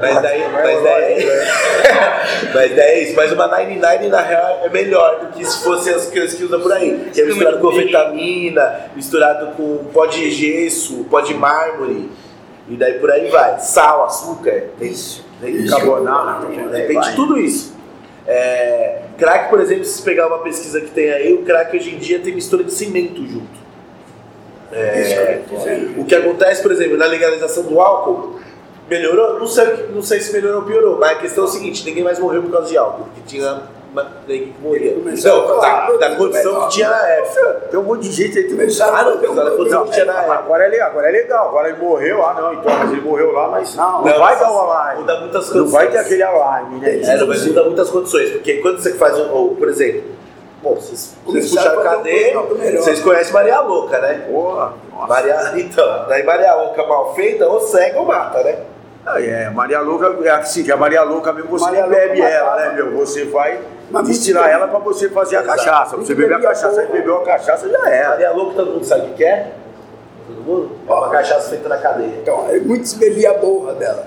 Mas 0.00 0.22
daí, 0.22 0.44
mas 0.52 0.82
daí, 0.82 1.26
mas 2.54 2.76
daí 2.76 2.80
é 2.80 3.02
isso. 3.04 3.14
Mas 3.14 3.32
uma 3.32 3.46
99 3.46 4.08
na 4.08 4.20
real 4.20 4.60
é 4.64 4.68
melhor 4.68 5.20
do 5.20 5.26
que 5.28 5.44
se 5.44 5.62
fossem 5.62 5.94
as 5.94 6.06
que 6.06 6.26
que 6.26 6.44
usa 6.44 6.58
por 6.58 6.72
aí. 6.72 7.10
Que 7.12 7.20
é 7.20 7.24
misturado 7.24 7.58
com 7.58 7.70
vitamina, 7.70 8.80
misturado 8.96 9.52
com 9.56 9.84
pó 9.92 10.06
de 10.06 10.30
gesso, 10.30 11.04
pó 11.04 11.20
de 11.20 11.34
mármore. 11.34 12.10
E 12.68 12.76
daí 12.76 12.94
por 12.94 13.10
aí 13.10 13.30
vai. 13.30 13.60
Sal, 13.60 14.04
açúcar. 14.04 14.64
Tem 14.78 14.90
isso. 14.90 15.24
Tem 15.40 15.66
Carbonato, 15.66 16.48
de 16.48 17.14
tudo 17.14 17.38
isso. 17.38 17.77
É, 18.30 19.04
crack, 19.16 19.48
por 19.48 19.58
exemplo, 19.58 19.86
se 19.86 19.98
você 19.98 20.02
pegar 20.02 20.26
uma 20.26 20.40
pesquisa 20.40 20.82
que 20.82 20.90
tem 20.90 21.10
aí, 21.10 21.32
o 21.32 21.46
crack 21.46 21.74
hoje 21.74 21.94
em 21.94 21.98
dia 21.98 22.18
tem 22.18 22.34
mistura 22.34 22.62
de 22.62 22.70
cimento 22.74 23.26
junto. 23.26 23.58
É, 24.70 25.40
o 25.96 26.04
que 26.04 26.14
acontece, 26.14 26.60
por 26.60 26.70
exemplo, 26.70 26.98
na 26.98 27.06
legalização 27.06 27.62
do 27.62 27.80
álcool, 27.80 28.38
melhorou? 28.86 29.38
Não 29.38 29.46
sei, 29.46 29.86
não 29.94 30.02
sei 30.02 30.20
se 30.20 30.30
melhorou 30.30 30.60
ou 30.60 30.66
piorou, 30.66 30.98
mas 30.98 31.12
a 31.12 31.20
questão 31.20 31.44
é 31.44 31.46
o 31.46 31.50
seguinte: 31.50 31.86
ninguém 31.86 32.04
mais 32.04 32.18
morreu 32.18 32.42
por 32.42 32.52
causa 32.52 32.68
de 32.68 32.76
álcool, 32.76 33.04
porque 33.04 33.22
tinha 33.26 33.62
que 34.26 34.54
morria. 34.60 34.94
Não, 34.96 35.60
da, 35.60 35.90
da 35.96 36.16
condição 36.16 36.62
que 36.62 36.68
tinha 36.74 36.88
na 36.90 37.08
época. 37.08 37.52
Tem 37.70 37.80
um 37.80 37.82
monte 37.82 38.02
de 38.02 38.12
gente 38.12 38.38
aí 38.38 38.44
que 38.44 38.82
Ah, 38.82 39.02
não, 39.04 39.34
da 39.34 39.50
condição 39.52 39.84
que 39.86 39.92
tinha 39.92 40.04
na 40.04 40.20
época. 40.20 40.34
Agora 40.38 40.64
é, 40.64 40.68
legal, 40.68 40.90
agora 40.90 41.08
é 41.08 41.12
legal, 41.12 41.48
agora 41.48 41.68
ele 41.70 41.78
morreu, 41.78 42.24
ah 42.24 42.34
não, 42.34 42.52
então, 42.54 42.72
mas 42.78 42.92
ele 42.92 43.00
morreu 43.00 43.32
lá, 43.32 43.48
mas 43.48 43.74
não, 43.74 43.92
Não, 43.92 44.02
vai 44.02 44.18
mas 44.18 44.40
dar 44.40 44.52
o 44.52 44.58
alarme. 44.58 45.00
muda 45.00 45.20
muitas 45.20 45.46
Não 45.46 45.52
condições. 45.52 45.72
vai 45.72 45.90
ter 45.90 45.98
aquele 45.98 46.22
alarme, 46.22 46.80
né? 46.80 47.00
É, 47.02 47.16
não, 47.16 47.26
mas 47.26 47.46
muda 47.46 47.64
muitas 47.64 47.90
condições, 47.90 48.30
porque 48.30 48.54
quando 48.58 48.78
você 48.80 48.94
faz, 48.94 49.18
um, 49.18 49.30
ou, 49.32 49.54
por 49.56 49.68
exemplo, 49.68 50.02
bom, 50.62 50.74
vocês, 50.74 51.16
vocês 51.24 51.50
puxaram 51.50 51.80
um 51.80 51.82
cadeia, 51.82 52.38
vocês 52.76 53.00
conhecem 53.00 53.32
Maria 53.32 53.60
Louca, 53.60 53.98
né? 53.98 54.26
Porra, 54.30 54.74
nossa. 54.92 55.06
Maria, 55.08 55.52
então, 55.56 56.06
daí 56.08 56.22
Maria 56.24 56.54
Louca 56.54 56.86
mal 56.86 57.14
feita, 57.14 57.46
ou 57.46 57.60
cega 57.60 57.98
ou 57.98 58.06
mata, 58.06 58.42
né? 58.42 58.58
Ah, 59.06 59.22
é, 59.22 59.48
Maria 59.50 59.80
Louca, 59.80 60.14
é 60.22 60.30
assim, 60.30 60.62
que 60.62 60.70
a 60.70 60.76
Maria 60.76 61.02
Louca 61.02 61.32
mesmo, 61.32 61.48
você 61.50 61.64
Maria 61.64 61.82
não 61.82 61.88
bebe 61.88 62.20
ela, 62.20 62.56
né, 62.56 62.72
meu? 62.74 62.90
Você 62.98 63.24
vai 63.24 63.58
Mas 63.90 64.06
destilar 64.06 64.44
muito 64.44 64.54
ela 64.56 64.68
pra 64.68 64.78
você 64.80 65.08
fazer 65.08 65.36
a 65.36 65.40
Exato. 65.42 65.56
cachaça. 65.58 65.96
Você 65.96 66.14
Muito 66.14 66.16
beber 66.16 66.34
a 66.34 66.40
cachaça, 66.40 66.80
aí 66.80 66.86
bebeu 66.88 67.16
a 67.18 67.24
cachaça, 67.24 67.68
já 67.68 67.90
era. 67.90 68.08
Maria 68.10 68.32
Louca, 68.32 68.54
todo 68.56 68.72
mundo 68.72 68.84
sabe 68.84 69.02
o 69.02 69.04
que 69.10 69.14
que 69.14 69.24
é? 69.24 69.52
Todo 70.26 70.42
mundo? 70.42 70.70
É 70.86 70.92
uma 70.92 71.08
cachaça 71.10 71.48
feita 71.50 71.68
na 71.68 71.78
cadeia. 71.78 72.18
Então, 72.20 72.46
aí 72.46 72.60
muitos 72.60 72.92
bebiam 72.94 73.34
a 73.34 73.38
borra 73.38 73.72
dela. 73.74 74.06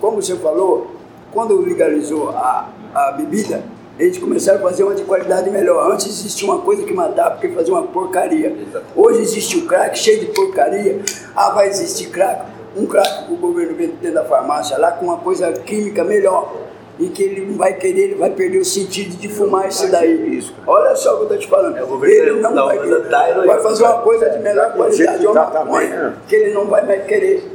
Como 0.00 0.20
você 0.20 0.34
falou, 0.36 0.90
quando 1.32 1.60
legalizou 1.60 2.30
a, 2.30 2.68
a 2.94 3.12
bebida, 3.12 3.62
eles 3.98 4.18
começaram 4.18 4.58
a 4.58 4.62
fazer 4.62 4.82
uma 4.82 4.94
de 4.94 5.04
qualidade 5.04 5.48
melhor. 5.50 5.92
Antes 5.92 6.06
existia 6.08 6.48
uma 6.50 6.60
coisa 6.62 6.82
que 6.82 6.92
matava, 6.92 7.32
porque 7.32 7.48
fazia 7.50 7.72
uma 7.72 7.84
porcaria. 7.84 8.56
Hoje 8.96 9.22
existe 9.22 9.56
o 9.58 9.66
crack 9.66 9.96
cheio 9.96 10.18
de 10.20 10.26
porcaria. 10.26 11.00
Ah, 11.34 11.50
vai 11.50 11.68
existir 11.68 12.08
crack. 12.10 12.44
Um 12.76 12.86
crack 12.86 13.26
que 13.26 13.32
o 13.32 13.36
governo 13.36 13.76
vende 13.76 13.92
dentro 13.92 14.16
da 14.16 14.24
farmácia 14.24 14.76
lá 14.76 14.90
com 14.90 15.06
uma 15.06 15.18
coisa 15.18 15.52
química 15.52 16.02
melhor. 16.02 16.52
E 16.98 17.08
que 17.08 17.22
ele 17.24 17.46
não 17.46 17.56
vai 17.56 17.74
querer, 17.74 18.02
ele 18.02 18.14
vai 18.14 18.30
perder 18.30 18.58
o 18.58 18.64
sentido 18.64 19.16
de 19.16 19.28
fumar 19.28 19.68
isso 19.68 19.90
daí. 19.90 20.38
isso. 20.38 20.54
Olha 20.66 20.94
só 20.94 21.14
o 21.14 21.16
que 21.18 21.22
eu 21.24 21.28
tô 21.30 21.36
te 21.36 21.48
falando. 21.48 21.76
Ele 22.04 22.40
não 22.40 22.54
vai 22.54 22.78
querer. 22.78 23.46
Vai 23.46 23.60
fazer 23.60 23.82
uma 23.84 23.98
coisa 24.02 24.30
de 24.30 24.38
melhor 24.38 24.72
qualidade, 24.72 25.26
uma 25.26 25.34
maconha, 25.34 25.88
né? 25.88 26.16
que 26.28 26.36
ele 26.36 26.54
não 26.54 26.66
vai 26.66 26.86
mais 26.86 27.04
querer. 27.04 27.50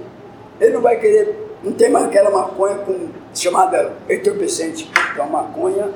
Ele 0.59 0.73
não 0.73 0.81
vai 0.81 0.99
querer. 0.99 1.47
Não 1.63 1.71
tem 1.73 1.89
mais 1.89 2.05
aquela 2.05 2.29
maconha 2.29 2.75
com, 2.79 3.09
chamada 3.33 3.91
entorpecente, 4.09 4.89
que 5.13 5.19
é 5.19 5.23
uma 5.23 5.43
maconha 5.43 5.89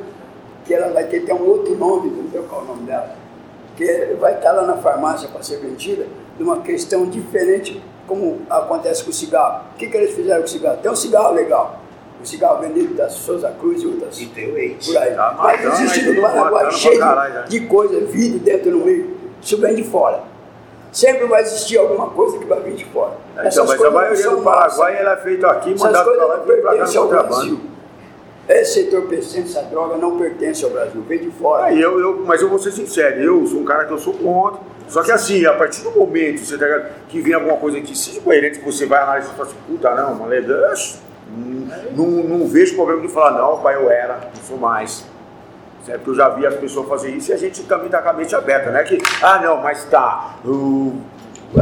que 0.65 0.73
ela 0.73 0.93
vai 0.93 1.05
ter, 1.05 1.21
ter 1.25 1.33
um 1.33 1.45
outro 1.45 1.75
nome, 1.75 2.09
não 2.09 2.29
sei 2.31 2.41
qual 2.43 2.61
é 2.61 2.63
o 2.63 2.67
nome 2.67 2.83
dela, 2.83 3.15
que 3.75 4.15
vai 4.19 4.35
estar 4.35 4.51
lá 4.53 4.63
na 4.63 4.77
farmácia 4.77 5.27
para 5.27 5.43
ser 5.43 5.57
vendida, 5.57 6.05
de 6.37 6.43
uma 6.43 6.61
questão 6.61 7.05
diferente, 7.05 7.83
como 8.07 8.41
acontece 8.49 9.03
com 9.03 9.09
o 9.09 9.13
cigarro. 9.13 9.65
O 9.73 9.77
que, 9.77 9.87
que 9.87 9.97
eles 9.97 10.15
fizeram 10.15 10.41
com 10.41 10.47
o 10.47 10.49
cigarro? 10.49 10.77
Tem 10.81 10.91
um 10.91 10.95
cigarro 10.95 11.33
legal, 11.33 11.79
o 12.23 12.27
cigarro 12.27 12.61
vendido 12.61 12.93
da 12.95 13.09
Souza 13.09 13.53
Cruz 13.59 13.83
e 13.83 13.87
outras 13.87 14.19
E 14.19 14.25
tem 14.27 14.51
o 14.51 14.57
Eite. 14.57 14.91
por 14.91 14.97
aí. 14.97 15.13
Tá 15.13 15.35
Mas 15.37 15.81
existe 15.81 16.05
no 16.05 16.13
mundo 16.13 16.21
Paraguai 16.21 16.71
cheio 16.71 16.99
caralho, 16.99 17.33
né? 17.33 17.43
de, 17.47 17.59
de 17.59 17.67
coisa, 17.67 17.99
vidro 17.99 18.39
dentro 18.39 18.71
no 18.71 18.85
meio. 18.85 19.17
Isso 19.41 19.57
vem 19.57 19.75
de 19.75 19.83
fora. 19.83 20.23
Sempre 20.91 21.25
vai 21.25 21.41
existir 21.41 21.77
alguma 21.77 22.09
coisa 22.11 22.37
que 22.37 22.45
vai 22.45 22.59
vir 22.61 22.75
de 22.75 22.85
fora. 22.85 23.13
Então, 23.33 23.45
Essas 23.45 23.67
mas 23.67 23.83
a 23.83 23.91
maioria 23.91 24.29
do 24.29 24.41
Paraguai 24.41 24.95
ela 24.97 25.13
é 25.13 25.17
feita 25.17 25.47
aqui, 25.47 25.77
mandada 25.77 26.11
pra 26.11 26.25
lá 26.25 26.43
e 26.47 26.61
pra 26.61 26.75
cá 26.75 26.99
no. 27.01 27.07
Brasil. 27.07 27.59
Esse 28.47 28.81
entorpecente, 28.81 29.49
essa 29.49 29.61
droga 29.63 29.97
não 29.97 30.17
pertence 30.17 30.63
ao 30.65 30.69
Brasil, 30.69 31.01
vem 31.07 31.19
de 31.19 31.31
fora. 31.31 31.65
Aí 31.65 31.81
eu, 31.81 31.99
eu, 31.99 32.23
mas 32.25 32.41
eu 32.41 32.49
vou 32.49 32.59
ser 32.59 32.71
sincero, 32.71 33.21
eu 33.21 33.47
sou 33.47 33.61
um 33.61 33.65
cara 33.65 33.85
que 33.85 33.93
eu 33.93 33.97
sou 33.97 34.13
contra. 34.13 34.59
Só 34.87 35.01
que 35.01 35.11
assim, 35.11 35.45
a 35.45 35.53
partir 35.53 35.81
do 35.81 35.91
momento 35.91 36.39
você 36.39 36.57
tá 36.57 36.89
que 37.07 37.21
vem 37.21 37.33
alguma 37.33 37.57
coisa 37.57 37.79
que 37.79 37.97
seja 37.97 38.19
coerente, 38.19 38.59
você 38.59 38.85
vai 38.85 39.01
analisar 39.01 39.31
e 39.31 39.35
fala 39.37 39.49
assim, 39.49 39.57
puta, 39.65 39.95
não, 39.95 40.25
legal, 40.27 40.73
não, 41.95 42.05
não 42.05 42.47
vejo 42.47 42.75
problema 42.75 43.01
de 43.01 43.07
falar, 43.09 43.31
não, 43.31 43.59
pai, 43.59 43.75
eu 43.75 43.89
era, 43.89 44.29
não 44.35 44.43
sou 44.43 44.57
mais. 44.57 45.05
Certo? 45.85 45.99
Porque 45.99 46.11
eu 46.11 46.15
já 46.15 46.29
vi 46.29 46.45
as 46.47 46.55
pessoas 46.55 46.87
fazer 46.87 47.09
isso 47.09 47.31
e 47.31 47.33
a 47.33 47.37
gente 47.37 47.63
também 47.63 47.89
tá 47.89 48.01
com 48.01 48.09
a 48.09 48.13
mente 48.13 48.33
aberta, 48.35 48.71
né? 48.71 48.83
Que, 48.83 48.97
ah, 49.21 49.39
não, 49.39 49.61
mas 49.61 49.83
tá, 49.85 50.35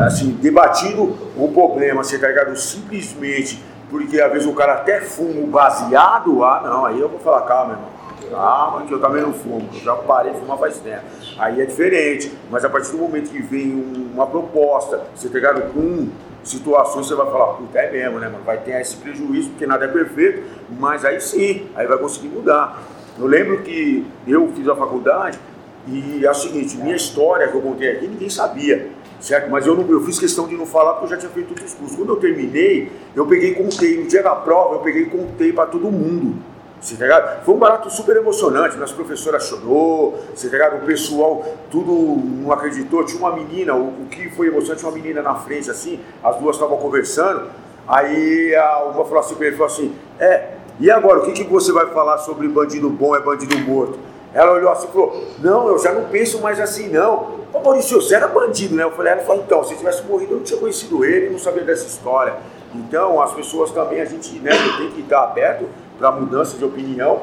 assim, 0.05 0.31
debatido 0.33 1.17
o 1.35 1.51
problema, 1.51 2.03
você 2.03 2.19
tá 2.19 2.27
ligado? 2.27 2.55
Simplesmente 2.55 3.63
porque 3.89 4.21
às 4.21 4.31
vezes 4.31 4.47
o 4.47 4.53
cara 4.53 4.73
até 4.75 5.01
fuma 5.01 5.41
o 5.41 5.47
baseado, 5.47 6.43
ah, 6.45 6.61
não, 6.63 6.85
aí 6.85 6.99
eu 6.99 7.09
vou 7.09 7.19
falar, 7.19 7.41
calma, 7.41 7.73
irmão. 7.73 7.91
Calma, 8.29 8.85
que 8.85 8.93
eu 8.93 9.01
também 9.01 9.21
não 9.21 9.33
fumo, 9.33 9.67
eu 9.73 9.79
já 9.81 9.93
parei 9.93 10.31
de 10.31 10.39
fumar 10.39 10.57
faz 10.57 10.77
tempo. 10.77 11.03
Aí 11.37 11.59
é 11.59 11.65
diferente, 11.65 12.31
mas 12.49 12.63
a 12.63 12.69
partir 12.69 12.91
do 12.91 12.97
momento 12.99 13.29
que 13.29 13.41
vem 13.41 13.75
um- 13.75 14.11
uma 14.13 14.25
proposta, 14.25 15.01
você 15.13 15.27
tá 15.27 15.33
ligado? 15.35 15.73
Com 15.73 16.07
situações, 16.43 17.07
você 17.07 17.15
vai 17.15 17.25
falar, 17.27 17.53
puta, 17.53 17.79
é 17.79 17.91
mesmo, 17.91 18.19
né, 18.19 18.27
mano? 18.27 18.43
Vai 18.43 18.57
ter 18.57 18.79
esse 18.81 18.97
prejuízo, 18.97 19.49
porque 19.49 19.65
nada 19.65 19.85
é 19.85 19.87
perfeito, 19.87 20.43
mas 20.79 21.05
aí 21.05 21.19
sim, 21.21 21.67
aí 21.75 21.85
vai 21.87 21.97
conseguir 21.97 22.29
mudar. 22.29 22.81
Eu 23.17 23.27
lembro 23.27 23.61
que 23.61 24.05
eu 24.27 24.47
fiz 24.55 24.67
a 24.67 24.75
faculdade 24.75 25.39
e 25.87 26.25
é 26.25 26.29
o 26.29 26.33
seguinte, 26.33 26.77
minha 26.77 26.95
história 26.95 27.47
que 27.47 27.55
eu 27.55 27.61
contei 27.61 27.91
aqui, 27.91 28.07
ninguém 28.07 28.29
sabia, 28.29 28.89
certo? 29.19 29.49
Mas 29.49 29.67
eu, 29.67 29.75
não, 29.75 29.89
eu 29.89 30.01
fiz 30.01 30.17
questão 30.17 30.47
de 30.47 30.55
não 30.55 30.65
falar 30.65 30.93
porque 30.93 31.05
eu 31.05 31.09
já 31.09 31.17
tinha 31.17 31.31
feito 31.31 31.49
outros 31.49 31.73
cursos. 31.73 31.97
Quando 31.97 32.09
eu 32.09 32.17
terminei, 32.17 32.91
eu 33.15 33.25
peguei 33.25 33.51
e 33.51 33.55
contei, 33.55 33.97
no 33.97 34.07
dia 34.07 34.23
da 34.23 34.35
prova, 34.35 34.75
eu 34.75 34.79
peguei 34.79 35.03
e 35.03 35.05
contei 35.05 35.51
para 35.53 35.65
todo 35.67 35.91
mundo. 35.91 36.37
Você 36.81 36.95
tá? 36.95 37.41
Foi 37.45 37.53
um 37.53 37.59
barato 37.59 37.91
super 37.91 38.17
emocionante, 38.17 38.75
minhas 38.75 38.91
professoras 38.91 39.45
chorou, 39.45 40.19
você 40.33 40.49
tá? 40.49 40.75
O 40.75 40.83
pessoal 40.83 41.45
tudo 41.69 41.93
não 41.93 42.51
acreditou. 42.51 43.05
Tinha 43.05 43.19
uma 43.19 43.35
menina, 43.35 43.75
o, 43.75 43.89
o 43.89 44.07
que 44.09 44.31
foi 44.31 44.47
emocionante, 44.47 44.83
uma 44.83 44.91
menina 44.91 45.21
na 45.21 45.35
frente 45.35 45.69
assim, 45.69 45.99
as 46.23 46.37
duas 46.37 46.55
estavam 46.55 46.77
conversando, 46.77 47.49
aí 47.87 48.55
a 48.55 48.85
uma 48.85 49.05
falou 49.05 49.19
assim 49.19 49.35
pra 49.35 49.45
ele, 49.45 49.55
falou 49.55 49.71
assim, 49.71 49.93
é, 50.19 50.53
e 50.79 50.89
agora, 50.89 51.19
o 51.19 51.21
que, 51.21 51.33
que 51.33 51.43
você 51.43 51.71
vai 51.71 51.85
falar 51.85 52.17
sobre 52.17 52.47
bandido 52.47 52.89
bom 52.89 53.15
é 53.15 53.19
bandido 53.19 53.55
morto? 53.59 53.99
Ela 54.33 54.53
olhou 54.53 54.71
assim 54.71 54.87
e 54.87 54.91
falou, 54.91 55.23
não, 55.37 55.67
eu 55.67 55.77
já 55.77 55.91
não 55.91 56.05
penso 56.05 56.41
mais 56.41 56.59
assim 56.59 56.87
não. 56.87 57.41
Ô 57.53 57.59
Maurício, 57.59 58.01
você 58.01 58.15
era 58.15 58.27
bandido, 58.27 58.73
né? 58.75 58.83
Eu 58.83 58.91
falei, 58.91 59.11
ela 59.11 59.21
falou, 59.21 59.43
então, 59.43 59.63
se 59.63 59.75
tivesse 59.75 60.01
morrido 60.03 60.33
eu 60.33 60.37
não 60.37 60.43
tinha 60.43 60.59
conhecido 60.59 61.05
ele, 61.05 61.29
não 61.29 61.37
sabia 61.37 61.63
dessa 61.63 61.85
história. 61.85 62.33
Então, 62.73 63.21
as 63.21 63.33
pessoas 63.33 63.69
também, 63.69 64.01
a 64.01 64.05
gente 64.05 64.39
né, 64.39 64.51
tem 64.77 64.89
que 64.91 65.01
estar 65.01 65.25
aberto 65.25 65.67
para 66.01 66.11
mudanças 66.11 66.57
de 66.57 66.65
opinião. 66.65 67.21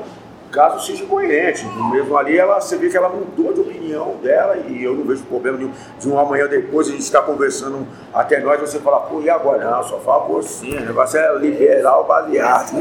caso 0.53 0.87
seja 0.87 1.05
coerente. 1.05 1.67
Mesmo 1.93 2.17
ali, 2.17 2.39
ela, 2.39 2.59
você 2.61 2.77
vê 2.77 2.89
que 2.89 2.97
ela 2.97 3.09
mudou 3.11 3.53
de 3.53 3.61
opinião 3.61 4.15
dela 4.23 4.57
e 4.57 4.83
eu 4.83 4.95
não 4.95 5.05
vejo 5.05 5.25
problema 5.25 5.59
nenhum. 5.59 5.73
De 5.99 6.09
uma 6.09 6.25
manhã 6.25 6.47
depois 6.47 6.87
a 6.89 6.93
gente 6.93 7.03
está 7.03 7.21
conversando 7.21 7.87
até 8.15 8.41
nós, 8.41 8.59
você 8.61 8.79
fala, 8.79 9.01
pô, 9.01 9.21
e 9.21 9.29
agora? 9.29 9.69
Não, 9.71 9.83
só 9.83 9.99
fala 9.99 10.25
por 10.25 10.43
sim, 10.43 10.75
o 10.75 10.81
negócio 10.81 11.19
é 11.19 11.37
liberar 11.37 11.99
o 11.99 12.05
baseado. 12.05 12.73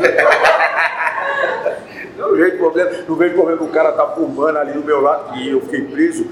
não 2.17 2.35
vejo 2.35 2.57
problema, 2.57 2.91
não 3.09 3.15
vejo 3.15 3.35
problema 3.35 3.63
o 3.63 3.69
cara 3.69 3.91
tá 3.91 4.07
fumando 4.07 4.57
ali 4.57 4.71
do 4.73 4.83
meu 4.83 5.01
lado 5.01 5.35
e 5.37 5.49
eu 5.49 5.59
fiquei 5.61 5.81
preso. 5.81 6.25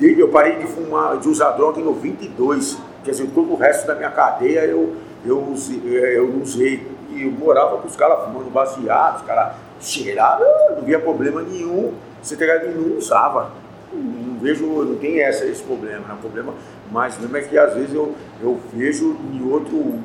Eu 0.00 0.28
parei 0.28 0.56
de 0.56 0.66
fumar, 0.66 1.18
de 1.18 1.28
usar 1.28 1.50
droga 1.50 1.78
em 1.78 1.84
92. 1.84 2.78
Quer 3.04 3.10
dizer, 3.10 3.28
todo 3.34 3.52
o 3.52 3.56
resto 3.56 3.86
da 3.86 3.94
minha 3.94 4.10
cadeia 4.10 4.60
eu, 4.60 4.96
eu, 5.26 5.54
eu 5.84 6.28
não 6.28 6.40
usei. 6.40 6.99
Eu 7.20 7.30
morava 7.32 7.78
com 7.78 7.86
os 7.86 7.96
caras 7.96 8.24
fumando 8.24 8.50
baseado, 8.50 9.16
os 9.16 9.22
caras 9.22 9.54
cheiravam, 9.80 10.46
não 10.76 10.82
via 10.82 10.98
problema 10.98 11.42
nenhum. 11.42 11.92
Você 12.22 12.36
pegar 12.36 12.64
não 12.64 12.98
usava. 12.98 13.50
Não 13.92 14.38
vejo, 14.38 14.66
não 14.66 14.96
tem 14.96 15.20
essa, 15.20 15.44
esse 15.44 15.62
problema, 15.62 16.06
né? 16.06 16.14
O 16.14 16.18
problema 16.18 16.54
mais 16.92 17.18
mesmo 17.18 17.36
é 17.36 17.40
que 17.42 17.58
às 17.58 17.74
vezes 17.74 17.94
eu, 17.94 18.14
eu 18.40 18.58
vejo 18.72 19.16
em 19.32 19.50
outro, 19.50 19.98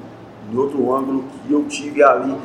em 0.52 0.58
outro 0.58 0.94
ângulo 0.94 1.24
que 1.48 1.54
eu 1.54 1.64
tive 1.66 2.04
ali 2.04 2.36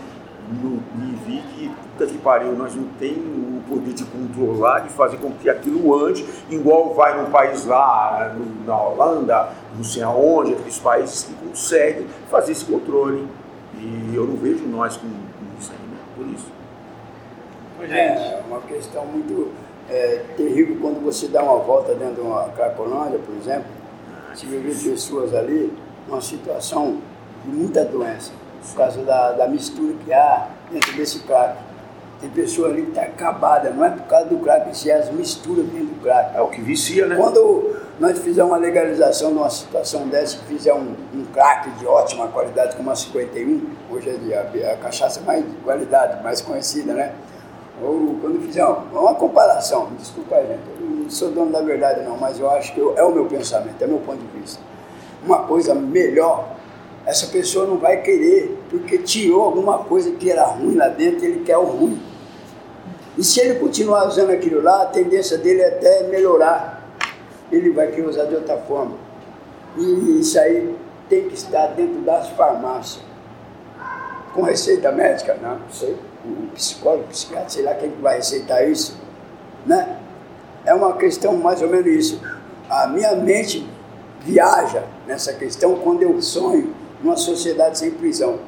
no, 0.51 0.83
e 0.99 1.15
vi 1.25 1.43
que, 1.55 1.69
puta 1.69 2.07
que 2.07 2.19
pariu, 2.19 2.53
nós 2.53 2.75
não 2.75 2.85
tem 2.99 3.13
o 3.13 3.63
poder 3.69 3.93
de 3.93 4.05
controlar, 4.05 4.81
de 4.81 4.89
fazer 4.91 5.19
com 5.19 5.31
que 5.33 5.49
aquilo 5.49 5.95
ande, 6.05 6.27
igual 6.51 6.93
vai 6.95 7.21
num 7.21 7.31
país 7.31 7.65
lá, 7.67 8.35
no, 8.37 8.67
na 8.67 8.77
Holanda, 8.77 9.49
não 9.77 9.85
sei 9.85 10.03
aonde, 10.03 10.55
aqueles 10.55 10.79
países 10.79 11.23
que 11.23 11.35
conseguem 11.35 12.07
fazer 12.29 12.53
esse 12.53 12.65
controle. 12.65 13.27
E 13.81 14.15
eu 14.15 14.27
não 14.27 14.37
vejo 14.37 14.67
nós 14.67 14.97
com, 14.97 15.09
com 15.09 15.59
isso 15.59 15.73
ainda, 15.73 15.97
por 16.15 16.27
isso. 16.27 16.53
É 17.91 18.43
uma 18.47 18.61
questão 18.61 19.07
muito 19.07 19.53
é, 19.89 20.23
terrível 20.37 20.77
quando 20.81 21.03
você 21.03 21.29
dá 21.29 21.43
uma 21.43 21.57
volta 21.57 21.95
dentro 21.95 22.17
de 22.17 22.21
uma 22.21 22.45
Cracolândia, 22.51 23.19
por 23.19 23.35
exemplo, 23.35 23.67
se 24.35 24.45
vê 24.47 24.59
pessoas 24.59 25.35
ali 25.35 25.73
numa 26.07 26.21
situação 26.21 26.99
de 27.45 27.51
muita 27.51 27.85
doença, 27.85 28.33
por 28.69 28.77
causa 28.77 29.03
da, 29.03 29.33
da 29.33 29.49
mistura 29.49 29.95
que 30.05 30.13
há 30.13 30.49
dentro 30.71 30.93
desse 30.95 31.21
crack. 31.21 31.57
Tem 32.21 32.29
pessoa 32.29 32.69
ali 32.69 32.83
que 32.83 32.91
está 32.91 33.03
acabada, 33.03 33.71
não 33.71 33.83
é 33.83 33.91
por 33.91 34.07
causa 34.07 34.27
do 34.27 34.37
crack, 34.39 34.77
se 34.77 34.91
é 34.91 34.99
as 34.99 35.11
misturas 35.11 35.65
dentro 35.65 35.87
do 35.87 36.03
crack. 36.03 36.37
É 36.37 36.41
o 36.43 36.49
que 36.49 36.61
vicia, 36.61 37.07
né? 37.07 37.17
Quando 37.17 37.75
nós 38.01 38.19
fizermos 38.19 38.53
uma 38.53 38.57
legalização 38.59 39.31
de 39.31 39.37
uma 39.37 39.51
situação 39.51 40.09
dessa, 40.09 40.39
fizer 40.49 40.73
um, 40.73 40.95
um 41.15 41.25
crack 41.35 41.69
de 41.73 41.87
ótima 41.87 42.29
qualidade, 42.29 42.75
como 42.75 42.91
a 42.91 42.97
51, 42.97 43.63
hoje 43.91 44.19
é 44.31 44.69
a, 44.69 44.73
a 44.73 44.77
cachaça 44.79 45.21
mais 45.21 45.45
de 45.45 45.55
qualidade, 45.59 46.23
mais 46.25 46.41
conhecida, 46.41 46.95
né? 46.95 47.13
Ou 47.83 48.17
quando 48.23 48.41
fizer 48.41 48.65
uma, 48.65 49.01
uma 49.01 49.15
comparação, 49.15 49.91
desculpa 49.99 50.37
gente, 50.37 50.61
eu 50.81 50.87
não 50.87 51.11
sou 51.11 51.31
dono 51.31 51.53
da 51.53 51.61
verdade 51.61 52.03
não, 52.03 52.17
mas 52.17 52.41
eu 52.41 52.51
acho 52.51 52.73
que 52.73 52.81
eu, 52.81 52.97
é 52.97 53.05
o 53.05 53.13
meu 53.13 53.27
pensamento, 53.27 53.83
é 53.83 53.85
o 53.85 53.89
meu 53.91 53.99
ponto 53.99 54.19
de 54.19 54.41
vista. 54.41 54.63
Uma 55.23 55.41
coisa 55.41 55.75
melhor, 55.75 56.57
essa 57.05 57.27
pessoa 57.27 57.67
não 57.67 57.77
vai 57.77 58.01
querer, 58.01 58.59
porque 58.71 58.97
tirou 58.97 59.43
alguma 59.43 59.79
coisa 59.79 60.11
que 60.13 60.31
era 60.31 60.45
ruim 60.45 60.75
lá 60.75 60.89
dentro, 60.89 61.27
ele 61.27 61.45
quer 61.45 61.59
o 61.59 61.65
ruim. 61.65 62.01
E 63.19 63.23
se 63.23 63.41
ele 63.41 63.59
continuar 63.59 64.09
usando 64.09 64.31
aquilo 64.31 64.63
lá, 64.63 64.85
a 64.85 64.87
tendência 64.87 65.37
dele 65.37 65.61
é 65.61 65.69
até 65.69 66.05
melhorar. 66.05 66.80
Ele 67.51 67.71
vai 67.71 67.89
querer 67.89 68.09
usar 68.09 68.25
de 68.25 68.35
outra 68.35 68.57
forma. 68.59 68.97
E 69.77 70.21
isso 70.21 70.39
aí 70.39 70.77
tem 71.09 71.29
que 71.29 71.35
estar 71.35 71.69
dentro 71.69 72.01
das 72.03 72.29
farmácias. 72.31 73.03
Com 74.35 74.43
receita 74.43 74.93
médica? 74.93 75.37
Não, 75.43 75.59
não 75.59 75.71
sei. 75.71 75.97
O 76.25 76.49
psicólogo, 76.55 77.05
o 77.05 77.09
psiquiatra, 77.09 77.49
sei 77.49 77.63
lá 77.63 77.75
quem 77.75 77.91
vai 78.01 78.17
receitar 78.17 78.69
isso. 78.69 78.97
Né? 79.67 79.99
É 80.65 80.75
uma 80.75 80.97
questão 80.97 81.37
mais 81.37 81.61
ou 81.63 81.69
menos 81.69 81.87
isso. 81.87 82.21
A 82.69 82.87
minha 82.87 83.15
mente 83.17 83.69
viaja 84.21 84.85
nessa 85.07 85.33
questão 85.33 85.77
quando 85.77 86.03
eu 86.03 86.21
sonho 86.21 86.73
numa 87.03 87.17
sociedade 87.17 87.79
sem 87.79 87.91
prisão. 87.91 88.39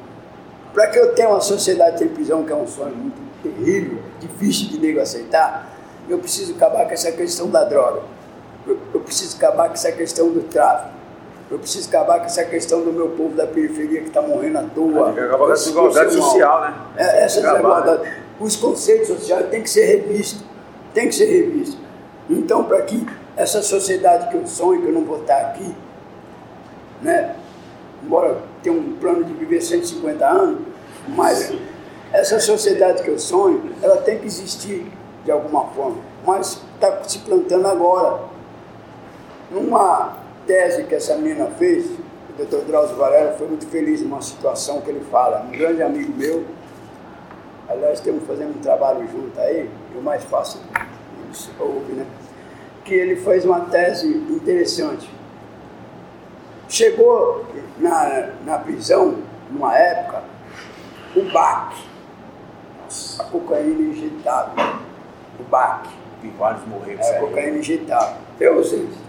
Para 0.73 0.87
que 0.87 0.97
eu 0.97 1.13
tenha 1.13 1.29
uma 1.29 1.41
sociedade 1.41 1.99
sem 1.99 2.07
prisão, 2.07 2.43
que 2.43 2.51
é 2.51 2.55
um 2.55 2.67
sonho 2.67 2.95
muito 2.95 3.21
terrível, 3.43 3.99
difícil 4.19 4.69
de 4.69 4.79
nego 4.79 4.99
aceitar, 4.99 5.69
eu 6.09 6.17
preciso 6.19 6.53
acabar 6.53 6.85
com 6.85 6.91
essa 6.91 7.11
questão 7.11 7.49
da 7.49 7.63
droga. 7.63 8.01
Eu, 8.65 8.99
preciso 9.01 9.37
acabar 9.37 9.67
com 9.67 9.73
essa 9.73 9.91
questão 9.91 10.29
do 10.29 10.41
tráfico. 10.43 10.93
Eu 11.51 11.59
preciso 11.59 11.89
acabar 11.89 12.19
com 12.19 12.25
essa 12.25 12.43
questão 12.45 12.81
do 12.81 12.91
meu 12.91 13.09
povo 13.09 13.35
da 13.35 13.45
periferia 13.45 14.01
que 14.01 14.07
está 14.07 14.21
morrendo 14.21 14.59
à 14.59 14.63
toa. 14.63 15.05
Tem 15.05 15.13
que 15.15 15.19
acabar 15.19 15.45
com 15.45 15.51
essa 15.51 15.63
desigualdade 15.63 16.13
social, 16.13 16.61
né? 16.61 16.73
É, 16.97 17.25
essa 17.25 17.41
desigualdade. 17.41 18.23
Os 18.39 18.55
conceitos 18.55 19.07
sociais 19.07 19.49
têm 19.49 19.61
que 19.61 19.69
ser 19.69 19.85
revistos. 19.85 20.43
Tem 20.93 21.07
que 21.07 21.15
ser 21.15 21.25
revistos. 21.25 21.77
Então, 22.29 22.63
para 22.63 22.81
que 22.81 23.05
essa 23.35 23.61
sociedade 23.61 24.29
que 24.29 24.35
eu 24.35 24.47
sonho, 24.47 24.81
que 24.81 24.87
eu 24.87 24.93
não 24.93 25.03
vou 25.03 25.21
estar 25.21 25.37
aqui, 25.37 25.75
né? 27.01 27.35
embora 28.03 28.37
tenha 28.61 28.75
um 28.75 28.93
plano 28.97 29.23
de 29.23 29.33
viver 29.33 29.61
150 29.61 30.25
anos, 30.25 30.59
mas 31.07 31.53
essa 32.11 32.39
sociedade 32.39 33.01
que 33.01 33.09
eu 33.09 33.17
sonho, 33.17 33.71
ela 33.81 33.97
tem 33.97 34.19
que 34.19 34.25
existir 34.25 34.91
de 35.23 35.31
alguma 35.31 35.65
forma, 35.67 35.97
mas 36.25 36.61
está 36.75 37.03
se 37.03 37.19
plantando 37.19 37.67
agora. 37.67 38.32
Numa 39.53 40.17
tese 40.47 40.83
que 40.85 40.95
essa 40.95 41.15
menina 41.15 41.45
fez, 41.59 41.85
o 41.85 42.43
Dr. 42.43 42.65
Drauzio 42.65 42.95
Varela 42.95 43.33
foi 43.33 43.47
muito 43.47 43.67
feliz 43.67 44.01
numa 44.01 44.19
situação 44.19 44.81
que 44.81 44.89
ele 44.89 45.05
fala, 45.11 45.45
um 45.47 45.51
grande 45.51 45.83
amigo 45.83 46.11
meu, 46.17 46.43
aliás, 47.69 47.99
estamos 47.99 48.23
fazendo 48.25 48.57
um 48.57 48.61
trabalho 48.61 49.07
junto 49.07 49.39
aí, 49.39 49.69
o 49.95 50.01
mais 50.01 50.23
fácil, 50.23 50.59
isso 51.31 51.51
ouve, 51.59 51.93
né? 51.93 52.07
Que 52.83 52.95
ele 52.95 53.15
fez 53.17 53.45
uma 53.45 53.61
tese 53.61 54.07
interessante. 54.07 55.07
Chegou 56.67 57.45
na, 57.77 58.29
na 58.43 58.57
prisão, 58.57 59.19
numa 59.51 59.77
época, 59.77 60.23
o 61.15 61.21
BAC, 61.31 61.75
a 63.19 63.23
cocaína 63.25 63.81
injetável, 63.91 64.65
o 65.39 65.43
BAC, 65.43 65.89
E 66.23 66.27
vários 66.29 66.65
morreram. 66.65 67.01
é, 67.03 67.17
a 67.17 67.19
cocaína 67.19 67.57
injetável. 67.59 68.17
Eu 68.39 68.59
isso, 68.61 69.02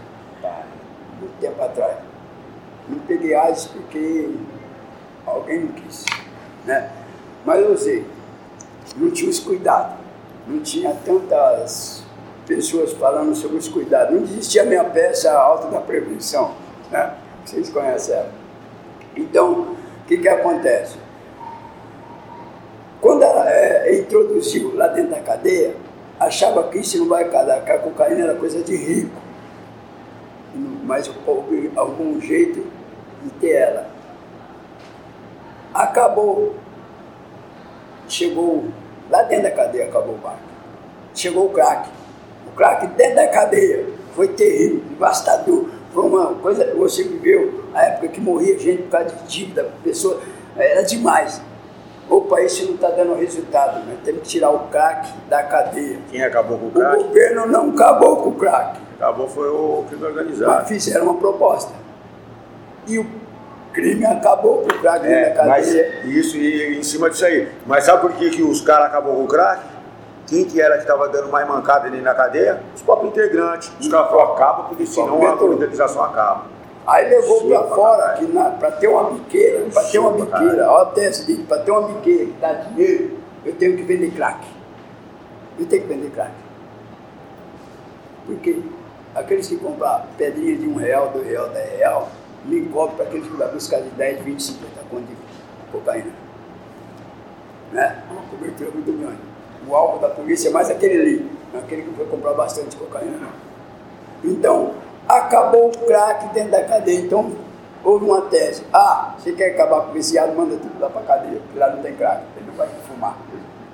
muito 1.25 1.39
tempo 1.39 1.61
atrás. 1.61 1.97
Não 2.87 2.99
peguei 2.99 3.33
AIDS 3.33 3.65
porque 3.65 4.29
alguém 5.25 5.61
não 5.61 5.71
quis, 5.71 6.05
né? 6.65 6.91
Mas 7.43 7.61
eu 7.61 7.73
usei. 7.73 8.05
Não 8.95 9.09
tinha 9.11 9.29
os 9.29 9.39
cuidados, 9.39 9.97
não 10.47 10.59
tinha 10.59 10.95
tantas 11.03 12.03
pessoas 12.45 12.93
falando 12.93 13.35
sobre 13.35 13.57
os 13.57 13.67
cuidados. 13.67 14.15
Não 14.15 14.23
existia 14.23 14.61
a 14.61 14.65
minha 14.65 14.83
peça 14.83 15.31
alta 15.33 15.67
da 15.67 15.81
prevenção, 15.81 16.53
né? 16.91 17.15
Vocês 17.43 17.69
conhecem 17.69 18.15
ela. 18.15 18.31
Então, 19.15 19.75
o 20.03 20.07
que, 20.07 20.17
que 20.17 20.27
acontece? 20.27 20.97
Quando 23.01 23.23
ela 23.23 23.49
é, 23.49 23.99
introduziu 23.99 24.75
lá 24.75 24.87
dentro 24.87 25.11
da 25.11 25.19
cadeia, 25.19 25.75
achava 26.19 26.63
que 26.69 26.79
isso 26.79 26.97
não 26.99 27.07
vai 27.07 27.29
casar, 27.29 27.63
que 27.63 27.71
a 27.71 27.79
cocaína 27.79 28.21
era 28.21 28.35
coisa 28.35 28.61
de 28.63 28.75
rico. 28.75 29.24
Mas 30.85 31.09
houve 31.25 31.71
algum 31.75 32.21
jeito 32.21 32.65
de 33.23 33.29
ter 33.31 33.51
ela. 33.53 33.87
Acabou. 35.73 36.55
Chegou 38.07 38.65
lá 39.09 39.23
dentro 39.23 39.43
da 39.43 39.51
cadeia, 39.51 39.85
acabou 39.85 40.15
o 40.15 40.17
barco. 40.17 40.39
Chegou 41.13 41.47
o 41.47 41.49
crack. 41.49 41.89
O 42.47 42.55
crack 42.55 42.87
dentro 42.87 43.15
da 43.15 43.27
cadeia. 43.27 43.85
Foi 44.13 44.27
terrível, 44.29 44.81
devastador. 44.89 45.65
Foi 45.91 46.03
uma 46.05 46.33
coisa 46.35 46.65
que 46.65 46.75
você 46.75 47.03
viveu, 47.03 47.63
a 47.73 47.83
época 47.83 48.09
que 48.09 48.19
morria 48.21 48.57
gente 48.59 48.83
por 48.83 48.91
causa 48.91 49.15
de 49.15 49.23
dívida, 49.27 49.69
pessoa, 49.81 50.19
era 50.57 50.81
demais. 50.83 51.41
Opa, 52.09 52.41
isso 52.41 52.65
não 52.65 52.75
está 52.75 52.89
dando 52.89 53.15
resultado, 53.15 53.79
né? 53.85 53.95
Temos 54.03 54.21
que 54.23 54.27
tirar 54.27 54.51
o 54.51 54.67
crack 54.67 55.09
da 55.29 55.41
cadeia. 55.43 55.97
Quem 56.11 56.21
acabou 56.21 56.57
com 56.59 56.65
o 56.65 56.67
O 56.67 56.71
crack? 56.71 57.01
governo 57.03 57.47
não 57.47 57.69
acabou 57.71 58.17
com 58.17 58.29
o 58.29 58.35
crack, 58.35 58.77
Acabou 58.95 59.27
foi 59.27 59.49
o 59.49 59.83
crime 59.87 60.03
mas 60.03 60.11
organizado. 60.11 60.67
fizeram 60.67 61.05
uma 61.05 61.15
proposta. 61.15 61.71
E 62.87 62.97
o 62.99 63.05
crime 63.73 64.05
acabou 64.05 64.59
com 64.61 64.69
o 64.69 64.79
crack 64.79 65.01
dentro 65.01 65.15
É, 65.15 65.29
da 65.33 65.45
mas 65.45 65.65
cadeia. 65.67 66.05
isso 66.05 66.37
e 66.37 66.77
em 66.79 66.83
cima 66.83 67.09
disso 67.09 67.25
aí. 67.25 67.47
Mas 67.65 67.83
sabe 67.83 68.01
por 68.01 68.13
que, 68.13 68.29
que 68.29 68.41
os 68.43 68.61
caras 68.61 68.87
acabou 68.87 69.15
com 69.15 69.23
o 69.23 69.27
crack? 69.27 69.61
Quem 70.27 70.45
que 70.45 70.59
era 70.59 70.75
que 70.75 70.81
estava 70.81 71.07
dando 71.09 71.29
mais 71.29 71.47
mancada 71.47 71.87
ali 71.87 72.01
na 72.01 72.13
cadeia? 72.15 72.61
Os 72.75 72.81
próprios 72.81 73.11
integrantes. 73.11 73.71
Os 73.79 73.87
caras 73.87 74.09
falaram, 74.09 74.33
acaba, 74.33 74.63
porque 74.63 74.85
senão 74.85 75.23
a 75.27 75.33
organização 75.35 76.03
acaba. 76.03 76.45
Aí 76.87 77.09
levou 77.09 77.47
para 77.47 77.63
fora, 77.63 78.19
para 78.59 78.71
ter 78.71 78.87
uma 78.87 79.09
biqueira, 79.11 79.65
para 79.73 79.83
ter 79.83 79.97
uma 79.99 80.11
biqueira, 80.11 80.69
ó, 80.71 80.85
tem 80.85 81.05
esse 81.05 81.35
para 81.43 81.57
ter 81.59 81.71
uma 81.71 81.81
biqueira 81.87 82.25
que 82.25 82.31
dá 82.39 82.53
dinheiro, 82.53 83.17
eu 83.43 83.55
tenho 83.55 83.75
que 83.75 83.83
vender 83.83 84.11
crack. 84.11 84.39
Eu 85.59 85.65
tenho 85.65 85.81
que 85.81 85.87
vender 85.87 86.11
crack. 86.11 86.31
Porque 88.27 88.61
aqueles 89.15 89.47
que 89.47 89.55
compram 89.55 90.01
pedrinha 90.17 90.57
de 90.57 90.67
um 90.67 90.75
real, 90.75 91.09
dois 91.09 91.25
real, 91.25 91.49
dez 91.49 91.77
real, 91.77 92.09
me 92.43 92.65
cobram 92.67 92.97
para 92.97 93.05
aqueles 93.05 93.25
que 93.25 93.33
vão 93.35 93.47
buscar 93.47 93.81
de 93.81 93.89
10, 93.89 94.19
20, 94.21 94.43
50 94.43 94.81
conto 94.89 95.03
de 95.03 95.15
cocaína. 95.71 96.11
Né? 97.71 98.03
Uma 98.11 98.21
cobertura 98.23 98.69
muito 98.71 98.91
grande. 98.91 99.17
o 99.67 99.75
alvo 99.75 99.99
da 99.99 100.09
polícia 100.09 100.49
é 100.49 100.51
mais 100.51 100.69
aquele 100.69 101.01
ali, 101.01 101.31
aquele 101.57 101.83
que 101.83 101.93
foi 101.95 102.05
comprar 102.05 102.33
bastante 102.33 102.75
cocaína, 102.75 103.17
não. 103.17 104.31
Então, 104.31 104.73
acabou 105.07 105.67
o 105.67 105.71
crack 105.71 106.33
dentro 106.33 106.51
da 106.51 106.63
cadeia. 106.63 106.99
Então, 106.99 107.31
houve 107.83 108.05
uma 108.05 108.21
tese. 108.23 108.63
Ah, 108.71 109.15
você 109.17 109.31
quer 109.31 109.51
acabar 109.51 109.81
com 109.81 109.91
o 109.91 109.93
viciado, 109.93 110.33
manda 110.33 110.55
tudo 110.55 110.79
lá 110.79 110.89
para 110.89 111.01
a 111.01 111.05
cadeia, 111.05 111.39
porque 111.39 111.57
lá 111.57 111.71
não 111.71 111.81
tem 111.81 111.95
crack, 111.95 112.21
ele 112.37 112.45
não 112.47 112.53
vai 112.53 112.67
fumar. 112.87 113.17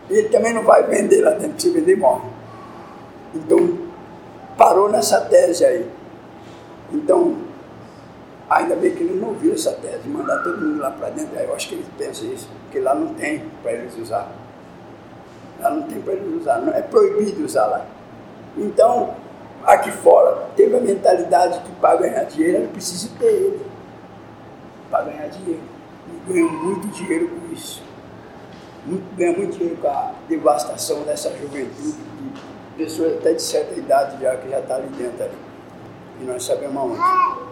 E 0.09 0.13
ele 0.13 0.29
também 0.29 0.53
não 0.53 0.63
vai 0.63 0.83
vender 0.83 1.21
lá 1.21 1.31
dentro, 1.31 1.61
se 1.61 1.69
vender, 1.69 1.97
morre. 1.97 2.29
Então, 3.33 3.90
parou 4.57 4.89
nessa 4.89 5.21
tese 5.21 5.65
aí. 5.65 5.89
Então, 6.91 7.37
ainda 8.49 8.75
bem 8.75 8.93
que 8.93 9.03
eles 9.03 9.19
não 9.19 9.29
ouviram 9.29 9.55
essa 9.55 9.71
tese, 9.71 10.07
mandar 10.07 10.43
todo 10.43 10.59
mundo 10.59 10.81
lá 10.81 10.91
para 10.91 11.09
dentro. 11.09 11.37
Eu 11.37 11.55
acho 11.55 11.69
que 11.69 11.75
eles 11.75 11.87
pensam 11.97 12.27
isso, 12.31 12.49
porque 12.63 12.79
lá 12.79 12.93
não 12.93 13.13
tem 13.13 13.43
para 13.63 13.73
eles 13.73 13.97
usar. 13.97 14.29
Lá 15.59 15.69
não 15.69 15.83
tem 15.83 16.01
para 16.01 16.13
eles 16.13 16.41
usar, 16.41 16.59
não, 16.59 16.73
é 16.73 16.81
proibido 16.81 17.45
usar 17.45 17.65
lá. 17.67 17.85
Então, 18.57 19.15
aqui 19.63 19.91
fora, 19.91 20.47
teve 20.55 20.75
a 20.75 20.81
mentalidade 20.81 21.59
que 21.59 21.71
para 21.73 21.97
ganhar 21.97 22.23
dinheiro 22.25 22.57
era 22.57 22.67
preciso 22.67 23.09
ter 23.17 23.25
ele. 23.25 23.65
Para 24.89 25.05
ganhar 25.05 25.27
dinheiro. 25.27 25.61
E 26.09 26.31
ganham 26.33 26.49
muito 26.49 26.87
dinheiro 26.87 27.29
com 27.29 27.53
isso. 27.53 27.81
Ganha 29.15 29.37
muito 29.37 29.57
dinheiro 29.57 29.77
com 29.79 29.87
a 29.87 30.13
devastação 30.27 31.03
dessa 31.03 31.29
juventude, 31.37 31.93
de 31.93 32.50
pessoas 32.77 33.17
até 33.17 33.33
de 33.33 33.41
certa 33.41 33.77
idade 33.77 34.21
já 34.21 34.35
que 34.37 34.49
já 34.49 34.59
está 34.59 34.75
ali 34.75 34.87
dentro 34.89 35.23
ali. 35.23 35.37
E 36.21 36.23
nós 36.23 36.43
sabemos 36.43 36.77
aonde. 36.77 37.01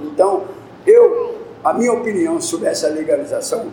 Então, 0.02 0.46
eu, 0.86 1.38
a 1.64 1.74
minha 1.74 1.94
opinião 1.94 2.40
sobre 2.40 2.68
essa 2.68 2.88
legalização. 2.90 3.72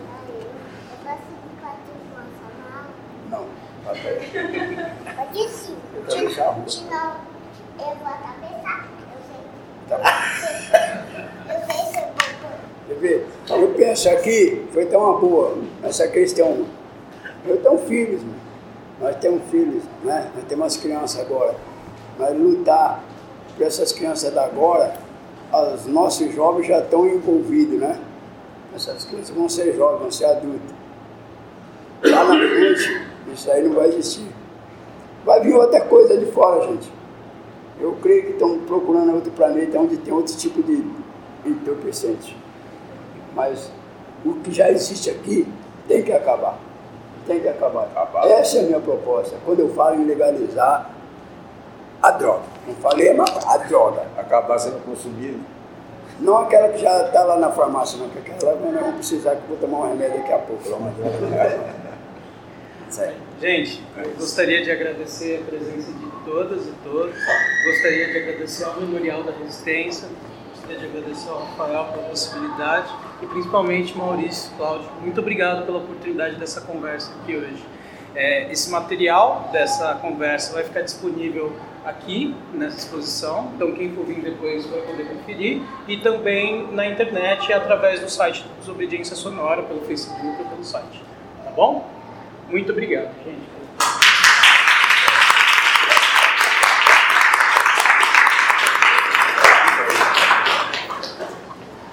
Não, 3.29 3.45
papai. 3.85 4.19
Pode 5.15 5.49
sim. 5.49 5.75
Eu 5.95 6.03
quero 6.07 6.27
deixar 6.27 6.49
a. 6.49 6.69
Senão 6.69 7.15
eu 7.79 7.95
vou 7.95 8.07
atravessar. 8.07 8.87
Eu 9.13 9.19
sei. 9.27 9.41
Tá 9.89 9.97
bom. 9.97 11.53
Eu 11.53 11.59
sei 11.65 11.81
se 11.91 11.97
eu 11.97 12.07
vou. 12.07 13.47
Quer? 13.47 13.61
Eu 13.61 13.73
penso 13.75 14.09
aqui, 14.09 14.67
foi 14.73 14.85
tão 14.85 15.01
uma 15.01 15.19
boa, 15.19 15.57
essa 15.83 16.07
questão. 16.07 16.65
Eu 17.45 17.57
tenho 17.61 17.77
filhos, 17.79 18.21
mano. 18.23 18.46
Nós 18.99 19.15
temos 19.17 19.43
filhos, 19.49 19.83
né? 20.03 20.31
nós 20.35 20.45
temos 20.45 20.65
as 20.67 20.77
crianças 20.77 21.21
agora. 21.21 21.55
Mas 22.17 22.37
lutar 22.37 23.03
por 23.55 23.65
essas 23.65 23.91
crianças 23.91 24.33
da 24.33 24.45
agora, 24.45 24.93
os 25.75 25.85
nossos 25.85 26.33
jovens 26.33 26.67
já 26.67 26.79
estão 26.79 27.07
envolvidos, 27.07 27.79
né? 27.79 27.99
Essas 28.75 29.05
crianças 29.05 29.29
vão 29.29 29.47
ser 29.47 29.75
jovens, 29.75 30.01
vão 30.01 30.11
ser 30.11 30.25
adultos. 30.25 30.75
Lá 32.03 32.23
na 32.25 32.47
frente, 32.47 33.07
isso 33.33 33.51
aí 33.51 33.63
não 33.63 33.73
vai 33.73 33.87
existir. 33.87 34.27
Vai 35.25 35.41
vir 35.41 35.53
outra 35.53 35.81
coisa 35.81 36.17
de 36.17 36.25
fora, 36.31 36.67
gente. 36.67 36.91
Eu 37.79 37.97
creio 38.01 38.23
que 38.23 38.31
estão 38.31 38.59
procurando 38.59 39.13
outro 39.13 39.31
planeta 39.31 39.79
onde 39.79 39.97
tem 39.97 40.13
outro 40.13 40.35
tipo 40.35 40.61
de 40.63 40.83
entorpecente. 41.45 42.35
Mas 43.35 43.71
o 44.25 44.33
que 44.35 44.51
já 44.51 44.71
existe 44.71 45.09
aqui 45.09 45.47
tem 45.87 46.03
que 46.03 46.11
acabar. 46.11 46.66
Tem 47.27 47.41
que 47.41 47.49
acabar. 47.49 47.83
Acabar. 47.83 48.25
Essa 48.27 48.57
é 48.57 48.61
a 48.61 48.63
minha 48.63 48.79
proposta. 48.79 49.35
Quando 49.45 49.59
eu 49.59 49.69
falo 49.73 49.95
em 49.95 50.05
legalizar 50.05 50.89
a 52.01 52.11
droga. 52.11 52.43
Não 52.65 52.73
falei 52.75 53.09
a 53.09 53.13
maconha, 53.13 53.45
a 53.45 53.57
droga. 53.57 54.05
Acabar 54.17 54.57
sendo 54.57 54.81
consumido. 54.85 55.39
Não 56.19 56.37
aquela 56.37 56.69
que 56.69 56.79
já 56.79 57.05
está 57.05 57.23
lá 57.23 57.37
na 57.37 57.51
farmácia, 57.51 57.99
não, 57.99 58.09
porque 58.09 58.31
aquela 58.31 58.55
nós 58.55 58.73
vamos 58.73 58.95
precisar 58.95 59.35
que 59.35 59.43
eu 59.43 59.49
vou 59.49 59.57
tomar 59.57 59.85
um 59.85 59.89
remédio 59.89 60.17
daqui 60.17 60.33
a 60.33 60.39
pouco. 60.39 60.63
Mas... 60.79 60.95
Gente, 63.39 63.83
eu 63.97 64.13
gostaria 64.13 64.63
de 64.63 64.71
agradecer 64.71 65.43
a 65.43 65.49
presença 65.49 65.91
de 65.91 66.07
todas 66.25 66.65
e 66.65 66.71
todos. 66.83 67.13
Gostaria 67.65 68.11
de 68.11 68.17
agradecer 68.17 68.63
ao 68.63 68.79
Memorial 68.79 69.23
da 69.23 69.31
Resistência. 69.33 70.07
Gostaria 70.55 70.79
de 70.79 70.85
agradecer 70.85 71.29
ao 71.29 71.39
Rafael 71.39 71.85
pela 71.93 72.09
possibilidade 72.09 72.91
e 73.21 73.25
principalmente 73.25 73.97
Maurício, 73.97 74.51
Cláudio. 74.57 74.89
Muito 75.01 75.19
obrigado 75.19 75.65
pela 75.65 75.79
oportunidade 75.79 76.35
dessa 76.35 76.61
conversa 76.61 77.11
aqui 77.21 77.35
hoje. 77.35 77.63
É, 78.15 78.51
esse 78.51 78.69
material 78.71 79.49
dessa 79.51 79.93
conversa 79.95 80.53
vai 80.53 80.63
ficar 80.63 80.81
disponível 80.81 81.53
aqui 81.85 82.35
nessa 82.53 82.77
exposição, 82.79 83.51
então 83.55 83.71
quem 83.73 83.91
for 83.91 84.05
vir 84.05 84.21
depois 84.21 84.65
vai 84.65 84.81
poder 84.81 85.05
conferir 85.05 85.61
e 85.87 85.97
também 85.97 86.67
na 86.73 86.87
internet 86.87 87.53
através 87.53 87.99
do 87.99 88.09
site 88.09 88.43
do 88.43 88.59
Desobediência 88.59 89.15
Sonora, 89.15 89.63
pelo 89.63 89.81
Facebook 89.81 90.25
ou 90.25 90.45
pelo 90.45 90.63
site. 90.63 91.03
Tá 91.43 91.51
bom? 91.51 91.87
Muito 92.49 92.71
obrigado, 92.71 93.13
gente. 93.23 94.06